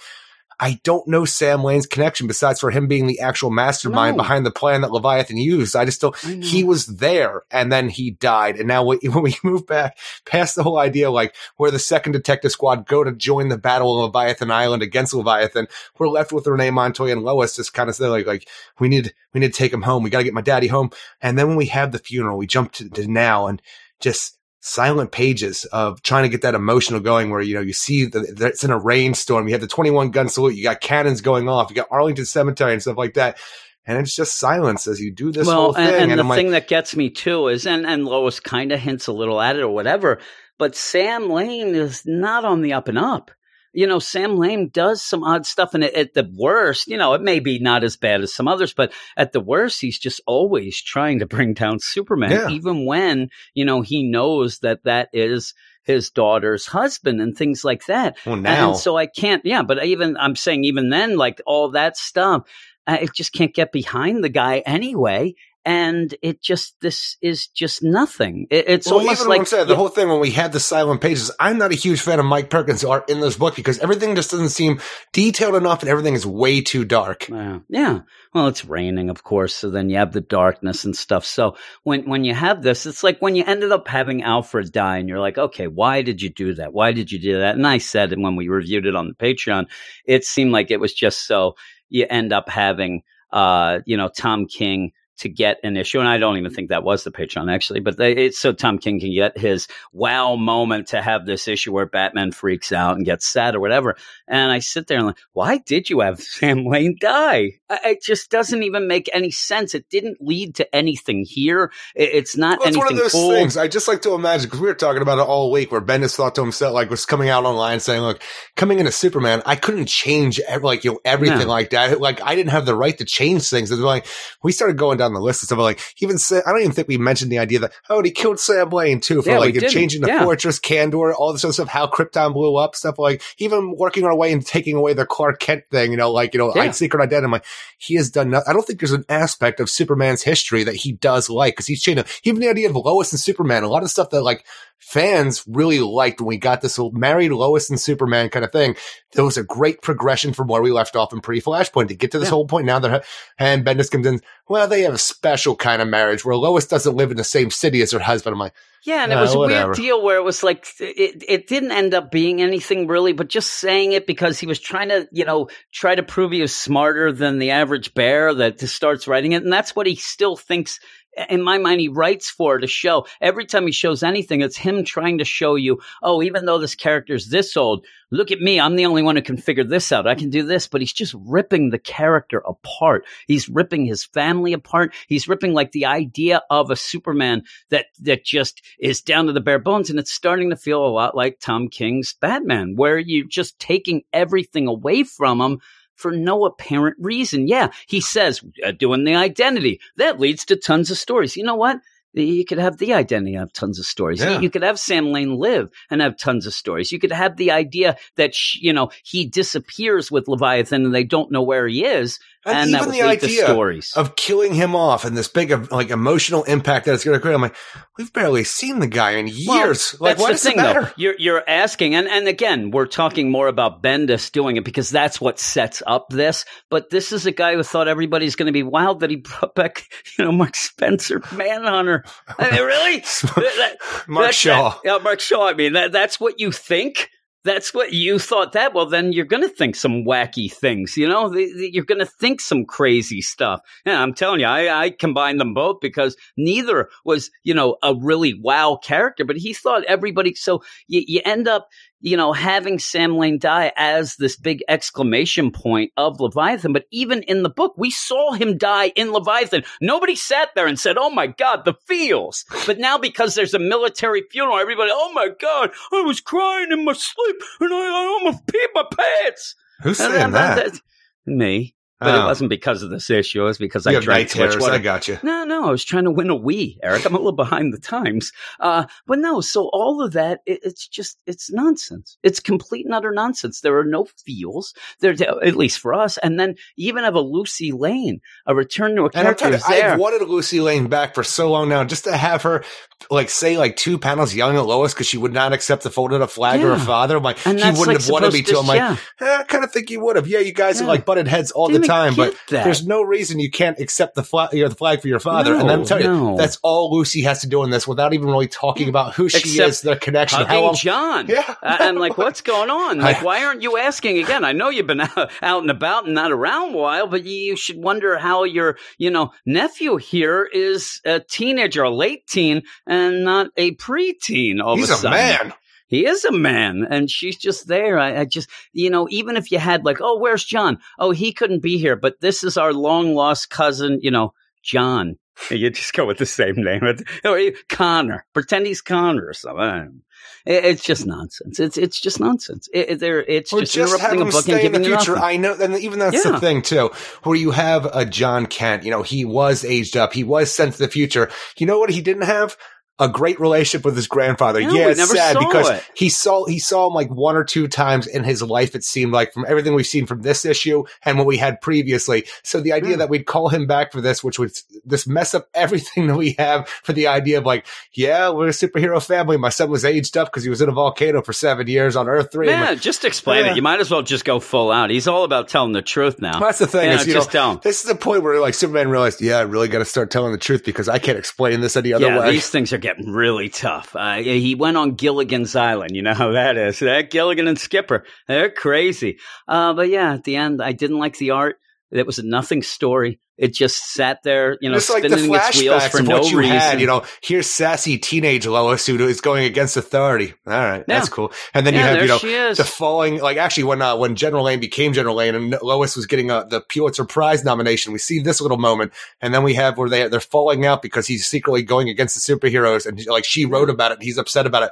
I 0.64 0.80
don't 0.84 1.08
know 1.08 1.26
Sam 1.26 1.64
Lane's 1.64 1.88
connection 1.88 2.28
besides 2.28 2.60
for 2.60 2.70
him 2.70 2.88
being 2.88 3.08
the 3.08 3.20
actual 3.20 3.50
mastermind 3.50 4.16
No. 4.16 4.22
behind 4.22 4.46
the 4.46 4.52
plan 4.52 4.82
that 4.82 4.92
Leviathan 4.92 5.38
used. 5.38 5.76
I 5.76 5.86
just 5.86 6.00
don't, 6.00 6.16
know. 6.24 6.46
he 6.46 6.64
was 6.64 6.86
there 6.86 7.42
and 7.50 7.72
then 7.72 7.90
he 7.90 8.12
died. 8.12 8.58
And 8.58 8.68
now 8.68 8.84
when 8.86 9.00
we 9.02 9.36
move 9.44 9.66
back 9.66 9.98
past 10.24 10.56
the 10.56 10.62
whole 10.62 10.78
idea, 10.78 11.10
like 11.10 11.36
where 11.58 11.72
the 11.72 11.80
second 11.80 12.12
detective 12.12 12.52
squad 12.52 12.86
go 12.86 13.04
to 13.04 13.12
join 13.12 13.50
the 13.50 13.58
battle 13.58 13.98
of 14.06 14.14
Leviathan 14.14 14.52
Island 14.52 14.84
against 14.84 15.16
Leviathan, 15.16 15.68
we're 15.98 16.08
left 16.08 16.32
with 16.32 16.46
Renee 16.46 16.70
Montoya 16.70 17.14
and 17.14 17.24
Lois 17.24 17.56
just 17.56 17.74
kind 17.74 17.90
of 17.90 17.96
say 17.96 18.06
like, 18.06 18.28
like, 18.28 18.48
we 18.80 18.88
need, 18.88 19.16
we 19.34 19.40
need 19.40 19.54
to 19.54 19.58
take 19.58 19.74
him 19.74 19.82
home. 19.82 20.04
We 20.04 20.12
got 20.12 20.20
to 20.20 20.24
get 20.24 20.36
my 20.36 20.42
daddy 20.42 20.68
home. 20.68 20.92
And 21.24 21.40
then 21.40 21.48
when 21.48 21.58
we 21.58 21.66
have 21.66 21.92
the 21.92 21.98
funeral, 21.98 22.38
we 22.38 22.46
jump 22.46 22.72
to, 22.74 22.88
to 22.92 23.08
now 23.08 23.48
and 23.48 23.60
just, 24.00 24.38
silent 24.62 25.12
pages 25.12 25.66
of 25.66 26.02
trying 26.04 26.24
to 26.24 26.30
get 26.30 26.44
that 26.44 26.56
emotional 26.56 27.00
going 27.00 27.32
where 27.32 27.42
you 27.42 27.56
know 27.56 27.62
you 27.62 27.74
see 27.74 28.06
that 28.06 28.40
it's 28.40 28.64
in 28.64 28.72
a 28.72 28.80
rainstorm. 28.80 29.48
You 29.48 29.54
have 29.54 29.62
the 29.62 29.68
21 29.68 30.12
gun 30.12 30.30
salute. 30.30 30.56
You 30.56 30.64
got 30.64 30.82
cannons 30.82 31.22
going 31.22 31.50
off. 31.50 31.70
You 31.70 31.76
got 31.76 31.88
arlington 31.92 32.26
cemetery 32.26 32.74
and 32.74 32.82
stuff 32.82 32.98
like 32.98 33.16
that. 33.16 33.38
And 33.86 33.98
it's 33.98 34.16
just 34.16 34.38
silence 34.38 34.88
as 34.88 35.02
you 35.02 35.12
do 35.12 35.32
this 35.32 35.50
whole 35.50 35.74
thing. 35.74 35.88
and, 35.88 35.96
and, 35.96 36.12
and, 36.12 36.20
the 36.20 36.24
i'm 36.24 36.30
like 36.30 36.38
thing 36.38 36.52
that 36.52 36.68
gets 36.68 36.96
me 36.96 37.10
too 37.10 37.48
is, 37.48 37.66
and, 37.66 37.86
and 37.86 38.06
Lois 38.06 38.40
kind 38.40 38.72
of 38.72 38.80
hints 38.80 39.08
a 39.08 39.12
little 39.12 39.42
at 39.42 39.56
it 39.56 39.64
or 39.64 39.70
whatever, 39.70 40.20
but 40.60 40.76
Sam 40.76 41.30
Lane 41.32 41.74
is 41.74 42.04
not 42.06 42.46
on 42.46 42.62
the 42.62 42.74
up 42.74 42.88
and 42.88 43.00
up. 43.00 43.32
You 43.74 43.88
know, 43.88 44.00
Sam 44.00 44.36
Lane 44.38 44.70
does 44.70 45.02
some 45.04 45.24
odd 45.24 45.46
stuff, 45.46 45.74
and 45.74 45.84
at, 45.84 45.94
at 45.94 46.14
the 46.14 46.30
worst, 46.36 46.88
you 46.88 46.98
know, 46.98 47.14
it 47.14 47.22
may 47.22 47.40
be 47.40 47.60
not 47.60 47.84
as 47.84 47.96
bad 47.98 48.22
as 48.22 48.34
some 48.34 48.48
others, 48.48 48.74
but 48.74 48.92
at 49.16 49.32
the 49.32 49.40
worst, 49.40 49.80
he's 49.82 49.98
just 50.00 50.20
always 50.28 50.82
trying 50.82 51.20
to 51.20 51.26
bring 51.26 51.54
down 51.54 51.80
Superman, 51.80 52.32
Yeah. 52.32 52.50
even 52.50 52.86
when, 52.86 53.30
you 53.54 53.64
know, 53.66 53.82
he 53.82 54.04
knows 54.04 54.60
that 54.60 54.84
that 54.84 55.10
is 55.14 55.54
his 55.84 56.12
daughter's 56.12 56.68
husband 56.68 57.22
and 57.22 57.36
things 57.36 57.64
like 57.64 57.86
that. 57.88 58.18
well 58.26 58.36
now 58.36 58.70
And 58.70 58.78
so 58.78 58.98
I 58.98 59.08
can't, 59.08 59.44
yeah, 59.46 59.64
but 59.64 59.84
even 59.84 60.16
I'm 60.18 60.36
saying 60.36 60.64
even 60.66 60.90
then, 60.90 61.18
like 61.18 61.42
all 61.46 61.72
that 61.72 61.98
stuff, 61.98 62.44
I 62.86 63.08
just 63.14 63.32
can't 63.34 63.54
get 63.54 63.72
behind 63.72 64.24
the 64.24 64.30
guy 64.30 64.60
anyway. 64.60 65.34
And 65.64 66.16
it 66.24 66.42
just, 66.42 66.76
this 66.82 67.18
is 67.22 67.48
just 67.48 67.84
nothing. 67.84 68.48
It, 68.50 68.66
it's 68.68 68.88
well, 68.88 69.00
almost 69.00 69.28
like 69.28 69.46
saying, 69.46 69.68
the 69.68 69.76
whole 69.76 69.90
thing 69.90 70.10
when 70.10 70.20
we 70.20 70.32
had 70.32 70.54
the 70.54 70.60
silent 70.60 71.02
pages, 71.02 71.30
I'm 71.40 71.60
not 71.60 71.72
a 71.72 71.76
huge 71.76 72.02
fan 72.02 72.20
of 72.20 72.26
Mike 72.26 72.50
Perkins' 72.50 72.84
art 72.84 73.10
in 73.12 73.20
this 73.20 73.38
book 73.38 73.56
because 73.56 73.78
everything 73.78 74.16
just 74.16 74.32
doesn't 74.32 74.50
seem 74.50 74.82
detailed 75.14 75.56
enough 75.56 75.82
and 75.82 75.90
everything 75.90 76.16
is 76.16 76.26
way 76.26 76.62
too 76.62 76.84
dark. 76.84 77.30
Yeah. 77.30 77.60
yeah. 77.70 78.00
Well, 78.34 78.48
it's 78.48 78.66
raining, 78.66 79.12
of 79.12 79.24
course. 79.24 79.54
So 79.54 79.70
then 79.70 79.90
you 79.90 79.98
have 79.98 80.14
the 80.14 80.22
darkness 80.22 80.84
and 80.84 80.96
stuff. 80.96 81.26
So 81.26 81.58
when, 81.84 82.10
when 82.10 82.24
you 82.24 82.34
have 82.34 82.64
this, 82.64 82.88
it's 82.88 83.04
like 83.04 83.20
when 83.20 83.36
you 83.36 83.44
ended 83.46 83.72
up 83.72 83.88
having 83.88 84.24
Alfred 84.24 84.72
die 84.72 84.98
and 84.98 85.08
you're 85.08 85.20
like, 85.20 85.38
okay, 85.38 85.68
why 85.68 86.02
did 86.02 86.24
you 86.24 86.30
do 86.30 86.56
that? 86.56 86.74
Why 86.74 86.92
did 86.92 87.12
you 87.12 87.20
do 87.20 87.38
that? 87.40 87.56
And 87.56 87.68
I 87.68 87.78
said, 87.78 88.14
and 88.14 88.24
when 88.24 88.36
we 88.36 88.48
reviewed 88.48 88.88
it 88.88 88.96
on 88.96 89.10
the 89.10 89.14
Patreon, 89.14 89.68
it 90.06 90.26
seemed 90.26 90.52
like 90.52 90.72
it 90.72 90.80
was 90.80 90.94
just 90.94 91.28
so 91.28 91.54
you 91.90 92.08
end 92.10 92.34
up 92.34 92.50
having, 92.50 93.04
uh, 93.32 93.80
you 93.86 93.98
know, 93.98 94.10
Tom 94.10 94.48
King 94.48 94.92
to 95.22 95.30
get 95.30 95.58
an 95.64 95.78
issue. 95.78 96.00
And 96.00 96.08
I 96.08 96.18
don't 96.18 96.38
even 96.38 96.50
mm-hmm. 96.50 96.56
think 96.56 96.70
that 96.70 96.84
was 96.84 97.04
the 97.04 97.12
Patreon 97.12 97.52
actually, 97.54 97.80
but 97.80 97.98
they, 97.98 98.12
it's 98.14 98.40
so 98.40 98.54
Tom 98.54 98.78
King 98.78 99.00
can 99.00 99.14
get 99.14 99.38
his 99.38 99.68
wow 99.94 100.36
moment 100.36 100.90
to 100.90 101.02
have 101.02 101.26
this 101.26 101.48
issue 101.48 101.72
where 101.72 101.86
Batman 101.86 102.32
freaks 102.32 102.72
out 102.72 102.98
and 102.98 103.06
gets 103.06 103.26
sad 103.26 103.56
or 103.56 103.60
whatever. 103.60 103.96
And 104.28 104.52
I 104.52 104.60
sit 104.60 104.88
there 104.88 104.98
and 104.98 105.08
like, 105.08 105.18
why 105.34 105.58
did 105.58 105.90
you 105.90 106.02
have 106.02 106.20
Sam 106.22 106.66
Wayne 106.66 106.96
die? 107.00 107.52
I- 107.70 107.80
It 107.92 108.04
just 108.04 108.30
doesn't 108.30 108.64
even 108.64 108.88
make 108.88 109.10
any 109.14 109.32
sense. 109.32 109.74
It 109.76 109.90
didn't 109.90 110.18
lead 110.22 110.56
to 110.56 110.76
anything 110.76 111.26
here. 111.28 111.72
It- 111.96 112.10
It's 112.14 112.38
not 112.38 112.60
Well, 112.60 112.68
it's 112.68 112.78
anything 112.78 112.86
one 112.86 112.94
of 112.94 113.00
those 113.00 113.12
cool. 113.12 113.32
things 113.32 113.58
I 113.58 113.68
just 113.68 113.88
like 113.88 114.02
to 114.04 114.14
imagine 114.14 114.48
because 114.48 114.60
we 114.60 114.68
were 114.68 114.74
talking 114.74 115.02
about 115.02 115.18
it 115.20 115.26
all 115.28 115.52
week 115.52 115.72
where 115.72 115.82
Bendis 115.82 116.16
thought 116.16 116.36
to 116.36 116.42
himself, 116.42 116.74
like, 116.74 116.90
was 116.90 117.06
coming 117.06 117.30
out 117.30 117.46
online 117.46 117.80
saying, 117.80 118.02
look, 118.02 118.22
coming 118.56 118.80
into 118.80 118.92
Superman, 118.92 119.42
I 119.46 119.56
couldn't 119.56 119.88
change 119.88 120.40
ev- 120.42 120.64
like, 120.64 120.84
you 120.84 120.92
know, 120.94 121.00
everything 121.06 121.40
No. 121.40 121.46
like 121.48 121.70
that. 121.72 122.00
Like, 122.02 122.22
I 122.22 122.36
didn't 122.36 122.52
have 122.52 122.66
the 122.66 122.76
right 122.76 122.98
to 122.98 123.06
change 123.06 123.50
things. 123.50 123.72
And 123.72 123.82
like, 123.82 124.06
we 124.44 124.52
started 124.52 124.78
going 124.78 124.98
down 124.98 125.11
the 125.14 125.22
list 125.22 125.42
and 125.44 125.48
stuff 125.48 125.60
like, 125.60 125.80
even 126.00 126.18
say, 126.18 126.42
I 126.46 126.52
don't 126.52 126.62
even 126.62 126.72
think 126.72 126.88
we 126.88 126.98
mentioned 126.98 127.32
the 127.32 127.40
idea 127.40 127.60
that, 127.60 127.72
oh, 127.90 128.02
he 128.02 128.12
killed 128.12 128.40
Sam 128.40 128.70
Lane 128.70 129.00
too 129.00 129.22
for 129.22 129.32
Yeah, 129.32 129.40
like 129.40 129.56
changing 129.70 130.02
the 130.02 130.08
Yeah. 130.08 130.24
fortress, 130.24 130.60
Kandor, 130.60 131.14
all 131.18 131.32
this 131.34 131.44
other 131.44 131.54
stuff, 131.54 131.68
how 131.68 131.88
Krypton 131.88 132.34
blew 132.34 132.56
up, 132.56 132.76
stuff 132.76 133.00
like, 133.00 133.22
even 133.38 133.76
working 133.78 134.06
our 134.06 134.16
way 134.16 134.32
and 134.32 134.46
taking 134.46 134.76
away 134.76 134.94
the 134.94 135.06
Clark 135.06 135.40
Kent 135.40 135.64
thing, 135.72 135.92
you 135.92 135.98
know, 135.98 136.12
like, 136.12 136.34
you 136.34 136.38
know, 136.38 136.54
Yeah. 136.56 136.72
Secret 136.72 137.02
identity. 137.02 137.26
I'm 137.26 137.32
like, 137.32 137.46
he 137.78 137.96
has 137.96 138.10
done 138.10 138.30
nothing. 138.30 138.50
I 138.50 138.54
don't 138.54 138.66
think 138.66 138.80
there's 138.80 138.92
an 138.92 139.06
aspect 139.10 139.60
of 139.60 139.70
Superman's 139.70 140.24
history 140.24 140.64
that 140.64 140.76
he 140.76 140.94
does 140.94 141.30
like 141.30 141.54
because 141.54 141.68
he's 141.68 141.82
changed. 141.82 142.06
Even 142.24 142.42
the 142.42 142.50
idea 142.50 142.70
of 142.70 142.76
Lois 142.76 143.12
and 143.12 143.20
Superman, 143.20 143.64
a 143.64 143.68
lot 143.70 143.84
of 143.84 143.90
stuff 143.90 144.10
that 144.12 144.22
like 144.22 144.46
fans 144.82 145.44
really 145.48 145.80
liked 145.80 146.20
when 146.20 146.28
we 146.28 146.38
got 146.38 146.60
this 146.62 146.78
old 146.80 146.98
married 146.98 147.32
Lois 147.32 147.70
and 147.70 147.80
Superman 147.80 148.30
kind 148.30 148.44
of 148.44 148.52
thing. 148.52 148.76
There 149.14 149.24
was 149.24 149.38
a 149.38 149.44
great 149.44 149.82
progression 149.82 150.34
from 150.34 150.48
where 150.48 150.62
we 150.62 150.72
left 150.72 150.96
off 150.96 151.14
in 151.14 151.22
pre 151.22 151.40
Flashpoint 151.40 151.88
to 151.90 151.96
get 151.96 152.12
to 152.12 152.20
this 152.20 152.28
Yeah. 152.28 152.32
whole 152.32 152.48
point 152.48 152.66
now 152.66 152.80
that 152.80 153.06
and 153.40 153.64
Bendis 153.66 153.92
comes 153.92 154.08
in. 154.08 154.22
Well, 154.50 154.68
they 154.68 154.82
have 154.82 154.94
a 154.94 154.98
special 154.98 155.56
kind 155.56 155.82
of 155.82 155.88
marriage 155.88 156.26
where 156.26 156.36
Lois 156.36 156.66
doesn't 156.68 156.96
live 156.96 157.12
in 157.12 157.18
the 157.18 157.24
same 157.24 157.52
city 157.52 157.82
as 157.82 157.92
her 157.92 158.00
husband. 158.00 158.34
I'm 158.34 158.40
like, 158.40 158.54
Yeah, 158.84 159.04
and 159.04 159.14
it 159.14 159.16
was 159.16 159.34
a 159.34 159.38
whatever. 159.38 159.68
weird 159.68 159.76
deal 159.78 160.02
where 160.04 160.18
it 160.18 160.24
was 160.24 160.44
like 160.44 160.66
it, 160.80 161.24
it 161.28 161.48
didn't 161.48 161.72
end 161.72 161.94
up 161.94 162.10
being 162.12 162.42
anything 162.42 162.88
really, 162.88 163.14
but 163.14 163.30
just 163.30 163.52
saying 163.52 163.92
it 163.94 164.08
because 164.08 164.40
he 164.40 164.48
was 164.48 164.60
trying 164.60 164.90
to, 164.90 165.08
you 165.12 165.24
know, 165.26 165.48
try 165.72 165.94
to 165.96 166.04
prove 166.04 166.32
he 166.32 166.42
was 166.42 166.56
smarter 166.56 167.12
than 167.12 167.38
the 167.40 167.52
average 167.52 167.94
bear 167.94 168.34
that 168.34 168.60
starts 168.62 169.08
writing 169.08 169.34
it, 169.34 169.44
and 169.44 169.54
that's 169.54 169.76
what 169.76 169.88
he 169.88 169.96
still 169.96 170.36
thinks. 170.36 170.80
In 171.30 171.42
my 171.42 171.58
mind, 171.58 171.82
he 171.82 171.90
writes 171.90 172.30
for 172.30 172.58
to 172.58 172.68
show 172.68 173.06
every 173.20 173.46
time 173.46 173.66
he 173.66 173.72
shows 173.72 174.04
anything, 174.04 174.42
it's 174.42 174.58
him 174.58 174.84
trying 174.84 175.18
to 175.18 175.26
show 175.26 175.56
you, 175.56 175.80
oh, 176.02 176.22
even 176.22 176.46
though 176.46 176.58
this 176.58 176.76
character's 176.76 177.28
this 177.28 177.58
old, 177.58 177.86
look 178.12 178.32
at 178.32 178.40
me. 178.40 178.60
I'm 178.60 178.76
the 178.76 178.86
only 178.86 179.02
one 179.02 179.16
who 179.16 179.22
can 179.22 179.38
figure 179.38 179.64
this 179.64 179.92
out. 179.92 180.08
I 180.08 180.16
can 180.16 180.30
do 180.30 180.44
this, 180.44 180.68
but 180.68 180.82
he's 180.82 180.94
just 180.94 181.16
ripping 181.18 181.70
the 181.70 181.80
character 181.80 182.40
apart. 182.40 183.06
He's 183.28 183.50
ripping 183.50 183.86
his 183.86 184.06
family 184.06 184.54
apart. 184.54 184.94
He's 185.08 185.28
ripping 185.28 185.54
like 185.54 185.72
the 185.72 185.86
idea 185.86 186.42
of 186.50 186.70
a 186.70 186.76
Superman 186.76 187.44
that 187.70 187.88
that 188.02 188.24
just 188.24 188.62
is 188.80 189.02
down 189.02 189.28
to 189.28 189.34
the 189.34 189.42
bare 189.42 189.60
bones 189.60 189.90
and 189.90 190.00
it's 190.00 190.14
starting 190.14 190.50
to 190.50 190.56
feel 190.56 190.86
a 190.86 190.88
lot 190.88 191.16
like 191.16 191.40
Tom 191.40 191.68
King's 191.68 192.14
Batman 192.14 192.76
where 192.76 192.98
you're 192.98 193.26
just 193.28 193.60
taking 193.60 194.04
everything 194.14 194.68
away 194.68 195.04
from 195.04 195.42
him 195.42 195.62
for 196.02 196.12
no 196.12 196.46
apparent 196.46 196.96
reason. 197.00 197.48
Yeah, 197.48 197.70
he 197.88 198.02
says 198.02 198.42
uh, 198.66 198.72
doing 198.72 199.04
the 199.06 199.16
identity. 199.16 199.80
That 199.98 200.20
leads 200.20 200.46
to 200.46 200.56
tons 200.56 200.92
of 200.92 200.98
stories. 200.98 201.38
You 201.38 201.44
know 201.44 201.56
what? 201.56 201.78
You 202.14 202.44
could 202.44 202.58
have 202.58 202.78
the 202.78 202.94
identity 202.94 203.36
have 203.36 203.54
tons 203.54 203.80
of 203.80 203.86
stories. 203.86 204.20
You- 204.22 204.30
Yeah. 204.32 204.42
You 204.42 204.50
could 204.50 204.64
have 204.64 204.78
Sam 204.78 205.14
Lane 205.14 205.36
live 205.38 205.70
and 205.90 206.02
have 206.02 206.18
tons 206.18 206.46
of 206.46 206.54
stories. 206.54 206.92
You 206.92 207.00
could 207.00 207.14
have 207.14 207.38
the 207.38 207.52
idea 207.52 207.96
that 208.18 208.36
sh- 208.36 208.58
you 208.60 208.74
know 208.74 208.90
he 209.04 209.26
disappears 209.28 210.12
with 210.12 210.28
Leviathan 210.28 210.84
and 210.86 210.94
they 210.94 211.06
don't 211.06 211.32
know 211.32 211.42
where 211.44 211.68
he 211.68 211.86
is, 211.86 212.20
And 212.44 212.58
and, 212.58 212.70
even 212.82 212.92
the 212.92 213.04
idea 213.04 213.46
stories. 213.46 213.94
of 213.96 214.16
killing 214.16 214.54
him 214.56 214.76
off 214.76 215.06
and 215.06 215.16
this 215.16 215.28
big 215.28 215.52
of 215.52 215.72
like 215.72 215.92
emotional 215.92 216.44
impact 216.46 216.86
that 216.88 216.94
it's 216.96 217.04
going 217.04 217.16
to 217.16 217.22
create. 217.22 217.36
I'm 217.36 217.42
like, 217.42 217.56
we've 218.00 218.12
barely 218.12 218.44
seen 218.44 218.80
the 218.80 218.88
guy 218.88 219.12
in 219.12 219.30
Well, 219.48 219.58
years. 219.60 219.96
like, 220.00 220.18
that's 220.18 220.22
why 220.22 220.28
the 220.30 220.34
does 220.34 220.44
thing, 220.44 220.54
it 220.54 220.58
matter? 220.58 220.82
though. 220.82 220.92
You're 220.98 221.16
you're 221.20 221.44
asking, 221.48 221.94
and 221.94 222.08
and 222.08 222.28
again, 222.28 222.72
we're 222.72 222.88
talking 222.88 223.30
more 223.30 223.48
about 223.48 223.84
Bendis 223.84 224.32
doing 224.32 224.58
it 224.58 224.64
because 224.66 224.90
that's 224.90 225.22
what 225.22 225.38
sets 225.38 225.84
up 225.86 226.08
this. 226.10 226.46
But 226.72 226.90
this 226.90 227.12
is 227.12 227.26
a 227.28 227.32
guy 227.32 227.54
who 227.54 227.62
thought 227.64 227.88
everybody's 227.88 228.36
going 228.36 228.48
to 228.48 228.52
be 228.52 228.64
wild 228.64 229.02
that 229.02 229.12
he 229.12 229.18
brought 229.18 229.54
back, 229.54 229.84
you 230.18 230.26
know, 230.26 230.32
Mark 230.32 230.56
Spencer, 230.56 231.22
Manhunter. 231.36 232.04
I 232.40 232.50
mean, 232.52 232.62
really? 232.62 233.02
That- 233.36 233.78
Mark 234.08 234.28
that- 234.28 234.36
Shaw. 234.36 234.70
that- 234.70 234.80
yeah, 234.84 234.98
Mark 235.04 235.20
Shaw. 235.20 235.48
I 235.48 235.54
mean, 235.54 235.74
that, 235.74 235.92
that's 235.92 236.20
what 236.20 236.40
you 236.40 236.52
think. 236.52 237.10
That's 237.44 237.74
what 237.74 237.92
you 237.92 238.20
thought 238.20 238.52
that. 238.52 238.74
Well, 238.74 238.86
then 238.86 239.14
you're 239.14 239.26
going 239.26 239.42
to 239.42 239.50
think 239.50 239.76
some 239.76 240.06
wacky 240.06 240.52
things, 240.52 240.96
you 240.96 241.08
know, 241.08 241.34
you're 241.34 241.86
going 241.86 242.00
to 242.00 242.06
think 242.06 242.40
some 242.40 242.66
crazy 242.66 243.22
stuff. 243.22 243.62
And 243.84 243.96
I'm 243.96 244.14
telling 244.14 244.42
you, 244.42 244.46
I, 244.46 244.84
I 244.84 244.90
combined 244.92 245.40
them 245.40 245.56
both 245.56 245.80
because 245.82 246.16
neither 246.38 246.90
was, 247.04 247.32
you 247.44 247.56
know, 247.56 247.78
a 247.82 247.96
really 247.96 248.40
wow 248.40 248.78
character, 248.82 249.26
but 249.26 249.38
he 249.38 249.54
thought 249.54 249.84
everybody. 249.86 250.36
So 250.36 250.62
you, 250.88 251.04
you 251.08 251.22
end 251.26 251.48
up, 251.48 251.68
you 252.02 252.18
know, 252.18 252.34
having 252.34 252.80
Sam 252.80 253.18
Lane 253.18 253.40
die 253.40 253.72
as 253.78 254.16
this 254.16 254.36
big 254.36 254.64
exclamation 254.68 255.52
point 255.52 255.92
of 255.98 256.20
Leviathan. 256.20 256.74
But 256.74 256.86
even 256.92 257.24
in 257.24 257.44
the 257.44 257.50
book, 257.50 257.76
we 257.78 257.92
saw 257.92 258.34
him 258.34 258.58
die 258.58 258.88
in 258.96 259.12
Leviathan. 259.12 259.64
Nobody 259.80 260.16
sat 260.16 260.50
there 260.56 260.68
and 260.68 260.80
said, 260.80 260.98
Oh 260.98 261.10
my 261.10 261.28
God, 261.28 261.64
the 261.66 261.76
feels. 261.88 262.46
But 262.66 262.80
now 262.80 262.98
because 262.98 263.36
there's 263.36 263.54
a 263.54 263.60
military 263.60 264.24
funeral, 264.32 264.58
everybody, 264.58 264.92
Oh 264.94 265.12
my 265.14 265.30
God, 265.40 265.72
I 265.94 266.02
was 266.02 266.22
crying 266.22 266.72
in 266.72 266.84
my 266.84 266.94
sleep 266.94 267.36
and 267.60 267.74
I, 267.74 267.78
I 267.78 268.18
almost 268.20 268.46
peed 268.48 268.68
my 268.74 268.84
pants. 268.92 269.56
Who's 269.84 269.98
saying 269.98 270.32
that? 270.32 270.80
Me. 271.26 271.76
But 272.02 272.16
it 272.16 272.18
Oh. 272.22 272.26
wasn't 272.26 272.50
because 272.50 272.82
of 272.82 272.90
this 272.90 273.10
issue. 273.12 273.42
It 273.42 273.46
was 273.46 273.58
because 273.60 273.86
I 273.86 273.92
you 273.92 274.02
drank 274.02 274.36
night 274.36 274.50
terrors. 274.50 274.64
I 274.68 274.80
got 274.80 275.08
you. 275.08 275.20
No, 275.22 275.44
no, 275.46 275.68
I 275.68 275.72
was 275.72 275.86
trying 275.86 276.06
to 276.06 276.12
win 276.12 276.30
a 276.32 276.36
Wii, 276.38 276.78
Eric. 276.82 277.06
I'm 277.06 277.14
a 277.14 277.18
little 277.18 277.32
behind 277.32 277.74
the 277.74 277.80
times. 277.80 278.32
Uh, 278.60 278.86
but 279.06 279.20
no, 279.20 279.40
so 279.40 279.70
all 279.72 280.02
of 280.04 280.14
that, 280.14 280.40
it, 280.48 280.60
it's 280.64 280.88
just, 280.88 281.20
it's 281.28 281.52
nonsense. 281.52 282.18
It's 282.24 282.40
complete 282.40 282.86
and 282.88 282.96
utter 282.96 283.12
nonsense. 283.12 283.62
There 283.62 283.78
are 283.78 283.86
no 283.86 284.08
feels, 284.26 284.74
there, 285.00 285.12
at 285.12 285.56
least 285.56 285.80
for 285.80 285.94
us. 285.94 286.18
And 286.18 286.40
then 286.40 286.56
you 286.76 286.88
even 286.88 287.04
have 287.04 287.16
a 287.16 287.22
Lucy 287.22 287.72
Lane, 287.72 288.20
a 288.48 288.56
return 288.56 288.96
to 288.96 289.04
a 289.04 289.06
And 289.06 289.14
character 289.14 289.44
trying 289.44 289.54
who's 289.54 289.64
to, 289.64 289.70
there. 289.70 289.94
I've 289.94 290.00
wanted 290.00 290.28
Lucy 290.28 290.60
Lane 290.60 290.88
back 290.88 291.14
for 291.14 291.24
so 291.24 291.52
long 291.52 291.70
now, 291.70 291.84
just 291.84 292.06
to 292.06 292.18
have 292.18 292.42
her 292.42 292.64
like 293.10 293.30
say 293.32 293.58
like 293.58 293.76
two 293.78 293.98
panels 293.98 294.34
yelling 294.36 294.58
at 294.58 294.66
Lois 294.66 294.94
because 294.94 295.08
she 295.08 295.18
would 295.18 295.34
not 295.34 295.54
accept 295.54 295.82
the 295.84 295.90
folded 295.90 296.22
up 296.22 296.30
flag 296.30 296.62
of 296.62 296.68
Yeah. 296.68 296.78
her 296.78 296.86
father. 296.86 297.18
I'm 297.18 297.24
like, 297.24 297.46
And 297.48 297.60
he 297.60 297.66
wouldn't 297.70 297.88
like, 297.88 298.02
have 298.02 298.10
wanted 298.10 298.34
me 298.34 298.44
to. 298.44 298.60
I'm 298.60 298.68
like, 298.68 298.78
yeah. 298.78 298.96
eh, 299.20 299.38
I 299.40 299.44
kind 299.44 299.64
of 299.64 299.72
think 299.72 299.90
he 299.90 299.98
would 299.98 300.16
have. 300.18 300.28
Yeah, 300.28 300.40
you 300.40 300.54
guys 300.54 300.80
Yeah. 300.80 300.86
are 300.86 300.90
like 300.90 301.06
butted 301.06 301.28
heads 301.28 301.52
all 301.52 301.68
Didn't 301.68 301.82
the 301.82 301.88
time, 301.88 301.91
even 301.92 302.16
but 302.16 302.36
that. 302.50 302.64
there's 302.64 302.86
no 302.86 303.02
reason 303.02 303.40
you 303.40 303.52
can't 303.52 303.80
accept 303.80 304.16
the 304.16 304.24
flag, 304.24 304.54
you 304.54 304.64
know, 304.64 304.70
the 304.70 304.76
flag 304.76 305.02
for 305.02 305.08
your 305.08 305.20
father. 305.20 305.56
and 305.56 305.70
I'm 305.70 305.86
telling 305.86 306.06
no. 306.06 306.32
you, 306.32 306.38
that's 306.38 306.58
all 306.64 306.94
Lucy 306.96 307.22
has 307.22 307.42
to 307.42 307.48
do 307.48 307.64
in 307.64 307.70
this 307.70 307.88
without 307.88 308.14
even 308.14 308.28
really 308.28 308.48
talking 308.48 308.90
about 308.90 309.14
who 309.14 309.30
she 309.30 309.38
Except 309.40 309.70
is, 309.70 309.82
their 309.82 309.96
connection, 309.96 310.46
how 310.46 310.62
long. 310.62 310.76
John. 310.76 311.28
Yeah. 311.28 311.56
I'm 311.62 311.98
like, 311.98 312.18
what's 312.18 312.42
going 312.42 312.70
on? 312.70 313.00
Like, 313.12 313.24
why 313.24 313.44
aren't 313.44 313.64
you 313.64 313.78
asking 313.78 314.20
again? 314.20 314.46
I 314.46 314.52
know 314.52 314.70
you've 314.70 314.88
been 314.88 315.02
out, 315.02 315.32
out 315.42 315.62
and 315.62 315.72
about 315.72 316.06
and 316.06 316.14
not 316.14 316.32
around 316.32 316.74
a 316.76 316.78
while, 316.78 317.08
but 317.08 317.26
you 317.26 317.56
should 317.56 317.78
wonder 317.78 318.18
how 318.18 318.44
your, 318.44 318.78
you 318.98 319.10
know, 319.10 319.32
nephew 319.46 319.98
here 319.98 320.48
is 320.52 321.02
a 321.04 321.20
teenager, 321.20 321.84
a 321.84 321.90
late 321.90 322.28
teen, 322.28 322.62
and 322.86 323.24
not 323.24 323.48
a 323.58 323.76
preteen. 323.76 324.62
All 324.62 324.76
He's 324.76 324.86
of 324.86 324.92
a 324.92 324.94
a 324.94 324.98
sudden. 324.98 325.18
man. 325.18 325.54
He 325.92 326.06
is 326.08 326.24
a 326.26 326.32
man, 326.32 326.88
and 326.90 327.12
she's 327.12 327.38
just 327.38 327.68
there. 327.68 328.00
I, 328.00 328.22
I 328.22 328.26
just, 328.26 328.50
you 328.74 328.90
know, 328.90 329.08
even 329.12 329.36
if 329.38 329.52
you 329.52 329.60
had 329.60 329.84
like, 329.86 329.98
oh, 330.02 330.18
where's 330.18 330.44
John? 330.46 330.80
Oh, 330.98 331.12
he 331.12 331.34
couldn't 331.34 331.62
be 331.62 331.78
here, 331.78 331.96
but 331.98 332.20
this 332.22 332.44
is 332.44 332.58
our 332.58 332.72
long 332.74 333.14
lost 333.14 333.50
cousin, 333.52 334.00
you 334.02 334.10
know, 334.10 334.34
John. 334.64 335.18
You 335.50 335.70
just 335.72 335.94
go 335.94 336.06
with 336.06 336.18
the 336.20 336.26
same 336.26 336.56
name, 336.58 336.82
or 337.26 337.38
eh, 337.38 337.52
Connor. 337.68 338.26
Pretend 338.34 338.68
he's 338.68 338.82
Connor 338.82 339.26
or 339.28 339.34
something. 339.34 339.60
I 339.64 339.78
don't 339.80 339.86
know. 339.86 340.02
It- 340.46 340.66
it's 340.66 340.84
just 340.84 341.06
nonsense. 341.06 341.60
It's 341.60 341.78
it's 341.78 342.00
just 342.00 342.20
nonsense. 342.20 342.70
It, 342.74 343.00
there, 343.00 343.22
it's 343.24 343.52
Or 343.52 343.62
just, 343.62 343.74
just 343.74 343.94
interrupting 343.94 344.22
a 344.22 344.26
book 344.26 344.48
and 344.50 344.60
in 344.76 344.82
the 344.82 344.88
future. 344.88 345.18
I 345.18 345.38
know, 345.38 345.56
and 345.60 345.76
even 345.78 346.00
that's 346.00 346.24
Yeah. 346.24 346.32
the 346.32 346.40
thing 346.40 346.62
too, 346.62 346.92
where 347.24 347.36
you 347.36 347.52
have 347.52 347.86
a 347.94 348.06
John 348.06 348.46
Kent. 348.46 348.84
You 348.84 348.92
know, 348.92 349.04
he 349.04 349.26
was 349.26 349.66
aged 349.66 349.98
up. 349.98 350.14
He 350.14 350.24
was 350.24 350.52
sent 350.54 350.74
to 350.74 350.80
the 350.80 350.88
future. 350.88 351.30
You 351.58 351.66
know 351.66 351.80
what? 351.80 351.90
He 351.90 352.02
didn't 352.02 352.24
have 352.24 352.56
a 353.02 353.10
great 353.10 353.40
relationship 353.40 353.84
with 353.84 353.96
his 353.98 354.08
grandfather. 354.08 354.62
No, 354.62 354.74
yeah, 354.74 354.88
it's 354.90 355.12
sad 355.12 355.38
because 355.40 355.70
it. 355.70 355.84
he 355.96 356.08
saw 356.08 356.46
he 356.46 356.60
saw 356.60 356.88
him 356.88 356.94
like 356.94 357.10
one 357.10 357.36
or 357.36 357.44
two 357.44 357.68
times 357.68 358.06
in 358.08 358.24
his 358.24 358.42
life. 358.42 358.76
It 358.76 358.84
seemed 358.84 359.12
like 359.12 359.34
from 359.34 359.44
everything 359.48 359.74
we've 359.74 359.86
seen 359.88 360.06
from 360.06 360.22
this 360.22 360.46
issue 360.46 360.84
and 361.04 361.18
what 361.18 361.26
we 361.28 361.38
had 361.38 361.60
previously. 361.62 362.26
So 362.44 362.62
the 362.62 362.72
idea 362.74 362.94
Hmm. 362.94 363.00
that 363.00 363.10
we'd 363.10 363.26
call 363.26 363.50
him 363.50 363.66
back 363.68 363.92
for 363.92 364.02
this, 364.02 364.24
which 364.24 364.38
would 364.40 364.52
this 364.86 365.08
mess 365.08 365.34
up 365.34 365.50
everything 365.54 366.08
that 366.10 366.16
we 366.16 366.36
have 366.38 366.70
for 366.70 366.94
the 366.94 367.08
idea 367.08 367.40
of 367.40 367.46
like, 367.46 367.66
yeah, 367.94 368.30
we're 368.30 368.48
a 368.48 368.52
superhero 368.52 369.04
family. 369.06 369.36
My 369.38 369.50
son 369.50 369.70
was 369.72 369.84
aged 369.84 370.16
up 370.16 370.28
because 370.28 370.44
he 370.44 370.50
was 370.50 370.62
in 370.62 370.70
a 370.70 370.74
volcano 370.74 371.22
for 371.24 371.34
seven 371.34 371.68
years 371.68 371.96
on 371.96 372.08
Earth 372.08 372.32
three. 372.32 372.50
Yeah, 372.50 372.62
like, 372.70 372.82
just 372.82 373.04
explain 373.04 373.46
Yeah. 373.46 373.52
it. 373.52 373.56
You 373.56 373.64
might 373.64 373.80
as 373.80 373.90
well 373.90 374.04
just 374.04 374.26
go 374.26 374.40
full 374.40 374.72
out. 374.72 374.92
He's 374.92 375.08
all 375.08 375.24
about 375.24 375.48
telling 375.50 375.72
the 375.72 375.82
truth 375.82 376.22
now. 376.22 376.34
Well, 376.34 376.50
that's 376.50 376.60
the 376.60 376.68
thing 376.68 376.86
Yeah, 376.90 377.00
is, 377.00 377.08
you 377.08 377.14
just 377.14 377.30
know, 377.30 377.40
tell 377.40 377.52
him. 377.54 377.60
this 377.64 377.82
is 377.82 377.88
the 377.90 377.96
point 377.96 378.22
where 378.22 378.40
like 378.40 378.54
Superman 378.54 378.90
realized, 378.90 379.22
yeah, 379.22 379.38
I 379.38 379.42
really 379.42 379.68
got 379.70 379.80
to 379.80 379.86
start 379.86 380.12
telling 380.12 380.32
the 380.34 380.38
truth 380.38 380.64
because 380.64 380.88
I 380.88 381.00
can't 381.00 381.18
explain 381.18 381.62
this 381.62 381.76
any 381.76 381.94
other 381.94 382.06
yeah, 382.08 382.20
way. 382.20 382.32
these 382.32 382.50
things 382.50 382.74
are 382.74 382.78
getting 382.78 382.91
really 383.00 383.50
tough. 383.50 383.96
Uh, 383.96 384.18
he 384.18 384.56
went 384.56 384.78
on 384.78 384.96
Gilligan's 384.96 385.56
Island. 385.56 385.96
You 385.96 386.02
know 386.02 386.14
how 386.14 386.32
that 386.32 386.58
is. 386.58 386.80
That 386.92 387.10
Gilligan 387.10 387.48
and 387.48 387.58
Skipper, 387.58 388.04
they're 388.28 388.52
crazy. 388.52 389.20
Uh, 389.48 389.74
but 389.74 389.88
yeah, 389.88 390.14
at 390.14 390.26
the 390.26 390.36
end, 390.36 390.62
I 390.62 390.74
didn't 390.74 391.00
like 391.00 391.18
the 391.18 391.32
art. 391.32 391.61
It 391.92 392.06
was 392.06 392.20
a 392.20 392.24
nothing 392.26 392.64
story. 392.64 393.20
It 393.38 393.54
just 393.54 393.94
sat 393.94 394.20
there, 394.24 394.58
you 394.62 394.70
know, 394.70 394.76
like 394.76 395.02
the 395.04 395.10
spinning 395.10 395.34
its 395.34 395.58
wheels 395.60 395.88
for 395.88 396.04
no 396.04 396.24
you 396.24 396.38
reason. 396.38 396.56
had, 396.56 396.80
you 396.80 396.86
know, 396.86 397.04
here's 397.24 397.48
sassy 397.48 397.98
teenage 397.98 398.46
Lois 398.46 398.86
who 398.86 398.98
is 399.08 399.20
going 399.20 399.46
against 399.46 399.78
authority. 399.78 400.34
All 400.46 400.54
right, 400.54 400.78
Yeah. 400.78 400.84
that's 400.88 401.10
cool. 401.10 401.32
And 401.54 401.66
then 401.66 401.74
you 401.74 401.80
have, 401.80 402.02
you 402.02 402.08
know, 402.08 402.54
the 402.54 402.64
falling, 402.64 403.20
like 403.20 403.38
actually 403.38 403.64
when, 403.64 403.82
uh, 403.82 403.98
when 403.98 404.16
General 404.16 404.44
Lane 404.46 404.60
became 404.60 404.94
General 404.94 405.16
Lane 405.16 405.34
and 405.36 405.58
Lois 405.62 405.96
was 405.96 406.06
getting 406.06 406.30
uh, 406.30 406.44
the 406.44 406.62
Pulitzer 406.62 407.04
Prize 407.04 407.44
nomination, 407.44 407.94
we 407.94 408.00
see 408.00 408.20
this 408.20 408.42
little 408.42 408.58
moment. 408.60 408.94
And 409.22 409.34
then 409.34 409.44
we 409.44 409.56
have 409.56 409.78
where 409.78 409.90
they, 409.90 410.08
they're 410.08 410.20
falling 410.20 410.66
out 410.66 410.82
because 410.84 411.08
he's 411.08 411.26
secretly 411.26 411.64
going 411.64 411.90
against 411.90 412.16
the 412.16 412.36
superheroes 412.36 412.86
and 412.86 413.04
like 413.08 413.26
she 413.26 413.46
wrote 413.46 413.70
about 413.72 413.92
it 413.92 413.96
and 413.96 414.04
he's 414.04 414.18
upset 414.20 414.46
about 414.46 414.64
it. 414.64 414.70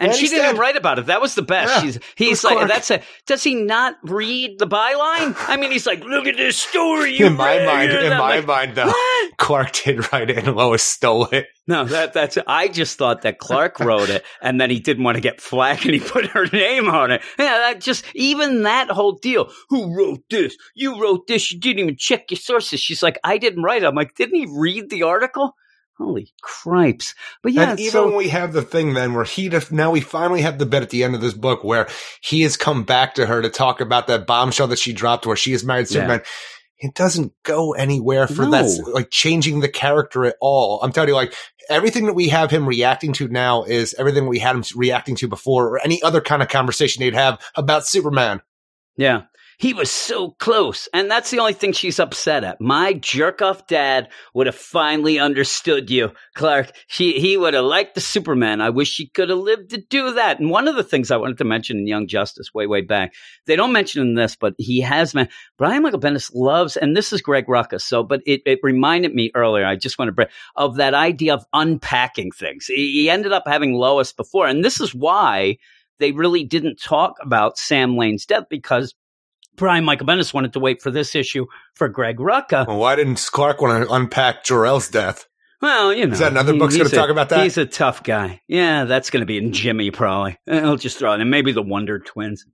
And 0.00 0.14
she 0.14 0.28
didn't 0.28 0.56
write 0.56 0.76
about 0.76 0.98
it. 0.98 1.06
That 1.06 1.20
was 1.20 1.34
the 1.34 1.42
best. 1.42 1.74
Yeah, 1.74 1.80
She's, 1.82 1.98
he's 2.16 2.44
like, 2.44 2.54
Clark. 2.54 2.68
that's 2.68 2.90
a, 2.90 3.02
does 3.26 3.42
he 3.44 3.54
not 3.54 3.96
read 4.02 4.58
the 4.58 4.66
byline? 4.66 5.36
I 5.46 5.58
mean, 5.58 5.70
he's 5.70 5.86
like, 5.86 6.02
look 6.02 6.26
at 6.26 6.38
this 6.38 6.56
story. 6.56 7.16
You 7.18 7.26
in 7.26 7.36
my 7.36 7.58
read." 7.58 7.66
mind, 7.66 7.90
in 7.92 8.10
my 8.10 8.36
like, 8.36 8.46
mind 8.46 8.74
though, 8.74 8.86
"What?" 8.86 9.36
Clark 9.36 9.72
did 9.72 10.10
write 10.12 10.30
it 10.30 10.38
and 10.38 10.56
Lois 10.56 10.82
stole 10.82 11.26
it. 11.26 11.48
No, 11.66 11.84
that 11.84 12.14
that's. 12.14 12.38
I 12.46 12.68
just 12.68 12.98
thought 12.98 13.22
that 13.22 13.38
Clark 13.38 13.78
wrote 13.78 14.08
it, 14.08 14.24
and 14.42 14.60
then 14.60 14.70
he 14.70 14.80
didn't 14.80 15.04
want 15.04 15.16
to 15.16 15.20
get 15.20 15.40
flack, 15.40 15.84
and 15.84 15.94
he 15.94 16.00
put 16.04 16.26
her 16.26 16.46
name 16.46 16.88
on 16.88 17.12
it. 17.12 17.22
Yeah, 17.38 17.58
that 17.58 17.80
just 17.80 18.04
even 18.14 18.62
that 18.62 18.90
whole 18.90 19.12
deal. 19.12 19.52
Who 19.68 19.96
wrote 19.96 20.24
this? 20.30 20.56
You 20.74 21.00
wrote 21.00 21.26
this. 21.26 21.52
You 21.52 21.60
didn't 21.60 21.78
even 21.80 21.96
check 21.96 22.30
your 22.30 22.38
sources. 22.38 22.80
She's 22.80 23.02
like, 23.02 23.18
I 23.22 23.38
didn't 23.38 23.62
write 23.62 23.82
it. 23.82 23.86
I'm 23.86 23.94
like, 23.94 24.14
didn't 24.16 24.34
he 24.34 24.46
read 24.50 24.90
the 24.90 25.02
article? 25.04 25.54
Holy 26.00 26.32
cripes! 26.40 27.14
But 27.42 27.52
yeah, 27.52 27.70
and 27.72 27.80
even 27.80 27.92
so 27.92 28.06
when 28.06 28.16
we 28.16 28.28
have 28.28 28.52
the 28.54 28.62
thing 28.62 28.94
then 28.94 29.12
where 29.12 29.24
he 29.24 29.48
def- 29.50 29.70
now 29.70 29.90
we 29.90 30.00
finally 30.00 30.40
have 30.40 30.58
the 30.58 30.64
bit 30.66 30.82
at 30.82 30.90
the 30.90 31.04
end 31.04 31.14
of 31.14 31.20
this 31.20 31.34
book 31.34 31.62
where 31.62 31.88
he 32.22 32.40
has 32.40 32.56
come 32.56 32.84
back 32.84 33.14
to 33.16 33.26
her 33.26 33.42
to 33.42 33.50
talk 33.50 33.80
about 33.80 34.06
that 34.06 34.26
bombshell 34.26 34.68
that 34.68 34.78
she 34.78 34.92
dropped 34.94 35.26
where 35.26 35.36
she 35.36 35.52
is 35.52 35.62
married 35.64 35.86
to 35.88 35.94
Yeah. 35.94 36.00
Superman. 36.00 36.22
It 36.82 36.94
doesn't 36.94 37.34
go 37.42 37.74
anywhere 37.74 38.26
for 38.26 38.46
No. 38.46 38.50
that, 38.52 38.90
like 38.94 39.10
changing 39.10 39.60
the 39.60 39.68
character 39.68 40.24
at 40.24 40.36
all. 40.40 40.80
I'm 40.82 40.92
telling 40.92 41.10
you, 41.10 41.14
like 41.14 41.34
everything 41.68 42.06
that 42.06 42.14
we 42.14 42.28
have 42.30 42.50
him 42.50 42.66
reacting 42.66 43.12
to 43.14 43.28
now 43.28 43.64
is 43.64 43.94
everything 43.98 44.26
we 44.26 44.38
had 44.38 44.56
him 44.56 44.64
reacting 44.74 45.14
to 45.16 45.28
before, 45.28 45.68
or 45.68 45.80
any 45.84 46.02
other 46.02 46.22
kind 46.22 46.40
of 46.40 46.48
conversation 46.48 47.00
they'd 47.00 47.12
have 47.12 47.38
about 47.54 47.86
Superman. 47.86 48.40
Yeah. 48.96 49.24
He 49.60 49.74
was 49.74 49.90
so 49.90 50.30
close. 50.30 50.88
And 50.94 51.10
that's 51.10 51.30
the 51.30 51.38
only 51.38 51.52
thing 51.52 51.72
she's 51.72 52.00
upset 52.00 52.44
at. 52.44 52.62
My 52.62 52.94
jerk 52.94 53.42
off 53.42 53.66
dad 53.66 54.08
would 54.32 54.46
have 54.46 54.54
finally 54.54 55.18
understood 55.18 55.90
you, 55.90 56.12
Clark. 56.34 56.72
She, 56.86 57.20
he 57.20 57.36
would 57.36 57.52
have 57.52 57.66
liked 57.66 57.94
the 57.94 58.00
Superman. 58.00 58.62
I 58.62 58.70
wish 58.70 58.96
he 58.96 59.08
could 59.08 59.28
have 59.28 59.36
lived 59.36 59.68
to 59.70 59.78
do 59.78 60.14
that. 60.14 60.40
And 60.40 60.48
one 60.48 60.66
of 60.66 60.76
the 60.76 60.82
things 60.82 61.10
I 61.10 61.18
wanted 61.18 61.36
to 61.38 61.44
mention 61.44 61.76
in 61.76 61.86
Young 61.86 62.06
Justice 62.06 62.54
way, 62.54 62.66
way 62.66 62.80
back, 62.80 63.12
they 63.44 63.54
don't 63.54 63.74
mention 63.74 64.00
in 64.00 64.14
this, 64.14 64.34
but 64.34 64.54
he 64.56 64.80
has 64.80 65.14
man. 65.14 65.28
Brian 65.58 65.82
Michael 65.82 66.00
Bendis 66.00 66.30
loves, 66.34 66.78
and 66.78 66.96
this 66.96 67.12
is 67.12 67.20
Greg 67.20 67.46
Rucka. 67.46 67.82
So, 67.82 68.02
but 68.02 68.22
it, 68.24 68.40
it 68.46 68.60
reminded 68.62 69.14
me 69.14 69.30
earlier, 69.34 69.66
I 69.66 69.76
just 69.76 69.98
want 69.98 70.08
to 70.08 70.12
bring 70.12 70.28
of 70.56 70.76
that 70.76 70.94
idea 70.94 71.34
of 71.34 71.44
unpacking 71.52 72.30
things. 72.30 72.64
He, 72.64 73.02
he 73.02 73.10
ended 73.10 73.32
up 73.32 73.44
having 73.46 73.74
Lois 73.74 74.10
before. 74.14 74.46
And 74.46 74.64
this 74.64 74.80
is 74.80 74.94
why 74.94 75.58
they 75.98 76.12
really 76.12 76.44
didn't 76.44 76.80
talk 76.80 77.16
about 77.20 77.58
Sam 77.58 77.94
Lane's 77.98 78.24
death 78.24 78.44
because 78.48 78.94
Brian 79.56 79.84
Michael 79.84 80.06
Bendis 80.06 80.32
wanted 80.32 80.52
to 80.54 80.60
wait 80.60 80.80
for 80.80 80.90
this 80.90 81.14
issue 81.14 81.46
for 81.74 81.88
Greg 81.88 82.16
Rucka. 82.18 82.66
Well, 82.66 82.78
why 82.78 82.96
didn't 82.96 83.28
Clark 83.32 83.60
want 83.60 83.84
to 83.86 83.92
unpack 83.92 84.44
Jor-El's 84.44 84.88
death? 84.88 85.26
Well, 85.60 85.92
you 85.92 86.06
know, 86.06 86.12
Is 86.14 86.20
that 86.20 86.32
another 86.32 86.54
he- 86.54 86.58
book's 86.58 86.76
gonna 86.76 86.88
talk 86.88 87.10
about 87.10 87.28
that? 87.28 87.42
He's 87.42 87.58
a 87.58 87.66
tough 87.66 88.02
guy. 88.02 88.40
Yeah, 88.48 88.84
that's 88.84 89.10
going 89.10 89.20
to 89.20 89.26
be 89.26 89.36
in 89.36 89.52
Jimmy 89.52 89.90
probably. 89.90 90.38
I'll 90.50 90.76
just 90.76 90.98
throw 90.98 91.12
it 91.12 91.20
in. 91.20 91.28
Maybe 91.28 91.52
the 91.52 91.62
Wonder 91.62 91.98
Twins. 91.98 92.46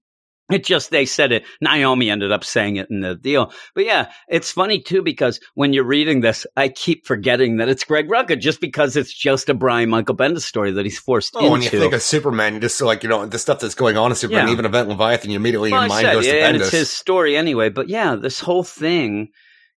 It 0.51 0.64
just 0.64 0.90
they 0.90 1.06
said 1.06 1.32
it. 1.32 1.44
Naomi 1.60 2.09
ended 2.09 2.31
up 2.31 2.44
saying 2.44 2.77
it 2.77 2.89
in 2.89 3.01
the 3.01 3.16
deal. 3.16 3.52
But 3.74 3.85
yeah, 3.85 4.12
it's 4.28 4.52
funny 4.52 4.81
too 4.81 5.02
because 5.02 5.40
when 5.55 5.73
you're 5.73 5.85
reading 5.85 6.20
this, 6.20 6.47
I 6.56 6.68
keep 6.68 7.05
forgetting 7.05 7.56
that 7.56 7.68
it's 7.68 7.82
Greg 7.82 8.09
Rucka 8.09 8.39
just 8.39 8.60
because 8.60 8.97
it's 8.97 9.12
just 9.12 9.48
a 9.48 9.55
Brian 9.55 9.90
Michael 9.90 10.16
Bendis 10.16 10.43
story 10.43 10.70
that 10.73 10.85
he's 10.86 10.98
forced 11.01 11.35
Oh, 11.35 11.51
when 11.51 11.62
you 11.62 11.70
think 11.70 11.93
of 11.93 12.02
Superman, 12.02 12.55
you 12.55 12.60
just 12.60 12.81
like 12.81 13.02
you 13.02 13.09
know 13.09 13.27
the 13.27 13.39
stuff 13.40 13.59
that's 13.59 13.74
going 13.74 13.97
on 13.97 14.12
in 14.12 14.16
Superman, 14.16 14.47
Yeah. 14.47 14.52
even 14.52 14.64
Event 14.64 14.89
Leviathan, 14.89 15.31
you 15.31 15.36
immediately 15.36 15.73
Well, 15.73 15.82
your 15.82 15.89
mind 15.89 16.05
said, 16.06 16.12
goes 16.12 16.27
to 16.27 16.36
yeah, 16.36 16.47
and 16.48 16.56
it's 16.59 16.70
his 16.70 16.90
story 16.90 17.36
anyway. 17.36 17.68
But 17.68 17.89
yeah, 17.89 18.14
this 18.14 18.39
whole 18.39 18.62
thing 18.64 19.31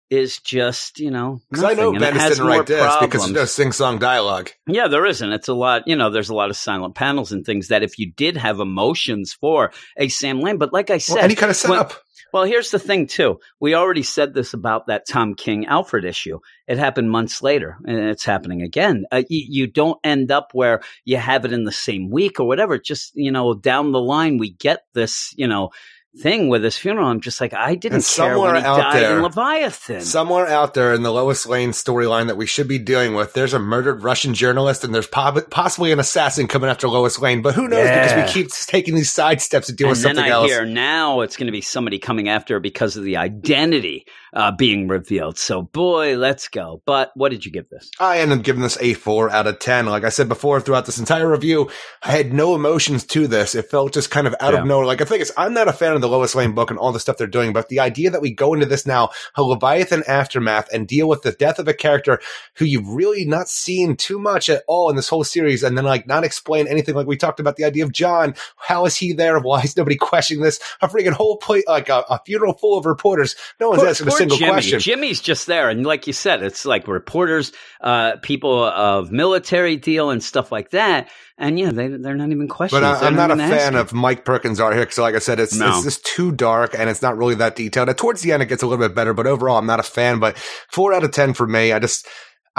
is 0.09 0.39
just 0.39 0.99
you 0.99 1.11
know 1.11 1.39
Because 1.49 1.63
I 1.63 1.73
know 1.73 1.91
nothing, 1.91 1.95
and 1.95 2.03
it 2.03 2.19
Bendis 2.19 2.21
has 2.21 2.31
didn't 2.37 2.47
write 2.47 2.65
this 2.65 2.77
because 2.77 2.99
problems. 2.99 3.23
there's 3.25 3.31
no 3.33 3.45
sing 3.45 3.71
song 3.71 3.99
dialogue. 3.99 4.49
Yeah, 4.67 4.87
there 4.87 5.05
isn't. 5.05 5.31
It's 5.31 5.47
a 5.47 5.53
lot, 5.53 5.87
you 5.87 5.95
know, 5.95 6.09
there's 6.09 6.29
a 6.29 6.35
lot 6.35 6.49
of 6.49 6.57
silent 6.57 6.95
panels 6.95 7.31
and 7.31 7.45
things 7.45 7.67
that 7.69 7.83
if 7.83 7.99
you 7.99 8.11
did 8.11 8.37
have 8.37 8.59
emotions 8.59 9.33
for 9.33 9.71
a 9.97 10.07
Sam 10.07 10.39
Lane, 10.41 10.57
but 10.57 10.73
like 10.73 10.89
I 10.89 10.97
said, 10.97 11.15
Well, 11.15 11.23
any 11.23 11.35
kind 11.35 11.51
of 11.51 11.61
when- 11.63 11.77
setup. 11.79 11.93
well, 12.33 12.43
here's 12.43 12.71
the 12.71 12.79
thing 12.79 13.07
too. 13.07 13.39
We 13.59 13.75
already 13.75 14.03
said 14.03 14.33
this 14.33 14.53
about 14.53 14.87
that 14.87 15.07
Tom 15.07 15.35
King 15.35 15.65
Alfred 15.67 16.05
issue. 16.05 16.39
It 16.67 16.77
happened 16.77 17.09
months 17.11 17.41
later 17.41 17.77
and 17.85 17.97
it's 18.09 18.25
happening 18.25 18.61
again. 18.61 19.05
Uh, 19.11 19.23
you, 19.29 19.45
you 19.49 19.67
don't 19.67 19.99
end 20.03 20.31
up 20.31 20.49
where 20.53 20.81
you 21.05 21.17
have 21.17 21.45
it 21.45 21.53
in 21.53 21.63
the 21.63 21.71
same 21.71 22.09
week 22.11 22.39
or 22.39 22.47
whatever. 22.47 22.77
Just, 22.77 23.11
you 23.15 23.31
know, 23.31 23.53
down 23.55 23.91
the 23.91 24.01
line, 24.01 24.37
we 24.37 24.51
get 24.51 24.83
this, 24.93 25.33
you 25.35 25.47
know, 25.47 25.69
thing 26.17 26.49
with 26.49 26.61
this 26.63 26.77
funeral. 26.77 27.07
I'm 27.07 27.21
just 27.21 27.39
like, 27.39 27.53
I 27.53 27.75
didn't 27.75 27.95
And 27.97 28.03
care 28.03 28.31
somewhere 28.33 28.53
when 28.53 28.61
he 28.61 28.67
out 28.67 28.77
died 28.77 29.01
there- 29.03 29.15
in 29.17 29.21
Leviathan. 29.23 30.01
Somewhere 30.01 30.47
out 30.47 30.73
there 30.73 30.93
in 30.93 31.03
the 31.03 31.11
Lois 31.11 31.45
Lane 31.45 31.69
storyline 31.71 32.27
that 32.27 32.35
we 32.37 32.45
should 32.45 32.67
be 32.67 32.79
dealing 32.79 33.13
with, 33.13 33.33
there's 33.33 33.53
a 33.53 33.59
murdered 33.59 34.03
Russian 34.03 34.33
journalist 34.33 34.83
and 34.83 34.93
there's 34.93 35.07
possibly 35.07 35.91
an 35.91 35.99
assassin 35.99 36.47
coming 36.47 36.69
after 36.69 36.87
Lois 36.89 37.19
Lane. 37.19 37.41
But 37.41 37.53
who 37.55 37.67
knows? 37.67 37.85
Yeah. 37.85 38.15
Because 38.23 38.35
we 38.35 38.43
keep 38.43 38.51
taking 38.51 38.95
these 38.95 39.11
side 39.11 39.41
steps 39.41 39.67
to 39.67 39.73
deal 39.73 39.87
and 39.87 39.91
with 39.91 39.99
something 40.01 40.23
I 40.25 40.29
else. 40.29 40.47
hear 40.47 40.65
now 40.65 41.21
it's 41.21 41.37
going 41.37 41.45
to 41.47 41.51
be 41.51 41.61
somebody 41.61 41.99
coming 41.99 42.27
after 42.27 42.55
her 42.55 42.59
because 42.59 42.97
of 42.97 43.03
the 43.03 43.17
identity 43.17 44.05
uh, 44.33 44.51
being 44.51 44.87
revealed. 44.87 45.37
So, 45.37 45.61
boy, 45.63 46.17
let's 46.17 46.47
go. 46.47 46.81
But 46.85 47.11
what 47.15 47.29
did 47.29 47.45
you 47.45 47.51
give 47.51 47.69
this? 47.69 47.89
I 47.99 48.19
ended 48.19 48.39
up 48.39 48.43
giving 48.43 48.61
this 48.61 48.77
a 48.81 48.93
four 48.93 49.29
out 49.29 49.47
of 49.47 49.59
10. 49.59 49.85
Like 49.87 50.03
I 50.03 50.09
said 50.09 50.29
before, 50.29 50.61
throughout 50.61 50.85
this 50.85 50.99
entire 50.99 51.29
review, 51.29 51.69
I 52.03 52.11
had 52.11 52.33
no 52.33 52.55
emotions 52.55 53.05
to 53.07 53.27
this. 53.27 53.55
It 53.55 53.69
felt 53.69 53.93
just 53.93 54.11
kind 54.11 54.27
of 54.27 54.35
out 54.39 54.53
Yeah. 54.53 54.61
of 54.61 54.67
nowhere. 54.67 54.85
Like 54.85 54.99
the 54.99 55.05
thing 55.05 55.21
is, 55.21 55.31
I'm 55.37 55.53
not 55.53 55.67
a 55.67 55.73
fan 55.73 55.93
of 55.93 56.01
the 56.01 56.07
Lois 56.09 56.35
Lane 56.35 56.53
book 56.53 56.69
and 56.69 56.79
all 56.79 56.91
the 56.91 56.99
stuff 56.99 57.17
they're 57.17 57.27
doing, 57.27 57.53
but 57.53 57.69
the 57.69 57.79
idea 57.79 58.09
that 58.11 58.21
we 58.21 58.31
go 58.33 58.53
into 58.53 58.65
this 58.65 58.85
now, 58.85 59.09
a 59.35 59.43
Leviathan 59.43 60.03
aftermath 60.07 60.67
and 60.73 60.87
deal 60.87 61.07
with 61.07 61.21
the 61.23 61.31
death 61.31 61.59
of 61.59 61.67
a 61.67 61.73
character 61.73 62.19
who 62.55 62.65
you've 62.65 62.87
really 62.89 63.25
not 63.25 63.49
seen 63.49 63.95
too 63.95 64.19
much 64.19 64.49
at 64.49 64.63
all 64.67 64.89
in 64.89 64.95
this 64.95 65.09
whole 65.09 65.23
series 65.23 65.63
and 65.63 65.77
then 65.77 65.85
like 65.85 66.07
not 66.07 66.23
explain 66.23 66.67
anything. 66.67 66.95
Like 66.95 67.07
we 67.07 67.17
talked 67.17 67.39
about 67.39 67.55
the 67.55 67.63
idea 67.63 67.83
of 67.83 67.91
John. 67.91 68.35
How 68.57 68.85
is 68.85 68.95
he 68.95 69.13
there? 69.13 69.39
Why 69.39 69.61
is 69.61 69.75
nobody 69.77 69.95
questioning 69.99 70.43
this? 70.43 70.59
A 70.81 70.87
freaking 70.87 71.13
whole 71.13 71.37
plate, 71.37 71.67
like 71.67 71.89
a, 71.89 72.03
a 72.09 72.19
funeral 72.25 72.53
full 72.53 72.77
of 72.77 72.85
reporters. 72.85 73.35
No 73.59 73.69
one's 73.69 73.83
asking 73.83 74.07
a 74.07 74.11
single 74.19 74.37
Jimmy. 74.37 74.51
question. 74.51 74.79
Jimmy's 74.79 75.19
just 75.21 75.47
there, 75.47 75.69
and 75.69 75.85
like 75.85 76.05
you 76.07 76.13
said, 76.13 76.43
it's 76.43 76.65
like 76.65 76.87
reporters, 76.87 77.51
uh, 77.81 78.17
people 78.21 78.63
of 78.63 79.11
military 79.11 79.75
deal 79.77 80.09
and 80.11 80.23
stuff 80.23 80.51
like 80.51 80.69
that. 80.71 81.09
And 81.37 81.57
yeah, 81.57 81.71
they 81.71 81.87
they're 81.87 82.15
not 82.15 82.31
even 82.31 82.47
questioning. 82.49 82.83
But 82.83 83.01
I, 83.01 83.07
I'm 83.07 83.15
not 83.15 83.31
a 83.31 83.37
fan 83.37 83.75
of 83.75 83.93
Mike 83.93 84.25
Perkins 84.25 84.59
art 84.59 84.73
here 84.73 84.83
because, 84.83 84.97
like 84.97 85.15
I 85.15 85.19
said, 85.19 85.39
it's 85.39 85.55
No. 85.55 85.69
it's 85.69 85.83
just 85.83 86.05
too 86.05 86.33
dark 86.33 86.75
and 86.77 86.89
it's 86.89 87.01
not 87.01 87.17
really 87.17 87.35
that 87.35 87.55
detailed. 87.55 87.87
And 87.87 87.97
towards 87.97 88.21
the 88.21 88.33
end, 88.33 88.43
it 88.43 88.47
gets 88.47 88.61
a 88.61 88.67
little 88.67 88.85
bit 88.85 88.93
better, 88.93 89.13
but 89.13 89.25
overall, 89.25 89.57
I'm 89.57 89.65
not 89.65 89.79
a 89.79 89.83
fan. 89.83 90.19
But 90.19 90.37
four 90.37 90.93
out 90.93 91.05
of 91.05 91.11
ten 91.11 91.33
for 91.33 91.47
me. 91.47 91.71
I 91.71 91.79
just, 91.79 92.05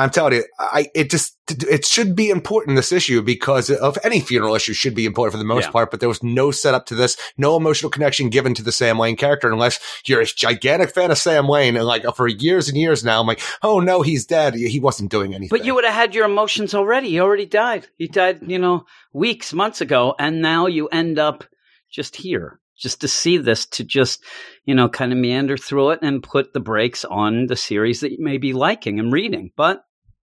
I'm 0.01 0.11
telling 0.11 0.35
you, 0.35 0.45
I 0.59 0.87
it 0.95 1.11
just 1.11 1.37
it 1.49 1.85
should 1.85 2.15
be 2.15 2.31
important 2.31 2.77
this 2.77 2.93
issue 2.93 3.23
because 3.23 3.71
of 3.71 3.99
any 4.05 4.21
funeral 4.21 4.55
issue 4.55 4.73
should 4.73 4.95
be 4.95 5.05
important 5.05 5.33
for 5.33 5.39
the 5.39 5.45
most 5.45 5.67
Yeah. 5.67 5.71
part. 5.71 5.91
But 5.91 6.01
there 6.01 6.09
was 6.09 6.23
no 6.23 6.51
setup 6.51 6.87
to 6.87 6.95
this, 6.95 7.17
no 7.37 7.57
emotional 7.57 7.91
connection 7.91 8.29
given 8.29 8.55
to 8.55 8.63
the 8.63 8.73
Sam 8.73 8.99
Lane 8.99 9.17
character 9.17 9.51
unless 9.51 9.81
you're 10.07 10.21
a 10.21 10.27
gigantic 10.27 10.91
fan 10.91 11.11
of 11.11 11.19
Sam 11.19 11.49
Lane 11.49 11.77
and 11.77 11.85
like 11.85 12.05
for 12.15 12.29
years 12.29 12.69
and 12.69 12.77
years 12.79 13.05
now, 13.05 13.21
I'm 13.21 13.27
like, 13.27 13.41
oh 13.63 13.81
no, 13.81 14.03
he's 14.03 14.27
dead. 14.27 14.55
He 14.55 14.81
wasn't 14.81 15.11
doing 15.11 15.35
anything. 15.35 15.57
But 15.57 15.65
you 15.67 15.75
would 15.75 15.85
have 15.85 15.95
had 15.95 16.15
your 16.15 16.27
emotions 16.27 16.75
already. 16.75 17.11
He 17.11 17.21
already 17.21 17.47
died. 17.47 17.89
He 17.97 18.07
died, 18.07 18.41
you 18.47 18.59
know, 18.59 18.87
weeks, 19.13 19.53
months 19.53 19.81
ago, 19.81 20.15
and 20.19 20.41
now 20.41 20.67
you 20.67 20.89
end 20.89 21.19
up 21.19 21.45
just 21.91 22.17
here. 22.17 22.61
Just 22.79 23.03
to 23.03 23.09
see 23.09 23.37
this, 23.37 23.67
to 23.67 23.85
just, 23.85 24.25
you 24.65 24.75
know, 24.75 24.89
kind 24.89 25.13
of 25.13 25.19
meander 25.19 25.59
through 25.59 25.91
it 25.91 25.99
and 26.01 26.23
put 26.23 26.55
the 26.55 26.61
brakes 26.61 27.05
on 27.05 27.45
the 27.47 27.55
series 27.57 28.01
that 28.01 28.13
you 28.13 28.17
may 28.21 28.39
be 28.39 28.55
liking 28.55 28.99
and 28.99 29.13
reading. 29.13 29.51
But 29.55 29.85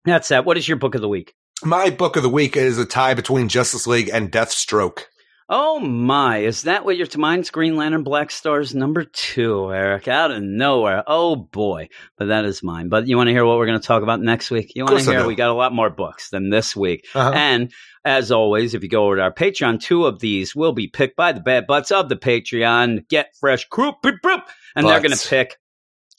that's 0.05 0.29
that. 0.29 0.45
What 0.45 0.59
is 0.59 0.67
your 0.67 0.77
book 0.77 0.95
of 0.95 1.01
the 1.01 1.09
week? 1.09 1.35
My 1.65 1.91
book 1.91 2.17
of 2.17 2.23
the 2.23 2.29
week 2.29 2.57
is 2.57 2.79
a 2.79 2.85
tie 2.85 3.15
between 3.15 3.49
Justice 3.49 3.87
League 3.87 4.11
and 4.13 4.33
Deathstroke. 4.33 5.05
Oh 5.49 5.81
my, 5.81 6.39
is 6.39 6.63
that 6.63 6.85
what 6.85 6.97
your 6.97 7.07
mine's 7.19 7.51
Green 7.51 7.77
Lantern 7.77 8.05
Black 8.05 8.31
Stars 8.31 8.75
number 8.75 9.05
two, 9.05 9.71
Eric? 9.71 10.09
Out 10.09 10.31
of 10.31 10.43
nowhere. 10.43 11.05
Oh 11.07 11.37
boy. 11.37 11.89
But 12.17 12.29
that 12.29 12.47
is 12.47 12.63
mine. 12.63 12.89
But 12.89 13.07
you 13.07 13.19
want 13.19 13.29
to 13.29 13.33
hear 13.33 13.45
what 13.45 13.59
we're 13.59 13.67
going 13.67 13.81
to 13.81 13.87
talk 13.87 14.03
about 14.03 14.23
next 14.23 14.51
week? 14.51 14.73
You 14.75 14.85
wanna 14.85 15.03
hear 15.03 15.27
we 15.27 15.35
got 15.35 15.51
a 15.51 15.55
lot 15.55 15.75
more 15.75 15.91
books 15.91 16.31
than 16.31 16.49
this 16.49 16.75
week. 16.75 17.07
Uh-huh. 17.15 17.33
And 17.35 17.71
as 18.05 18.33
always, 18.33 18.75
if 18.75 18.83
you 18.83 18.89
go 18.89 19.05
over 19.05 19.17
to 19.17 19.23
our 19.23 19.33
Patreon, 19.33 19.81
two 19.81 20.07
of 20.07 20.21
these 20.21 20.57
will 20.57 20.73
be 20.73 20.89
picked 20.89 21.17
by 21.17 21.33
the 21.33 21.41
bad 21.41 21.67
butts 21.67 21.91
of 21.91 22.09
the 22.09 22.17
Patreon. 22.17 23.07
Get 23.09 23.37
fresh 23.39 23.69
croup, 23.69 23.97
and 24.03 24.87
they're 24.87 25.01
going 25.01 25.17
to 25.17 25.29
pick. 25.29 25.59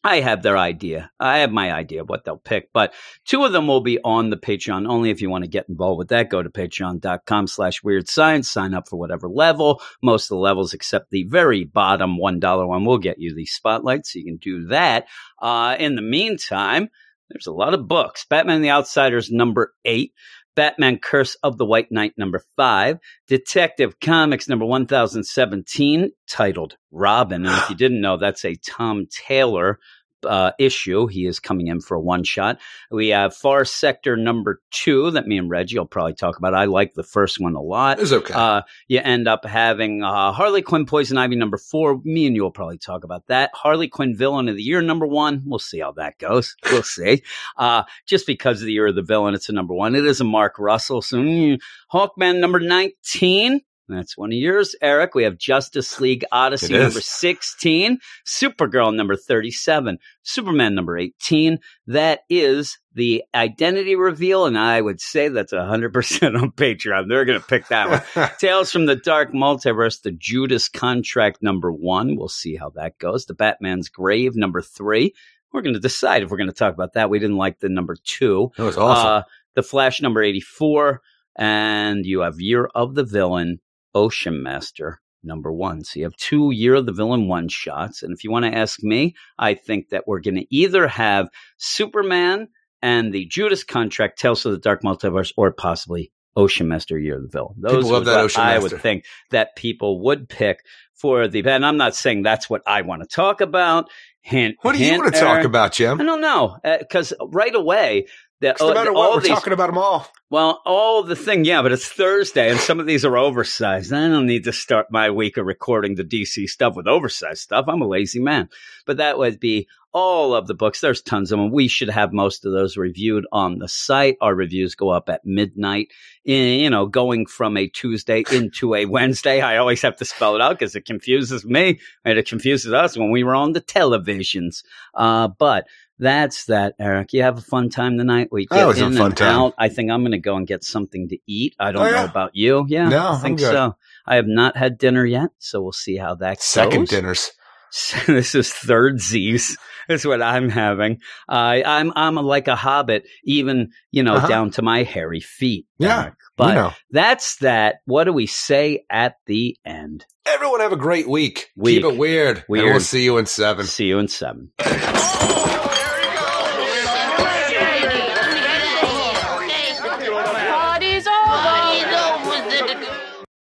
I 0.06 0.20
have 0.20 0.44
their 0.44 0.58
idea. 0.58 1.12
I 1.18 1.40
have 1.40 1.52
my 1.52 1.72
idea 1.72 2.02
of 2.02 2.10
what 2.10 2.26
they'll 2.26 2.38
pick, 2.38 2.70
but 2.74 2.94
two 3.26 3.46
of 3.46 3.54
them 3.54 3.68
will 3.68 3.80
be 3.80 4.00
on 4.04 4.30
the 4.30 4.38
Patreon 4.38 4.86
only. 4.88 5.10
If 5.10 5.22
you 5.22 5.30
want 5.30 5.46
to 5.46 5.50
get 5.50 5.70
involved 5.70 5.98
with 5.98 6.10
that, 6.10 6.30
go 6.30 6.44
to 6.44 6.50
patreon.com 6.50 7.48
slash 7.48 7.82
weird 7.84 8.10
science, 8.10 8.50
sign 8.50 8.74
up 8.74 8.90
for 8.90 8.98
whatever 8.98 9.30
level. 9.30 9.82
Most 10.02 10.26
of 10.26 10.36
the 10.36 10.42
levels, 10.42 10.74
except 10.74 11.10
the 11.10 11.24
very 11.24 11.64
bottom 11.64 12.18
$1 12.18 12.68
one, 12.68 12.86
will 12.86 12.98
get 12.98 13.20
you 13.20 13.34
the 13.34 13.46
spotlight. 13.46 14.06
So 14.06 14.20
you 14.20 14.26
can 14.26 14.38
do 14.38 14.68
that. 14.68 15.08
Uh, 15.42 15.78
in 15.80 15.96
the 15.96 16.02
meantime, 16.02 16.90
there's 17.30 17.48
a 17.48 17.54
lot 17.54 17.74
of 17.74 17.88
books. 17.88 18.26
Batman 18.30 18.58
and 18.58 18.66
the 18.66 18.72
Outsiders, 18.72 19.32
number 19.32 19.74
eight. 19.86 20.14
Batman 20.56 21.00
Curse 21.00 21.36
of 21.44 21.58
the 21.58 21.66
White 21.66 21.92
Knight, 21.92 22.14
number 22.18 22.42
five. 22.56 23.00
Detective 23.28 24.00
Comics, 24.00 24.48
number 24.48 24.66
1017, 24.66 26.12
titled 26.28 26.78
Robin. 26.92 27.46
And 27.46 27.56
if 27.56 27.70
you 27.70 27.76
didn't 27.78 28.02
know, 28.02 28.18
that's 28.18 28.46
a 28.46 28.56
Tom 28.56 29.08
Taylor 29.10 29.80
uh, 30.26 30.52
issue. 30.60 31.08
He 31.08 31.26
is 31.26 31.40
coming 31.40 31.68
in 31.68 31.82
for 31.82 31.96
a 31.96 32.02
one 32.02 32.24
shot. 32.24 32.60
We 32.92 33.10
have 33.10 33.36
Far 33.36 33.66
Sector 33.66 34.18
number 34.18 34.62
two 34.72 35.12
that 35.12 35.28
me 35.28 35.38
and 35.38 35.50
Reggie 35.50 35.78
will 35.78 35.86
probably 35.86 36.14
talk 36.14 36.38
about. 36.38 36.54
I 36.54 36.66
like 36.66 36.94
the 36.94 37.04
first 37.04 37.40
one 37.40 37.56
a 37.56 37.62
lot. 37.62 37.98
It 37.98 38.02
was 38.02 38.14
okay. 38.14 38.34
Uh, 38.34 38.62
you 38.88 39.00
end 39.00 39.28
up 39.28 39.46
having 39.46 40.04
uh, 40.04 40.32
Harley 40.32 40.62
Quinn 40.62 40.86
Poison 40.86 41.18
Ivy 41.18 41.36
number 41.36 41.58
four. 41.58 42.02
Me 42.04 42.26
and 42.26 42.36
you 42.36 42.44
will 42.44 42.52
probably 42.52 42.78
talk 42.78 43.04
about 43.04 43.28
that. 43.28 43.52
Harley 43.54 43.88
Quinn 43.88 44.16
Villain 44.16 44.50
of 44.50 44.56
the 44.56 44.64
Year 44.64 44.82
number 44.82 45.06
one. 45.06 45.44
We'll 45.46 45.60
see 45.60 45.80
how 45.80 45.92
that 45.94 46.18
goes. 46.20 46.56
We'll 46.74 46.82
see. 46.82 47.22
Uh, 47.56 47.84
just 48.08 48.26
because 48.26 48.60
of 48.60 48.66
the 48.66 48.74
year 48.74 48.88
of 48.88 48.96
the 48.96 49.04
villain, 49.04 49.36
it's 49.36 49.48
a 49.50 49.54
number 49.54 49.76
one. 49.76 49.94
It 49.94 50.06
is 50.06 50.22
a 50.22 50.24
Mark 50.24 50.58
Russell. 50.58 51.04
So 51.04 51.18
mm, 51.18 51.60
Hawkman 51.94 52.40
number 52.40 52.60
19. 52.60 53.62
That's 53.94 54.18
one 54.18 54.32
of 54.32 54.38
yours, 54.38 54.76
Eric. 54.82 55.16
We 55.16 55.24
have 55.24 55.38
Justice 55.38 56.00
League 56.00 56.26
Odyssey 56.32 56.74
number 56.84 57.02
16, 57.02 58.00
Supergirl 58.26 58.96
number 58.96 59.16
37, 59.16 59.98
Superman 60.24 60.76
number 60.76 60.98
18. 60.98 61.60
That 61.88 62.22
is 62.30 62.78
the 62.94 63.24
identity 63.34 63.96
reveal, 63.96 64.46
and 64.46 64.58
I 64.58 64.82
would 64.82 65.02
say 65.02 65.28
that's 65.28 65.54
100% 65.54 66.42
on 66.42 66.52
Patreon. 66.52 67.08
They're 67.10 67.26
going 67.26 67.40
to 67.40 67.46
pick 67.46 67.68
that 67.68 67.90
one. 68.16 68.30
Tales 68.40 68.72
from 68.72 68.86
the 68.86 68.96
Dark 68.96 69.34
Multiverse, 69.34 70.02
the 70.02 70.12
Judas 70.12 70.70
Contract 70.70 71.40
number 71.42 71.72
one. 71.72 72.16
We'll 72.16 72.30
see 72.30 72.56
how 72.56 72.70
that 72.76 72.98
goes. 73.00 73.26
The 73.26 73.34
Batman's 73.34 73.90
Grave 73.90 74.36
number 74.36 74.62
three. 74.62 75.14
We're 75.52 75.62
going 75.62 75.76
to 75.76 75.80
decide 75.80 76.24
if 76.24 76.30
we're 76.32 76.38
going 76.38 76.50
to 76.50 76.54
talk 76.54 76.74
about 76.74 76.94
that. 76.94 77.10
We 77.10 77.20
didn't 77.20 77.38
like 77.38 77.60
the 77.60 77.70
number 77.70 77.96
two. 78.04 78.52
That 78.58 78.64
was 78.64 78.78
awesome. 78.78 79.08
Uh, 79.08 79.22
The 79.56 79.62
Flash 79.64 80.02
number 80.02 80.24
84, 80.24 81.02
and 81.36 82.06
you 82.06 82.22
have 82.22 82.40
Year 82.42 82.70
of 82.74 82.96
the 82.96 83.04
Villain, 83.04 83.60
Ocean 83.94 84.42
Master 84.44 85.00
number 85.24 85.52
one. 85.52 85.84
So 85.84 86.00
you 86.00 86.06
have 86.06 86.16
two 86.18 86.52
Year 86.52 86.76
of 86.76 86.86
the 86.86 86.92
Villain 86.92 87.28
one 87.28 87.48
shots. 87.48 88.04
And 88.04 88.14
if 88.14 88.24
you 88.24 88.32
want 88.32 88.46
to 88.46 88.54
ask 88.54 88.84
me, 88.84 89.16
I 89.38 89.54
think 89.54 89.90
that 89.90 90.08
we're 90.08 90.20
going 90.20 90.36
to 90.36 90.56
either 90.56 90.88
have 90.88 91.30
Superman 91.58 92.50
and 92.82 93.14
the 93.14 93.26
Judas 93.26 93.64
contract, 93.64 94.20
Tales 94.20 94.46
of 94.46 94.52
the 94.52 94.58
Dark 94.58 94.84
Multiverse, 94.84 95.32
or 95.38 95.52
possibly 95.52 96.12
Ocean 96.36 96.68
Master 96.68 97.00
Year 97.00 97.18
of 97.18 97.24
the 97.24 97.30
Villain. 97.30 97.56
Those 97.58 97.84
People 97.84 97.92
love 97.92 98.06
that 98.06 98.20
Ocean 98.20 98.42
I 98.42 98.56
Master. 98.56 98.76
would 98.76 98.82
think 98.82 99.06
that 99.32 99.56
people 99.56 100.02
would 100.02 100.28
pick 100.28 100.60
for 100.94 101.28
the 101.28 101.44
and 101.46 101.66
I'm 101.66 101.78
not 101.78 101.96
saying 101.96 102.24
that's 102.24 102.50
what 102.50 102.62
I 102.68 102.82
want 102.82 103.02
to 103.02 103.08
talk 103.08 103.42
about. 103.42 103.90
Hint, 104.22 104.56
What 104.62 104.76
do 104.76 104.84
you 104.84 104.98
want 104.98 105.14
to 105.14 105.20
talk 105.20 105.44
about, 105.44 105.74
Jim? 105.74 106.00
I 106.00 106.04
don't 106.06 106.22
know 106.22 106.58
uh, 106.64 106.78
because 106.78 107.14
right 107.30 107.54
away. 107.54 108.08
The, 108.42 108.56
No 108.60 108.74
matter 108.74 108.92
what, 108.92 109.10
all 109.10 109.16
we're 109.16 109.22
these, 109.22 109.30
talking 109.30 109.54
about 109.54 109.68
them 109.68 109.78
all. 109.78 110.08
well, 110.30 110.62
all 110.66 111.04
the 111.04 111.16
thing, 111.16 111.46
yeah, 111.46 111.62
but 111.62 111.72
it's 111.72 111.88
Thursday 111.88 112.50
and 112.50 112.60
some 112.60 112.80
of 112.80 112.86
these 112.86 113.06
are 113.06 113.18
oversized. 113.18 113.94
I 113.94 114.08
don't 114.10 114.26
need 114.26 114.44
to 114.46 114.52
start 114.54 114.88
my 114.92 115.10
week 115.12 115.38
of 115.38 115.46
recording 115.46 115.96
the 115.96 116.04
DC 116.04 116.48
stuff 116.50 116.76
with 116.76 116.88
oversized 116.88 117.40
stuff. 117.42 117.66
I'm 117.68 117.82
a 117.82 117.88
lazy 117.88 118.20
man. 118.20 118.50
But 118.86 118.98
that 118.98 119.18
would 119.18 119.40
be 119.40 119.68
all 119.94 120.34
of 120.36 120.48
the 120.48 120.54
books. 120.54 120.82
There's 120.82 121.02
tons 121.02 121.32
of 121.32 121.40
them. 121.40 121.52
We 121.52 121.68
should 121.68 121.90
have 121.90 122.12
most 122.12 122.46
of 122.46 122.52
those 122.52 122.76
reviewed 122.78 123.26
on 123.32 123.60
the 123.60 123.68
site. 123.68 124.18
Our 124.22 124.34
reviews 124.34 124.76
go 124.76 124.90
up 124.90 125.08
at 125.10 125.22
midnight, 125.26 125.90
you 126.24 126.70
know, 126.70 126.88
going 126.88 127.26
from 127.28 127.56
a 127.58 127.68
Tuesday 127.68 128.24
into 128.32 128.74
a 128.76 128.86
Wednesday. 128.86 129.42
I 129.42 129.58
always 129.58 129.82
have 129.84 129.98
to 129.98 130.06
spell 130.06 130.36
it 130.36 130.42
out 130.42 130.58
because 130.58 130.76
it 130.76 130.86
confuses 130.86 131.46
me 131.46 131.80
and 132.04 132.18
it 132.18 132.28
confuses 132.28 132.74
us 132.74 132.98
when 132.98 133.12
we 133.12 133.24
were 133.24 133.36
on 133.36 133.54
the 133.54 133.62
televisions. 133.62 134.64
Uh, 134.94 135.28
but 135.28 135.66
that's 136.00 136.46
that, 136.46 136.74
Eric. 136.80 137.14
You 137.14 137.22
have 137.22 137.38
a 137.38 137.42
fun 137.42 137.70
time 137.70 137.98
tonight. 137.98 138.30
We 138.32 138.48
get 138.48 138.78
in 138.80 138.94
fun 138.96 139.08
and 139.08 139.18
time. 139.18 139.36
out. 139.40 139.54
I 139.60 139.70
think 139.70 139.92
I'm 139.92 140.02
going 140.02 140.12
to 140.14 140.18
go 140.18 140.36
and 140.36 140.48
get 140.48 140.64
something 140.64 141.08
to 141.10 141.18
eat. 141.28 141.56
I 141.60 141.72
don't 141.72 141.84
Oh, 141.84 141.86
yeah? 141.90 141.92
know 141.98 142.06
about 142.06 142.36
you. 142.36 142.66
Yeah, 142.68 142.90
No, 142.90 143.12
I 143.12 143.18
think 143.20 143.40
so. 143.40 143.76
I 144.06 144.16
have 144.16 144.28
not 144.28 144.58
had 144.58 144.78
dinner 144.80 145.06
yet, 145.06 145.30
so 145.38 145.62
we'll 145.62 145.72
see 145.72 145.96
how 145.98 146.16
that 146.16 146.42
Second 146.42 146.82
goes. 146.82 146.90
dinners. 146.90 147.32
this 148.08 148.36
is 148.36 148.52
third 148.52 149.00
Z's. 149.00 149.58
That's 149.88 150.06
what 150.06 150.22
I'm 150.22 150.50
having. 150.50 151.00
I 151.28 151.62
I'm 151.64 151.92
I'm 151.96 152.16
like 152.16 152.48
a 152.48 152.56
hobbit, 152.56 153.06
even 153.26 153.72
you 153.92 154.04
know 154.04 154.16
Uh-huh. 154.16 154.28
down 154.28 154.52
to 154.52 154.62
my 154.62 154.84
hairy 154.84 155.20
feet. 155.20 155.66
Yeah, 155.78 156.12
but 156.38 156.48
you 156.50 156.54
know. 156.56 156.72
that's 156.92 157.38
that. 157.38 157.78
What 157.86 158.06
do 158.06 158.14
we 158.14 158.28
say 158.28 158.86
at 158.90 159.16
the 159.26 159.58
end? 159.66 160.06
Everyone 160.26 160.62
have 160.62 160.72
a 160.72 160.78
great 160.78 161.10
week. 161.10 161.50
Week. 161.58 161.84
Keep 161.84 161.94
it 161.94 161.98
weird. 161.98 162.46
Weird. 162.48 162.66
And 162.66 162.74
we'll 162.74 162.80
see 162.82 163.04
you 163.04 163.18
in 163.18 163.26
seven. 163.26 163.66
See 163.66 163.88
you 163.88 164.00
in 164.00 164.08
seven. 164.08 164.52